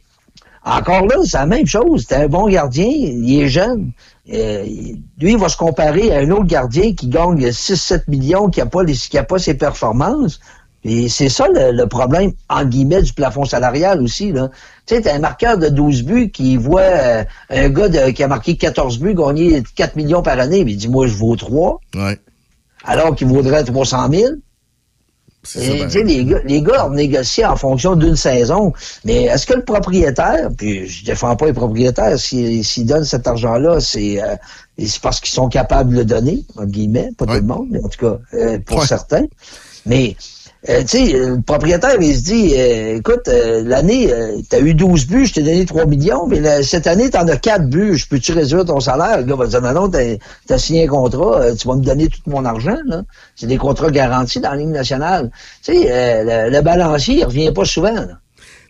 encore 0.65 1.07
là, 1.07 1.17
c'est 1.25 1.39
la 1.39 1.47
même 1.47 1.67
chose. 1.67 2.05
C'est 2.09 2.17
un 2.17 2.29
bon 2.29 2.49
gardien, 2.49 2.87
il 2.87 3.41
est 3.41 3.49
jeune. 3.49 3.93
Euh, 4.33 4.65
lui, 4.65 5.33
il 5.33 5.39
va 5.39 5.49
se 5.49 5.57
comparer 5.57 6.15
à 6.15 6.21
un 6.21 6.31
autre 6.31 6.45
gardien 6.45 6.93
qui 6.95 7.09
gagne 7.09 7.51
6-7 7.51 8.03
millions, 8.09 8.49
qui 8.51 8.61
n'a 8.61 8.67
pas, 8.67 8.83
les- 8.83 8.93
qui 8.95 9.19
a 9.19 9.25
pas 9.25 9.39
ses 9.39 9.55
performances. 9.55 10.39
Et 10.85 11.09
c'est 11.11 11.29
ça 11.29 11.47
le, 11.49 11.73
le 11.73 11.87
problème, 11.87 12.33
en 12.49 12.65
guillemets, 12.65 13.03
du 13.03 13.13
plafond 13.13 13.45
salarial 13.45 14.01
aussi. 14.03 14.33
Là. 14.33 14.49
Tu 14.87 14.95
sais, 14.95 15.11
un 15.11 15.19
marqueur 15.19 15.59
de 15.59 15.69
12 15.69 16.05
buts 16.05 16.31
qui 16.31 16.57
voit 16.57 16.81
euh, 16.81 17.25
un 17.51 17.69
gars 17.69 17.89
de- 17.89 18.11
qui 18.13 18.23
a 18.23 18.29
marqué 18.29 18.57
14 18.57 18.99
buts 18.99 19.15
gagner 19.15 19.63
4 19.75 19.97
millions 19.97 20.23
par 20.23 20.39
année. 20.39 20.65
Mais 20.65 20.73
il 20.73 20.77
dit, 20.77 20.89
moi, 20.89 21.07
je 21.07 21.15
vaux 21.15 21.37
3, 21.37 21.81
Ouais. 21.97 22.19
alors 22.85 23.15
qu'il 23.15 23.27
vaudrait 23.29 23.65
300 23.65 24.09
000. 24.11 24.33
Et, 25.57 25.79
ça, 25.79 25.89
sais, 25.89 26.03
les, 26.03 26.25
gars, 26.25 26.41
les 26.45 26.61
gars 26.61 26.87
ont 26.87 26.91
négocié 26.91 27.47
en 27.47 27.57
fonction 27.57 27.97
d'une 27.97 28.17
saison. 28.17 28.75
Mais 29.05 29.25
est-ce 29.25 29.47
que 29.47 29.55
le 29.55 29.65
propriétaire, 29.65 30.51
puis 30.57 30.87
je 30.87 31.05
défends 31.05 31.35
pas 31.35 31.47
les 31.47 31.55
propriétaires, 31.55 32.19
s'ils 32.19 32.87
donnent 32.87 33.05
cet 33.05 33.27
argent-là, 33.27 33.81
c'est 33.81 34.23
euh, 34.23 34.37
parce 35.03 35.21
qu'ils 35.21 35.33
sont 35.33 35.49
capables 35.49 35.91
de 35.93 35.97
le 35.97 36.05
donner, 36.05 36.45
entre 36.57 36.67
guillemets, 36.67 37.11
pas 37.17 37.27
tout 37.27 37.33
le 37.33 37.43
monde, 37.43 37.69
mais 37.71 37.83
en 37.83 37.89
tout 37.89 38.07
cas, 38.07 38.19
euh, 38.35 38.59
pour 38.59 38.85
certains. 38.85 39.27
Mais 39.87 40.15
euh, 40.69 40.81
tu 40.83 40.89
sais, 40.89 41.13
le 41.13 41.41
propriétaire, 41.41 41.97
il 42.01 42.15
se 42.15 42.23
dit, 42.23 42.53
euh, 42.55 42.97
écoute, 42.97 43.29
euh, 43.29 43.63
l'année, 43.65 44.13
tu 44.49 44.57
as 44.57 44.61
eu 44.61 44.75
12 44.75 45.07
buts, 45.07 45.27
je 45.27 45.33
t'ai 45.33 45.43
donné 45.43 45.65
3 45.65 45.87
millions, 45.87 46.27
mais 46.27 46.39
là, 46.41 46.63
cette 46.63 46.87
année, 46.87 47.09
tu 47.09 47.17
en 47.17 47.27
as 47.29 47.39
4 47.39 47.69
buts, 47.71 47.97
je 47.97 48.07
peux-tu 48.07 48.33
réduire 48.33 48.67
ton 48.67 48.79
salaire? 48.79 49.19
Le 49.19 49.25
gars 49.25 49.37
va 49.37 49.47
dire, 49.47 49.63
non, 49.63 49.73
non, 49.73 49.89
t'as 49.89 50.17
as 50.51 50.59
signé 50.59 50.85
un 50.85 50.89
contrat, 50.89 51.41
euh, 51.41 51.55
tu 51.55 51.67
vas 51.67 51.77
me 51.77 51.83
donner 51.83 52.09
tout 52.09 52.21
mon 52.27 52.45
argent, 52.45 52.77
là. 52.87 53.03
C'est 53.37 53.47
des 53.47 53.57
contrats 53.57 53.91
garantis 53.91 54.41
dans 54.41 54.51
la 54.51 54.57
Ligue 54.57 54.69
nationale. 54.69 55.31
Tu 55.65 55.73
sais, 55.73 55.87
euh, 55.91 56.49
le, 56.49 56.55
le 56.55 56.63
balancier, 56.63 57.21
il 57.21 57.25
revient 57.25 57.53
pas 57.53 57.65
souvent, 57.65 57.95
là. 57.95 58.19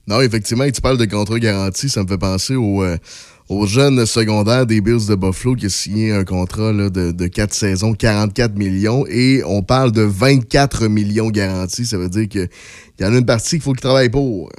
Non, 0.06 0.20
effectivement, 0.20 0.64
tu 0.70 0.80
parles 0.80 0.98
de 0.98 1.04
contrat 1.04 1.38
garanti, 1.38 1.88
ça 1.88 2.02
me 2.02 2.08
fait 2.08 2.18
penser 2.18 2.54
au, 2.54 2.84
euh, 3.50 3.54
au 3.54 3.66
jeune 3.66 4.06
secondaire 4.06 4.66
des 4.66 4.80
Bills 4.80 5.06
de 5.08 5.14
Buffalo 5.14 5.54
qui 5.54 5.66
a 5.66 5.68
signé 5.68 6.12
un 6.12 6.24
contrat 6.24 6.72
de, 6.72 7.12
de 7.12 7.26
4 7.26 7.52
saisons, 7.52 7.94
44 7.94 8.56
millions, 8.56 9.04
et 9.08 9.42
on 9.44 9.62
parle 9.62 9.92
de 9.92 10.02
24 10.02 10.88
millions 10.88 11.30
garantis. 11.30 11.86
Ça 11.86 11.98
veut 11.98 12.08
dire 12.08 12.28
qu'il 12.28 12.48
y 13.00 13.04
a 13.04 13.08
une 13.08 13.26
partie 13.26 13.56
qu'il 13.56 13.62
faut 13.62 13.72
qu'il 13.72 13.80
travaille 13.80 14.08
pour. 14.08 14.50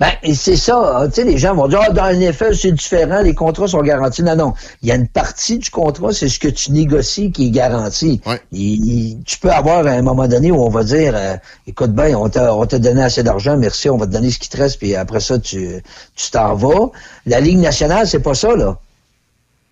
Ben, 0.00 0.12
c'est 0.32 0.56
ça. 0.56 0.98
hein, 1.00 1.08
Tu 1.08 1.14
sais, 1.14 1.24
les 1.24 1.38
gens 1.38 1.54
vont 1.56 1.66
dire, 1.66 1.80
ah, 1.84 1.90
dans 1.90 2.06
le 2.08 2.14
NFL, 2.16 2.54
c'est 2.54 2.70
différent, 2.70 3.20
les 3.20 3.34
contrats 3.34 3.66
sont 3.66 3.82
garantis. 3.82 4.22
Non, 4.22 4.36
non. 4.36 4.52
Il 4.82 4.88
y 4.88 4.92
a 4.92 4.94
une 4.94 5.08
partie 5.08 5.58
du 5.58 5.70
contrat, 5.70 6.12
c'est 6.12 6.28
ce 6.28 6.38
que 6.38 6.46
tu 6.46 6.70
négocies 6.70 7.32
qui 7.32 7.48
est 7.48 7.50
garanti. 7.50 8.20
Tu 8.52 9.38
peux 9.40 9.50
avoir 9.50 9.84
à 9.86 9.90
un 9.90 10.02
moment 10.02 10.28
donné 10.28 10.52
où 10.52 10.62
on 10.62 10.68
va 10.68 10.84
dire, 10.84 11.14
euh, 11.16 11.36
écoute 11.66 11.92
bien, 11.92 12.16
on 12.16 12.28
t'a 12.28 12.54
on 12.54 12.64
t'a 12.64 12.78
donné 12.78 13.02
assez 13.02 13.24
d'argent, 13.24 13.56
merci, 13.56 13.90
on 13.90 13.96
va 13.96 14.06
te 14.06 14.12
donner 14.12 14.30
ce 14.30 14.38
qui 14.38 14.48
te 14.48 14.56
reste, 14.56 14.78
puis 14.78 14.94
après 14.94 15.20
ça, 15.20 15.38
tu 15.40 15.82
tu 16.14 16.30
t'en 16.30 16.54
vas. 16.54 16.90
La 17.26 17.40
Ligue 17.40 17.58
nationale, 17.58 18.06
c'est 18.06 18.20
pas 18.20 18.34
ça, 18.34 18.54
là. 18.54 18.78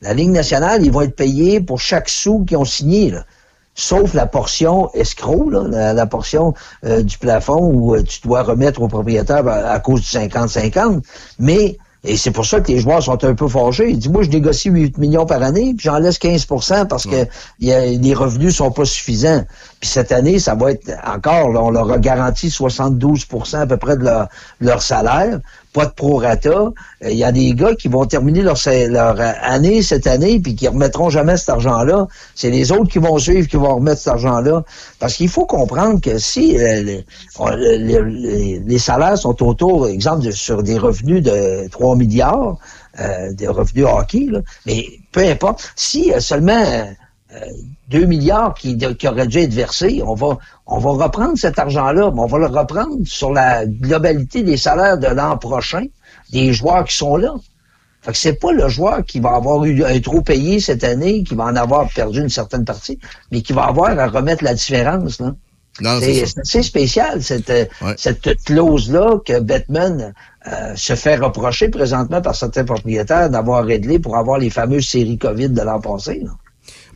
La 0.03 0.13
Ligue 0.13 0.31
nationale, 0.31 0.85
ils 0.85 0.91
vont 0.93 1.03
être 1.03 1.17
payés 1.17 1.61
pour 1.61 1.81
chaque 1.81 2.09
sou 2.09 2.45
qu'ils 2.45 2.57
ont 2.57 2.65
signé, 2.65 3.11
là. 3.13 3.25
Sauf 3.79 4.15
la 4.15 4.25
portion 4.27 4.91
escroc, 4.95 5.51
là, 5.51 5.65
la, 5.69 5.93
la 5.93 6.07
portion 6.07 6.55
euh, 6.87 7.03
du 7.03 7.19
plafond 7.19 7.59
où 7.73 7.95
euh, 7.95 8.03
tu 8.03 8.21
dois 8.23 8.43
remettre 8.43 8.81
au 8.81 8.89
propriétaire 8.89 9.47
à, 9.47 9.71
à 9.71 9.79
cause 9.81 10.01
du 10.01 10.07
50-50. 10.07 11.03
Mais, 11.39 11.77
et 12.03 12.17
c'est 12.17 12.31
pour 12.31 12.47
ça 12.47 12.61
que 12.61 12.73
les 12.73 12.79
joueurs 12.79 13.03
sont 13.03 13.23
un 13.25 13.35
peu 13.35 13.49
fâchés. 13.49 13.91
Ils 13.91 13.99
disent, 13.99 14.11
moi, 14.11 14.23
je 14.23 14.31
négocie 14.31 14.71
8 14.71 14.97
millions 14.97 15.27
par 15.27 15.43
année, 15.43 15.75
puis 15.77 15.85
j'en 15.85 15.99
laisse 15.99 16.19
15% 16.19 16.87
parce 16.87 17.05
que 17.05 17.27
il 17.59 17.69
y 17.69 17.73
a- 17.75 17.85
les 17.85 18.15
revenus 18.15 18.57
sont 18.57 18.71
pas 18.71 18.85
suffisants. 18.87 19.45
Puis 19.81 19.91
cette 19.91 20.11
année, 20.13 20.39
ça 20.39 20.55
va 20.55 20.71
être 20.73 20.91
encore, 21.07 21.51
là, 21.51 21.63
on 21.63 21.71
leur 21.71 21.91
a 21.93 21.99
garanti 21.99 22.49
72% 22.49 23.59
à 23.59 23.67
peu 23.67 23.77
près 23.77 23.97
de 23.97 24.05
leur, 24.05 24.29
leur 24.61 24.81
salaire 24.83 25.41
pas 25.77 25.85
de 25.85 25.93
prorata. 25.93 26.49
Euh, 26.49 26.73
Il 27.11 27.19
y 27.19 27.25
a 27.25 27.33
des 27.33 27.53
gars 27.53 27.75
qui 27.75 27.89
vont 27.89 28.07
terminer 28.07 28.41
leur, 28.41 28.57
euh, 28.67 29.33
année 29.43 29.83
cette 29.83 30.07
année 30.07 30.41
puis 30.41 30.55
qui 30.57 30.67
remettront 30.67 31.11
jamais 31.11 31.37
cet 31.37 31.51
argent-là. 31.51 32.09
C'est 32.35 32.49
les 32.49 32.73
autres 32.73 32.91
qui 32.91 32.99
vont 32.99 33.19
suivre 33.19 33.47
qui 33.47 33.57
vont 33.57 33.75
remettre 33.77 33.99
cet 33.99 34.15
argent-là. 34.15 34.65
Parce 34.99 35.15
qu'il 35.17 35.29
faut 35.29 35.45
comprendre 35.45 36.01
que 36.01 36.17
si 36.17 36.59
euh, 36.59 37.03
les, 37.43 38.79
salaires 38.79 39.19
sont 39.19 39.43
autour, 39.43 39.87
exemple, 39.89 40.33
sur 40.33 40.63
des 40.63 40.79
revenus 40.79 41.23
de 41.23 41.69
3 41.69 41.95
milliards, 41.97 42.57
euh, 42.99 43.35
des 43.35 43.49
revenus 43.49 43.85
hockey, 43.85 44.29
là, 44.31 44.41
mais 44.65 44.87
peu 45.13 45.21
importe, 45.21 45.71
si 45.77 46.15
euh, 46.15 46.21
seulement 46.21 46.65
euh, 46.65 47.39
2 47.89 48.05
milliards 48.07 48.55
qui, 48.55 48.77
qui 48.77 49.09
auraient 49.09 49.27
dû 49.27 49.39
être 49.39 49.55
versés, 49.55 50.03
on 50.05 50.15
va, 50.15 50.39
on 50.67 50.79
va 50.79 51.05
reprendre 51.05 51.39
cet 51.39 51.59
argent-là, 51.59 52.11
mais 52.13 52.21
on 52.21 52.27
va 52.27 52.39
le 52.39 52.47
reprendre 52.47 52.97
sur 53.05 53.33
la 53.33 53.65
globalité 53.67 54.43
des 54.43 54.57
salaires 54.57 54.99
de 54.99 55.07
l'an 55.07 55.39
prochain 55.39 55.85
des 56.33 56.53
joueurs 56.53 56.85
qui 56.85 56.97
sont 56.97 57.17
là. 57.17 57.35
Fait 58.03 58.13
que 58.13 58.19
c'est 58.19 58.35
pas 58.35 58.53
le 58.53 58.69
joueur 58.69 59.05
qui 59.05 59.21
va 59.21 59.35
avoir 59.35 59.65
eu 59.65 59.85
un 59.85 60.01
trop 60.01 60.21
payé 60.21 60.61
cette 60.61 60.85
année, 60.85 61.25
qui 61.25 61.35
va 61.35 61.45
en 61.45 61.57
avoir 61.57 61.89
perdu 61.93 62.21
une 62.21 62.29
certaine 62.29 62.65
partie, 62.65 62.99
mais 63.31 63.43
qui 63.43 63.53
va 63.53 63.65
avoir 63.65 63.99
à 63.99 64.07
remettre 64.09 64.45
la 64.45 64.55
différence, 64.55 65.21
là. 65.21 65.35
Non, 65.81 66.01
c'est 66.01 66.25
C'est 66.43 66.63
spécial, 66.63 67.23
cette, 67.23 67.53
cette 67.99 68.43
clause-là 68.45 69.19
que 69.27 69.41
Batman 69.41 70.15
euh, 70.47 70.75
se 70.75 70.95
fait 70.95 71.17
reprocher 71.17 71.69
présentement 71.69 72.23
par 72.23 72.35
certains 72.35 72.65
propriétaires 72.65 73.29
d'avoir 73.29 73.63
réglé 73.63 73.99
pour 73.99 74.17
avoir 74.17 74.39
les 74.39 74.49
fameuses 74.49 74.89
séries 74.89 75.19
COVID 75.19 75.51
de 75.51 75.61
l'an 75.61 75.81
passé. 75.81 76.23
là. 76.25 76.31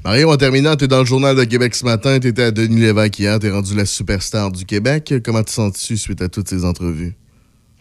Mario, 0.05 0.31
en 0.33 0.37
terminant, 0.37 0.77
tu 0.77 0.85
es 0.85 0.89
dans 0.89 1.01
le 1.01 1.05
Journal 1.05 1.37
de 1.37 1.45
Québec 1.45 1.75
ce 1.75 1.85
matin, 1.85 2.19
tu 2.19 2.29
étais 2.29 2.45
à 2.45 2.51
Denis 2.51 2.81
Lévesque 2.81 3.19
hier, 3.19 3.39
tu 3.39 3.47
es 3.49 3.51
rendu 3.51 3.75
la 3.77 3.85
superstar 3.85 4.51
du 4.51 4.65
Québec. 4.65 5.13
Comment 5.25 5.43
te 5.43 5.51
sens-tu 5.51 5.99
suite 5.99 6.23
à 6.23 6.29
toutes 6.29 6.49
ces 6.49 6.65
entrevues? 6.65 7.15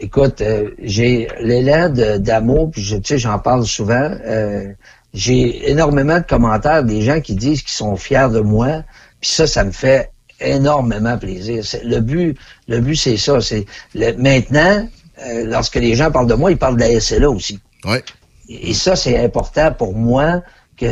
Écoute, 0.00 0.40
euh, 0.42 0.70
j'ai 0.82 1.28
l'élan 1.40 1.88
d'amour, 2.18 2.70
puis 2.70 2.82
je- 2.82 2.96
tu 2.96 3.02
sais, 3.14 3.18
j'en 3.18 3.38
parle 3.38 3.64
souvent. 3.64 4.10
euh, 4.26 4.68
j'ai 5.12 5.70
énormément 5.70 6.18
de 6.18 6.24
commentaires 6.24 6.84
des 6.84 7.02
gens 7.02 7.20
qui 7.20 7.34
disent 7.34 7.62
qu'ils 7.62 7.72
sont 7.72 7.96
fiers 7.96 8.28
de 8.32 8.40
moi, 8.40 8.84
puis 9.20 9.30
ça, 9.30 9.46
ça 9.46 9.64
me 9.64 9.72
fait 9.72 10.10
énormément 10.40 11.18
plaisir. 11.18 11.64
Le 11.84 11.98
but, 12.00 12.36
le 12.68 12.80
but, 12.80 12.96
c'est 12.96 13.16
ça. 13.16 13.40
C'est 13.40 13.64
maintenant, 13.94 14.88
euh, 15.26 15.44
lorsque 15.46 15.74
les 15.76 15.94
gens 15.96 16.10
parlent 16.10 16.28
de 16.28 16.34
moi, 16.34 16.50
ils 16.52 16.56
parlent 16.58 16.76
de 16.76 16.80
la 16.82 17.00
SLA 17.00 17.28
aussi. 17.30 17.58
Ouais. 17.84 18.02
Et 18.48 18.72
ça, 18.72 18.94
c'est 18.94 19.18
important 19.18 19.72
pour 19.72 19.94
moi 19.96 20.42
que, 20.78 20.86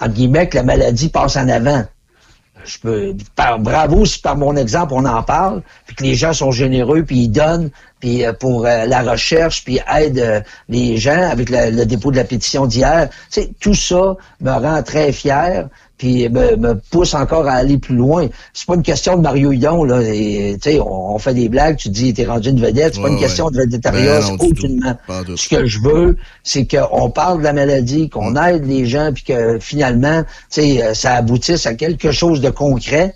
en 0.00 0.08
guillemets, 0.08 0.48
que 0.48 0.56
la 0.56 0.62
maladie 0.62 1.08
passe 1.08 1.36
en 1.36 1.48
avant. 1.48 1.84
Je 2.64 2.78
peux, 2.78 3.14
par, 3.36 3.60
bravo 3.60 4.04
si 4.04 4.18
par 4.18 4.36
mon 4.36 4.56
exemple 4.56 4.92
on 4.94 5.04
en 5.04 5.22
parle, 5.22 5.62
puis 5.86 5.94
que 5.94 6.02
les 6.02 6.16
gens 6.16 6.32
sont 6.32 6.50
généreux, 6.50 7.04
puis 7.04 7.20
ils 7.20 7.28
donnent, 7.28 7.70
puis 8.00 8.24
euh, 8.24 8.32
pour 8.32 8.66
euh, 8.66 8.86
la 8.86 9.02
recherche, 9.02 9.64
puis 9.64 9.78
aident 9.94 10.18
euh, 10.18 10.40
les 10.68 10.96
gens 10.96 11.30
avec 11.30 11.48
le, 11.48 11.70
le 11.70 11.86
dépôt 11.86 12.10
de 12.10 12.16
la 12.16 12.24
pétition 12.24 12.66
d'hier. 12.66 13.08
Tu 13.30 13.42
sais, 13.42 13.50
tout 13.60 13.74
ça 13.74 14.16
me 14.40 14.50
rend 14.50 14.82
très 14.82 15.12
fier, 15.12 15.68
puis 15.98 16.28
me, 16.28 16.56
me 16.56 16.74
pousse 16.90 17.14
encore 17.14 17.46
à 17.48 17.52
aller 17.54 17.78
plus 17.78 17.96
loin. 17.96 18.26
C'est 18.52 18.66
pas 18.66 18.74
une 18.74 18.82
question 18.82 19.16
de 19.16 19.22
Mario 19.22 19.52
Hudon, 19.52 19.84
là. 19.84 20.00
et, 20.02 20.56
Tu 20.62 20.72
sais, 20.72 20.80
on, 20.80 21.14
on 21.14 21.18
fait 21.18 21.32
des 21.34 21.48
blagues, 21.48 21.76
tu 21.76 21.88
dis 21.88 22.12
t'es 22.12 22.26
rendu 22.26 22.50
une 22.50 22.60
vedette. 22.60 22.94
C'est 22.94 23.00
pas 23.00 23.06
Ouais, 23.08 23.14
une 23.14 23.20
question 23.20 23.48
de 23.50 23.58
vedettariat, 23.58 24.20
Ben 24.20 24.36
aucunement. 24.40 24.96
Ce 25.36 25.48
que 25.48 25.66
je 25.66 25.80
veux, 25.80 26.16
c'est 26.44 26.66
qu'on 26.66 27.10
parle 27.10 27.38
de 27.38 27.44
la 27.44 27.52
maladie, 27.52 28.10
qu'on 28.10 28.36
aide 28.36 28.66
les 28.66 28.86
gens, 28.86 29.10
puis 29.14 29.24
que 29.24 29.58
finalement, 29.58 30.22
tu 30.22 30.60
sais, 30.62 30.82
euh, 30.82 30.94
ça 30.94 31.14
aboutisse 31.14 31.66
à 31.66 31.74
quelque 31.74 32.12
chose 32.12 32.40
de 32.40 32.50
concret 32.50 33.14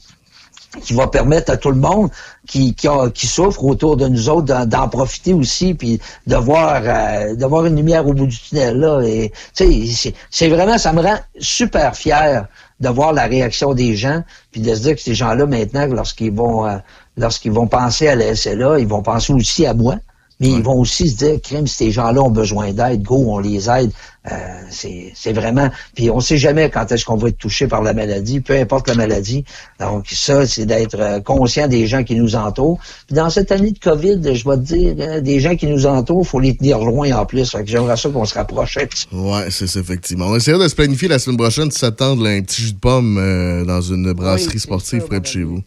qui 0.84 0.92
va 0.94 1.08
permettre 1.08 1.50
à 1.50 1.56
tout 1.56 1.70
le 1.72 1.80
monde 1.80 2.10
qui, 2.46 2.74
qui, 2.74 2.86
a- 2.86 3.10
qui 3.10 3.26
souffre 3.26 3.64
autour 3.64 3.96
de 3.96 4.06
nous 4.06 4.28
autres 4.28 4.64
d'en, 4.66 4.88
profiter 4.88 5.34
aussi, 5.34 5.74
puis 5.74 6.00
de 6.28 6.36
voir, 6.36 6.80
euh, 6.84 7.34
de 7.34 7.44
voir 7.44 7.66
une 7.66 7.74
lumière 7.74 8.06
au 8.06 8.12
bout 8.12 8.26
du 8.26 8.38
tunnel. 8.38 8.78
Là. 8.78 9.00
Et, 9.02 9.32
tu 9.54 9.64
sais, 9.64 9.92
c'est, 9.94 10.14
c'est 10.30 10.48
vraiment, 10.48 10.78
ça 10.78 10.92
me 10.92 11.02
rend 11.02 11.16
super 11.40 11.96
fier 11.96 12.46
de 12.80 12.88
voir 12.88 13.12
la 13.12 13.26
réaction 13.26 13.74
des 13.74 13.94
gens, 13.94 14.22
puis 14.50 14.60
de 14.60 14.74
se 14.74 14.80
dire 14.80 14.96
que 14.96 15.02
ces 15.02 15.14
gens-là, 15.14 15.46
maintenant, 15.46 15.86
lorsqu'ils 15.86 16.32
vont, 16.32 16.66
euh, 16.66 16.78
lorsqu'ils 17.16 17.52
vont 17.52 17.66
penser 17.66 18.08
à 18.08 18.14
la 18.14 18.34
SLA, 18.34 18.78
ils 18.78 18.88
vont 18.88 19.02
penser 19.02 19.32
aussi 19.32 19.66
à 19.66 19.74
moi. 19.74 19.96
Mais 20.40 20.48
ils 20.48 20.62
vont 20.62 20.78
aussi 20.78 21.10
se 21.10 21.16
dire, 21.16 21.40
crème, 21.42 21.66
si 21.66 21.76
ces 21.76 21.90
gens-là 21.90 22.22
ont 22.22 22.30
besoin 22.30 22.72
d'aide, 22.72 23.02
go, 23.02 23.24
on 23.28 23.38
les 23.38 23.68
aide. 23.68 23.92
Euh, 24.30 24.36
c'est 24.70 25.12
c'est 25.14 25.32
vraiment... 25.32 25.70
Puis 25.94 26.10
on 26.10 26.20
sait 26.20 26.36
jamais 26.36 26.68
quand 26.68 26.90
est-ce 26.92 27.04
qu'on 27.06 27.16
va 27.16 27.28
être 27.28 27.38
touché 27.38 27.66
par 27.66 27.82
la 27.82 27.94
maladie, 27.94 28.40
peu 28.40 28.54
importe 28.54 28.88
la 28.88 28.94
maladie. 28.94 29.44
Donc 29.78 30.06
ça, 30.10 30.46
c'est 30.46 30.66
d'être 30.66 30.98
euh, 30.98 31.20
conscient 31.20 31.68
des 31.68 31.86
gens 31.86 32.04
qui 32.04 32.14
nous 32.16 32.36
entourent. 32.36 32.78
Puis 33.06 33.16
dans 33.16 33.30
cette 33.30 33.50
année 33.50 33.70
de 33.70 33.78
COVID, 33.78 34.34
je 34.34 34.48
vais 34.48 34.56
te 34.56 34.62
dire, 34.62 34.94
hein, 35.00 35.20
des 35.20 35.40
gens 35.40 35.56
qui 35.56 35.66
nous 35.66 35.86
entourent, 35.86 36.26
faut 36.26 36.40
les 36.40 36.56
tenir 36.56 36.78
loin 36.80 37.10
en 37.12 37.24
plus. 37.24 37.50
Fait 37.50 37.64
que 37.64 37.70
j'aimerais 37.70 37.96
ça 37.96 38.10
qu'on 38.10 38.26
se 38.26 38.34
rapproche. 38.34 38.76
Ouais, 39.12 39.50
c'est 39.50 39.66
ça, 39.66 39.80
effectivement. 39.80 40.26
On 40.26 40.36
essaiera 40.36 40.62
de 40.62 40.68
se 40.68 40.74
planifier 40.74 41.08
la 41.08 41.18
semaine 41.18 41.38
prochaine 41.38 41.68
de 41.68 41.72
s'attendre 41.72 42.26
à 42.26 42.30
un 42.30 42.42
petit 42.42 42.62
jus 42.62 42.72
de 42.72 42.78
pomme 42.78 43.16
euh, 43.18 43.64
dans 43.64 43.80
une 43.80 44.12
brasserie 44.12 44.60
sportive 44.60 45.04
près 45.06 45.20
de 45.20 45.26
chez 45.26 45.42
vous. 45.42 45.62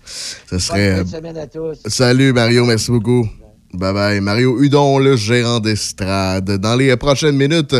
Ça 0.50 0.60
serait. 0.60 0.96
Bonne 0.96 1.04
de 1.06 1.10
semaine 1.10 1.38
à 1.38 1.48
tous. 1.48 1.80
Salut 1.88 2.34
Mario, 2.34 2.66
merci 2.66 2.92
beaucoup. 2.92 3.28
Bye 3.74 3.94
bye. 3.94 4.22
Mario 4.22 4.62
Hudon, 4.62 5.00
le 5.00 5.16
gérant 5.16 5.60
d'estrade. 5.60 6.58
Dans 6.58 6.76
les 6.76 6.96
prochaines 6.96 7.36
minutes, 7.36 7.76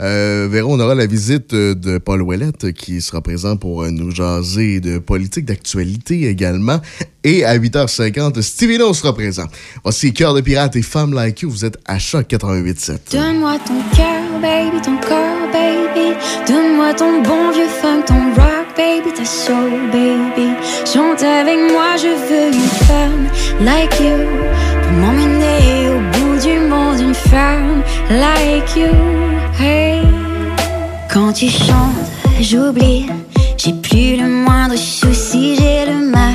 euh, 0.00 0.62
on 0.64 0.78
aura 0.78 0.94
la 0.94 1.06
visite 1.06 1.52
de 1.52 1.98
Paul 1.98 2.22
Ouellette 2.22 2.72
qui 2.72 3.00
sera 3.00 3.20
présent 3.20 3.56
pour 3.56 3.84
nous 3.90 4.12
jaser 4.12 4.78
de 4.78 4.98
politique, 4.98 5.44
d'actualité 5.44 6.28
également. 6.28 6.80
Et 7.24 7.44
à 7.44 7.58
8h50, 7.58 8.40
Stevino 8.40 8.94
sera 8.94 9.14
présent. 9.14 9.46
Voici 9.82 10.12
Cœur 10.12 10.34
de 10.34 10.40
pirate 10.40 10.76
et 10.76 10.82
Femme 10.82 11.12
Like 11.12 11.42
You. 11.42 11.50
Vous 11.50 11.64
êtes 11.64 11.78
à 11.86 11.98
Choc 11.98 12.28
88.7. 12.28 13.12
Donne-moi 13.12 13.58
ton 13.66 13.96
cœur, 13.96 14.40
baby, 14.40 14.80
ton 14.80 14.96
corps, 14.98 15.50
baby. 15.52 16.16
Donne-moi 16.46 16.94
ton 16.94 17.20
bon 17.22 17.50
vieux 17.52 17.68
funk, 17.80 18.02
ton 18.06 18.34
rock, 18.34 18.76
baby, 18.76 19.12
ta 19.16 19.24
soul, 19.24 19.90
baby. 19.92 20.50
Chante 20.86 21.22
avec 21.22 21.58
moi, 21.72 21.96
je 21.96 22.08
veux 22.28 22.54
une 22.54 22.86
femme 22.86 23.28
like 23.60 23.98
you. 24.00 24.81
M'emmener 25.00 25.90
au 25.90 26.00
bout 26.12 26.38
du 26.40 26.58
monde, 26.58 27.00
une 27.00 27.14
femme 27.14 27.82
like 28.10 28.76
you. 28.76 28.92
Hey. 29.58 30.02
Quand 31.12 31.32
tu 31.32 31.48
chantes, 31.48 32.10
j'oublie. 32.40 33.06
J'ai 33.56 33.72
plus 33.74 34.16
le 34.16 34.28
moindre 34.28 34.76
souci, 34.76 35.56
j'ai 35.56 35.86
le 35.86 36.10
mal 36.10 36.34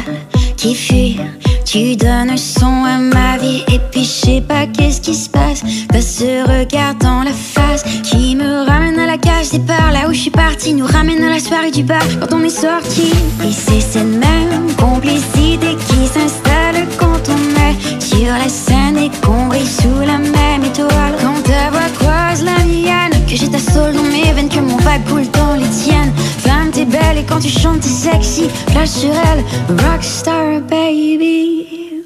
qui 0.55 0.75
fuir. 0.75 1.21
Tu 1.65 1.95
donnes 1.95 2.37
son 2.37 2.85
à 2.85 2.97
ma 2.97 3.37
vie 3.37 3.63
et 3.73 3.79
sais 4.27 4.41
pas 4.41 4.67
qu'est-ce 4.67 4.99
qui 4.99 5.15
se 5.15 5.29
passe. 5.29 5.61
T'as 5.89 6.01
ce 6.01 6.43
regard 6.43 6.95
dans 6.95 7.23
la 7.23 7.31
face 7.31 7.83
qui 8.03 8.35
me 8.35 8.67
ramène 8.67 8.99
à 8.99 9.07
la 9.07 9.17
cage 9.17 9.51
départ, 9.51 9.91
là 9.93 10.09
où 10.09 10.13
je 10.13 10.19
suis 10.19 10.31
parti, 10.31 10.73
nous 10.73 10.85
ramène 10.85 11.23
à 11.23 11.29
la 11.29 11.39
soirée 11.39 11.71
du 11.71 11.83
bar 11.83 12.03
quand 12.19 12.35
on 12.35 12.43
est 12.43 12.49
sorti. 12.49 13.13
Et 13.45 13.53
c'est 13.53 13.79
cette 13.79 14.03
même 14.27 14.67
complicité 14.77 15.69
qui 15.87 16.07
s'installe 16.07 16.79
quand 16.99 17.23
on 17.35 17.43
est 17.67 17.77
sur 18.03 18.33
la 18.43 18.49
scène 18.49 18.97
et 18.97 19.11
qu'on 19.25 19.47
rit 19.47 19.65
sous 19.65 20.01
la 20.05 20.17
même 20.17 20.63
étoile. 20.65 21.15
Quand 21.21 21.41
ta 21.43 21.69
voix 21.71 21.89
croise 21.97 22.43
la 22.43 22.59
mienne, 22.65 23.13
que 23.29 23.35
j'ai 23.37 23.49
ta 23.49 23.59
soul 23.59 23.93
dans 23.93 24.09
mes 24.11 24.33
veines, 24.33 24.49
que 24.49 24.59
mon 24.59 24.77
vague 24.77 25.05
coule 25.05 25.29
dans 25.31 25.55
les 25.55 25.69
tiennes. 25.69 26.11
Femme, 26.39 26.71
t'es 26.71 26.85
belle 26.85 27.19
et 27.19 27.23
quand 27.23 27.39
tu 27.39 27.49
chantes, 27.49 27.79
t'es 27.79 27.87
sexy. 27.87 28.49
Flash 28.71 28.89
sur 28.89 29.13
elle, 29.31 29.43
rockstar 29.85 30.59
baby. 30.69 31.96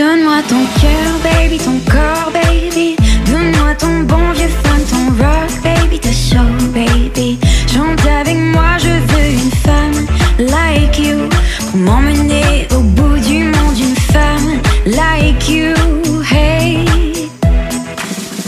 Donne-moi 0.00 0.40
ton 0.48 0.64
cœur, 0.80 1.12
baby, 1.22 1.58
ton 1.58 1.78
corps, 1.92 2.32
baby. 2.32 2.96
Donne-moi 3.26 3.74
ton 3.74 4.00
bon 4.04 4.32
vieux 4.32 4.48
fun, 4.48 4.78
ton 4.88 5.08
rock, 5.22 5.50
baby, 5.62 5.98
ta 6.00 6.10
show, 6.10 6.48
baby. 6.72 7.38
Chante 7.70 8.00
avec 8.06 8.38
moi, 8.38 8.78
je 8.78 8.88
veux 8.88 9.30
une 9.30 9.50
femme 9.62 10.06
like 10.38 10.98
you. 10.98 11.28
Pour 11.70 11.80
m'emmener 11.80 12.66
au 12.74 12.80
bout 12.80 13.18
du 13.18 13.44
monde, 13.44 13.78
une 13.78 13.94
femme 13.94 14.58
like 14.86 15.46
you, 15.50 15.74
hey. 16.32 17.28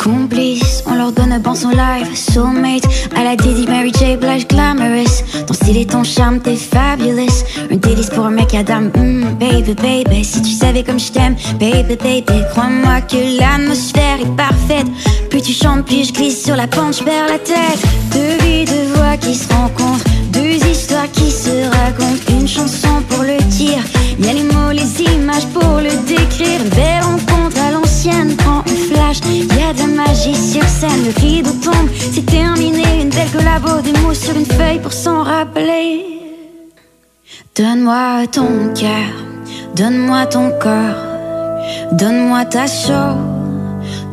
Complice, 0.02 0.82
on 0.86 0.94
leur 0.94 1.12
donne 1.12 1.32
un 1.32 1.38
bon 1.38 1.54
son 1.54 1.68
live. 1.68 2.08
Soulmate, 2.14 2.88
à 3.14 3.24
la 3.24 3.36
Diddy, 3.36 3.66
Mary 3.66 3.92
J. 3.92 4.16
Blige, 4.16 4.48
glamorous. 4.48 5.11
Style 5.72 5.80
et 5.80 5.86
ton 5.86 6.04
charme, 6.04 6.40
t'es 6.40 6.56
fabulous. 6.56 7.44
Un 7.70 7.76
délice 7.76 8.10
pour 8.10 8.26
un 8.26 8.30
mec 8.30 8.54
à 8.54 8.62
dame, 8.62 8.90
mm, 8.94 9.38
baby, 9.38 9.74
baby. 9.74 10.24
Si 10.24 10.42
tu 10.42 10.50
savais 10.50 10.82
comme 10.82 11.00
je 11.00 11.10
t'aime, 11.12 11.36
baby, 11.58 11.96
baby. 11.96 12.42
Crois-moi 12.50 13.00
que 13.02 13.38
l'atmosphère 13.38 14.20
est 14.20 14.36
parfaite. 14.36 14.86
Plus 15.30 15.42
tu 15.42 15.52
chantes, 15.52 15.86
plus 15.86 16.08
je 16.08 16.12
glisse 16.12 16.44
sur 16.44 16.56
la 16.56 16.66
pente, 16.66 16.98
je 16.98 17.04
la 17.04 17.38
tête. 17.38 17.82
Deux 18.12 18.44
vies, 18.44 18.64
deux 18.64 18.92
voix 18.94 19.16
qui 19.16 19.34
se 19.34 19.48
rencontrent. 19.52 20.04
Deux 20.30 20.56
histoires 20.70 21.10
qui 21.10 21.30
se 21.30 21.64
racontent. 21.64 22.22
Une 22.30 22.48
chanson 22.48 23.02
pour 23.08 23.22
le 23.22 23.38
dire. 23.44 23.82
Y 24.18 24.28
a 24.28 24.32
les 24.34 24.44
mots, 24.44 24.72
les 24.72 25.02
images 25.02 25.46
pour 25.54 25.76
le 25.78 25.90
décrire. 26.06 26.60
Une 26.62 26.70
belle 26.70 27.02
rencontre 27.02 27.58
à 27.66 27.70
l'ancienne, 27.70 28.36
prends 28.36 28.60
un 28.60 28.94
flash. 28.94 29.18
Y 29.30 29.62
a 29.62 29.72
de 29.72 29.80
la 29.80 29.86
magie 29.86 30.21
sur 30.52 30.68
scène, 30.68 31.04
le 31.06 31.20
rideau 31.20 31.50
tombe, 31.64 31.88
c'est 32.12 32.26
terminé. 32.26 32.84
Une 33.02 33.08
belle 33.08 33.30
collabo, 33.30 33.80
des 33.80 33.98
mots 34.00 34.12
sur 34.12 34.36
une 34.36 34.44
feuille 34.44 34.80
pour 34.80 34.92
s'en 34.92 35.22
rappeler. 35.22 36.04
Donne-moi 37.56 38.26
ton 38.30 38.50
cœur, 38.74 39.12
donne-moi 39.74 40.26
ton 40.26 40.50
corps, 40.60 41.02
donne-moi 41.92 42.44
ta 42.44 42.66
show, 42.66 43.12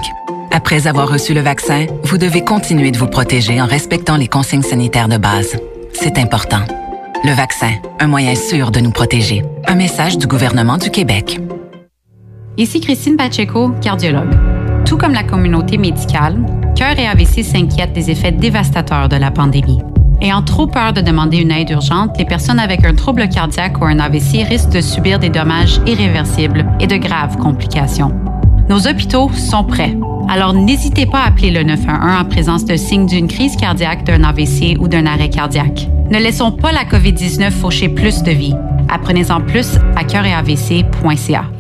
Après 0.52 0.88
avoir 0.88 1.08
reçu 1.08 1.36
le 1.36 1.42
vaccin, 1.42 1.86
vous 2.06 2.18
devez 2.18 2.44
continuer 2.44 2.90
de 2.90 2.98
vous 2.98 3.06
protéger 3.06 3.62
en 3.62 3.68
respectant 3.68 4.18
les 4.18 4.28
consignes 4.28 4.64
sanitaires 4.64 5.08
de 5.08 5.18
base. 5.18 5.56
C'est 5.94 6.18
important. 6.18 6.66
Le 7.24 7.34
vaccin, 7.34 7.74
un 8.00 8.08
moyen 8.08 8.34
sûr 8.34 8.72
de 8.72 8.80
nous 8.80 8.90
protéger. 8.90 9.44
Un 9.68 9.76
message 9.76 10.18
du 10.18 10.26
gouvernement 10.26 10.80
du 10.80 10.90
Québec. 10.90 11.40
Ici 12.58 12.82
Christine 12.82 13.16
Pacheco, 13.16 13.70
cardiologue. 13.80 14.36
Tout 14.86 14.98
comme 14.98 15.14
la 15.14 15.24
communauté 15.24 15.78
médicale, 15.78 16.44
Cœur 16.76 16.98
et 16.98 17.06
AVC 17.06 17.44
s'inquiètent 17.44 17.94
des 17.94 18.10
effets 18.10 18.32
dévastateurs 18.32 19.08
de 19.08 19.18
la 19.18 19.30
pandémie. 19.30 19.84
Ayant 20.20 20.42
trop 20.42 20.66
peur 20.66 20.94
de 20.94 21.02
demander 21.02 21.38
une 21.38 21.52
aide 21.52 21.70
urgente, 21.70 22.18
les 22.18 22.26
personnes 22.26 22.60
avec 22.60 22.84
un 22.86 22.96
trouble 22.96 23.30
cardiaque 23.30 23.80
ou 23.80 23.86
un 23.86 24.00
AVC 24.00 24.44
risquent 24.44 24.72
de 24.72 24.82
subir 24.82 25.20
des 25.20 25.30
dommages 25.30 25.80
irréversibles 25.86 26.66
et 26.80 26.88
de 26.88 26.98
graves 26.98 27.38
complications. 27.38 28.16
Nos 28.68 28.88
hôpitaux 28.88 29.30
sont 29.34 29.64
prêts. 29.64 29.96
Alors 30.34 30.54
n'hésitez 30.54 31.06
pas 31.06 31.20
à 31.20 31.28
appeler 31.28 31.52
le 31.52 31.62
911 31.64 32.22
en 32.22 32.24
présence 32.24 32.64
de 32.64 32.78
signes 32.78 33.06
d'une 33.06 33.28
crise 33.28 33.58
cardiaque, 33.58 34.06
d'un 34.06 34.24
AVC 34.24 34.78
ou 34.80 34.88
d'un 34.88 35.06
arrêt 35.06 35.30
cardiaque. 35.30 35.90
Ne 36.10 36.20
laissons 36.20 36.54
pas 36.54 36.72
la 36.72 36.86
COVID-19 36.86 37.52
faucher 37.52 37.90
plus 37.90 38.24
de 38.24 38.32
vies. 38.32 38.56
Apprenez-en 38.88 39.42
plus 39.42 39.78
à 39.98 40.06
cœuretavc.ca. 40.06 41.44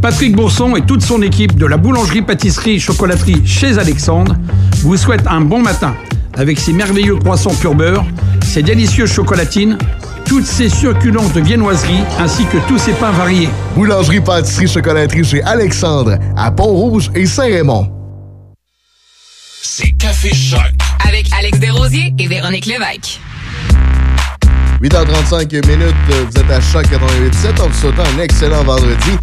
Patrick 0.00 0.36
Bourson 0.36 0.76
et 0.76 0.82
toute 0.82 1.02
son 1.02 1.22
équipe 1.22 1.56
de 1.56 1.66
la 1.66 1.76
boulangerie-pâtisserie-chocolaterie 1.76 3.44
chez 3.44 3.78
Alexandre 3.78 4.36
vous 4.82 4.96
souhaitent 4.96 5.26
un 5.26 5.40
bon 5.40 5.60
matin 5.60 5.94
avec 6.36 6.60
ses 6.60 6.72
merveilleux 6.72 7.16
croissants 7.16 7.54
pur 7.54 7.74
beurre, 7.74 8.04
ses 8.44 8.62
délicieuses 8.62 9.12
chocolatines, 9.12 9.76
toutes 10.24 10.46
ses 10.46 10.68
succulentes 10.68 11.36
viennoiseries 11.36 12.04
ainsi 12.20 12.44
que 12.46 12.58
tous 12.68 12.78
ses 12.78 12.92
pains 12.92 13.10
variés. 13.10 13.48
Boulangerie, 13.74 14.20
pâtisserie, 14.20 14.68
chocolaterie 14.68 15.24
chez 15.24 15.42
Alexandre, 15.42 16.16
à 16.36 16.52
Pont-Rouge 16.52 17.10
et 17.16 17.26
Saint-Raymond. 17.26 17.90
C'est 19.62 19.90
Café 19.92 20.32
Choc. 20.32 20.60
Avec 21.06 21.26
Alex 21.36 21.58
Desrosiers 21.58 22.14
et 22.18 22.28
Véronique 22.28 22.66
Lévesque. 22.66 23.20
8h35 24.80 25.66
minutes, 25.66 25.94
vous 26.08 26.40
êtes 26.40 26.50
à 26.50 26.60
Choc 26.60 26.84
88.7. 26.84 27.60
On 27.60 27.68
vous 27.68 27.74
souhaite 27.74 27.98
un 27.98 28.22
excellent 28.22 28.62
vendredi. 28.62 29.18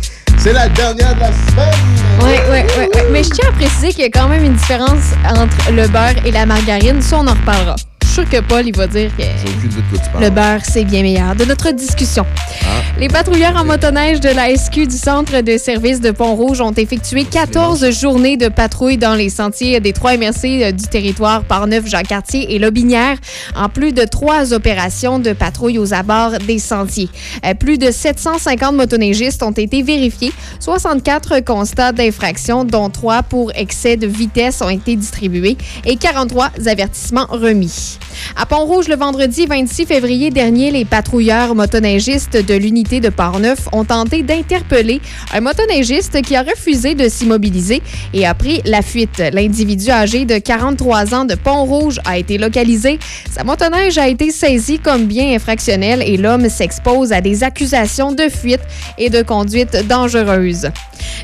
C'est 0.45 0.53
la 0.53 0.69
dernière 0.69 1.15
de 1.15 1.21
la 1.21 1.31
semaine! 1.31 1.73
Oui, 2.21 2.33
oui, 2.51 2.59
oui. 2.77 3.01
Mais 3.11 3.23
je 3.23 3.31
tiens 3.31 3.49
à 3.49 3.51
préciser 3.53 3.89
qu'il 3.89 4.01
y 4.01 4.03
a 4.03 4.11
quand 4.11 4.27
même 4.27 4.43
une 4.43 4.53
différence 4.53 5.13
entre 5.27 5.71
le 5.71 5.87
beurre 5.87 6.23
et 6.23 6.29
la 6.29 6.45
margarine. 6.45 7.01
Ça, 7.01 7.17
on 7.17 7.27
en 7.27 7.33
reparlera. 7.33 7.75
Sûre 8.15 8.29
que 8.29 8.39
Paul, 8.39 8.65
il 8.65 8.73
va 8.73 8.87
dire 8.87 9.11
que 9.17 10.23
le 10.23 10.29
beurre, 10.29 10.61
c'est 10.63 10.85
bien 10.85 11.01
meilleur. 11.01 11.35
De 11.35 11.43
notre 11.43 11.71
discussion. 11.71 12.25
Ah. 12.61 12.65
Les 12.97 13.09
patrouilleurs 13.09 13.57
en 13.57 13.65
motoneige 13.65 14.21
de 14.21 14.29
la 14.29 14.55
SQ 14.55 14.87
du 14.87 14.95
centre 14.95 15.41
de 15.41 15.57
service 15.57 15.99
de 15.99 16.11
Pont-Rouge 16.11 16.61
ont 16.61 16.71
effectué 16.71 17.25
14 17.25 17.89
journées 17.89 18.37
de 18.37 18.47
patrouille 18.47 18.95
dans 18.95 19.15
les 19.15 19.27
sentiers 19.27 19.81
des 19.81 19.91
trois 19.91 20.15
MRC 20.15 20.45
euh, 20.45 20.71
du 20.71 20.85
territoire 20.87 21.43
par 21.43 21.67
neuf 21.67 21.87
Jean-Cartier 21.87 22.55
et 22.55 22.59
Lobinière, 22.59 23.17
en 23.53 23.67
plus 23.67 23.91
de 23.91 24.05
trois 24.05 24.53
opérations 24.53 25.19
de 25.19 25.33
patrouille 25.33 25.77
aux 25.77 25.93
abords 25.93 26.39
des 26.47 26.59
sentiers. 26.59 27.09
Euh, 27.45 27.53
plus 27.53 27.77
de 27.77 27.91
750 27.91 28.75
motoneigistes 28.75 29.43
ont 29.43 29.51
été 29.51 29.83
vérifiés. 29.83 30.31
64 30.61 31.41
constats 31.41 31.91
d'infraction, 31.91 32.63
dont 32.63 32.89
trois 32.89 33.23
pour 33.23 33.51
excès 33.55 33.97
de 33.97 34.07
vitesse, 34.07 34.61
ont 34.61 34.69
été 34.69 34.95
distribués 34.95 35.57
et 35.83 35.97
43 35.97 36.51
avertissements 36.65 37.27
remis. 37.29 37.99
À 38.35 38.45
Pont-Rouge, 38.45 38.87
le 38.87 38.95
vendredi 38.95 39.45
26 39.45 39.85
février 39.85 40.29
dernier, 40.29 40.71
les 40.71 40.83
patrouilleurs 40.83 41.55
motoneigistes 41.55 42.37
de 42.37 42.53
l'unité 42.53 42.99
de 42.99 43.09
Port-Neuf 43.09 43.69
ont 43.71 43.85
tenté 43.85 44.23
d'interpeller 44.23 44.99
un 45.33 45.41
motoneigiste 45.41 46.21
qui 46.21 46.35
a 46.35 46.43
refusé 46.43 46.95
de 46.95 47.07
s'immobiliser 47.07 47.81
et 48.13 48.25
a 48.25 48.33
pris 48.33 48.61
la 48.65 48.81
fuite. 48.81 49.23
L'individu 49.31 49.89
âgé 49.89 50.25
de 50.25 50.37
43 50.37 51.13
ans 51.13 51.25
de 51.25 51.35
Pont-Rouge 51.35 51.99
a 52.05 52.17
été 52.17 52.37
localisé. 52.37 52.99
Sa 53.31 53.43
motoneige 53.43 53.97
a 53.97 54.07
été 54.07 54.31
saisie 54.31 54.79
comme 54.79 55.05
bien 55.05 55.33
infractionnel 55.33 56.03
et 56.05 56.17
l'homme 56.17 56.49
s'expose 56.49 57.13
à 57.13 57.21
des 57.21 57.43
accusations 57.43 58.11
de 58.11 58.27
fuite 58.29 58.61
et 58.97 59.09
de 59.09 59.21
conduite 59.21 59.77
dangereuse. 59.87 60.69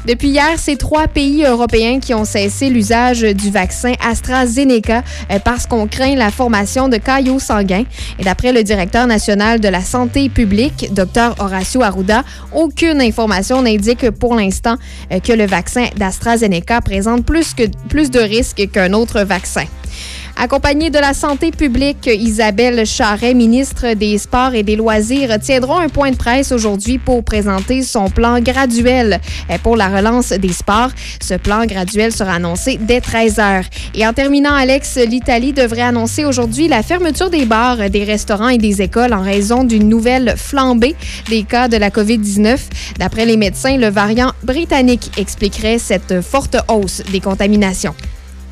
Depuis 0.06 0.30
hier, 0.30 0.54
c'est 0.58 0.78
trois 0.78 1.08
pays 1.08 1.44
européens 1.44 2.00
qui 2.00 2.14
ont 2.14 2.26
cessé 2.26 2.70
l'usage 2.70 3.22
du 3.22 3.52
vaccin 3.52 3.94
AstraZeneca 4.04 5.04
euh, 5.32 5.40
parce 5.44 5.68
qu'on 5.68 5.88
craint 5.88 6.16
la 6.16 6.32
formation 6.32 6.71
de 6.72 6.98
caillots 6.98 7.40
sanguins. 7.40 7.84
Et 8.20 8.24
d'après 8.24 8.54
le 8.54 8.64
directeur 8.64 9.08
national 9.08 9.60
de 9.60 9.68
la 9.68 9.82
santé 9.82 10.30
publique, 10.30 10.94
Dr 10.94 11.36
Horacio 11.40 11.82
Arruda, 11.82 12.24
aucune 12.54 13.02
information 13.02 13.62
n'indique 13.62 14.10
pour 14.12 14.36
l'instant 14.36 14.76
euh, 15.12 15.20
que 15.20 15.34
le 15.34 15.46
vaccin 15.46 15.88
d'AstraZeneca 15.98 16.82
présente 16.82 17.26
plus, 17.26 17.56
de 17.56 18.20
risques 18.20 18.70
qu'un 18.72 18.94
autre 18.94 19.22
vaccin. 19.22 19.66
Accompagnée 20.44 20.90
de 20.90 20.98
la 20.98 21.14
santé 21.14 21.52
publique, 21.52 22.10
Isabelle 22.12 22.84
Charret, 22.88 23.36
ministre 23.36 23.94
des 23.94 24.18
Sports 24.18 24.56
et 24.56 24.64
des 24.64 24.76
Loisirs, 24.76 25.40
tiendront 25.40 25.78
un 25.78 25.88
point 25.88 26.10
de 26.10 26.16
presse 26.16 26.52
aujourd'hui 26.52 26.98
pour 26.98 27.24
présenter 27.24 27.84
son 27.84 28.10
plan 28.10 28.40
graduel 28.40 29.22
pour 29.62 29.76
la 29.76 29.88
relance 29.88 30.30
des 30.30 30.52
sports. 30.52 30.90
Ce 31.22 31.36
plan 31.36 31.68
graduel 31.68 32.12
sera 32.12 32.34
annoncé 32.34 32.80
dès 32.82 33.02
13 33.02 33.38
heures. 33.38 33.66
Et 33.94 34.08
en 34.08 34.14
terminant, 34.14 34.56
Alex, 34.56 34.98
l'Italie 34.98 35.54
devrait 35.54 35.82
annoncer 35.82 36.26
aujourd'hui 36.26 36.68
la 36.68 36.82
fermeture 36.82 37.30
des 37.30 37.46
bars, 37.46 37.92
des 37.92 38.04
restaurants 38.04 38.50
et 38.50 38.58
des 38.58 38.82
écoles 38.82 39.14
en 39.14 39.22
raison 39.22 39.64
d'une 39.64 39.88
nouvelle 39.88 40.34
flambée 40.38 40.96
des 41.30 41.44
cas 41.44 41.68
de 41.68 41.78
la 41.78 41.92
COVID-19. 41.92 42.58
D'après 42.98 43.28
les 43.28 43.38
médecins, 43.38 43.78
le 43.78 43.90
variant 43.90 44.32
britannique 44.42 45.12
expliquerait 45.20 45.78
cette 45.78 46.22
forte 46.22 46.58
hausse 46.68 47.04
des 47.12 47.20
contaminations. 47.20 47.94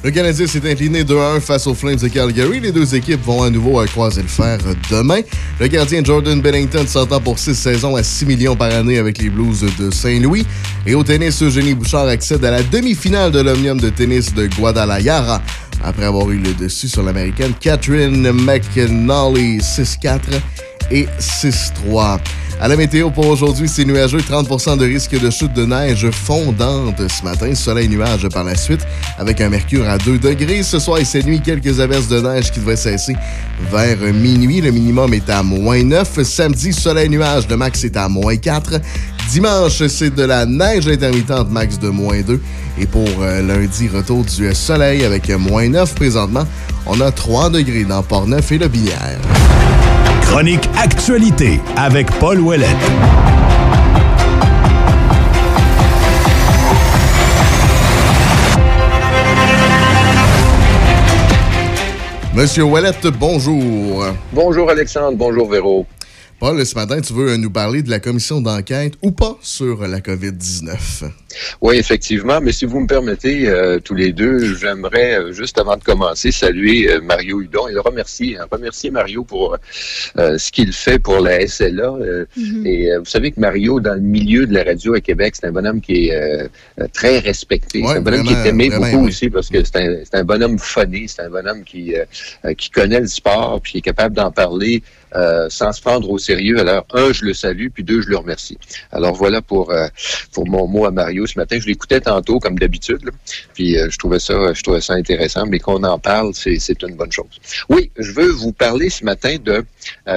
Le 0.01 0.11
Canadien 0.11 0.47
s'est 0.47 0.71
incliné 0.71 1.03
2-1 1.03 1.41
face 1.41 1.67
aux 1.67 1.73
Flames 1.73 1.97
de 1.97 2.07
Calgary. 2.07 2.61
Les 2.61 2.71
deux 2.71 2.95
équipes 2.95 3.21
vont 3.25 3.43
à 3.43 3.49
nouveau 3.49 3.83
croiser 3.83 4.21
le 4.21 4.29
fer 4.29 4.57
demain. 4.89 5.19
Le 5.59 5.67
gardien 5.67 6.01
Jordan 6.01 6.39
Bennington 6.39 6.87
s'entend 6.87 7.19
pour 7.19 7.37
six 7.37 7.53
saisons 7.53 7.97
à 7.97 8.03
6 8.03 8.25
millions 8.25 8.55
par 8.55 8.73
année 8.73 8.97
avec 8.97 9.17
les 9.17 9.29
Blues 9.29 9.65
de 9.77 9.91
Saint-Louis. 9.91 10.45
Et 10.87 10.95
au 10.95 11.03
tennis, 11.03 11.43
Eugénie 11.43 11.73
Bouchard 11.73 12.07
accède 12.07 12.45
à 12.45 12.51
la 12.51 12.63
demi-finale 12.63 13.31
de 13.31 13.41
l'Omnium 13.41 13.77
de 13.77 13.89
tennis 13.89 14.33
de 14.33 14.47
Guadalajara 14.47 15.41
après 15.83 16.05
avoir 16.05 16.29
eu 16.31 16.37
le 16.37 16.53
dessus 16.53 16.87
sur 16.87 17.03
l'américaine 17.03 17.53
Catherine 17.59 18.31
McNally 18.31 19.59
6-4 19.59 20.19
et 20.91 21.07
6-3. 21.19 22.19
À 22.61 22.67
la 22.67 22.75
météo 22.75 23.09
pour 23.09 23.25
aujourd'hui, 23.25 23.69
c'est 23.69 23.85
nuageux, 23.85 24.19
30% 24.19 24.77
de 24.77 24.85
risque 24.85 25.17
de 25.17 25.29
chute 25.29 25.53
de 25.53 25.63
neige 25.63 26.09
fondante 26.11 27.01
ce 27.07 27.23
matin, 27.23 27.55
soleil 27.55 27.87
nuage 27.87 28.27
par 28.27 28.43
la 28.43 28.55
suite, 28.55 28.81
avec 29.17 29.39
un 29.39 29.47
mercure 29.47 29.87
à 29.87 29.97
2 29.97 30.19
degrés. 30.19 30.61
Ce 30.61 30.77
soir 30.77 30.97
et 30.97 31.05
cette 31.05 31.25
nuit, 31.25 31.39
quelques 31.39 31.79
averses 31.79 32.09
de 32.09 32.19
neige 32.19 32.51
qui 32.51 32.59
devraient 32.59 32.75
cesser 32.75 33.15
vers 33.71 33.97
minuit. 34.13 34.59
Le 34.59 34.71
minimum 34.71 35.13
est 35.13 35.29
à 35.29 35.41
moins 35.41 35.81
9. 35.81 36.21
Samedi, 36.23 36.73
soleil 36.73 37.07
nuage, 37.07 37.47
le 37.47 37.55
max 37.55 37.85
est 37.85 37.95
à 37.95 38.09
moins 38.09 38.35
4. 38.35 38.81
Dimanche, 39.31 39.87
c'est 39.87 40.13
de 40.13 40.23
la 40.23 40.45
neige 40.45 40.85
intermittente, 40.89 41.49
max 41.49 41.79
de 41.79 41.87
moins 41.87 42.19
2. 42.19 42.41
Et 42.81 42.87
pour 42.87 43.07
euh, 43.21 43.41
lundi, 43.41 43.87
retour 43.87 44.25
du 44.25 44.53
soleil 44.53 45.05
avec 45.05 45.29
moins 45.29 45.68
9 45.69 45.95
présentement. 45.95 46.45
On 46.85 46.99
a 47.01 47.11
3 47.11 47.49
degrés 47.49 47.83
dans 47.83 48.03
Port-Neuf 48.03 48.51
et 48.51 48.57
le 48.57 48.67
Binière. 48.67 49.17
Chronique 50.23 50.69
Actualité 50.77 51.59
avec 51.77 52.09
Paul 52.19 52.39
Ouellet. 52.39 52.67
Monsieur 62.33 62.63
Ouellet, 62.63 62.91
bonjour. 63.19 64.05
Bonjour 64.31 64.69
Alexandre, 64.69 65.17
bonjour 65.17 65.49
Véro. 65.49 65.85
Paul, 66.39 66.65
ce 66.65 66.73
matin, 66.75 67.01
tu 67.01 67.11
veux 67.11 67.35
nous 67.35 67.49
parler 67.49 67.81
de 67.83 67.89
la 67.89 67.99
commission 67.99 68.39
d'enquête 68.39 68.93
ou 69.01 69.11
pas 69.11 69.37
sur 69.41 69.85
la 69.85 69.99
COVID-19? 69.99 71.11
Oui, 71.59 71.75
effectivement, 71.75 72.39
mais 72.41 72.53
si 72.53 72.63
vous 72.65 72.79
me 72.79 72.87
permettez, 72.87 73.49
euh, 73.49 73.79
tous 73.79 73.93
les 73.93 74.13
deux, 74.13 74.55
j'aimerais, 74.55 75.19
euh, 75.19 75.31
juste 75.33 75.59
avant 75.59 75.75
de 75.75 75.83
commencer, 75.83 76.31
saluer 76.31 76.89
euh, 76.89 77.01
Mario 77.01 77.41
Hudon 77.41 77.67
et 77.67 77.73
le 77.73 77.81
remercier, 77.81 78.37
hein, 78.37 78.45
remercier 78.49 78.89
Mario 78.89 79.25
pour 79.25 79.57
euh, 80.17 80.37
ce 80.37 80.49
qu'il 80.51 80.71
fait 80.71 80.97
pour 80.97 81.19
la 81.19 81.45
SLA. 81.45 81.83
euh, 81.83 82.25
Mhm. 82.37 82.65
Et 82.65 82.89
euh, 82.91 82.99
vous 82.99 83.05
savez 83.05 83.31
que 83.31 83.39
Mario, 83.41 83.81
dans 83.81 83.95
le 83.95 83.99
milieu 83.99 84.45
de 84.47 84.53
la 84.53 84.63
radio 84.63 84.93
à 84.93 85.01
Québec, 85.01 85.35
c'est 85.35 85.45
un 85.47 85.51
bonhomme 85.51 85.81
qui 85.81 86.07
est 86.07 86.49
très 86.93 87.19
respecté. 87.19 87.81
Ouais, 87.81 87.87
c'est 87.91 87.97
un 87.97 88.01
bonhomme 88.01 88.21
vraiment, 88.23 88.41
qui 88.41 88.47
est 88.47 88.49
aimé 88.49 88.69
vraiment, 88.69 88.85
beaucoup 88.85 89.03
oui. 89.03 89.09
aussi 89.09 89.29
parce 89.29 89.49
que 89.49 89.57
c'est 89.63 90.15
un, 90.15 90.23
bonhomme 90.23 90.57
funny, 90.57 91.07
c'est 91.09 91.21
un 91.21 91.29
bonhomme 91.29 91.63
qui, 91.63 91.93
qui 92.57 92.69
connaît 92.69 93.01
le 93.01 93.07
sport, 93.07 93.59
puis 93.61 93.73
qui 93.73 93.77
est 93.79 93.81
capable 93.81 94.15
d'en 94.15 94.31
parler 94.31 94.81
euh, 95.15 95.47
sans 95.49 95.71
se 95.71 95.81
prendre 95.81 96.09
au 96.09 96.17
sérieux. 96.17 96.59
Alors, 96.59 96.85
un, 96.93 97.11
je 97.11 97.25
le 97.25 97.33
salue, 97.33 97.67
puis 97.73 97.83
deux, 97.83 98.01
je 98.01 98.09
le 98.09 98.17
remercie. 98.17 98.57
Alors 98.91 99.13
voilà 99.13 99.41
pour, 99.41 99.71
euh, 99.71 99.87
pour 100.33 100.47
mon 100.47 100.67
mot 100.67 100.85
à 100.85 100.91
Mario 100.91 101.25
ce 101.25 101.37
matin. 101.37 101.57
Je 101.59 101.67
l'écoutais 101.67 102.01
tantôt, 102.01 102.39
comme 102.39 102.57
d'habitude, 102.59 103.09
puis 103.53 103.77
euh, 103.77 103.89
je 103.89 103.97
trouvais 103.97 104.19
ça 104.19 104.53
je 104.53 104.61
trouvais 104.61 104.81
ça 104.81 104.93
intéressant, 104.93 105.45
mais 105.45 105.59
qu'on 105.59 105.83
en 105.83 105.99
parle, 105.99 106.31
c'est 106.33 106.83
une 106.83 106.95
bonne 106.95 107.11
chose. 107.11 107.39
Oui, 107.69 107.91
je 107.97 108.11
veux 108.11 108.29
vous 108.29 108.51
parler 108.51 108.89
ce 108.89 109.03
matin 109.03 109.35
de 109.43 109.65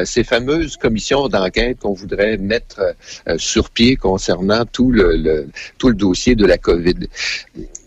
ces 0.05 0.25
fameuses 0.25 0.77
commissions 0.77 1.29
d'enquête 1.29 1.79
qu'on 1.81 1.93
voudrait 1.93 2.37
mettre 2.39 2.81
euh, 3.29 3.37
sur 3.39 3.71
pied 3.71 3.97
concernant 3.97 4.65
tout 4.65 4.91
le, 4.91 5.17
le- 5.17 5.49
tout 5.79 5.89
le 5.89 5.95
dossier 5.95 6.35
de 6.35 6.47
la 6.47 6.59
COVID. 6.59 6.95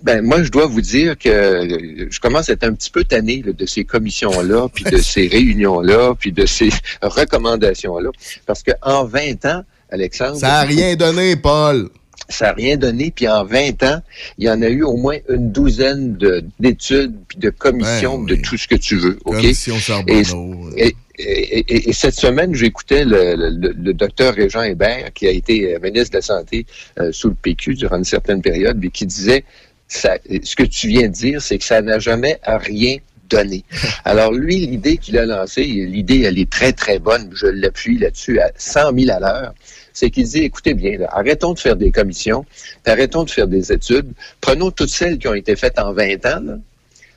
Ben, 0.03 0.21
moi, 0.21 0.43
je 0.43 0.51
dois 0.51 0.67
vous 0.67 0.81
dire 0.81 1.17
que 1.17 1.29
euh, 1.29 2.07
je 2.09 2.19
commence 2.19 2.49
à 2.49 2.53
être 2.53 2.63
un 2.63 2.73
petit 2.73 2.91
peu 2.91 3.03
tanné 3.03 3.41
là, 3.45 3.53
de 3.53 3.65
ces 3.65 3.83
commissions-là, 3.85 4.67
puis 4.73 4.83
de 4.83 4.97
ces 5.13 5.27
réunions-là, 5.27 6.13
puis 6.19 6.31
de 6.31 6.45
ces 6.45 6.69
recommandations-là. 7.01 8.09
Parce 8.45 8.63
que 8.63 8.71
en 8.81 9.05
20 9.05 9.45
ans, 9.45 9.63
Alexandre... 9.89 10.37
Ça 10.37 10.47
n'a 10.47 10.61
rien 10.61 10.95
donné, 10.95 11.35
Paul. 11.35 11.89
Ça 12.29 12.45
n'a 12.47 12.51
rien 12.53 12.75
donné, 12.77 13.11
puis 13.15 13.27
en 13.27 13.45
20 13.45 13.83
ans, 13.83 14.01
il 14.37 14.45
y 14.45 14.49
en 14.49 14.61
a 14.61 14.67
eu 14.67 14.81
au 14.83 14.97
moins 14.97 15.17
une 15.29 15.51
douzaine 15.51 16.15
de- 16.17 16.43
d'études, 16.59 17.13
puis 17.27 17.37
de 17.37 17.49
commissions, 17.51 18.23
de 18.23 18.35
tout 18.35 18.57
ce 18.57 18.67
que 18.67 18.75
tu 18.75 18.95
veux. 18.95 19.19
OK? 19.25 19.35
Commission 19.35 19.77
Charbonneau. 19.77 20.69
et- 20.75 20.87
et- 20.87 20.95
et- 21.17 21.89
et 21.89 21.93
cette 21.93 22.15
semaine, 22.15 22.53
j'écoutais 22.53 23.05
le, 23.05 23.35
le- 23.35 23.73
le 23.73 23.93
docteur 23.93 24.33
Régent 24.33 24.63
Hébert, 24.63 25.11
qui 25.13 25.27
a 25.27 25.31
été 25.31 25.75
euh, 25.75 25.79
ministre 25.79 26.11
de 26.11 26.17
la 26.17 26.21
Santé 26.21 26.65
euh, 26.99 27.11
sous 27.11 27.29
le 27.29 27.35
PQ 27.35 27.75
durant 27.75 27.97
une 27.97 28.03
certaine 28.03 28.41
période, 28.41 28.77
mais 28.81 28.89
qui 28.89 29.05
disait, 29.05 29.43
ça, 29.87 30.17
ce 30.43 30.55
que 30.55 30.63
tu 30.63 30.87
viens 30.87 31.07
de 31.07 31.13
dire, 31.13 31.41
c'est 31.41 31.57
que 31.57 31.63
ça 31.63 31.81
n'a 31.81 31.99
jamais 31.99 32.39
à 32.43 32.57
rien 32.57 32.97
donné. 33.29 33.63
Alors 34.05 34.31
lui, 34.33 34.57
l'idée 34.57 34.97
qu'il 34.97 35.17
a 35.17 35.25
lancée, 35.25 35.63
l'idée, 35.63 36.21
elle 36.23 36.37
est 36.39 36.49
très, 36.49 36.73
très 36.73 36.99
bonne, 36.99 37.29
je 37.33 37.47
l'appuie 37.47 37.97
là-dessus 37.97 38.39
à 38.39 38.51
100 38.57 38.97
000 38.97 39.11
à 39.15 39.19
l'heure, 39.19 39.53
c'est 39.93 40.09
qu'il 40.09 40.25
dit, 40.27 40.39
écoutez 40.39 40.73
bien, 40.73 40.97
là, 40.97 41.07
arrêtons 41.11 41.53
de 41.53 41.59
faire 41.59 41.75
des 41.75 41.91
commissions, 41.91 42.45
arrêtons 42.85 43.23
de 43.23 43.29
faire 43.29 43.47
des 43.47 43.71
études, 43.71 44.11
prenons 44.41 44.69
toutes 44.71 44.89
celles 44.89 45.17
qui 45.17 45.27
ont 45.27 45.33
été 45.33 45.55
faites 45.55 45.79
en 45.79 45.93
20 45.93 46.25
ans, 46.25 46.41
là, 46.43 46.57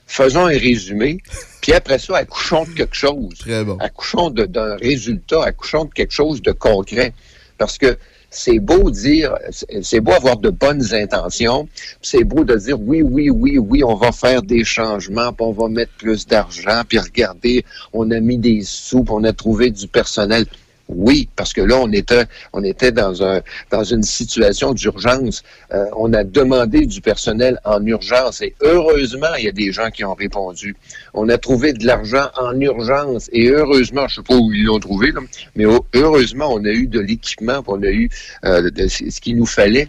faisons 0.08 0.46
un 0.46 0.58
résumé, 0.58 1.18
puis 1.60 1.72
après 1.72 1.98
ça, 1.98 2.16
accouchons 2.16 2.64
de 2.64 2.70
quelque 2.70 2.96
chose. 2.96 3.34
Accouchons 3.80 4.30
de- 4.30 4.46
d'un 4.46 4.74
résultat, 4.76 5.44
accouchons 5.44 5.84
de 5.84 5.92
quelque 5.92 6.12
chose 6.12 6.42
de 6.42 6.50
concret. 6.52 7.12
Parce 7.58 7.78
que 7.78 7.96
c'est 8.30 8.58
beau 8.58 8.90
dire, 8.90 9.34
c'est- 9.50 9.82
c'est 9.82 10.00
beau 10.00 10.12
avoir 10.12 10.36
de 10.38 10.50
bonnes 10.50 10.94
intentions, 10.94 11.68
c'est 12.02 12.24
beau 12.24 12.44
de 12.44 12.56
dire 12.56 12.80
oui, 12.80 13.02
oui, 13.02 13.30
oui, 13.30 13.58
oui, 13.58 13.82
on 13.84 13.94
va 13.94 14.12
faire 14.12 14.42
des 14.42 14.64
changements, 14.64 15.32
puis 15.32 15.46
on 15.46 15.52
va 15.52 15.68
mettre 15.68 15.92
plus 15.98 16.26
d'argent, 16.26 16.82
puis 16.88 16.98
regardez, 16.98 17.64
on 17.92 18.10
a 18.10 18.20
mis 18.20 18.38
des 18.38 18.62
sous, 18.64 19.02
puis 19.02 19.14
on 19.16 19.24
a 19.24 19.32
trouvé 19.32 19.70
du 19.70 19.88
personnel. 19.88 20.46
Oui, 20.88 21.28
parce 21.36 21.52
que 21.52 21.60
là, 21.60 21.76
on 21.78 21.92
était, 21.92 22.24
on 22.54 22.64
était 22.64 22.92
dans, 22.92 23.22
un, 23.22 23.42
dans 23.70 23.84
une 23.84 24.02
situation 24.02 24.72
d'urgence. 24.72 25.42
Euh, 25.72 25.84
on 25.96 26.12
a 26.14 26.24
demandé 26.24 26.86
du 26.86 27.02
personnel 27.02 27.60
en 27.64 27.84
urgence 27.84 28.40
et 28.40 28.54
heureusement, 28.62 29.34
il 29.38 29.44
y 29.44 29.48
a 29.48 29.52
des 29.52 29.70
gens 29.70 29.90
qui 29.90 30.04
ont 30.04 30.14
répondu. 30.14 30.74
On 31.12 31.28
a 31.28 31.36
trouvé 31.36 31.74
de 31.74 31.86
l'argent 31.86 32.28
en 32.40 32.58
urgence 32.58 33.28
et 33.32 33.48
heureusement, 33.50 34.08
je 34.08 34.16
sais 34.16 34.22
pas 34.22 34.34
où 34.34 34.50
ils 34.52 34.64
l'ont 34.64 34.80
trouvé, 34.80 35.12
là, 35.12 35.20
mais 35.56 35.64
heureusement, 35.94 36.54
on 36.54 36.64
a 36.64 36.70
eu 36.70 36.86
de 36.86 37.00
l'équipement, 37.00 37.62
on 37.66 37.82
a 37.82 37.90
eu 37.90 38.08
euh, 38.46 38.70
ce 38.88 39.20
qu'il 39.20 39.36
nous 39.36 39.46
fallait 39.46 39.88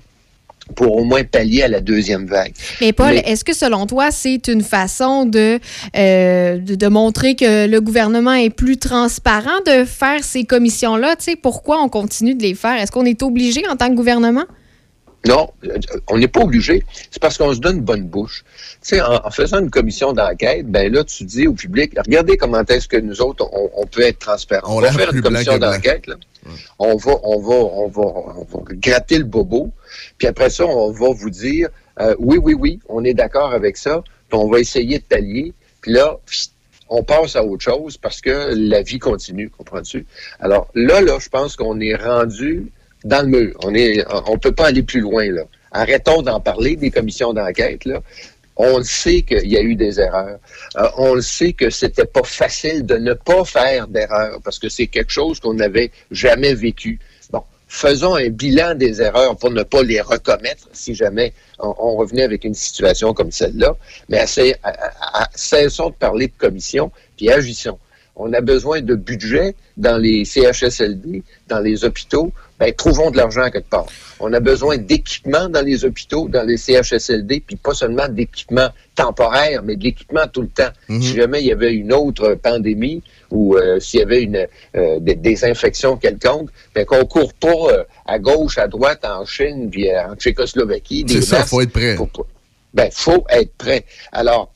pour 0.75 0.97
au 0.97 1.03
moins 1.03 1.23
pallier 1.23 1.63
à 1.63 1.67
la 1.67 1.81
deuxième 1.81 2.25
vague. 2.25 2.53
Mais 2.81 2.93
Paul, 2.93 3.15
est-ce 3.25 3.43
que 3.43 3.53
selon 3.53 3.85
toi, 3.85 4.11
c'est 4.11 4.47
une 4.47 4.61
façon 4.61 5.25
de, 5.25 5.59
euh, 5.95 6.57
de, 6.57 6.75
de, 6.75 6.87
montrer 6.87 7.35
que 7.35 7.67
le 7.67 7.81
gouvernement 7.81 8.33
est 8.33 8.49
plus 8.49 8.77
transparent 8.77 9.59
de 9.65 9.85
faire 9.85 10.23
ces 10.23 10.43
commissions-là? 10.43 11.15
Tu 11.15 11.31
sais, 11.31 11.35
pourquoi 11.35 11.81
on 11.81 11.89
continue 11.89 12.35
de 12.35 12.43
les 12.43 12.55
faire? 12.55 12.79
Est-ce 12.79 12.91
qu'on 12.91 13.05
est 13.05 13.23
obligé 13.23 13.67
en 13.67 13.75
tant 13.75 13.89
que 13.89 13.95
gouvernement? 13.95 14.45
Non, 15.27 15.49
on 16.07 16.17
n'est 16.17 16.29
pas 16.29 16.41
obligé. 16.41 16.85
C'est 17.11 17.21
parce 17.21 17.37
qu'on 17.37 17.53
se 17.53 17.59
donne 17.59 17.77
une 17.77 17.83
bonne 17.83 18.07
bouche. 18.07 18.43
Tu 18.81 18.95
sais, 18.95 19.01
en, 19.01 19.29
faisant 19.31 19.59
une 19.59 19.69
commission 19.69 20.13
d'enquête, 20.13 20.65
ben 20.67 20.91
là, 20.91 21.03
tu 21.03 21.25
dis 21.25 21.45
au 21.45 21.53
public, 21.53 21.93
regardez 21.97 22.37
comment 22.37 22.63
est-ce 22.63 22.87
que 22.87 22.97
nous 22.97 23.21
autres, 23.21 23.49
on, 23.51 23.85
peut 23.85 24.01
être 24.01 24.19
transparents. 24.19 24.73
On, 24.73 24.77
on 24.77 24.81
va 24.81 24.91
faire 24.91 25.13
une 25.13 25.21
commission 25.21 25.57
d'enquête, 25.57 26.07
là. 26.07 26.15
On 26.79 26.95
va, 26.95 27.11
on 27.23 27.39
va, 27.41 27.55
on 27.55 27.87
va, 27.87 28.01
on 28.01 28.43
va 28.43 28.59
gratter 28.71 29.17
le 29.17 29.25
bobo. 29.25 29.71
Puis 30.17 30.27
après 30.27 30.49
ça, 30.49 30.65
on 30.65 30.91
va 30.91 31.09
vous 31.09 31.29
dire, 31.29 31.69
euh, 31.99 32.15
oui, 32.17 32.37
oui, 32.41 32.53
oui, 32.53 32.79
on 32.87 33.03
est 33.03 33.13
d'accord 33.13 33.53
avec 33.53 33.77
ça. 33.77 34.01
Puis 34.29 34.39
on 34.39 34.49
va 34.49 34.59
essayer 34.59 34.99
de 34.99 35.03
pallier. 35.03 35.53
Puis 35.81 35.91
là, 35.91 36.17
on 36.89 37.03
passe 37.03 37.35
à 37.35 37.43
autre 37.43 37.63
chose 37.63 37.97
parce 37.97 38.21
que 38.21 38.53
la 38.55 38.81
vie 38.81 38.99
continue, 38.99 39.49
comprends-tu? 39.49 40.05
Alors 40.39 40.69
là, 40.75 41.01
là, 41.01 41.17
je 41.19 41.29
pense 41.29 41.55
qu'on 41.55 41.79
est 41.79 41.95
rendu 41.95 42.71
dans 43.03 43.21
le 43.21 43.27
mur. 43.27 43.59
On 43.63 43.73
est, 43.73 44.05
on 44.27 44.37
peut 44.37 44.51
pas 44.51 44.67
aller 44.67 44.83
plus 44.83 45.01
loin 45.01 45.29
là. 45.31 45.43
Arrêtons 45.71 46.21
d'en 46.21 46.39
parler 46.39 46.75
des 46.75 46.91
commissions 46.91 47.33
d'enquête 47.33 47.85
là. 47.85 48.01
On 48.61 48.79
le 48.79 48.83
sait 48.83 49.21
qu'il 49.21 49.47
y 49.47 49.55
a 49.55 49.61
eu 49.61 49.75
des 49.75 50.01
erreurs. 50.01 50.37
Euh, 50.77 50.89
on 50.97 51.13
le 51.13 51.21
sait 51.21 51.53
que 51.53 51.69
c'était 51.69 52.05
pas 52.05 52.23
facile 52.23 52.85
de 52.85 52.97
ne 52.97 53.13
pas 53.13 53.45
faire 53.45 53.87
d'erreurs 53.87 54.41
parce 54.43 54.59
que 54.59 54.67
c'est 54.67 54.87
quelque 54.87 55.11
chose 55.11 55.39
qu'on 55.39 55.53
n'avait 55.53 55.91
jamais 56.11 56.53
vécu. 56.53 56.99
Bon, 57.31 57.41
faisons 57.69 58.15
un 58.15 58.27
bilan 58.27 58.75
des 58.75 59.01
erreurs 59.01 59.37
pour 59.37 59.51
ne 59.51 59.63
pas 59.63 59.81
les 59.81 60.01
recommettre 60.01 60.67
si 60.73 60.93
jamais 60.93 61.31
on, 61.57 61.95
revenait 61.95 62.23
avec 62.23 62.43
une 62.43 62.53
situation 62.53 63.13
comme 63.13 63.31
celle-là. 63.31 63.77
Mais 64.09 64.25
cessons 65.35 65.91
de 65.91 65.95
parler 65.95 66.27
de 66.27 66.33
commission 66.37 66.91
puis 67.15 67.31
agissons. 67.31 67.79
On 68.17 68.33
a 68.33 68.41
besoin 68.41 68.81
de 68.81 68.95
budget 68.95 69.55
dans 69.77 69.97
les 69.97 70.25
CHSLD, 70.25 71.23
dans 71.47 71.61
les 71.61 71.85
hôpitaux 71.85 72.33
ben, 72.59 72.73
trouvons 72.73 73.09
de 73.09 73.17
l'argent 73.17 73.49
quelque 73.49 73.69
part. 73.69 73.87
On 74.19 74.33
a 74.33 74.39
besoin 74.39 74.77
d'équipements 74.77 75.47
dans 75.47 75.61
les 75.61 75.85
hôpitaux, 75.85 76.27
dans 76.27 76.45
les 76.45 76.57
CHSLD, 76.57 77.41
puis 77.45 77.55
pas 77.55 77.73
seulement 77.73 78.09
d'équipements 78.09 78.69
temporaires, 78.95 79.63
mais 79.63 79.77
de 79.77 79.83
l'équipement 79.83 80.27
tout 80.27 80.41
le 80.41 80.49
temps. 80.49 80.71
Mhm. 80.89 81.01
Si 81.01 81.15
jamais 81.15 81.39
il 81.39 81.47
y 81.47 81.51
avait 81.53 81.73
une 81.73 81.93
autre 81.93 82.35
pandémie 82.35 83.01
ou 83.31 83.55
euh, 83.55 83.79
s'il 83.79 84.01
y 84.01 84.03
avait 84.03 84.23
une 84.23 84.47
euh, 84.75 84.99
des, 84.99 85.45
infections 85.45 85.95
quelconques, 85.95 86.49
ben, 86.75 86.85
qu'on 86.85 87.05
court 87.05 87.33
pas 87.33 87.47
euh, 87.47 87.83
à 88.05 88.19
gauche, 88.19 88.57
à 88.57 88.67
droite, 88.67 89.05
en 89.05 89.25
Chine, 89.25 89.69
puis 89.71 89.87
en 89.95 90.15
Tchécoslovaquie. 90.15 91.05
C'est 91.07 91.21
ça, 91.21 91.39
il 91.39 91.45
faut 91.45 91.61
être 91.61 91.71
prêt. 91.71 91.95
ben, 92.73 92.89
faut 92.91 93.25
être 93.29 93.53
prêt. 93.53 93.85
Alors, 94.11 94.51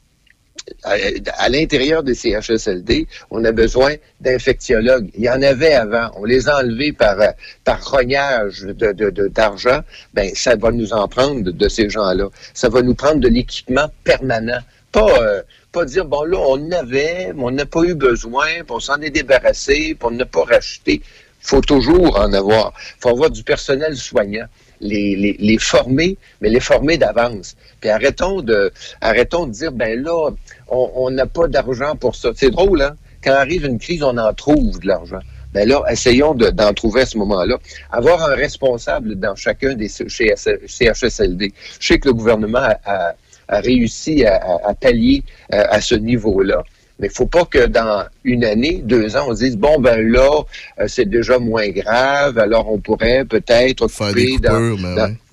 à, 0.84 1.50
l'intérieur 1.50 2.04
des 2.04 2.14
CHSLD, 2.14 3.08
on 3.32 3.44
a 3.44 3.52
besoin 3.52 3.96
d'infectiologues. 4.22 5.10
Il 5.16 5.24
y 5.24 5.30
en 5.30 5.42
avait 5.42 5.74
avant. 5.74 6.12
On 6.16 6.26
les 6.26 6.50
a 6.50 6.60
enlevés 6.60 6.94
par, 6.94 7.18
par 7.64 7.84
rognage 7.86 8.62
d'argent. 8.64 8.94
De, 8.94 9.10
de, 9.10 9.84
ben, 10.14 10.32
ça 10.36 10.56
va 10.56 10.72
nous 10.72 10.94
en 10.94 11.08
prendre 11.08 11.52
de, 11.52 11.70
ces 11.70 11.90
gens-là. 11.90 12.30
Ça 12.54 12.70
va 12.70 12.82
nous 12.82 12.96
prendre 12.96 13.20
de 13.20 13.28
l'équipement 13.28 13.90
permanent. 14.04 14.60
Pas, 14.92 15.22
euh, 15.22 15.42
pas 15.72 15.86
dire, 15.86 16.06
bon, 16.06 16.24
là, 16.24 16.38
on 16.38 16.72
avait, 16.72 17.34
mais 17.34 17.44
on 17.44 17.52
n'a 17.52 17.66
pas 17.66 17.82
eu 17.84 17.96
besoin, 17.96 18.46
puis 18.46 18.66
on 18.70 18.80
s'en 18.80 18.98
est 19.02 19.10
débarrassé, 19.10 19.96
puis 19.96 19.98
on 20.04 20.12
n'a 20.12 20.26
pas 20.26 20.44
racheté. 20.44 21.02
faut 21.42 21.62
toujours 21.62 22.20
en 22.20 22.32
avoir. 22.34 22.74
faut 23.00 23.10
avoir 23.10 23.32
du 23.32 23.44
personnel 23.44 23.96
soignant 23.96 24.46
les, 24.84 25.36
les, 25.40 25.58
former, 25.58 26.18
mais 26.42 26.50
les 26.50 26.60
former 26.60 26.98
d'avance. 26.98 27.56
Puis 27.80 27.90
arrêtons 27.90 28.42
de, 28.42 28.72
arrêtons 29.02 29.48
de 29.48 29.52
dire, 29.52 29.72
ben 29.72 30.02
là, 30.02 30.30
on 30.68 31.10
n'a 31.10 31.26
pas 31.26 31.48
d'argent 31.48 31.96
pour 31.96 32.16
ça. 32.16 32.30
C'est 32.36 32.52
drôle, 32.52 32.82
hein? 32.82 32.96
Quand 33.24 33.34
arrive 33.34 33.66
une 33.66 33.80
crise, 33.80 34.04
on 34.04 34.18
en 34.18 34.34
trouve 34.34 34.80
de 34.80 34.88
l'argent. 34.88 35.20
Ben 35.54 35.68
là, 35.68 35.84
essayons 35.90 36.34
d'en 36.34 36.74
trouver 36.74 37.02
à 37.02 37.06
ce 37.06 37.18
moment-là. 37.20 37.58
Avoir 37.92 38.24
un 38.24 38.36
responsable 38.36 39.16
dans 39.16 39.36
chacun 39.36 39.76
des 39.76 39.88
CHSLD. 39.88 41.54
Je 41.80 41.88
sais 41.88 42.00
que 42.00 42.08
le 42.08 42.14
gouvernement 42.14 42.68
a, 42.86 43.14
réussi 43.48 44.26
à, 44.26 44.74
pallier 44.80 45.24
euh, 45.54 45.64
à 45.70 45.80
ce 45.80 45.94
niveau-là. 45.96 46.64
Mais 47.00 47.08
il 47.08 47.14
faut 47.14 47.26
pas 47.26 47.46
que 47.46 47.66
dans 47.66 48.06
une 48.24 48.44
année, 48.46 48.82
deux 48.84 49.16
ans, 49.18 49.26
on 49.28 49.36
se 49.36 49.44
dise 49.46 49.58
bon 49.58 49.80
ben 49.80 50.00
là, 50.12 50.44
euh, 50.80 50.88
c'est 50.88 51.10
déjà 51.10 51.40
moins 51.40 51.70
grave, 51.70 52.38
alors 52.38 52.72
on 52.72 52.78
pourrait 52.78 53.26
peut-être 53.26 53.88
couper 53.88 54.38
dans, 54.38 54.78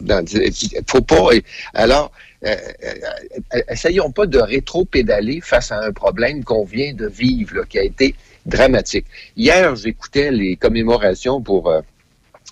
dans, 0.00 0.24
faut 0.86 1.02
pas. 1.02 1.28
Alors, 1.74 2.12
euh, 2.46 2.56
euh, 3.54 3.60
essayons 3.68 4.10
pas 4.10 4.26
de 4.26 4.38
rétro-pédaler 4.38 5.40
face 5.42 5.70
à 5.72 5.82
un 5.82 5.92
problème 5.92 6.42
qu'on 6.44 6.64
vient 6.64 6.94
de 6.94 7.06
vivre, 7.06 7.56
là, 7.56 7.62
qui 7.68 7.78
a 7.78 7.84
été 7.84 8.14
dramatique. 8.46 9.04
Hier, 9.36 9.76
j'écoutais 9.76 10.30
les 10.30 10.56
commémorations 10.56 11.42
pour 11.42 11.70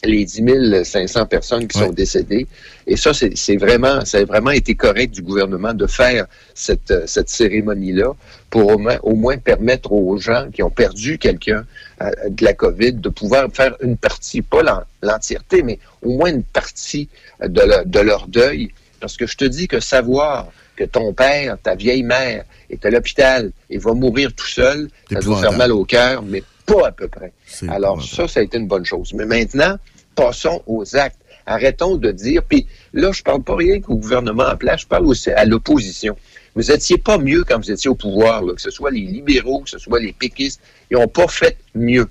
les 0.04 0.24
10 0.24 0.84
500 0.84 1.26
personnes 1.26 1.66
qui 1.66 1.78
sont 1.78 1.90
décédées. 1.90 2.46
Et 2.86 2.96
ça, 2.96 3.12
c'est 3.12 3.56
vraiment, 3.56 4.04
ça 4.04 4.18
a 4.18 4.24
vraiment 4.24 4.50
été 4.50 4.74
correct 4.74 5.12
du 5.12 5.22
gouvernement 5.22 5.74
de 5.74 5.86
faire 5.86 6.26
cette, 6.54 6.90
euh, 6.90 7.02
cette 7.06 7.28
cérémonie-là 7.28 8.12
pour 8.50 8.68
au 8.68 8.78
moins, 8.78 8.98
au 9.02 9.14
moins 9.14 9.36
permettre 9.36 9.92
aux 9.92 10.16
gens 10.16 10.48
qui 10.52 10.62
ont 10.62 10.70
perdu 10.70 11.18
quelqu'un 11.18 11.64
euh, 12.00 12.10
de 12.28 12.44
la 12.44 12.54
COVID 12.54 12.94
de 12.94 13.08
pouvoir 13.08 13.48
faire 13.52 13.76
une 13.82 13.96
partie, 13.96 14.40
pas 14.40 14.62
l'entièreté, 15.02 15.62
mais 15.62 15.78
au 16.02 16.16
moins 16.16 16.30
une 16.30 16.44
partie 16.44 17.08
de, 17.42 17.84
de 17.84 18.00
leur 18.00 18.28
deuil. 18.28 18.70
Parce 19.00 19.16
que 19.16 19.26
je 19.26 19.36
te 19.36 19.44
dis 19.44 19.68
que 19.68 19.80
savoir 19.80 20.48
que 20.76 20.84
ton 20.84 21.12
père, 21.12 21.56
ta 21.60 21.74
vieille 21.74 22.04
mère 22.04 22.44
est 22.70 22.84
à 22.86 22.90
l'hôpital 22.90 23.50
et 23.68 23.78
va 23.78 23.94
mourir 23.94 24.32
tout 24.32 24.46
seul, 24.46 24.88
ça 25.12 25.20
doit 25.20 25.40
faire 25.40 25.52
mal 25.52 25.72
au 25.72 25.84
cœur, 25.84 26.22
mais 26.22 26.42
pas 26.68 26.88
à 26.88 26.92
peu 26.92 27.08
près. 27.08 27.32
Alors 27.68 28.04
ça, 28.04 28.28
ça 28.28 28.40
a 28.40 28.42
été 28.42 28.58
une 28.58 28.68
bonne 28.68 28.84
chose. 28.84 29.12
Mais 29.14 29.24
maintenant, 29.24 29.76
passons 30.14 30.62
aux 30.66 30.96
actes. 30.96 31.18
Arrêtons 31.46 31.96
de 31.96 32.12
dire, 32.12 32.42
puis 32.42 32.66
là, 32.92 33.10
je 33.10 33.22
parle 33.22 33.42
pas 33.42 33.56
rien 33.56 33.80
qu'au 33.80 33.96
gouvernement 33.96 34.44
en 34.44 34.56
place, 34.56 34.82
je 34.82 34.86
parle 34.86 35.06
aussi 35.06 35.30
à 35.30 35.46
l'opposition. 35.46 36.14
Vous 36.54 36.70
étiez 36.70 36.98
pas 36.98 37.16
mieux 37.16 37.42
quand 37.42 37.56
vous 37.56 37.70
étiez 37.70 37.88
au 37.88 37.94
pouvoir, 37.94 38.44
que 38.44 38.60
ce 38.60 38.70
soit 38.70 38.90
les 38.90 39.00
libéraux, 39.00 39.60
que 39.60 39.70
ce 39.70 39.78
soit 39.78 39.98
les 39.98 40.12
péquistes, 40.12 40.60
ils 40.90 40.98
n'ont 40.98 41.08
pas 41.08 41.26
fait 41.26 41.56
mieux. 41.74 42.06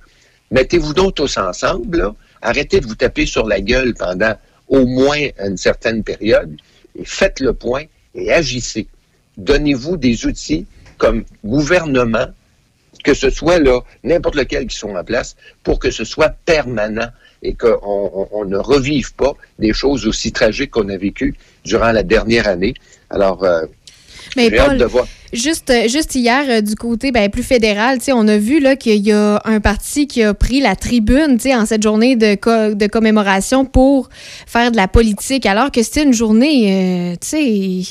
Mettez-vous 0.49 0.95
donc 0.95 1.13
tous 1.13 1.37
ensemble, 1.37 2.13
arrêtez 2.41 2.79
de 2.79 2.87
vous 2.87 2.95
taper 2.95 3.27
sur 3.27 3.45
la 3.45 3.61
gueule 3.61 3.93
pendant 3.93 4.33
au 4.69 4.87
moins 4.87 5.27
une 5.39 5.57
certaine 5.57 6.03
période, 6.03 6.57
et 6.97 7.05
faites 7.05 7.39
le 7.39 7.53
point 7.53 7.83
et 8.15 8.33
agissez. 8.33 8.87
Donnez-vous 9.37 9.97
des 9.97 10.25
outils 10.25 10.65
comme 10.97 11.25
gouvernement 11.45 12.25
que 13.07 13.13
ce 13.13 13.29
soit 13.29 13.59
là, 13.59 13.79
n'importe 14.03 14.35
lequel 14.35 14.67
qui 14.67 14.75
sont 14.75 14.93
en 14.93 15.03
place, 15.05 15.37
pour 15.63 15.79
que 15.79 15.91
ce 15.91 16.03
soit 16.03 16.35
permanent 16.43 17.07
et 17.41 17.53
qu'on 17.53 18.27
on, 18.33 18.43
ne 18.43 18.57
revive 18.57 19.13
pas 19.13 19.33
des 19.59 19.71
choses 19.71 20.05
aussi 20.05 20.33
tragiques 20.33 20.71
qu'on 20.71 20.89
a 20.89 20.97
vécues 20.97 21.33
durant 21.63 21.93
la 21.93 22.03
dernière 22.03 22.49
année. 22.49 22.73
Alors, 23.09 23.45
euh, 23.45 23.65
mais 24.35 24.51
Paul, 24.51 24.77
de 24.77 24.83
voir. 24.83 25.07
Juste, 25.31 25.69
euh, 25.69 25.87
juste 25.87 26.15
hier, 26.15 26.43
euh, 26.49 26.59
du 26.59 26.75
côté 26.75 27.13
ben, 27.13 27.29
plus 27.29 27.43
fédéral, 27.43 27.99
on 28.13 28.27
a 28.27 28.37
vu 28.37 28.61
qu'il 28.77 29.07
y 29.07 29.13
a 29.13 29.41
un 29.45 29.61
parti 29.61 30.07
qui 30.07 30.21
a 30.21 30.33
pris 30.33 30.59
la 30.59 30.75
tribune 30.75 31.37
en 31.45 31.65
cette 31.65 31.83
journée 31.83 32.17
de, 32.17 32.73
de 32.73 32.87
commémoration 32.87 33.63
pour 33.63 34.09
faire 34.45 34.69
de 34.69 34.75
la 34.75 34.89
politique, 34.89 35.45
alors 35.45 35.71
que 35.71 35.81
c'était 35.81 36.03
une 36.03 36.13
journée, 36.13 37.15
tu 37.21 37.27
sais 37.27 37.83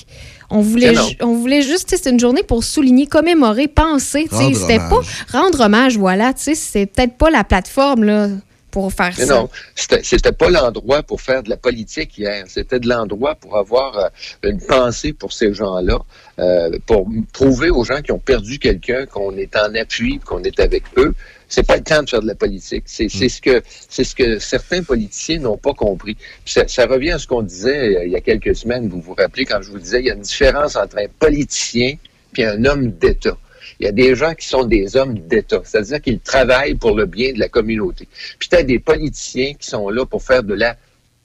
on 0.50 0.60
voulait, 0.60 0.94
on 1.20 1.34
voulait 1.34 1.62
juste, 1.62 1.94
c'est 1.96 2.10
une 2.10 2.20
journée 2.20 2.42
pour 2.42 2.64
souligner, 2.64 3.06
commémorer, 3.06 3.68
penser. 3.68 4.28
C'était 4.30 4.78
pas 4.78 5.00
rendre 5.32 5.60
hommage, 5.60 5.96
voilà. 5.96 6.32
C'est 6.36 6.86
peut-être 6.86 7.16
pas 7.16 7.30
la 7.30 7.44
plateforme 7.44 8.04
là, 8.04 8.28
pour 8.70 8.92
faire 8.92 9.14
ça. 9.16 9.26
Non, 9.26 9.48
c'était 9.74 10.32
pas 10.32 10.50
l'endroit 10.50 11.02
pour 11.02 11.20
faire 11.20 11.42
de 11.42 11.50
la 11.50 11.56
politique 11.56 12.18
hier. 12.18 12.44
C'était 12.46 12.78
de 12.78 12.88
l'endroit 12.88 13.34
pour 13.34 13.56
avoir 13.56 13.98
euh, 13.98 14.08
une 14.42 14.60
pensée 14.60 15.12
pour 15.12 15.32
ces 15.32 15.54
gens-là, 15.54 15.98
euh, 16.38 16.78
pour 16.86 17.08
prouver 17.32 17.70
aux 17.70 17.84
gens 17.84 18.02
qui 18.02 18.12
ont 18.12 18.18
perdu 18.18 18.58
quelqu'un 18.58 19.06
qu'on 19.06 19.36
est 19.36 19.56
en 19.56 19.74
appui, 19.74 20.20
qu'on 20.24 20.42
est 20.42 20.60
avec 20.60 20.84
eux 20.98 21.14
c'est 21.48 21.66
pas 21.66 21.76
le 21.76 21.82
temps 21.82 22.02
de 22.02 22.08
faire 22.08 22.20
de 22.20 22.26
la 22.26 22.34
politique. 22.34 22.84
C'est 22.86 23.06
mm. 23.06 23.28
ce 23.28 23.40
que 23.40 23.62
c'est 23.66 24.04
ce 24.04 24.14
que 24.14 24.38
certains 24.38 24.82
politiciens 24.82 25.38
n'ont 25.40 25.56
pas 25.56 25.74
compris. 25.74 26.16
Ça, 26.44 26.86
revient 26.86 27.12
à 27.12 27.18
ce 27.18 27.26
qu'on 27.26 27.42
disait 27.42 27.96
euh, 27.96 28.04
il 28.06 28.12
y 28.12 28.16
a 28.16 28.20
quelques 28.20 28.56
semaines. 28.56 28.88
Vous 28.88 29.00
vous 29.00 29.14
rappelez 29.14 29.44
quand 29.44 29.62
je 29.62 29.70
vous 29.70 29.78
disais 29.78 30.00
il 30.00 30.06
y 30.06 30.10
a 30.10 30.14
une 30.14 30.20
différence 30.20 30.76
entre 30.76 30.98
un 30.98 31.08
politicien 31.18 31.94
et 32.36 32.44
un 32.44 32.64
homme 32.64 32.90
d'État. 32.90 33.36
Il 33.78 33.86
y 33.86 33.88
a 33.88 33.92
des 33.92 34.14
gens 34.14 34.34
qui 34.34 34.46
sont 34.46 34.64
des 34.64 34.96
hommes 34.96 35.18
d'État, 35.18 35.60
c'est-à-dire 35.64 36.00
qu'ils 36.00 36.20
travaillent 36.20 36.76
pour 36.76 36.96
le 36.96 37.04
bien 37.06 37.32
de 37.32 37.38
la 37.38 37.48
communauté. 37.48 38.08
Puis 38.38 38.48
tu 38.48 38.56
as 38.56 38.62
des 38.62 38.78
politiciens 38.78 39.54
qui 39.54 39.68
sont 39.68 39.88
là 39.90 40.06
pour 40.06 40.22
faire 40.22 40.42
de 40.42 40.54
la 40.54 40.76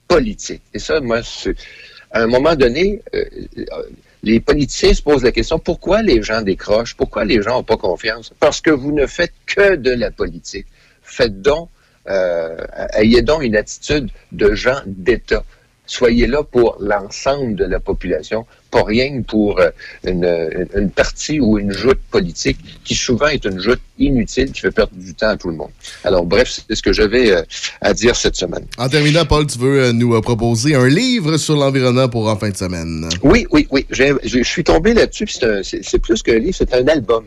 politique. 0.07 0.61
Et 0.73 0.79
ça, 0.79 0.99
moi, 0.99 1.21
c'est- 1.23 1.55
à 2.11 2.23
un 2.23 2.27
moment 2.27 2.55
donné, 2.55 3.01
euh, 3.15 3.23
euh, 3.57 3.83
les 4.23 4.39
politiciens 4.39 4.93
se 4.93 5.01
posent 5.01 5.23
la 5.23 5.31
question, 5.31 5.59
pourquoi 5.59 6.01
les 6.01 6.21
gens 6.21 6.41
décrochent? 6.41 6.95
Pourquoi 6.95 7.25
les 7.25 7.41
gens 7.41 7.55
n'ont 7.57 7.63
pas 7.63 7.77
confiance? 7.77 8.33
Parce 8.39 8.61
que 8.61 8.69
vous 8.69 8.91
ne 8.91 9.07
faites 9.07 9.33
que 9.45 9.75
de 9.75 9.91
la 9.91 10.11
politique. 10.11 10.67
Faites 11.01 11.41
donc, 11.41 11.69
euh, 12.07 12.55
ayez 12.93 13.21
donc 13.21 13.43
une 13.43 13.55
attitude 13.55 14.09
de 14.31 14.53
gens 14.53 14.79
d'État. 14.85 15.43
Soyez 15.85 16.27
là 16.27 16.43
pour 16.43 16.77
l'ensemble 16.79 17.55
de 17.55 17.65
la 17.65 17.79
population, 17.79 18.45
pas 18.71 18.83
rien 18.83 19.21
pour 19.21 19.59
euh, 19.59 19.69
une, 20.05 20.89
partie 20.89 21.39
ou 21.39 21.59
une 21.59 21.71
joute 21.71 21.99
politique 22.09 22.57
qui 22.83 22.95
souvent 22.95 23.27
est 23.27 23.45
une 23.45 23.59
joute 23.59 23.81
inutile 23.99 24.51
qui 24.51 24.61
fait 24.61 24.71
perdre 24.71 24.93
du 24.95 25.13
temps 25.13 25.29
à 25.29 25.37
tout 25.37 25.49
le 25.49 25.55
monde. 25.55 25.69
Alors 26.03 26.25
bref, 26.25 26.49
c'est 26.67 26.75
ce 26.75 26.81
que 26.81 26.93
j'avais 26.93 27.31
euh, 27.31 27.43
à 27.81 27.93
dire 27.93 28.15
cette 28.15 28.35
semaine. 28.35 28.65
En 28.77 28.89
terminant, 28.89 29.25
Paul, 29.25 29.45
tu 29.45 29.59
veux 29.59 29.83
euh, 29.83 29.93
nous 29.93 30.15
euh, 30.15 30.21
proposer 30.21 30.75
un 30.75 30.87
livre 30.87 31.37
sur 31.37 31.55
l'environnement 31.55 32.09
pour 32.09 32.27
en 32.27 32.35
fin 32.35 32.49
de 32.49 32.57
semaine? 32.57 33.07
Oui, 33.23 33.45
oui, 33.51 33.67
oui. 33.71 33.85
Je 33.89 34.43
suis 34.43 34.63
tombé 34.63 34.93
là-dessus. 34.93 35.27
c'est 35.63 35.99
plus 35.99 36.21
qu'un 36.23 36.39
livre, 36.39 36.55
c'est 36.57 36.73
un 36.73 36.87
album. 36.87 37.25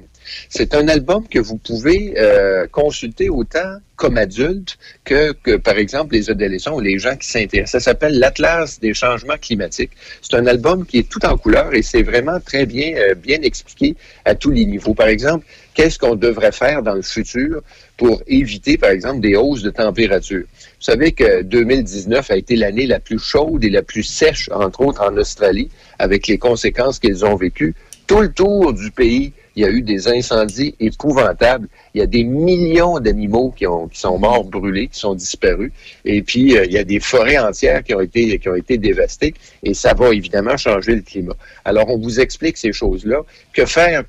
C'est 0.49 0.75
un 0.75 0.89
album 0.89 1.27
que 1.29 1.39
vous 1.39 1.57
pouvez 1.57 2.15
euh, 2.19 2.67
consulter 2.71 3.29
autant 3.29 3.79
comme 3.97 4.19
adulte 4.19 4.77
que, 5.05 5.33
par 5.57 5.77
exemple, 5.77 6.15
les 6.15 6.31
adolescents 6.31 6.75
ou 6.75 6.81
les 6.81 6.99
gens 6.99 7.17
qui 7.17 7.29
s'intéressent. 7.29 7.83
Ça 7.83 7.91
s'appelle 7.91 8.19
l'Atlas 8.19 8.81
des 8.81 8.93
changements 8.93 9.37
climatiques. 9.41 9.93
C'est 10.21 10.37
un 10.37 10.47
album 10.47 10.85
qui 10.85 10.99
est 10.99 11.09
tout 11.09 11.25
en 11.25 11.37
couleur 11.37 11.75
et 11.75 11.83
c'est 11.83 12.03
vraiment 12.03 12.41
très 12.41 12.67
bien, 12.67 12.95
euh, 12.97 13.15
expliqué 13.27 13.97
à 14.25 14.35
tous 14.35 14.51
les 14.51 14.65
niveaux. 14.65 14.95
Par 14.95 15.09
exemple, 15.09 15.47
qu'est-ce 15.75 15.99
qu'on 15.99 16.17
devrait 16.17 16.53
faire 16.53 16.83
dans 16.83 16.95
le 16.95 17.03
futur 17.03 17.63
pour 17.97 18.23
éviter, 18.27 18.77
par 18.79 18.91
exemple, 18.91 19.21
des 19.21 19.37
hausses 19.37 19.63
de 19.63 19.71
température? 19.71 20.43
Vous 20.43 20.93
savez 20.93 21.13
que 21.13 21.43
2019 21.43 22.31
a 22.31 22.37
été 22.37 22.57
l'année 22.57 22.87
la 22.87 23.01
plus 23.01 23.19
chaude 23.19 23.65
et 23.65 23.71
la 23.71 23.83
plus 23.83 24.03
sèche, 24.03 24.51
entre 24.53 24.81
autres 24.81 25.03
en 25.03 25.17
Australie, 25.17 25.71
avec 25.99 26.27
les 26.27 26.39
conséquences 26.39 26.99
qu'ils 26.99 27.25
ont 27.25 27.37
vécues. 27.37 27.75
Tout 28.07 28.21
le 28.21 28.33
tour 28.33 28.73
du 28.75 28.91
pays, 28.91 29.33
il 29.57 29.63
y 29.63 29.67
a 29.67 29.71
eu 29.71 29.83
des 29.83 30.09
incendies 30.09 30.75
épouvantables. 30.81 31.69
Il 31.95 32.01
y 32.01 32.03
a 32.03 32.07
des 32.07 32.25
millions 32.25 32.99
d'animaux 32.99 33.53
qui, 33.57 33.67
qui 33.93 34.01
sont 34.01 34.19
morts 34.19 34.45
brûlés, 34.45 34.89
qui 34.89 34.99
sont 34.99 35.15
disparus. 35.15 35.73
Et 36.05 36.23
puis, 36.23 36.57
euh, 36.57 36.65
il 36.65 36.73
y 36.73 36.79
a 36.79 36.85
des 36.85 37.01
forêts 37.01 37.39
entières 37.39 37.83
qui 37.85 37.95
ont 37.95 38.01
été, 38.01 38.39
qui 38.39 38.49
ont 38.49 38.55
été 38.55 38.79
dévastées. 38.79 39.35
Et 39.63 39.75
ça 39.75 39.95
va 39.95 40.13
évidemment 40.13 40.57
changer 40.57 40.97
le 40.97 41.03
climat. 41.03 41.37
Alors, 41.65 41.89
on 41.89 41.99
vous 41.99 42.21
explique 42.21 42.57
ces 42.57 42.73
choses-là. 42.73 43.21
Que 43.53 43.65
faire 43.65 44.03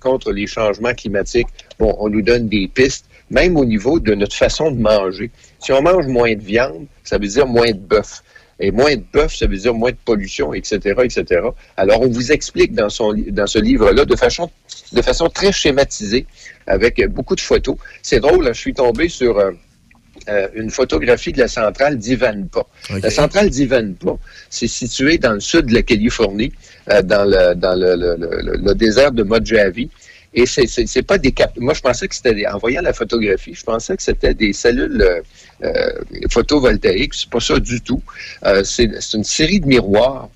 contre 0.00 0.32
les 0.32 0.46
changements 0.46 0.94
climatiques? 0.94 1.48
Bon, 1.78 1.94
on 1.98 2.08
nous 2.08 2.22
donne 2.22 2.48
des 2.48 2.68
pistes, 2.68 3.06
même 3.30 3.56
au 3.56 3.64
niveau 3.64 4.00
de 4.00 4.14
notre 4.14 4.34
façon 4.34 4.70
de 4.70 4.80
manger. 4.80 5.30
Si 5.60 5.72
on 5.72 5.82
mange 5.82 6.06
moins 6.06 6.34
de 6.34 6.42
viande, 6.42 6.86
ça 7.04 7.18
veut 7.18 7.28
dire 7.28 7.46
moins 7.46 7.70
de 7.70 7.78
bœuf. 7.78 8.22
Et 8.60 8.70
moins 8.72 8.94
de 8.96 9.04
bœuf, 9.12 9.36
ça 9.36 9.46
veut 9.46 9.56
dire 9.56 9.72
moins 9.74 9.90
de 9.92 9.96
pollution, 10.04 10.52
etc., 10.52 10.78
etc. 11.04 11.24
Alors, 11.76 12.02
on 12.02 12.08
vous 12.08 12.32
explique 12.32 12.74
dans, 12.74 12.88
son, 12.90 13.14
dans 13.28 13.46
ce 13.46 13.58
livre-là 13.60 14.04
de 14.04 14.16
façon, 14.16 14.50
de 14.92 15.00
façon 15.02 15.28
très 15.28 15.52
schématisée, 15.52 16.26
avec 16.66 17.00
beaucoup 17.08 17.36
de 17.36 17.40
photos. 17.40 17.76
C'est 18.02 18.20
drôle, 18.20 18.44
là, 18.44 18.52
je 18.52 18.60
suis 18.60 18.74
tombé 18.74 19.08
sur 19.08 19.38
euh, 19.38 19.52
euh, 20.28 20.48
une 20.54 20.70
photographie 20.70 21.32
de 21.32 21.38
la 21.38 21.46
centrale 21.48 21.96
d'Ivanpah. 21.98 22.66
La 23.00 23.10
centrale 23.10 23.48
d'Ivanpah, 23.48 24.16
c'est 24.50 24.66
situé 24.66 25.18
dans 25.18 25.34
le 25.34 25.40
sud 25.40 25.66
de 25.66 25.74
la 25.74 25.82
Californie, 25.82 26.52
euh, 26.90 27.00
dans, 27.02 27.24
le, 27.24 27.54
dans 27.54 27.76
le- 27.78 27.94
le- 27.96 28.56
le 28.56 28.74
désert 28.74 29.12
de 29.12 29.22
Mojave. 29.22 29.76
Et 30.34 30.44
c'est 30.46 30.66
c'est 30.66 30.86
c'est 30.86 31.02
pas 31.02 31.18
des 31.18 31.32
cap. 31.32 31.52
Moi, 31.58 31.74
je 31.74 31.80
pensais 31.80 32.06
que 32.06 32.14
c'était 32.14 32.34
des- 32.34 32.46
en 32.46 32.58
voyant 32.58 32.82
la 32.82 32.92
photographie, 32.92 33.54
je 33.54 33.64
pensais 33.64 33.96
que 33.96 34.02
c'était 34.02 34.34
des 34.34 34.52
cellules 34.52 35.00
euh, 35.00 35.20
euh, 35.64 35.92
photovoltaïques. 36.30 37.14
C'est 37.14 37.30
pas 37.30 37.40
ça 37.40 37.58
du 37.58 37.80
tout. 37.80 38.02
Euh, 38.44 38.62
c'est 38.64 38.90
c'est 39.00 39.16
une 39.16 39.24
série 39.24 39.60
de 39.60 39.66
miroirs. 39.66 40.28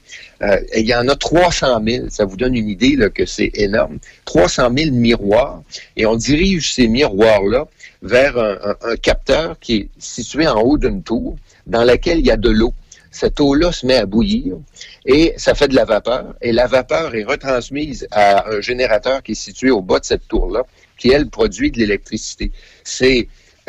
Euh, 0.42 0.58
il 0.76 0.86
y 0.86 0.94
en 0.94 1.06
a 1.08 1.14
300 1.14 1.80
000. 1.86 2.06
Ça 2.10 2.24
vous 2.24 2.36
donne 2.36 2.56
une 2.56 2.68
idée 2.68 2.96
là, 2.96 3.10
que 3.10 3.26
c'est 3.26 3.50
énorme. 3.54 3.98
300 4.24 4.70
000 4.76 4.90
miroirs. 4.92 5.62
Et 5.96 6.04
on 6.06 6.16
dirige 6.16 6.72
ces 6.74 6.88
miroirs-là 6.88 7.68
vers 8.02 8.36
un- 8.38 8.74
un 8.82 8.96
capteur 8.96 9.56
qui 9.60 9.74
est 9.76 9.88
situé 9.98 10.48
en 10.48 10.60
haut 10.60 10.78
d'une 10.78 11.02
tour 11.02 11.36
dans 11.66 11.84
laquelle 11.84 12.18
il 12.18 12.26
y 12.26 12.30
a 12.32 12.36
de 12.36 12.50
l'eau. 12.50 12.72
Cette 13.12 13.38
eau-là 13.40 13.72
se 13.72 13.86
met 13.86 13.96
à 13.96 14.06
bouillir 14.06 14.56
et 15.04 15.34
ça 15.36 15.54
fait 15.54 15.68
de 15.68 15.74
la 15.74 15.84
vapeur. 15.84 16.34
Et 16.40 16.50
la 16.50 16.66
vapeur 16.66 17.14
est 17.14 17.24
retransmise 17.24 18.08
à 18.10 18.48
un 18.50 18.60
générateur 18.62 19.22
qui 19.22 19.32
est 19.32 19.36
situé 19.36 19.70
au 19.70 19.82
bas 19.82 20.00
de 20.00 20.06
cette 20.06 20.26
tour-là, 20.26 20.62
qui, 20.96 21.10
elle, 21.10 21.28
produit 21.28 21.70
de 21.70 21.78
l'électricité. 21.78 22.50
C'est... 22.82 23.28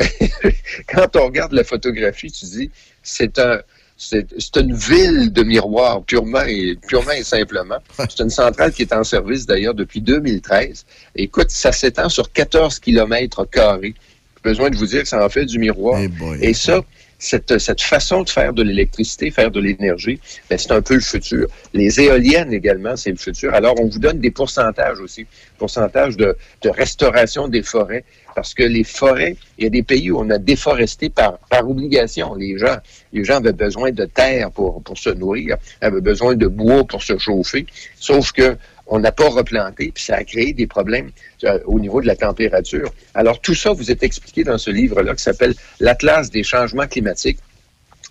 Quand 0.88 1.14
on 1.16 1.26
regarde 1.26 1.52
la 1.52 1.62
photographie, 1.62 2.32
tu 2.32 2.46
dis, 2.46 2.70
c'est 3.02 3.38
un... 3.38 3.60
C'est 3.96 4.26
c'est 4.40 4.56
une 4.56 4.74
ville 4.74 5.32
de 5.32 5.44
miroirs, 5.44 6.02
purement 6.02 6.42
et, 6.48 6.76
purement 6.88 7.12
et 7.12 7.22
simplement. 7.22 7.78
C'est 7.96 8.24
une 8.24 8.30
centrale 8.30 8.72
qui 8.72 8.82
est 8.82 8.92
en 8.92 9.04
service 9.04 9.46
d'ailleurs 9.46 9.74
depuis 9.74 10.00
2013. 10.00 10.84
Écoute, 11.14 11.50
ça 11.50 11.70
s'étend 11.70 12.08
sur 12.08 12.32
14 12.32 12.80
kilomètres 12.80 13.48
carrés. 13.48 13.94
Besoin 14.42 14.68
de 14.70 14.76
vous 14.76 14.86
dire 14.86 15.02
que 15.02 15.08
ça 15.08 15.24
en 15.24 15.28
fait 15.28 15.44
du 15.44 15.60
miroir. 15.60 16.00
Et 16.40 16.54
ça, 16.54 16.82
cette, 17.24 17.58
cette 17.58 17.80
façon 17.80 18.22
de 18.22 18.28
faire 18.28 18.52
de 18.52 18.62
l'électricité, 18.62 19.30
faire 19.30 19.50
de 19.50 19.60
l'énergie, 19.60 20.20
ben, 20.48 20.58
c'est 20.58 20.72
un 20.72 20.82
peu 20.82 20.94
le 20.94 21.00
futur. 21.00 21.46
Les 21.72 22.00
éoliennes 22.00 22.52
également, 22.52 22.96
c'est 22.96 23.10
le 23.10 23.16
futur. 23.16 23.54
Alors, 23.54 23.74
on 23.80 23.86
vous 23.86 23.98
donne 23.98 24.18
des 24.20 24.30
pourcentages 24.30 25.00
aussi, 25.00 25.26
pourcentage 25.58 26.16
de, 26.16 26.36
de 26.62 26.68
restauration 26.68 27.48
des 27.48 27.62
forêts, 27.62 28.04
parce 28.34 28.52
que 28.52 28.62
les 28.62 28.84
forêts, 28.84 29.36
il 29.56 29.64
y 29.64 29.66
a 29.66 29.70
des 29.70 29.82
pays 29.82 30.10
où 30.10 30.18
on 30.18 30.28
a 30.28 30.38
déforesté 30.38 31.08
par, 31.08 31.38
par 31.48 31.68
obligation. 31.68 32.34
Les 32.34 32.58
gens, 32.58 32.76
les 33.12 33.24
gens 33.24 33.36
avaient 33.36 33.52
besoin 33.52 33.90
de 33.90 34.04
terre 34.04 34.50
pour, 34.50 34.82
pour 34.82 34.98
se 34.98 35.10
nourrir, 35.10 35.56
avaient 35.80 36.00
besoin 36.00 36.34
de 36.34 36.46
bois 36.46 36.84
pour 36.84 37.02
se 37.02 37.16
chauffer, 37.16 37.64
sauf 37.98 38.32
que 38.32 38.56
on 38.86 38.98
n'a 38.98 39.12
pas 39.12 39.28
replanté, 39.28 39.90
puis 39.94 40.04
ça 40.04 40.16
a 40.16 40.24
créé 40.24 40.52
des 40.52 40.66
problèmes 40.66 41.10
euh, 41.44 41.58
au 41.64 41.78
niveau 41.80 42.00
de 42.00 42.06
la 42.06 42.16
température. 42.16 42.90
Alors, 43.14 43.40
tout 43.40 43.54
ça 43.54 43.72
vous 43.72 43.90
est 43.90 44.02
expliqué 44.02 44.44
dans 44.44 44.58
ce 44.58 44.70
livre-là 44.70 45.14
qui 45.14 45.22
s'appelle 45.22 45.54
L'Atlas 45.80 46.30
des 46.30 46.42
changements 46.42 46.86
climatiques. 46.86 47.38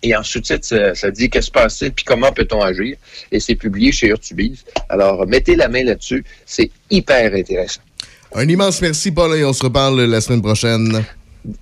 Et 0.01 0.15
en 0.15 0.23
sous-titre, 0.23 0.93
ça, 0.95 1.11
dit 1.11 1.29
qu'est-ce 1.29 1.45
qui 1.45 1.47
se 1.47 1.51
passe, 1.51 1.83
puis 1.95 2.03
comment 2.03 2.31
peut-on 2.33 2.61
agir? 2.61 2.97
Et 3.31 3.39
c'est 3.39 3.55
publié 3.55 3.93
chez 3.93 4.07
Urtubise. 4.07 4.65
Alors, 4.89 5.25
mettez 5.27 5.55
la 5.55 5.69
main 5.69 5.83
là-dessus. 5.83 6.25
C'est 6.45 6.69
hyper 6.89 7.33
intéressant. 7.33 7.81
Un 8.35 8.49
immense 8.49 8.81
merci, 8.81 9.11
Paul, 9.11 9.37
et 9.37 9.45
on 9.45 9.53
se 9.53 9.63
reparle 9.63 10.01
la 10.03 10.19
semaine 10.19 10.41
prochaine. 10.41 11.05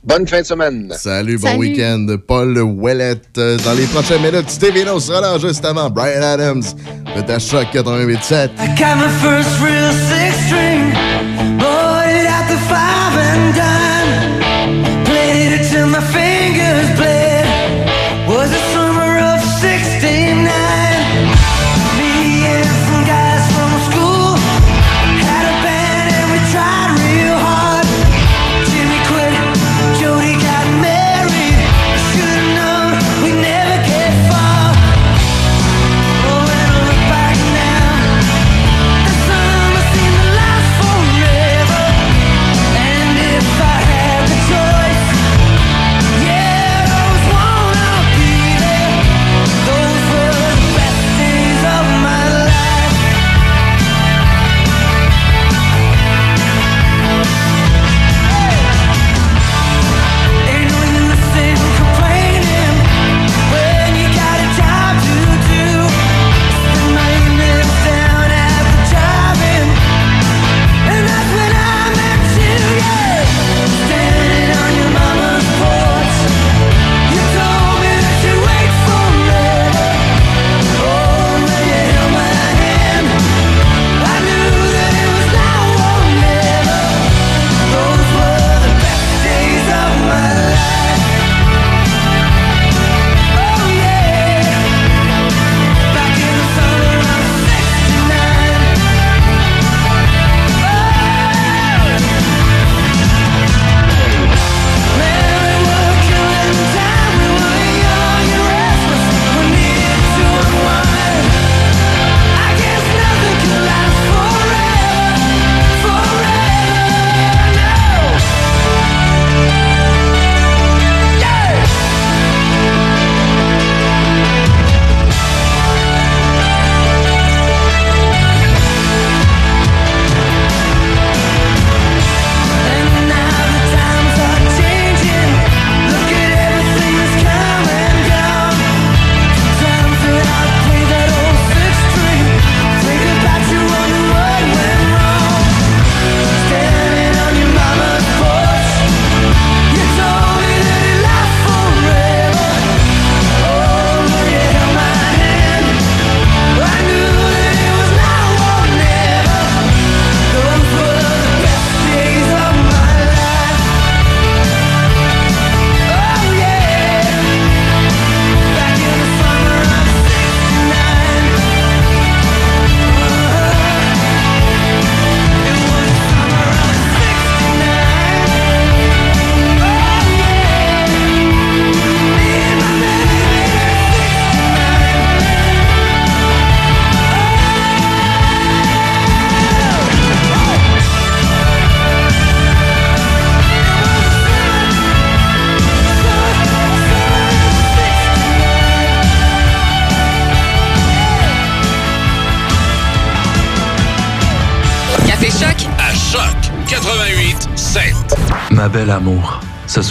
Bonne 0.03 0.27
fin 0.27 0.41
de 0.41 0.45
semaine. 0.45 0.93
Salut, 0.95 1.37
bon 1.37 1.47
Salut. 1.47 1.59
week-end. 1.59 2.05
Paul 2.27 2.57
Ouellette. 2.59 3.37
Euh, 3.37 3.57
Dans 3.65 3.73
les 3.73 3.85
prochaines 3.87 4.21
minutes, 4.21 4.49
Stevie 4.49 4.83
No 4.85 4.99
sera 4.99 5.21
là 5.21 5.37
juste 5.39 5.65
avant 5.65 5.89
Brian 5.89 6.21
Adams 6.21 6.61
de 7.15 7.21
ta 7.21 7.39
Choc 7.39 7.67
88.7. 7.73 8.51
I 8.59 8.67
got 8.77 8.97
my 8.97 9.09
first 9.21 9.49
real 9.59 9.91
six 9.91 10.35
string, 10.45 10.93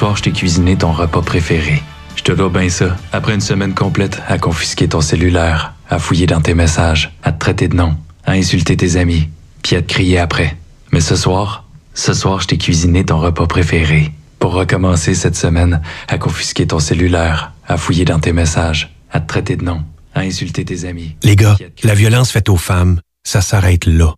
soir, 0.00 0.16
je 0.16 0.22
t'ai 0.22 0.32
cuisiné 0.32 0.78
ton 0.78 0.92
repas 0.92 1.20
préféré. 1.20 1.82
Je 2.16 2.22
te 2.22 2.32
dois 2.32 2.48
bien 2.48 2.70
ça. 2.70 2.96
Après 3.12 3.34
une 3.34 3.42
semaine 3.42 3.74
complète 3.74 4.22
à 4.28 4.38
confisquer 4.38 4.88
ton 4.88 5.02
cellulaire, 5.02 5.74
à 5.90 5.98
fouiller 5.98 6.26
dans 6.26 6.40
tes 6.40 6.54
messages, 6.54 7.12
à 7.22 7.32
te 7.32 7.38
traiter 7.38 7.68
de 7.68 7.76
nom, 7.76 7.98
à 8.24 8.32
insulter 8.32 8.78
tes 8.78 8.96
amis, 8.96 9.28
puis 9.62 9.76
à 9.76 9.82
te 9.82 9.88
crier 9.88 10.18
après. 10.18 10.56
Mais 10.90 11.02
ce 11.02 11.16
soir, 11.16 11.66
ce 11.92 12.14
soir, 12.14 12.40
je 12.40 12.46
t'ai 12.46 12.56
cuisiné 12.56 13.04
ton 13.04 13.18
repas 13.18 13.46
préféré. 13.46 14.10
Pour 14.38 14.54
recommencer 14.54 15.14
cette 15.14 15.36
semaine 15.36 15.82
à 16.08 16.16
confisquer 16.16 16.66
ton 16.66 16.78
cellulaire, 16.78 17.52
à 17.68 17.76
fouiller 17.76 18.06
dans 18.06 18.20
tes 18.20 18.32
messages, 18.32 18.94
à 19.10 19.20
te 19.20 19.28
traiter 19.28 19.56
de 19.56 19.64
nom, 19.64 19.84
à 20.14 20.20
insulter 20.20 20.64
tes 20.64 20.86
amis. 20.86 21.14
Les 21.24 21.36
gars, 21.36 21.58
la 21.82 21.94
violence 21.94 22.30
faite 22.30 22.48
aux 22.48 22.56
femmes, 22.56 23.02
ça 23.22 23.42
s'arrête 23.42 23.84
là. 23.84 24.14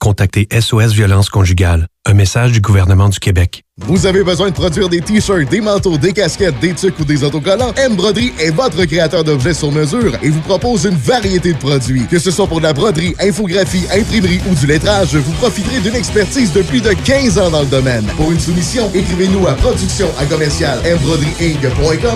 Contactez 0.00 0.48
SOS 0.50 0.92
Violence 0.92 1.28
Conjugale, 1.28 1.86
un 2.06 2.14
message 2.14 2.52
du 2.52 2.60
gouvernement 2.60 3.10
du 3.10 3.18
Québec. 3.18 3.62
Vous 3.76 4.06
avez 4.06 4.24
besoin 4.24 4.48
de 4.48 4.54
produire 4.54 4.88
des 4.88 5.00
t-shirts, 5.00 5.48
des 5.50 5.60
manteaux, 5.60 5.98
des 5.98 6.12
casquettes, 6.12 6.58
des 6.58 6.72
tucs 6.72 6.98
ou 6.98 7.04
des 7.04 7.22
autocollants? 7.22 7.74
M 7.76 7.94
Broderie 7.94 8.32
est 8.38 8.50
votre 8.50 8.84
créateur 8.86 9.22
d'objets 9.22 9.52
sur 9.52 9.70
mesure 9.70 10.12
et 10.22 10.30
vous 10.30 10.40
propose 10.40 10.84
une 10.84 10.96
variété 10.96 11.52
de 11.52 11.58
produits. 11.58 12.06
Que 12.06 12.18
ce 12.18 12.30
soit 12.30 12.46
pour 12.46 12.58
de 12.58 12.64
la 12.64 12.72
broderie, 12.72 13.14
infographie, 13.20 13.84
imprimerie 13.92 14.40
ou 14.50 14.54
du 14.54 14.66
lettrage, 14.66 15.14
vous 15.14 15.32
profiterez 15.32 15.80
d'une 15.80 15.94
expertise 15.94 16.52
de 16.52 16.62
plus 16.62 16.80
de 16.80 16.92
15 16.92 17.38
ans 17.38 17.50
dans 17.50 17.62
le 17.62 17.68
domaine. 17.68 18.06
Pour 18.16 18.32
une 18.32 18.40
soumission, 18.40 18.90
écrivez-nous 18.94 19.46
à 19.46 19.54
production 19.54 20.08
à 20.18 20.24
commercial 20.24 20.80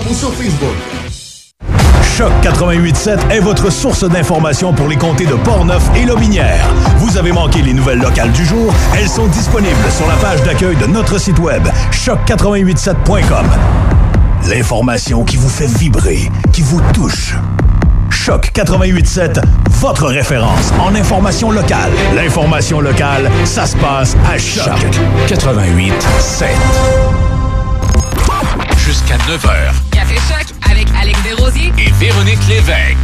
ou 0.09 0.13
sur 0.13 0.33
Facebook. 0.33 1.04
Choc 2.17 2.31
88.7 2.43 3.29
est 3.29 3.41
votre 3.41 3.69
source 3.69 4.07
d'information 4.07 4.71
pour 4.71 4.87
les 4.87 4.95
comtés 4.95 5.25
de 5.25 5.33
Portneuf 5.33 5.83
et 5.97 6.05
Lobinière. 6.05 6.65
Vous 6.99 7.17
avez 7.17 7.33
manqué 7.33 7.61
les 7.61 7.73
nouvelles 7.73 7.99
locales 7.99 8.31
du 8.31 8.45
jour? 8.45 8.73
Elles 8.97 9.09
sont 9.09 9.27
disponibles 9.27 9.75
sur 9.89 10.07
la 10.07 10.15
page 10.15 10.41
d'accueil 10.43 10.77
de 10.77 10.85
notre 10.85 11.19
site 11.19 11.39
web 11.39 11.67
choc887.com. 11.91 13.45
L'information 14.47 15.25
qui 15.25 15.35
vous 15.35 15.49
fait 15.49 15.67
vibrer, 15.67 16.31
qui 16.53 16.61
vous 16.61 16.79
touche. 16.93 17.35
Choc 18.09 18.49
88.7, 18.55 19.41
votre 19.71 20.05
référence 20.05 20.71
en 20.79 20.95
information 20.95 21.51
locale. 21.51 21.91
L'information 22.15 22.79
locale, 22.79 23.29
ça 23.43 23.65
se 23.65 23.75
passe 23.75 24.15
à 24.31 24.37
Choc 24.37 24.71
88.7. 25.27 26.45
Jusqu'à 28.77 29.17
9h. 29.17 29.94
Café 29.94 29.94
Choc 29.94 29.94
avec 29.94 29.94
Alex 29.94 29.94
Desrosiers 31.45 31.71
et 31.77 31.91
Véronique 31.99 32.39
Lévesque. 32.47 32.97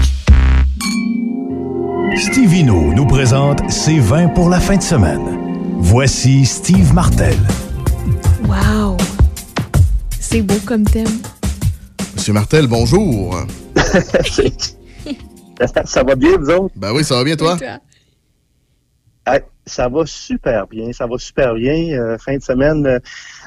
Stevino 2.18 2.94
nous 2.94 3.06
présente 3.06 3.70
ses 3.70 4.00
vins 4.00 4.30
pour 4.30 4.50
la 4.50 4.60
fin 4.60 4.78
de 4.78 4.82
semaine. 4.82 5.38
Voici 5.78 6.46
Steve 6.46 6.92
Martel. 6.94 7.38
Wow! 8.48 8.98
C'est 10.20 10.42
beau 10.42 10.56
comme 10.66 10.86
thème. 10.86 11.06
Monsieur 12.16 12.34
Martel, 12.34 12.66
bonjour. 12.68 13.40
ça 15.86 16.04
va 16.04 16.16
bien, 16.16 16.38
vous 16.38 16.50
autres? 16.50 16.74
Ben 16.76 16.94
oui, 16.94 17.04
ça 17.04 17.16
va 17.16 17.24
bien, 17.24 17.36
toi? 17.36 17.58
Ah, 19.26 19.40
ça 19.68 19.88
va 19.88 20.06
super 20.06 20.66
bien, 20.68 20.92
ça 20.94 21.06
va 21.06 21.18
super 21.20 21.54
bien. 21.54 21.92
Euh, 21.92 22.18
fin 22.18 22.38
de 22.38 22.42
semaine, 22.42 22.88
euh, 22.88 23.00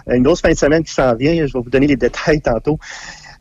une 0.06 0.22
grosse 0.22 0.40
fin 0.40 0.50
de 0.50 0.58
semaine 0.58 0.84
qui 0.84 0.92
s'en 0.92 1.16
vient. 1.16 1.34
Je 1.34 1.52
vais 1.52 1.60
vous 1.60 1.70
donner 1.70 1.88
les 1.88 1.96
détails 1.96 2.40
tantôt. 2.40 2.78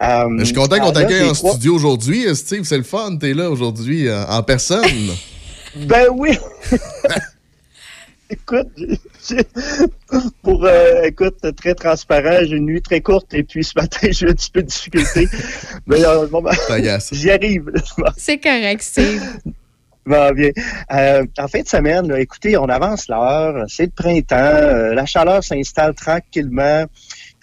Euh, 0.02 0.26
je 0.40 0.46
suis 0.46 0.54
content 0.54 0.80
qu'on 0.80 0.92
t'accueille 0.92 1.30
en 1.30 1.34
trois- 1.34 1.52
studio 1.52 1.76
aujourd'hui. 1.76 2.36
Steve, 2.36 2.64
c'est 2.64 2.78
le 2.78 2.84
fun, 2.84 3.16
t'es 3.18 3.34
là 3.34 3.50
aujourd'hui 3.50 4.08
euh, 4.08 4.26
en 4.26 4.44
personne. 4.44 4.84
Ben 5.76 6.06
oui! 6.12 6.38
écoute, 8.30 8.68
pour, 10.44 10.66
euh, 10.66 11.02
écoute, 11.04 11.38
très 11.56 11.74
transparent, 11.74 12.38
j'ai 12.42 12.58
une 12.58 12.66
nuit 12.66 12.82
très 12.82 13.02
courte 13.02 13.34
et 13.34 13.44
puis 13.44 13.64
ce 13.64 13.74
matin, 13.76 14.08
j'ai 14.12 14.28
eu 14.28 14.30
un 14.30 14.34
petit 14.34 14.52
peu 14.52 14.62
de 14.62 14.68
difficulté. 14.68 15.28
Mais 15.88 16.04
euh, 16.06 16.28
bon, 16.28 16.42
ben, 16.42 16.52
j'y 17.12 17.32
arrive. 17.32 17.72
C'est 18.18 18.38
correct, 18.40 18.82
Steve. 18.84 19.22
Va 20.06 20.34
bien. 20.34 20.52
Euh, 20.92 21.26
en 21.40 21.48
fin 21.48 21.62
de 21.62 21.68
semaine, 21.68 22.08
là, 22.10 22.20
écoutez, 22.20 22.58
on 22.58 22.66
avance 22.68 23.08
l'heure, 23.08 23.64
c'est 23.70 23.86
le 23.86 23.92
printemps, 23.92 24.36
euh, 24.36 24.94
la 24.94 25.06
chaleur 25.06 25.44
s'installe 25.44 25.96
tranquillement. 25.96 26.86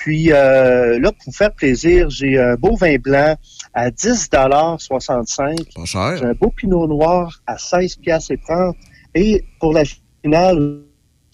Puis 0.00 0.32
euh, 0.32 0.98
là, 0.98 1.12
pour 1.12 1.26
vous 1.26 1.32
faire 1.32 1.52
plaisir, 1.52 2.08
j'ai 2.08 2.38
un 2.38 2.54
beau 2.54 2.74
vin 2.74 2.96
blanc 2.96 3.36
à 3.74 3.90
10,65 3.90 5.74
Pas 5.74 5.84
cher. 5.84 6.16
J'ai 6.16 6.24
un 6.24 6.32
beau 6.32 6.48
pinot 6.48 6.86
noir 6.86 7.38
à 7.46 7.58
16 7.58 7.96
piastres 7.96 8.30
et 8.30 8.38
30 8.38 8.74
Et 9.14 9.44
pour 9.60 9.74
la 9.74 9.82
finale, 10.22 10.80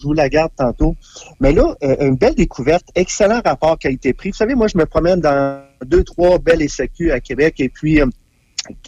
je 0.01 0.05
vous 0.05 0.11
la 0.11 0.27
garde 0.27 0.51
tantôt. 0.57 0.95
Mais 1.39 1.53
là, 1.53 1.75
euh, 1.81 1.95
une 2.09 2.17
belle 2.17 2.35
découverte, 2.35 2.85
excellent 2.93 3.41
rapport 3.43 3.79
qualité-prix. 3.79 4.31
Vous 4.31 4.35
savez, 4.35 4.53
moi, 4.53 4.67
je 4.67 4.77
me 4.77 4.85
promène 4.85 5.21
dans 5.21 5.63
deux, 5.85 6.03
trois 6.03 6.37
belles 6.37 6.69
SAQ 6.69 7.13
à 7.13 7.21
Québec 7.21 7.55
et 7.59 7.69
puis 7.69 8.01
euh, 8.01 8.05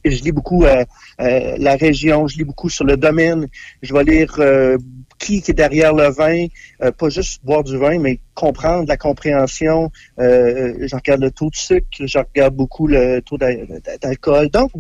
je 0.06 0.24
lis 0.24 0.32
beaucoup 0.32 0.66
euh, 0.66 0.84
euh, 1.22 1.56
la 1.58 1.76
région, 1.76 2.28
je 2.28 2.38
lis 2.38 2.44
beaucoup 2.44 2.70
sur 2.70 2.86
le 2.86 2.98
domaine. 2.98 3.48
Je 3.82 3.94
vais 3.94 4.04
lire 4.04 4.34
euh, 4.40 4.78
qui 5.20 5.38
est 5.38 5.54
derrière 5.54 5.94
le 5.94 6.10
vin, 6.10 6.48
euh, 6.82 6.92
pas 6.92 7.10
juste 7.10 7.44
boire 7.44 7.64
du 7.64 7.78
vin, 7.78 8.00
mais 8.00 8.20
comprendre 8.36 8.88
la 8.88 8.98
compréhension. 8.98 9.92
Euh, 10.20 10.76
je 10.82 10.96
regarde 10.96 11.22
le 11.22 11.32
taux 11.32 11.50
de 11.50 11.56
sucre, 11.56 11.88
je 12.00 12.18
regarde 12.18 12.56
beaucoup 12.56 12.88
le 12.88 13.22
taux 13.22 13.38
d'a- 13.38 13.56
d'alcool. 14.02 14.50
Donc, 14.50 14.72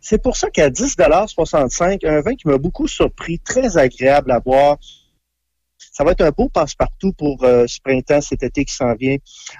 c'est 0.00 0.22
pour 0.22 0.36
ça 0.36 0.48
qu'à 0.50 0.70
10,65 0.70 2.04
un 2.04 2.20
vin 2.20 2.34
qui 2.34 2.46
m'a 2.48 2.58
beaucoup 2.58 2.86
surpris, 2.88 3.38
très 3.40 3.76
agréable 3.76 4.30
à 4.30 4.40
boire. 4.40 4.78
Ça 5.90 6.04
va 6.04 6.12
être 6.12 6.20
un 6.22 6.30
beau 6.30 6.48
passe-partout 6.48 7.12
pour 7.12 7.42
euh, 7.44 7.66
ce 7.66 7.78
printemps, 7.82 8.20
cet 8.20 8.42
été 8.42 8.64
qui 8.64 8.74
s'en 8.74 8.94
vient. 8.94 9.16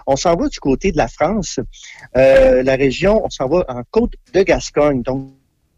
On 0.06 0.16
s'en 0.16 0.36
va 0.36 0.48
du 0.48 0.60
côté 0.60 0.92
de 0.92 0.96
la 0.96 1.08
France, 1.08 1.58
euh, 2.16 2.62
la 2.62 2.76
région, 2.76 3.24
on 3.24 3.30
s'en 3.30 3.48
va 3.48 3.64
en 3.68 3.82
côte 3.90 4.12
de 4.32 4.42
Gascogne, 4.42 5.02
donc 5.02 5.32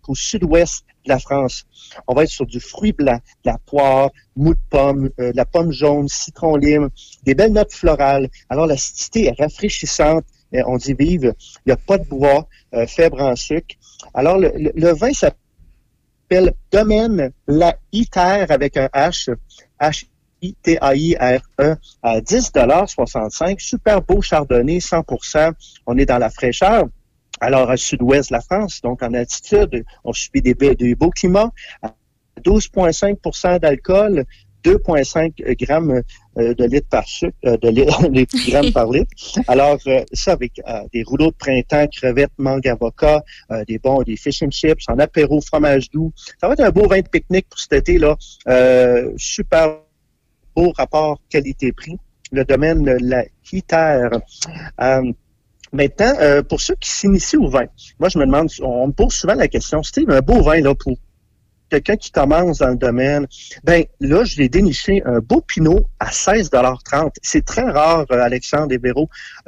au 0.09 0.15
sud-ouest 0.15 0.85
de 1.05 1.09
la 1.11 1.19
France. 1.19 1.65
On 2.07 2.15
va 2.15 2.25
être 2.25 2.29
sur 2.31 2.45
du 2.47 2.61
fruit 2.61 2.93
blanc, 2.93 3.19
de 3.45 3.51
la 3.51 3.59
poire, 3.65 4.11
mou 4.37 4.53
de 4.55 4.61
pomme, 4.69 5.09
euh, 5.21 5.33
de 5.33 5.37
la 5.37 5.45
pomme 5.47 5.73
jaune, 5.73 6.09
citron 6.09 6.57
lime, 6.57 6.91
des 7.23 7.35
belles 7.35 7.53
notes 7.53 7.73
florales. 7.73 8.29
Alors 8.51 8.67
l'acidité 8.67 9.27
est 9.27 9.41
rafraîchissante. 9.41 10.25
On 10.67 10.77
dit 10.77 10.93
vive. 10.93 11.33
Il 11.65 11.69
n'y 11.69 11.73
a 11.73 11.77
pas 11.79 11.97
de 11.97 12.05
bois, 12.05 12.47
euh, 12.75 12.87
faible 12.87 13.21
en 13.23 13.35
sucre. 13.37 13.75
Alors 14.13 14.37
le, 14.37 14.53
le- 14.55 14.73
le 14.75 14.93
vin 14.93 15.13
s'appelle 15.15 16.53
Domaine 16.71 17.33
La 17.47 17.75
Iter 17.93 18.45
avec 18.51 18.77
un 18.77 18.87
H. 18.87 19.35
H 19.81 20.05
I-T-A-I-R-E 20.43 21.77
à 22.03 22.21
10,65 22.21 23.59
Super 23.61 24.03
beau 24.03 24.21
chardonnay, 24.21 24.81
100 24.81 25.05
On 25.87 25.97
est 25.99 26.07
dans 26.07 26.19
la 26.19 26.31
fraîcheur. 26.31 26.85
Alors, 27.41 27.71
à 27.71 27.77
sud-ouest 27.77 28.31
de 28.31 28.35
la 28.37 28.41
France, 28.41 28.81
donc 28.83 29.03
en 29.03 29.15
altitude, 29.15 29.85
on 30.05 30.13
subit 30.13 30.43
des, 30.43 30.55
be- 30.55 30.77
des 30.77 30.95
beaux 30.95 31.11
climats. 31.11 31.51
À 31.83 31.93
12,5% 32.45 33.59
d'alcool, 33.59 34.25
2,5 34.65 35.57
grammes 35.57 36.03
euh, 36.39 36.55
de 36.55 36.65
litre 36.65 36.87
par 36.89 37.05
sucre, 37.05 37.37
euh, 37.47 37.57
de 37.57 37.69
li- 37.69 37.87
litre- 38.11 38.37
grammes 38.49 38.73
par 38.73 38.89
litre. 38.91 39.11
Alors, 39.49 39.79
euh, 39.89 40.05
ça 40.13 40.33
avec 40.33 40.53
des 40.93 41.03
rouleaux 41.03 41.31
de 41.33 41.37
printemps, 41.37 41.87
crevettes, 41.89 42.31
mangue, 42.39 42.69
avocat, 42.69 43.23
euh, 43.51 43.65
des 43.67 43.79
bons, 43.79 44.03
des 44.03 44.17
fish 44.17 44.43
and 44.45 44.51
chips, 44.53 44.85
en 44.89 44.99
apéro, 45.01 45.41
fromage 45.41 45.91
doux. 45.91 46.13
Ça 46.41 46.47
va 46.47 46.53
être 46.55 46.61
un 46.61 46.71
beau 46.71 46.87
vin 46.87 47.01
de 47.01 47.09
pique-nique 47.09 47.49
pour 47.49 47.59
cet 47.59 47.73
été, 47.73 47.99
là. 47.99 48.17
Super 49.17 49.79
beau 50.55 50.73
rapport 50.77 51.19
qualité-prix. 51.29 51.97
Le 52.31 52.45
domaine 52.45 52.85
la. 53.01 53.25
Euh, 53.63 55.13
maintenant, 55.73 56.13
euh, 56.21 56.43
pour 56.43 56.61
ceux 56.61 56.75
qui 56.77 56.91
s'initient 56.91 57.39
au 57.39 57.49
vin, 57.49 57.67
moi, 57.99 58.09
je 58.09 58.19
me 58.19 58.25
demande, 58.25 58.49
on 58.63 58.87
me 58.87 58.93
pose 58.93 59.13
souvent 59.13 59.35
la 59.35 59.49
question, 59.49 59.83
Steve, 59.83 60.11
un 60.11 60.21
beau 60.21 60.43
vin, 60.43 60.61
là, 60.61 60.75
pour 60.75 60.97
quelqu'un 61.73 61.97
qui 61.97 62.11
commence 62.11 62.59
dans 62.59 62.69
le 62.69 62.77
domaine, 62.77 63.27
ben 63.65 63.85
là, 64.01 64.25
je 64.25 64.37
l'ai 64.37 64.49
déniché 64.49 65.03
un 65.07 65.21
beau 65.21 65.41
pinot 65.41 65.87
à 65.99 66.11
16,30 66.11 67.13
C'est 67.23 67.45
très 67.45 67.63
rare, 67.63 68.05
euh, 68.11 68.21
Alexandre 68.21 68.73
et 68.73 68.81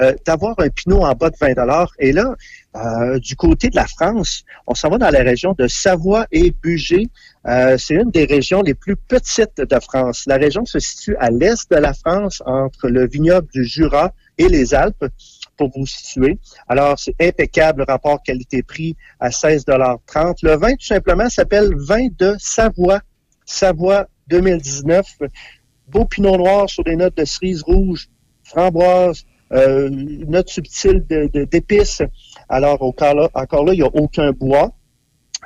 euh, 0.01 0.15
d'avoir 0.25 0.59
un 0.59 0.71
pinot 0.71 1.03
en 1.03 1.13
bas 1.13 1.29
de 1.29 1.37
20 1.39 1.87
Et 1.99 2.13
là, 2.13 2.35
euh, 2.77 3.19
du 3.19 3.37
côté 3.37 3.69
de 3.69 3.77
la 3.77 3.87
France, 3.87 4.45
on 4.67 4.75
s'en 4.75 4.89
va 4.89 4.99
dans 4.99 5.11
la 5.11 5.23
région 5.23 5.55
de 5.59 5.69
Savoie 5.69 6.27
et 6.33 6.51
Bugey. 6.63 7.09
Euh, 7.47 7.77
c'est 7.77 7.95
une 7.95 8.11
des 8.11 8.25
régions 8.25 8.63
les 8.63 8.75
plus 8.75 8.97
petites 8.97 9.59
de 9.59 9.81
France. 9.81 10.25
La 10.27 10.37
région 10.37 10.65
se 10.65 10.79
situe 10.79 11.17
à 11.17 11.31
l'est 11.31 11.71
de 11.71 11.77
la 11.77 11.93
France, 11.93 12.43
entre 12.47 12.89
le 12.89 13.07
vignoble 13.07 13.49
du 13.53 13.65
Jura 13.65 14.13
et 14.39 14.49
les 14.49 14.75
Alpes, 14.75 15.05
pour 15.57 15.71
vous 15.77 15.87
situer. 15.87 16.39
Alors, 16.69 16.99
c'est 16.99 17.15
impeccable 17.21 17.85
le 17.87 17.93
rapport 17.93 18.23
qualité-prix 18.23 18.97
à 19.21 19.29
16,30 19.31 20.37
Le 20.43 20.57
vin, 20.57 20.73
tout 20.73 20.87
simplement, 20.87 21.29
s'appelle 21.29 21.71
Vin 21.77 22.09
de 22.19 22.35
Savoie. 22.39 23.01
Savoie 23.47 24.07
2019. 24.29 25.07
Beau 25.89 26.05
pinot 26.07 26.37
noir 26.37 26.69
sur 26.69 26.83
des 26.85 26.97
notes 26.97 27.17
de 27.17 27.25
cerise 27.25 27.63
rouge, 27.63 28.09
framboise, 28.43 29.25
euh, 29.53 29.89
une 29.89 30.31
note 30.31 30.49
subtile 30.49 31.05
de- 31.09 31.45
d'épices. 31.45 32.03
Alors, 32.49 32.83
encore 32.83 33.15
là, 33.65 33.73
il 33.73 33.81
n'y 33.81 33.83
a 33.83 33.91
aucun 33.95 34.33
bois. 34.33 34.73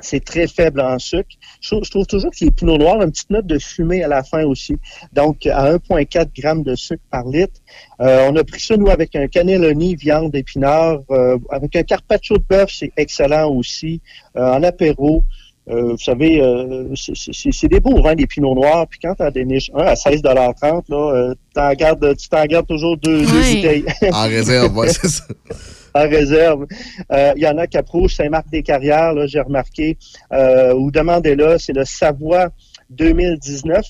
C'est 0.01 0.23
très 0.23 0.47
faible 0.47 0.81
en 0.81 0.97
sucre. 0.99 1.29
Je 1.61 1.69
trouve, 1.69 1.83
je 1.83 1.89
trouve 1.91 2.05
toujours 2.07 2.31
que 2.31 2.43
les 2.45 2.51
pinots 2.51 2.77
noirs 2.77 2.97
ont 2.97 3.03
une 3.03 3.11
petite 3.11 3.29
note 3.29 3.45
de 3.47 3.59
fumée 3.59 4.03
à 4.03 4.07
la 4.07 4.23
fin 4.23 4.43
aussi. 4.45 4.75
Donc, 5.13 5.45
à 5.47 5.73
1,4 5.73 6.29
g 6.35 6.63
de 6.63 6.75
sucre 6.75 7.03
par 7.11 7.25
litre. 7.27 7.59
Euh, 8.01 8.27
on 8.31 8.35
a 8.35 8.43
pris 8.43 8.59
ça, 8.61 8.77
nous, 8.77 8.89
avec 8.89 9.15
un 9.15 9.27
cannelloni, 9.27 9.95
viande, 9.95 10.35
épinards. 10.35 10.99
euh, 11.11 11.37
avec 11.49 11.75
un 11.75 11.83
carpaccio 11.83 12.37
de 12.37 12.43
bœuf, 12.49 12.69
c'est 12.73 12.91
excellent 12.97 13.49
aussi. 13.49 14.01
Euh, 14.37 14.53
en 14.53 14.63
apéro. 14.63 15.23
Euh, 15.69 15.91
vous 15.91 15.97
savez, 15.99 16.41
euh, 16.41 16.87
c'est- 16.95 17.13
c'est 17.31 17.51
c'est 17.51 17.67
des 17.67 17.79
beaux 17.79 18.01
vins, 18.01 18.15
des 18.15 18.25
pinots 18.25 18.55
noirs. 18.55 18.87
Puis 18.89 18.97
quand 19.03 19.13
tu 19.13 19.21
en 19.21 19.29
déniches 19.29 19.69
un 19.75 19.83
à 19.83 19.95
16,30 19.95 20.89
là, 20.89 21.11
euh, 21.13 21.35
t'en 21.53 21.71
gardes- 21.73 22.15
tu 22.17 22.27
t'en 22.27 22.43
gardes 22.45 22.65
toujours 22.65 22.97
deux, 22.97 23.19
deux 23.19 23.25
bouteilles. 23.27 23.85
En 24.11 24.23
réserve, 24.27 24.75
ouais, 24.75 24.89
c'est 24.89 25.07
ça. 25.09 25.23
en 25.93 26.07
réserve. 26.07 26.65
Euh, 27.11 27.33
Il 27.35 27.43
y 27.43 27.47
en 27.47 27.57
a 27.57 27.67
Cap 27.67 27.87
Rouge, 27.89 28.15
Saint-Marc-des-Carrières, 28.15 29.13
là, 29.13 29.27
j'ai 29.27 29.39
remarqué. 29.39 29.97
Euh, 30.33 30.73
ou 30.73 30.91
demandez-là, 30.91 31.57
c'est 31.59 31.73
le 31.73 31.85
Savoie 31.85 32.49
2019. 32.89 33.85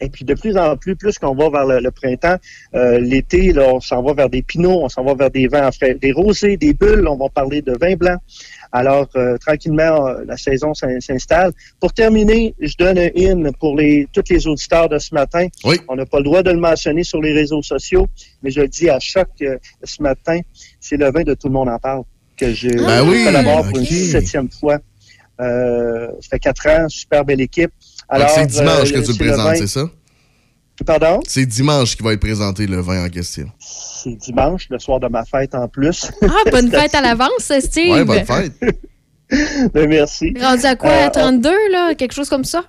Et 0.00 0.10
puis 0.10 0.24
de 0.26 0.34
plus 0.34 0.58
en 0.58 0.76
plus, 0.76 0.94
plus 0.94 1.18
qu'on 1.18 1.34
va 1.34 1.48
vers 1.48 1.64
le, 1.66 1.80
le 1.80 1.90
printemps, 1.90 2.36
euh, 2.74 2.98
l'été, 2.98 3.52
là, 3.52 3.72
on 3.74 3.80
s'en 3.80 4.02
va 4.02 4.12
vers 4.12 4.28
des 4.28 4.42
pinots, 4.42 4.80
on 4.82 4.88
s'en 4.90 5.02
va 5.04 5.14
vers 5.14 5.30
des 5.30 5.48
vins 5.48 5.70
frais, 5.72 5.94
des 5.94 6.12
rosés, 6.12 6.56
des 6.58 6.74
bulles, 6.74 7.06
on 7.08 7.16
va 7.16 7.28
parler 7.30 7.62
de 7.62 7.74
vin 7.80 7.94
blanc. 7.96 8.16
Alors, 8.72 9.08
euh, 9.16 9.38
tranquillement, 9.38 10.06
euh, 10.06 10.24
la 10.26 10.36
saison 10.36 10.74
s'in- 10.74 11.00
s'installe. 11.00 11.52
Pour 11.80 11.94
terminer, 11.94 12.54
je 12.60 12.74
donne 12.76 12.98
un 12.98 13.08
in 13.16 13.52
pour 13.58 13.74
les 13.76 14.06
tous 14.12 14.24
les 14.28 14.46
auditeurs 14.46 14.88
de 14.90 14.98
ce 14.98 15.14
matin. 15.14 15.46
On 15.88 15.96
n'a 15.96 16.04
pas 16.04 16.18
le 16.18 16.24
droit 16.24 16.42
de 16.42 16.50
le 16.50 16.58
mentionner 16.60 17.02
sur 17.02 17.22
les 17.22 17.32
réseaux 17.32 17.62
sociaux, 17.62 18.06
mais 18.42 18.50
je 18.50 18.60
le 18.60 18.68
dis 18.68 18.90
à 18.90 18.98
choc 19.00 19.28
euh, 19.40 19.56
ce 19.82 20.02
matin, 20.02 20.40
c'est 20.78 20.96
le 20.98 21.10
vin 21.10 21.22
de 21.22 21.32
tout 21.32 21.46
le 21.48 21.54
monde 21.54 21.70
en 21.70 21.78
parle 21.78 22.02
que 22.36 22.52
je 22.52 22.68
Ben 22.68 23.02
oui, 23.08 23.24
collabore 23.24 23.62
pour 23.68 23.78
une 23.78 23.84
septième 23.86 24.50
fois. 24.50 24.78
Euh, 25.40 26.08
ça 26.20 26.28
fait 26.32 26.38
quatre 26.38 26.66
ans, 26.68 26.88
super 26.88 27.24
belle 27.24 27.40
équipe. 27.40 27.70
Alors, 28.08 28.30
c'est 28.30 28.46
dimanche 28.46 28.92
euh, 28.92 29.00
que 29.00 29.06
tu 29.06 29.12
le 29.12 29.18
présentes, 29.18 29.46
vin- 29.46 29.56
c'est 29.56 29.66
ça? 29.66 29.84
Pardon? 30.84 31.20
C'est 31.26 31.46
dimanche 31.46 31.96
qui 31.96 32.02
va 32.02 32.12
être 32.12 32.20
présenté 32.20 32.66
le 32.66 32.80
vin 32.80 33.04
en 33.06 33.08
question. 33.08 33.46
C'est 33.58 34.14
dimanche, 34.16 34.68
le 34.70 34.78
soir 34.78 35.00
de 35.00 35.08
ma 35.08 35.24
fête 35.24 35.54
en 35.54 35.68
plus. 35.68 36.10
Ah, 36.22 36.50
bonne 36.50 36.70
fête 36.70 36.94
à 36.94 37.00
l'avance, 37.00 37.50
Steve. 37.60 37.92
Ouais, 37.92 38.04
bonne 38.04 38.24
fête. 38.26 38.52
Ben, 39.74 39.88
merci. 39.88 40.32
Rendu 40.40 40.64
à 40.66 40.76
quoi? 40.76 40.90
Euh, 40.90 41.06
à 41.06 41.10
32, 41.10 41.50
là? 41.72 41.94
Quelque 41.96 42.12
chose 42.14 42.28
comme 42.28 42.44
ça? 42.44 42.62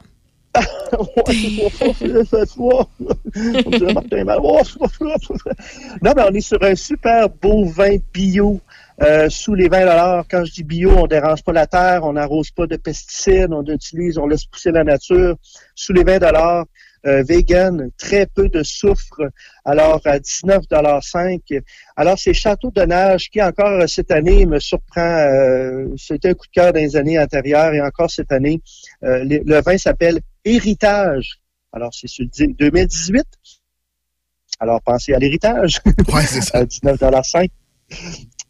non, 6.02 6.14
mais 6.16 6.24
on 6.30 6.34
est 6.34 6.42
sur 6.42 6.62
un 6.64 6.76
super 6.76 7.30
beau 7.30 7.66
vin 7.66 7.98
bio 8.14 8.60
euh, 9.02 9.30
sous 9.30 9.54
les 9.54 9.70
20 9.70 10.24
Quand 10.30 10.44
je 10.46 10.52
dis 10.52 10.64
bio, 10.64 10.92
on 10.98 11.08
dérange 11.08 11.44
pas 11.44 11.54
la 11.54 11.68
terre, 11.68 12.04
on 12.04 12.14
n'arrose 12.14 12.52
pas 12.52 12.66
de 12.68 12.78
pesticides, 12.78 13.52
on 13.52 13.64
utilise, 13.66 14.18
on 14.18 14.28
laisse 14.28 14.46
pousser 14.46 14.72
la 14.72 14.84
nature. 14.84 15.36
Sous 15.76 15.94
les 15.94 16.04
20 16.04 16.66
euh, 17.06 17.24
vegan, 17.24 17.90
très 17.98 18.26
peu 18.26 18.50
de 18.50 18.64
soufre, 18.64 19.22
alors 19.64 20.02
à 20.06 20.18
19,5 20.18 21.62
Alors, 21.96 22.18
c'est 22.18 22.34
Château 22.34 22.72
de 22.72 22.82
Nage 22.82 23.30
qui, 23.30 23.42
encore 23.42 23.70
euh, 23.82 23.88
cette 23.88 24.12
année, 24.12 24.46
me 24.46 24.60
surprend. 24.60 25.02
euh, 25.02 25.86
C'était 25.96 26.30
un 26.30 26.34
coup 26.34 26.48
de 26.48 26.52
cœur 26.52 26.74
dans 26.74 26.80
les 26.80 26.96
années 26.96 27.20
antérieures 27.20 27.74
et 27.74 27.82
encore 27.82 28.10
cette 28.10 28.32
année. 28.32 28.62
euh, 29.04 29.24
le, 29.24 29.40
le 29.46 29.62
vin 29.62 29.78
s'appelle 29.78 30.20
Héritage. 30.44 31.40
Alors, 31.72 31.92
c'est 31.94 32.08
sur 32.08 32.26
le 32.26 32.48
2018. 32.54 33.24
Alors, 34.60 34.82
pensez 34.82 35.14
à 35.14 35.20
l'héritage. 35.20 35.80
Ouais, 36.12 36.26
c'est 36.26 36.42
ça. 36.42 36.58
à 36.60 36.64
19,5 36.66 37.50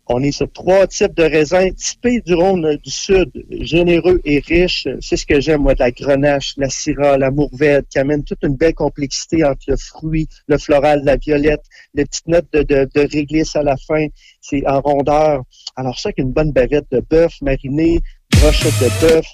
On 0.10 0.24
est 0.24 0.32
sur 0.32 0.50
trois 0.52 0.88
types 0.88 1.16
de 1.16 1.24
raisins 1.24 1.74
typés 1.74 2.22
du 2.22 2.34
Rhône 2.34 2.78
du 2.78 2.90
Sud, 2.90 3.30
généreux 3.50 4.22
et 4.24 4.40
riches. 4.40 4.88
C'est 5.02 5.18
ce 5.18 5.26
que 5.26 5.42
j'aime, 5.42 5.64
moi, 5.64 5.74
de 5.74 5.80
la 5.80 5.92
grenache, 5.92 6.54
la 6.56 6.70
syrah, 6.70 7.18
la 7.18 7.30
mourvèdre, 7.30 7.86
qui 7.90 8.00
amène 8.00 8.24
toute 8.24 8.42
une 8.44 8.56
belle 8.56 8.74
complexité 8.74 9.44
entre 9.44 9.64
le 9.68 9.76
fruit, 9.76 10.30
le 10.48 10.58
floral, 10.58 11.02
la 11.04 11.18
violette, 11.18 11.64
les 11.94 12.06
petites 12.06 12.28
notes 12.28 12.48
de, 12.54 12.64
de, 12.64 12.90
de 12.94 13.02
réglisse 13.12 13.58
à 13.58 13.64
la 13.64 13.76
fin. 13.76 14.08
C'est 14.40 14.66
en 14.66 14.80
rondeur. 14.80 15.44
Alors 15.76 16.00
ça, 16.00 16.14
qu'une 16.14 16.32
bonne 16.32 16.54
bavette 16.54 16.88
de 16.90 17.02
bœuf 17.02 17.34
mariné, 17.42 18.00
brochette 18.32 18.80
de 18.80 19.02
bœuf, 19.02 19.26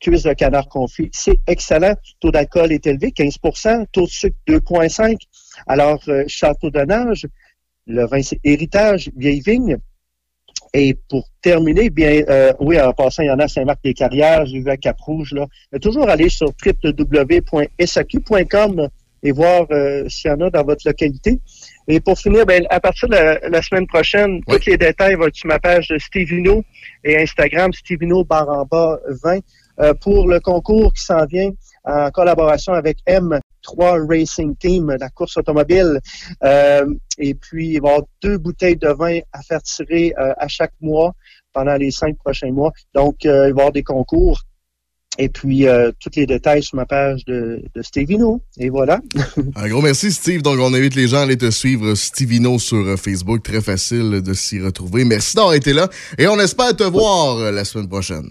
cuisse 0.00 0.24
de 0.24 0.34
canard 0.34 0.68
confit, 0.68 1.08
c'est 1.12 1.40
excellent. 1.46 1.94
Taux 2.20 2.30
d'alcool 2.30 2.72
est 2.72 2.86
élevé, 2.86 3.08
15% 3.08 3.86
taux 3.92 4.04
de 4.04 4.10
sucre 4.10 4.36
2,5 4.46 5.16
Alors, 5.66 6.02
euh, 6.08 6.24
Château 6.26 6.70
de 6.70 6.80
Nage, 6.80 7.26
le 7.86 8.06
vin, 8.06 8.22
c'est 8.22 8.40
héritage, 8.44 9.10
vieille 9.16 9.40
vigne. 9.40 9.78
Et 10.72 10.96
pour 11.08 11.28
terminer, 11.42 11.90
bien, 11.90 12.22
euh, 12.28 12.52
oui, 12.60 12.80
en 12.80 12.92
passant, 12.92 13.24
il 13.24 13.26
y 13.26 13.30
en 13.30 13.40
a 13.40 13.48
Saint-Marc-des-Carrières, 13.48 14.46
j'ai 14.46 14.60
vu 14.60 14.70
à 14.70 14.76
Cap-Rouge, 14.76 15.32
là. 15.32 15.46
Mais 15.72 15.80
toujours 15.80 16.08
aller 16.08 16.28
sur 16.28 16.52
www.saq.com 16.64 17.68
et 19.22 19.32
voir 19.32 19.66
euh, 19.70 20.08
s'il 20.08 20.30
y 20.30 20.34
en 20.34 20.40
a 20.40 20.50
dans 20.50 20.64
votre 20.64 20.86
localité. 20.86 21.40
Et 21.88 22.00
pour 22.00 22.18
finir, 22.18 22.46
ben, 22.46 22.64
à 22.70 22.80
partir 22.80 23.08
de 23.08 23.14
la, 23.14 23.38
la 23.48 23.62
semaine 23.62 23.86
prochaine, 23.86 24.40
tous 24.46 24.64
les 24.66 24.76
détails 24.76 25.14
vont 25.16 25.26
être 25.26 25.34
sur 25.34 25.48
ma 25.48 25.58
page 25.58 25.88
de 25.88 25.98
Stevino 25.98 26.64
et 27.04 27.20
Instagram, 27.20 27.72
Stevino 27.72 28.24
barre 28.24 28.48
en 28.48 28.64
bas 28.64 29.00
20, 29.22 29.36
euh, 29.36 29.40
pour 30.00 30.28
le 30.28 30.40
concours 30.40 30.92
qui 30.92 31.04
s'en 31.04 31.24
vient 31.26 31.50
en 31.84 32.10
collaboration 32.10 32.72
avec 32.72 32.98
M3 33.06 34.06
Racing 34.08 34.56
Team, 34.56 34.94
la 34.98 35.08
course 35.10 35.36
automobile. 35.36 36.00
Euh, 36.44 36.86
et 37.18 37.34
puis, 37.34 37.74
il 37.74 37.80
va 37.80 37.88
y 37.88 37.90
avoir 37.92 38.06
deux 38.22 38.38
bouteilles 38.38 38.76
de 38.76 38.88
vin 38.88 39.20
à 39.32 39.42
faire 39.42 39.62
tirer 39.62 40.14
euh, 40.18 40.32
à 40.36 40.48
chaque 40.48 40.74
mois 40.80 41.14
pendant 41.52 41.76
les 41.76 41.90
cinq 41.90 42.16
prochains 42.18 42.52
mois. 42.52 42.72
Donc, 42.94 43.24
euh, 43.24 43.30
il 43.30 43.40
va 43.40 43.46
y 43.46 43.50
avoir 43.50 43.72
des 43.72 43.82
concours. 43.82 44.40
Et 45.18 45.28
puis, 45.28 45.66
euh, 45.66 45.90
tous 46.00 46.10
les 46.16 46.24
détails 46.24 46.62
sur 46.62 46.76
ma 46.76 46.86
page 46.86 47.24
de, 47.24 47.62
de 47.74 47.82
Stevino. 47.82 48.40
Et 48.58 48.70
voilà. 48.70 49.00
Un 49.56 49.68
gros 49.68 49.82
merci, 49.82 50.12
Steve. 50.12 50.40
Donc, 50.40 50.58
on 50.60 50.72
invite 50.72 50.94
les 50.94 51.08
gens 51.08 51.18
à 51.18 51.22
aller 51.22 51.36
te 51.36 51.50
suivre, 51.50 51.94
Stevino, 51.94 52.58
sur 52.58 52.78
euh, 52.78 52.96
Facebook. 52.96 53.42
Très 53.42 53.60
facile 53.60 54.22
de 54.22 54.34
s'y 54.34 54.60
retrouver. 54.60 55.04
Merci 55.04 55.36
d'avoir 55.36 55.54
été 55.54 55.72
là. 55.72 55.88
Et 56.16 56.26
on 56.28 56.38
espère 56.38 56.74
te 56.76 56.84
voir 56.84 57.38
euh, 57.38 57.50
la 57.50 57.64
semaine 57.64 57.88
prochaine. 57.88 58.30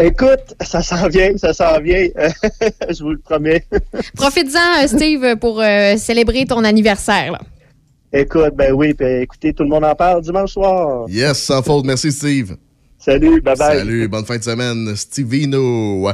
Écoute, 0.00 0.54
ça 0.62 0.82
s'en 0.82 1.08
vient, 1.08 1.36
ça 1.36 1.52
s'en 1.52 1.78
vient. 1.80 2.08
Je 2.88 3.02
vous 3.02 3.10
le 3.10 3.18
promets. 3.18 3.64
Profites-en, 4.16 4.82
euh, 4.82 4.86
Steve, 4.86 5.36
pour 5.36 5.60
euh, 5.60 5.96
célébrer 5.96 6.46
ton 6.46 6.64
anniversaire. 6.64 7.32
là. 7.32 7.40
Écoute, 8.12 8.54
ben 8.56 8.72
oui, 8.72 8.94
puis 8.94 9.06
écoutez, 9.22 9.52
tout 9.52 9.62
le 9.62 9.68
monde 9.68 9.84
en 9.84 9.94
parle 9.94 10.22
dimanche 10.22 10.52
soir. 10.52 11.06
Yes, 11.08 11.38
sans 11.38 11.62
faute. 11.62 11.84
Merci, 11.84 12.10
Steve. 12.10 12.56
Salut, 13.02 13.40
bye 13.40 13.56
bye. 13.56 13.78
Salut, 13.78 14.08
bonne 14.08 14.26
fin 14.26 14.36
de 14.36 14.42
semaine, 14.44 14.94
Stevino. 14.94 16.06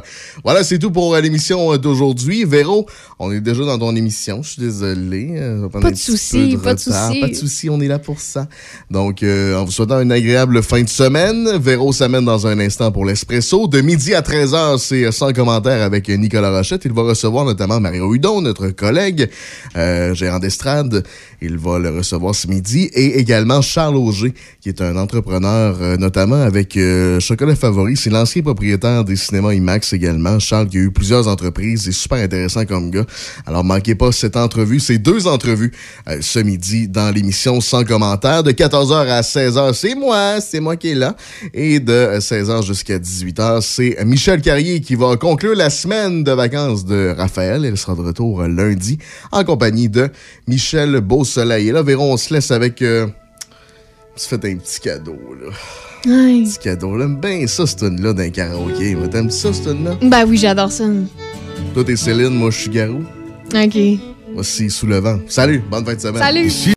Voilà, 0.44 0.62
c'est 0.62 0.78
tout 0.78 0.92
pour 0.92 1.16
euh, 1.16 1.20
l'émission 1.20 1.73
euh, 1.73 1.78
d'aujourd'hui. 1.78 2.44
Véro, 2.44 2.86
on 3.18 3.32
est 3.32 3.40
déjà 3.40 3.65
dans 3.65 3.76
ton 3.76 3.97
émission. 3.97 4.40
Je 4.44 4.50
suis 4.50 4.62
désolé. 4.62 5.31
euh, 5.36 5.68
Pas 5.68 5.90
de 5.90 5.97
souci, 5.97 6.56
pas 6.62 6.74
de 6.74 6.78
souci. 6.78 7.20
Pas 7.20 7.26
de 7.26 7.34
souci, 7.34 7.68
on 7.70 7.81
est 7.81 7.89
là 7.89 7.98
pour 7.98 8.20
ça. 8.20 8.47
Donc, 8.89 9.24
euh, 9.24 9.56
en 9.56 9.65
vous 9.65 9.73
souhaitant 9.73 10.00
une 10.00 10.12
agréable 10.12 10.62
fin 10.62 10.81
de 10.81 10.89
semaine. 10.89 11.56
Véro 11.58 11.92
s'amène 11.92 12.24
dans 12.24 12.47
un 12.47 12.60
instant 12.60 12.92
pour 12.92 13.05
l'espresso. 13.05 13.66
De 13.66 13.81
midi 13.81 14.15
à 14.15 14.20
13h, 14.20 14.78
c'est 14.78 15.10
sans 15.10 15.32
commentaire 15.32 15.82
avec 15.82 16.08
Nicolas 16.08 16.56
Rochette. 16.56 16.84
Il 16.84 16.92
va 16.92 17.02
recevoir 17.02 17.44
notamment 17.44 17.81
Mario 17.81 18.15
Hudon, 18.15 18.42
notre 18.42 18.68
collègue, 18.68 19.28
euh, 19.76 20.15
gérant 20.15 20.39
d'estrade. 20.39 21.02
Il 21.42 21.58
va 21.58 21.81
le 21.81 21.90
recevoir 21.90 22.36
ce 22.36 22.47
midi. 22.47 22.89
Et 22.94 23.18
également 23.18 23.60
Charles 23.60 23.97
Auger, 23.97 24.34
qui 24.60 24.68
est 24.68 24.81
un 24.81 24.97
entrepreneur, 24.97 25.76
euh, 25.81 25.97
notamment 25.97 26.36
avec 26.40 26.75
euh, 26.76 27.20
Chocolat 27.20 27.56
Favori. 27.56 27.96
C'est 27.96 28.10
l'ancien 28.10 28.42
propriétaire 28.42 29.05
des 29.05 29.16
cinémas 29.16 29.55
IMAX 29.55 29.92
également. 29.92 30.38
Charles 30.38 30.68
qui 30.68 30.78
a 30.78 30.80
eu 30.80 30.90
plusieurs 30.90 31.28
entreprises. 31.28 31.84
C'est 31.84 31.92
super 31.92 32.18
intéressant 32.18 32.64
comme 32.64 32.90
gars. 32.90 33.06
Alors, 33.46 33.64
manquez 33.64 33.94
pas 33.94 34.12
cette 34.12 34.36
entrevue, 34.36 34.80
ces 34.80 34.98
deux 34.98 35.26
entrevues 35.26 35.72
euh, 36.08 36.18
ce 36.20 36.38
midi 36.38 36.88
dans 36.88 37.14
l'émission 37.14 37.60
Sans 37.60 37.84
commentaire. 37.84 38.42
De 38.42 38.52
14h 38.52 39.08
à 39.08 39.20
16h, 39.20 39.74
c'est 39.74 39.94
moi, 39.94 40.40
c'est 40.40 40.60
moi 40.60 40.76
qui 40.76 40.90
est 40.90 40.94
là. 40.94 41.16
Et 41.55 41.80
de 41.80 42.18
16h 42.18 42.64
jusqu'à 42.64 42.98
18h, 42.98 43.60
c'est 43.62 44.05
Michel 44.05 44.40
Carrier 44.40 44.80
qui 44.80 44.94
va 44.94 45.16
conclure 45.16 45.55
la 45.55 45.70
semaine 45.70 46.24
de 46.24 46.32
vacances 46.32 46.84
de 46.84 47.14
Raphaël. 47.16 47.64
Elle 47.64 47.76
sera 47.76 47.94
de 47.94 48.02
retour 48.02 48.42
euh, 48.42 48.48
lundi 48.48 48.98
en 49.32 49.44
compagnie 49.44 49.88
de 49.88 50.08
Michel 50.46 51.00
Beausoleil. 51.00 51.68
Et 51.68 51.72
là, 51.72 51.82
Véron, 51.82 52.12
on 52.12 52.16
se 52.16 52.32
laisse 52.32 52.50
avec... 52.50 52.82
Euh, 52.82 53.06
se 54.16 54.28
fait 54.28 54.44
un 54.46 54.56
petit 54.56 54.80
cadeau, 54.80 55.18
là. 55.40 55.52
Ouais. 56.06 56.44
Petit 56.44 56.58
cadeau. 56.58 56.98
J'aime 56.98 57.16
bien 57.16 57.46
ça, 57.46 57.66
cette 57.66 57.80
tune-là, 57.80 58.12
d'un 58.12 58.30
karaoké. 58.30 58.94
Moi, 58.94 59.08
T'aimes 59.08 59.30
ça, 59.30 59.52
cette 59.52 59.64
tune-là? 59.64 59.96
Ben 60.02 60.24
oui, 60.26 60.36
j'adore 60.36 60.70
ça. 60.72 60.84
Toi, 61.74 61.84
t'es 61.84 61.96
Céline, 61.96 62.30
moi, 62.30 62.50
je 62.50 62.58
suis 62.60 62.70
Garou. 62.70 63.02
OK. 63.54 63.76
Moi, 64.32 64.42
c'est 64.44 64.68
Sous 64.68 64.86
le 64.86 64.98
vent. 64.98 65.18
Salut, 65.28 65.62
bonne 65.70 65.84
fin 65.84 65.94
de 65.94 66.00
semaine. 66.00 66.22
Salut. 66.22 66.46
Ici 66.46 66.74